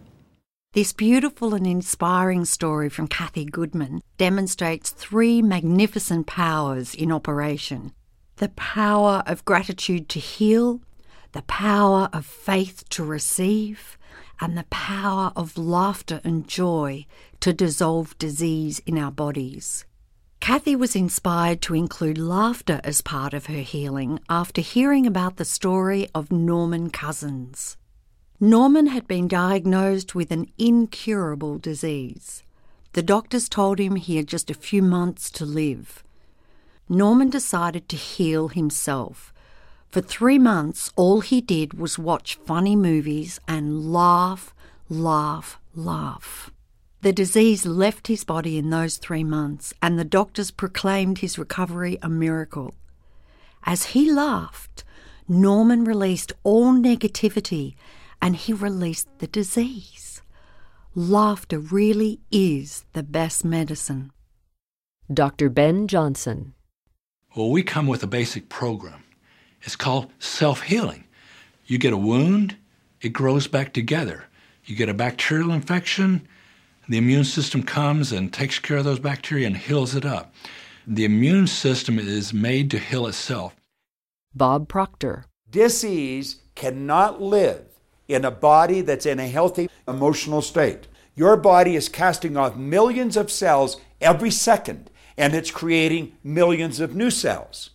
This 0.74 0.94
beautiful 0.94 1.56
and 1.56 1.66
inspiring 1.66 2.46
story 2.46 2.90
from 2.90 3.08
Kathy 3.08 3.46
Goodman 3.46 4.02
demonstrates 4.18 4.92
three 4.92 5.42
magnificent 5.42 6.28
powers 6.28 6.94
in 6.94 7.12
operation 7.12 7.94
the 8.38 8.50
power 8.50 9.24
of 9.26 9.46
gratitude 9.46 10.08
to 10.10 10.20
heal, 10.20 10.82
the 11.34 11.42
power 11.44 12.10
of 12.14 12.26
faith 12.26 12.88
to 12.90 13.04
receive, 13.04 13.98
and 14.40 14.58
the 14.58 14.66
power 14.70 15.32
of 15.36 15.58
laughter 15.58 16.22
and 16.24 16.48
joy 16.48 17.06
to 17.40 17.52
dissolve 17.52 18.18
disease 18.18 18.80
in 18.86 18.98
our 18.98 19.12
bodies. 19.12 19.86
Kathy 20.40 20.76
was 20.76 20.96
inspired 20.96 21.62
to 21.64 21.74
include 21.74 22.20
laughter 22.20 22.80
as 22.84 23.02
part 23.02 23.34
of 23.34 23.48
her 23.48 23.62
healing 23.62 24.20
after 24.30 24.62
hearing 24.62 25.08
about 25.08 25.38
the 25.38 25.46
story 25.46 26.08
of 26.14 26.32
Norman 26.32 26.92
Cousins. 26.92 27.76
Norman 28.40 28.88
had 28.88 29.08
been 29.08 29.28
diagnosed 29.28 30.14
with 30.14 30.32
an 30.32 30.46
incurable 30.60 31.58
disease. 31.58 32.44
The 32.94 33.02
doctors 33.02 33.50
told 33.50 33.80
him 33.80 33.96
he 33.96 34.18
had 34.18 34.28
just 34.28 34.52
a 34.52 34.56
few 34.56 34.84
months 34.84 35.32
to 35.32 35.46
live. 35.46 36.04
Norman 36.90 37.30
decided 37.30 37.90
to 37.90 37.96
heal 37.96 38.48
himself. 38.48 39.34
For 39.90 40.02
three 40.02 40.40
months, 40.40 40.92
all 40.96 41.22
he 41.22 41.42
did 41.42 41.74
was 41.74 42.00
watch 42.00 42.36
funny 42.46 42.76
movies 42.76 43.40
and 43.48 43.92
laugh, 43.92 44.54
laugh, 44.90 45.60
laugh. 45.76 46.52
The 47.02 47.14
disease 47.14 47.66
left 47.66 48.08
his 48.08 48.24
body 48.24 48.58
in 48.58 48.70
those 48.70 48.98
three 48.98 49.24
months, 49.24 49.74
and 49.82 49.98
the 49.98 50.04
doctors 50.04 50.52
proclaimed 50.52 51.20
his 51.20 51.38
recovery 51.38 51.98
a 52.02 52.10
miracle. 52.10 52.74
As 53.64 53.88
he 53.88 54.12
laughed, 54.12 54.84
Norman 55.28 55.84
released 55.84 56.32
all 56.44 56.74
negativity 56.74 57.76
and 58.22 58.36
he 58.36 58.54
released 58.54 59.08
the 59.20 59.28
disease. 59.28 60.22
Laughter 60.96 61.60
really 61.60 62.20
is 62.32 62.86
the 62.94 63.04
best 63.04 63.46
medicine. 63.46 64.12
Dr. 65.14 65.50
Ben 65.50 65.88
Johnson. 65.88 66.54
Well, 67.38 67.52
we 67.52 67.62
come 67.62 67.86
with 67.86 68.02
a 68.02 68.08
basic 68.08 68.50
program. 68.50 69.04
It's 69.62 69.76
called 69.76 70.12
self 70.18 70.64
healing. 70.64 71.04
You 71.68 71.78
get 71.78 71.94
a 71.94 71.98
wound, 71.98 72.56
it 73.00 73.10
grows 73.10 73.46
back 73.46 73.74
together. 73.74 74.26
You 74.66 74.76
get 74.76 74.90
a 74.90 74.94
bacterial 74.96 75.52
infection, 75.52 76.28
the 76.90 76.98
immune 76.98 77.26
system 77.26 77.62
comes 77.62 78.12
and 78.12 78.34
takes 78.34 78.58
care 78.58 78.78
of 78.78 78.86
those 78.86 78.98
bacteria 78.98 79.46
and 79.46 79.56
heals 79.56 79.94
it 79.94 80.04
up. 80.04 80.34
The 80.88 81.06
immune 81.06 81.46
system 81.46 82.00
is 82.00 82.34
made 82.34 82.72
to 82.72 82.80
heal 82.80 83.06
itself. 83.06 83.56
Bob 84.34 84.68
Proctor. 84.68 85.26
Disease 85.48 86.38
cannot 86.56 87.22
live 87.22 87.66
in 88.08 88.26
a 88.26 88.32
body 88.32 88.82
that's 88.82 89.06
in 89.06 89.20
a 89.20 89.28
healthy 89.28 89.70
emotional 89.88 90.42
state. 90.42 90.88
Your 91.14 91.38
body 91.38 91.76
is 91.76 91.88
casting 91.88 92.36
off 92.36 92.56
millions 92.56 93.16
of 93.16 93.30
cells 93.30 93.80
every 94.02 94.32
second, 94.32 94.90
and 95.18 95.34
it's 95.34 95.52
creating 95.52 96.14
millions 96.24 96.80
of 96.80 96.96
new 96.96 97.10
cells. 97.10 97.72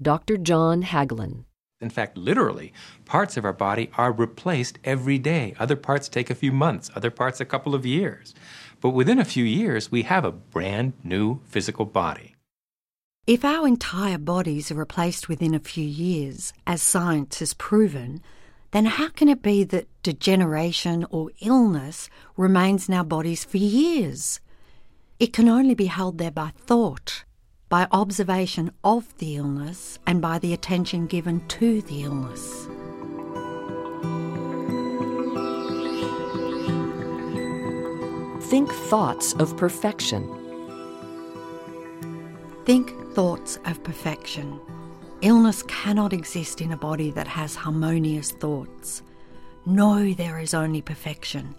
Dr. 0.00 0.36
John 0.36 0.82
Hagelin. 0.82 1.44
In 1.80 1.90
fact, 1.90 2.16
literally, 2.16 2.72
parts 3.04 3.36
of 3.36 3.44
our 3.44 3.52
body 3.52 3.90
are 3.98 4.12
replaced 4.12 4.78
every 4.84 5.18
day. 5.18 5.54
Other 5.58 5.76
parts 5.76 6.08
take 6.08 6.30
a 6.30 6.34
few 6.34 6.52
months, 6.52 6.90
other 6.94 7.10
parts 7.10 7.40
a 7.40 7.44
couple 7.44 7.74
of 7.74 7.84
years. 7.84 8.34
But 8.80 8.90
within 8.90 9.18
a 9.18 9.24
few 9.24 9.44
years, 9.44 9.90
we 9.90 10.02
have 10.02 10.24
a 10.24 10.32
brand 10.32 10.94
new 11.02 11.40
physical 11.44 11.84
body. 11.84 12.34
If 13.26 13.44
our 13.44 13.66
entire 13.66 14.18
bodies 14.18 14.70
are 14.70 14.76
replaced 14.76 15.28
within 15.28 15.54
a 15.54 15.58
few 15.58 15.84
years, 15.84 16.52
as 16.66 16.80
science 16.80 17.40
has 17.40 17.54
proven, 17.54 18.22
then 18.70 18.86
how 18.86 19.08
can 19.08 19.28
it 19.28 19.42
be 19.42 19.64
that 19.64 19.88
degeneration 20.02 21.04
or 21.10 21.30
illness 21.40 22.08
remains 22.36 22.88
in 22.88 22.94
our 22.94 23.04
bodies 23.04 23.44
for 23.44 23.56
years? 23.56 24.40
It 25.18 25.32
can 25.32 25.48
only 25.48 25.74
be 25.74 25.86
held 25.86 26.18
there 26.18 26.30
by 26.30 26.52
thought, 26.58 27.24
by 27.70 27.88
observation 27.90 28.70
of 28.84 29.16
the 29.16 29.36
illness, 29.36 29.98
and 30.06 30.20
by 30.20 30.38
the 30.38 30.52
attention 30.52 31.06
given 31.06 31.46
to 31.48 31.80
the 31.82 32.02
illness. 32.02 32.66
Think 38.50 38.70
thoughts 38.70 39.32
of 39.34 39.56
perfection. 39.56 40.28
Think 42.66 42.92
thoughts 43.14 43.58
of 43.64 43.82
perfection. 43.82 44.60
Illness 45.22 45.62
cannot 45.62 46.12
exist 46.12 46.60
in 46.60 46.72
a 46.72 46.76
body 46.76 47.10
that 47.12 47.26
has 47.26 47.54
harmonious 47.54 48.32
thoughts. 48.32 49.02
No, 49.64 50.12
there 50.12 50.38
is 50.38 50.52
only 50.52 50.82
perfection. 50.82 51.54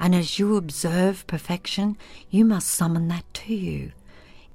And 0.00 0.14
as 0.14 0.38
you 0.38 0.56
observe 0.56 1.26
perfection, 1.26 1.98
you 2.30 2.44
must 2.44 2.68
summon 2.68 3.08
that 3.08 3.32
to 3.34 3.54
you. 3.54 3.92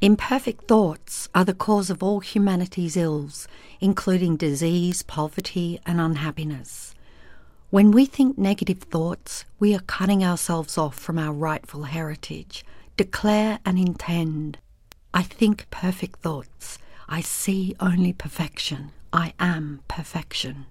Imperfect 0.02 0.68
thoughts 0.68 1.30
are 1.34 1.46
the 1.46 1.54
cause 1.54 1.90
of 1.90 2.04
all 2.04 2.20
humanity's 2.20 2.98
ills, 2.98 3.48
including 3.80 4.36
disease, 4.36 5.04
poverty, 5.04 5.80
and 5.86 6.02
unhappiness. 6.02 6.94
When 7.70 7.92
we 7.92 8.06
think 8.06 8.38
negative 8.38 8.80
thoughts, 8.80 9.46
we 9.60 9.76
are 9.76 9.80
cutting 9.80 10.24
ourselves 10.24 10.78
off 10.78 10.96
from 10.96 11.20
our 11.20 11.34
rightful 11.34 11.84
heritage. 11.84 12.66
Declare 12.98 13.60
and 13.66 13.78
intend. 13.78 14.58
I 15.14 15.24
think 15.24 15.70
perfect 15.70 16.20
thoughts. 16.22 16.78
I 17.08 17.22
see 17.22 17.76
only 17.80 18.14
perfection. 18.14 18.92
I 19.14 19.34
am 19.40 19.82
perfection. 19.88 20.66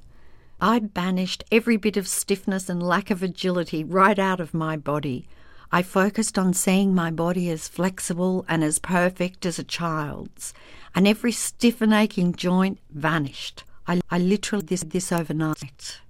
I 0.65 0.78
banished 0.78 1.44
every 1.52 1.76
bit 1.76 1.99
of 1.99 2.09
stiffness 2.09 2.70
and 2.70 2.83
lack 2.83 3.10
of 3.10 3.23
agility 3.23 3.84
right 3.84 4.18
out 4.18 4.41
of 4.41 4.55
my 4.55 4.78
body. 4.78 5.28
I 5.70 5.83
focused 5.83 6.39
on 6.39 6.55
seeing 6.55 6.94
my 6.94 7.10
body 7.10 7.51
as 7.51 7.68
flexible 7.68 8.47
and 8.49 8.65
as 8.65 8.78
perfect 8.78 9.44
as 9.44 9.59
a 9.59 9.62
child's, 9.62 10.55
and 10.94 11.07
every 11.07 11.33
stiff 11.33 11.83
and 11.83 11.93
aching 11.93 12.33
joint 12.33 12.78
vanished. 12.89 13.65
I, 13.86 14.01
I 14.10 14.18
literally 14.18 14.65
did 14.65 14.89
this 14.89 15.12
overnight. 15.12 16.01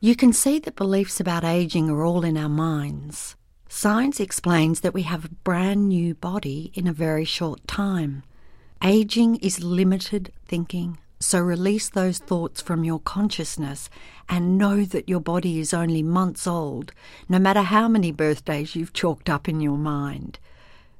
You 0.00 0.16
can 0.16 0.32
see 0.32 0.58
that 0.58 0.74
beliefs 0.74 1.20
about 1.20 1.44
aging 1.44 1.88
are 1.88 2.04
all 2.04 2.24
in 2.24 2.36
our 2.36 2.48
minds. 2.48 3.36
Science 3.68 4.18
explains 4.18 4.80
that 4.80 4.94
we 4.94 5.02
have 5.02 5.24
a 5.26 5.34
brand 5.44 5.90
new 5.90 6.16
body 6.16 6.72
in 6.74 6.88
a 6.88 6.92
very 6.92 7.24
short 7.24 7.64
time. 7.68 8.24
Aging 8.82 9.36
is 9.36 9.62
limited 9.62 10.32
thinking, 10.44 10.98
So 11.18 11.40
release 11.40 11.88
those 11.88 12.18
thoughts 12.18 12.60
from 12.60 12.84
your 12.84 13.00
consciousness 13.00 13.88
and 14.28 14.58
know 14.58 14.84
that 14.84 15.08
your 15.08 15.20
body 15.20 15.58
is 15.58 15.72
only 15.72 16.02
months 16.02 16.46
old, 16.46 16.92
no 17.28 17.38
matter 17.38 17.62
how 17.62 17.88
many 17.88 18.12
birthdays 18.12 18.76
you've 18.76 18.92
chalked 18.92 19.30
up 19.30 19.48
in 19.48 19.60
your 19.60 19.78
mind. 19.78 20.38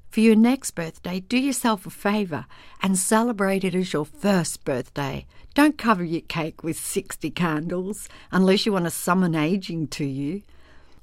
For 0.08 0.20
your 0.20 0.36
next 0.36 0.70
birthday, 0.70 1.20
do 1.20 1.36
yourself 1.36 1.84
a 1.84 1.90
favour 1.90 2.46
and 2.82 2.98
celebrate 2.98 3.64
it 3.64 3.74
as 3.74 3.92
your 3.92 4.06
first 4.06 4.64
birthday. 4.64 5.26
Don't 5.52 5.76
cover 5.76 6.02
your 6.02 6.22
cake 6.22 6.64
with 6.64 6.78
60 6.78 7.30
candles 7.32 8.08
unless 8.32 8.64
you 8.64 8.72
want 8.72 8.86
to 8.86 8.90
summon 8.90 9.34
aging 9.34 9.88
to 9.88 10.06
you. 10.06 10.42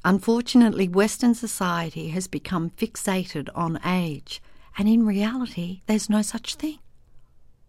Unfortunately, 0.04 0.88
Western 0.88 1.36
society 1.36 2.10
has 2.10 2.28
become 2.28 2.72
fixated 2.72 3.50
on 3.54 3.80
age, 3.86 4.42
and 4.78 4.90
in 4.90 5.06
reality, 5.06 5.82
there's 5.86 6.10
no 6.10 6.24
such 6.24 6.56
thing. 6.56 6.80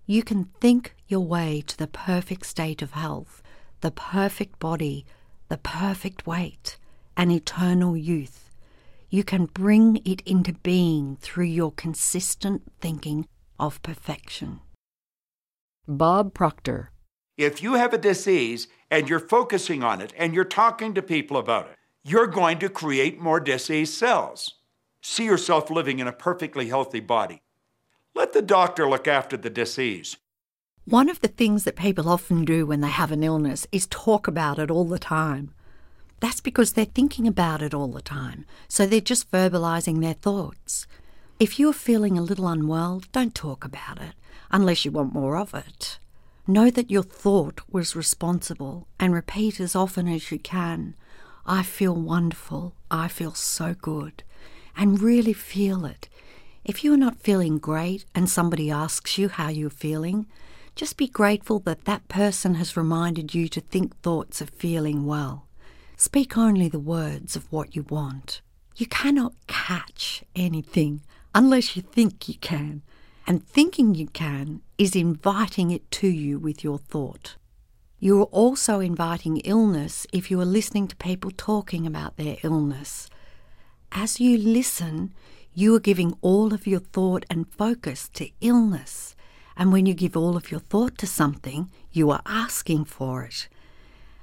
You 0.07 0.23
can 0.23 0.47
think 0.61 0.95
your 1.15 1.20
way 1.20 1.62
to 1.65 1.78
the 1.78 1.86
perfect 1.86 2.44
state 2.44 2.83
of 2.83 2.91
health, 2.91 3.41
the 3.83 3.93
perfect 3.93 4.59
body, 4.59 5.07
the 5.49 5.57
perfect 5.57 6.26
weight, 6.26 6.76
and 7.17 7.31
eternal 7.31 7.97
youth. 7.97 8.51
You 9.10 9.23
can 9.23 9.47
bring 9.47 9.99
it 10.05 10.23
into 10.23 10.55
being 10.55 11.17
through 11.20 11.44
your 11.44 11.70
consistent 11.70 12.62
thinking 12.81 13.28
of 13.60 13.81
perfection. 13.83 14.59
Bob 15.86 16.34
Proctor. 16.34 16.91
If 17.36 17.62
you 17.62 17.75
have 17.75 17.94
a 17.94 18.07
disease 18.10 18.67
and 18.91 19.09
you're 19.09 19.20
focusing 19.36 19.84
on 19.84 20.01
it 20.01 20.12
and 20.17 20.34
you're 20.34 20.44
talking 20.44 20.94
to 20.94 21.10
people 21.15 21.36
about 21.36 21.68
it, 21.68 21.76
you're 22.02 22.26
going 22.26 22.59
to 22.59 22.68
create 22.68 23.20
more 23.20 23.39
disease 23.39 23.97
cells. 23.97 24.55
See 25.01 25.26
yourself 25.26 25.70
living 25.70 26.01
in 26.01 26.09
a 26.09 26.12
perfectly 26.26 26.67
healthy 26.67 26.99
body. 26.99 27.41
Let 28.17 28.33
the 28.33 28.43
doctor 28.43 28.89
look 28.91 29.07
after 29.07 29.36
the 29.36 29.51
disease. 29.51 30.17
One 30.87 31.09
of 31.09 31.21
the 31.23 31.29
things 31.29 31.65
that 31.65 31.77
people 31.77 32.11
often 32.11 32.45
do 32.45 32.67
when 32.67 32.83
they 32.83 32.89
have 32.89 33.11
an 33.11 33.23
illness 33.23 33.67
is 33.73 33.87
talk 33.87 34.29
about 34.29 34.59
it 34.59 34.71
all 34.71 34.85
the 34.85 34.99
time. 34.99 35.55
That's 36.21 36.43
because 36.43 36.75
they're 36.75 36.85
thinking 36.85 37.27
about 37.27 37.63
it 37.63 37.73
all 37.73 37.89
the 37.89 38.03
time, 38.03 38.45
so 38.69 38.85
they're 38.85 39.01
just 39.01 39.31
verbalizing 39.31 40.01
their 40.01 40.13
thoughts. 40.13 40.87
If 41.41 41.59
you're 41.59 41.73
feeling 41.73 42.19
a 42.19 42.23
little 42.23 42.47
unwell, 42.47 43.03
don't 43.13 43.35
talk 43.35 43.65
about 43.65 44.01
it, 44.01 44.13
unless 44.51 44.85
you 44.85 44.91
want 44.91 45.15
more 45.15 45.39
of 45.39 45.55
it. 45.55 45.99
Know 46.47 46.71
that 46.71 46.91
your 46.91 47.03
thought 47.03 47.63
was 47.71 47.97
responsible 47.97 48.87
and 49.01 49.15
repeat 49.15 49.61
as 49.61 49.75
often 49.75 50.07
as 50.07 50.31
you 50.31 50.39
can. 50.39 50.95
I 51.47 51.63
feel 51.63 51.95
wonderful. 51.95 52.75
I 52.91 53.09
feel 53.09 53.33
so 53.33 53.75
good. 53.75 54.23
And 54.77 55.01
really 55.01 55.33
feel 55.33 55.87
it. 55.87 56.11
If 56.63 56.85
you 56.85 56.93
are 56.93 56.99
not 56.99 57.21
feeling 57.21 57.57
great 57.57 58.05
and 58.15 58.29
somebody 58.29 58.71
asks 58.71 59.17
you 59.17 59.31
how 59.31 59.49
you're 59.49 59.71
feeling, 59.71 60.27
just 60.75 60.97
be 60.97 61.07
grateful 61.07 61.61
that 61.61 61.85
that 61.85 62.09
person 62.09 62.55
has 62.57 62.77
reminded 62.77 63.35
you 63.35 63.49
to 63.49 63.61
think 63.61 63.97
thoughts 64.01 64.41
of 64.41 64.51
feeling 64.51 65.07
well. 65.07 65.47
Speak 65.97 66.36
only 66.36 66.69
the 66.69 66.81
words 66.81 67.36
of 67.36 67.51
what 67.53 67.77
you 67.77 67.85
want. 67.89 68.43
You 68.77 68.86
cannot 68.86 69.35
catch 69.47 70.25
anything 70.35 71.03
unless 71.35 71.77
you 71.77 71.83
think 71.83 72.28
you 72.28 72.35
can, 72.35 72.83
and 73.27 73.47
thinking 73.47 73.94
you 73.94 74.09
can 74.09 74.62
is 74.77 74.97
inviting 74.97 75.70
it 75.70 75.89
to 75.93 76.09
you 76.09 76.39
with 76.39 76.65
your 76.65 76.78
thought. 76.78 77.36
You 78.01 78.20
are 78.20 78.25
also 78.25 78.81
inviting 78.81 79.39
illness 79.39 80.07
if 80.12 80.31
you 80.31 80.41
are 80.41 80.44
listening 80.44 80.89
to 80.89 80.97
people 80.97 81.31
talking 81.31 81.86
about 81.86 82.17
their 82.17 82.36
illness. 82.43 83.09
As 83.93 84.20
you 84.20 84.36
listen, 84.36 85.15
you 85.55 85.75
are 85.77 85.81
giving 85.81 86.15
all 86.20 86.53
of 86.53 86.67
your 86.67 86.81
thought 86.81 87.25
and 87.31 87.51
focus 87.53 88.09
to 88.15 88.28
illness. 88.41 89.14
And 89.57 89.73
when 89.73 89.86
you 89.86 89.94
give 89.94 90.16
all 90.16 90.36
of 90.36 90.50
your 90.50 90.60
thought 90.60 90.99
to 90.99 91.07
something, 91.07 91.70
you 91.92 92.10
are 92.10 92.23
asking 92.26 92.86
for 92.86 93.23
it. 93.23 93.49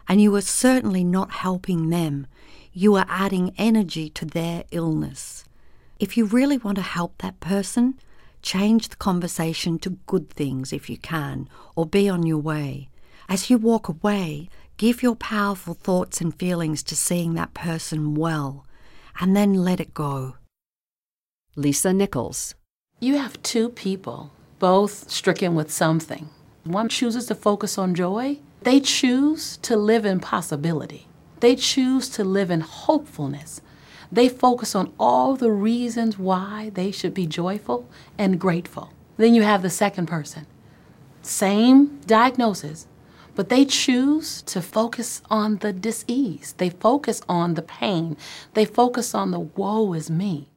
And 0.07 0.21
you 0.21 0.35
are 0.35 0.41
certainly 0.41 1.03
not 1.03 1.31
helping 1.31 1.89
them. 1.89 2.27
You 2.73 2.95
are 2.95 3.05
adding 3.07 3.53
energy 3.57 4.09
to 4.09 4.25
their 4.25 4.65
illness. 4.71 5.45
If 5.99 6.17
you 6.17 6.25
really 6.25 6.57
want 6.57 6.75
to 6.77 6.81
help 6.81 7.17
that 7.19 7.39
person, 7.39 7.99
change 8.41 8.89
the 8.89 8.95
conversation 8.95 9.77
to 9.79 9.97
good 10.07 10.29
things 10.29 10.73
if 10.73 10.89
you 10.89 10.97
can, 10.97 11.47
or 11.75 11.85
be 11.85 12.09
on 12.09 12.25
your 12.25 12.39
way. 12.39 12.89
As 13.29 13.49
you 13.49 13.57
walk 13.57 13.87
away, 13.87 14.49
give 14.77 15.03
your 15.03 15.15
powerful 15.15 15.75
thoughts 15.75 16.19
and 16.19 16.37
feelings 16.37 16.81
to 16.83 16.95
seeing 16.95 17.35
that 17.35 17.53
person 17.53 18.15
well, 18.15 18.65
and 19.19 19.35
then 19.35 19.53
let 19.53 19.79
it 19.79 19.93
go. 19.93 20.35
Lisa 21.55 21.93
Nichols. 21.93 22.55
You 22.99 23.17
have 23.17 23.41
two 23.43 23.69
people, 23.69 24.31
both 24.61 25.09
stricken 25.09 25.55
with 25.55 25.71
something. 25.71 26.29
One 26.65 26.87
chooses 26.87 27.25
to 27.25 27.35
focus 27.35 27.79
on 27.79 27.95
joy, 27.95 28.37
they 28.61 28.79
choose 28.79 29.57
to 29.63 29.75
live 29.75 30.05
in 30.05 30.19
possibility. 30.19 31.07
They 31.39 31.55
choose 31.55 32.07
to 32.09 32.23
live 32.23 32.51
in 32.51 32.61
hopefulness. 32.61 33.61
They 34.11 34.29
focus 34.29 34.75
on 34.75 34.93
all 34.99 35.35
the 35.35 35.51
reasons 35.51 36.19
why 36.19 36.69
they 36.75 36.91
should 36.91 37.15
be 37.15 37.25
joyful 37.25 37.89
and 38.19 38.39
grateful. 38.39 38.93
Then 39.17 39.33
you 39.33 39.41
have 39.41 39.63
the 39.63 39.71
second 39.71 40.05
person. 40.05 40.45
Same 41.23 41.99
diagnosis, 42.05 42.85
but 43.33 43.49
they 43.49 43.65
choose 43.65 44.43
to 44.43 44.61
focus 44.61 45.23
on 45.31 45.57
the 45.57 45.73
disease. 45.73 46.53
They 46.59 46.69
focus 46.69 47.23
on 47.27 47.55
the 47.55 47.63
pain. 47.63 48.15
They 48.53 48.65
focus 48.65 49.15
on 49.15 49.31
the 49.31 49.39
woe 49.39 49.93
is 49.93 50.11
me. 50.11 50.49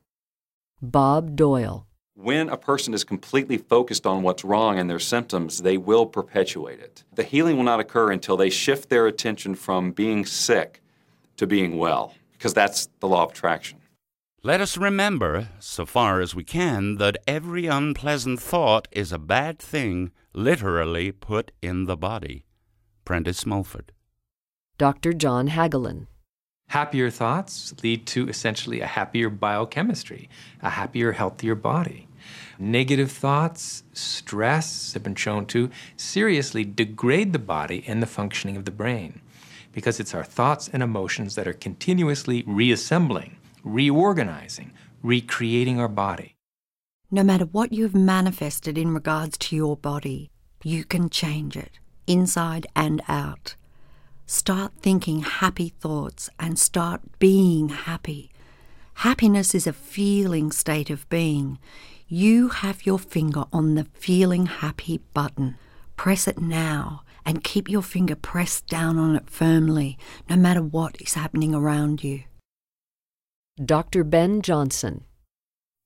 Bob 0.83 1.37
Doyle. 1.37 1.87
When 2.17 2.49
a 2.49 2.57
person 2.57 2.95
is 2.95 3.03
completely 3.03 3.59
focused 3.59 4.07
on 4.07 4.23
what's 4.23 4.45
wrong 4.45 4.79
and 4.79 4.89
their 4.89 5.01
symptoms, 5.01 5.63
they 5.63 5.77
will 5.77 6.07
perpetuate 6.07 6.79
it. 6.79 7.03
The 7.13 7.25
healing 7.25 7.57
will 7.57 7.65
not 7.65 7.81
occur 7.81 8.13
until 8.13 8.37
they 8.37 8.51
shift 8.51 8.89
their 8.89 9.09
attention 9.09 9.57
from 9.57 9.91
being 9.91 10.25
sick 10.25 10.81
to 11.39 11.47
being 11.47 11.77
well, 11.77 12.15
because 12.33 12.55
that's 12.55 12.89
the 13.01 13.09
law 13.09 13.25
of 13.25 13.33
attraction. 13.33 13.79
Let 14.45 14.61
us 14.61 14.77
remember, 14.77 15.49
so 15.59 15.85
far 15.85 16.21
as 16.21 16.37
we 16.37 16.45
can, 16.45 16.99
that 16.99 17.17
every 17.27 17.67
unpleasant 17.67 18.41
thought 18.41 18.87
is 18.93 19.11
a 19.11 19.19
bad 19.19 19.59
thing 19.59 20.13
literally 20.33 21.11
put 21.11 21.51
in 21.61 21.87
the 21.87 21.97
body. 21.97 22.45
Prentice 23.05 23.45
Mulford. 23.45 23.91
Dr. 24.79 25.15
John 25.15 25.49
Hagelin. 25.49 26.07
Happier 26.75 27.09
thoughts 27.09 27.73
lead 27.85 28.05
to 28.07 28.29
essentially 28.29 28.81
a 28.81 28.87
happier 28.89 29.31
biochemistry, 29.31 30.29
a 30.61 30.71
happier, 30.71 31.13
healthier 31.13 31.55
body. 31.55 32.09
Negative 32.59 33.13
thoughts, 33.13 33.85
stress 33.93 34.93
have 34.93 35.05
been 35.05 35.15
shown 35.15 35.47
to 35.47 35.71
seriously 35.97 36.65
degrade 36.65 37.33
the 37.33 37.39
body 37.39 37.85
and 37.87 38.03
the 38.03 38.09
functioning 38.09 38.57
of 38.57 38.65
the 38.65 38.73
brain 38.73 39.21
because 39.71 40.01
it's 40.01 40.17
our 40.17 40.25
thoughts 40.25 40.69
and 40.73 40.83
emotions 40.83 41.37
that 41.37 41.47
are 41.47 41.53
continuously 41.53 42.43
reassembling, 42.45 43.37
reorganizing, 43.63 44.73
recreating 45.01 45.79
our 45.79 45.87
body. 45.87 46.35
No 47.09 47.23
matter 47.23 47.45
what 47.45 47.73
you've 47.73 47.95
manifested 47.95 48.77
in 48.77 48.93
regards 48.93 49.39
to 49.39 49.55
your 49.55 49.77
body, 49.77 50.29
you 50.65 50.83
can 50.85 51.09
change 51.09 51.57
it, 51.57 51.79
inside 52.09 52.67
and 52.75 53.01
out. 53.07 53.55
Start 54.27 54.73
thinking 54.81 55.21
happy 55.21 55.69
thoughts 55.69 56.31
and 56.41 56.59
start 56.59 57.03
being 57.19 57.69
happy. 57.69 58.31
Happiness 58.95 59.55
is 59.55 59.67
a 59.67 59.73
feeling 59.73 60.51
state 60.51 60.89
of 60.89 61.07
being. 61.11 61.59
You 62.09 62.49
have 62.49 62.87
your 62.87 62.99
finger 62.99 63.45
on 63.53 63.75
the 63.75 63.87
feeling 63.93 64.47
happy 64.47 65.01
button. 65.13 65.57
Press 65.97 66.27
it 66.27 66.41
now 66.41 67.03
and 67.27 67.45
keep 67.45 67.69
your 67.69 67.83
finger 67.83 68.15
pressed 68.15 68.67
down 68.67 68.99
on 68.99 69.15
it 69.15 69.29
firmly, 69.29 69.99
no 70.29 70.37
matter 70.37 70.63
what 70.63 71.01
is 71.01 71.15
happening 71.15 71.55
around 71.55 72.03
you. 72.03 72.23
Dr. 73.63 74.05
Ben 74.05 74.41
Johnson. 74.43 75.05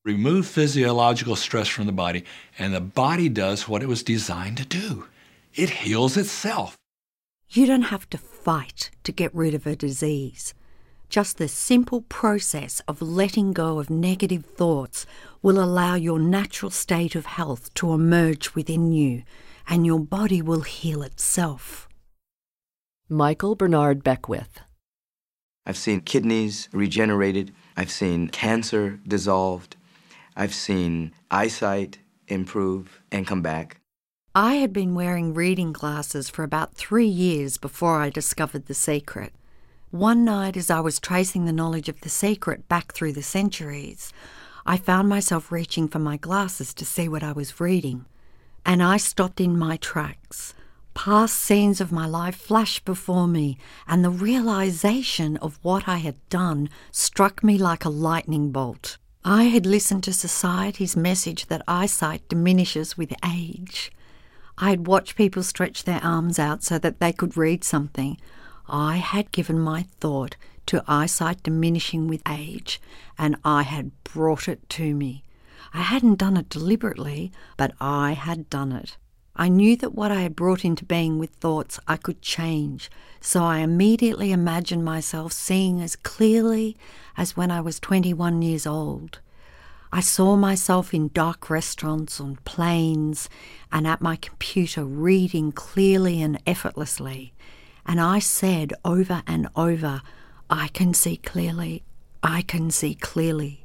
Remove 0.05 0.47
physiological 0.47 1.36
stress 1.36 1.68
from 1.68 1.86
the 1.86 1.92
body, 1.92 2.25
and 2.58 2.73
the 2.73 2.81
body 2.81 3.28
does 3.28 3.68
what 3.68 3.83
it 3.83 3.89
was 3.89 4.02
designed 4.02 4.57
to 4.58 4.65
do 4.65 5.07
it 5.55 5.70
heals 5.70 6.17
itself. 6.17 6.76
You 7.51 7.65
don't 7.65 7.83
have 7.83 8.09
to 8.10 8.18
fight 8.18 8.91
to 9.05 9.12
get 9.12 9.35
rid 9.35 9.55
of 9.55 9.67
a 9.67 9.75
disease. 9.75 10.52
Just 11.09 11.39
the 11.39 11.49
simple 11.49 12.02
process 12.02 12.81
of 12.86 13.01
letting 13.01 13.55
go 13.55 13.78
of 13.78 13.89
negative 13.89 14.44
thoughts 14.44 15.07
will 15.41 15.59
allow 15.59 15.94
your 15.94 16.18
natural 16.18 16.70
state 16.70 17.15
of 17.15 17.25
health 17.25 17.73
to 17.75 17.94
emerge 17.94 18.55
within 18.55 18.93
you, 18.93 19.23
and 19.67 19.86
your 19.86 20.01
body 20.01 20.43
will 20.43 20.60
heal 20.60 21.02
itself. 21.02 21.89
Michael 23.09 23.55
Bernard 23.55 24.05
Beckwith. 24.05 24.60
I've 25.65 25.78
seen 25.78 26.02
kidneys 26.02 26.68
regenerated. 26.73 27.55
I've 27.78 27.91
seen 27.91 28.28
cancer 28.28 29.01
dissolved. 29.09 29.77
I've 30.36 30.55
seen 30.55 31.12
eyesight 31.31 31.99
improve 32.27 33.01
and 33.10 33.27
come 33.27 33.41
back. 33.41 33.81
I 34.35 34.57
had 34.57 34.73
been 34.73 34.95
wearing 34.95 35.33
reading 35.33 35.73
glasses 35.73 36.29
for 36.29 36.43
about 36.43 36.75
three 36.75 37.07
years 37.07 37.57
before 37.57 38.01
I 38.01 38.11
discovered 38.11 38.67
the 38.67 38.75
secret. 38.75 39.33
One 39.91 40.23
night, 40.23 40.55
as 40.55 40.71
I 40.71 40.81
was 40.81 41.01
tracing 41.01 41.47
the 41.47 41.53
knowledge 41.53 41.89
of 41.89 42.03
the 42.03 42.11
secret 42.11 42.69
back 42.69 42.93
through 42.93 43.15
the 43.15 43.23
centuries, 43.23 44.13
I 44.67 44.77
found 44.77 45.09
myself 45.09 45.51
reaching 45.51 45.89
for 45.89 45.99
my 45.99 46.19
glasses 46.19 46.75
to 46.75 46.85
see 46.85 47.09
what 47.09 47.23
I 47.23 47.33
was 47.33 47.59
reading. 47.59 48.05
And 48.67 48.83
I 48.83 48.99
stopped 48.99 49.41
in 49.41 49.59
my 49.59 49.79
tracks. 49.79 50.53
Past 50.93 51.39
scenes 51.39 51.81
of 51.81 51.91
my 51.91 52.07
life 52.07 52.37
flashed 52.37 52.85
before 52.85 53.27
me, 53.27 53.57
and 53.87 54.05
the 54.05 54.11
realization 54.11 55.39
of 55.39 55.59
what 55.63 55.89
I 55.89 55.97
had 55.97 56.17
done 56.29 56.69
struck 56.93 57.43
me 57.43 57.57
like 57.57 57.87
a 57.87 57.89
lightning 57.89 58.51
bolt. 58.53 58.99
I 59.25 59.45
had 59.45 59.65
listened 59.65 60.05
to 60.05 60.13
society's 60.13 60.97
message 60.97 61.47
that 61.47 61.63
eyesight 61.67 62.29
diminishes 62.29 62.99
with 62.99 63.15
age. 63.25 63.91
I 64.61 64.70
had 64.70 64.89
watched 64.89 65.15
people 65.15 65.45
stretch 65.45 65.85
their 65.85 66.03
arms 66.03 66.39
out 66.39 66.65
so 66.65 66.78
that 66.78 66.99
they 66.99 67.12
could 67.12 67.37
read 67.37 67.62
something. 67.62 68.19
I 68.69 68.97
had 68.97 69.31
given 69.31 69.61
my 69.61 69.87
thought 70.01 70.37
to 70.67 70.83
eyesight 70.89 71.45
diminishing 71.45 72.09
with 72.09 72.23
age, 72.28 72.81
and 73.17 73.37
I 73.45 73.62
had 73.62 73.93
brought 74.03 74.49
it 74.49 74.69
to 74.70 74.95
me. 74.95 75.23
I 75.73 75.83
hadn't 75.83 76.19
done 76.19 76.37
it 76.37 76.49
deliberately, 76.49 77.31
but 77.57 77.73
I 77.81 78.12
had 78.12 78.51
done 78.51 78.73
it. 78.73 78.97
I 79.37 79.49
knew 79.49 79.77
that 79.77 79.95
what 79.95 80.11
I 80.11 80.23
had 80.23 80.35
brought 80.35 80.65
into 80.65 80.85
being 80.85 81.19
with 81.19 81.31
thoughts 81.31 81.78
I 81.87 81.97
could 81.97 82.20
change, 82.20 82.91
so 83.20 83.45
I 83.45 83.59
immediately 83.59 84.33
imagined 84.33 84.85
myself 84.85 85.33
seeing 85.33 85.81
as 85.81 85.95
clearly 85.95 86.77
as 87.17 87.37
when 87.37 87.53
I 87.53 87.61
was 87.61 87.78
21 87.78 88.43
years 88.43 88.67
old. 88.67 89.20
I 89.91 90.00
saw 90.00 90.36
myself 90.36 90.92
in 90.92 91.08
dark 91.15 91.49
restaurants, 91.49 92.20
on 92.20 92.36
planes, 92.44 93.31
and 93.73 93.86
at 93.86 94.02
my 94.02 94.17
computer 94.17 94.84
reading 94.84 95.50
clearly 95.50 96.20
and 96.20 96.39
effortlessly. 96.47 97.33
And 97.86 98.00
I 98.00 98.18
said 98.18 98.75
over 98.84 99.23
and 99.26 99.49
over, 99.57 100.02
I 100.50 100.68
can 100.68 100.92
see 100.92 101.17
clearly, 101.17 101.84
I 102.23 102.42
can 102.42 102.70
see 102.70 102.94
clearly. 102.94 103.65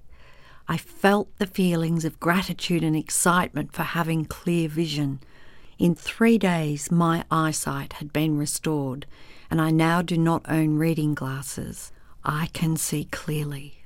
I 0.67 0.77
felt 0.77 1.27
the 1.39 1.47
feelings 1.47 2.05
of 2.05 2.21
gratitude 2.21 2.83
and 2.83 2.95
excitement 2.95 3.73
for 3.73 3.83
having 3.83 4.23
clear 4.23 4.69
vision. 4.69 5.19
In 5.77 5.93
three 5.93 6.37
days, 6.37 6.89
my 6.89 7.25
eyesight 7.29 7.93
had 7.93 8.13
been 8.13 8.37
restored, 8.37 9.05
and 9.51 9.59
I 9.59 9.71
now 9.71 10.01
do 10.01 10.17
not 10.17 10.45
own 10.47 10.77
reading 10.77 11.13
glasses. 11.15 11.91
I 12.23 12.47
can 12.53 12.77
see 12.77 13.03
clearly. 13.03 13.82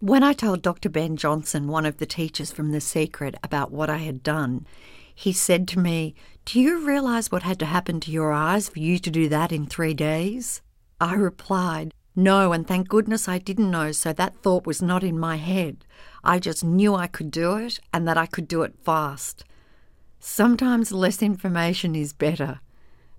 When 0.00 0.22
I 0.22 0.32
told 0.32 0.62
Dr. 0.62 0.88
Ben 0.88 1.18
Johnson, 1.18 1.68
one 1.68 1.84
of 1.84 1.98
the 1.98 2.06
teachers 2.06 2.50
from 2.50 2.72
The 2.72 2.80
Secret, 2.80 3.34
about 3.44 3.70
what 3.70 3.90
I 3.90 3.98
had 3.98 4.22
done, 4.22 4.66
he 5.14 5.30
said 5.30 5.68
to 5.68 5.78
me, 5.78 6.14
Do 6.46 6.58
you 6.58 6.86
realize 6.86 7.30
what 7.30 7.42
had 7.42 7.58
to 7.58 7.66
happen 7.66 8.00
to 8.00 8.10
your 8.10 8.32
eyes 8.32 8.70
for 8.70 8.78
you 8.78 8.98
to 8.98 9.10
do 9.10 9.28
that 9.28 9.52
in 9.52 9.66
three 9.66 9.92
days? 9.92 10.62
I 11.02 11.12
replied, 11.12 11.92
No, 12.16 12.54
and 12.54 12.66
thank 12.66 12.88
goodness 12.88 13.28
I 13.28 13.36
didn't 13.36 13.70
know, 13.70 13.92
so 13.92 14.14
that 14.14 14.40
thought 14.42 14.64
was 14.64 14.80
not 14.80 15.04
in 15.04 15.18
my 15.18 15.36
head. 15.36 15.84
I 16.24 16.38
just 16.38 16.64
knew 16.64 16.94
I 16.94 17.06
could 17.06 17.30
do 17.30 17.56
it 17.56 17.78
and 17.92 18.08
that 18.08 18.16
I 18.16 18.24
could 18.24 18.48
do 18.48 18.62
it 18.62 18.82
fast. 18.82 19.44
Sometimes 20.18 20.92
less 20.92 21.20
information 21.20 21.94
is 21.94 22.14
better. 22.14 22.60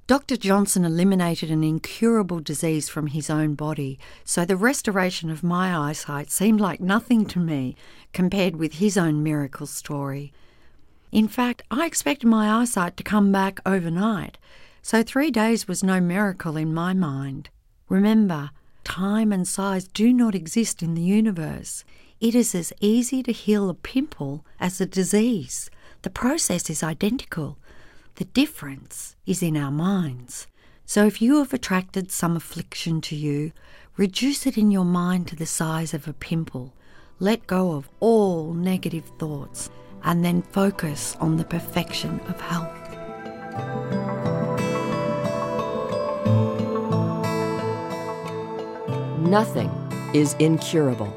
Dr. 0.07 0.35
Johnson 0.35 0.83
eliminated 0.83 1.49
an 1.49 1.63
incurable 1.63 2.39
disease 2.39 2.89
from 2.89 3.07
his 3.07 3.29
own 3.29 3.55
body, 3.55 3.97
so 4.25 4.43
the 4.43 4.57
restoration 4.57 5.29
of 5.29 5.43
my 5.43 5.75
eyesight 5.75 6.29
seemed 6.29 6.59
like 6.59 6.81
nothing 6.81 7.25
to 7.27 7.39
me 7.39 7.75
compared 8.11 8.57
with 8.57 8.73
his 8.73 8.97
own 8.97 9.23
miracle 9.23 9.67
story. 9.67 10.33
In 11.11 11.27
fact, 11.27 11.61
I 11.71 11.85
expected 11.85 12.27
my 12.27 12.61
eyesight 12.61 12.97
to 12.97 13.03
come 13.03 13.31
back 13.31 13.59
overnight, 13.65 14.37
so 14.81 15.03
three 15.03 15.31
days 15.31 15.67
was 15.67 15.83
no 15.83 16.01
miracle 16.01 16.57
in 16.57 16.73
my 16.73 16.93
mind. 16.93 17.49
Remember, 17.87 18.51
time 18.83 19.31
and 19.31 19.47
size 19.47 19.87
do 19.87 20.11
not 20.11 20.35
exist 20.35 20.81
in 20.81 20.95
the 20.95 21.01
universe. 21.01 21.83
It 22.19 22.35
is 22.35 22.53
as 22.53 22.73
easy 22.81 23.23
to 23.23 23.31
heal 23.31 23.69
a 23.69 23.73
pimple 23.73 24.45
as 24.59 24.79
a 24.81 24.85
disease. 24.85 25.69
The 26.01 26.09
process 26.09 26.69
is 26.69 26.83
identical. 26.83 27.57
The 28.15 28.25
difference 28.25 29.15
is 29.25 29.41
in 29.41 29.55
our 29.57 29.71
minds. 29.71 30.47
So 30.85 31.05
if 31.05 31.21
you 31.21 31.37
have 31.37 31.53
attracted 31.53 32.11
some 32.11 32.35
affliction 32.35 33.01
to 33.01 33.15
you, 33.15 33.51
reduce 33.97 34.45
it 34.45 34.57
in 34.57 34.71
your 34.71 34.85
mind 34.85 35.27
to 35.29 35.35
the 35.35 35.45
size 35.45 35.93
of 35.93 36.07
a 36.07 36.13
pimple. 36.13 36.73
Let 37.19 37.47
go 37.47 37.73
of 37.73 37.89
all 37.99 38.53
negative 38.53 39.05
thoughts 39.17 39.69
and 40.03 40.25
then 40.25 40.41
focus 40.41 41.15
on 41.19 41.37
the 41.37 41.45
perfection 41.45 42.19
of 42.21 42.41
health. 42.41 42.77
Nothing 49.19 49.71
is 50.13 50.35
incurable. 50.39 51.13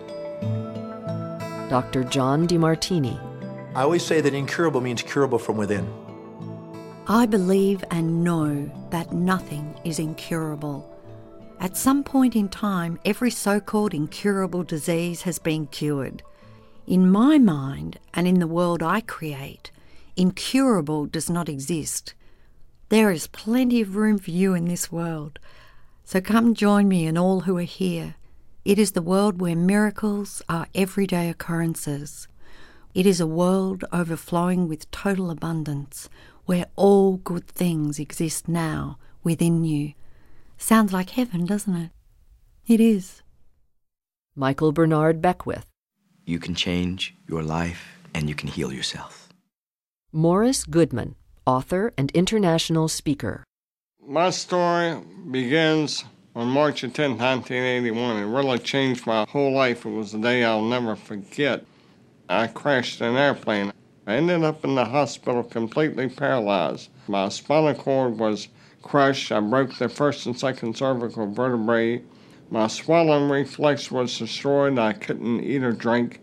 Dr. 1.69 2.05
John 2.05 2.47
Demartini. 2.47 3.19
I 3.75 3.83
always 3.83 4.05
say 4.05 4.21
that 4.21 4.35
incurable 4.35 4.81
means 4.81 5.03
curable 5.03 5.39
from 5.41 5.57
within. 5.57 6.04
I 7.07 7.27
believe 7.27 7.85
and 7.91 8.25
know 8.25 8.71
that 8.89 9.13
nothing 9.13 9.79
is 9.85 9.99
incurable. 9.99 10.91
At 11.61 11.77
some 11.77 12.03
point 12.03 12.35
in 12.35 12.49
time, 12.49 12.99
every 13.05 13.31
so 13.31 13.61
called 13.61 13.93
incurable 13.93 14.63
disease 14.63 15.21
has 15.23 15.39
been 15.39 15.67
cured. 15.67 16.23
In 16.87 17.11
my 17.11 17.37
mind 17.37 17.99
and 18.15 18.27
in 18.27 18.39
the 18.39 18.47
world 18.47 18.83
I 18.83 19.03
create, 19.03 19.71
incurable 20.17 21.05
does 21.05 21.29
not 21.29 21.47
exist. 21.47 22.15
There 22.89 23.11
is 23.11 23.27
plenty 23.27 23.83
of 23.83 23.97
room 23.97 24.17
for 24.17 24.31
you 24.31 24.55
in 24.55 24.65
this 24.65 24.91
world. 24.91 25.39
So 26.05 26.23
come 26.23 26.55
join 26.55 26.89
me 26.89 27.07
and 27.07 27.19
all 27.19 27.41
who 27.41 27.59
are 27.59 27.63
here. 27.63 28.15
It 28.65 28.79
is 28.79 28.93
the 28.93 29.03
world 29.03 29.43
where 29.43 29.55
miracles 29.55 30.41
are 30.49 30.69
everyday 30.75 31.29
occurrences. 31.29 32.29
It 32.95 33.07
is 33.07 33.21
a 33.21 33.27
world 33.27 33.85
overflowing 33.93 34.69
with 34.69 34.91
total 34.91 35.31
abundance, 35.31 36.09
where 36.47 36.67
all 36.77 37.17
good 37.19 37.47
things 37.47 37.99
exist 37.99 38.49
now 38.49 38.99
within 39.23 39.65
you. 39.65 39.95
Sounds 40.59 40.93
like 40.93 41.11
heaven, 41.11 41.47
doesn't 41.47 41.77
it? 41.77 41.91
It 42.67 42.81
is. 42.81 43.23
Michael 44.37 44.73
Bernard 44.73 45.23
Beckwith. 45.23 45.67
You 46.25 46.39
can 46.39 46.55
change 46.55 47.15
your 47.29 47.43
life 47.43 47.99
and 48.15 48.29
you 48.29 48.35
can 48.35 48.49
heal 48.49 48.73
yourself. 48.73 49.29
Morris 50.13 50.65
Goodman, 50.65 51.17
author 51.47 51.93
and 51.99 52.11
international 52.13 52.89
speaker. 52.89 53.45
My 54.07 54.31
story 54.31 55.01
begins 55.31 56.05
on 56.37 56.49
March 56.49 56.81
10, 56.81 56.91
1981. 56.93 58.17
It 58.17 58.25
really 58.27 58.59
changed 58.59 59.07
my 59.07 59.25
whole 59.29 59.53
life. 59.53 59.85
It 59.85 59.91
was 59.91 60.15
a 60.15 60.19
day 60.19 60.45
I'll 60.45 60.63
never 60.63 60.97
forget. 60.97 61.65
I 62.29 62.47
crashed 62.47 63.01
an 63.01 63.17
airplane. 63.17 63.73
I 64.07 64.17
ended 64.17 64.45
up 64.45 64.65
in 64.65 64.75
the 64.75 64.85
hospital 64.85 65.43
completely 65.43 66.11
paralyzed. 66.11 66.91
My 67.09 67.31
spinal 67.31 67.75
cord 67.75 68.19
was 68.19 68.49
crushed. 68.83 69.33
I 69.33 69.41
broke 69.41 69.79
the 69.79 69.89
first 69.89 70.27
and 70.27 70.39
second 70.39 70.77
cervical 70.77 71.27
vertebrae. 71.27 72.03
My 72.51 72.67
swallowing 72.67 73.31
reflex 73.31 73.91
was 73.91 74.19
destroyed. 74.19 74.79
I 74.79 74.93
couldn't 74.93 75.41
eat 75.41 75.63
or 75.63 75.73
drink. 75.73 76.21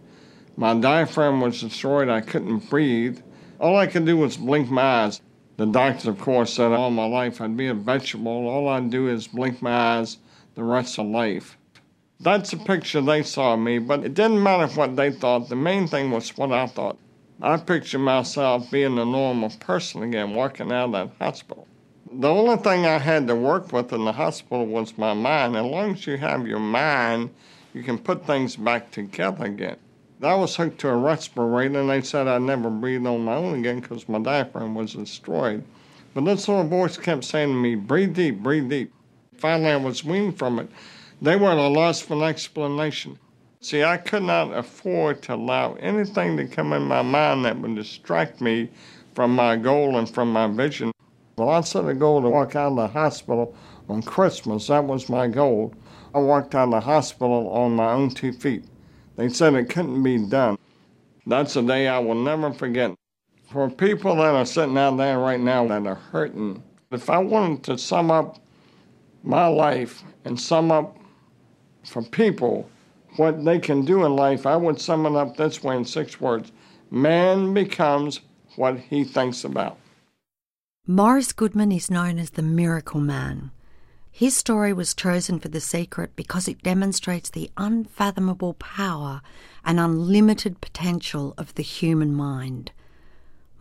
My 0.56 0.76
diaphragm 0.76 1.42
was 1.42 1.61
destroyed. 1.61 2.08
I 2.08 2.22
couldn't 2.22 2.69
breathe. 2.69 3.19
All 3.60 3.76
I 3.76 3.88
could 3.88 4.06
do 4.06 4.16
was 4.16 4.38
blink 4.38 4.69
my 4.69 5.06
eyes. 5.06 5.22
The 5.58 5.66
doctors, 5.66 6.06
of 6.06 6.19
course, 6.19 6.53
said 6.53 6.72
all 6.72 6.92
my 6.92 7.06
life 7.06 7.42
I'd 7.42 7.58
be 7.58 7.68
a 7.68 7.74
vegetable. 7.74 8.48
All 8.48 8.69
I'd 8.69 8.92
do 8.92 9.08
is 9.08 9.27
blink 9.27 9.60
my 9.60 9.98
eyes 9.98 10.18
the 10.53 10.64
rest 10.64 11.00
of 11.00 11.08
life. 11.08 11.58
That's 12.19 12.51
the 12.51 12.58
picture 12.58 13.01
they 13.01 13.24
saw 13.24 13.56
of 13.56 13.60
me, 13.60 13.80
but 13.80 14.06
it 14.06 14.14
didn't 14.14 14.43
matter 14.43 14.68
what 14.68 14.95
they 14.95 15.11
thought. 15.11 15.50
The 15.50 15.56
main 15.56 15.88
thing 15.88 16.11
was 16.11 16.38
what 16.38 16.51
I 16.51 16.68
thought. 16.68 16.98
I 17.44 17.58
picture 17.58 17.98
myself 17.98 18.70
being 18.70 19.00
a 19.00 19.06
normal 19.06 19.50
person 19.50 20.03
again, 20.03 20.36
walking 20.36 20.72
out 20.72 20.86
of 20.86 20.92
that 20.92 21.26
hospital. 21.26 21.68
The 22.11 22.30
only 22.30 22.58
thing 22.58 22.86
I 22.86 23.00
had 23.00 23.28
to 23.28 23.36
work 23.36 23.74
with 23.74 23.92
in 23.94 24.06
the 24.06 24.11
hospital 24.11 24.68
was 24.68 24.95
my 24.95 25.14
mind. 25.16 25.56
As 25.56 25.66
long 25.66 25.94
as 25.94 26.06
you 26.06 26.18
have 26.18 26.45
your 26.45 26.60
mind, 26.60 27.32
you 27.74 27.82
can 27.82 27.98
put 27.98 28.28
things 28.28 28.56
back 28.56 28.92
together 28.92 29.45
again. 29.45 29.78
I 30.22 30.36
was 30.36 30.56
hooked 30.56 30.82
to 30.82 30.90
a 30.90 30.95
respirator, 30.95 31.80
and 31.80 31.90
they 31.90 32.02
said 32.02 32.28
I'd 32.28 32.44
never 32.44 32.70
breathe 32.70 33.08
on 33.08 33.26
my 33.26 33.34
own 33.34 33.58
again 33.60 33.80
because 33.80 34.08
my 34.08 34.20
diaphragm 34.20 34.76
was 34.76 34.94
destroyed. 34.94 35.64
But 36.14 36.26
this 36.26 36.48
little 36.48 36.68
voice 36.68 36.95
kept 36.95 37.24
saying 37.24 37.50
to 37.50 37.56
me, 37.56 37.74
breathe 37.74 38.14
deep, 38.14 38.38
breathe 38.38 38.70
deep. 38.70 38.94
Finally, 39.38 39.72
I 39.72 39.78
was 39.78 40.03
weaned 40.03 40.38
from 40.38 40.60
it. 40.60 40.70
They 41.24 41.38
were 41.38 41.50
at 41.50 41.58
a 41.58 41.68
loss 41.70 42.02
for 42.02 42.14
an 42.14 42.24
explanation. 42.24 43.18
See, 43.64 43.83
I 43.83 43.98
could 43.98 44.23
not 44.23 44.57
afford 44.57 45.22
to 45.23 45.35
allow 45.35 45.75
anything 45.75 46.35
to 46.38 46.48
come 46.48 46.73
in 46.73 46.81
my 46.81 47.03
mind 47.03 47.45
that 47.45 47.59
would 47.59 47.75
distract 47.75 48.41
me 48.41 48.72
from 49.14 49.35
my 49.35 49.56
goal 49.56 49.99
and 49.99 50.09
from 50.09 50.33
my 50.33 50.48
vision. 50.48 50.91
Well, 51.38 51.49
I 51.49 51.61
set 51.61 51.88
a 51.88 51.93
goal 51.93 52.23
to 52.23 52.30
walk 52.30 52.56
out 52.56 52.72
of 52.72 52.77
the 52.77 52.88
hospital 52.88 53.56
on 53.88 54.01
Christmas. 54.01 54.65
That 54.65 54.85
was 54.85 55.09
my 55.09 55.27
goal. 55.27 55.75
I 56.15 56.17
walked 56.17 56.56
out 56.56 56.69
of 56.69 56.72
the 56.72 56.80
hospital 56.80 57.49
on 57.49 57.75
my 57.75 57.91
own 57.91 58.09
two 58.09 58.33
feet. 58.33 58.65
They 59.15 59.30
said 59.30 59.53
it 59.53 59.69
couldn't 59.69 60.01
be 60.01 60.17
done. 60.17 60.57
That's 61.27 61.56
a 61.56 61.61
day 61.61 61.88
I 61.88 61.99
will 61.99 62.15
never 62.15 62.51
forget. 62.51 62.95
For 63.51 63.69
people 63.69 64.15
that 64.15 64.33
are 64.33 64.45
sitting 64.45 64.77
out 64.77 64.98
there 64.98 65.19
right 65.19 65.40
now 65.40 65.67
that 65.67 65.85
are 65.85 66.01
hurting, 66.11 66.64
if 66.90 67.11
I 67.11 67.19
wanted 67.19 67.64
to 67.65 67.77
sum 67.77 68.09
up 68.09 68.40
my 69.22 69.45
life 69.45 70.01
and 70.25 70.41
sum 70.41 70.72
up 70.72 70.98
for 71.85 72.01
people 72.01 72.67
what 73.17 73.43
they 73.43 73.59
can 73.59 73.83
do 73.83 74.06
in 74.06 74.15
life, 74.15 74.45
I 74.45 74.56
would 74.56 74.80
sum 74.80 75.06
it 75.06 75.15
up 75.15 75.38
this 75.38 75.64
way 75.64 75.75
in 75.75 75.85
six 75.85 76.19
words 76.19 76.51
Man 76.90 77.53
becomes 77.53 78.22
what 78.56 78.77
he 78.77 79.03
thinks 79.03 79.43
about. 79.43 79.77
Morris 80.88 81.31
Goodman 81.31 81.72
is 81.72 81.91
known 81.91 82.17
as 82.17 82.31
the 82.31 82.41
Miracle 82.41 82.99
Man. 82.99 83.51
His 84.11 84.35
story 84.35 84.73
was 84.73 84.93
chosen 84.93 85.40
for 85.40 85.48
The 85.48 85.61
Secret 85.61 86.15
because 86.15 86.48
it 86.48 86.64
demonstrates 86.64 87.30
the 87.30 87.49
unfathomable 87.56 88.56
power 88.56 89.22
and 89.64 89.80
unlimited 89.80 90.59
potential 90.59 91.33
of 91.38 91.56
the 91.56 91.64
human 91.64 92.14
mind. 92.14 92.72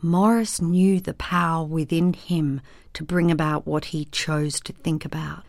Morris 0.02 0.60
knew 0.60 0.98
the 0.98 1.14
power 1.14 1.64
within 1.64 2.14
him 2.14 2.62
to 2.94 3.04
bring 3.04 3.30
about 3.30 3.66
what 3.66 3.86
he 3.86 4.06
chose 4.06 4.58
to 4.60 4.72
think 4.72 5.04
about. 5.04 5.44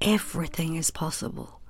Everything 0.00 0.76
is 0.76 0.90
possible. 0.90 1.60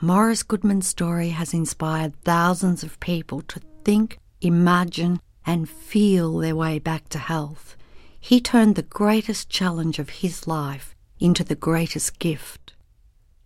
Morris 0.00 0.42
Goodman's 0.42 0.88
story 0.88 1.30
has 1.30 1.54
inspired 1.54 2.20
thousands 2.22 2.82
of 2.82 2.98
people 3.00 3.42
to 3.42 3.60
think, 3.84 4.18
imagine, 4.40 5.20
and 5.46 5.68
feel 5.68 6.38
their 6.38 6.56
way 6.56 6.78
back 6.78 7.08
to 7.10 7.18
health. 7.18 7.76
He 8.20 8.40
turned 8.40 8.74
the 8.74 8.82
greatest 8.82 9.48
challenge 9.48 9.98
of 9.98 10.10
his 10.10 10.46
life 10.46 10.94
into 11.20 11.44
the 11.44 11.54
greatest 11.54 12.18
gift. 12.18 12.74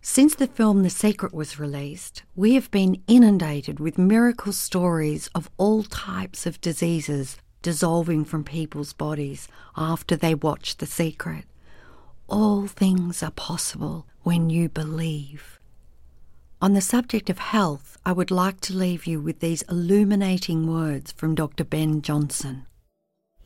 Since 0.01 0.35
the 0.35 0.47
film 0.47 0.81
The 0.81 0.89
Secret 0.89 1.33
was 1.33 1.59
released, 1.59 2.23
we 2.35 2.55
have 2.55 2.71
been 2.71 3.03
inundated 3.07 3.79
with 3.79 3.97
miracle 3.97 4.53
stories 4.53 5.29
of 5.35 5.49
all 5.57 5.83
types 5.83 6.45
of 6.45 6.61
diseases 6.61 7.37
dissolving 7.61 8.25
from 8.25 8.43
people's 8.43 8.93
bodies 8.93 9.47
after 9.77 10.15
they 10.15 10.33
watch 10.33 10.77
The 10.77 10.87
Secret. 10.87 11.45
All 12.27 12.65
things 12.65 13.21
are 13.21 13.31
possible 13.31 14.07
when 14.23 14.49
you 14.49 14.67
believe. 14.67 15.58
On 16.61 16.73
the 16.73 16.81
subject 16.81 17.29
of 17.29 17.37
health, 17.37 17.97
I 18.05 18.11
would 18.11 18.31
like 18.31 18.59
to 18.61 18.75
leave 18.75 19.07
you 19.07 19.21
with 19.21 19.39
these 19.39 19.61
illuminating 19.69 20.67
words 20.67 21.13
from 21.13 21.33
Dr. 21.33 21.63
Ben 21.63 22.01
Johnson. 22.01 22.65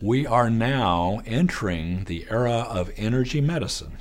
We 0.02 0.26
are 0.26 0.50
now 0.50 1.22
entering 1.24 2.06
the 2.06 2.26
era 2.32 2.66
of 2.68 2.92
energy 2.98 3.40
medicine. 3.40 4.00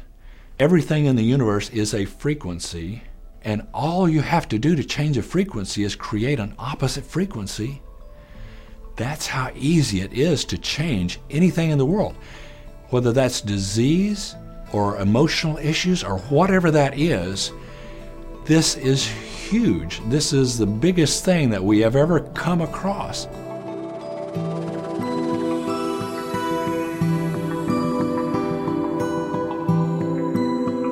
Everything 0.59 1.05
in 1.05 1.17
the 1.17 1.25
universe 1.25 1.69
is 1.69 1.93
a 1.93 2.07
frequency, 2.07 3.03
and 3.43 3.67
all 3.75 4.09
you 4.09 4.23
have 4.23 4.49
to 4.49 4.59
do 4.59 4.75
to 4.75 4.83
change 4.83 5.19
a 5.19 5.23
frequency 5.23 5.85
is 5.85 5.95
create 5.95 6.41
an 6.41 6.55
opposite 6.59 7.05
frequency. 7.05 7.83
That's 8.97 9.27
how 9.27 9.51
easy 9.55 10.01
it 10.01 10.15
is 10.15 10.43
to 10.47 10.57
change 10.57 11.21
anything 11.29 11.69
in 11.69 11.77
the 11.77 11.85
world. 11.85 12.15
Whether 12.89 13.13
that's 13.13 13.43
disease 13.43 14.37
or 14.73 14.97
emotional 14.97 15.59
issues 15.59 16.03
or 16.03 16.17
whatever 16.17 16.71
that 16.71 16.99
is, 16.99 17.53
this 18.45 18.77
is 18.77 19.07
huge. 19.07 20.01
This 20.09 20.33
is 20.33 20.59
the 20.59 20.67
biggest 20.67 21.25
thing 21.25 21.51
that 21.51 21.63
we 21.63 21.79
have 21.81 21.95
ever 21.95 22.21
come 22.35 22.61
across. 22.61 23.27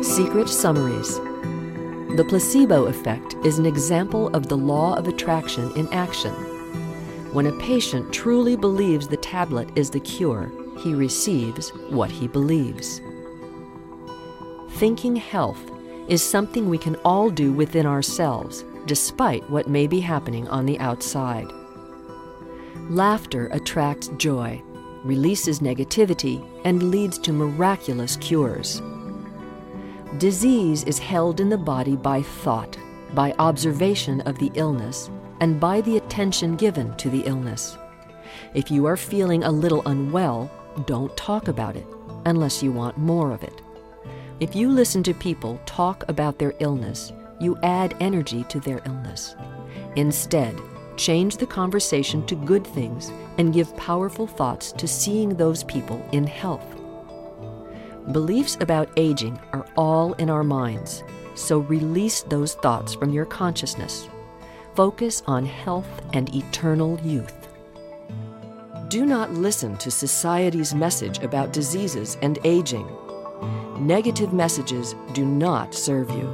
Secret 0.06 0.48
Summaries 0.48 1.16
The 2.16 2.26
placebo 2.28 2.84
effect 2.84 3.34
is 3.44 3.58
an 3.58 3.66
example 3.66 4.28
of 4.28 4.48
the 4.48 4.56
law 4.56 4.94
of 4.94 5.08
attraction 5.08 5.72
in 5.76 5.92
action. 5.92 6.32
When 7.32 7.46
a 7.46 7.58
patient 7.58 8.12
truly 8.12 8.56
believes 8.56 9.08
the 9.08 9.16
tablet 9.16 9.70
is 9.74 9.90
the 9.90 10.00
cure, 10.00 10.52
he 10.78 10.94
receives 10.94 11.70
what 11.88 12.10
he 12.10 12.28
believes. 12.28 13.00
Thinking 14.72 15.16
health 15.16 15.70
is 16.10 16.22
something 16.22 16.68
we 16.68 16.76
can 16.76 16.96
all 16.96 17.30
do 17.30 17.52
within 17.52 17.86
ourselves, 17.86 18.64
despite 18.86 19.48
what 19.48 19.68
may 19.68 19.86
be 19.86 20.00
happening 20.00 20.48
on 20.48 20.66
the 20.66 20.78
outside. 20.80 21.46
Laughter 22.88 23.46
attracts 23.52 24.08
joy, 24.16 24.60
releases 25.04 25.60
negativity, 25.60 26.44
and 26.64 26.90
leads 26.90 27.16
to 27.16 27.32
miraculous 27.32 28.16
cures. 28.16 28.82
Disease 30.18 30.82
is 30.82 30.98
held 30.98 31.38
in 31.38 31.48
the 31.48 31.56
body 31.56 31.94
by 31.94 32.20
thought, 32.20 32.76
by 33.14 33.32
observation 33.38 34.20
of 34.22 34.36
the 34.38 34.50
illness, 34.54 35.08
and 35.38 35.60
by 35.60 35.80
the 35.80 35.96
attention 35.96 36.56
given 36.56 36.96
to 36.96 37.08
the 37.08 37.20
illness. 37.20 37.78
If 38.52 38.68
you 38.68 38.84
are 38.86 38.96
feeling 38.96 39.44
a 39.44 39.50
little 39.50 39.86
unwell, 39.86 40.50
don't 40.86 41.16
talk 41.16 41.46
about 41.46 41.76
it 41.76 41.86
unless 42.26 42.64
you 42.64 42.72
want 42.72 42.98
more 42.98 43.30
of 43.30 43.44
it. 43.44 43.62
If 44.40 44.56
you 44.56 44.70
listen 44.70 45.02
to 45.02 45.12
people 45.12 45.60
talk 45.66 46.02
about 46.08 46.38
their 46.38 46.54
illness, 46.60 47.12
you 47.38 47.58
add 47.62 47.94
energy 48.00 48.42
to 48.44 48.58
their 48.58 48.80
illness. 48.86 49.36
Instead, 49.96 50.58
change 50.96 51.36
the 51.36 51.46
conversation 51.46 52.24
to 52.24 52.34
good 52.34 52.66
things 52.66 53.12
and 53.36 53.52
give 53.52 53.76
powerful 53.76 54.26
thoughts 54.26 54.72
to 54.72 54.88
seeing 54.88 55.36
those 55.36 55.62
people 55.64 56.02
in 56.12 56.26
health. 56.26 56.64
Beliefs 58.12 58.56
about 58.62 58.88
aging 58.96 59.38
are 59.52 59.66
all 59.76 60.14
in 60.14 60.30
our 60.30 60.42
minds, 60.42 61.04
so 61.34 61.58
release 61.58 62.22
those 62.22 62.54
thoughts 62.54 62.94
from 62.94 63.12
your 63.12 63.26
consciousness. 63.26 64.08
Focus 64.74 65.22
on 65.26 65.44
health 65.44 66.00
and 66.14 66.34
eternal 66.34 66.98
youth. 67.00 67.46
Do 68.88 69.04
not 69.04 69.34
listen 69.34 69.76
to 69.76 69.90
society's 69.90 70.74
message 70.74 71.18
about 71.18 71.52
diseases 71.52 72.16
and 72.22 72.38
aging. 72.44 72.88
Negative 73.80 74.34
messages 74.34 74.94
do 75.14 75.24
not 75.24 75.74
serve 75.74 76.10
you. 76.10 76.28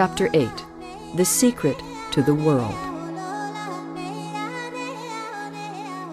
Chapter 0.00 0.30
8 0.32 0.48
The 1.16 1.26
Secret 1.26 1.76
to 2.12 2.22
the 2.22 2.34
World. 2.34 2.74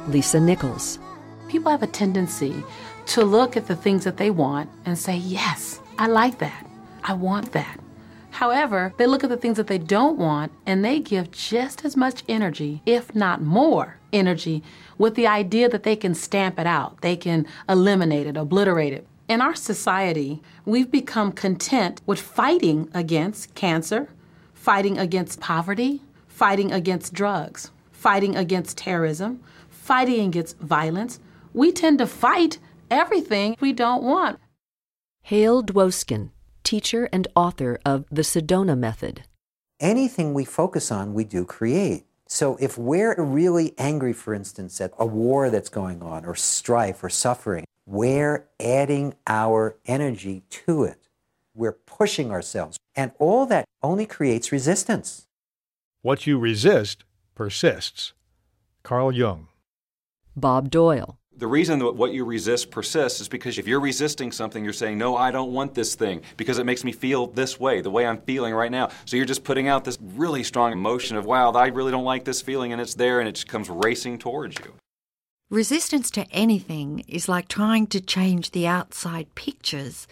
Lisa 0.09 0.41
Nichols. 0.41 0.99
People 1.47 1.71
have 1.71 1.83
a 1.83 1.87
tendency 1.87 2.65
to 3.05 3.23
look 3.23 3.55
at 3.55 3.67
the 3.67 3.77
things 3.77 4.03
that 4.03 4.17
they 4.17 4.29
want 4.29 4.69
and 4.83 4.99
say, 4.99 5.15
Yes, 5.15 5.79
I 5.97 6.07
like 6.07 6.39
that. 6.39 6.67
I 7.01 7.13
want 7.13 7.53
that. 7.53 7.79
However, 8.31 8.93
they 8.97 9.07
look 9.07 9.23
at 9.23 9.29
the 9.29 9.37
things 9.37 9.55
that 9.55 9.67
they 9.67 9.77
don't 9.77 10.17
want 10.17 10.51
and 10.65 10.83
they 10.83 10.99
give 10.99 11.31
just 11.31 11.85
as 11.85 11.95
much 11.95 12.25
energy, 12.27 12.81
if 12.85 13.15
not 13.15 13.41
more 13.41 13.99
energy, 14.11 14.63
with 14.97 15.15
the 15.15 15.27
idea 15.27 15.69
that 15.69 15.83
they 15.83 15.95
can 15.95 16.13
stamp 16.13 16.59
it 16.59 16.67
out, 16.67 16.99
they 16.99 17.15
can 17.15 17.47
eliminate 17.69 18.27
it, 18.27 18.35
obliterate 18.35 18.91
it. 18.91 19.07
In 19.27 19.41
our 19.41 19.55
society, 19.55 20.41
we've 20.63 20.89
become 20.89 21.33
content 21.33 22.01
with 22.05 22.17
fighting 22.21 22.89
against 22.93 23.53
cancer, 23.55 24.07
fighting 24.53 24.97
against 24.97 25.41
poverty, 25.41 26.01
fighting 26.29 26.71
against 26.71 27.13
drugs, 27.13 27.71
fighting 27.91 28.37
against 28.37 28.77
terrorism, 28.77 29.41
fighting 29.69 30.27
against 30.27 30.57
violence. 30.59 31.19
We 31.53 31.73
tend 31.73 31.97
to 31.99 32.07
fight 32.07 32.59
everything 32.89 33.57
we 33.59 33.73
don't 33.73 34.01
want. 34.01 34.39
Hale 35.23 35.61
Dwoskin, 35.61 36.29
teacher 36.63 37.09
and 37.11 37.27
author 37.35 37.79
of 37.85 38.05
The 38.09 38.21
Sedona 38.21 38.77
Method. 38.77 39.23
Anything 39.81 40.33
we 40.33 40.45
focus 40.45 40.89
on, 40.89 41.13
we 41.13 41.25
do 41.25 41.43
create. 41.43 42.05
So 42.29 42.55
if 42.61 42.77
we're 42.77 43.13
really 43.21 43.73
angry, 43.77 44.13
for 44.13 44.33
instance, 44.33 44.79
at 44.79 44.93
a 44.97 45.05
war 45.05 45.49
that's 45.49 45.69
going 45.69 46.01
on, 46.01 46.25
or 46.25 46.35
strife, 46.35 47.03
or 47.03 47.09
suffering, 47.09 47.65
we're 47.87 48.45
adding 48.59 49.13
our 49.27 49.77
energy 49.85 50.43
to 50.49 50.83
it. 50.83 51.07
We're 51.55 51.71
pushing 51.71 52.31
ourselves. 52.31 52.77
And 52.95 53.11
all 53.17 53.45
that 53.45 53.63
only 53.81 54.05
creates 54.05 54.51
resistance. 54.51 55.25
What 56.01 56.27
you 56.27 56.37
resist 56.37 57.05
persists. 57.33 58.11
Carl 58.83 59.13
Jung. 59.13 59.47
Bob 60.35 60.69
Doyle. 60.69 61.17
The 61.37 61.47
reason 61.47 61.79
that 61.79 61.93
what 61.93 62.11
you 62.11 62.25
resist 62.25 62.71
persists 62.71 63.21
is 63.21 63.29
because 63.29 63.57
if 63.57 63.67
you're 63.67 63.79
resisting 63.79 64.33
something, 64.33 64.63
you're 64.63 64.73
saying, 64.73 64.97
No, 64.97 65.15
I 65.15 65.31
don't 65.31 65.53
want 65.53 65.73
this 65.73 65.95
thing 65.95 66.23
because 66.35 66.57
it 66.57 66.65
makes 66.65 66.83
me 66.83 66.91
feel 66.91 67.27
this 67.27 67.57
way, 67.57 67.79
the 67.79 67.91
way 67.91 68.05
I'm 68.05 68.19
feeling 68.21 68.53
right 68.53 68.71
now. 68.71 68.89
So 69.05 69.15
you're 69.15 69.25
just 69.25 69.43
putting 69.43 69.67
out 69.69 69.85
this 69.85 69.97
really 70.01 70.43
strong 70.43 70.73
emotion 70.73 71.15
of, 71.15 71.25
Wow, 71.25 71.51
I 71.51 71.67
really 71.67 71.91
don't 71.91 72.03
like 72.03 72.25
this 72.25 72.41
feeling, 72.41 72.73
and 72.73 72.81
it's 72.81 72.95
there, 72.95 73.19
and 73.19 73.29
it 73.29 73.35
just 73.35 73.47
comes 73.47 73.69
racing 73.69 74.17
towards 74.17 74.57
you. 74.59 74.73
Resistance 75.49 76.11
to 76.11 76.29
anything 76.29 77.05
is 77.07 77.29
like 77.29 77.47
trying 77.47 77.87
to 77.87 78.01
change 78.01 78.51
the 78.51 78.67
outside 78.67 79.33
pictures 79.33 80.05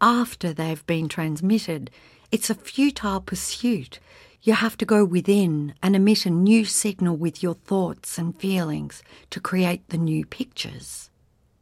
after 0.00 0.52
they've 0.52 0.86
been 0.86 1.08
transmitted. 1.08 1.90
It's 2.30 2.50
a 2.50 2.54
futile 2.54 3.20
pursuit. 3.20 3.98
You 4.42 4.52
have 4.52 4.78
to 4.78 4.84
go 4.84 5.04
within 5.04 5.74
and 5.82 5.96
emit 5.96 6.24
a 6.24 6.30
new 6.30 6.64
signal 6.64 7.16
with 7.16 7.42
your 7.42 7.54
thoughts 7.54 8.16
and 8.16 8.38
feelings 8.38 9.02
to 9.30 9.40
create 9.40 9.88
the 9.88 9.98
new 9.98 10.24
pictures. 10.24 11.10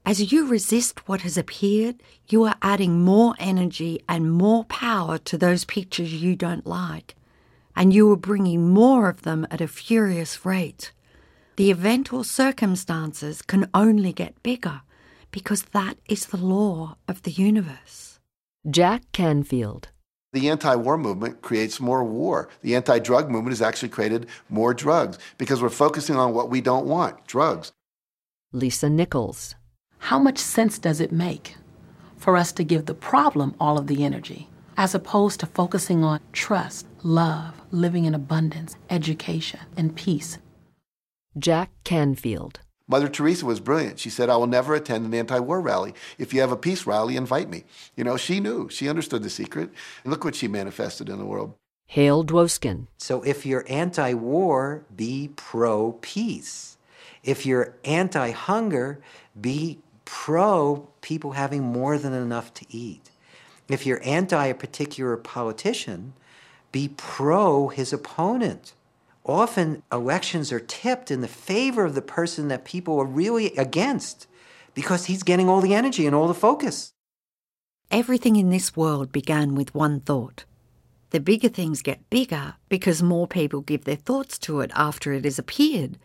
As 0.05 0.31
you 0.31 0.47
resist 0.47 1.09
what 1.09 1.23
has 1.23 1.39
appeared, 1.39 2.03
you 2.29 2.45
are 2.45 2.57
adding 2.61 3.01
more 3.01 3.35
energy 3.39 4.03
and 4.07 4.33
more 4.33 4.65
power 4.65 5.17
to 5.17 5.39
those 5.39 5.65
pictures 5.65 6.13
you 6.13 6.37
don't 6.37 6.67
like, 6.67 7.15
and 7.75 7.95
you 7.95 8.13
are 8.13 8.17
bringing 8.17 8.69
more 8.69 9.09
of 9.09 9.23
them 9.23 9.47
at 9.51 9.63
a 9.63 9.67
furious 9.67 10.45
rate. 10.45 10.93
The 11.57 11.71
event 11.71 12.13
or 12.13 12.25
circumstances 12.25 13.41
can 13.41 13.71
only 13.73 14.13
get 14.13 14.43
bigger 14.43 14.81
because 15.31 15.63
that 15.73 15.97
is 16.09 16.27
the 16.27 16.37
law 16.37 16.97
of 17.07 17.23
the 17.23 17.31
universe. 17.31 18.19
Jack 18.69 19.03
Canfield. 19.13 19.89
The 20.33 20.49
anti 20.49 20.75
war 20.75 20.99
movement 20.99 21.43
creates 21.43 21.79
more 21.79 22.03
war. 22.03 22.49
The 22.63 22.75
anti 22.75 22.99
drug 22.99 23.31
movement 23.31 23.53
has 23.53 23.63
actually 23.63 23.91
created 23.91 24.27
more 24.49 24.75
drugs 24.75 25.17
because 25.39 25.63
we're 25.63 25.69
focusing 25.69 26.17
on 26.17 26.35
what 26.35 26.51
we 26.51 26.61
don't 26.61 26.87
want 26.87 27.25
drugs. 27.29 27.71
Lisa 28.53 28.91
Nichols. 28.91 29.55
How 29.99 30.19
much 30.19 30.39
sense 30.39 30.81
does 30.81 31.01
it 31.01 31.13
make 31.13 31.57
for 32.17 32.37
us 32.37 32.51
to 32.53 32.65
give 32.65 32.87
the 32.87 32.95
problem 32.95 33.55
all 33.61 33.79
of 33.79 33.87
the 33.87 34.05
energy 34.05 34.49
as 34.77 34.93
opposed 34.93 35.39
to 35.39 35.47
focusing 35.47 36.03
on 36.03 36.19
trust, 36.33 36.89
love, 37.05 37.55
living 37.71 38.07
in 38.07 38.15
abundance, 38.15 38.77
education, 38.91 39.61
and 39.77 39.95
peace? 39.95 40.39
Jack 41.37 41.71
Canfield. 41.83 42.61
Mother 42.87 43.09
Teresa 43.09 43.47
was 43.47 43.61
brilliant. 43.61 43.99
She 43.99 44.11
said, 44.11 44.29
I 44.29 44.37
will 44.37 44.47
never 44.47 44.75
attend 44.75 45.07
an 45.07 45.15
anti 45.15 45.39
war 45.39 45.61
rally. 45.61 45.95
If 46.19 46.35
you 46.35 46.41
have 46.41 46.53
a 46.53 46.57
peace 46.57 46.87
rally, 46.87 47.17
invite 47.17 47.49
me. 47.49 47.65
You 47.97 48.05
know, 48.05 48.17
she 48.17 48.41
knew. 48.41 48.69
She 48.69 48.89
understood 48.89 49.23
the 49.23 49.31
secret. 49.31 49.71
And 50.05 50.11
look 50.13 50.25
what 50.25 50.37
she 50.37 50.49
manifested 50.49 51.09
in 51.09 51.19
the 51.19 51.25
world. 51.25 51.55
Hale 51.87 52.25
Dwoskin. 52.25 52.87
So 52.99 53.23
if 53.23 53.47
you're 53.47 53.65
anti 53.69 54.15
war, 54.15 54.85
be 54.95 55.31
pro 55.35 55.93
peace. 56.03 56.77
If 57.23 57.47
you're 57.47 57.75
anti 57.85 58.31
hunger, 58.31 59.01
be 59.41 59.79
pro 60.05 60.89
people 61.01 61.33
having 61.33 61.63
more 61.63 61.99
than 61.99 62.13
enough 62.13 62.53
to 62.55 62.67
eat. 62.69 63.11
If 63.69 63.87
you're 63.87 64.01
anti 64.05 64.47
a 64.47 64.55
particular 64.55 65.17
politician, 65.17 66.13
be 66.71 66.89
pro 66.97 67.69
his 67.69 67.93
opponent 67.93 68.75
often 69.25 69.83
elections 69.91 70.53
are 70.53 70.61
tipped 70.61 71.11
in 71.11 71.21
the 71.21 71.29
favor 71.29 71.85
of 71.85 71.95
the 71.95 72.03
person 72.03 72.49
that 72.49 72.65
people 72.65 72.99
are 72.99 73.07
really 73.07 73.57
against 73.57 74.27
because 74.75 75.07
he's 75.07 75.23
getting 75.23 75.49
all 75.49 75.61
the 75.61 75.75
energy 75.75 76.07
and 76.07 76.15
all 76.15 76.29
the 76.29 76.35
focus. 76.35 76.93
Everything 77.91 78.37
in 78.37 78.51
this 78.51 78.77
world 78.77 79.13
began 79.13 79.55
with 79.55 79.75
one 79.75 80.01
thought. 80.01 80.45
The 81.11 81.21
bigger 81.21 81.49
things 81.49 81.81
get 81.81 82.11
bigger 82.11 82.55
because 82.69 83.03
more 83.03 83.29
people 83.29 83.61
give 83.61 83.85
their 83.85 83.95
thoughts 83.97 84.39
to 84.41 84.61
it 84.61 84.73
after 84.75 85.13
it 85.13 85.25
has 85.25 85.39
appeared. 85.39 85.97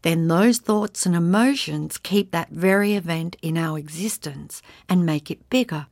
Then 0.00 0.26
those 0.26 0.58
thoughts 0.58 1.06
and 1.06 1.14
emotions 1.14 1.98
keep 1.98 2.30
that 2.30 2.48
very 2.50 2.94
event 2.94 3.36
in 3.42 3.56
our 3.58 3.78
existence 3.78 4.62
and 4.88 5.06
make 5.06 5.30
it 5.30 5.48
bigger. 5.50 5.86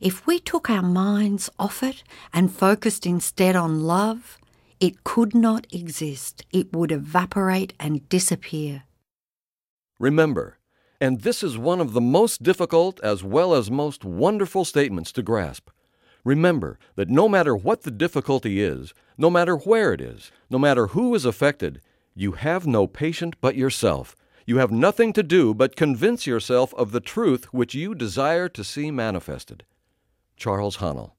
If 0.00 0.26
we 0.26 0.40
took 0.40 0.70
our 0.70 0.82
minds 0.82 1.50
off 1.58 1.82
it 1.82 2.02
and 2.32 2.52
focused 2.52 3.06
instead 3.06 3.54
on 3.54 3.82
love, 3.82 4.38
it 4.80 5.04
could 5.04 5.34
not 5.34 5.66
exist. 5.72 6.44
It 6.52 6.72
would 6.72 6.92
evaporate 6.92 7.74
and 7.78 8.08
disappear. 8.08 8.84
Remember, 9.98 10.58
and 11.00 11.20
this 11.20 11.42
is 11.42 11.58
one 11.58 11.80
of 11.80 11.92
the 11.92 12.00
most 12.00 12.42
difficult 12.42 13.00
as 13.02 13.22
well 13.22 13.54
as 13.54 13.70
most 13.70 14.04
wonderful 14.04 14.64
statements 14.64 15.12
to 15.12 15.22
grasp. 15.22 15.70
Remember 16.24 16.78
that 16.96 17.10
no 17.10 17.28
matter 17.28 17.54
what 17.54 17.82
the 17.82 17.90
difficulty 17.90 18.62
is, 18.62 18.94
no 19.18 19.28
matter 19.28 19.56
where 19.56 19.92
it 19.92 20.00
is, 20.00 20.32
no 20.48 20.58
matter 20.58 20.88
who 20.88 21.14
is 21.14 21.24
affected, 21.24 21.80
you 22.14 22.32
have 22.32 22.66
no 22.66 22.86
patient 22.86 23.36
but 23.40 23.56
yourself. 23.56 24.16
You 24.46 24.56
have 24.58 24.70
nothing 24.70 25.12
to 25.12 25.22
do 25.22 25.52
but 25.52 25.76
convince 25.76 26.26
yourself 26.26 26.72
of 26.74 26.92
the 26.92 27.00
truth 27.00 27.52
which 27.52 27.74
you 27.74 27.94
desire 27.94 28.48
to 28.50 28.64
see 28.64 28.90
manifested. 28.90 29.64
Charles 30.36 30.78
Haanel. 30.78 31.12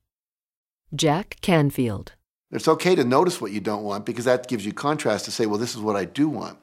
Jack 0.93 1.37
Canfield. 1.41 2.13
It's 2.55 2.69
okay 2.69 2.95
to 2.95 3.03
notice 3.03 3.41
what 3.41 3.51
you 3.51 3.59
don't 3.59 3.83
want 3.83 4.05
because 4.05 4.23
that 4.25 4.47
gives 4.47 4.65
you 4.65 4.71
contrast 4.71 5.25
to 5.25 5.31
say, 5.31 5.45
well, 5.45 5.59
this 5.59 5.75
is 5.75 5.81
what 5.81 5.97
I 5.97 6.05
do 6.05 6.29
want. 6.29 6.57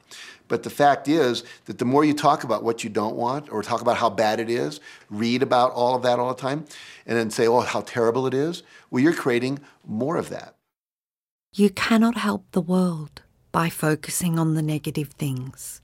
But 0.47 0.63
the 0.63 0.71
fact 0.71 1.07
is 1.07 1.43
that 1.65 1.77
the 1.77 1.85
more 1.85 2.03
you 2.03 2.13
talk 2.13 2.43
about 2.43 2.63
what 2.63 2.83
you 2.83 2.89
don't 2.89 3.15
want 3.15 3.51
or 3.51 3.61
talk 3.61 3.79
about 3.79 3.97
how 3.97 4.09
bad 4.09 4.39
it 4.39 4.49
is, 4.49 4.79
read 5.11 5.43
about 5.43 5.71
all 5.71 5.95
of 5.95 6.01
that 6.01 6.17
all 6.17 6.33
the 6.33 6.41
time, 6.41 6.65
and 7.05 7.17
then 7.17 7.29
say, 7.29 7.47
oh, 7.47 7.61
how 7.61 7.81
terrible 7.81 8.25
it 8.25 8.33
is, 8.33 8.63
well, 8.89 9.03
you're 9.03 9.13
creating 9.13 9.59
more 9.85 10.17
of 10.17 10.29
that. 10.29 10.55
You 11.53 11.69
cannot 11.69 12.17
help 12.17 12.45
the 12.51 12.61
world 12.61 13.21
by 13.51 13.69
focusing 13.69 14.39
on 14.39 14.55
the 14.55 14.63
negative 14.63 15.09
things. 15.09 15.79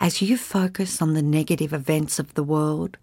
As 0.00 0.20
you 0.20 0.36
focus 0.36 1.00
on 1.00 1.14
the 1.14 1.22
negative 1.22 1.72
events 1.72 2.18
of 2.18 2.34
the 2.34 2.42
world, 2.42 2.98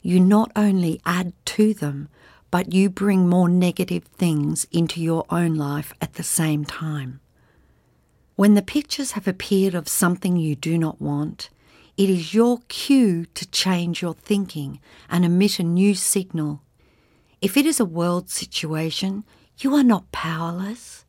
you 0.00 0.20
not 0.20 0.52
only 0.54 1.00
add 1.04 1.32
to 1.46 1.74
them, 1.74 2.08
but 2.50 2.72
you 2.72 2.88
bring 2.88 3.28
more 3.28 3.48
negative 3.48 4.04
things 4.04 4.66
into 4.72 5.00
your 5.00 5.24
own 5.30 5.54
life 5.54 5.92
at 6.00 6.14
the 6.14 6.22
same 6.22 6.64
time. 6.64 7.20
When 8.36 8.54
the 8.54 8.62
pictures 8.62 9.12
have 9.12 9.26
appeared 9.26 9.74
of 9.74 9.88
something 9.88 10.36
you 10.36 10.54
do 10.54 10.78
not 10.78 11.00
want, 11.00 11.50
it 11.96 12.08
is 12.08 12.32
your 12.32 12.60
cue 12.68 13.26
to 13.34 13.50
change 13.50 14.00
your 14.00 14.14
thinking 14.14 14.80
and 15.10 15.24
emit 15.24 15.58
a 15.58 15.64
new 15.64 15.94
signal. 15.94 16.62
If 17.40 17.56
it 17.56 17.66
is 17.66 17.80
a 17.80 17.84
world 17.84 18.30
situation, 18.30 19.24
you 19.58 19.74
are 19.74 19.82
not 19.82 20.12
powerless. 20.12 21.04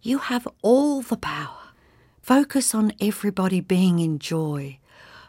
You 0.00 0.18
have 0.18 0.46
all 0.62 1.02
the 1.02 1.16
power. 1.16 1.72
Focus 2.22 2.74
on 2.74 2.92
everybody 3.00 3.60
being 3.60 3.98
in 3.98 4.20
joy. 4.20 4.78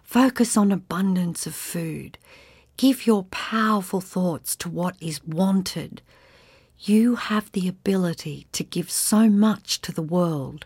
Focus 0.04 0.56
on 0.56 0.72
abundance 0.72 1.48
of 1.48 1.56
food. 1.56 2.20
Give 2.80 3.06
your 3.06 3.24
powerful 3.26 4.00
thoughts 4.00 4.56
to 4.56 4.70
what 4.70 4.96
is 5.02 5.22
wanted. 5.26 6.02
You 6.80 7.16
have 7.16 7.52
the 7.52 7.68
ability 7.68 8.48
to 8.54 8.64
give 8.64 8.90
so 8.90 9.28
much 9.28 9.82
to 9.82 9.92
the 9.92 10.02
world 10.02 10.66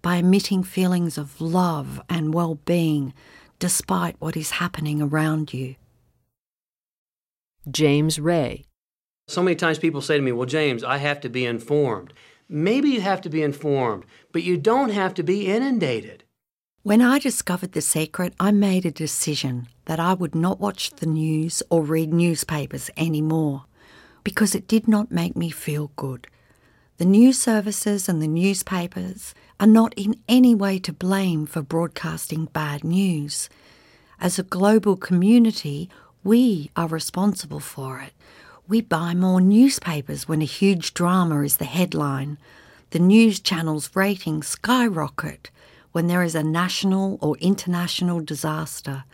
by 0.00 0.16
emitting 0.16 0.62
feelings 0.62 1.18
of 1.18 1.42
love 1.42 2.00
and 2.08 2.32
well 2.32 2.54
being 2.54 3.12
despite 3.58 4.16
what 4.18 4.34
is 4.34 4.52
happening 4.52 5.02
around 5.02 5.52
you. 5.52 5.74
James 7.70 8.18
Ray. 8.18 8.64
So 9.28 9.42
many 9.42 9.54
times 9.54 9.78
people 9.78 10.00
say 10.00 10.16
to 10.16 10.22
me, 10.22 10.32
Well, 10.32 10.46
James, 10.46 10.82
I 10.82 10.96
have 10.96 11.20
to 11.20 11.28
be 11.28 11.44
informed. 11.44 12.14
Maybe 12.48 12.88
you 12.88 13.02
have 13.02 13.20
to 13.20 13.28
be 13.28 13.42
informed, 13.42 14.06
but 14.32 14.42
you 14.42 14.56
don't 14.56 14.88
have 14.88 15.12
to 15.12 15.22
be 15.22 15.48
inundated. 15.48 16.24
When 16.82 17.02
I 17.02 17.18
discovered 17.18 17.72
the 17.72 17.82
secret, 17.82 18.32
I 18.40 18.52
made 18.52 18.86
a 18.86 18.90
decision 18.90 19.68
that 19.86 20.00
I 20.00 20.14
would 20.14 20.34
not 20.34 20.60
watch 20.60 20.90
the 20.90 21.06
news 21.06 21.62
or 21.70 21.82
read 21.82 22.12
newspapers 22.12 22.90
anymore 22.96 23.64
because 24.24 24.54
it 24.54 24.68
did 24.68 24.86
not 24.86 25.10
make 25.10 25.36
me 25.36 25.50
feel 25.50 25.90
good. 25.96 26.26
The 26.98 27.04
news 27.04 27.40
services 27.40 28.08
and 28.08 28.22
the 28.22 28.28
newspapers 28.28 29.34
are 29.58 29.66
not 29.66 29.94
in 29.94 30.20
any 30.28 30.54
way 30.54 30.78
to 30.80 30.92
blame 30.92 31.46
for 31.46 31.62
broadcasting 31.62 32.46
bad 32.46 32.84
news. 32.84 33.48
As 34.20 34.38
a 34.38 34.44
global 34.44 34.96
community, 34.96 35.90
we 36.22 36.70
are 36.76 36.86
responsible 36.86 37.60
for 37.60 37.98
it. 38.00 38.12
We 38.68 38.80
buy 38.80 39.14
more 39.14 39.40
newspapers 39.40 40.28
when 40.28 40.40
a 40.40 40.46
huge 40.46 40.94
drama 40.94 41.42
is 41.42 41.56
the 41.56 41.64
headline. 41.64 42.38
The 42.90 43.00
news 43.00 43.40
channels' 43.40 43.90
ratings 43.94 44.46
skyrocket 44.46 45.50
when 45.90 46.06
there 46.06 46.22
is 46.22 46.34
a 46.34 46.42
national 46.42 47.18
or 47.20 47.36
international 47.38 48.20
disaster. 48.20 49.04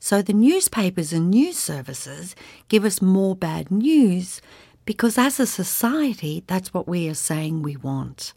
So 0.00 0.22
the 0.22 0.32
newspapers 0.32 1.12
and 1.12 1.30
news 1.30 1.58
services 1.58 2.36
give 2.68 2.84
us 2.84 3.02
more 3.02 3.34
bad 3.34 3.70
news 3.70 4.40
because 4.84 5.18
as 5.18 5.38
a 5.38 5.46
society, 5.46 6.44
that's 6.46 6.72
what 6.72 6.88
we 6.88 7.08
are 7.08 7.14
saying 7.14 7.62
we 7.62 7.76
want. 7.76 8.32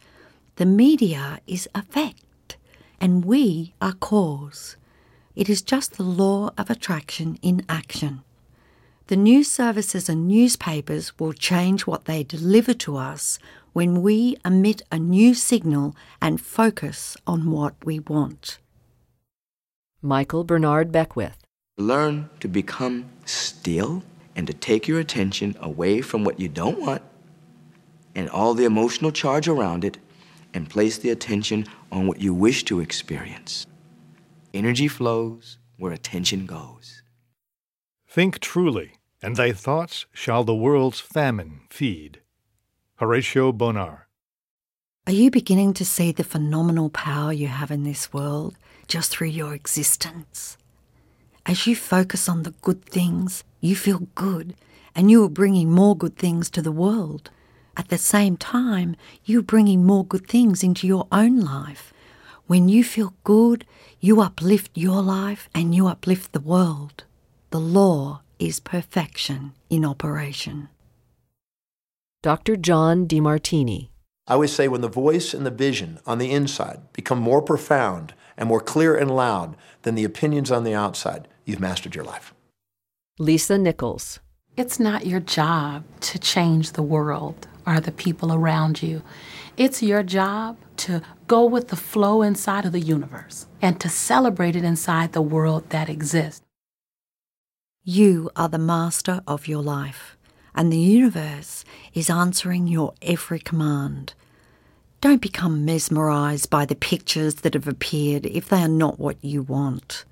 The 0.55 0.65
media 0.65 1.39
is 1.47 1.69
effect 1.73 2.57
and 2.99 3.25
we 3.25 3.73
are 3.81 3.93
cause. 3.93 4.75
It 5.35 5.49
is 5.49 5.61
just 5.61 5.93
the 5.93 6.03
law 6.03 6.51
of 6.57 6.69
attraction 6.69 7.39
in 7.41 7.65
action. 7.69 8.23
The 9.07 9.15
news 9.15 9.49
services 9.51 10.09
and 10.09 10.27
newspapers 10.27 11.17
will 11.19 11.33
change 11.33 11.87
what 11.87 12.05
they 12.05 12.23
deliver 12.23 12.73
to 12.75 12.97
us 12.97 13.39
when 13.73 14.01
we 14.01 14.37
emit 14.45 14.81
a 14.91 14.99
new 14.99 15.33
signal 15.33 15.95
and 16.21 16.39
focus 16.39 17.17
on 17.25 17.51
what 17.51 17.75
we 17.83 17.99
want. 17.99 18.59
Michael 20.01 20.43
Bernard 20.43 20.91
Beckwith. 20.91 21.40
Learn 21.81 22.29
to 22.41 22.47
become 22.47 23.09
still 23.25 24.03
and 24.35 24.45
to 24.45 24.53
take 24.53 24.87
your 24.87 24.99
attention 24.99 25.55
away 25.59 26.01
from 26.01 26.23
what 26.23 26.39
you 26.39 26.47
don't 26.47 26.79
want 26.79 27.01
and 28.13 28.29
all 28.29 28.53
the 28.53 28.65
emotional 28.65 29.11
charge 29.11 29.47
around 29.47 29.83
it 29.83 29.97
and 30.53 30.69
place 30.69 30.99
the 30.99 31.09
attention 31.09 31.65
on 31.91 32.05
what 32.05 32.21
you 32.21 32.35
wish 32.35 32.63
to 32.65 32.79
experience. 32.79 33.65
Energy 34.53 34.87
flows 34.87 35.57
where 35.77 35.91
attention 35.91 36.45
goes. 36.45 37.01
Think 38.07 38.37
truly, 38.39 38.91
and 39.19 39.35
thy 39.35 39.51
thoughts 39.51 40.05
shall 40.13 40.43
the 40.43 40.53
world's 40.53 40.99
famine 40.99 41.61
feed. 41.71 42.21
Horatio 42.97 43.51
Bonar. 43.51 44.07
Are 45.07 45.13
you 45.13 45.31
beginning 45.31 45.73
to 45.73 45.85
see 45.85 46.11
the 46.11 46.23
phenomenal 46.23 46.91
power 46.91 47.33
you 47.33 47.47
have 47.47 47.71
in 47.71 47.85
this 47.85 48.13
world 48.13 48.55
just 48.87 49.09
through 49.09 49.29
your 49.29 49.55
existence? 49.55 50.57
As 51.45 51.65
you 51.65 51.75
focus 51.75 52.29
on 52.29 52.43
the 52.43 52.53
good 52.61 52.85
things, 52.85 53.43
you 53.59 53.75
feel 53.75 54.07
good 54.15 54.55
and 54.95 55.09
you 55.09 55.23
are 55.23 55.29
bringing 55.29 55.71
more 55.71 55.95
good 55.95 56.15
things 56.15 56.49
to 56.51 56.61
the 56.61 56.71
world. 56.71 57.31
At 57.75 57.87
the 57.87 57.97
same 57.97 58.37
time, 58.37 58.95
you're 59.25 59.41
bringing 59.41 59.85
more 59.85 60.05
good 60.05 60.27
things 60.27 60.63
into 60.63 60.85
your 60.85 61.07
own 61.11 61.39
life. 61.39 61.93
When 62.45 62.69
you 62.69 62.83
feel 62.83 63.13
good, 63.23 63.65
you 63.99 64.21
uplift 64.21 64.71
your 64.75 65.01
life 65.01 65.49
and 65.55 65.73
you 65.73 65.87
uplift 65.87 66.33
the 66.33 66.39
world. 66.41 67.05
The 67.49 67.59
law 67.59 68.21
is 68.39 68.59
perfection 68.59 69.53
in 69.69 69.85
operation. 69.85 70.69
Dr. 72.21 72.55
John 72.55 73.07
Demartini. 73.07 73.89
I 74.27 74.33
always 74.33 74.51
say 74.51 74.67
when 74.67 74.81
the 74.81 74.89
voice 74.89 75.33
and 75.33 75.45
the 75.45 75.51
vision 75.51 75.99
on 76.05 76.17
the 76.17 76.31
inside 76.31 76.81
become 76.93 77.19
more 77.19 77.41
profound 77.41 78.13
and 78.37 78.47
more 78.47 78.61
clear 78.61 78.95
and 78.95 79.09
loud 79.09 79.55
than 79.81 79.95
the 79.95 80.03
opinions 80.03 80.51
on 80.51 80.63
the 80.63 80.73
outside, 80.73 81.27
you've 81.45 81.59
mastered 81.59 81.95
your 81.95 82.05
life. 82.05 82.33
Lisa 83.19 83.57
Nichols. 83.57 84.19
It's 84.57 84.79
not 84.79 85.05
your 85.05 85.19
job 85.19 85.83
to 86.01 86.19
change 86.19 86.73
the 86.73 86.83
world 86.83 87.47
or 87.65 87.79
the 87.79 87.91
people 87.91 88.33
around 88.33 88.81
you. 88.81 89.01
It's 89.57 89.83
your 89.83 90.03
job 90.03 90.57
to 90.77 91.01
go 91.27 91.45
with 91.45 91.69
the 91.69 91.75
flow 91.75 92.21
inside 92.21 92.65
of 92.65 92.71
the 92.71 92.79
universe 92.79 93.47
and 93.61 93.79
to 93.79 93.89
celebrate 93.89 94.55
it 94.55 94.63
inside 94.63 95.13
the 95.13 95.21
world 95.21 95.69
that 95.69 95.89
exists. 95.89 96.41
You 97.83 98.29
are 98.35 98.49
the 98.49 98.57
master 98.57 99.21
of 99.25 99.47
your 99.47 99.63
life, 99.63 100.17
and 100.53 100.71
the 100.71 100.77
universe 100.77 101.63
is 101.93 102.09
answering 102.09 102.67
your 102.67 102.93
every 103.01 103.39
command. 103.39 104.13
Don't 104.99 105.21
become 105.21 105.65
mesmerized 105.65 106.49
by 106.49 106.65
the 106.65 106.75
pictures 106.75 107.35
that 107.35 107.55
have 107.55 107.67
appeared 107.67 108.25
if 108.25 108.49
they 108.49 108.61
are 108.61 108.67
not 108.67 108.99
what 108.99 109.23
you 109.23 109.41
want. 109.41 110.05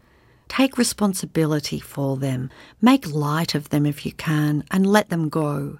Take 0.49 0.77
responsibility 0.77 1.79
for 1.79 2.17
them, 2.17 2.49
make 2.81 3.09
light 3.09 3.55
of 3.55 3.69
them 3.69 3.85
if 3.85 4.05
you 4.05 4.11
can, 4.11 4.65
and 4.69 4.85
let 4.85 5.07
them 5.09 5.29
go. 5.29 5.79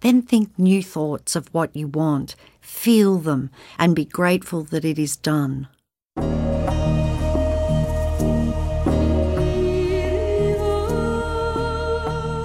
Then 0.00 0.22
think 0.22 0.56
new 0.56 0.82
thoughts 0.82 1.34
of 1.34 1.48
what 1.52 1.74
you 1.74 1.88
want, 1.88 2.36
feel 2.60 3.18
them, 3.18 3.50
and 3.78 3.96
be 3.96 4.04
grateful 4.04 4.62
that 4.64 4.84
it 4.84 4.98
is 4.98 5.16
done. 5.16 5.66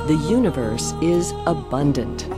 The 0.07 0.25
universe 0.29 0.93
is 1.01 1.33
abundant. 1.45 2.29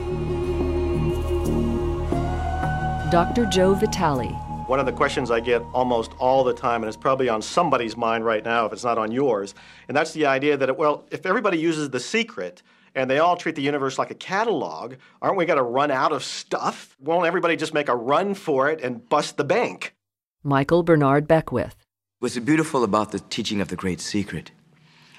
Dr. 3.11 3.45
Joe 3.45 3.75
Vitale. 3.75 4.49
One 4.69 4.80
of 4.80 4.85
the 4.85 4.91
questions 4.91 5.31
I 5.31 5.39
get 5.39 5.64
almost 5.73 6.11
all 6.19 6.43
the 6.43 6.53
time, 6.53 6.83
and 6.83 6.88
it's 6.88 6.95
probably 6.95 7.27
on 7.27 7.41
somebody's 7.41 7.98
mind 7.98 8.23
right 8.23 8.45
now 8.45 8.67
if 8.67 8.72
it's 8.72 8.83
not 8.83 8.99
on 8.99 9.11
yours, 9.11 9.56
and 9.88 9.98
that's 9.98 10.14
the 10.14 10.27
idea 10.27 10.57
that, 10.57 10.77
well, 10.77 11.06
if 11.09 11.25
everybody 11.25 11.57
uses 11.57 11.89
the 11.89 11.99
secret, 11.99 12.61
and 12.93 13.09
they 13.09 13.17
all 13.17 13.35
treat 13.35 13.56
the 13.56 13.64
universe 13.64 13.98
like 13.98 14.11
a 14.11 14.14
catalog, 14.14 14.93
aren't 15.23 15.38
we 15.38 15.45
going 15.48 15.57
to 15.57 15.64
run 15.64 15.89
out 15.89 16.11
of 16.11 16.23
stuff? 16.23 16.95
Won't 16.99 17.25
everybody 17.25 17.56
just 17.56 17.73
make 17.73 17.89
a 17.89 17.95
run 17.95 18.35
for 18.35 18.69
it 18.69 18.80
and 18.81 19.09
bust 19.09 19.38
the 19.38 19.43
bank? 19.43 19.95
Michael 20.43 20.83
Bernard 20.83 21.27
Beckwith. 21.27 21.88
What's 22.19 22.38
beautiful 22.38 22.83
about 22.83 23.11
the 23.11 23.22
teaching 23.22 23.61
of 23.61 23.69
the 23.69 23.75
Great 23.75 23.99
Secret 23.99 24.51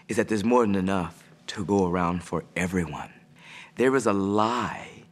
is 0.06 0.16
that 0.16 0.28
there's 0.28 0.44
more 0.44 0.62
than 0.62 0.76
enough 0.76 1.24
to 1.48 1.64
go 1.64 1.88
around 1.88 2.22
for 2.22 2.44
everyone. 2.54 3.10
There 3.74 3.96
is 3.96 4.06
a 4.06 4.12
lie 4.12 5.06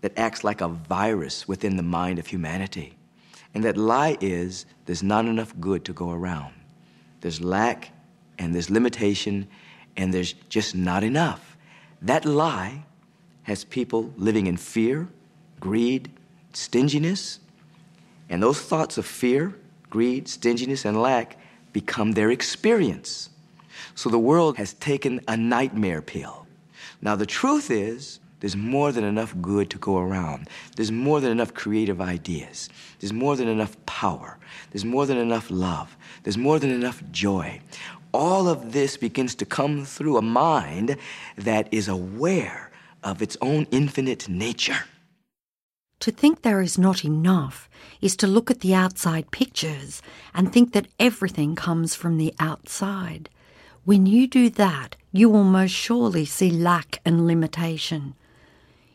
that 0.00 0.18
acts 0.18 0.42
like 0.42 0.60
a 0.60 0.66
virus 0.66 1.46
within 1.46 1.76
the 1.76 1.84
mind 1.84 2.18
of 2.18 2.26
humanity. 2.26 2.96
And 3.54 3.64
that 3.64 3.76
lie 3.76 4.16
is 4.20 4.66
there's 4.86 5.02
not 5.02 5.26
enough 5.26 5.54
good 5.60 5.84
to 5.84 5.92
go 5.92 6.10
around. 6.10 6.54
There's 7.20 7.40
lack 7.40 7.90
and 8.38 8.54
there's 8.54 8.70
limitation 8.70 9.48
and 9.96 10.12
there's 10.12 10.32
just 10.48 10.74
not 10.74 11.04
enough. 11.04 11.56
That 12.00 12.24
lie 12.24 12.84
has 13.44 13.64
people 13.64 14.12
living 14.16 14.46
in 14.46 14.56
fear, 14.56 15.08
greed, 15.60 16.10
stinginess, 16.52 17.40
and 18.28 18.42
those 18.42 18.60
thoughts 18.60 18.98
of 18.98 19.06
fear, 19.06 19.54
greed, 19.90 20.28
stinginess, 20.28 20.84
and 20.84 21.00
lack 21.00 21.36
become 21.72 22.12
their 22.12 22.30
experience. 22.30 23.30
So 23.94 24.08
the 24.08 24.18
world 24.18 24.56
has 24.56 24.74
taken 24.74 25.20
a 25.28 25.36
nightmare 25.36 26.02
pill. 26.02 26.46
Now, 27.00 27.16
the 27.16 27.26
truth 27.26 27.70
is, 27.70 28.20
there's 28.42 28.56
more 28.56 28.90
than 28.90 29.04
enough 29.04 29.36
good 29.40 29.70
to 29.70 29.78
go 29.78 29.98
around. 29.98 30.48
There's 30.74 30.90
more 30.90 31.20
than 31.20 31.30
enough 31.30 31.54
creative 31.54 32.00
ideas. 32.00 32.68
There's 32.98 33.12
more 33.12 33.36
than 33.36 33.46
enough 33.46 33.76
power. 33.86 34.36
There's 34.72 34.84
more 34.84 35.06
than 35.06 35.16
enough 35.16 35.48
love. 35.48 35.96
There's 36.24 36.36
more 36.36 36.58
than 36.58 36.70
enough 36.70 37.04
joy. 37.12 37.60
All 38.12 38.48
of 38.48 38.72
this 38.72 38.96
begins 38.96 39.36
to 39.36 39.46
come 39.46 39.84
through 39.84 40.16
a 40.16 40.22
mind 40.22 40.96
that 41.36 41.68
is 41.70 41.86
aware 41.86 42.72
of 43.04 43.22
its 43.22 43.36
own 43.40 43.68
infinite 43.70 44.28
nature. 44.28 44.86
To 46.00 46.10
think 46.10 46.42
there 46.42 46.62
is 46.62 46.76
not 46.76 47.04
enough 47.04 47.70
is 48.00 48.16
to 48.16 48.26
look 48.26 48.50
at 48.50 48.58
the 48.58 48.74
outside 48.74 49.30
pictures 49.30 50.02
and 50.34 50.52
think 50.52 50.72
that 50.72 50.88
everything 50.98 51.54
comes 51.54 51.94
from 51.94 52.16
the 52.18 52.34
outside. 52.40 53.30
When 53.84 54.04
you 54.06 54.26
do 54.26 54.50
that, 54.50 54.96
you 55.12 55.28
will 55.28 55.44
most 55.44 55.70
surely 55.70 56.24
see 56.24 56.50
lack 56.50 57.00
and 57.04 57.24
limitation. 57.28 58.16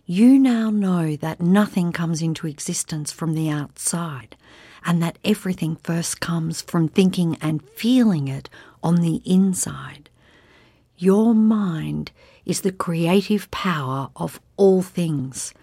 You 0.10 0.40
now 0.40 0.70
know 0.70 1.18
that 1.18 1.42
nothing 1.42 1.92
comes 1.92 2.22
into 2.22 2.48
existence 2.48 3.12
from 3.12 3.34
the 3.34 3.50
outside, 3.50 4.38
and 4.86 5.04
that 5.04 5.18
everything 5.26 5.76
first 5.84 6.22
comes 6.22 6.62
from 6.62 6.88
thinking 6.88 7.38
and 7.42 7.62
feeling 7.72 8.30
it 8.30 8.50
on 8.82 9.02
the 9.02 9.22
inside. 9.26 10.10
Your 10.98 11.36
mind 11.36 12.14
is 12.46 12.62
the 12.62 12.72
creative 12.72 13.52
power 13.52 14.10
of 14.16 14.40
all 14.56 14.82
things. 14.82 15.54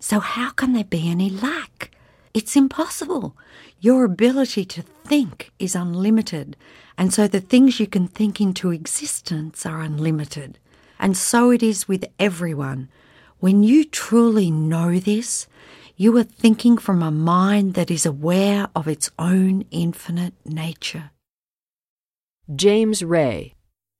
So, 0.00 0.20
how 0.20 0.50
can 0.50 0.74
there 0.74 0.84
be 0.84 1.08
any 1.08 1.30
lack? 1.30 1.90
It's 2.34 2.56
impossible. 2.56 3.34
Your 3.80 4.04
ability 4.04 4.66
to 4.66 4.82
think 4.82 5.50
is 5.58 5.74
unlimited, 5.74 6.58
and 6.98 7.14
so 7.14 7.26
the 7.26 7.40
things 7.40 7.80
you 7.80 7.86
can 7.86 8.06
think 8.06 8.38
into 8.38 8.70
existence 8.70 9.64
are 9.64 9.80
unlimited. 9.80 10.58
And 10.98 11.16
so 11.16 11.50
it 11.50 11.62
is 11.62 11.88
with 11.88 12.04
everyone. 12.18 12.90
When 13.40 13.62
you 13.62 13.84
truly 13.84 14.50
know 14.50 14.98
this, 14.98 15.46
you 15.96 16.16
are 16.16 16.24
thinking 16.24 16.76
from 16.76 17.04
a 17.04 17.12
mind 17.12 17.74
that 17.74 17.88
is 17.88 18.04
aware 18.04 18.68
of 18.74 18.88
its 18.88 19.12
own 19.16 19.64
infinite 19.70 20.34
nature. 20.44 21.12
James 22.52 23.04
Ray. 23.04 23.54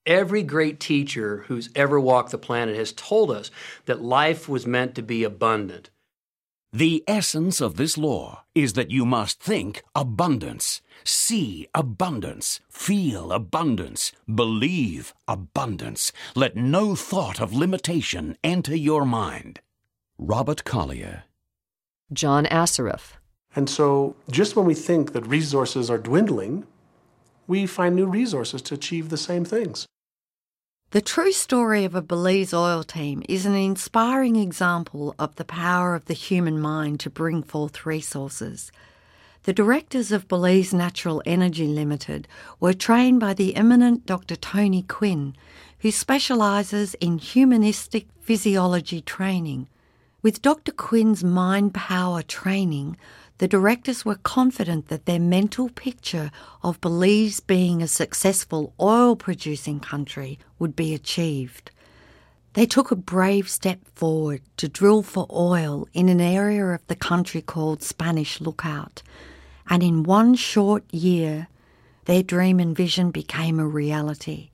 Every 0.04 0.42
great 0.42 0.80
teacher 0.80 1.44
who's 1.46 1.70
ever 1.76 2.00
walked 2.00 2.32
the 2.32 2.38
planet 2.38 2.74
has 2.76 2.92
told 2.92 3.30
us 3.30 3.52
that 3.84 4.02
life 4.02 4.48
was 4.48 4.66
meant 4.66 4.96
to 4.96 5.02
be 5.02 5.22
abundant. 5.22 5.90
The 6.72 7.02
essence 7.08 7.62
of 7.62 7.76
this 7.76 7.96
law 7.96 8.44
is 8.54 8.74
that 8.74 8.90
you 8.90 9.06
must 9.06 9.40
think 9.40 9.82
abundance, 9.94 10.82
see 11.02 11.66
abundance, 11.74 12.60
feel 12.68 13.32
abundance, 13.32 14.12
believe 14.32 15.14
abundance. 15.26 16.12
Let 16.34 16.56
no 16.56 16.94
thought 16.94 17.40
of 17.40 17.54
limitation 17.54 18.36
enter 18.44 18.76
your 18.76 19.06
mind. 19.06 19.60
Robert 20.18 20.64
Collier. 20.64 21.24
John 22.12 22.44
Assaraf. 22.46 23.12
And 23.56 23.70
so, 23.70 24.14
just 24.30 24.54
when 24.54 24.66
we 24.66 24.74
think 24.74 25.14
that 25.14 25.26
resources 25.26 25.88
are 25.88 25.96
dwindling, 25.96 26.66
we 27.46 27.66
find 27.66 27.96
new 27.96 28.06
resources 28.06 28.60
to 28.62 28.74
achieve 28.74 29.08
the 29.08 29.16
same 29.16 29.46
things. 29.46 29.86
The 30.90 31.02
true 31.02 31.32
story 31.32 31.84
of 31.84 31.94
a 31.94 32.00
Belize 32.00 32.54
oil 32.54 32.82
team 32.82 33.22
is 33.28 33.44
an 33.44 33.54
inspiring 33.54 34.36
example 34.36 35.14
of 35.18 35.36
the 35.36 35.44
power 35.44 35.94
of 35.94 36.06
the 36.06 36.14
human 36.14 36.58
mind 36.58 36.98
to 37.00 37.10
bring 37.10 37.42
forth 37.42 37.84
resources. 37.84 38.72
The 39.42 39.52
directors 39.52 40.12
of 40.12 40.28
Belize 40.28 40.72
Natural 40.72 41.22
Energy 41.26 41.66
Limited 41.66 42.26
were 42.58 42.72
trained 42.72 43.20
by 43.20 43.34
the 43.34 43.54
eminent 43.54 44.06
Dr. 44.06 44.34
Tony 44.34 44.80
Quinn, 44.80 45.36
who 45.80 45.90
specialises 45.90 46.94
in 46.94 47.18
humanistic 47.18 48.06
physiology 48.22 49.02
training. 49.02 49.68
With 50.22 50.40
Dr. 50.40 50.72
Quinn's 50.72 51.22
mind 51.22 51.74
power 51.74 52.22
training, 52.22 52.96
the 53.38 53.48
directors 53.48 54.04
were 54.04 54.16
confident 54.16 54.88
that 54.88 55.06
their 55.06 55.20
mental 55.20 55.68
picture 55.68 56.30
of 56.62 56.80
Belize 56.80 57.40
being 57.40 57.82
a 57.82 57.88
successful 57.88 58.74
oil 58.80 59.14
producing 59.14 59.78
country 59.80 60.38
would 60.58 60.74
be 60.74 60.92
achieved. 60.92 61.70
They 62.54 62.66
took 62.66 62.90
a 62.90 62.96
brave 62.96 63.48
step 63.48 63.78
forward 63.94 64.42
to 64.56 64.68
drill 64.68 65.04
for 65.04 65.26
oil 65.30 65.86
in 65.92 66.08
an 66.08 66.20
area 66.20 66.66
of 66.66 66.84
the 66.88 66.96
country 66.96 67.40
called 67.40 67.82
Spanish 67.82 68.40
Lookout, 68.40 69.02
and 69.70 69.82
in 69.82 70.02
one 70.02 70.34
short 70.34 70.82
year, 70.92 71.46
their 72.06 72.22
dream 72.22 72.58
and 72.58 72.74
vision 72.74 73.10
became 73.12 73.60
a 73.60 73.66
reality. 73.66 74.50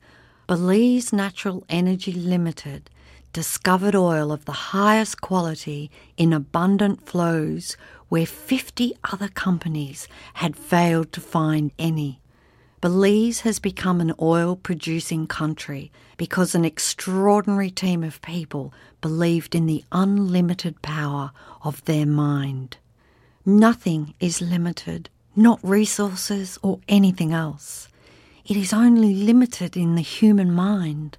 Belize 0.46 1.12
Natural 1.12 1.64
Energy 1.70 2.12
Limited 2.12 2.90
discovered 3.32 3.96
oil 3.96 4.30
of 4.30 4.44
the 4.44 4.52
highest 4.52 5.20
quality 5.20 5.90
in 6.16 6.32
abundant 6.32 7.06
flows 7.08 7.76
where 8.14 8.24
50 8.24 8.94
other 9.10 9.26
companies 9.26 10.06
had 10.34 10.56
failed 10.56 11.10
to 11.10 11.20
find 11.20 11.72
any. 11.80 12.20
Belize 12.80 13.40
has 13.40 13.58
become 13.58 14.00
an 14.00 14.14
oil 14.22 14.54
producing 14.54 15.26
country 15.26 15.90
because 16.16 16.54
an 16.54 16.64
extraordinary 16.64 17.72
team 17.72 18.04
of 18.04 18.22
people 18.22 18.72
believed 19.00 19.52
in 19.56 19.66
the 19.66 19.82
unlimited 19.90 20.80
power 20.80 21.32
of 21.64 21.84
their 21.86 22.06
mind. 22.06 22.76
Nothing 23.44 24.14
is 24.20 24.40
limited, 24.40 25.10
not 25.34 25.58
resources 25.64 26.56
or 26.62 26.78
anything 26.86 27.32
else. 27.32 27.88
It 28.46 28.56
is 28.56 28.72
only 28.72 29.12
limited 29.12 29.76
in 29.76 29.96
the 29.96 30.02
human 30.02 30.52
mind. 30.52 31.18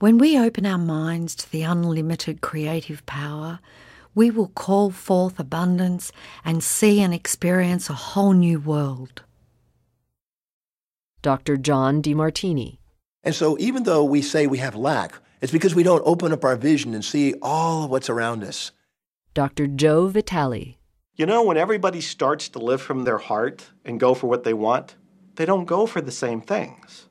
When 0.00 0.18
we 0.18 0.36
open 0.36 0.66
our 0.66 0.78
minds 0.78 1.36
to 1.36 1.52
the 1.52 1.62
unlimited 1.62 2.40
creative 2.40 3.06
power, 3.06 3.60
we 4.18 4.32
will 4.32 4.48
call 4.48 4.90
forth 4.90 5.38
abundance 5.38 6.10
and 6.44 6.60
see 6.60 7.00
and 7.00 7.14
experience 7.14 7.88
a 7.88 7.92
whole 7.92 8.32
new 8.32 8.58
world. 8.58 9.22
Dr. 11.22 11.56
John 11.56 12.02
Demartini. 12.02 12.78
And 13.22 13.32
so, 13.32 13.56
even 13.60 13.84
though 13.84 14.02
we 14.02 14.20
say 14.20 14.48
we 14.48 14.58
have 14.58 14.74
lack, 14.74 15.20
it's 15.40 15.52
because 15.52 15.76
we 15.76 15.84
don't 15.84 16.02
open 16.04 16.32
up 16.32 16.44
our 16.44 16.56
vision 16.56 16.94
and 16.94 17.04
see 17.04 17.34
all 17.40 17.84
of 17.84 17.90
what's 17.92 18.10
around 18.10 18.42
us. 18.42 18.72
Dr. 19.34 19.68
Joe 19.68 20.08
Vitale. 20.08 20.78
You 21.14 21.26
know, 21.26 21.44
when 21.44 21.56
everybody 21.56 22.00
starts 22.00 22.48
to 22.48 22.58
live 22.58 22.82
from 22.82 23.04
their 23.04 23.18
heart 23.18 23.70
and 23.84 24.00
go 24.00 24.14
for 24.14 24.26
what 24.26 24.42
they 24.42 24.54
want, 24.54 24.96
they 25.36 25.46
don't 25.46 25.64
go 25.64 25.86
for 25.86 26.00
the 26.00 26.10
same 26.10 26.40
things. 26.40 27.06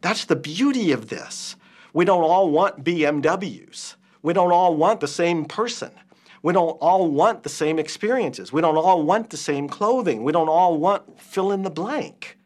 That's 0.00 0.24
the 0.24 0.34
beauty 0.34 0.90
of 0.90 1.10
this. 1.10 1.54
We 1.92 2.04
don't 2.04 2.24
all 2.24 2.50
want 2.50 2.82
BMWs. 2.82 3.94
We 4.24 4.32
don't 4.32 4.52
all 4.52 4.74
want 4.74 5.00
the 5.00 5.06
same 5.06 5.44
person. 5.44 5.92
We 6.44 6.52
don't 6.52 6.76
all 6.82 7.10
want 7.10 7.42
the 7.42 7.48
same 7.48 7.78
experiences. 7.78 8.52
We 8.52 8.60
don't 8.60 8.76
all 8.76 9.02
want 9.02 9.30
the 9.30 9.38
same 9.38 9.66
clothing. 9.66 10.24
We 10.24 10.32
don't 10.32 10.50
all 10.50 10.76
want 10.76 11.18
fill 11.18 11.50
in 11.50 11.62
the 11.62 11.70
blank. 11.70 12.36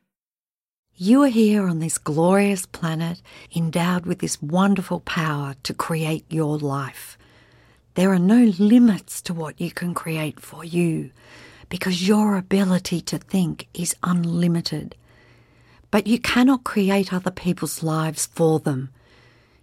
You 0.94 1.24
are 1.24 1.34
here 1.42 1.66
on 1.66 1.80
this 1.80 1.98
glorious 1.98 2.64
planet, 2.64 3.20
endowed 3.56 4.06
with 4.06 4.20
this 4.20 4.40
wonderful 4.40 5.00
power 5.00 5.56
to 5.64 5.74
create 5.74 6.24
your 6.28 6.58
life. 6.58 7.18
There 7.94 8.12
are 8.12 8.20
no 8.20 8.52
limits 8.60 9.20
to 9.22 9.34
what 9.34 9.60
you 9.60 9.72
can 9.72 9.94
create 9.94 10.38
for 10.38 10.64
you 10.64 11.10
because 11.68 12.06
your 12.06 12.36
ability 12.36 13.00
to 13.00 13.18
think 13.18 13.66
is 13.74 13.96
unlimited. 14.04 14.94
But 15.90 16.06
you 16.06 16.20
cannot 16.20 16.62
create 16.62 17.12
other 17.12 17.32
people's 17.32 17.82
lives 17.82 18.26
for 18.26 18.60
them. 18.60 18.90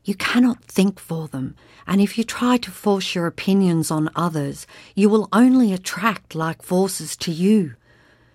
You 0.05 0.13
cannot 0.13 0.63
think 0.63 0.99
for 0.99 1.27
them, 1.27 1.55
and 1.87 1.99
if 1.99 2.15
you 2.15 2.23
try 2.23 2.57
to 2.57 2.69
force 2.69 3.15
your 3.15 3.25
opinions 3.25 3.89
on 3.89 4.11
others, 4.15 4.67
you 4.95 5.09
will 5.09 5.27
only 5.33 5.73
attract 5.73 6.35
like 6.35 6.61
forces 6.61 7.17
to 7.17 7.31
you. 7.31 7.73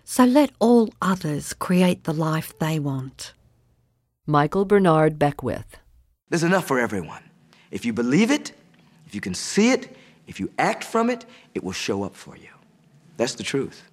So 0.03 0.25
let 0.25 0.51
all 0.59 0.93
others 1.01 1.55
create 1.55 2.03
the 2.03 2.13
life 2.13 2.59
they 2.59 2.81
want. 2.81 3.35
Michael 4.27 4.65
Bernard 4.65 5.17
Beckwith. 5.17 5.77
There's 6.29 6.43
enough 6.43 6.67
for 6.67 6.81
everyone. 6.81 7.23
If 7.71 7.85
you 7.85 7.93
believe 7.93 8.33
it, 8.33 8.51
if 9.07 9.15
you 9.15 9.21
can 9.21 9.35
see 9.35 9.71
it, 9.71 9.97
if 10.27 10.41
you 10.41 10.51
act 10.59 10.83
from 10.83 11.09
it, 11.09 11.25
it 11.55 11.63
will 11.63 11.73
show 11.73 12.03
up 12.03 12.17
for 12.17 12.37
you. 12.37 12.51
That's 13.17 13.37
the 13.37 13.45
truth. 13.45 13.89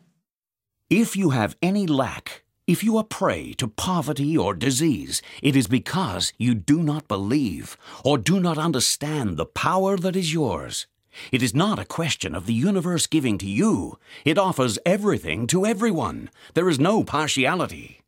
If 0.90 1.16
you 1.16 1.30
have 1.30 1.56
any 1.62 1.86
lack, 1.86 2.44
if 2.68 2.84
you 2.84 2.98
are 2.98 3.04
prey 3.04 3.54
to 3.54 3.68
poverty 3.70 4.38
or 4.38 4.54
disease, 4.54 5.22
it 5.42 5.56
is 5.56 5.68
because 5.68 6.34
you 6.38 6.54
do 6.54 6.84
not 6.84 7.08
believe 7.08 7.78
or 8.04 8.18
do 8.18 8.42
not 8.42 8.58
understand 8.58 9.38
the 9.38 9.46
power 9.46 9.96
that 9.96 10.18
is 10.18 10.34
yours. 10.34 10.86
It 11.32 11.42
is 11.42 11.56
not 11.56 11.80
a 11.80 11.86
question 11.86 12.36
of 12.36 12.46
the 12.46 12.54
universe 12.54 13.08
giving 13.08 13.38
to 13.38 13.48
you. 13.48 13.98
It 14.26 14.38
offers 14.38 14.78
everything 14.86 15.48
to 15.48 15.66
everyone. 15.66 16.30
There 16.56 16.68
is 16.68 16.78
no 16.78 17.06
partiality. 17.06 18.02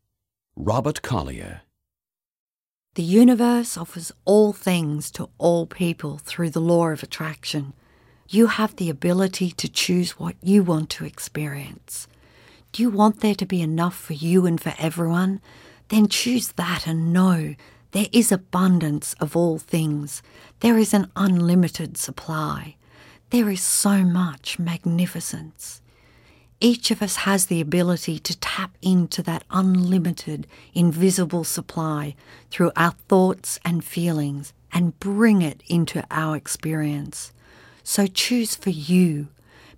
Robert 0.57 1.01
Collier. 1.01 1.61
The 2.95 3.03
universe 3.03 3.77
offers 3.77 4.11
all 4.25 4.51
things 4.51 5.09
to 5.11 5.29
all 5.37 5.65
people 5.67 6.17
through 6.17 6.49
the 6.49 6.59
law 6.59 6.87
of 6.89 7.01
attraction. 7.01 7.71
You 8.27 8.47
have 8.47 8.75
the 8.75 8.89
ability 8.89 9.51
to 9.51 9.69
choose 9.69 10.19
what 10.19 10.35
you 10.43 10.63
want 10.63 10.89
to 10.91 11.05
experience. 11.05 12.08
Do 12.71 12.83
you 12.83 12.89
want 12.89 13.21
there 13.21 13.35
to 13.35 13.45
be 13.45 13.61
enough 13.61 13.97
for 13.97 14.13
you 14.13 14.45
and 14.45 14.61
for 14.61 14.73
everyone? 14.77 15.41
Then 15.87 16.07
choose 16.07 16.49
that 16.49 16.85
and 16.85 17.11
know 17.11 17.55
there 17.91 18.07
is 18.11 18.31
abundance 18.31 19.15
of 19.19 19.35
all 19.35 19.57
things. 19.57 20.21
There 20.59 20.77
is 20.77 20.93
an 20.93 21.11
unlimited 21.15 21.97
supply. 21.97 22.75
There 23.31 23.49
is 23.49 23.61
so 23.61 24.03
much 24.03 24.59
magnificence. 24.59 25.81
Each 26.61 26.91
of 26.91 27.01
us 27.01 27.17
has 27.17 27.45
the 27.45 27.61
ability 27.61 28.19
to 28.19 28.37
tap 28.37 28.77
into 28.81 29.23
that 29.23 29.45
unlimited, 29.49 30.45
invisible 30.73 31.45
supply 31.45 32.15
through 32.51 32.71
our 32.75 32.91
thoughts 33.07 33.59
and 33.65 33.83
feelings 33.83 34.53
and 34.71 34.99
bring 34.99 35.41
it 35.41 35.63
into 35.67 36.05
our 36.11 36.35
experience. 36.35 37.33
So 37.83 38.05
choose 38.05 38.55
for 38.55 38.69
you 38.69 39.29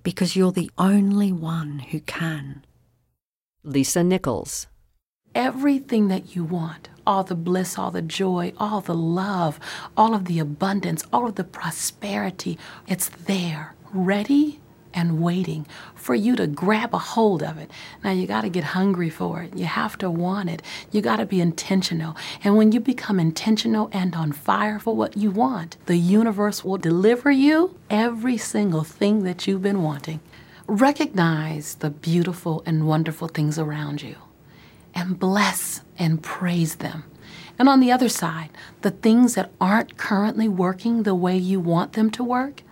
because 0.03 0.35
you're 0.35 0.51
the 0.51 0.71
only 0.77 1.31
one 1.31 1.79
who 1.79 2.01
can. 2.01 2.65
Lisa 3.63 4.03
Nichols. 4.03 4.65
Everything 5.35 6.07
that 6.07 6.35
you 6.35 6.43
want, 6.43 6.89
all 7.05 7.23
the 7.23 7.35
bliss, 7.35 7.77
all 7.77 7.91
the 7.91 8.01
joy, 8.01 8.53
all 8.57 8.81
the 8.81 8.95
love, 8.95 9.59
all 9.95 10.15
of 10.15 10.25
the 10.25 10.39
abundance, 10.39 11.05
all 11.13 11.27
of 11.27 11.35
the 11.35 11.43
prosperity, 11.43 12.57
it's 12.87 13.09
there, 13.09 13.75
ready 13.93 14.59
and 14.95 15.21
waiting 15.21 15.67
for 15.93 16.15
you 16.15 16.35
to 16.35 16.47
grab 16.47 16.93
a 16.95 16.97
hold 16.97 17.43
of 17.43 17.59
it. 17.59 17.69
Now 18.03 18.11
you 18.11 18.25
got 18.25 18.41
to 18.41 18.49
get 18.49 18.63
hungry 18.63 19.11
for 19.11 19.43
it. 19.43 19.55
You 19.55 19.65
have 19.65 19.95
to 19.99 20.09
want 20.09 20.49
it. 20.49 20.63
You 20.91 21.01
got 21.01 21.17
to 21.17 21.25
be 21.27 21.39
intentional. 21.39 22.17
And 22.43 22.57
when 22.57 22.71
you 22.71 22.79
become 22.79 23.19
intentional 23.19 23.91
and 23.93 24.15
on 24.15 24.31
fire 24.31 24.79
for 24.79 24.95
what 24.95 25.15
you 25.15 25.29
want, 25.29 25.77
the 25.85 25.97
universe 25.97 26.65
will 26.65 26.77
deliver 26.77 27.29
you 27.29 27.77
every 27.91 28.37
single 28.37 28.83
thing 28.83 29.23
that 29.23 29.45
you've 29.45 29.61
been 29.61 29.83
wanting. 29.83 30.19
Recognize 30.67 31.75
the 31.75 31.89
beautiful 31.89 32.63
and 32.65 32.87
wonderful 32.87 33.27
things 33.27 33.57
around 33.59 34.01
you 34.01 34.15
and 34.93 35.19
bless 35.19 35.81
and 35.97 36.21
praise 36.21 36.75
them. 36.75 37.03
And 37.57 37.69
on 37.69 37.79
the 37.79 37.91
other 37.91 38.09
side, 38.09 38.49
the 38.81 38.91
things 38.91 39.35
that 39.35 39.51
aren't 39.59 39.97
currently 39.97 40.47
working 40.47 41.03
the 41.03 41.15
way 41.15 41.37
you 41.37 41.59
want 41.59 41.93
them 41.93 42.09
to 42.11 42.23
work, 42.23 42.63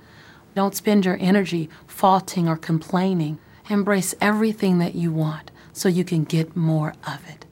don't 0.56 0.76
spend 0.76 1.06
your 1.06 1.18
energy 1.20 1.70
faulting 1.88 2.48
or 2.48 2.58
complaining. 2.58 3.40
Embrace 3.70 4.16
everything 4.20 4.80
that 4.80 4.96
you 4.96 5.12
want 5.12 5.52
so 5.74 5.88
you 5.88 6.04
can 6.04 6.24
get 6.24 6.56
more 6.56 6.94
of 7.06 7.28
it. 7.30 7.46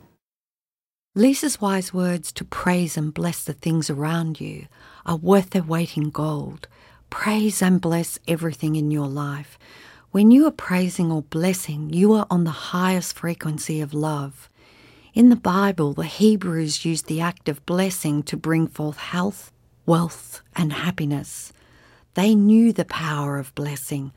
Lisa's 1.13 1.61
wise 1.61 1.93
words 1.93 2.31
to 2.31 2.43
praise 2.43 2.97
and 2.97 3.13
bless 3.13 3.43
the 3.43 3.53
things 3.53 3.89
around 3.89 4.39
you 4.39 4.67
are 5.05 5.15
worth 5.15 5.51
their 5.51 5.63
weight 5.63 5.95
in 5.95 6.09
gold. 6.09 6.67
Praise 7.09 7.61
and 7.61 7.79
bless 7.79 8.19
everything 8.27 8.75
in 8.75 8.91
your 8.91 9.07
life. 9.07 9.57
When 10.11 10.31
you 10.31 10.47
are 10.47 10.51
praising 10.51 11.11
or 11.11 11.21
blessing, 11.21 11.89
you 11.91 12.13
are 12.13 12.25
on 12.29 12.45
the 12.45 12.71
highest 12.71 13.17
frequency 13.17 13.81
of 13.81 13.93
love. 13.93 14.49
In 15.13 15.27
the 15.27 15.35
Bible, 15.35 15.93
the 15.93 16.05
Hebrews 16.05 16.85
used 16.85 17.07
the 17.07 17.19
act 17.19 17.49
of 17.49 17.65
blessing 17.65 18.23
to 18.23 18.37
bring 18.37 18.67
forth 18.67 18.97
health, 18.97 19.51
wealth, 19.85 20.41
and 20.55 20.71
happiness. 20.71 21.51
They 22.13 22.35
knew 22.35 22.71
the 22.71 22.85
power 22.85 23.37
of 23.37 23.53
blessing. 23.53 24.13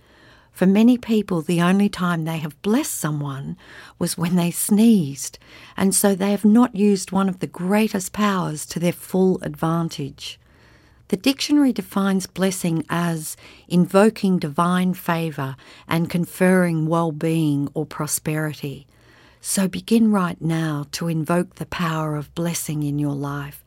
For 0.52 0.64
many 0.64 0.96
people, 0.96 1.42
the 1.42 1.60
only 1.60 1.88
time 1.88 2.24
they 2.24 2.38
have 2.38 2.62
blessed 2.62 2.94
someone 2.94 3.56
was 3.98 4.16
when 4.16 4.36
they 4.36 4.52
sneezed, 4.52 5.40
and 5.76 5.92
so 5.92 6.14
they 6.14 6.30
have 6.30 6.44
not 6.44 6.76
used 6.76 7.10
one 7.10 7.28
of 7.28 7.40
the 7.40 7.48
greatest 7.48 8.12
powers 8.12 8.64
to 8.66 8.78
their 8.78 8.92
full 8.92 9.40
advantage. 9.42 10.38
The 11.10 11.16
dictionary 11.16 11.72
defines 11.72 12.28
blessing 12.28 12.86
as 12.88 13.36
invoking 13.66 14.38
divine 14.38 14.94
favour 14.94 15.56
and 15.88 16.08
conferring 16.08 16.86
well 16.86 17.10
being 17.10 17.68
or 17.74 17.84
prosperity. 17.84 18.86
So 19.40 19.66
begin 19.66 20.12
right 20.12 20.40
now 20.40 20.86
to 20.92 21.08
invoke 21.08 21.56
the 21.56 21.66
power 21.66 22.14
of 22.14 22.32
blessing 22.36 22.84
in 22.84 23.00
your 23.00 23.16
life 23.16 23.64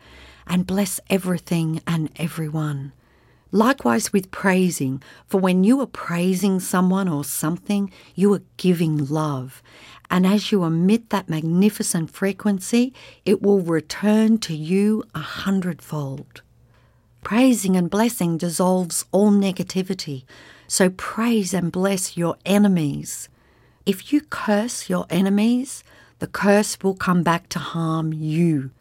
and 0.48 0.66
bless 0.66 1.02
everything 1.10 1.82
and 1.86 2.10
everyone. 2.16 2.94
Likewise 3.52 4.14
with 4.14 4.32
praising, 4.32 5.04
for 5.28 5.42
when 5.42 5.66
you 5.66 5.82
are 5.82 5.86
praising 5.86 6.62
someone 6.62 7.10
or 7.10 7.26
something, 7.26 7.92
you 8.16 8.34
are 8.34 8.44
giving 8.56 9.06
love. 9.08 9.62
And 10.10 10.26
as 10.26 10.54
you 10.54 10.64
emit 10.64 11.10
that 11.10 11.28
magnificent 11.28 12.10
frequency, 12.10 12.94
it 13.26 13.42
will 13.42 13.60
return 13.60 14.38
to 14.38 14.56
you 14.56 15.04
a 15.14 15.20
hundredfold. 15.20 16.43
Praising 17.24 17.78
and 17.78 17.90
blessing 17.90 18.38
dissolves 18.38 19.06
all 19.14 19.32
negativity, 19.32 20.26
so 20.68 20.90
praise 20.90 21.54
and 21.54 21.72
bless 21.72 22.18
your 22.18 22.36
enemies. 22.46 23.30
If 23.86 24.12
you 24.12 24.20
curse 24.20 24.90
your 24.90 25.06
enemies, 25.10 25.86
the 26.20 26.28
curse 26.28 26.78
will 26.84 26.96
come 26.96 27.24
back 27.24 27.48
to 27.50 27.60
harm 27.60 28.12
you. 28.12 28.72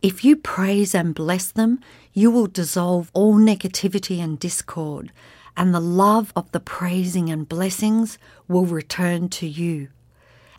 If 0.00 0.24
you 0.24 0.36
praise 0.36 0.94
and 0.94 1.12
bless 1.12 1.50
them, 1.50 1.80
you 2.12 2.30
will 2.30 2.46
dissolve 2.46 3.10
all 3.14 3.34
negativity 3.34 4.22
and 4.22 4.38
discord, 4.38 5.10
and 5.56 5.74
the 5.74 5.80
love 5.80 6.32
of 6.36 6.52
the 6.52 6.60
praising 6.60 7.30
and 7.30 7.48
blessings 7.48 8.16
will 8.46 8.64
return 8.64 9.28
to 9.30 9.46
you. 9.48 9.88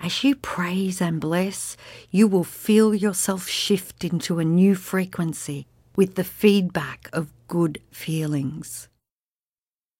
As 0.01 0.25
you 0.25 0.35
praise 0.35 0.99
and 0.99 1.21
bless, 1.21 1.77
you 2.11 2.27
will 2.27 2.43
feel 2.43 2.93
yourself 2.93 3.47
shift 3.47 4.03
into 4.03 4.39
a 4.39 4.45
new 4.45 4.75
frequency 4.75 5.67
with 5.99 6.15
the 6.15 6.23
feedback 6.23 7.09
of 7.11 7.33
good 7.49 7.77
feelings. 7.91 8.87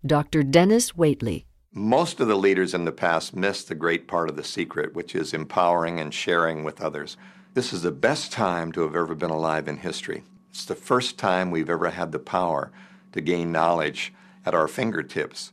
Dr. 0.06 0.44
Dennis 0.44 0.94
Waitley. 0.94 1.44
Most 1.74 2.22
of 2.22 2.30
the 2.30 2.38
leaders 2.38 2.74
in 2.74 2.86
the 2.86 2.94
past 2.94 3.36
missed 3.36 3.68
the 3.68 3.76
great 3.76 4.08
part 4.08 4.30
of 4.30 4.38
the 4.38 4.44
secret, 4.46 4.96
which 4.96 5.14
is 5.14 5.34
empowering 5.34 6.00
and 6.00 6.14
sharing 6.14 6.64
with 6.64 6.80
others. 6.80 7.18
This 7.54 7.74
is 7.74 7.82
the 7.82 7.92
best 7.92 8.32
time 8.32 8.72
to 8.72 8.82
have 8.84 8.96
ever 8.96 9.14
been 9.14 9.30
alive 9.30 9.68
in 9.68 9.76
history. 9.76 10.24
It's 10.52 10.64
the 10.64 10.74
first 10.74 11.18
time 11.18 11.52
we've 11.52 11.70
ever 11.70 11.90
had 11.90 12.14
the 12.14 12.20
power 12.20 12.72
to 13.12 13.20
gain 13.20 13.52
knowledge 13.52 14.14
at 14.46 14.56
our 14.56 14.70
fingertips. 14.70 15.52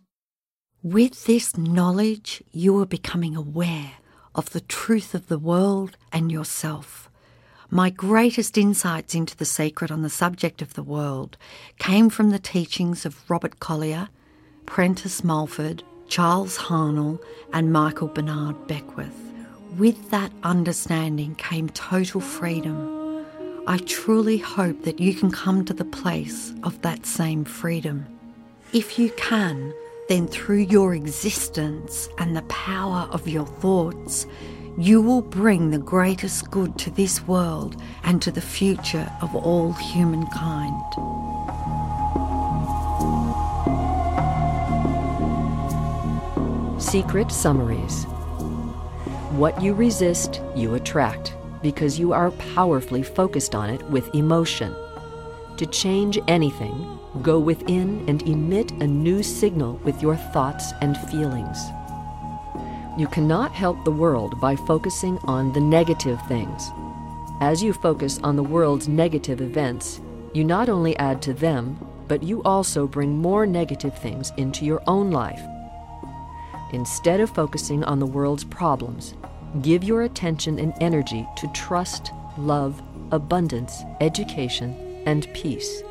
With 0.81 1.25
this 1.25 1.57
knowledge, 1.57 2.45
you 2.53 2.79
are 2.79 2.87
becoming 2.87 3.35
aware 3.35 3.95
of 4.33 4.51
the 4.51 4.61
truth 4.61 5.13
of 5.13 5.27
the 5.27 5.41
world 5.41 5.97
and 6.13 6.31
yourself. 6.31 7.06
My 7.71 7.91
greatest 7.91 8.57
insights 8.57 9.15
into 9.15 9.37
the 9.37 9.45
secret 9.45 9.91
on 9.91 10.03
the 10.03 10.11
subject 10.11 10.63
of 10.63 10.75
the 10.75 10.85
world 10.85 11.37
came 11.79 12.11
from 12.11 12.31
the 12.31 12.39
teachings 12.39 13.05
of 13.05 13.29
Robert 13.29 13.59
Collier, 13.59 14.09
Prentice 14.67 15.25
Mulford, 15.25 15.83
Charles 16.07 16.57
Haanel, 16.59 17.21
and 17.53 17.73
Michael 17.73 18.07
Bernard 18.07 18.69
Beckwith. 18.69 19.21
With 19.77 20.11
that 20.11 20.31
understanding 20.45 21.35
came 21.35 21.69
total 21.71 22.21
freedom. 22.21 23.27
I 23.67 23.79
truly 23.79 24.39
hope 24.39 24.85
that 24.85 25.01
you 25.01 25.13
can 25.13 25.33
come 25.33 25.65
to 25.65 25.75
the 25.75 25.85
place 25.85 26.55
of 26.63 26.81
that 26.83 27.05
same 27.05 27.45
freedom. 27.45 28.07
If 28.73 28.97
you 28.97 29.11
can, 29.17 29.75
then 30.09 30.29
through 30.29 30.59
your 30.59 30.95
existence 30.95 32.09
and 32.19 32.37
the 32.37 32.43
power 32.43 33.09
of 33.11 33.27
your 33.27 33.47
thoughts, 33.47 34.25
you 34.79 35.01
will 35.01 35.23
bring 35.23 35.71
the 35.71 35.79
greatest 35.79 36.51
good 36.51 36.79
to 36.79 36.91
this 36.91 37.27
world 37.27 37.81
and 38.05 38.21
to 38.21 38.31
the 38.31 38.43
future 38.43 39.11
of 39.23 39.35
all 39.35 39.73
humankind. 39.73 40.75
Secret 46.81 47.33
Summaries 47.33 48.05
What 49.33 49.63
you 49.63 49.73
resist, 49.73 50.43
you 50.55 50.75
attract, 50.75 51.35
because 51.63 51.99
you 51.99 52.13
are 52.13 52.31
powerfully 52.55 53.03
focused 53.03 53.55
on 53.55 53.71
it 53.71 53.83
with 53.85 54.15
emotion. 54.15 54.77
To 55.57 55.65
change 55.65 56.19
anything, 56.29 56.99
go 57.23 57.39
within 57.39 58.07
and 58.11 58.21
emit 58.29 58.73
a 58.73 58.87
new 58.87 59.23
signal 59.23 59.81
with 59.85 60.03
your 60.03 60.17
thoughts 60.17 60.73
and 60.83 60.99
feelings. 60.99 61.59
You 62.97 63.07
cannot 63.07 63.53
help 63.53 63.85
the 63.85 63.91
world 63.91 64.41
by 64.41 64.57
focusing 64.57 65.19
on 65.25 65.53
the 65.53 65.61
negative 65.61 66.19
things. 66.29 66.71
As 67.43 67.63
you 67.63 67.75
focus 67.75 68.19
on 68.23 68.37
the 68.37 68.43
world's 68.43 68.89
negative 68.89 69.43
events, 69.43 70.01
you 70.33 70.45
not 70.45 70.71
only 70.71 70.97
add 70.97 71.21
to 71.23 71.35
them, 71.35 71.79
but 72.09 72.23
you 72.23 72.43
also 72.45 72.87
bring 72.87 73.19
more 73.19 73.45
negative 73.45 73.99
things 73.99 74.33
into 74.39 74.65
your 74.65 74.83
own 74.87 75.11
life. 75.11 75.43
Instead 76.73 77.21
of 77.21 77.29
focusing 77.29 77.85
on 77.85 77.99
the 77.99 78.07
world's 78.07 78.45
problems, 78.45 79.13
give 79.61 79.85
your 79.85 80.03
attention 80.03 80.59
and 80.59 80.73
energy 80.81 81.29
to 81.37 81.49
trust, 81.49 82.13
love, 82.39 82.83
abundance, 83.13 83.83
education, 84.01 85.03
and 85.05 85.29
peace. 85.35 85.83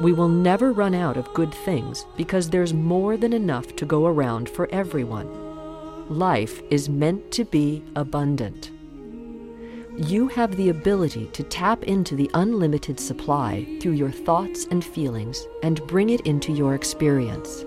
We 0.00 0.12
will 0.12 0.28
never 0.28 0.72
run 0.72 0.94
out 0.94 1.16
of 1.16 1.32
good 1.32 1.54
things 1.54 2.04
because 2.14 2.50
there's 2.50 2.74
more 2.74 3.16
than 3.16 3.32
enough 3.32 3.74
to 3.76 3.86
go 3.86 4.04
around 4.04 4.50
for 4.50 4.68
everyone. 4.70 5.45
Life 6.08 6.62
is 6.70 6.88
meant 6.88 7.32
to 7.32 7.44
be 7.44 7.82
abundant. 7.96 8.70
You 9.96 10.28
have 10.28 10.56
the 10.56 10.68
ability 10.68 11.26
to 11.32 11.42
tap 11.42 11.82
into 11.82 12.14
the 12.14 12.30
unlimited 12.34 13.00
supply 13.00 13.66
through 13.80 13.94
your 13.94 14.12
thoughts 14.12 14.66
and 14.70 14.84
feelings 14.84 15.44
and 15.64 15.84
bring 15.88 16.10
it 16.10 16.20
into 16.20 16.52
your 16.52 16.76
experience. 16.76 17.64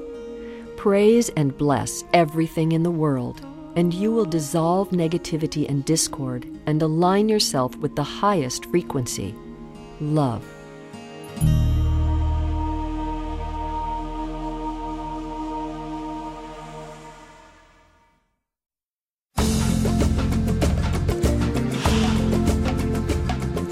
Praise 0.77 1.27
and 1.35 1.57
bless 1.57 2.05
everything 2.13 2.71
in 2.71 2.83
the 2.83 2.91
world, 2.91 3.45
and 3.75 3.93
you 3.93 4.09
will 4.09 4.25
dissolve 4.25 4.91
negativity 4.91 5.67
and 5.67 5.83
discord 5.83 6.47
and 6.65 6.81
align 6.81 7.27
yourself 7.27 7.75
with 7.77 7.93
the 7.97 8.03
highest 8.03 8.67
frequency 8.67 9.35
love. 9.99 10.45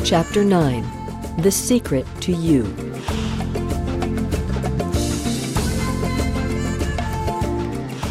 Chapter 0.08 0.45
9 0.45 0.86
The 1.40 1.52
Secret 1.52 2.08
to 2.22 2.32
You. 2.32 2.64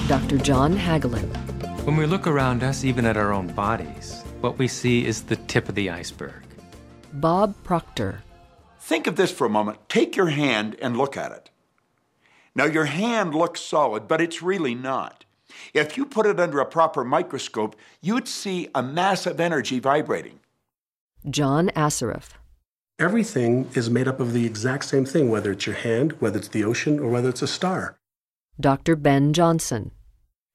Dr. 0.06 0.36
John 0.36 0.76
Hagelin. 0.76 1.24
When 1.86 1.96
we 1.96 2.04
look 2.04 2.26
around 2.26 2.62
us, 2.62 2.84
even 2.84 3.06
at 3.06 3.16
our 3.16 3.32
own 3.32 3.46
bodies, 3.46 4.22
what 4.42 4.58
we 4.58 4.68
see 4.68 5.06
is 5.06 5.22
the 5.22 5.36
tip 5.36 5.70
of 5.70 5.74
the 5.74 5.88
iceberg. 5.88 6.42
Bob 7.14 7.54
Proctor. 7.64 8.22
Think 8.78 9.06
of 9.06 9.16
this 9.16 9.32
for 9.32 9.46
a 9.46 9.48
moment. 9.48 9.78
Take 9.88 10.16
your 10.16 10.28
hand 10.28 10.76
and 10.82 10.98
look 10.98 11.16
at 11.16 11.32
it. 11.32 11.48
Now, 12.54 12.66
your 12.66 12.84
hand 12.84 13.34
looks 13.34 13.62
solid, 13.62 14.06
but 14.06 14.20
it's 14.20 14.42
really 14.42 14.74
not. 14.74 15.24
If 15.72 15.96
you 15.96 16.04
put 16.04 16.26
it 16.26 16.38
under 16.38 16.60
a 16.60 16.66
proper 16.66 17.04
microscope, 17.04 17.74
you'd 18.02 18.28
see 18.28 18.68
a 18.74 18.82
mass 18.82 19.24
of 19.24 19.40
energy 19.40 19.78
vibrating. 19.78 20.40
John 21.28 21.70
Assaraf. 21.70 22.30
Everything 22.98 23.68
is 23.74 23.90
made 23.90 24.08
up 24.08 24.20
of 24.20 24.32
the 24.32 24.46
exact 24.46 24.84
same 24.86 25.04
thing, 25.04 25.28
whether 25.28 25.52
it's 25.52 25.66
your 25.66 25.74
hand, 25.74 26.12
whether 26.20 26.38
it's 26.38 26.48
the 26.48 26.64
ocean, 26.64 26.98
or 26.98 27.10
whether 27.10 27.28
it's 27.28 27.42
a 27.42 27.46
star. 27.46 27.98
Dr. 28.58 28.96
Ben 28.96 29.32
Johnson. 29.32 29.90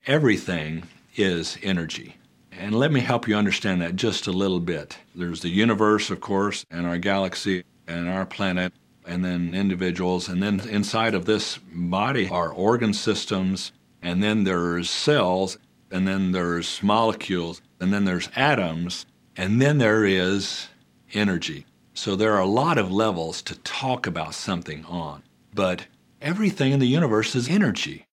Everything 0.07 0.83
is 1.15 1.57
energy. 1.61 2.15
And 2.51 2.73
let 2.73 2.91
me 2.91 3.01
help 3.01 3.27
you 3.27 3.35
understand 3.35 3.81
that 3.81 3.95
just 3.95 4.27
a 4.27 4.31
little 4.31 4.59
bit. 4.59 4.97
There's 5.13 5.41
the 5.41 5.49
universe, 5.49 6.09
of 6.09 6.21
course, 6.21 6.65
and 6.71 6.87
our 6.87 6.97
galaxy, 6.97 7.63
and 7.87 8.09
our 8.09 8.25
planet, 8.25 8.73
and 9.05 9.23
then 9.23 9.53
individuals. 9.53 10.27
And 10.27 10.41
then 10.41 10.59
inside 10.61 11.13
of 11.13 11.25
this 11.25 11.59
body 11.73 12.29
are 12.29 12.51
organ 12.51 12.93
systems, 12.93 13.71
and 14.01 14.23
then 14.23 14.43
there's 14.45 14.89
cells, 14.89 15.57
and 15.91 16.07
then 16.07 16.31
there's 16.31 16.81
molecules, 16.81 17.61
and 17.79 17.93
then 17.93 18.05
there's 18.05 18.29
atoms, 18.35 19.05
and 19.37 19.61
then 19.61 19.77
there 19.77 20.05
is 20.05 20.67
energy. 21.13 21.65
So 21.93 22.15
there 22.15 22.33
are 22.33 22.41
a 22.41 22.45
lot 22.45 22.77
of 22.77 22.91
levels 22.91 23.41
to 23.43 23.59
talk 23.59 24.07
about 24.07 24.33
something 24.33 24.85
on. 24.85 25.23
But 25.53 25.87
everything 26.21 26.71
in 26.71 26.79
the 26.79 26.87
universe 26.87 27.35
is 27.35 27.49
energy. 27.49 28.05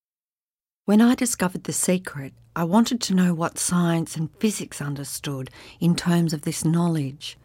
When 0.85 1.01
I 1.01 1.15
discovered 1.15 1.65
the 1.65 1.73
secret, 1.73 2.33
I 2.57 2.65
wanted 2.65 3.01
to 3.03 3.15
know 3.15 3.35
what 3.35 3.59
science 3.59 4.17
and 4.17 4.31
physics 4.41 4.81
understood 4.81 5.51
in 5.81 5.95
terms 5.95 6.33
of 6.33 6.43
this 6.43 6.65
knowledge. 6.65 7.39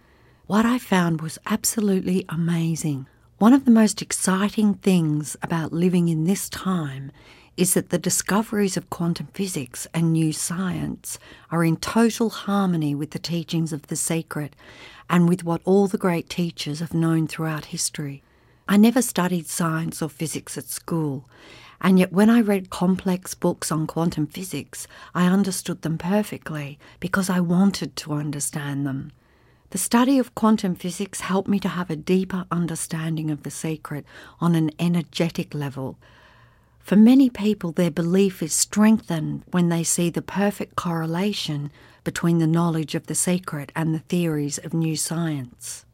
What 0.47 0.65
I 0.65 0.79
found 0.79 1.21
was 1.21 1.37
absolutely 1.45 2.25
amazing. 2.29 3.07
One 3.37 3.53
of 3.53 3.65
the 3.65 3.71
most 3.71 4.01
exciting 4.01 4.75
things 4.75 5.35
about 5.41 5.73
living 5.73 6.07
in 6.09 6.23
this 6.23 6.49
time 6.49 7.11
is 7.55 7.73
that 7.73 7.89
the 7.89 7.99
discoveries 7.99 8.77
of 8.77 8.89
quantum 8.89 9.27
physics 9.33 9.87
and 9.93 10.11
new 10.11 10.33
science 10.33 11.19
are 11.51 11.63
in 11.63 11.77
total 11.77 12.29
harmony 12.29 12.95
with 12.95 13.11
the 13.11 13.19
teachings 13.19 13.71
of 13.71 13.87
the 13.87 13.95
sacred 13.95 14.55
and 15.09 15.29
with 15.29 15.43
what 15.43 15.61
all 15.63 15.87
the 15.87 15.97
great 15.97 16.29
teachers 16.29 16.79
have 16.79 16.93
known 16.93 17.27
throughout 17.27 17.65
history. 17.65 18.23
I 18.67 18.77
never 18.77 19.01
studied 19.01 19.47
science 19.47 20.01
or 20.01 20.09
physics 20.09 20.57
at 20.57 20.69
school, 20.69 21.25
and 21.81 21.99
yet 21.99 22.13
when 22.13 22.29
I 22.29 22.39
read 22.41 22.69
complex 22.69 23.35
books 23.35 23.71
on 23.71 23.87
quantum 23.87 24.25
physics, 24.25 24.87
I 25.13 25.27
understood 25.27 25.81
them 25.81 25.97
perfectly 25.97 26.79
because 26.99 27.29
I 27.29 27.41
wanted 27.41 27.95
to 27.97 28.13
understand 28.13 28.87
them. 28.87 29.11
The 29.71 29.77
study 29.77 30.17
of 30.17 30.33
quantum 30.33 30.75
physics 30.75 31.21
helped 31.21 31.49
me 31.49 31.59
to 31.59 31.67
have 31.67 31.89
a 31.89 31.95
deeper 31.95 32.45
understanding 32.51 33.29
of 33.29 33.43
the 33.43 33.51
sacred 33.51 34.05
on 34.39 34.55
an 34.55 34.71
energetic 34.79 35.53
level. 35.53 35.97
For 36.83 36.97
many 36.97 37.29
people, 37.29 37.71
their 37.71 37.89
belief 37.89 38.43
is 38.43 38.53
strengthened 38.53 39.43
when 39.51 39.69
they 39.69 39.83
see 39.85 40.09
the 40.09 40.21
perfect 40.21 40.75
correlation 40.75 41.71
between 42.03 42.39
the 42.39 42.47
knowledge 42.47 42.93
of 42.93 43.07
the 43.07 43.15
sacred 43.15 43.71
and 43.73 43.95
the 43.95 43.99
theories 43.99 44.57
of 44.57 44.73
new 44.73 44.97
science. 44.97 45.85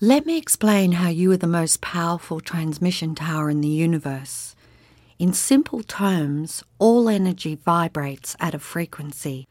Let 0.00 0.24
me 0.24 0.38
explain 0.38 0.92
how 0.92 1.10
you 1.10 1.30
are 1.32 1.36
the 1.36 1.46
most 1.46 1.82
powerful 1.82 2.40
transmission 2.40 3.14
tower 3.14 3.50
in 3.50 3.60
the 3.60 3.68
universe. 3.68 4.56
In 5.18 5.34
simple 5.34 5.82
terms, 5.82 6.64
all 6.78 7.10
energy 7.10 7.54
vibrates 7.54 8.34
at 8.40 8.54
a 8.54 8.58
frequency. 8.58 9.46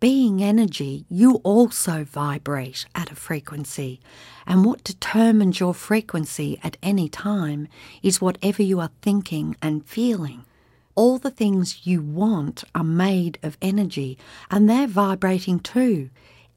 Being 0.00 0.42
energy, 0.42 1.04
you 1.10 1.42
also 1.44 2.04
vibrate 2.04 2.86
at 2.94 3.12
a 3.12 3.14
frequency, 3.14 4.00
and 4.46 4.64
what 4.64 4.82
determines 4.82 5.60
your 5.60 5.74
frequency 5.74 6.58
at 6.64 6.78
any 6.82 7.06
time 7.10 7.68
is 8.02 8.18
whatever 8.18 8.62
you 8.62 8.80
are 8.80 8.90
thinking 9.02 9.56
and 9.60 9.84
feeling. 9.84 10.46
All 10.94 11.18
the 11.18 11.30
things 11.30 11.86
you 11.86 12.00
want 12.00 12.64
are 12.74 12.82
made 12.82 13.38
of 13.42 13.58
energy 13.60 14.16
and 14.50 14.70
they're 14.70 14.86
vibrating 14.86 15.60
too. 15.60 16.08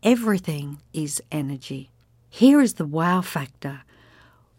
Everything 0.04 0.80
is 0.94 1.22
energy. 1.30 1.90
Here 2.30 2.62
is 2.62 2.76
the 2.76 2.86
wow 2.86 3.20
factor. 3.20 3.82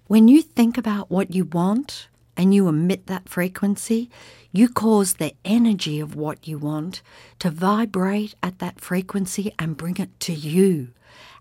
When 0.08 0.28
you 0.28 0.42
think 0.42 0.76
about 0.76 1.10
what 1.10 1.34
you 1.34 1.46
want 1.46 2.08
and 2.36 2.54
you 2.54 2.68
emit 2.68 3.06
that 3.06 3.28
frequency, 3.28 4.10
you 4.52 4.68
cause 4.68 5.14
the 5.14 5.34
energy 5.44 6.00
of 6.00 6.14
what 6.14 6.46
you 6.46 6.58
want 6.58 7.02
to 7.38 7.50
vibrate 7.50 8.34
at 8.42 8.58
that 8.58 8.80
frequency 8.80 9.52
and 9.58 9.76
bring 9.76 9.96
it 9.96 10.18
to 10.20 10.32
you. 10.32 10.88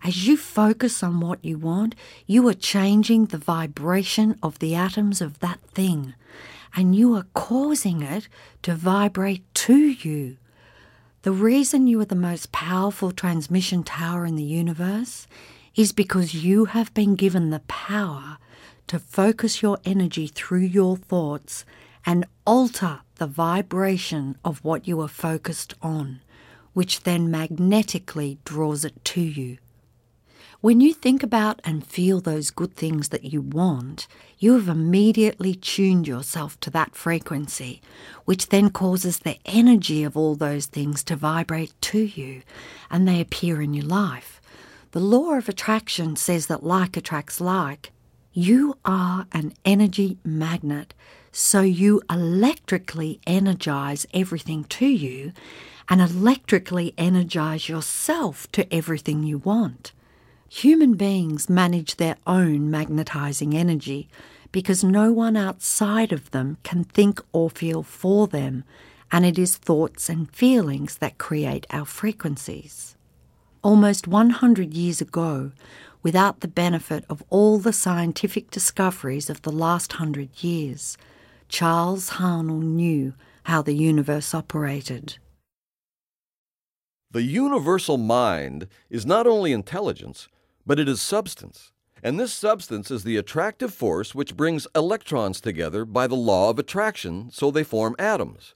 As 0.04 0.28
you 0.28 0.36
focus 0.36 1.02
on 1.02 1.20
what 1.20 1.44
you 1.44 1.58
want, 1.58 1.96
you 2.28 2.48
are 2.50 2.54
changing 2.54 3.28
the 3.28 3.38
vibration 3.38 4.38
of 4.44 4.60
the 4.60 4.76
atoms 4.76 5.22
of 5.22 5.40
that 5.40 5.62
thing, 5.62 6.14
and 6.76 6.96
you 6.96 7.16
are 7.16 7.28
causing 7.34 8.02
it 8.02 8.28
to 8.64 8.76
vibrate 8.76 9.44
to 9.54 9.78
you. 9.78 10.38
The 11.22 11.32
reason 11.32 11.88
you 11.88 12.02
are 12.02 12.06
the 12.06 12.16
most 12.16 12.52
powerful 12.52 13.12
transmission 13.12 13.84
tower 13.84 14.26
in 14.26 14.36
the 14.36 14.44
universe 14.44 15.26
is 15.74 15.94
because 15.94 16.34
you 16.34 16.66
have 16.66 16.94
been 16.94 17.16
given 17.16 17.50
the 17.50 17.62
power 17.62 18.38
to 18.94 19.00
focus 19.00 19.64
your 19.64 19.80
energy 19.86 20.28
through 20.28 20.60
your 20.60 20.96
thoughts 20.96 21.66
and 22.06 22.24
alter 22.46 23.00
the 23.16 23.26
vibration 23.26 24.38
of 24.46 24.64
what 24.64 24.88
you 24.88 25.02
are 25.02 25.08
focused 25.08 25.74
on, 25.82 26.22
which 26.74 27.02
then 27.02 27.32
magnetically 27.32 28.38
draws 28.46 28.86
it 28.86 29.04
to 29.04 29.20
you. 29.20 29.58
When 30.62 30.80
you 30.80 30.94
think 30.94 31.24
about 31.24 31.60
and 31.64 31.84
feel 31.84 32.22
those 32.22 32.52
good 32.52 32.76
things 32.76 33.10
that 33.10 33.24
you 33.24 33.42
want, 33.42 34.06
you 34.38 34.54
have 34.54 34.68
immediately 34.68 35.56
tuned 35.56 36.08
yourself 36.08 36.60
to 36.60 36.70
that 36.70 36.94
frequency, 36.94 37.82
which 38.26 38.50
then 38.50 38.70
causes 38.70 39.18
the 39.18 39.40
energy 39.48 40.04
of 40.04 40.16
all 40.16 40.36
those 40.36 40.68
things 40.68 41.04
to 41.06 41.16
vibrate 41.16 41.74
to 41.82 41.98
you 41.98 42.44
and 42.92 43.08
they 43.08 43.20
appear 43.20 43.60
in 43.60 43.74
your 43.74 43.86
life. 43.86 44.40
The 44.92 45.00
law 45.00 45.34
of 45.34 45.50
attraction 45.50 46.16
says 46.16 46.46
that 46.46 46.64
like 46.64 46.96
attracts 46.96 47.42
like. 47.42 47.90
You 48.36 48.80
are 48.84 49.28
an 49.32 49.54
energy 49.64 50.18
magnet, 50.24 50.96
so 51.32 51.62
you 51.62 52.02
electrically 52.10 53.20
energize 53.28 54.08
everything 54.12 54.64
to 54.64 54.88
you 54.88 55.34
and 55.88 56.02
electrically 56.02 56.96
energize 56.98 57.70
yourself 57.70 58.52
to 58.54 58.74
everything 58.74 59.22
you 59.22 59.38
want. 59.38 59.92
Human 60.50 60.96
beings 60.96 61.48
manage 61.48 61.98
their 61.98 62.16
own 62.26 62.72
magnetizing 62.72 63.54
energy 63.54 64.10
because 64.52 64.84
no 64.84 65.12
one 65.12 65.38
outside 65.38 66.12
of 66.12 66.32
them 66.32 66.58
can 66.64 66.86
think 66.86 67.22
or 67.34 67.52
feel 67.52 67.84
for 67.84 68.26
them, 68.26 68.64
and 69.12 69.28
it 69.28 69.38
is 69.38 69.58
thoughts 69.58 70.10
and 70.10 70.32
feelings 70.32 70.98
that 70.98 71.20
create 71.20 71.68
our 71.70 71.86
frequencies. 71.86 72.96
Almost 73.62 74.08
100 74.08 74.74
years 74.74 75.02
ago, 75.02 75.52
without 76.04 76.42
the 76.42 76.48
benefit 76.48 77.06
of 77.10 77.24
all 77.30 77.58
the 77.58 77.74
scientific 77.74 78.52
discoveries 78.52 79.30
of 79.30 79.42
the 79.42 79.52
last 79.52 79.94
hundred 79.94 80.44
years, 80.44 80.98
Charles 81.48 82.12
Haanel 82.12 82.62
knew 82.62 83.14
how 83.44 83.62
the 83.62 83.74
universe 83.74 84.34
operated. 84.34 85.18
The 87.12 87.24
universal 87.24 87.98
mind 87.98 88.68
is 88.90 89.06
not 89.06 89.28
only 89.28 89.52
intelligence, 89.54 90.28
but 90.66 90.80
it 90.80 90.90
is 90.90 91.02
substance. 91.02 91.72
And 92.02 92.20
this 92.20 92.34
substance 92.34 92.92
is 92.92 93.04
the 93.04 93.18
attractive 93.18 93.74
force 93.74 94.14
which 94.14 94.36
brings 94.36 94.68
electrons 94.76 95.40
together 95.40 95.86
by 95.86 96.08
the 96.08 96.16
law 96.16 96.50
of 96.50 96.60
attraction 96.60 97.30
so 97.32 97.50
they 97.50 97.64
form 97.64 97.96
atoms. 97.98 98.56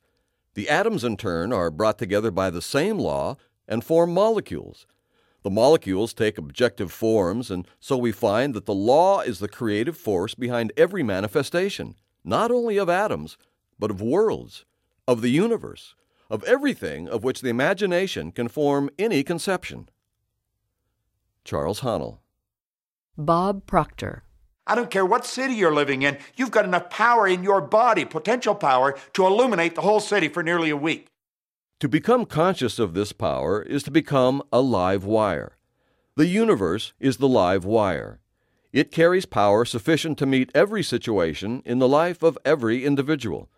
The 0.55 0.67
atoms, 0.69 1.03
in 1.03 1.17
turn, 1.17 1.53
are 1.53 1.69
brought 1.69 1.99
together 1.99 2.31
by 2.31 2.49
the 2.49 2.61
same 2.61 2.97
law 2.97 3.37
and 3.67 3.83
form 3.83 4.13
molecules. 4.13 4.87
The 5.47 5.51
molecules 5.51 6.13
take 6.13 6.37
objective 6.37 6.91
forms, 6.91 7.49
and 7.49 7.65
so 7.79 7.95
we 7.95 8.11
find 8.11 8.53
that 8.53 8.65
the 8.65 8.73
law 8.73 9.21
is 9.21 9.39
the 9.39 9.47
creative 9.47 9.95
force 9.95 10.35
behind 10.35 10.73
every 10.75 11.03
manifestation, 11.03 11.95
not 12.25 12.51
only 12.51 12.75
of 12.75 12.89
atoms, 12.89 13.37
but 13.79 13.89
of 13.89 14.01
worlds, 14.01 14.65
of 15.07 15.21
the 15.21 15.29
universe, 15.29 15.95
of 16.29 16.43
everything 16.43 17.07
of 17.07 17.23
which 17.23 17.39
the 17.39 17.47
imagination 17.47 18.33
can 18.33 18.49
form 18.49 18.89
any 18.99 19.23
conception. 19.23 19.87
Charles 21.45 21.79
Haanel. 21.79 22.17
Bob 23.17 23.65
Proctor. 23.65 24.23
I 24.67 24.75
don't 24.75 24.91
care 24.91 25.05
what 25.05 25.25
city 25.25 25.53
you're 25.53 25.73
living 25.73 26.01
in, 26.01 26.17
you've 26.35 26.51
got 26.51 26.65
enough 26.65 26.89
power 26.89 27.25
in 27.25 27.45
your 27.45 27.61
body, 27.61 28.03
potential 28.03 28.53
power, 28.53 28.97
to 29.13 29.25
illuminate 29.25 29.75
the 29.75 29.81
whole 29.81 30.01
city 30.01 30.27
for 30.27 30.43
nearly 30.43 30.71
a 30.71 30.75
week. 30.75 31.07
To 31.81 31.87
become 31.87 32.25
conscious 32.25 32.79
of 32.79 32.95
this 32.95 33.11
power 33.11 33.61
is 33.61 33.83
to 33.83 33.91
become 33.91 34.41
a 34.51 34.61
live 34.61 35.05
wire. 35.05 35.57
The 36.15 36.25
universe 36.25 36.93
is 36.99 37.17
the 37.17 37.27
live 37.27 37.65
wire. 37.65 38.19
It 38.73 38.91
carries 38.91 39.27
power 39.27 39.63
sufficient 39.63 40.17
to 40.17 40.25
meet 40.25 40.49
every 40.55 40.81
situation 40.81 41.61
in 41.65 41.77
the 41.77 41.87
life 41.87 42.23
of 42.23 42.35
every 42.43 42.83
individual. 42.83 43.49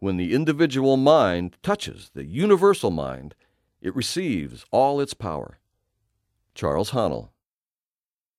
When 0.00 0.16
the 0.16 0.34
individual 0.34 0.96
mind 0.96 1.56
touches 1.62 2.10
the 2.14 2.24
universal 2.24 2.90
mind, 2.90 3.36
it 3.80 3.94
receives 3.94 4.64
all 4.72 5.00
its 5.00 5.14
power. 5.14 5.60
Charles 6.56 6.90
Haanel. 6.90 7.28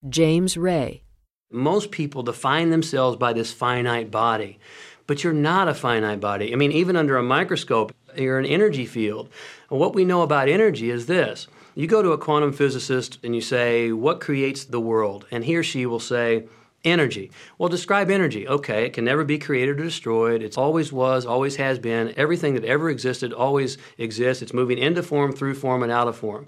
James 0.10 0.58
Ray. 0.58 1.04
Most 1.50 1.92
people 1.92 2.24
define 2.24 2.72
themselves 2.72 3.16
by 3.16 3.32
this 3.32 3.54
finite 3.54 4.12
body, 4.12 4.60
but 5.08 5.24
you're 5.24 5.32
not 5.32 5.70
a 5.70 5.74
finite 5.74 6.20
body. 6.20 6.52
I 6.52 6.58
mean, 6.58 6.74
even 6.74 6.98
under 6.98 7.16
a 7.16 7.24
microscope, 7.24 7.94
you're 8.18 8.40
an 8.40 8.46
energy 8.46 8.86
field. 8.86 9.30
And 9.70 9.80
what 9.80 9.96
we 9.96 10.06
know 10.06 10.22
about 10.22 10.50
energy 10.50 10.90
is 10.90 11.06
this. 11.06 11.48
You 11.76 11.88
go 11.88 12.02
to 12.02 12.12
a 12.12 12.18
quantum 12.18 12.54
physicist 12.54 13.18
and 13.24 13.34
you 13.34 13.42
say, 13.42 13.92
What 13.92 14.22
creates 14.22 14.66
the 14.66 14.80
world? 14.80 15.26
And 15.32 15.46
he 15.46 15.56
or 15.56 15.64
she 15.64 15.86
will 15.86 16.00
say, 16.00 16.48
Energy. 16.84 17.32
Well, 17.58 17.70
describe 17.70 18.12
energy. 18.12 18.46
Okay, 18.46 18.86
it 18.86 18.94
can 18.94 19.06
never 19.06 19.24
be 19.24 19.40
created 19.40 19.80
or 19.80 19.84
destroyed. 19.86 20.44
It 20.44 20.58
always 20.58 20.92
was, 20.92 21.26
always 21.26 21.56
has 21.56 21.80
been. 21.80 22.14
Everything 22.18 22.56
that 22.56 22.66
ever 22.66 22.90
existed 22.90 23.32
always 23.32 23.78
exists. 23.98 24.44
It's 24.44 24.54
moving 24.54 24.78
into 24.78 25.02
form, 25.02 25.32
through 25.32 25.56
form, 25.56 25.82
and 25.82 25.92
out 25.92 26.10
of 26.10 26.18
form. 26.18 26.48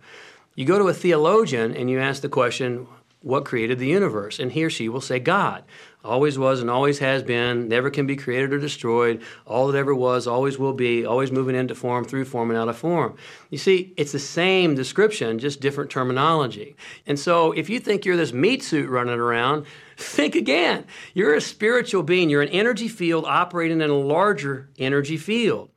You 0.53 0.65
go 0.65 0.77
to 0.77 0.89
a 0.89 0.93
theologian 0.93 1.73
and 1.75 1.89
you 1.89 1.99
ask 1.99 2.21
the 2.21 2.29
question, 2.29 2.87
what 3.25 3.43
created 3.43 3.79
the 3.79 3.87
universe? 3.87 4.39
And 4.39 4.51
he 4.51 4.63
or 4.63 4.69
she 4.69 4.87
will 4.87 5.01
say, 5.01 5.17
God. 5.17 5.63
Always 6.03 6.37
was 6.37 6.61
and 6.61 6.69
always 6.69 6.99
has 6.99 7.23
been, 7.23 7.67
never 7.67 7.89
can 7.89 8.05
be 8.05 8.15
created 8.15 8.53
or 8.53 8.59
destroyed. 8.59 9.23
All 9.47 9.65
that 9.67 9.77
ever 9.77 9.95
was, 9.95 10.27
always 10.27 10.59
will 10.59 10.73
be, 10.73 11.03
always 11.03 11.31
moving 11.31 11.55
into 11.55 11.73
form, 11.73 12.05
through 12.05 12.25
form, 12.25 12.51
and 12.51 12.59
out 12.59 12.69
of 12.69 12.77
form. 12.77 13.17
You 13.49 13.57
see, 13.57 13.95
it's 13.97 14.11
the 14.11 14.19
same 14.19 14.75
description, 14.75 15.39
just 15.39 15.59
different 15.59 15.89
terminology. 15.89 16.75
And 17.07 17.19
so 17.19 17.51
if 17.53 17.67
you 17.67 17.79
think 17.79 18.05
you're 18.05 18.15
this 18.15 18.31
meat 18.31 18.61
suit 18.61 18.87
running 18.87 19.19
around, 19.19 19.65
think 19.97 20.35
again. 20.35 20.85
You're 21.15 21.33
a 21.33 21.41
spiritual 21.41 22.03
being, 22.03 22.29
you're 22.29 22.43
an 22.43 22.49
energy 22.49 22.87
field 22.87 23.25
operating 23.25 23.81
in 23.81 23.89
a 23.89 23.97
larger 23.97 24.69
energy 24.77 25.17
field. 25.17 25.71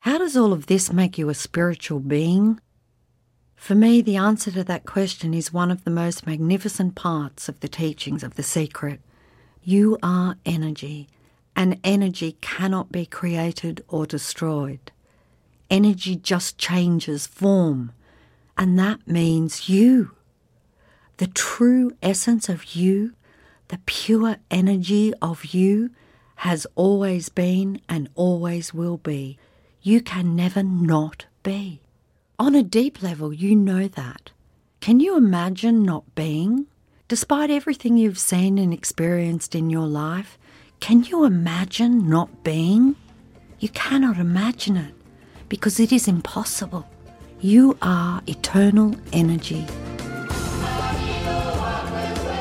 How 0.00 0.18
does 0.18 0.36
all 0.36 0.52
of 0.52 0.66
this 0.66 0.92
make 0.92 1.18
you 1.18 1.28
a 1.28 1.34
spiritual 1.34 1.98
being? 1.98 2.60
For 3.62 3.76
me, 3.76 4.02
the 4.02 4.16
answer 4.16 4.50
to 4.50 4.64
that 4.64 4.86
question 4.86 5.32
is 5.32 5.52
one 5.52 5.70
of 5.70 5.84
the 5.84 5.90
most 5.90 6.26
magnificent 6.26 6.96
parts 6.96 7.48
of 7.48 7.60
the 7.60 7.68
teachings 7.68 8.24
of 8.24 8.34
The 8.34 8.42
Secret. 8.42 9.00
You 9.62 9.98
are 10.02 10.34
energy, 10.44 11.06
and 11.54 11.78
energy 11.84 12.38
cannot 12.40 12.90
be 12.90 13.06
created 13.06 13.84
or 13.86 14.04
destroyed. 14.04 14.90
Energy 15.70 16.16
just 16.16 16.58
changes 16.58 17.28
form, 17.28 17.92
and 18.58 18.76
that 18.80 19.06
means 19.06 19.68
you. 19.68 20.10
The 21.18 21.28
true 21.28 21.92
essence 22.02 22.48
of 22.48 22.74
you, 22.74 23.12
the 23.68 23.78
pure 23.86 24.38
energy 24.50 25.14
of 25.22 25.54
you, 25.54 25.90
has 26.34 26.66
always 26.74 27.28
been 27.28 27.80
and 27.88 28.08
always 28.16 28.74
will 28.74 28.96
be. 28.96 29.38
You 29.82 30.00
can 30.00 30.34
never 30.34 30.64
not 30.64 31.26
be. 31.44 31.81
On 32.42 32.56
a 32.56 32.62
deep 32.64 33.04
level, 33.04 33.32
you 33.32 33.54
know 33.54 33.86
that. 33.86 34.32
Can 34.80 34.98
you 34.98 35.16
imagine 35.16 35.84
not 35.84 36.16
being? 36.16 36.66
Despite 37.06 37.50
everything 37.50 37.96
you've 37.96 38.18
seen 38.18 38.58
and 38.58 38.74
experienced 38.74 39.54
in 39.54 39.70
your 39.70 39.86
life, 39.86 40.38
can 40.80 41.04
you 41.04 41.22
imagine 41.22 42.10
not 42.10 42.42
being? 42.42 42.96
You 43.60 43.68
cannot 43.68 44.18
imagine 44.18 44.76
it 44.76 44.92
because 45.48 45.78
it 45.78 45.92
is 45.92 46.08
impossible. 46.08 46.84
You 47.38 47.78
are 47.80 48.20
eternal 48.26 48.96
energy. 49.12 49.64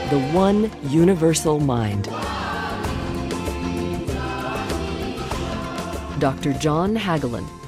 The 0.09 0.31
one 0.33 0.71
universal 0.89 1.59
mind. 1.59 2.05
Dr. 6.19 6.53
John 6.53 6.95
Hagelin. 6.95 7.60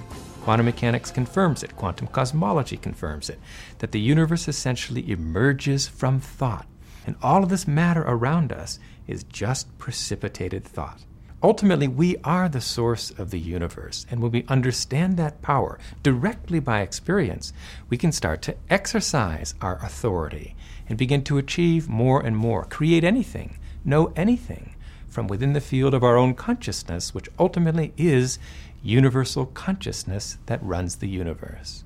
Quantum 0.44 0.66
mechanics 0.66 1.10
confirms 1.10 1.64
it, 1.64 1.74
quantum 1.78 2.08
cosmology 2.08 2.76
confirms 2.76 3.30
it, 3.30 3.40
that 3.80 3.94
the 3.94 4.00
universe 4.00 4.50
essentially 4.50 5.10
emerges 5.10 5.88
from 5.88 6.20
thought. 6.20 6.68
And 7.08 7.16
all 7.22 7.44
of 7.44 7.50
this 7.50 7.66
matter 7.66 8.02
around 8.02 8.52
us 8.52 8.78
is 9.08 9.24
just 9.24 9.78
precipitated 9.78 10.66
thought. 10.66 11.06
Ultimately, 11.42 11.88
we 11.88 12.18
are 12.26 12.50
the 12.50 12.60
source 12.60 13.10
of 13.12 13.32
the 13.32 13.40
universe, 13.40 14.06
and 14.12 14.22
when 14.22 14.32
we 14.32 14.46
understand 14.50 15.16
that 15.16 15.42
power 15.42 15.80
directly 16.04 16.60
by 16.60 16.82
experience, 16.82 17.54
we 17.90 17.96
can 17.96 18.12
start 18.12 18.42
to 18.42 18.56
exercise 18.70 19.56
our 19.62 19.78
authority 19.78 20.58
and 20.90 20.98
begin 20.98 21.24
to 21.24 21.38
achieve 21.38 21.88
more 21.88 22.20
and 22.20 22.36
more, 22.36 22.66
create 22.66 23.06
anything, 23.06 23.60
know 23.86 24.12
anything 24.18 24.76
from 25.08 25.28
within 25.28 25.54
the 25.54 25.62
field 25.62 25.94
of 25.94 26.04
our 26.04 26.18
own 26.18 26.34
consciousness, 26.34 27.14
which 27.14 27.30
ultimately 27.40 27.94
is 27.98 28.40
universal 28.84 29.48
consciousness 29.48 30.38
that 30.46 30.62
runs 30.64 30.98
the 30.98 31.10
universe. 31.10 31.84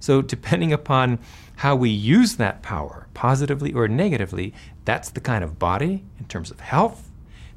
So, 0.00 0.22
depending 0.22 0.72
upon 0.72 1.18
how 1.56 1.76
we 1.76 1.90
use 1.90 2.36
that 2.36 2.62
power, 2.62 3.06
positively 3.12 3.72
or 3.72 3.86
negatively, 3.86 4.54
that's 4.84 5.10
the 5.10 5.20
kind 5.20 5.44
of 5.44 5.58
body 5.58 6.04
in 6.18 6.24
terms 6.24 6.50
of 6.50 6.60
health 6.60 7.10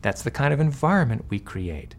that's 0.03 0.21
the 0.21 0.31
kind 0.31 0.53
of 0.53 0.59
environment 0.59 1.25
we 1.29 1.39
create. 1.39 1.95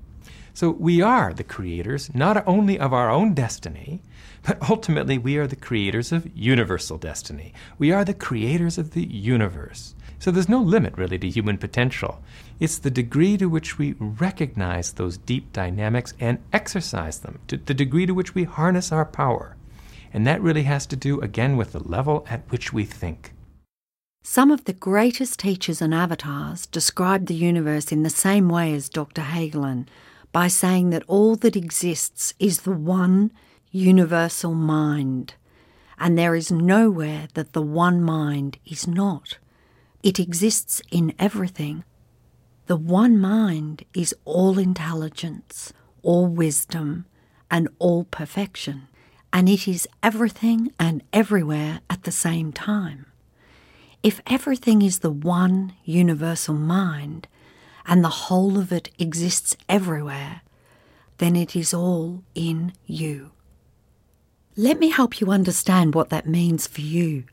So 0.52 0.70
we 0.70 1.02
are 1.02 1.34
the 1.34 1.42
creators 1.42 2.14
not 2.14 2.46
only 2.46 2.78
of 2.78 2.92
our 2.92 3.10
own 3.10 3.34
destiny, 3.34 4.02
but 4.42 4.70
ultimately 4.70 5.18
we 5.18 5.36
are 5.36 5.48
the 5.48 5.56
creators 5.56 6.12
of 6.12 6.30
universal 6.36 6.96
destiny. 6.96 7.52
We 7.76 7.90
are 7.90 8.04
the 8.04 8.14
creators 8.14 8.78
of 8.78 8.92
the 8.92 9.04
universe. 9.04 9.96
So 10.20 10.30
there's 10.30 10.48
no 10.48 10.60
limit 10.60 10.96
really 10.96 11.18
to 11.18 11.28
human 11.28 11.58
potential. 11.58 12.22
It's 12.60 12.78
the 12.78 12.90
degree 12.90 13.36
to 13.38 13.46
which 13.46 13.78
we 13.78 13.94
recognize 13.98 14.92
those 14.92 15.18
deep 15.18 15.52
dynamics 15.52 16.14
and 16.20 16.38
exercise 16.52 17.18
them, 17.18 17.40
to 17.48 17.56
the 17.56 17.74
degree 17.74 18.06
to 18.06 18.14
which 18.14 18.34
we 18.34 18.44
harness 18.44 18.92
our 18.92 19.04
power. 19.04 19.56
And 20.12 20.26
that 20.26 20.40
really 20.40 20.62
has 20.62 20.86
to 20.86 20.96
do 20.96 21.20
again 21.20 21.56
with 21.56 21.72
the 21.72 21.80
level 21.80 22.24
at 22.28 22.48
which 22.50 22.72
we 22.72 22.84
think. 22.84 23.32
Some 24.22 24.50
of 24.50 24.64
the 24.64 24.72
greatest 24.72 25.40
teachers 25.40 25.82
and 25.82 25.92
avatars 25.92 26.66
describe 26.66 27.26
the 27.26 27.34
universe 27.34 27.90
in 27.90 28.04
the 28.04 28.10
same 28.10 28.48
way 28.48 28.72
as 28.72 28.88
Dr. 28.88 29.22
Hagelin 29.22 29.86
by 30.32 30.48
saying 30.48 30.90
that 30.90 31.04
all 31.08 31.36
that 31.36 31.56
exists 31.56 32.34
is 32.38 32.60
the 32.60 32.72
one 32.72 33.32
universal 33.70 34.54
mind, 34.54 35.34
and 35.98 36.16
there 36.16 36.34
is 36.34 36.50
nowhere 36.50 37.28
that 37.34 37.52
the 37.52 37.62
one 37.62 38.00
mind 38.00 38.58
is 38.64 38.86
not. 38.86 39.38
It 40.02 40.20
exists 40.20 40.80
in 40.90 41.12
everything. 41.18 41.84
The 42.66 42.76
one 42.76 43.18
mind 43.18 43.84
is 43.92 44.14
all 44.24 44.58
intelligence, 44.58 45.72
all 46.02 46.26
wisdom, 46.26 47.04
and 47.50 47.68
all 47.78 48.04
perfection, 48.04 48.88
and 49.32 49.48
it 49.50 49.68
is 49.68 49.86
everything 50.02 50.72
and 50.78 51.02
everywhere 51.12 51.80
at 51.90 52.04
the 52.04 52.12
same 52.12 52.52
time. 52.52 53.06
If 54.02 54.22
everything 54.26 54.80
is 54.80 55.00
the 55.00 55.10
one 55.10 55.74
universal 55.84 56.54
mind, 56.54 57.28
and 57.86 58.02
the 58.02 58.08
whole 58.08 58.58
of 58.58 58.72
it 58.72 58.88
exists 58.98 59.56
everywhere, 59.68 60.40
then 61.18 61.36
it 61.36 61.54
is 61.54 61.74
all 61.74 62.22
in 62.34 62.72
you. 62.86 63.32
Let 64.56 64.78
me 64.78 64.88
help 64.88 65.20
you 65.20 65.30
understand 65.30 65.94
what 65.94 66.08
that 66.10 66.26
means 66.26 66.66
for 66.66 66.80
you. 66.80 67.24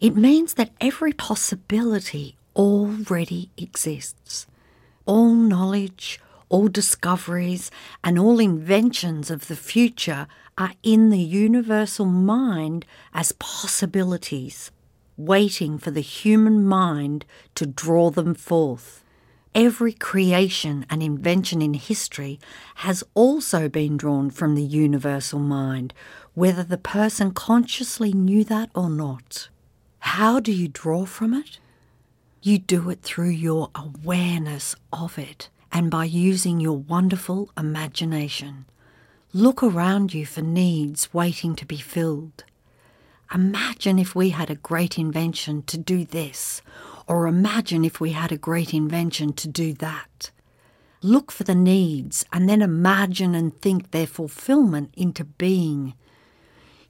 It 0.00 0.16
means 0.16 0.54
that 0.54 0.72
every 0.80 1.12
possibility 1.12 2.36
already 2.56 3.50
exists. 3.56 4.46
All 5.06 5.34
knowledge, 5.34 6.20
all 6.48 6.68
discoveries, 6.68 7.70
and 8.04 8.18
all 8.18 8.38
inventions 8.38 9.30
of 9.30 9.48
the 9.48 9.56
future 9.56 10.26
are 10.58 10.72
in 10.82 11.10
the 11.10 11.18
universal 11.18 12.06
mind 12.06 12.84
as 13.14 13.32
possibilities 13.32 14.70
waiting 15.20 15.78
for 15.78 15.90
the 15.90 16.00
human 16.00 16.64
mind 16.64 17.24
to 17.54 17.66
draw 17.66 18.10
them 18.10 18.34
forth. 18.34 19.04
Every 19.54 19.92
creation 19.92 20.86
and 20.88 21.02
invention 21.02 21.60
in 21.60 21.74
history 21.74 22.38
has 22.76 23.04
also 23.14 23.68
been 23.68 23.96
drawn 23.96 24.30
from 24.30 24.54
the 24.54 24.62
universal 24.62 25.40
mind, 25.40 25.92
whether 26.34 26.62
the 26.62 26.78
person 26.78 27.32
consciously 27.32 28.12
knew 28.12 28.44
that 28.44 28.70
or 28.74 28.88
not. 28.88 29.48
How 30.00 30.40
do 30.40 30.52
you 30.52 30.68
draw 30.68 31.04
from 31.04 31.34
it? 31.34 31.58
You 32.42 32.58
do 32.58 32.88
it 32.88 33.02
through 33.02 33.30
your 33.30 33.68
awareness 33.74 34.74
of 34.92 35.18
it 35.18 35.50
and 35.70 35.90
by 35.90 36.04
using 36.04 36.58
your 36.58 36.78
wonderful 36.78 37.50
imagination. 37.56 38.64
Look 39.34 39.62
around 39.62 40.14
you 40.14 40.24
for 40.24 40.40
needs 40.40 41.12
waiting 41.12 41.54
to 41.56 41.66
be 41.66 41.76
filled. 41.76 42.44
Imagine 43.34 43.98
if 43.98 44.14
we 44.14 44.30
had 44.30 44.48
a 44.48 44.54
great 44.56 44.98
invention 44.98 45.62
to 45.64 45.76
do 45.76 46.06
this, 46.06 46.62
or 47.06 47.26
imagine 47.26 47.84
if 47.84 48.00
we 48.00 48.12
had 48.12 48.32
a 48.32 48.38
great 48.38 48.72
invention 48.72 49.34
to 49.34 49.46
do 49.46 49.74
that. 49.74 50.30
Look 51.02 51.30
for 51.30 51.44
the 51.44 51.54
needs 51.54 52.24
and 52.32 52.48
then 52.48 52.62
imagine 52.62 53.34
and 53.34 53.54
think 53.60 53.90
their 53.90 54.06
fulfillment 54.06 54.94
into 54.96 55.24
being. 55.24 55.92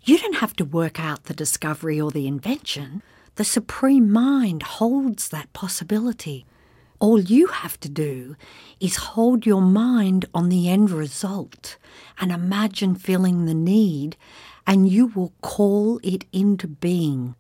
You 0.04 0.16
don't 0.16 0.36
have 0.36 0.54
to 0.56 0.64
work 0.64 1.00
out 1.00 1.24
the 1.24 1.34
discovery 1.34 2.00
or 2.00 2.12
the 2.12 2.28
invention. 2.28 3.02
The 3.36 3.44
Supreme 3.44 4.10
Mind 4.10 4.62
holds 4.62 5.28
that 5.28 5.52
possibility. 5.52 6.44
All 6.98 7.18
you 7.18 7.46
have 7.46 7.80
to 7.80 7.88
do 7.88 8.36
is 8.78 8.96
hold 8.96 9.46
your 9.46 9.62
mind 9.62 10.26
on 10.34 10.50
the 10.50 10.68
end 10.68 10.90
result 10.90 11.78
and 12.20 12.30
imagine 12.30 12.94
feeling 12.94 13.46
the 13.46 13.54
need 13.54 14.16
and 14.66 14.88
you 14.88 15.06
will 15.06 15.32
call 15.40 15.98
it 16.02 16.26
into 16.32 16.68
being. 16.68 17.34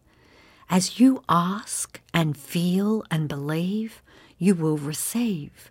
As 0.70 0.98
you 0.98 1.22
ask 1.28 2.00
and 2.14 2.36
feel 2.36 3.04
and 3.10 3.28
believe, 3.28 4.02
you 4.38 4.54
will 4.54 4.78
receive. 4.78 5.70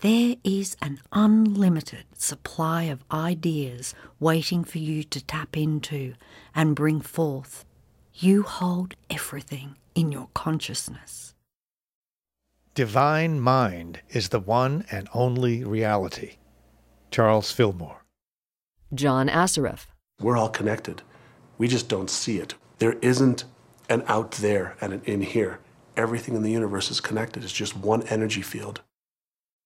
There 0.00 0.36
is 0.44 0.76
an 0.80 1.00
unlimited 1.10 2.04
supply 2.16 2.84
of 2.84 3.04
ideas 3.10 3.94
waiting 4.20 4.62
for 4.62 4.78
you 4.78 5.02
to 5.04 5.24
tap 5.24 5.56
into 5.56 6.14
and 6.54 6.76
bring 6.76 7.00
forth. 7.00 7.65
You 8.18 8.44
hold 8.44 8.94
everything 9.10 9.76
in 9.94 10.10
your 10.10 10.28
consciousness. 10.32 11.34
Divine 12.74 13.38
mind 13.40 14.00
is 14.08 14.30
the 14.30 14.40
one 14.40 14.86
and 14.90 15.06
only 15.12 15.62
reality. 15.64 16.36
Charles 17.10 17.52
Fillmore. 17.52 18.06
John 18.94 19.28
Assaraf. 19.28 19.88
We're 20.18 20.38
all 20.38 20.48
connected. 20.48 21.02
We 21.58 21.68
just 21.68 21.90
don't 21.90 22.08
see 22.08 22.38
it. 22.38 22.54
There 22.78 22.94
isn't 23.02 23.44
an 23.90 24.02
out 24.08 24.30
there 24.32 24.78
and 24.80 24.94
an 24.94 25.02
in 25.04 25.20
here. 25.20 25.60
Everything 25.94 26.34
in 26.34 26.42
the 26.42 26.52
universe 26.52 26.90
is 26.90 27.02
connected. 27.02 27.44
It's 27.44 27.52
just 27.52 27.76
one 27.76 28.02
energy 28.04 28.40
field. 28.40 28.80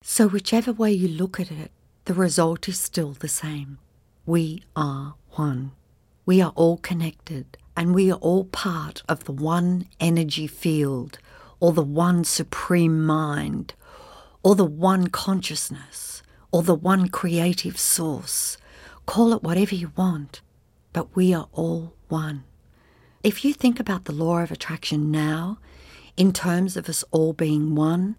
So, 0.03 0.27
whichever 0.27 0.73
way 0.73 0.91
you 0.91 1.07
look 1.07 1.39
at 1.39 1.53
it, 1.53 1.71
the 2.07 2.15
result 2.15 2.69
is 2.69 2.81
still 2.81 3.13
the 3.13 3.29
same. 3.29 3.79
We 4.27 4.65
are 4.75 5.15
one. 5.37 5.71
We 6.27 6.43
are 6.43 6.53
all 6.57 6.79
connected, 6.79 7.57
and 7.81 7.95
we 7.95 8.13
are 8.13 8.19
all 8.19 8.45
part 8.45 9.03
of 9.09 9.25
the 9.25 9.33
one 9.33 9.87
energy 9.99 10.47
field, 10.47 11.19
or 11.61 11.73
the 11.73 11.83
one 11.83 12.23
supreme 12.23 13.03
mind, 13.07 13.73
or 14.43 14.55
the 14.55 14.67
one 14.67 15.07
consciousness, 15.07 16.23
or 16.53 16.63
the 16.63 16.75
one 16.75 17.09
creative 17.09 17.79
source, 17.79 18.59
Call 19.07 19.33
it 19.33 19.43
whatever 19.43 19.75
you 19.75 19.93
want, 19.97 20.43
but 20.93 21.17
we 21.17 21.33
are 21.33 21.49
all 21.53 21.95
one. 22.09 22.45
If 23.25 23.47
you 23.47 23.55
think 23.55 23.81
about 23.81 24.05
the 24.05 24.13
law 24.13 24.41
of 24.41 24.53
attraction 24.53 25.11
now, 25.11 25.59
in 26.19 26.35
terms 26.35 26.77
of 26.77 26.87
us 26.87 27.03
all 27.11 27.33
being 27.33 27.75
one, 27.75 28.17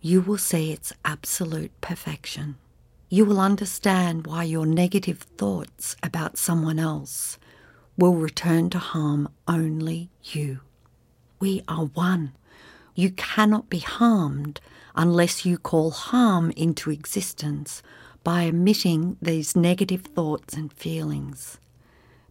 you 0.00 0.20
will 0.20 0.38
see 0.38 0.70
its 0.70 0.92
absolute 1.04 1.72
perfection. 1.80 2.58
You 3.08 3.24
will 3.24 3.40
understand 3.40 4.28
why 4.28 4.44
your 4.44 4.66
negative 4.66 5.18
thoughts 5.36 5.96
about 6.00 6.38
someone 6.38 6.78
else 6.78 7.39
will 8.00 8.14
return 8.14 8.70
to 8.70 8.78
harm 8.78 9.28
only 9.46 10.08
you. 10.24 10.60
We 11.38 11.62
are 11.68 11.84
one. 11.84 12.32
You 12.94 13.10
cannot 13.10 13.68
be 13.68 13.80
harmed 13.80 14.58
unless 14.96 15.44
you 15.44 15.58
call 15.58 15.90
harm 15.90 16.50
into 16.52 16.90
existence 16.90 17.82
by 18.24 18.42
emitting 18.42 19.18
these 19.20 19.54
negative 19.54 20.00
thoughts 20.00 20.54
and 20.54 20.72
feelings. 20.72 21.58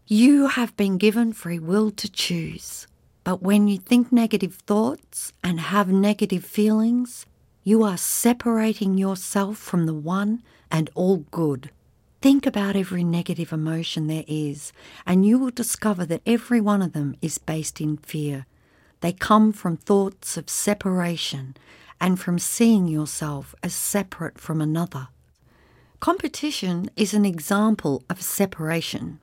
You 0.08 0.48
have 0.48 0.76
been 0.76 0.98
given 0.98 1.34
free 1.34 1.60
will 1.60 1.92
to 1.92 2.12
choose, 2.12 2.88
but 3.24 3.44
when 3.44 3.68
you 3.68 3.78
think 3.78 4.12
negative 4.12 4.56
thoughts 4.56 5.34
and 5.44 5.60
have 5.60 5.88
negative 5.90 6.44
feelings, 6.44 7.28
you 7.64 7.84
are 7.84 7.98
separating 7.98 8.98
yourself 8.98 9.58
from 9.58 9.86
the 9.86 9.94
one 9.94 10.42
and 10.72 10.90
all 10.96 11.18
good. 11.30 11.70
Think 12.22 12.46
about 12.46 12.76
every 12.76 13.06
negative 13.06 13.54
emotion 13.54 14.08
there 14.08 14.26
is, 14.28 14.74
and 15.06 15.26
you 15.26 15.40
will 15.40 15.52
discover 15.52 16.06
that 16.08 16.22
every 16.26 16.60
one 16.60 16.82
of 16.82 16.92
them 16.92 17.16
is 17.22 17.38
based 17.38 17.80
in 17.80 17.96
fear. 17.96 18.46
They 19.00 19.14
come 19.14 19.54
from 19.54 19.78
thoughts 19.78 20.36
of 20.36 20.50
separation 20.50 21.56
and 22.02 22.20
from 22.20 22.38
seeing 22.38 22.90
yourself 22.90 23.56
as 23.64 23.74
separate 23.74 24.38
from 24.38 24.60
another. 24.60 25.08
Competition 26.02 26.90
is 26.98 27.14
an 27.14 27.24
example 27.24 28.04
of 28.10 28.22
separation. 28.22 29.20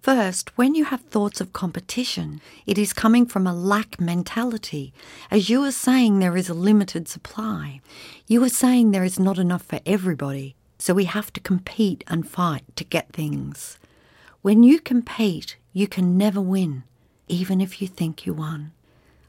First, 0.00 0.56
when 0.56 0.76
you 0.76 0.84
have 0.84 1.02
thoughts 1.02 1.40
of 1.40 1.52
competition, 1.52 2.40
it 2.64 2.78
is 2.78 2.92
coming 2.92 3.26
from 3.26 3.46
a 3.46 3.52
lack 3.52 4.00
mentality. 4.00 4.94
As 5.32 5.50
you 5.50 5.64
are 5.64 5.72
saying, 5.72 6.20
there 6.20 6.36
is 6.36 6.48
a 6.48 6.54
limited 6.54 7.08
supply. 7.08 7.80
You 8.28 8.42
are 8.44 8.48
saying 8.48 8.92
there 8.92 9.04
is 9.04 9.18
not 9.18 9.38
enough 9.38 9.62
for 9.62 9.80
everybody, 9.84 10.54
so 10.80 10.94
we 10.94 11.04
have 11.04 11.30
to 11.34 11.40
compete 11.40 12.02
and 12.06 12.26
fight 12.26 12.64
to 12.74 12.84
get 12.84 13.12
things. 13.12 13.78
When 14.40 14.62
you 14.62 14.80
compete, 14.80 15.58
you 15.74 15.86
can 15.86 16.16
never 16.16 16.40
win, 16.40 16.84
even 17.28 17.60
if 17.60 17.82
you 17.82 17.86
think 17.86 18.24
you 18.24 18.32
won. 18.32 18.72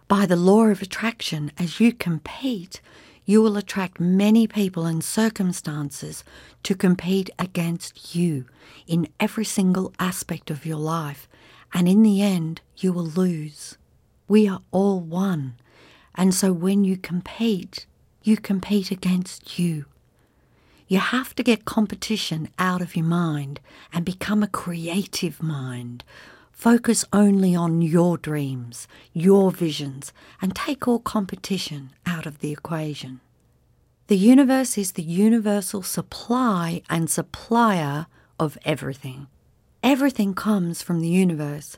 By 0.08 0.26
the 0.26 0.38
law 0.38 0.68
of 0.68 0.82
attraction, 0.82 1.52
as 1.58 1.82
you 1.82 1.92
compete, 1.92 2.80
you 3.26 3.42
will 3.42 3.58
attract 3.58 4.00
many 4.00 4.48
people 4.48 4.86
and 4.86 5.04
circumstances 5.04 6.24
to 6.64 6.74
compete 6.74 7.30
against 7.38 8.16
you 8.16 8.46
in 8.88 9.10
every 9.20 9.46
single 9.46 9.94
aspect 10.00 10.50
of 10.50 10.66
your 10.66 10.78
life, 10.78 11.28
and 11.74 11.86
in 11.86 12.02
the 12.02 12.22
end, 12.22 12.62
you 12.78 12.94
will 12.94 13.06
lose. 13.06 13.78
We 14.30 14.48
are 14.48 14.62
all 14.72 15.02
one, 15.02 15.56
and 16.16 16.34
so 16.34 16.54
when 16.54 16.86
you 16.86 16.96
compete, 16.96 17.86
you 18.24 18.38
compete 18.38 18.90
against 18.90 19.60
you. 19.60 19.86
You 20.92 21.00
have 21.00 21.34
to 21.36 21.44
get 21.44 21.64
competition 21.64 22.50
out 22.60 22.82
of 22.82 22.98
your 22.98 23.06
mind 23.06 23.61
and 23.94 24.03
become 24.03 24.44
a 24.44 24.48
creative 24.48 25.42
mind. 25.42 26.03
Focus 26.52 27.06
only 27.14 27.56
on 27.56 27.82
your 27.82 28.18
dreams, 28.18 28.90
your 29.14 29.52
visions, 29.52 30.11
and 30.42 30.53
take 30.53 30.90
all 30.90 31.00
competition 31.00 31.92
out 32.06 32.26
of 32.26 32.40
the 32.40 32.52
equation. 32.52 33.22
The 34.08 34.18
universe 34.18 34.78
is 34.78 34.92
the 34.92 35.02
universal 35.02 35.82
supply 35.82 36.82
and 36.90 37.10
supplier 37.10 38.08
of 38.38 38.58
everything. 38.66 39.28
Everything 39.82 40.34
comes 40.34 40.82
from 40.82 41.00
the 41.00 41.08
universe 41.08 41.78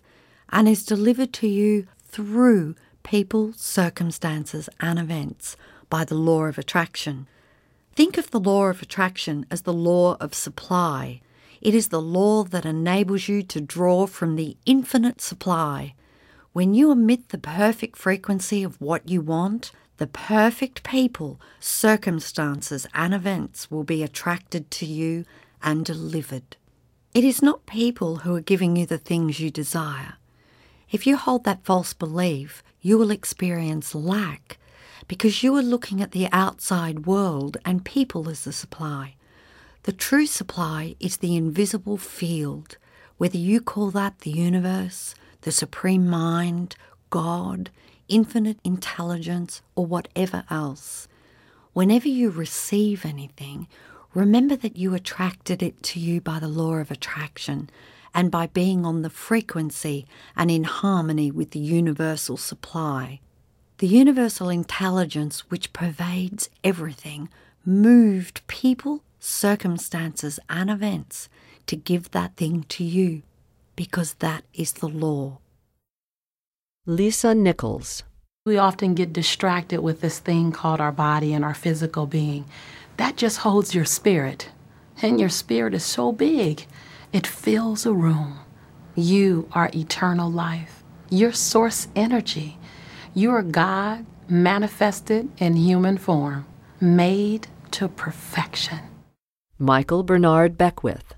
and 0.49 0.67
is 0.67 0.83
delivered 0.83 1.33
to 1.33 1.47
you 1.47 1.85
through 2.03 2.73
people, 3.03 3.53
circumstances, 3.55 4.69
and 4.79 4.97
events 4.97 5.55
by 5.87 6.03
the 6.03 6.15
law 6.15 6.45
of 6.45 6.57
attraction. 6.57 7.27
Think 7.95 8.17
of 8.17 8.31
the 8.31 8.39
law 8.39 8.65
of 8.65 8.81
attraction 8.81 9.45
as 9.51 9.61
the 9.61 9.73
law 9.73 10.17
of 10.19 10.33
supply. 10.33 11.21
It 11.61 11.75
is 11.75 11.89
the 11.89 12.01
law 12.01 12.43
that 12.43 12.65
enables 12.65 13.27
you 13.27 13.43
to 13.43 13.61
draw 13.61 14.07
from 14.07 14.35
the 14.35 14.57
infinite 14.65 15.21
supply. 15.21 15.93
When 16.53 16.73
you 16.73 16.91
emit 16.91 17.29
the 17.29 17.37
perfect 17.37 17.95
frequency 17.95 18.63
of 18.63 18.81
what 18.81 19.07
you 19.07 19.21
want, 19.21 19.71
the 19.97 20.07
perfect 20.07 20.83
people, 20.83 21.39
circumstances, 21.59 22.87
and 22.95 23.13
events 23.13 23.69
will 23.69 23.83
be 23.83 24.01
attracted 24.01 24.71
to 24.71 24.87
you 24.87 25.23
and 25.61 25.85
delivered. 25.85 26.57
It 27.13 27.23
is 27.23 27.43
not 27.43 27.67
people 27.67 28.17
who 28.17 28.35
are 28.35 28.41
giving 28.41 28.75
you 28.75 28.87
the 28.87 28.97
things 28.97 29.39
you 29.39 29.51
desire. 29.51 30.15
If 30.91 31.05
you 31.05 31.15
hold 31.15 31.43
that 31.43 31.63
false 31.63 31.93
belief, 31.93 32.63
you 32.81 32.97
will 32.97 33.11
experience 33.11 33.93
lack 33.93 34.57
because 35.07 35.43
you 35.43 35.55
are 35.55 35.61
looking 35.61 36.01
at 36.01 36.11
the 36.11 36.27
outside 36.31 37.05
world 37.05 37.57
and 37.65 37.85
people 37.85 38.29
as 38.29 38.43
the 38.43 38.53
supply. 38.53 39.15
The 39.83 39.91
true 39.91 40.25
supply 40.25 40.95
is 40.99 41.17
the 41.17 41.35
invisible 41.35 41.97
field, 41.97 42.77
whether 43.17 43.37
you 43.37 43.59
call 43.59 43.91
that 43.91 44.19
the 44.19 44.31
universe, 44.31 45.13
the 45.41 45.51
supreme 45.51 46.07
mind, 46.07 46.75
God, 47.09 47.69
infinite 48.07 48.59
intelligence, 48.63 49.61
or 49.75 49.85
whatever 49.85 50.43
else. 50.49 51.07
Whenever 51.73 52.07
you 52.07 52.29
receive 52.29 53.05
anything, 53.05 53.67
remember 54.13 54.55
that 54.55 54.77
you 54.77 54.93
attracted 54.93 55.61
it 55.63 55.81
to 55.83 55.99
you 55.99 56.21
by 56.21 56.39
the 56.39 56.47
law 56.47 56.75
of 56.75 56.91
attraction 56.91 57.69
and 58.13 58.29
by 58.29 58.47
being 58.47 58.85
on 58.85 59.01
the 59.01 59.09
frequency 59.09 60.05
and 60.35 60.51
in 60.51 60.63
harmony 60.63 61.31
with 61.31 61.51
the 61.51 61.59
universal 61.59 62.37
supply. 62.37 63.19
The 63.79 63.87
universal 63.87 64.49
intelligence 64.49 65.49
which 65.49 65.73
pervades 65.73 66.49
everything 66.63 67.29
moved 67.65 68.45
people, 68.47 69.03
circumstances, 69.19 70.39
and 70.49 70.69
events 70.69 71.27
to 71.67 71.75
give 71.75 72.11
that 72.11 72.35
thing 72.35 72.65
to 72.69 72.83
you 72.83 73.23
because 73.75 74.15
that 74.15 74.43
is 74.53 74.73
the 74.73 74.87
law. 74.87 75.39
Lisa 76.85 77.33
Nichols. 77.33 78.03
We 78.45 78.57
often 78.57 78.93
get 78.93 79.13
distracted 79.13 79.79
with 79.79 80.01
this 80.01 80.19
thing 80.19 80.51
called 80.51 80.81
our 80.81 80.91
body 80.91 81.33
and 81.33 81.45
our 81.45 81.53
physical 81.53 82.05
being. 82.05 82.45
That 82.97 83.15
just 83.15 83.37
holds 83.37 83.73
your 83.73 83.85
spirit. 83.85 84.49
And 85.01 85.19
your 85.19 85.29
spirit 85.29 85.73
is 85.73 85.83
so 85.83 86.11
big, 86.11 86.67
it 87.11 87.25
fills 87.25 87.85
a 87.85 87.93
room. 87.93 88.39
You 88.95 89.49
are 89.53 89.71
eternal 89.73 90.29
life, 90.29 90.83
your 91.09 91.31
source 91.31 91.87
energy. 91.95 92.57
You 93.15 93.29
are 93.29 93.43
God 93.43 94.07
manifested 94.27 95.29
in 95.37 95.55
human 95.55 95.99
form, 95.99 96.47
made 96.81 97.47
to 97.69 97.87
perfection. 97.87 98.79
Michael 99.59 100.01
Bernard 100.01 100.57
Beckwith. 100.57 101.13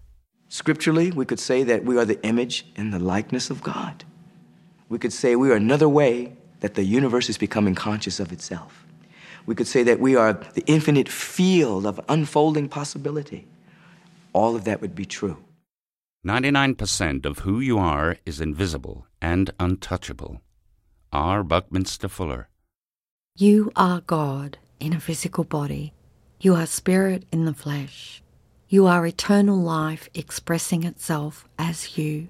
Scripturally, 0.50 1.12
we 1.12 1.24
could 1.24 1.40
say 1.40 1.64
that 1.64 1.86
we 1.86 1.98
are 1.98 2.04
the 2.04 2.22
image 2.22 2.66
and 2.76 2.92
the 2.92 3.00
likeness 3.00 3.50
of 3.50 3.64
God. 3.64 4.04
We 4.90 5.00
could 5.00 5.14
say 5.14 5.38
we 5.38 5.50
are 5.52 5.56
another 5.56 5.88
way 5.88 6.36
that 6.60 6.74
the 6.74 6.84
universe 6.84 7.30
is 7.30 7.38
becoming 7.38 7.76
conscious 7.76 8.20
of 8.20 8.34
itself. 8.34 8.86
We 9.46 9.56
could 9.56 9.68
say 9.68 9.82
that 9.84 10.02
we 10.02 10.18
are 10.18 10.34
the 10.34 10.66
infinite 10.68 11.08
field 11.08 11.86
of 11.86 12.02
unfolding 12.10 12.68
possibility. 12.68 13.48
All 14.34 14.54
of 14.54 14.66
that 14.66 14.82
would 14.82 14.96
be 14.96 15.06
true. 15.06 15.38
99% 16.28 17.26
of 17.26 17.40
who 17.40 17.62
you 17.62 17.78
are 17.78 18.18
is 18.26 18.42
invisible 18.42 19.08
and 19.22 19.52
untouchable. 19.62 20.42
R. 21.16 21.46
Buckminster 21.46 22.10
Fuller. 22.10 22.50
You 23.38 23.72
are 23.74 24.02
God 24.02 24.58
in 24.82 24.92
a 24.92 25.00
physical 25.00 25.46
body. 25.46 25.94
You 26.42 26.56
are 26.56 26.66
spirit 26.66 27.24
in 27.32 27.46
the 27.46 27.54
flesh. 27.54 28.22
You 28.68 28.86
are 28.88 29.08
eternal 29.08 29.58
life 29.58 30.10
expressing 30.14 30.84
itself 30.84 31.48
as 31.58 31.98
you. 31.98 32.28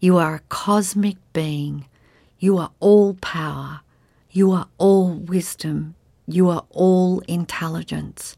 You 0.00 0.18
are 0.18 0.34
a 0.34 0.48
cosmic 0.50 1.16
being. 1.32 1.86
You 2.38 2.58
are 2.58 2.72
all 2.78 3.14
power. 3.14 3.80
You 4.30 4.52
are 4.52 4.68
all 4.76 5.14
wisdom. 5.14 5.94
You 6.26 6.50
are 6.50 6.66
all 6.68 7.20
intelligence. 7.20 8.36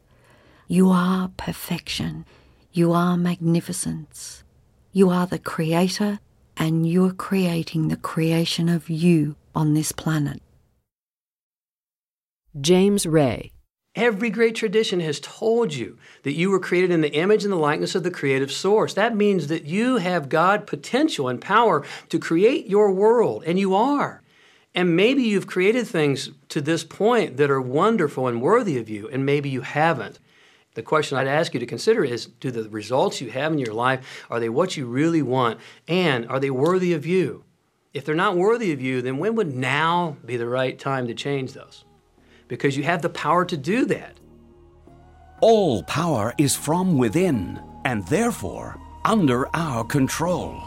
You 0.68 0.90
are 0.90 1.32
perfection. 1.36 2.24
You 2.70 2.92
are 2.92 3.16
magnificence. 3.16 4.44
You 4.92 5.10
are 5.10 5.26
the 5.26 5.40
creator, 5.40 6.20
and 6.56 6.88
you 6.88 7.04
are 7.06 7.12
creating 7.12 7.88
the 7.88 7.96
creation 7.96 8.68
of 8.68 8.88
you 8.88 9.34
on 9.54 9.74
this 9.74 9.92
planet. 9.92 10.40
James 12.60 13.06
Ray. 13.06 13.52
Every 13.94 14.30
great 14.30 14.54
tradition 14.54 15.00
has 15.00 15.18
told 15.18 15.74
you 15.74 15.98
that 16.22 16.34
you 16.34 16.50
were 16.50 16.60
created 16.60 16.90
in 16.90 17.00
the 17.00 17.12
image 17.14 17.42
and 17.42 17.52
the 17.52 17.56
likeness 17.56 17.94
of 17.94 18.04
the 18.04 18.10
creative 18.10 18.52
source. 18.52 18.94
That 18.94 19.16
means 19.16 19.48
that 19.48 19.64
you 19.64 19.96
have 19.96 20.28
God 20.28 20.66
potential 20.66 21.28
and 21.28 21.40
power 21.40 21.84
to 22.08 22.18
create 22.18 22.66
your 22.66 22.92
world, 22.92 23.42
and 23.44 23.58
you 23.58 23.74
are. 23.74 24.22
And 24.74 24.94
maybe 24.94 25.22
you've 25.22 25.46
created 25.48 25.86
things 25.86 26.30
to 26.50 26.60
this 26.60 26.84
point 26.84 27.38
that 27.38 27.50
are 27.50 27.60
wonderful 27.60 28.28
and 28.28 28.40
worthy 28.40 28.78
of 28.78 28.88
you, 28.88 29.08
and 29.08 29.26
maybe 29.26 29.48
you 29.48 29.62
haven't. 29.62 30.20
The 30.74 30.82
question 30.82 31.18
I'd 31.18 31.26
ask 31.26 31.54
you 31.54 31.58
to 31.58 31.66
consider 31.66 32.04
is 32.04 32.26
do 32.26 32.52
the 32.52 32.68
results 32.68 33.20
you 33.20 33.30
have 33.30 33.52
in 33.52 33.58
your 33.58 33.74
life 33.74 34.24
are 34.30 34.38
they 34.38 34.48
what 34.48 34.76
you 34.76 34.86
really 34.86 35.22
want 35.22 35.58
and 35.88 36.28
are 36.28 36.38
they 36.38 36.50
worthy 36.50 36.92
of 36.92 37.04
you? 37.04 37.42
If 37.94 38.04
they're 38.04 38.14
not 38.14 38.36
worthy 38.36 38.72
of 38.72 38.82
you, 38.82 39.00
then 39.00 39.16
when 39.16 39.34
would 39.36 39.54
now 39.54 40.18
be 40.24 40.36
the 40.36 40.46
right 40.46 40.78
time 40.78 41.06
to 41.06 41.14
change 41.14 41.54
those? 41.54 41.84
Because 42.46 42.76
you 42.76 42.82
have 42.82 43.00
the 43.00 43.08
power 43.08 43.46
to 43.46 43.56
do 43.56 43.86
that. 43.86 44.18
All 45.40 45.82
power 45.84 46.34
is 46.36 46.54
from 46.54 46.98
within 46.98 47.62
and 47.86 48.06
therefore 48.08 48.78
under 49.06 49.48
our 49.56 49.84
control. 49.84 50.62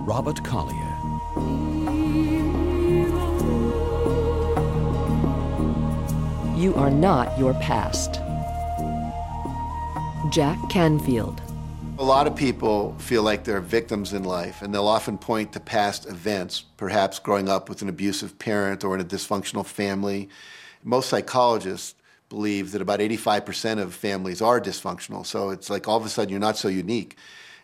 Robert 0.00 0.44
Collier. 0.44 0.76
You 6.58 6.74
are 6.74 6.90
not 6.90 7.38
your 7.38 7.54
past. 7.54 8.20
Jack 10.30 10.58
Canfield. 10.68 11.40
A 11.98 12.04
lot 12.04 12.28
of 12.28 12.36
people 12.36 12.94
feel 12.98 13.24
like 13.24 13.42
they're 13.42 13.60
victims 13.60 14.12
in 14.12 14.22
life, 14.22 14.62
and 14.62 14.72
they'll 14.72 14.86
often 14.86 15.18
point 15.18 15.52
to 15.54 15.58
past 15.58 16.06
events, 16.06 16.60
perhaps 16.76 17.18
growing 17.18 17.48
up 17.48 17.68
with 17.68 17.82
an 17.82 17.88
abusive 17.88 18.38
parent 18.38 18.84
or 18.84 18.94
in 18.94 19.00
a 19.00 19.04
dysfunctional 19.04 19.66
family. 19.66 20.28
Most 20.84 21.08
psychologists 21.08 21.96
believe 22.28 22.70
that 22.70 22.82
about 22.82 23.00
85% 23.00 23.82
of 23.82 23.92
families 23.92 24.40
are 24.40 24.60
dysfunctional, 24.60 25.26
so 25.26 25.50
it's 25.50 25.70
like 25.70 25.88
all 25.88 25.96
of 25.96 26.06
a 26.06 26.08
sudden 26.08 26.30
you're 26.30 26.38
not 26.38 26.56
so 26.56 26.68
unique. 26.68 27.16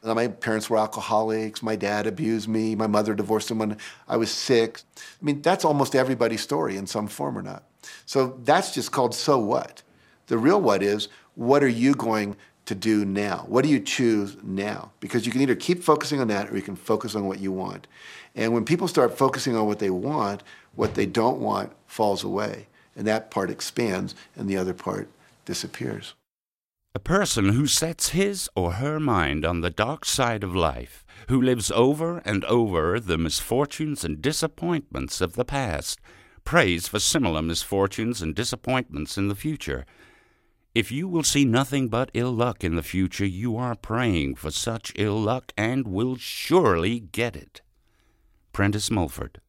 Uh, 0.02 0.16
my 0.16 0.26
parents 0.26 0.68
were 0.68 0.78
alcoholics, 0.78 1.62
my 1.62 1.76
dad 1.76 2.08
abused 2.08 2.48
me, 2.48 2.74
my 2.74 2.88
mother 2.88 3.14
divorced 3.14 3.52
him 3.52 3.58
when 3.58 3.76
I 4.08 4.16
was 4.16 4.32
six. 4.32 4.84
I 4.98 5.24
mean, 5.24 5.42
that's 5.42 5.64
almost 5.64 5.94
everybody's 5.94 6.40
story 6.40 6.76
in 6.76 6.88
some 6.88 7.06
form 7.06 7.38
or 7.38 7.42
not. 7.42 7.62
So 8.04 8.40
that's 8.42 8.74
just 8.74 8.90
called 8.90 9.14
so 9.14 9.38
what. 9.38 9.82
The 10.26 10.38
real 10.38 10.60
what 10.60 10.82
is, 10.82 11.08
what 11.36 11.62
are 11.62 11.68
you 11.68 11.94
going 11.94 12.34
to 12.66 12.74
do 12.74 13.04
now? 13.04 13.44
What 13.48 13.62
do 13.62 13.70
you 13.70 13.80
choose 13.80 14.36
now? 14.42 14.90
Because 15.00 15.26
you 15.26 15.32
can 15.32 15.40
either 15.40 15.54
keep 15.54 15.82
focusing 15.82 16.20
on 16.20 16.28
that 16.28 16.50
or 16.50 16.56
you 16.56 16.62
can 16.62 16.76
focus 16.76 17.14
on 17.14 17.26
what 17.26 17.40
you 17.40 17.52
want. 17.52 17.86
And 18.34 18.52
when 18.52 18.64
people 18.64 18.88
start 18.88 19.16
focusing 19.16 19.54
on 19.54 19.66
what 19.66 19.78
they 19.78 19.90
want, 19.90 20.42
what 20.74 20.94
they 20.94 21.06
don't 21.06 21.40
want 21.40 21.72
falls 21.86 22.24
away. 22.24 22.66
And 22.96 23.06
that 23.06 23.30
part 23.30 23.50
expands 23.50 24.14
and 24.36 24.48
the 24.48 24.56
other 24.56 24.74
part 24.74 25.08
disappears. 25.44 26.14
A 26.94 27.00
person 27.00 27.50
who 27.50 27.66
sets 27.66 28.10
his 28.10 28.48
or 28.54 28.74
her 28.74 29.00
mind 29.00 29.44
on 29.44 29.60
the 29.60 29.70
dark 29.70 30.04
side 30.04 30.44
of 30.44 30.54
life, 30.54 31.04
who 31.28 31.40
lives 31.40 31.70
over 31.72 32.18
and 32.18 32.44
over 32.44 33.00
the 33.00 33.18
misfortunes 33.18 34.04
and 34.04 34.22
disappointments 34.22 35.20
of 35.20 35.34
the 35.34 35.44
past, 35.44 35.98
prays 36.44 36.86
for 36.86 37.00
similar 37.00 37.42
misfortunes 37.42 38.22
and 38.22 38.34
disappointments 38.34 39.18
in 39.18 39.28
the 39.28 39.34
future. 39.34 39.84
If 40.74 40.90
you 40.90 41.06
will 41.06 41.22
see 41.22 41.44
nothing 41.44 41.86
but 41.88 42.10
ill 42.14 42.32
luck 42.32 42.64
in 42.64 42.74
the 42.74 42.82
future, 42.82 43.24
you 43.24 43.56
are 43.56 43.76
praying 43.76 44.34
for 44.34 44.50
such 44.50 44.92
ill 44.96 45.20
luck 45.20 45.52
and 45.56 45.86
will 45.86 46.16
surely 46.16 46.98
get 46.98 47.36
it. 47.36 47.62
Prentice 48.52 48.90
Mulford. 48.90 49.40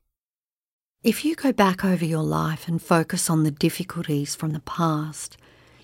If 1.02 1.26
you 1.26 1.36
go 1.36 1.52
back 1.52 1.84
over 1.84 2.06
your 2.06 2.24
life 2.24 2.68
and 2.68 2.80
focus 2.80 3.28
on 3.28 3.44
the 3.44 3.50
difficulties 3.50 4.36
from 4.36 4.52
the 4.52 4.60
past, 4.60 5.36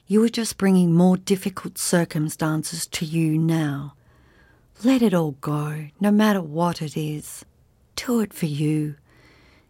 you 0.06 0.24
are 0.24 0.30
just 0.30 0.58
bringing 0.58 0.94
more 0.94 1.18
difficult 1.18 1.80
circumstances 1.80 2.86
to 2.88 3.06
you 3.06 3.36
now. 3.36 3.95
Let 4.84 5.02
it 5.02 5.14
all 5.14 5.38
go, 5.42 5.88
no 6.00 6.11
matter 6.11 6.42
what 6.42 6.84
it 6.84 6.95
is. 6.95 7.45
Do 7.95 8.20
it 8.20 8.32
for 8.32 8.48
you. 8.48 8.95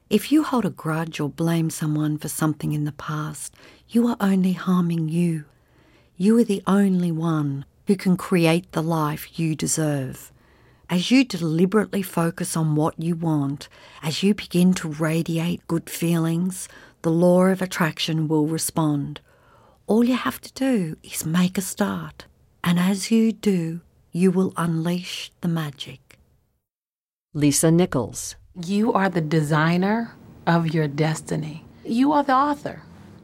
If 0.10 0.34
you 0.34 0.44
hold 0.44 0.66
a 0.66 0.70
grudge 0.70 1.22
or 1.22 1.30
blame 1.30 1.70
someone 1.70 2.18
for 2.18 2.28
something 2.28 2.74
in 2.74 2.84
the 2.84 2.92
past, 2.92 3.56
you 3.88 4.08
are 4.08 4.18
only 4.20 4.52
harming 4.54 5.08
you. 5.08 5.46
You 6.22 6.38
are 6.38 6.44
the 6.44 6.62
only 6.68 7.12
one 7.12 7.66
who 7.88 7.96
can 7.96 8.16
create 8.16 8.74
the 8.74 8.84
life 8.84 9.40
you 9.40 9.56
deserve. 9.56 10.32
As 10.88 11.10
you 11.10 11.26
deliberately 11.26 12.04
focus 12.04 12.56
on 12.56 12.76
what 12.76 12.94
you 13.02 13.16
want, 13.16 13.68
as 14.04 14.22
you 14.22 14.36
begin 14.36 14.76
to 14.76 14.88
radiate 14.88 15.68
good 15.68 15.90
feelings, 15.90 16.70
the 17.02 17.10
law 17.10 17.46
of 17.46 17.60
attraction 17.60 18.28
will 18.28 18.46
respond. 18.46 19.20
All 19.88 20.04
you 20.04 20.16
have 20.16 20.40
to 20.42 20.54
do 20.54 20.96
is 21.02 21.26
make 21.26 21.58
a 21.58 21.62
start, 21.62 22.26
and 22.64 22.78
as 22.78 23.10
you 23.10 23.32
do, 23.32 23.82
you 24.12 24.30
will 24.30 24.54
unleash 24.58 25.32
the 25.42 25.48
magic. 25.48 26.20
Lisa 27.34 27.72
Nichols. 27.72 28.36
You 28.64 28.94
are 28.94 29.10
the 29.10 29.22
designer 29.22 30.14
of 30.46 30.72
your 30.72 30.88
destiny. 30.88 31.66
You 31.84 32.12
are 32.12 32.22
the 32.22 32.36
author. 32.36 32.84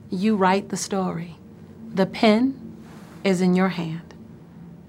You 0.09 0.35
write 0.35 0.69
the 0.69 0.77
story. 0.77 1.37
The 1.93 2.07
pen 2.07 2.66
is 3.23 3.41
in 3.41 3.55
your 3.55 3.69
hand, 3.69 4.13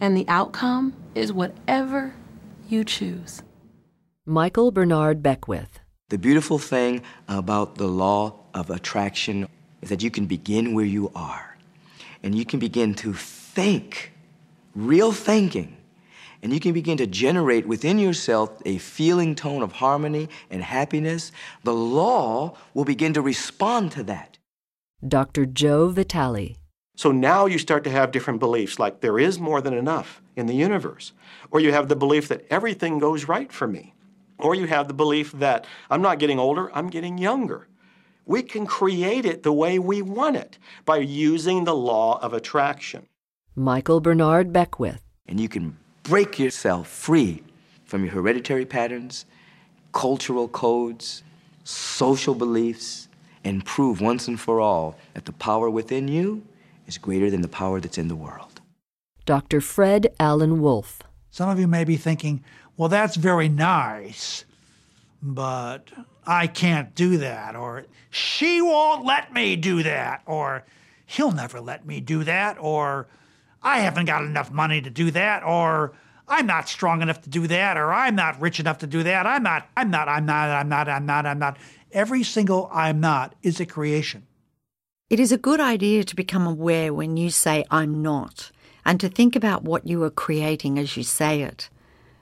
and 0.00 0.16
the 0.16 0.26
outcome 0.28 0.94
is 1.14 1.32
whatever 1.32 2.14
you 2.68 2.84
choose. 2.84 3.42
Michael 4.26 4.70
Bernard 4.70 5.22
Beckwith. 5.22 5.80
The 6.10 6.18
beautiful 6.18 6.58
thing 6.58 7.02
about 7.28 7.76
the 7.76 7.88
law 7.88 8.34
of 8.54 8.70
attraction 8.70 9.48
is 9.82 9.88
that 9.88 10.02
you 10.02 10.10
can 10.10 10.26
begin 10.26 10.74
where 10.74 10.84
you 10.84 11.10
are 11.14 11.48
and 12.22 12.34
you 12.34 12.44
can 12.44 12.58
begin 12.58 12.94
to 12.94 13.12
think, 13.12 14.12
real 14.74 15.12
thinking, 15.12 15.76
and 16.42 16.52
you 16.52 16.60
can 16.60 16.72
begin 16.72 16.96
to 16.98 17.06
generate 17.06 17.66
within 17.66 17.98
yourself 17.98 18.60
a 18.64 18.78
feeling 18.78 19.34
tone 19.34 19.62
of 19.62 19.72
harmony 19.72 20.28
and 20.50 20.62
happiness, 20.62 21.32
the 21.64 21.74
law 21.74 22.56
will 22.74 22.84
begin 22.84 23.12
to 23.14 23.22
respond 23.22 23.92
to 23.92 24.02
that. 24.04 24.38
Dr. 25.06 25.46
Joe 25.46 25.88
Vitale. 25.88 26.56
So 26.98 27.12
now 27.12 27.46
you 27.46 27.58
start 27.58 27.84
to 27.84 27.90
have 27.90 28.10
different 28.10 28.40
beliefs, 28.40 28.80
like 28.80 29.02
there 29.02 29.20
is 29.20 29.38
more 29.38 29.60
than 29.60 29.72
enough 29.72 30.20
in 30.34 30.46
the 30.46 30.56
universe. 30.56 31.12
Or 31.52 31.60
you 31.60 31.70
have 31.70 31.86
the 31.86 31.94
belief 31.94 32.26
that 32.26 32.44
everything 32.50 32.98
goes 32.98 33.28
right 33.28 33.52
for 33.52 33.68
me. 33.68 33.94
Or 34.36 34.56
you 34.56 34.66
have 34.66 34.88
the 34.88 34.94
belief 34.94 35.30
that 35.30 35.64
I'm 35.90 36.02
not 36.02 36.18
getting 36.18 36.40
older, 36.40 36.74
I'm 36.76 36.90
getting 36.90 37.16
younger. 37.16 37.68
We 38.26 38.42
can 38.42 38.66
create 38.66 39.24
it 39.24 39.44
the 39.44 39.52
way 39.52 39.78
we 39.78 40.02
want 40.02 40.34
it 40.34 40.58
by 40.84 40.96
using 40.96 41.62
the 41.62 41.76
law 41.76 42.18
of 42.18 42.32
attraction. 42.32 43.06
Michael 43.54 44.00
Bernard 44.00 44.52
Beckwith. 44.52 45.04
And 45.28 45.38
you 45.38 45.48
can 45.48 45.76
break 46.02 46.36
yourself 46.40 46.88
free 46.88 47.44
from 47.84 48.04
your 48.04 48.14
hereditary 48.14 48.66
patterns, 48.66 49.24
cultural 49.92 50.48
codes, 50.48 51.22
social 51.62 52.34
beliefs, 52.34 53.06
and 53.44 53.64
prove 53.64 54.00
once 54.00 54.26
and 54.26 54.40
for 54.40 54.60
all 54.60 54.96
that 55.14 55.26
the 55.26 55.32
power 55.32 55.70
within 55.70 56.08
you 56.08 56.42
is 56.88 56.98
greater 56.98 57.30
than 57.30 57.42
the 57.42 57.48
power 57.48 57.80
that's 57.80 57.98
in 57.98 58.08
the 58.08 58.16
world. 58.16 58.60
Dr. 59.26 59.60
Fred 59.60 60.08
Alan 60.18 60.60
Wolf. 60.60 61.02
Some 61.30 61.50
of 61.50 61.60
you 61.60 61.68
may 61.68 61.84
be 61.84 61.96
thinking, 61.96 62.42
well, 62.76 62.88
that's 62.88 63.16
very 63.16 63.48
nice, 63.48 64.44
but 65.22 65.90
I 66.26 66.46
can't 66.46 66.94
do 66.94 67.18
that, 67.18 67.54
or 67.54 67.84
she 68.10 68.62
won't 68.62 69.04
let 69.04 69.32
me 69.32 69.54
do 69.54 69.82
that, 69.82 70.22
or 70.24 70.64
he'll 71.04 71.32
never 71.32 71.60
let 71.60 71.86
me 71.86 72.00
do 72.00 72.24
that, 72.24 72.56
or 72.58 73.06
I 73.62 73.80
haven't 73.80 74.06
got 74.06 74.22
enough 74.22 74.50
money 74.50 74.80
to 74.80 74.90
do 74.90 75.10
that, 75.10 75.42
or 75.42 75.92
I'm 76.26 76.46
not 76.46 76.68
strong 76.68 77.02
enough 77.02 77.20
to 77.22 77.30
do 77.30 77.46
that, 77.48 77.76
or 77.76 77.92
I'm 77.92 78.14
not 78.14 78.40
rich 78.40 78.60
enough 78.60 78.78
to 78.78 78.86
do 78.86 79.02
that. 79.02 79.26
I'm 79.26 79.42
not, 79.42 79.68
I'm 79.76 79.90
not, 79.90 80.08
I'm 80.08 80.24
not, 80.24 80.48
I'm 80.48 80.68
not, 80.68 80.88
I'm 80.88 81.04
not, 81.04 81.26
I'm 81.26 81.38
not. 81.38 81.58
Every 81.92 82.22
single 82.22 82.70
I'm 82.72 83.00
not 83.00 83.34
is 83.42 83.60
a 83.60 83.66
creation. 83.66 84.27
It 85.10 85.18
is 85.18 85.32
a 85.32 85.38
good 85.38 85.58
idea 85.58 86.04
to 86.04 86.14
become 86.14 86.46
aware 86.46 86.92
when 86.92 87.16
you 87.16 87.30
say 87.30 87.64
I'm 87.70 88.02
not, 88.02 88.50
and 88.84 89.00
to 89.00 89.08
think 89.08 89.34
about 89.34 89.64
what 89.64 89.86
you 89.86 90.02
are 90.02 90.10
creating 90.10 90.78
as 90.78 90.98
you 90.98 91.02
say 91.02 91.40
it. 91.40 91.70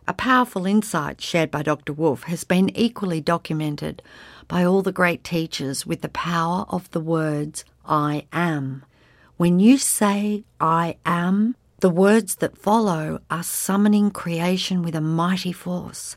A 0.07 0.15
powerful 0.15 0.67
insight 0.67 1.21
shared 1.21 1.51
by 1.51 1.65
Dr. 1.65 1.93
Wolf 1.93 2.23
has 2.25 2.45
been 2.45 2.71
equally 2.77 3.21
documented 3.21 4.03
by 4.47 4.65
all 4.65 4.83
the 4.83 4.93
great 4.93 5.25
teachers 5.25 5.85
with 5.85 6.01
the 6.01 6.09
power 6.11 6.65
of 6.69 6.89
the 6.93 7.01
words 7.01 7.65
I 7.85 8.27
am. 8.33 8.85
When 9.37 9.59
you 9.59 9.79
say 9.79 10.45
I 10.61 10.97
am, 11.05 11.57
the 11.81 11.91
words 11.91 12.37
that 12.37 12.57
follow 12.57 13.19
are 13.29 13.43
summoning 13.43 14.13
creation 14.13 14.83
with 14.83 14.95
a 14.95 15.01
mighty 15.01 15.51
force 15.51 16.17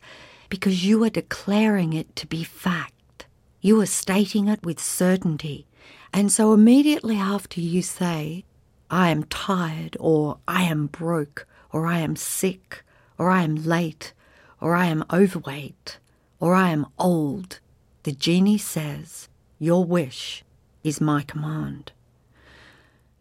because 0.49 0.85
you 0.85 1.03
are 1.03 1.09
declaring 1.09 1.93
it 1.93 2.15
to 2.17 2.27
be 2.27 2.43
fact. 2.43 3.25
You 3.59 3.81
are 3.81 3.87
stating 3.87 4.47
it 4.47 4.63
with 4.63 4.79
certainty. 4.79 5.65
And 6.13 6.31
so 6.31 6.53
immediately 6.53 7.17
after 7.17 7.61
you 7.61 7.81
say, 7.81 8.43
I 8.89 9.09
am 9.09 9.23
tired, 9.25 9.95
or 9.99 10.39
I 10.47 10.63
am 10.63 10.87
broke, 10.87 11.47
or 11.71 11.85
I 11.85 11.99
am 11.99 12.15
sick, 12.15 12.83
or 13.17 13.29
I 13.29 13.43
am 13.43 13.63
late, 13.63 14.13
or 14.59 14.75
I 14.75 14.87
am 14.87 15.05
overweight, 15.13 15.99
or 16.39 16.55
I 16.55 16.71
am 16.71 16.87
old, 16.97 17.59
the 18.03 18.11
genie 18.11 18.57
says, 18.57 19.29
Your 19.59 19.85
wish 19.85 20.43
is 20.83 20.99
my 20.99 21.21
command. 21.21 21.91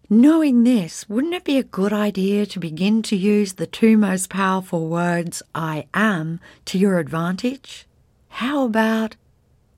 Knowing 0.09 0.65
this, 0.65 1.07
wouldn't 1.07 1.35
it 1.35 1.45
be 1.45 1.59
a 1.59 1.63
good 1.63 1.93
idea 1.93 2.47
to 2.47 2.59
begin 2.59 3.03
to 3.03 3.15
use 3.15 3.55
the 3.55 3.67
two 3.67 3.99
most 3.99 4.31
powerful 4.31 4.89
words, 4.89 5.43
I 5.55 5.87
am, 5.93 6.41
to 6.65 6.79
your 6.79 6.99
advantage? 6.99 7.87
How 8.29 8.65
about, 8.65 9.17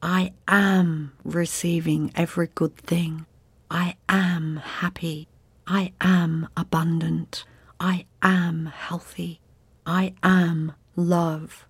I 0.02 0.32
am 0.48 1.12
receiving 1.24 2.10
every 2.14 2.48
good 2.54 2.76
thing? 2.76 3.26
I 3.70 3.96
am 4.08 4.56
happy. 4.56 5.28
I 5.66 5.92
am 6.00 6.48
abundant. 6.56 7.44
I 7.78 8.06
am 8.22 8.66
healthy. 8.66 9.40
I 9.84 10.14
am 10.22 10.72
love. 10.96 11.66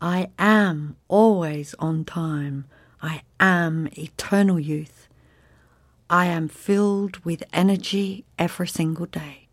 I 0.00 0.28
am 0.38 0.96
always 1.08 1.74
on 1.78 2.04
time. 2.04 2.66
I 3.00 3.22
am 3.40 3.88
eternal 3.96 4.60
youth. 4.60 5.08
I 6.10 6.26
am 6.26 6.48
filled 6.48 7.24
with 7.24 7.42
energy 7.52 8.26
every 8.38 8.68
single 8.68 9.06
day. 9.06 9.48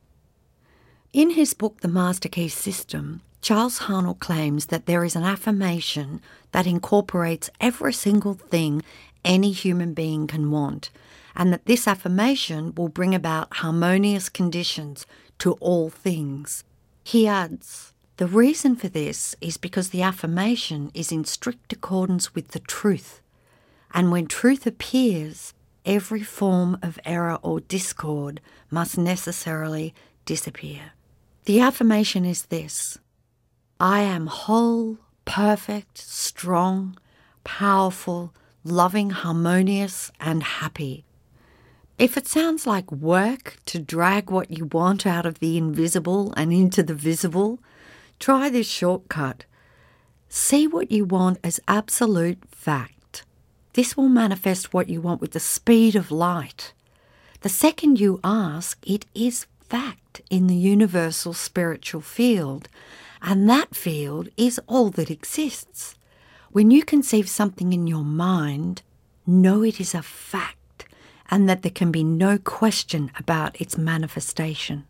In 1.14 1.32
his 1.32 1.54
book, 1.54 1.80
The 1.80 1.88
Master 1.88 2.28
Key 2.28 2.50
System, 2.50 3.22
Charles 3.42 3.80
Haanel 3.80 4.20
claims 4.20 4.68
that 4.68 4.86
there 4.86 5.04
is 5.04 5.16
an 5.16 5.24
affirmation 5.24 6.22
that 6.52 6.68
incorporates 6.68 7.50
every 7.60 7.92
single 7.92 8.36
thing 8.36 8.84
any 9.26 9.52
human 9.52 9.94
being 9.96 10.28
can 10.28 10.52
want, 10.52 10.92
and 11.36 11.52
that 11.52 11.66
this 11.66 11.88
affirmation 11.88 12.74
will 12.76 12.88
bring 12.88 13.16
about 13.16 13.56
harmonious 13.58 14.30
conditions 14.30 15.08
to 15.40 15.54
all 15.54 15.90
things. 15.90 16.64
He 17.04 17.28
adds, 17.28 17.94
The 18.18 18.28
reason 18.28 18.76
for 18.76 18.90
this 18.90 19.36
is 19.42 19.58
because 19.58 19.90
the 19.90 20.04
affirmation 20.04 20.92
is 20.94 21.12
in 21.12 21.26
strict 21.26 21.74
accordance 21.74 22.36
with 22.36 22.50
the 22.50 22.60
truth, 22.60 23.22
and 23.92 24.12
when 24.12 24.28
truth 24.28 24.68
appears, 24.68 25.56
every 25.84 26.22
form 26.22 26.78
of 26.84 27.00
error 27.06 27.40
or 27.42 27.60
discord 27.60 28.40
must 28.70 29.00
necessarily 29.00 29.96
disappear. 30.26 30.92
The 31.46 31.60
affirmation 31.60 32.24
is 32.24 32.46
this 32.46 33.00
I 33.82 34.02
am 34.02 34.28
whole, 34.28 35.00
perfect, 35.26 35.98
strong, 35.98 37.00
powerful, 37.44 38.32
loving, 38.64 39.10
harmonious, 39.10 40.12
and 40.20 40.44
happy. 40.44 41.04
If 41.98 42.16
it 42.16 42.28
sounds 42.28 42.68
like 42.68 42.92
work 42.92 43.58
to 43.66 43.80
drag 43.80 44.30
what 44.30 44.52
you 44.52 44.66
want 44.66 45.08
out 45.08 45.26
of 45.26 45.40
the 45.40 45.58
invisible 45.58 46.32
and 46.38 46.54
into 46.54 46.84
the 46.84 46.94
visible, 46.94 47.58
try 48.20 48.50
this 48.50 48.70
shortcut. 48.70 49.46
See 50.30 50.68
what 50.68 50.92
you 50.92 51.04
want 51.04 51.40
as 51.44 51.60
absolute 51.68 52.38
fact. 52.52 53.24
This 53.74 53.98
will 53.98 54.10
manifest 54.10 54.76
what 54.76 54.90
you 54.90 55.02
want 55.02 55.22
with 55.22 55.32
the 55.32 55.40
speed 55.40 55.96
of 55.96 56.12
light. 56.12 56.74
The 57.40 57.50
second 57.50 58.00
you 58.00 58.20
ask, 58.24 58.78
it 58.88 59.08
is 59.16 59.48
fact 59.68 60.22
in 60.30 60.46
the 60.46 60.56
universal 60.56 61.34
spiritual 61.34 62.02
field, 62.02 62.70
and 63.22 63.50
that 63.50 63.76
field 63.76 64.30
is 64.38 64.60
all 64.68 64.90
that 64.92 65.12
exists. 65.12 65.96
When 66.52 66.72
you 66.72 66.84
conceive 66.84 67.30
something 67.30 67.72
in 67.72 67.88
your 67.88 68.04
mind, 68.04 68.82
know 69.26 69.64
it 69.64 69.80
is 69.80 69.94
a 69.94 70.02
fact 70.02 70.86
and 71.30 71.48
that 71.48 71.62
there 71.62 71.72
can 71.72 71.92
be 71.92 72.04
no 72.04 72.38
question 72.38 73.12
about 73.18 73.60
its 73.62 73.78
manifestation. 73.78 74.86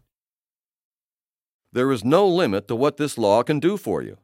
There 1.72 1.92
is 1.92 2.04
no 2.04 2.28
limit 2.28 2.68
to 2.68 2.76
what 2.76 2.98
this 2.98 3.18
law 3.18 3.44
can 3.44 3.60
do 3.60 3.78
for 3.78 4.02
you. 4.02 4.18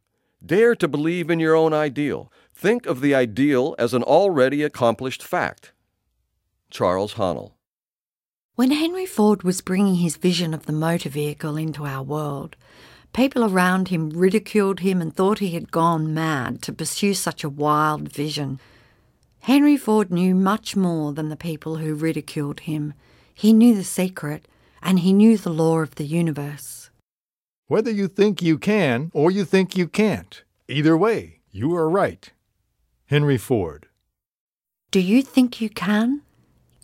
Dare 0.46 0.76
to 0.76 0.88
believe 0.88 1.30
in 1.30 1.40
your 1.40 1.56
own 1.56 1.74
ideal. 1.74 2.32
Think 2.54 2.86
of 2.86 3.02
the 3.02 3.16
ideal 3.16 3.76
as 3.78 3.94
an 3.94 4.04
already 4.04 4.64
accomplished 4.64 5.24
fact. 5.24 5.74
Charles 6.70 7.14
Haanel. 7.14 7.54
When 8.56 8.72
Henry 8.72 9.06
Ford 9.06 9.44
was 9.44 9.62
bringing 9.62 9.96
his 9.96 10.18
vision 10.18 10.54
of 10.54 10.66
the 10.66 10.74
motor 10.74 11.10
vehicle 11.10 11.58
into 11.58 11.86
our 11.86 12.04
world, 12.04 12.56
people 13.18 13.44
around 13.44 13.88
him 13.88 14.12
ridiculed 14.12 14.82
him 14.82 15.02
and 15.02 15.12
thought 15.12 15.40
he 15.40 15.50
had 15.50 15.72
gone 15.72 16.14
mad 16.14 16.62
to 16.62 16.72
pursue 16.72 17.16
such 17.16 17.44
a 17.44 17.50
wild 17.50 18.14
vision. 18.14 18.60
Henry 19.40 19.76
Ford 19.76 20.12
knew 20.12 20.36
much 20.36 20.76
more 20.76 21.12
than 21.14 21.30
the 21.30 21.36
people 21.36 21.78
who 21.78 21.96
ridiculed 21.96 22.60
him. 22.62 22.94
He 23.34 23.54
knew 23.54 23.74
the 23.74 23.84
secret, 23.84 24.48
and 24.84 25.00
he 25.00 25.14
knew 25.14 25.36
the 25.36 25.50
law 25.50 25.80
of 25.80 25.96
the 25.96 26.06
universe. 26.06 26.92
Whether 27.66 27.90
you 27.90 28.08
think 28.08 28.44
you 28.44 28.60
can 28.60 29.10
or 29.16 29.32
you 29.32 29.46
think 29.46 29.76
you 29.76 29.88
can't, 29.88 30.44
either 30.68 30.96
way, 30.96 31.40
you 31.50 31.76
are 31.76 31.90
right. 31.90 32.32
Henry 33.08 33.40
Ford. 33.40 33.88
Do 34.92 35.00
you 35.00 35.24
think 35.24 35.60
you 35.60 35.70
can? 35.72 36.22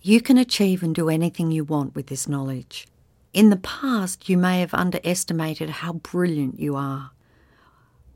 You 0.01 0.19
can 0.19 0.39
achieve 0.39 0.81
and 0.81 0.95
do 0.95 1.09
anything 1.09 1.51
you 1.51 1.63
want 1.63 1.93
with 1.93 2.07
this 2.07 2.27
knowledge. 2.27 2.87
In 3.33 3.49
the 3.49 3.57
past, 3.57 4.29
you 4.29 4.37
may 4.37 4.59
have 4.59 4.75
underestimated 4.75 5.69
how 5.69 5.93
brilliant 5.93 6.59
you 6.59 6.75
are. 6.75 7.11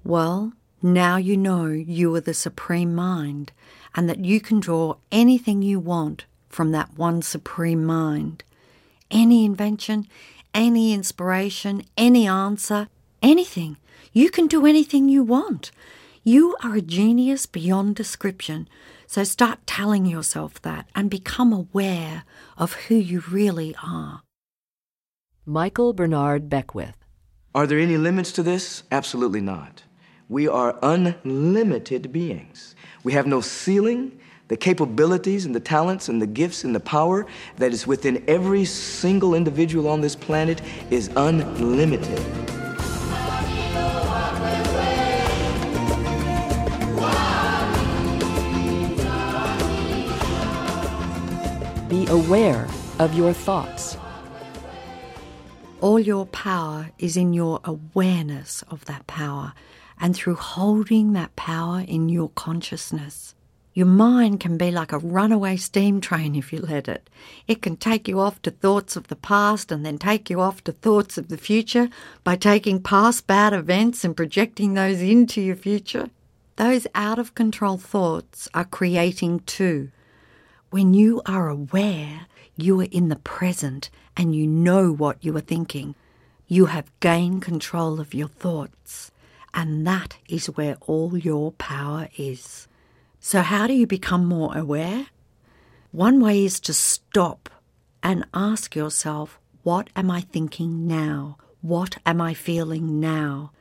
Well, 0.04 0.54
now 0.82 1.18
you 1.18 1.36
know 1.36 1.66
you 1.66 2.14
are 2.14 2.22
the 2.22 2.36
supreme 2.36 2.94
mind 2.94 3.52
and 3.96 4.08
that 4.08 4.24
you 4.24 4.40
can 4.40 4.60
draw 4.60 4.98
anything 5.12 5.64
you 5.64 5.80
want 5.80 6.26
from 6.50 6.72
that 6.72 6.98
one 6.98 7.24
supreme 7.24 7.84
mind. 7.84 8.44
Any 9.10 9.44
invention, 9.44 10.08
any 10.54 10.94
inspiration, 10.94 11.82
any 11.98 12.28
answer, 12.28 12.88
anything. 13.24 13.78
You 14.14 14.30
can 14.30 14.46
do 14.46 14.68
anything 14.68 15.10
you 15.10 15.24
want. 15.24 15.72
You 16.24 16.56
are 16.64 16.76
a 16.76 16.82
genius 16.82 17.48
beyond 17.48 17.96
description. 17.96 18.70
So 19.08 19.24
start 19.24 19.66
telling 19.66 20.06
yourself 20.06 20.62
that 20.62 20.88
and 20.94 21.10
become 21.10 21.52
aware 21.52 22.24
of 22.56 22.74
who 22.74 22.96
you 22.96 23.24
really 23.32 23.76
are. 23.84 24.22
Michael 25.50 25.94
Bernard 25.94 26.50
Beckwith. 26.50 26.98
Are 27.56 27.66
there 27.66 27.80
any 27.80 27.96
limits 27.96 28.34
to 28.34 28.44
this? 28.44 28.84
Absolutely 28.92 29.40
not. 29.40 29.82
We 30.28 30.46
are 30.46 30.78
unlimited 30.84 32.12
beings. 32.12 32.76
We 33.06 33.14
have 33.14 33.28
no 33.28 33.40
ceiling. 33.40 34.20
The 34.50 34.58
capabilities 34.58 35.46
and 35.46 35.56
the 35.56 35.62
talents 35.62 36.10
and 36.10 36.22
the 36.22 36.28
gifts 36.28 36.66
and 36.66 36.76
the 36.76 36.82
power 36.82 37.26
that 37.56 37.72
is 37.72 37.88
within 37.88 38.26
every 38.28 38.66
single 38.66 39.34
individual 39.34 39.88
on 39.88 40.02
this 40.02 40.18
planet 40.18 40.62
is 40.92 41.10
unlimited. 41.16 42.20
Be 51.88 52.06
aware 52.08 52.68
of 53.00 53.14
your 53.14 53.32
thoughts. 53.32 53.96
All 55.80 56.00
your 56.00 56.26
power 56.26 56.90
is 56.98 57.16
in 57.16 57.34
your 57.34 57.60
awareness 57.64 58.64
of 58.64 58.86
that 58.86 59.06
power 59.06 59.54
and 60.00 60.16
through 60.16 60.36
holding 60.36 61.14
that 61.14 61.36
power 61.36 61.82
in 61.88 62.10
your 62.10 62.30
consciousness. 62.30 63.36
Your 63.76 63.86
mind 63.86 64.40
can 64.40 64.58
be 64.58 64.72
like 64.72 64.92
a 64.92 64.98
runaway 64.98 65.56
steam 65.56 66.02
train 66.02 66.34
if 66.36 66.52
you 66.52 66.62
let 66.62 66.88
it. 66.88 67.12
It 67.48 67.62
can 67.62 67.78
take 67.78 68.08
you 68.08 68.20
off 68.20 68.42
to 68.42 68.50
thoughts 68.50 68.96
of 68.96 69.08
the 69.08 69.16
past 69.16 69.72
and 69.72 69.86
then 69.86 70.00
take 70.00 70.32
you 70.32 70.42
off 70.42 70.64
to 70.64 70.72
thoughts 70.72 71.16
of 71.16 71.28
the 71.28 71.38
future 71.38 71.90
by 72.24 72.38
taking 72.38 72.82
past 72.82 73.28
bad 73.28 73.54
events 73.54 74.04
and 74.04 74.18
projecting 74.18 74.74
those 74.74 75.00
into 75.00 75.42
your 75.42 75.56
future. 75.56 76.10
Those 76.56 76.88
out 76.96 77.20
of 77.20 77.36
control 77.36 77.78
thoughts 77.78 78.50
are 78.56 78.66
creating 78.66 79.42
too. 79.42 79.92
When 80.72 80.96
you 80.96 81.22
are 81.28 81.48
aware, 81.48 82.26
you 82.56 82.82
are 82.82 82.88
in 82.92 83.10
the 83.10 83.16
present 83.16 83.92
and 84.18 84.36
you 84.36 84.48
know 84.48 84.92
what 84.92 85.24
you 85.24 85.38
are 85.38 85.42
thinking. 85.42 85.96
You 86.48 86.66
have 86.66 86.92
gained 87.00 87.44
control 87.44 88.00
of 88.02 88.16
your 88.16 88.28
thoughts. 88.28 89.12
And 89.54 89.86
that 89.88 90.18
is 90.28 90.48
where 90.48 90.78
all 90.82 91.18
your 91.18 91.52
power 91.54 92.10
is. 92.18 92.68
So, 93.20 93.42
how 93.42 93.68
do 93.68 93.74
you 93.74 93.88
become 93.88 94.26
more 94.26 94.58
aware? 94.58 95.08
One 95.92 96.20
way 96.20 96.44
is 96.44 96.60
to 96.62 96.74
stop 96.74 97.50
and 98.04 98.26
ask 98.34 98.76
yourself, 98.76 99.40
what 99.64 99.90
am 99.96 100.12
I 100.12 100.22
thinking 100.22 100.88
now? 100.88 101.38
What 101.62 101.98
am 102.06 102.22
I 102.22 102.34
feeling 102.34 103.00
now? 103.00 103.52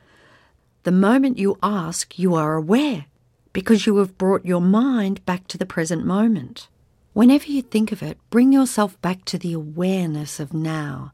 The 0.83 0.91
moment 0.91 1.37
you 1.37 1.57
ask, 1.61 2.17
you 2.17 2.35
are 2.35 2.55
aware 2.55 3.05
because 3.53 3.85
you 3.85 3.97
have 3.97 4.17
brought 4.17 4.45
your 4.45 4.61
mind 4.61 5.25
back 5.25 5.47
to 5.47 5.57
the 5.57 5.65
present 5.65 6.05
moment. 6.05 6.67
Whenever 7.17 7.47
you 7.47 7.63
think 7.63 7.91
of 7.91 8.03
it, 8.03 8.15
bring 8.29 8.53
yourself 8.53 9.01
back 9.01 9.25
to 9.25 9.39
the 9.39 9.51
awareness 9.51 10.39
of 10.39 10.53
now. 10.53 11.11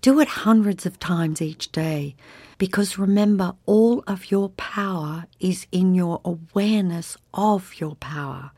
Do 0.00 0.20
it 0.20 0.28
hundreds 0.46 0.86
of 0.86 0.98
times 0.98 1.42
each 1.42 1.70
day 1.70 2.16
because 2.56 2.96
remember, 2.96 3.52
all 3.66 4.02
of 4.06 4.30
your 4.30 4.48
power 4.48 5.26
is 5.38 5.66
in 5.70 5.94
your 5.94 6.22
awareness 6.24 7.18
of 7.34 7.78
your 7.78 7.94
power. 7.96 8.52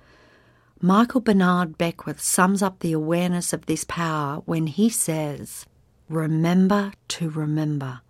Michael 0.81 1.21
Bernard 1.21 1.77
Beckwith 1.77 2.21
sums 2.21 2.63
up 2.63 2.79
the 2.79 2.93
awareness 2.93 3.53
of 3.53 3.67
this 3.67 3.83
power 3.83 4.41
when 4.45 4.69
he 4.69 4.89
says, 4.89 5.67
Remember 6.09 6.93
to 7.09 7.31
remember. 7.31 8.01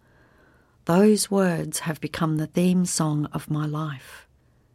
Those 0.85 1.31
words 1.31 1.79
have 1.79 1.99
become 1.99 2.37
the 2.37 2.47
theme 2.47 2.85
song 2.85 3.25
of 3.33 3.51
my 3.51 3.65
life. 3.65 4.27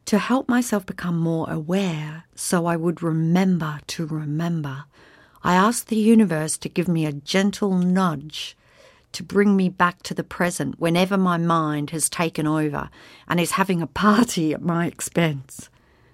To 0.06 0.20
help 0.20 0.48
myself 0.48 0.86
become 0.86 1.18
more 1.18 1.50
aware 1.50 2.26
so 2.36 2.68
I 2.68 2.76
would 2.76 3.02
remember 3.02 3.80
to 3.88 4.06
remember, 4.06 4.86
I 5.44 5.56
asked 5.56 5.88
the 5.88 5.96
universe 5.96 6.58
to 6.60 6.70
give 6.70 6.88
me 6.88 7.08
a 7.08 7.12
gentle 7.12 7.76
nudge 7.76 8.56
to 9.14 9.24
bring 9.24 9.56
me 9.56 9.68
back 9.68 10.04
to 10.04 10.14
the 10.14 10.24
present 10.24 10.80
whenever 10.80 11.18
my 11.18 11.38
mind 11.38 11.90
has 11.90 12.08
taken 12.08 12.46
over 12.46 12.90
and 13.28 13.40
is 13.40 13.52
having 13.52 13.82
a 13.82 13.88
party 13.88 14.54
at 14.54 14.62
my 14.62 14.86
expense. 14.86 15.70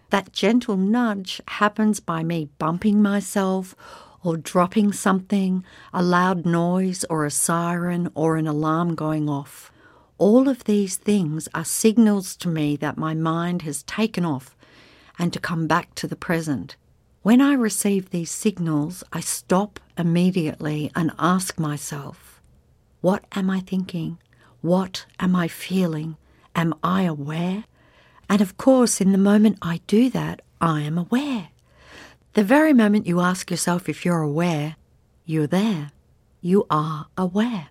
That 0.10 0.32
gentle 0.32 0.78
nudge 0.78 1.42
happens 1.48 2.00
by 2.00 2.24
me 2.24 2.50
bumping 2.60 3.02
myself 3.02 3.76
or 4.24 4.38
dropping 4.38 4.94
something, 4.94 5.66
a 5.94 6.02
loud 6.02 6.46
noise 6.46 7.04
or 7.10 7.26
a 7.26 7.32
siren 7.32 8.10
or 8.16 8.38
an 8.38 8.48
alarm 8.48 8.96
going 8.96 9.28
off. 9.28 9.71
All 10.22 10.48
of 10.48 10.66
these 10.66 10.98
things 10.98 11.50
are 11.52 11.66
signals 11.66 12.36
to 12.36 12.48
me 12.48 12.76
that 12.76 12.96
my 12.96 13.16
mind 13.16 13.64
has 13.64 13.82
taken 13.82 14.24
off 14.24 14.56
and 15.18 15.34
to 15.34 15.40
come 15.40 15.66
back 15.66 15.96
to 15.96 16.06
the 16.06 16.16
present. 16.16 16.76
When 17.24 17.42
I 17.42 17.54
receive 17.54 18.12
these 18.12 18.30
signals, 18.30 19.04
I 19.12 19.20
stop 19.20 19.80
immediately 19.98 20.92
and 20.96 21.10
ask 21.18 21.60
myself, 21.60 22.40
what 23.02 23.26
am 23.32 23.50
I 23.50 23.62
thinking? 23.62 24.20
What 24.62 25.08
am 25.20 25.36
I 25.36 25.48
feeling? 25.48 26.18
Am 26.56 26.76
I 26.84 27.02
aware? 27.02 27.64
And 28.30 28.42
of 28.42 28.58
course, 28.58 29.02
in 29.02 29.14
the 29.14 29.18
moment 29.18 29.58
I 29.64 29.82
do 29.88 30.08
that, 30.12 30.44
I 30.62 30.82
am 30.82 31.00
aware. 31.00 31.50
The 32.34 32.44
very 32.44 32.74
moment 32.74 33.08
you 33.08 33.22
ask 33.22 33.50
yourself 33.50 33.90
if 33.90 34.06
you're 34.06 34.22
aware, 34.22 34.76
you're 35.26 35.48
there. 35.48 35.90
You 36.42 36.68
are 36.70 37.08
aware. 37.18 37.70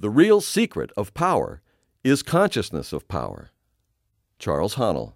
The 0.00 0.10
real 0.10 0.40
secret 0.40 0.92
of 0.96 1.12
power 1.12 1.60
is 2.04 2.22
consciousness 2.22 2.92
of 2.92 3.08
power. 3.08 3.50
Charles 4.38 4.76
Haanel. 4.76 5.14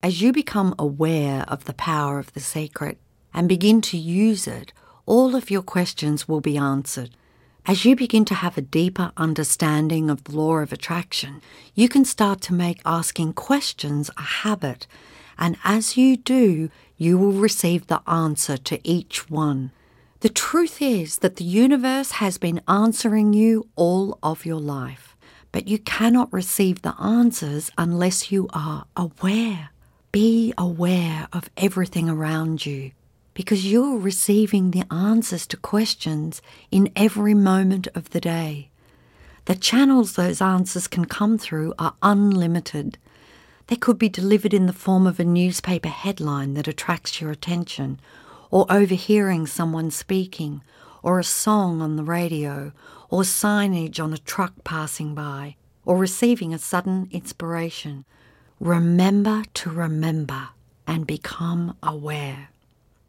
As 0.00 0.22
you 0.22 0.32
become 0.32 0.76
aware 0.78 1.44
of 1.48 1.64
the 1.64 1.74
power 1.74 2.20
of 2.20 2.32
the 2.34 2.40
secret 2.40 2.98
and 3.34 3.48
begin 3.48 3.80
to 3.80 3.96
use 3.96 4.46
it, 4.46 4.72
all 5.06 5.34
of 5.34 5.50
your 5.50 5.62
questions 5.62 6.28
will 6.28 6.40
be 6.40 6.56
answered. 6.56 7.10
As 7.66 7.84
you 7.84 7.96
begin 7.96 8.24
to 8.26 8.34
have 8.34 8.56
a 8.56 8.62
deeper 8.62 9.10
understanding 9.16 10.08
of 10.08 10.22
the 10.22 10.36
law 10.36 10.58
of 10.58 10.72
attraction, 10.72 11.42
you 11.74 11.88
can 11.88 12.04
start 12.04 12.40
to 12.42 12.54
make 12.54 12.80
asking 12.86 13.32
questions 13.32 14.08
a 14.16 14.22
habit. 14.22 14.86
And 15.36 15.56
as 15.64 15.96
you 15.96 16.16
do, 16.16 16.70
you 16.96 17.18
will 17.18 17.32
receive 17.32 17.88
the 17.88 18.08
answer 18.08 18.56
to 18.56 18.88
each 18.88 19.28
one. 19.28 19.72
The 20.20 20.28
truth 20.28 20.82
is 20.82 21.18
that 21.18 21.36
the 21.36 21.44
universe 21.44 22.12
has 22.12 22.38
been 22.38 22.60
answering 22.66 23.32
you 23.34 23.68
all 23.76 24.18
of 24.20 24.44
your 24.44 24.58
life, 24.58 25.16
but 25.52 25.68
you 25.68 25.78
cannot 25.78 26.32
receive 26.32 26.82
the 26.82 27.00
answers 27.00 27.70
unless 27.78 28.32
you 28.32 28.48
are 28.52 28.86
aware. 28.96 29.70
Be 30.10 30.52
aware 30.58 31.28
of 31.32 31.50
everything 31.56 32.08
around 32.08 32.66
you 32.66 32.90
because 33.32 33.70
you're 33.70 33.96
receiving 33.96 34.72
the 34.72 34.82
answers 34.92 35.46
to 35.46 35.56
questions 35.56 36.42
in 36.72 36.90
every 36.96 37.34
moment 37.34 37.86
of 37.94 38.10
the 38.10 38.20
day. 38.20 38.70
The 39.44 39.54
channels 39.54 40.14
those 40.14 40.42
answers 40.42 40.88
can 40.88 41.04
come 41.04 41.38
through 41.38 41.74
are 41.78 41.94
unlimited. 42.02 42.98
They 43.68 43.76
could 43.76 43.96
be 43.96 44.08
delivered 44.08 44.52
in 44.52 44.66
the 44.66 44.72
form 44.72 45.06
of 45.06 45.20
a 45.20 45.24
newspaper 45.24 45.90
headline 45.90 46.54
that 46.54 46.66
attracts 46.66 47.20
your 47.20 47.30
attention, 47.30 48.00
or 48.50 48.66
overhearing 48.70 49.46
someone 49.46 49.90
speaking, 49.90 50.62
or 51.02 51.18
a 51.18 51.24
song 51.24 51.80
on 51.80 51.96
the 51.96 52.02
radio, 52.02 52.72
or 53.10 53.22
signage 53.22 54.02
on 54.02 54.12
a 54.12 54.18
truck 54.18 54.52
passing 54.64 55.14
by, 55.14 55.56
or 55.84 55.96
receiving 55.96 56.52
a 56.52 56.58
sudden 56.58 57.08
inspiration. 57.10 58.04
Remember 58.60 59.44
to 59.54 59.70
remember 59.70 60.48
and 60.86 61.06
become 61.06 61.76
aware. 61.82 62.48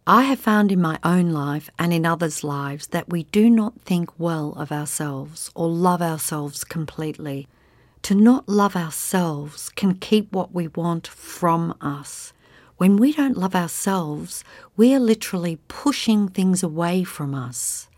I 0.06 0.24
have 0.24 0.40
found 0.40 0.72
in 0.72 0.82
my 0.82 0.98
own 1.04 1.32
life 1.32 1.70
and 1.78 1.94
in 1.94 2.06
others' 2.06 2.44
lives 2.44 2.88
that 2.88 3.10
we 3.10 3.24
do 3.24 3.50
not 3.50 3.82
think 3.82 4.20
well 4.20 4.54
of 4.58 4.72
ourselves 4.72 5.52
or 5.54 5.70
love 5.70 6.02
ourselves 6.02 6.64
completely. 6.64 7.48
To 8.04 8.16
not 8.16 8.50
love 8.50 8.76
ourselves 8.76 9.70
can 9.70 9.96
keep 9.96 10.32
what 10.32 10.54
we 10.54 10.68
want 10.68 11.06
from 11.06 11.76
us. 11.80 12.34
When 12.80 12.96
we 12.96 13.12
don't 13.12 13.36
love 13.36 13.56
ourselves, 13.56 14.46
we 14.78 14.96
are 14.96 15.02
literally 15.02 15.60
pushing 15.68 16.30
things 16.30 16.64
away 16.64 17.04
from 17.04 17.36
us. 17.36 17.90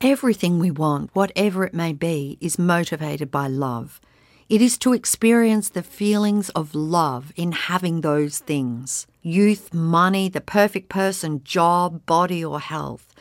Everything 0.00 0.58
we 0.58 0.70
want, 0.70 1.10
whatever 1.12 1.64
it 1.64 1.74
may 1.74 1.92
be, 1.92 2.38
is 2.40 2.58
motivated 2.58 3.30
by 3.30 3.46
love. 3.46 4.00
It 4.48 4.62
is 4.62 4.78
to 4.78 4.94
experience 4.94 5.68
the 5.68 5.82
feelings 5.82 6.48
of 6.60 6.74
love 6.74 7.30
in 7.36 7.52
having 7.52 8.00
those 8.00 8.38
things 8.38 9.06
youth, 9.20 9.74
money, 9.74 10.30
the 10.30 10.40
perfect 10.40 10.88
person, 10.88 11.44
job, 11.44 12.06
body, 12.06 12.42
or 12.42 12.58
health. 12.58 13.12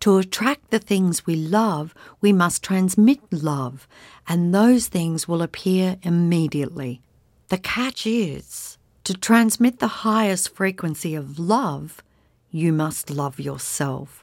To 0.00 0.18
attract 0.18 0.70
the 0.70 0.78
things 0.78 1.24
we 1.24 1.34
love, 1.34 1.94
we 2.20 2.30
must 2.30 2.62
transmit 2.62 3.20
love, 3.32 3.88
and 4.28 4.54
those 4.54 4.88
things 4.88 5.26
will 5.26 5.40
appear 5.40 5.96
immediately. 6.02 7.00
The 7.48 7.56
catch 7.56 8.06
is 8.06 8.71
to 9.04 9.14
transmit 9.14 9.78
the 9.78 10.04
highest 10.06 10.54
frequency 10.54 11.14
of 11.14 11.38
love, 11.38 12.02
you 12.50 12.72
must 12.72 13.10
love 13.10 13.40
yourself, 13.40 14.22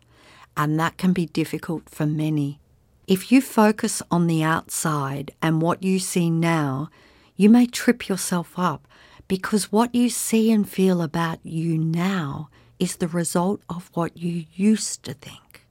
and 0.56 0.80
that 0.80 0.98
can 0.98 1.14
be 1.14 1.26
difficult 1.26 1.90
for 1.90 2.06
many. 2.06 2.60
If 3.08 3.32
you 3.32 3.42
focus 3.42 4.02
on 4.12 4.28
the 4.28 4.44
outside 4.44 5.34
and 5.42 5.62
what 5.62 5.84
you 5.84 6.00
see 6.00 6.30
now, 6.30 6.90
you 7.36 7.50
may 7.50 7.66
trip 7.66 8.08
yourself 8.08 8.54
up 8.58 8.88
because 9.28 9.72
what 9.72 9.94
you 9.94 10.10
see 10.10 10.52
and 10.52 10.70
feel 10.70 11.02
about 11.02 11.40
you 11.44 11.78
now 11.78 12.50
is 12.78 12.98
the 12.98 13.08
result 13.08 13.62
of 13.70 13.90
what 13.94 14.16
you 14.18 14.46
used 14.54 15.04
to 15.04 15.14
think. 15.14 15.66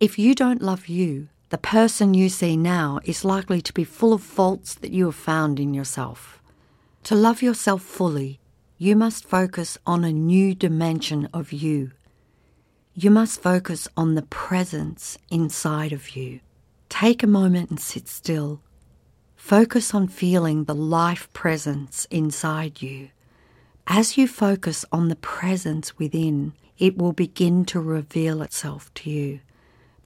If 0.00 0.18
you 0.18 0.34
don't 0.34 0.62
love 0.62 0.86
you, 0.86 1.28
the 1.50 1.58
person 1.58 2.14
you 2.14 2.28
see 2.28 2.56
now 2.56 3.00
is 3.04 3.24
likely 3.24 3.60
to 3.60 3.72
be 3.72 3.84
full 3.84 4.12
of 4.12 4.22
faults 4.22 4.74
that 4.74 4.90
you 4.90 5.06
have 5.06 5.14
found 5.14 5.60
in 5.60 5.74
yourself. 5.74 6.40
To 7.04 7.14
love 7.14 7.42
yourself 7.42 7.82
fully, 7.82 8.40
you 8.78 8.96
must 8.96 9.26
focus 9.26 9.76
on 9.86 10.04
a 10.04 10.12
new 10.12 10.54
dimension 10.54 11.28
of 11.34 11.52
you. 11.52 11.90
You 12.94 13.10
must 13.10 13.42
focus 13.42 13.86
on 13.94 14.14
the 14.14 14.22
presence 14.22 15.18
inside 15.30 15.92
of 15.92 16.16
you. 16.16 16.40
Take 16.88 17.22
a 17.22 17.26
moment 17.26 17.68
and 17.68 17.78
sit 17.78 18.08
still. 18.08 18.62
Focus 19.36 19.92
on 19.92 20.08
feeling 20.08 20.64
the 20.64 20.74
life 20.74 21.30
presence 21.34 22.06
inside 22.10 22.80
you. 22.80 23.10
As 23.86 24.16
you 24.16 24.26
focus 24.26 24.86
on 24.90 25.08
the 25.08 25.16
presence 25.16 25.98
within, 25.98 26.54
it 26.78 26.96
will 26.96 27.12
begin 27.12 27.66
to 27.66 27.80
reveal 27.80 28.40
itself 28.40 28.92
to 28.94 29.10
you. 29.10 29.40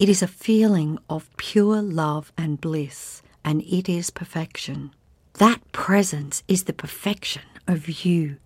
It 0.00 0.08
is 0.08 0.20
a 0.20 0.26
feeling 0.26 0.98
of 1.08 1.30
pure 1.36 1.80
love 1.80 2.32
and 2.36 2.60
bliss, 2.60 3.22
and 3.44 3.62
it 3.62 3.88
is 3.88 4.10
perfection. 4.10 4.90
That 5.38 5.60
presence 5.70 6.42
is 6.48 6.64
the 6.64 6.72
perfection 6.72 7.42
of 7.68 8.04
you. 8.04 8.38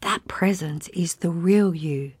That 0.00 0.26
presence 0.26 0.88
is 0.88 1.16
the 1.16 1.28
real 1.28 1.74
you. 1.74 2.12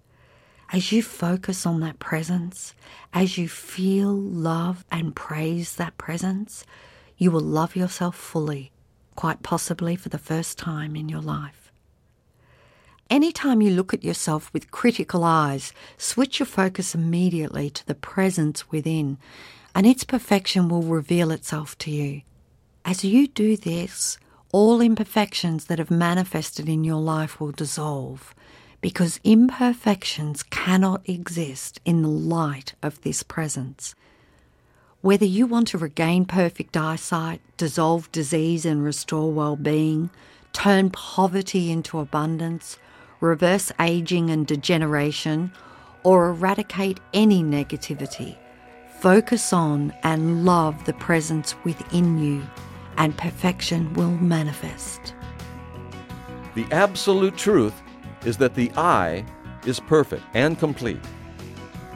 As 0.70 0.92
you 0.92 1.02
focus 1.02 1.64
on 1.64 1.80
that 1.80 1.98
presence, 1.98 2.74
as 3.14 3.38
you 3.38 3.48
feel, 3.48 4.14
love, 4.14 4.84
and 4.92 5.16
praise 5.16 5.76
that 5.76 5.96
presence, 5.96 6.66
you 7.16 7.30
will 7.30 7.40
love 7.40 7.74
yourself 7.74 8.14
fully, 8.14 8.72
quite 9.16 9.42
possibly 9.42 9.96
for 9.96 10.10
the 10.10 10.18
first 10.18 10.58
time 10.58 10.96
in 10.96 11.08
your 11.08 11.22
life. 11.22 11.72
Anytime 13.08 13.62
you 13.62 13.70
look 13.70 13.94
at 13.94 14.04
yourself 14.04 14.52
with 14.52 14.70
critical 14.70 15.24
eyes, 15.24 15.72
switch 15.96 16.40
your 16.40 16.46
focus 16.46 16.94
immediately 16.94 17.70
to 17.70 17.86
the 17.86 17.94
presence 17.94 18.70
within, 18.70 19.16
and 19.74 19.86
its 19.86 20.04
perfection 20.04 20.68
will 20.68 20.82
reveal 20.82 21.30
itself 21.30 21.78
to 21.78 21.90
you. 21.90 22.20
As 22.84 23.04
you 23.04 23.26
do 23.28 23.56
this, 23.56 24.18
all 24.52 24.80
imperfections 24.80 25.66
that 25.66 25.78
have 25.78 25.90
manifested 25.90 26.68
in 26.68 26.82
your 26.82 27.00
life 27.00 27.40
will 27.40 27.52
dissolve 27.52 28.34
because 28.80 29.20
imperfections 29.22 30.42
cannot 30.42 31.06
exist 31.08 31.80
in 31.84 32.02
the 32.02 32.08
light 32.08 32.74
of 32.82 33.00
this 33.02 33.22
presence. 33.22 33.94
Whether 35.02 35.26
you 35.26 35.46
want 35.46 35.68
to 35.68 35.78
regain 35.78 36.24
perfect 36.24 36.76
eyesight, 36.76 37.40
dissolve 37.56 38.10
disease 38.12 38.64
and 38.64 38.82
restore 38.82 39.32
well 39.32 39.56
being, 39.56 40.10
turn 40.52 40.90
poverty 40.90 41.70
into 41.70 41.98
abundance, 41.98 42.78
reverse 43.20 43.70
aging 43.78 44.30
and 44.30 44.46
degeneration, 44.46 45.52
or 46.02 46.28
eradicate 46.28 47.00
any 47.12 47.42
negativity, 47.42 48.36
focus 48.98 49.52
on 49.52 49.92
and 50.02 50.44
love 50.44 50.86
the 50.86 50.94
presence 50.94 51.54
within 51.64 52.18
you, 52.18 52.42
and 52.96 53.16
perfection 53.16 53.92
will 53.94 54.10
manifest. 54.10 55.14
The 56.54 56.66
absolute 56.70 57.36
truth 57.36 57.80
is 58.24 58.36
that 58.38 58.54
the 58.54 58.70
I 58.76 59.24
is 59.64 59.80
perfect 59.80 60.24
and 60.34 60.58
complete. 60.58 61.00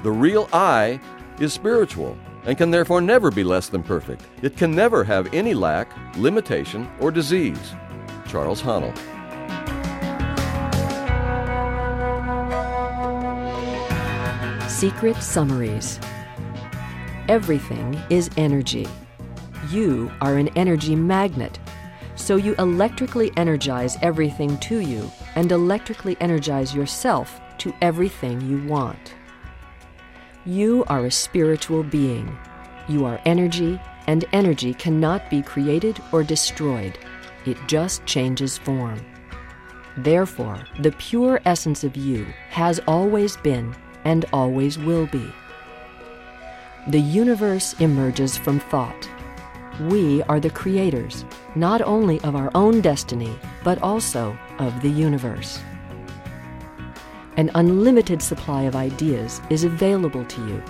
The 0.02 0.10
real 0.10 0.48
I 0.52 1.00
is 1.40 1.52
spiritual 1.52 2.16
and 2.44 2.58
can 2.58 2.70
therefore 2.70 3.00
never 3.00 3.30
be 3.30 3.42
less 3.42 3.68
than 3.68 3.82
perfect. 3.82 4.22
It 4.42 4.56
can 4.56 4.74
never 4.74 5.02
have 5.02 5.32
any 5.32 5.54
lack, 5.54 5.90
limitation, 6.16 6.90
or 7.00 7.10
disease. 7.10 7.74
Charles 8.26 8.62
Haanel. 8.62 8.94
Secret 14.68 15.16
Summaries 15.16 15.98
Everything 17.28 17.98
is 18.10 18.28
energy. 18.36 18.86
You 19.70 20.12
are 20.20 20.36
an 20.36 20.48
energy 20.56 20.94
magnet, 20.94 21.58
so 22.16 22.36
you 22.36 22.54
electrically 22.56 23.32
energize 23.36 23.96
everything 24.02 24.58
to 24.58 24.80
you 24.80 25.10
and 25.34 25.50
electrically 25.50 26.16
energize 26.20 26.74
yourself 26.74 27.40
to 27.58 27.74
everything 27.80 28.40
you 28.40 28.66
want. 28.66 29.14
You 30.44 30.84
are 30.88 31.06
a 31.06 31.10
spiritual 31.10 31.82
being. 31.82 32.36
You 32.88 33.06
are 33.06 33.20
energy, 33.24 33.80
and 34.06 34.26
energy 34.32 34.74
cannot 34.74 35.30
be 35.30 35.40
created 35.40 35.98
or 36.12 36.22
destroyed. 36.22 36.98
It 37.46 37.56
just 37.66 38.04
changes 38.04 38.58
form. 38.58 39.00
Therefore, 39.96 40.64
the 40.80 40.92
pure 40.92 41.40
essence 41.44 41.84
of 41.84 41.96
you 41.96 42.26
has 42.50 42.80
always 42.86 43.36
been 43.38 43.74
and 44.04 44.26
always 44.32 44.78
will 44.78 45.06
be. 45.06 45.32
The 46.88 47.00
universe 47.00 47.74
emerges 47.80 48.36
from 48.36 48.60
thought. 48.60 49.08
We 49.80 50.22
are 50.24 50.38
the 50.38 50.50
creators, 50.50 51.24
not 51.56 51.82
only 51.82 52.20
of 52.20 52.36
our 52.36 52.50
own 52.54 52.80
destiny, 52.80 53.36
but 53.64 53.82
also 53.82 54.38
of 54.58 54.82
the 54.82 54.90
universe. 54.90 55.58
An 57.36 57.50
unlimited 57.56 58.22
supply 58.22 58.62
of 58.62 58.76
ideas 58.76 59.40
is 59.50 59.64
available 59.64 60.24
to 60.24 60.46
you. 60.46 60.62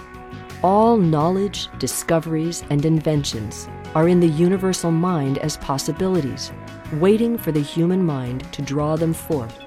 All 0.62 0.96
knowledge, 0.96 1.68
discoveries, 1.78 2.64
and 2.70 2.86
inventions 2.86 3.68
are 3.94 4.08
in 4.08 4.20
the 4.20 4.28
universal 4.28 4.90
mind 4.90 5.36
as 5.38 5.58
possibilities, 5.58 6.50
waiting 6.94 7.36
for 7.36 7.52
the 7.52 7.60
human 7.60 8.02
mind 8.02 8.50
to 8.54 8.62
draw 8.62 8.96
them 8.96 9.12
forth. 9.12 9.58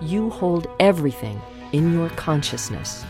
You 0.00 0.30
hold 0.30 0.68
everything 0.80 1.38
in 1.72 1.92
your 1.92 2.08
consciousness. 2.10 3.04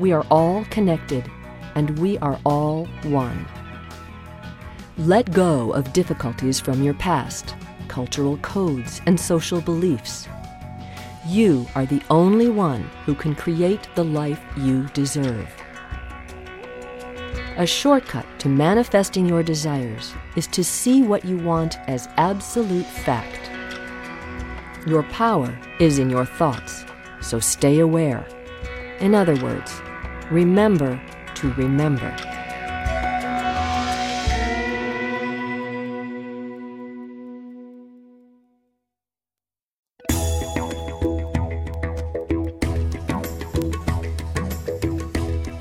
We 0.00 0.10
are 0.10 0.26
all 0.30 0.64
connected, 0.70 1.30
and 1.76 1.96
we 2.00 2.18
are 2.18 2.40
all 2.44 2.86
one. 3.04 3.46
Let 5.00 5.32
go 5.32 5.72
of 5.72 5.94
difficulties 5.94 6.60
from 6.60 6.82
your 6.82 6.92
past, 6.92 7.54
cultural 7.88 8.36
codes, 8.42 9.00
and 9.06 9.18
social 9.18 9.62
beliefs. 9.62 10.28
You 11.26 11.66
are 11.74 11.86
the 11.86 12.02
only 12.10 12.50
one 12.50 12.82
who 13.06 13.14
can 13.14 13.34
create 13.34 13.88
the 13.94 14.04
life 14.04 14.42
you 14.58 14.84
deserve. 14.88 15.48
A 17.56 17.66
shortcut 17.66 18.26
to 18.40 18.50
manifesting 18.50 19.24
your 19.24 19.42
desires 19.42 20.12
is 20.36 20.46
to 20.48 20.62
see 20.62 21.00
what 21.00 21.24
you 21.24 21.38
want 21.38 21.78
as 21.88 22.06
absolute 22.18 22.84
fact. 22.84 23.50
Your 24.86 25.04
power 25.04 25.58
is 25.78 25.98
in 25.98 26.10
your 26.10 26.26
thoughts, 26.26 26.84
so 27.22 27.40
stay 27.40 27.78
aware. 27.78 28.26
In 28.98 29.14
other 29.14 29.42
words, 29.42 29.80
remember 30.30 31.00
to 31.36 31.52
remember. 31.54 32.14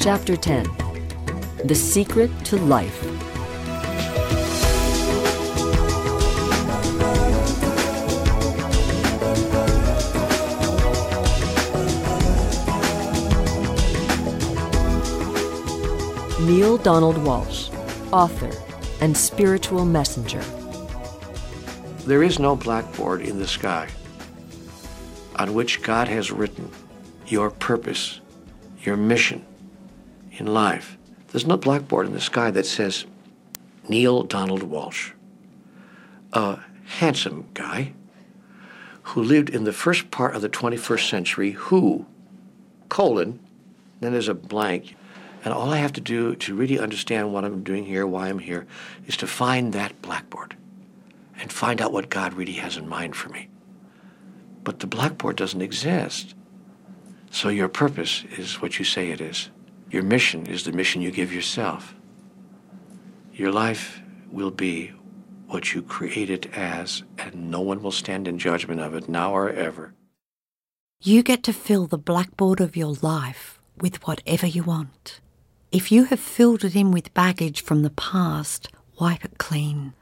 Chapter 0.02 0.38
10 0.38 0.66
The 1.66 1.76
Secret 1.76 2.32
to 2.46 2.56
Life. 2.56 3.04
Neale 16.40 16.78
Donald 16.78 17.18
Walsch, 17.18 17.70
author 18.14 18.50
and 19.02 19.18
spiritual 19.18 19.84
messenger. 19.84 20.42
There 22.06 22.24
is 22.24 22.40
no 22.40 22.56
blackboard 22.56 23.22
in 23.22 23.38
the 23.38 23.48
sky 23.48 23.90
on 25.36 25.54
which 25.54 25.82
God 25.82 26.08
has 26.08 26.32
written 26.32 26.72
your 27.28 27.52
purpose, 27.52 28.22
your 28.82 28.96
mission 28.96 29.46
in 30.40 30.48
life. 30.48 30.98
There's 31.28 31.46
no 31.46 31.58
blackboard 31.58 32.08
in 32.08 32.14
the 32.14 32.22
sky 32.22 32.50
that 32.52 32.66
says 32.66 33.06
Neale 33.88 34.24
Donald 34.24 34.64
Walsch, 34.64 35.12
a 36.34 36.60
handsome 36.86 37.48
guy 37.54 37.94
who 39.04 39.24
lived 39.24 39.50
in 39.50 39.64
the 39.64 39.74
first 39.74 40.12
part 40.12 40.36
of 40.36 40.42
the 40.42 40.50
21st 40.50 41.10
century, 41.10 41.52
who, 41.52 42.06
colon, 42.90 43.40
then 44.00 44.12
there's 44.12 44.28
a 44.28 44.34
blank. 44.34 44.96
And 45.44 45.54
all 45.54 45.72
I 45.72 45.78
have 45.78 45.94
to 45.94 46.02
do 46.02 46.36
to 46.36 46.56
really 46.56 46.80
understand 46.80 47.34
what 47.34 47.46
I'm 47.46 47.64
doing 47.64 47.86
here, 47.86 48.06
why 48.06 48.30
I'm 48.30 48.40
here, 48.40 48.68
is 49.08 49.18
to 49.18 49.28
find 49.28 49.74
that 49.74 50.02
blackboard 50.02 50.56
and 51.40 51.52
find 51.52 51.82
out 51.82 51.94
what 51.94 52.10
God 52.10 52.34
really 52.34 52.54
has 52.54 52.78
in 52.78 52.88
mind 52.88 53.16
for 53.16 53.30
me. 53.30 53.48
But 54.64 54.80
the 54.80 54.88
blackboard 54.88 55.38
doesn't 55.38 55.62
exist. 55.62 56.36
So 57.32 57.50
your 57.50 57.70
purpose 57.70 58.24
is 58.38 58.62
what 58.62 58.78
you 58.80 58.86
say 58.86 59.12
it 59.12 59.22
is. 59.22 59.50
Your 59.92 60.04
mission 60.04 60.46
is 60.46 60.64
the 60.64 60.72
mission 60.72 61.02
you 61.02 61.12
give 61.12 61.34
yourself. 61.34 61.96
Your 63.34 63.52
life 63.52 64.02
will 64.32 64.52
be 64.52 64.92
what 65.48 65.74
you 65.74 65.82
create 65.82 66.30
it 66.30 66.46
as, 66.56 67.04
and 67.18 67.50
no 67.50 67.62
one 67.62 67.82
will 67.82 67.92
stand 67.92 68.28
in 68.28 68.38
judgment 68.38 68.80
of 68.80 68.94
it 68.94 69.10
now 69.10 69.34
or 69.34 69.50
ever. 69.50 69.94
You 71.02 71.24
get 71.24 71.42
to 71.44 71.54
fill 71.54 71.88
the 71.88 71.98
blackboard 71.98 72.60
of 72.60 72.76
your 72.78 72.96
life 73.02 73.60
with 73.80 74.06
whatever 74.06 74.46
you 74.46 74.64
want. 74.64 75.22
If 75.72 75.92
you 75.92 76.04
have 76.06 76.20
filled 76.20 76.64
it 76.64 76.76
in 76.76 76.92
with 76.92 77.14
baggage 77.14 77.62
from 77.62 77.82
the 77.82 77.90
past, 77.90 78.70
wipe 79.00 79.26
it 79.26 79.38
clean. 79.38 79.94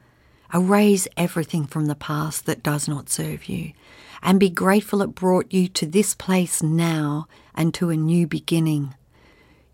Erase 0.52 1.08
everything 1.16 1.66
from 1.66 1.86
the 1.86 1.94
past 1.94 2.46
that 2.46 2.62
does 2.62 2.88
not 2.88 3.08
serve 3.08 3.48
you, 3.48 3.72
and 4.22 4.40
be 4.40 4.50
grateful 4.50 5.00
it 5.00 5.14
brought 5.14 5.52
you 5.52 5.68
to 5.68 5.86
this 5.86 6.14
place 6.14 6.62
now 6.62 7.28
and 7.54 7.72
to 7.74 7.90
a 7.90 7.96
new 7.96 8.26
beginning. 8.26 8.94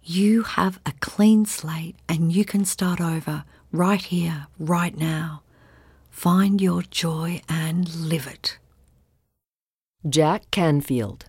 You 0.06 0.42
have 0.42 0.78
a 0.84 0.92
clean 1.00 1.46
slate 1.46 1.96
and 2.10 2.30
you 2.30 2.44
can 2.44 2.66
start 2.66 3.00
over 3.00 3.44
right 3.72 4.02
here, 4.02 4.48
right 4.58 4.94
now. 4.94 5.42
Find 6.10 6.60
your 6.60 6.82
joy 6.82 7.40
and 7.48 7.88
live 7.94 8.26
it. 8.26 8.58
Jack 10.06 10.50
Canfield. 10.50 11.24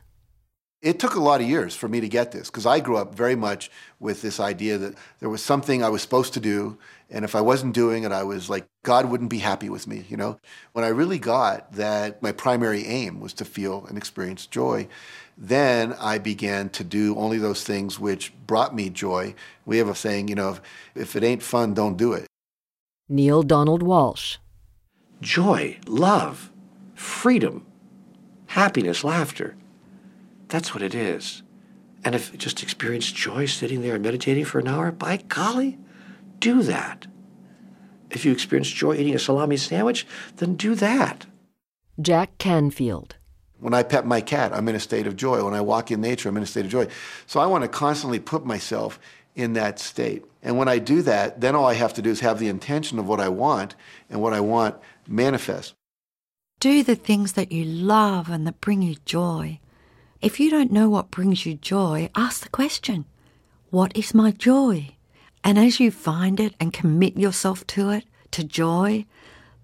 It 0.82 1.00
took 1.00 1.16
a 1.16 1.22
lot 1.22 1.40
of 1.40 1.48
years 1.48 1.74
for 1.74 1.88
me 1.88 2.02
to 2.02 2.10
get 2.10 2.34
this 2.34 2.50
because 2.50 2.66
I 2.66 2.82
grew 2.82 2.98
up 2.98 3.16
very 3.16 3.38
much 3.38 3.72
with 4.02 4.22
this 4.22 4.42
idea 4.42 4.78
that 4.78 4.96
there 5.20 5.30
was 5.30 5.42
something 5.42 5.82
I 5.82 5.90
was 5.90 6.02
supposed 6.02 6.34
to 6.34 6.42
do. 6.42 6.78
And 7.10 7.24
if 7.24 7.34
I 7.34 7.40
wasn't 7.40 7.74
doing 7.74 8.04
it, 8.04 8.12
I 8.12 8.24
was 8.24 8.50
like, 8.50 8.68
God 8.84 9.06
wouldn't 9.06 9.30
be 9.30 9.40
happy 9.40 9.70
with 9.70 9.88
me, 9.88 10.06
you 10.10 10.18
know? 10.18 10.38
When 10.74 10.84
I 10.84 10.90
really 10.90 11.18
got 11.18 11.72
that 11.74 12.22
my 12.22 12.34
primary 12.34 12.86
aim 12.86 13.22
was 13.22 13.34
to 13.36 13.46
feel 13.46 13.86
and 13.86 13.98
experience 13.98 14.46
joy, 14.46 14.90
then 15.38 15.94
I 15.94 16.18
began 16.18 16.70
to 16.70 16.84
do 16.84 17.16
only 17.18 17.38
those 17.38 17.64
things 17.64 18.00
which 18.00 18.34
brought 18.48 18.74
me 18.76 18.90
joy. 18.90 19.36
We 19.66 19.78
have 19.80 19.90
a 19.90 19.96
saying, 19.96 20.30
you 20.30 20.36
know, 20.36 20.52
if, 20.52 20.62
if 20.96 21.16
it 21.16 21.24
ain't 21.24 21.44
fun, 21.44 21.74
don't 21.74 21.98
do 21.98 22.14
it. 22.14 22.26
Neale 23.10 23.44
Donald 23.44 23.84
Walsch. 23.84 24.38
Joy, 25.22 25.78
love, 25.88 26.52
freedom, 26.94 27.66
happiness, 28.48 29.04
laughter. 29.04 29.56
That's 30.48 30.74
what 30.74 30.84
it 30.84 30.96
is. 30.96 31.44
And 32.04 32.16
if 32.16 32.32
you 32.32 32.38
just 32.38 32.64
experience 32.64 33.12
joy 33.12 33.46
sitting 33.46 33.82
there 33.82 33.96
and 33.96 34.04
meditating 34.04 34.46
for 34.46 34.60
an 34.60 34.68
hour, 34.68 34.92
by 34.92 35.18
golly, 35.18 35.78
do 36.40 36.62
that. 36.64 37.08
If 38.12 38.24
you 38.24 38.32
experience 38.32 38.70
joy 38.70 38.96
eating 38.96 39.16
a 39.16 39.20
salami 39.20 39.58
sandwich, 39.58 40.06
then 40.38 40.56
do 40.56 40.76
that. 40.76 41.26
Jack 42.00 42.38
Canfield. 42.38 43.16
When 43.60 43.74
I 43.74 43.84
pet 43.84 44.06
my 44.06 44.22
cat, 44.22 44.54
I'm 44.54 44.68
in 44.68 44.76
a 44.76 44.80
state 44.80 45.08
of 45.08 45.16
joy. 45.16 45.44
When 45.44 45.54
I 45.54 45.62
walk 45.62 45.92
in 45.92 46.02
nature, 46.02 46.30
I'm 46.30 46.38
in 46.38 46.44
a 46.44 46.48
state 46.48 46.66
of 46.66 46.72
joy. 46.72 46.88
So 47.26 47.40
I 47.40 47.46
want 47.46 47.64
to 47.64 47.68
constantly 47.68 48.20
put 48.20 48.46
myself 48.46 49.00
in 49.36 49.54
that 49.54 49.80
state. 49.80 50.24
And 50.42 50.58
when 50.58 50.68
I 50.68 50.80
do 50.80 51.02
that, 51.02 51.42
then 51.42 51.56
all 51.56 51.66
I 51.66 51.74
have 51.74 51.94
to 51.96 52.02
do 52.02 52.10
is 52.10 52.20
have 52.20 52.40
the 52.40 52.48
intention 52.48 53.00
of 53.00 53.08
what 53.08 53.20
I 53.20 53.30
want, 53.30 53.76
and 54.10 54.22
what 54.22 54.34
I 54.34 54.40
want 54.40 54.76
manifest. 55.08 55.74
Do 56.60 56.84
the 56.84 56.96
things 56.96 57.34
that 57.34 57.52
you 57.52 57.66
love 57.66 58.30
and 58.30 58.48
that 58.48 58.62
bring 58.62 58.82
you 58.82 58.96
joy. 59.06 59.60
If 60.22 60.40
you 60.40 60.50
don't 60.50 60.72
know 60.72 60.90
what 60.90 61.12
brings 61.12 61.46
you 61.46 61.56
joy, 61.56 62.10
ask 62.16 62.44
the 62.44 62.50
question 62.50 63.06
What 63.70 63.96
is 63.96 64.14
my 64.14 64.32
joy? 64.32 64.96
And 65.44 65.60
as 65.60 65.80
you 65.80 65.92
find 65.92 66.40
it 66.40 66.56
and 66.60 66.74
commit 66.74 67.18
yourself 67.18 67.68
to 67.68 67.92
it, 67.92 68.06
to 68.32 68.44
joy, 68.44 69.06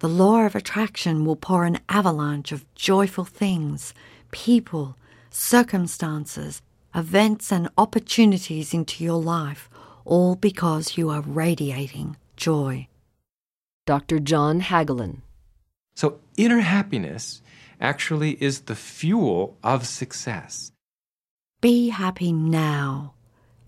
the 0.01 0.07
law 0.07 0.41
of 0.47 0.55
attraction 0.55 1.25
will 1.25 1.35
pour 1.35 1.63
an 1.63 1.77
avalanche 1.87 2.51
of 2.51 2.65
joyful 2.73 3.23
things, 3.23 3.93
people, 4.31 4.97
circumstances, 5.29 6.63
events, 6.95 7.51
and 7.51 7.69
opportunities 7.77 8.73
into 8.73 9.03
your 9.03 9.21
life, 9.21 9.69
all 10.03 10.35
because 10.35 10.97
you 10.97 11.11
are 11.11 11.21
radiating 11.21 12.17
joy. 12.35 12.87
Dr. 13.85 14.17
John 14.17 14.61
Hagelin. 14.61 15.17
So, 15.93 16.19
inner 16.35 16.61
happiness 16.61 17.43
actually 17.79 18.41
is 18.41 18.61
the 18.61 18.75
fuel 18.75 19.55
of 19.63 19.85
success. 19.85 20.71
Be 21.61 21.89
happy 21.89 22.33
now. 22.33 23.13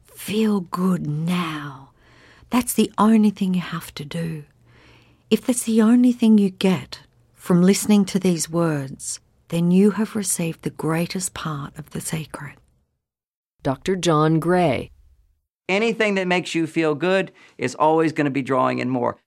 Feel 0.04 0.62
good 0.62 1.06
now. 1.06 1.92
That's 2.50 2.74
the 2.74 2.92
only 2.98 3.30
thing 3.30 3.54
you 3.54 3.62
have 3.62 3.94
to 3.94 4.04
do. 4.04 4.46
If 5.34 5.48
that's 5.48 5.64
the 5.64 5.82
only 5.82 6.12
thing 6.12 6.38
you 6.38 6.52
get 6.52 7.00
from 7.34 7.64
listening 7.64 8.06
to 8.06 8.20
these 8.20 8.52
words, 8.52 9.20
then 9.48 9.72
you 9.72 9.90
have 9.90 10.16
received 10.16 10.62
the 10.62 10.70
greatest 10.70 11.34
part 11.34 11.76
of 11.76 11.90
the 11.90 12.02
secret. 12.02 12.60
Dr. 13.64 13.96
John 13.96 14.40
Gray. 14.40 14.92
Anything 15.68 16.14
that 16.14 16.28
makes 16.28 16.54
you 16.54 16.68
feel 16.68 16.94
good 16.94 17.32
is 17.58 17.74
always 17.74 18.14
going 18.14 18.26
to 18.26 18.30
be 18.30 18.44
drawing 18.44 18.78
in 18.78 18.92
more. 18.92 19.18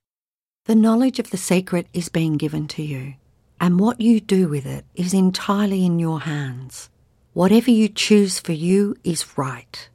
The 0.67 0.77
knowledge 0.77 1.19
of 1.19 1.31
the 1.31 1.37
sacred 1.37 1.89
is 1.93 2.09
being 2.09 2.37
given 2.37 2.69
to 2.69 2.85
you, 2.85 3.15
and 3.61 3.81
what 3.81 4.01
you 4.01 4.21
do 4.21 4.47
with 4.47 4.65
it 4.65 4.85
is 4.95 5.13
entirely 5.13 5.85
in 5.85 5.99
your 5.99 6.21
hands. 6.21 6.89
Whatever 7.33 7.73
you 7.73 7.89
choose 7.89 8.39
for 8.39 8.53
you 8.53 8.95
is 9.03 9.37
right. 9.37 9.89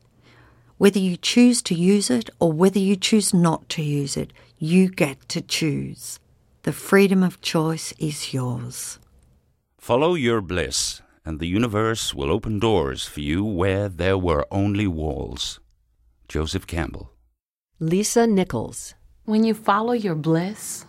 Whether 0.78 1.00
you 1.00 1.16
choose 1.16 1.62
to 1.62 1.74
use 1.74 2.10
it 2.10 2.30
or 2.42 2.52
whether 2.52 2.80
you 2.80 2.98
choose 2.98 3.34
not 3.34 3.70
to 3.70 3.82
use 3.82 4.18
it, 4.18 4.34
you 4.64 4.88
get 4.90 5.28
to 5.28 5.42
choose. 5.42 6.20
The 6.62 6.72
freedom 6.72 7.24
of 7.24 7.42
choice 7.42 7.96
is 7.98 8.32
yours. 8.32 9.00
Follow 9.80 10.14
your 10.14 10.40
bliss, 10.40 11.02
and 11.26 11.40
the 11.40 11.48
universe 11.48 12.14
will 12.14 12.30
open 12.30 12.60
doors 12.60 13.08
for 13.08 13.22
you 13.22 13.44
where 13.44 13.90
there 13.90 14.20
were 14.20 14.46
only 14.52 14.86
walls. 14.86 15.60
Joseph 16.28 16.68
Campbell. 16.68 17.12
Lisa 17.80 18.28
Nichols. 18.28 18.94
When 19.26 19.44
you 19.44 19.56
follow 19.56 19.94
your 19.94 20.14
bliss, 20.14 20.86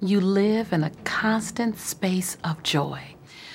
you 0.00 0.20
live 0.20 0.72
in 0.72 0.84
a 0.84 0.90
constant 1.02 1.80
space 1.80 2.36
of 2.44 2.62
joy. 2.62 3.00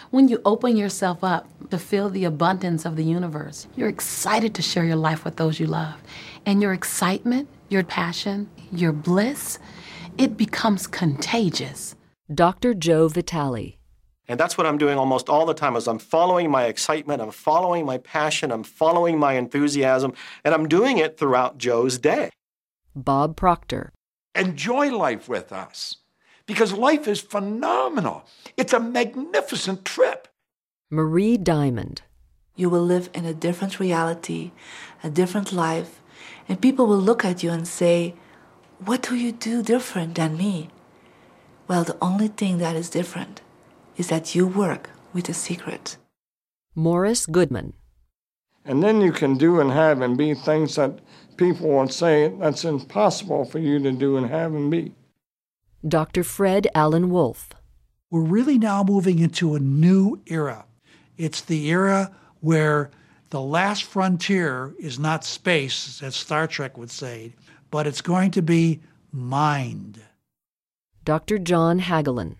When 0.09 0.27
you 0.27 0.41
open 0.43 0.75
yourself 0.75 1.23
up 1.23 1.47
to 1.69 1.79
feel 1.79 2.09
the 2.09 2.25
abundance 2.25 2.83
of 2.83 2.97
the 2.97 3.05
universe, 3.05 3.67
you're 3.77 3.87
excited 3.87 4.53
to 4.55 4.61
share 4.61 4.83
your 4.83 4.97
life 4.97 5.23
with 5.23 5.37
those 5.37 5.61
you 5.61 5.67
love. 5.67 5.95
And 6.45 6.61
your 6.61 6.73
excitement, 6.73 7.47
your 7.71 7.83
passion, 7.83 8.49
your 8.71 8.91
bliss, 8.91 9.57
it 10.17 10.35
becomes 10.35 10.87
contagious. 10.87 11.95
Dr. 12.33 12.73
Joe 12.73 13.07
Vitale. 13.07 13.77
And 14.27 14.39
that's 14.39 14.57
what 14.57 14.67
I'm 14.67 14.77
doing 14.77 14.97
almost 14.97 15.29
all 15.29 15.45
the 15.45 15.53
time 15.53 15.75
is 15.75 15.87
I'm 15.87 15.99
following 15.99 16.51
my 16.51 16.65
excitement, 16.65 17.21
I'm 17.21 17.31
following 17.31 17.85
my 17.85 17.97
passion, 17.97 18.51
I'm 18.51 18.63
following 18.63 19.17
my 19.17 19.33
enthusiasm, 19.33 20.13
and 20.43 20.53
I'm 20.53 20.67
doing 20.67 20.97
it 20.97 21.17
throughout 21.17 21.57
Joe's 21.57 21.97
day. 21.97 22.29
Bob 22.95 23.35
Proctor. 23.35 23.91
Enjoy 24.35 24.95
life 24.95 25.27
with 25.27 25.51
us 25.51 25.97
because 26.45 26.73
life 26.73 27.07
is 27.07 27.21
phenomenal. 27.21 28.25
It's 28.57 28.73
a 28.73 28.79
magnificent 28.79 29.85
trip. 29.85 30.27
Marie 30.89 31.37
Diamond. 31.37 32.01
You 32.55 32.69
will 32.69 32.83
live 32.83 33.09
in 33.13 33.25
a 33.25 33.33
different 33.33 33.79
reality, 33.79 34.51
a 35.03 35.09
different 35.09 35.51
life, 35.51 36.00
and 36.51 36.59
people 36.59 36.85
will 36.85 36.97
look 36.97 37.23
at 37.23 37.43
you 37.43 37.49
and 37.49 37.65
say, 37.65 38.13
What 38.83 39.03
do 39.03 39.15
you 39.15 39.31
do 39.31 39.63
different 39.63 40.15
than 40.15 40.35
me? 40.35 40.67
Well, 41.69 41.85
the 41.85 41.95
only 42.01 42.27
thing 42.27 42.57
that 42.57 42.75
is 42.75 42.89
different 42.89 43.39
is 43.95 44.09
that 44.09 44.35
you 44.35 44.45
work 44.45 44.89
with 45.13 45.29
a 45.29 45.33
secret. 45.33 45.95
Morris 46.75 47.25
Goodman. 47.25 47.71
And 48.65 48.83
then 48.83 48.99
you 48.99 49.13
can 49.13 49.37
do 49.37 49.61
and 49.61 49.71
have 49.71 50.01
and 50.01 50.17
be 50.17 50.33
things 50.33 50.75
that 50.75 50.99
people 51.37 51.69
would 51.69 51.93
say 51.93 52.27
that's 52.37 52.65
impossible 52.65 53.45
for 53.45 53.59
you 53.59 53.79
to 53.79 53.93
do 53.93 54.17
and 54.17 54.27
have 54.27 54.53
and 54.53 54.69
be. 54.69 54.93
Dr. 55.87 56.21
Fred 56.21 56.67
Alan 56.75 57.09
Wolf. 57.09 57.47
We're 58.09 58.27
really 58.37 58.57
now 58.57 58.83
moving 58.83 59.19
into 59.19 59.55
a 59.55 59.59
new 59.59 60.21
era. 60.27 60.65
It's 61.15 61.39
the 61.39 61.67
era 61.67 62.13
where 62.41 62.91
the 63.31 63.41
last 63.41 63.85
frontier 63.85 64.75
is 64.77 64.99
not 64.99 65.23
space, 65.23 66.03
as 66.03 66.15
Star 66.15 66.47
Trek 66.47 66.77
would 66.77 66.91
say, 66.91 67.33
but 67.71 67.87
it's 67.87 68.01
going 68.01 68.29
to 68.31 68.41
be 68.41 68.81
mind. 69.11 70.01
Dr. 71.05 71.39
John 71.39 71.79
Hagelin. 71.79 72.35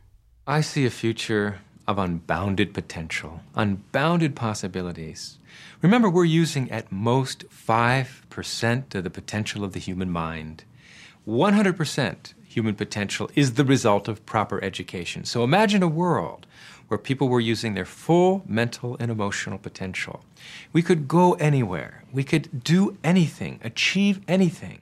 I 0.45 0.59
see 0.59 0.85
a 0.85 0.89
future 0.89 1.59
of 1.87 1.97
unbounded 1.97 2.73
potential, 2.73 3.39
unbounded 3.55 4.35
possibilities. 4.35 5.37
Remember, 5.81 6.09
we're 6.09 6.25
using 6.25 6.69
at 6.69 6.91
most 6.91 7.45
5% 7.49 8.95
of 8.95 9.03
the 9.03 9.09
potential 9.09 9.63
of 9.63 9.71
the 9.71 9.79
human 9.79 10.11
mind. 10.11 10.65
100% 11.25 12.33
human 12.45 12.75
potential 12.75 13.31
is 13.33 13.53
the 13.53 13.63
result 13.63 14.09
of 14.09 14.25
proper 14.25 14.61
education. 14.61 15.23
So 15.23 15.43
imagine 15.45 15.83
a 15.83 15.87
world 15.87 16.45
where 16.91 16.97
people 16.97 17.29
were 17.29 17.39
using 17.39 17.73
their 17.73 17.85
full 17.85 18.43
mental 18.45 18.97
and 18.99 19.09
emotional 19.09 19.57
potential. 19.57 20.25
We 20.73 20.81
could 20.81 21.07
go 21.07 21.35
anywhere, 21.35 22.03
we 22.11 22.25
could 22.25 22.65
do 22.65 22.97
anything, 23.01 23.61
achieve 23.63 24.19
anything. 24.27 24.81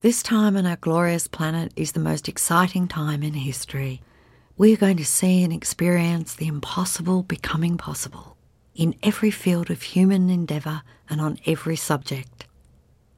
This 0.00 0.22
time 0.22 0.56
on 0.56 0.64
our 0.64 0.76
glorious 0.76 1.28
planet 1.28 1.70
is 1.76 1.92
the 1.92 2.00
most 2.00 2.30
exciting 2.30 2.88
time 2.88 3.22
in 3.22 3.34
history. 3.34 4.00
We 4.56 4.72
are 4.72 4.78
going 4.78 4.96
to 4.96 5.04
see 5.04 5.44
and 5.44 5.52
experience 5.52 6.34
the 6.34 6.46
impossible 6.46 7.22
becoming 7.22 7.76
possible 7.76 8.38
in 8.74 8.94
every 9.02 9.30
field 9.30 9.70
of 9.70 9.82
human 9.82 10.30
endeavour 10.30 10.80
and 11.10 11.20
on 11.20 11.38
every 11.44 11.76
subject. 11.76 12.46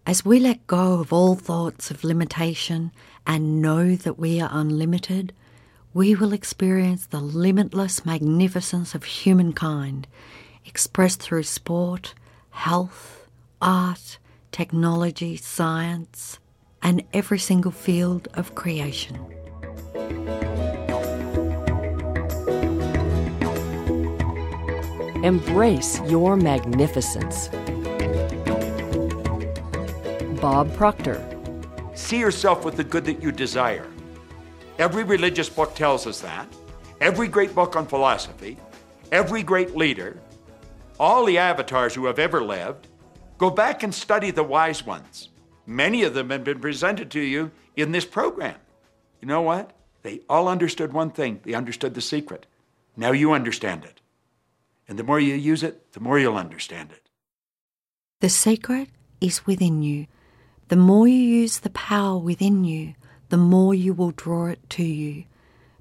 As 0.04 0.24
we 0.24 0.40
let 0.40 0.66
go 0.66 0.98
of 0.98 1.12
all 1.12 1.36
thoughts 1.36 1.92
of 1.92 2.02
limitation 2.02 2.90
and 3.24 3.62
know 3.62 3.94
that 3.94 4.18
we 4.18 4.40
are 4.40 4.50
unlimited, 4.50 5.32
we 5.96 6.14
will 6.14 6.34
experience 6.34 7.06
the 7.06 7.20
limitless 7.20 8.04
magnificence 8.04 8.94
of 8.94 9.02
humankind 9.02 10.06
expressed 10.66 11.22
through 11.22 11.42
sport, 11.42 12.12
health, 12.50 13.26
art, 13.62 14.18
technology, 14.52 15.38
science, 15.38 16.38
and 16.82 17.02
every 17.14 17.38
single 17.38 17.70
field 17.70 18.28
of 18.34 18.54
creation. 18.54 19.16
Embrace 25.24 25.98
your 26.02 26.36
magnificence. 26.36 27.48
Bob 30.42 30.70
Proctor. 30.76 31.26
See 31.94 32.18
yourself 32.18 32.66
with 32.66 32.76
the 32.76 32.84
good 32.84 33.06
that 33.06 33.22
you 33.22 33.32
desire. 33.32 33.88
Every 34.78 35.04
religious 35.04 35.48
book 35.48 35.74
tells 35.74 36.06
us 36.06 36.20
that. 36.20 36.46
Every 37.00 37.28
great 37.28 37.54
book 37.54 37.76
on 37.76 37.86
philosophy, 37.86 38.58
every 39.10 39.42
great 39.42 39.74
leader, 39.74 40.18
all 41.00 41.24
the 41.24 41.38
avatars 41.38 41.94
who 41.94 42.04
have 42.06 42.18
ever 42.18 42.42
lived, 42.42 42.86
go 43.38 43.48
back 43.48 43.82
and 43.82 43.94
study 43.94 44.30
the 44.30 44.44
wise 44.44 44.84
ones. 44.84 45.30
Many 45.66 46.02
of 46.02 46.12
them 46.12 46.28
have 46.28 46.44
been 46.44 46.60
presented 46.60 47.10
to 47.12 47.20
you 47.20 47.50
in 47.74 47.92
this 47.92 48.04
program. 48.04 48.56
You 49.20 49.28
know 49.28 49.40
what? 49.40 49.72
They 50.02 50.20
all 50.28 50.46
understood 50.46 50.92
one 50.92 51.10
thing 51.10 51.40
they 51.42 51.54
understood 51.54 51.94
the 51.94 52.00
secret. 52.02 52.46
Now 52.96 53.12
you 53.12 53.32
understand 53.32 53.84
it. 53.84 54.00
And 54.88 54.98
the 54.98 55.04
more 55.04 55.18
you 55.18 55.34
use 55.34 55.62
it, 55.62 55.92
the 55.92 56.00
more 56.00 56.18
you'll 56.18 56.36
understand 56.36 56.92
it. 56.92 57.08
The 58.20 58.28
secret 58.28 58.88
is 59.20 59.46
within 59.46 59.82
you. 59.82 60.06
The 60.68 60.76
more 60.76 61.08
you 61.08 61.14
use 61.14 61.60
the 61.60 61.70
power 61.70 62.18
within 62.18 62.64
you, 62.64 62.94
the 63.28 63.36
more 63.36 63.74
you 63.74 63.92
will 63.92 64.12
draw 64.12 64.46
it 64.46 64.70
to 64.70 64.84
you. 64.84 65.24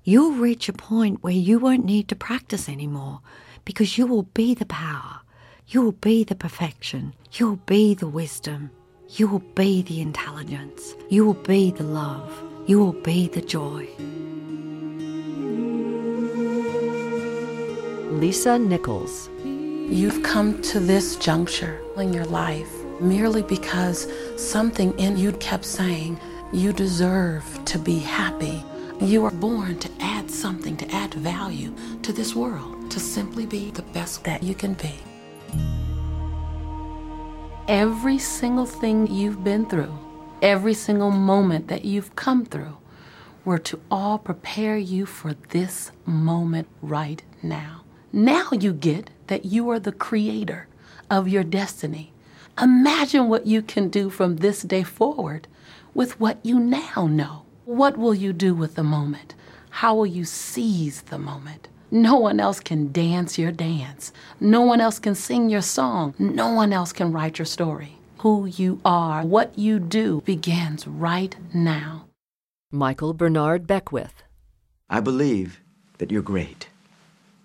You'll 0.03 0.33
reach 0.33 0.69
a 0.69 0.73
point 0.73 1.23
where 1.23 1.33
you 1.33 1.59
won't 1.59 1.85
need 1.85 2.07
to 2.09 2.15
practice 2.15 2.69
anymore 2.69 3.21
because 3.65 3.97
you 3.97 4.05
will 4.05 4.23
be 4.23 4.53
the 4.53 4.65
power. 4.65 5.21
You 5.67 5.81
will 5.81 5.93
be 5.93 6.23
the 6.23 6.35
perfection. 6.35 7.13
You 7.33 7.49
will 7.49 7.61
be 7.65 7.95
the 7.95 8.07
wisdom. 8.07 8.71
You 9.09 9.27
will 9.27 9.43
be 9.55 9.81
the 9.81 10.01
intelligence. 10.01 10.95
You 11.09 11.25
will 11.25 11.33
be 11.33 11.71
the 11.71 11.83
love. 11.83 12.31
You 12.67 12.79
will 12.79 12.93
be 12.93 13.27
the 13.27 13.41
joy. 13.41 13.87
Lisa 18.11 18.57
Nichols. 18.57 19.29
You've 19.43 20.23
come 20.23 20.61
to 20.63 20.79
this 20.79 21.15
juncture 21.15 21.81
in 21.97 22.13
your 22.13 22.25
life 22.25 22.71
merely 22.99 23.43
because 23.43 24.07
something 24.37 24.97
in 24.97 25.17
you 25.17 25.31
kept 25.33 25.65
saying, 25.65 26.19
you 26.53 26.71
deserve 26.73 27.43
to 27.65 27.79
be 27.79 27.99
happy. 27.99 28.63
You 29.01 29.25
are 29.25 29.31
born 29.31 29.79
to 29.79 29.89
add 29.99 30.31
something, 30.31 30.77
to 30.77 30.89
add 30.95 31.13
value 31.13 31.73
to 32.03 32.13
this 32.13 32.35
world, 32.35 32.89
to 32.91 32.99
simply 32.99 33.45
be 33.45 33.71
the 33.71 33.81
best 33.81 34.23
that 34.23 34.41
you 34.43 34.55
can 34.55 34.73
be. 34.75 34.95
Every 37.67 38.19
single 38.19 38.65
thing 38.65 39.07
you've 39.07 39.43
been 39.43 39.65
through, 39.65 39.97
every 40.41 40.75
single 40.75 41.11
moment 41.11 41.67
that 41.67 41.83
you've 41.83 42.15
come 42.15 42.45
through, 42.45 42.77
were 43.43 43.59
to 43.59 43.79
all 43.91 44.17
prepare 44.17 44.77
you 44.77 45.05
for 45.05 45.33
this 45.49 45.91
moment 46.05 46.67
right 46.81 47.21
now. 47.43 47.81
Now 48.13 48.49
you 48.51 48.71
get 48.71 49.09
that 49.27 49.45
you 49.45 49.69
are 49.69 49.79
the 49.79 49.91
creator 49.91 50.67
of 51.09 51.27
your 51.27 51.43
destiny. 51.43 52.13
Imagine 52.61 53.27
what 53.27 53.45
you 53.45 53.61
can 53.61 53.89
do 53.89 54.09
from 54.09 54.37
this 54.37 54.61
day 54.61 54.83
forward 54.83 55.47
with 55.95 56.19
what 56.19 56.37
you 56.45 56.59
now 56.59 57.07
know. 57.09 57.43
What 57.63 57.97
will 57.97 58.13
you 58.13 58.33
do 58.33 58.53
with 58.53 58.75
the 58.75 58.83
moment? 58.83 59.33
How 59.71 59.95
will 59.95 60.05
you 60.05 60.25
seize 60.25 61.01
the 61.01 61.17
moment? 61.17 61.69
No 61.89 62.17
one 62.17 62.39
else 62.39 62.59
can 62.59 62.91
dance 62.91 63.39
your 63.39 63.51
dance. 63.51 64.11
No 64.39 64.61
one 64.61 64.81
else 64.81 64.99
can 64.99 65.15
sing 65.15 65.49
your 65.49 65.61
song. 65.61 66.13
No 66.19 66.53
one 66.53 66.73
else 66.73 66.91
can 66.91 67.11
write 67.11 67.39
your 67.39 67.45
story. 67.45 67.97
Who 68.19 68.45
you 68.45 68.81
are, 68.83 69.23
what 69.23 69.57
you 69.57 69.79
do 69.79 70.21
begins 70.25 70.85
right 70.87 71.35
now. 71.53 72.05
Michael 72.71 73.13
Bernard 73.13 73.65
Beckwith. 73.65 74.23
I 74.89 74.99
believe 74.99 75.61
that 75.99 76.11
you're 76.11 76.21
great, 76.21 76.67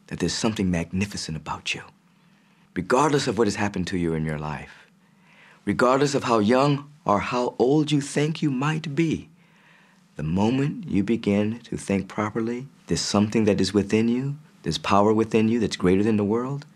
that 0.09 0.19
there's 0.19 0.33
something 0.35 0.71
magnificent 0.71 1.37
about 1.37 1.75
you. 1.75 1.83
Regardless 2.75 3.29
of 3.29 3.39
what 3.39 3.47
has 3.47 3.57
happened 3.57 3.87
to 3.89 3.99
you 3.99 4.15
in 4.15 4.25
your 4.25 4.39
life, 4.39 4.87
regardless 5.65 6.15
of 6.15 6.25
how 6.25 6.39
young 6.39 6.90
or 7.05 7.21
how 7.21 7.55
old 7.59 7.91
you 7.91 8.01
think 8.01 8.43
you 8.43 8.51
might 8.51 8.95
be, 8.95 9.29
the 10.17 10.23
moment 10.23 10.89
you 10.89 11.03
begin 11.03 11.61
to 11.61 11.77
think 11.77 12.09
properly, 12.09 12.67
there's 12.87 13.01
something 13.01 13.45
that 13.45 13.61
is 13.61 13.73
within 13.73 14.09
you, 14.09 14.37
there's 14.63 14.79
power 14.79 15.13
within 15.13 15.49
you 15.49 15.61
that's 15.61 15.77
greater 15.77 16.03
than 16.03 16.17
the 16.17 16.25
world, 16.25 16.67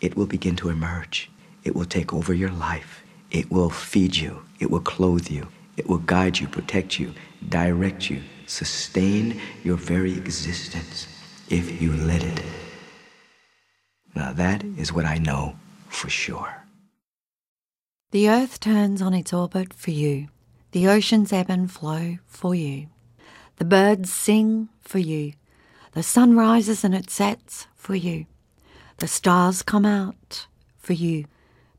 it 0.00 0.16
will 0.16 0.26
begin 0.26 0.56
to 0.56 0.68
emerge. 0.68 1.30
It 1.64 1.74
will 1.74 1.84
take 1.84 2.14
over 2.14 2.32
your 2.32 2.50
life. 2.50 3.02
It 3.30 3.50
will 3.50 3.70
feed 3.70 4.16
you. 4.16 4.42
It 4.60 4.70
will 4.70 4.80
clothe 4.80 5.28
you. 5.28 5.48
It 5.76 5.88
will 5.88 5.98
guide 5.98 6.38
you, 6.38 6.48
protect 6.48 6.98
you, 6.98 7.12
direct 7.48 8.08
you, 8.08 8.22
sustain 8.46 9.40
your 9.62 9.76
very 9.76 10.12
existence 10.12 11.06
if 11.50 11.82
you 11.82 11.92
let 11.92 12.22
it. 12.22 12.42
Now, 14.14 14.32
that 14.32 14.64
is 14.64 14.92
what 14.92 15.04
I 15.04 15.18
know 15.18 15.56
for 15.88 16.08
sure. 16.08 16.55
The 18.16 18.30
earth 18.30 18.60
turns 18.60 19.02
on 19.02 19.12
its 19.12 19.34
orbit 19.34 19.74
for 19.74 19.90
you. 19.90 20.28
The 20.70 20.88
oceans 20.88 21.34
ebb 21.34 21.50
and 21.50 21.70
flow 21.70 22.16
for 22.24 22.54
you. 22.54 22.86
The 23.56 23.66
birds 23.66 24.10
sing 24.10 24.70
for 24.80 24.98
you. 24.98 25.34
The 25.92 26.02
sun 26.02 26.34
rises 26.34 26.82
and 26.82 26.94
it 26.94 27.10
sets 27.10 27.66
for 27.74 27.94
you. 27.94 28.24
The 28.96 29.06
stars 29.06 29.60
come 29.60 29.84
out 29.84 30.46
for 30.78 30.94
you. 30.94 31.26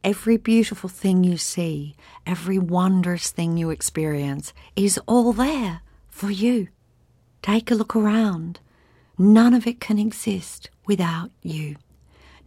Every 0.03 0.37
beautiful 0.37 0.89
thing 0.89 1.23
you 1.23 1.37
see, 1.37 1.95
every 2.27 2.59
wondrous 2.59 3.31
thing 3.31 3.57
you 3.57 3.71
experience 3.71 4.53
is 4.75 4.99
all 5.07 5.33
there 5.33 5.81
for 6.07 6.29
you. 6.29 6.67
Take 7.41 7.71
a 7.71 7.73
look 7.73 7.95
around. 7.95 8.59
None 9.17 9.55
of 9.55 9.65
it 9.65 9.79
can 9.79 9.97
exist 9.97 10.69
without 10.85 11.31
you. 11.41 11.77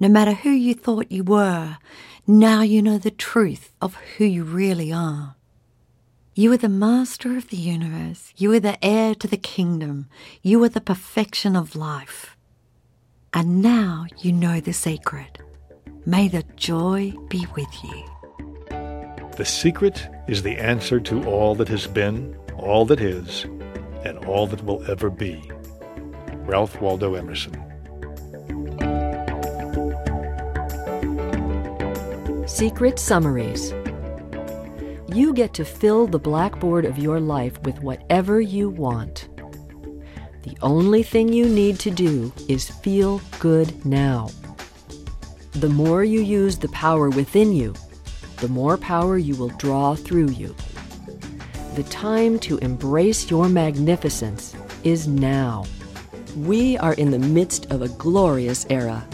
No 0.01 0.09
matter 0.09 0.33
who 0.33 0.49
you 0.49 0.73
thought 0.73 1.13
you 1.13 1.23
were, 1.23 1.77
now 2.27 2.63
you 2.63 2.81
know 2.81 2.97
the 2.97 3.11
truth 3.11 3.71
of 3.83 3.95
who 4.17 4.25
you 4.25 4.45
really 4.45 4.91
are. 4.91 5.37
You 6.35 6.51
are 6.53 6.57
the 6.57 6.71
master 6.71 7.37
of 7.37 7.51
the 7.51 7.59
universe. 7.59 8.33
You 8.35 8.51
are 8.55 8.61
the 8.61 8.83
heir 8.83 9.15
to 9.17 9.29
the 9.29 9.37
kingdom. 9.37 10.09
You 10.41 10.65
are 10.65 10.71
the 10.71 10.81
perfection 10.81 11.55
of 11.55 11.77
life. 11.77 12.35
And 13.35 13.61
now 13.61 14.07
you 14.21 14.33
know 14.33 14.59
the 14.59 14.73
secret. 14.73 15.39
May 16.07 16.29
the 16.29 16.45
joy 16.57 17.13
be 17.29 17.47
with 17.55 17.85
you. 17.85 18.05
The 19.37 19.45
secret 19.45 20.09
is 20.29 20.43
the 20.43 20.57
answer 20.57 20.99
to 21.01 21.25
all 21.25 21.55
that 21.57 21.69
has 21.69 21.87
been, 21.87 22.35
all 22.57 22.87
that 22.87 23.03
is, 23.03 23.45
and 24.03 24.17
all 24.25 24.47
that 24.47 24.65
will 24.65 24.83
ever 24.91 25.11
be. 25.11 25.43
Ralph 26.47 26.81
Waldo 26.81 27.17
Emerson. 27.17 27.70
Secret 32.61 32.99
Summaries. 32.99 33.73
You 35.09 35.33
get 35.33 35.55
to 35.55 35.65
fill 35.65 36.07
the 36.07 36.19
blackboard 36.19 36.85
of 36.85 36.99
your 36.99 37.19
life 37.19 37.59
with 37.63 37.81
whatever 37.81 38.43
you 38.43 38.69
want. 38.69 39.31
The 40.43 40.59
only 40.61 41.03
thing 41.03 41.33
you 41.33 41.49
need 41.49 41.79
to 41.79 41.91
do 41.91 42.31
is 42.51 42.69
feel 42.69 43.23
good 43.39 43.87
now. 43.87 44.29
The 45.53 45.71
more 45.71 46.05
you 46.05 46.21
use 46.21 46.59
the 46.59 46.69
power 46.69 47.09
within 47.09 47.55
you, 47.55 47.73
the 48.37 48.49
more 48.49 48.77
power 48.77 49.17
you 49.17 49.37
will 49.37 49.57
draw 49.57 49.95
through 49.95 50.29
you. 50.33 50.55
The 51.77 51.85
time 51.85 52.39
to 52.41 52.59
embrace 52.59 53.31
your 53.31 53.49
magnificence 53.49 54.55
is 54.85 55.09
now. 55.09 55.65
We 56.37 56.77
are 56.77 56.93
in 56.93 57.11
the 57.11 57.19
midst 57.19 57.73
of 57.73 57.81
a 57.81 57.89
glorious 57.89 58.67
era. 58.69 59.09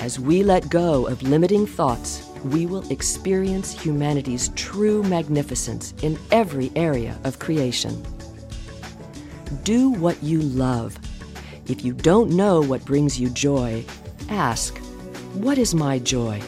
As 0.00 0.20
we 0.20 0.42
let 0.42 0.68
go 0.68 1.06
of 1.06 1.22
limiting 1.22 1.66
thoughts, 1.66 2.23
we 2.44 2.66
will 2.66 2.88
experience 2.90 3.72
humanity's 3.72 4.50
true 4.50 5.02
magnificence 5.02 5.94
in 6.02 6.18
every 6.30 6.70
area 6.76 7.18
of 7.24 7.38
creation. 7.38 8.04
Do 9.62 9.90
what 9.90 10.22
you 10.22 10.40
love. 10.40 10.98
If 11.66 11.84
you 11.84 11.94
don't 11.94 12.30
know 12.30 12.60
what 12.60 12.84
brings 12.84 13.18
you 13.18 13.30
joy, 13.30 13.84
ask, 14.28 14.76
What 15.34 15.58
is 15.58 15.74
my 15.74 15.98
joy? 15.98 16.40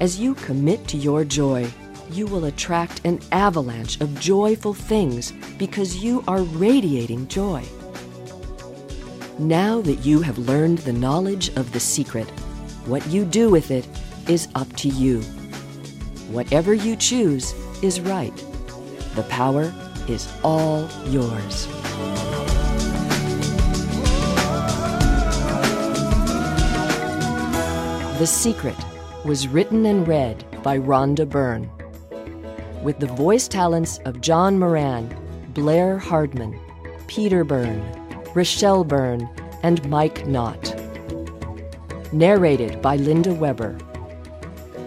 As 0.00 0.18
you 0.18 0.34
commit 0.34 0.86
to 0.88 0.96
your 0.96 1.24
joy, 1.24 1.70
you 2.10 2.26
will 2.26 2.46
attract 2.46 3.04
an 3.06 3.20
avalanche 3.32 4.00
of 4.00 4.20
joyful 4.20 4.74
things 4.74 5.32
because 5.58 5.96
you 5.96 6.22
are 6.28 6.42
radiating 6.42 7.26
joy. 7.28 7.64
Now 9.38 9.80
that 9.80 10.04
you 10.04 10.20
have 10.20 10.38
learned 10.38 10.78
the 10.78 10.92
knowledge 10.92 11.48
of 11.56 11.72
the 11.72 11.80
secret, 11.80 12.28
what 12.86 13.06
you 13.06 13.24
do 13.24 13.48
with 13.50 13.70
it 13.70 13.86
is 14.28 14.48
up 14.54 14.72
to 14.76 14.88
you. 14.88 15.20
Whatever 16.30 16.74
you 16.74 16.96
choose 16.96 17.52
is 17.82 18.00
right. 18.00 18.34
The 19.14 19.24
power 19.28 19.72
is 20.08 20.32
all 20.42 20.88
yours. 21.06 21.66
The 28.18 28.26
Secret 28.26 28.76
was 29.24 29.48
written 29.48 29.86
and 29.86 30.06
read 30.06 30.44
by 30.62 30.78
Rhonda 30.78 31.28
Byrne. 31.28 31.70
With 32.82 32.98
the 32.98 33.06
voice 33.06 33.48
talents 33.48 33.98
of 34.04 34.20
John 34.20 34.58
Moran, 34.58 35.14
Blair 35.52 35.98
Hardman, 35.98 36.58
Peter 37.06 37.44
Byrne, 37.44 37.82
Rochelle 38.34 38.84
Byrne, 38.84 39.28
and 39.62 39.88
Mike 39.88 40.26
Knott. 40.26 40.74
Narrated 42.12 42.82
by 42.82 42.96
Linda 42.96 43.32
Weber 43.32 43.78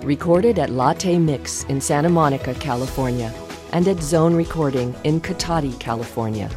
recorded 0.03 0.59
at 0.59 0.69
Latte 0.69 1.17
Mix 1.17 1.63
in 1.65 1.81
Santa 1.81 2.09
Monica, 2.09 2.53
California, 2.55 3.33
and 3.73 3.87
at 3.87 4.01
Zone 4.01 4.35
Recording 4.35 4.95
in 5.03 5.19
Cotati, 5.21 5.77
California. 5.79 6.49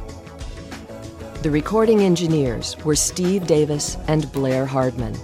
The 1.43 1.51
recording 1.51 2.01
engineers 2.01 2.77
were 2.85 2.95
Steve 2.95 3.47
Davis 3.47 3.97
and 4.09 4.31
Blair 4.33 4.67
Hardman. 4.67 5.17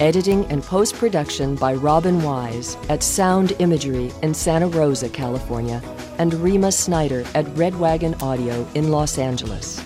Editing 0.00 0.44
and 0.46 0.62
post 0.62 0.94
production 0.94 1.56
by 1.56 1.74
Robin 1.74 2.22
Wise 2.22 2.76
at 2.88 3.02
Sound 3.02 3.52
Imagery 3.58 4.10
in 4.22 4.34
Santa 4.34 4.66
Rosa, 4.66 5.08
California, 5.08 5.82
and 6.18 6.34
Rima 6.34 6.72
Snyder 6.72 7.24
at 7.34 7.46
Red 7.56 7.78
Wagon 7.78 8.14
Audio 8.22 8.66
in 8.74 8.90
Los 8.90 9.18
Angeles. 9.18 9.82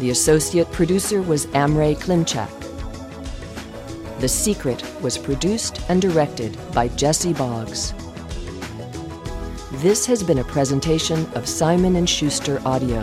The 0.00 0.10
associate 0.10 0.70
producer 0.72 1.22
was 1.22 1.46
Amre 1.46 1.96
Klimchak. 1.96 2.63
The 4.20 4.28
Secret 4.28 4.82
was 5.02 5.18
produced 5.18 5.80
and 5.88 6.00
directed 6.00 6.56
by 6.72 6.88
Jesse 6.88 7.32
Boggs. 7.32 7.92
This 9.82 10.06
has 10.06 10.22
been 10.22 10.38
a 10.38 10.44
presentation 10.44 11.26
of 11.34 11.48
Simon 11.48 12.06
& 12.06 12.06
Schuster 12.06 12.62
Audio. 12.64 13.02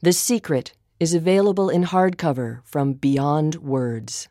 The 0.00 0.12
Secret 0.12 0.72
is 0.98 1.14
available 1.14 1.70
in 1.70 1.84
hardcover 1.84 2.62
from 2.64 2.94
Beyond 2.94 3.56
Words. 3.56 4.28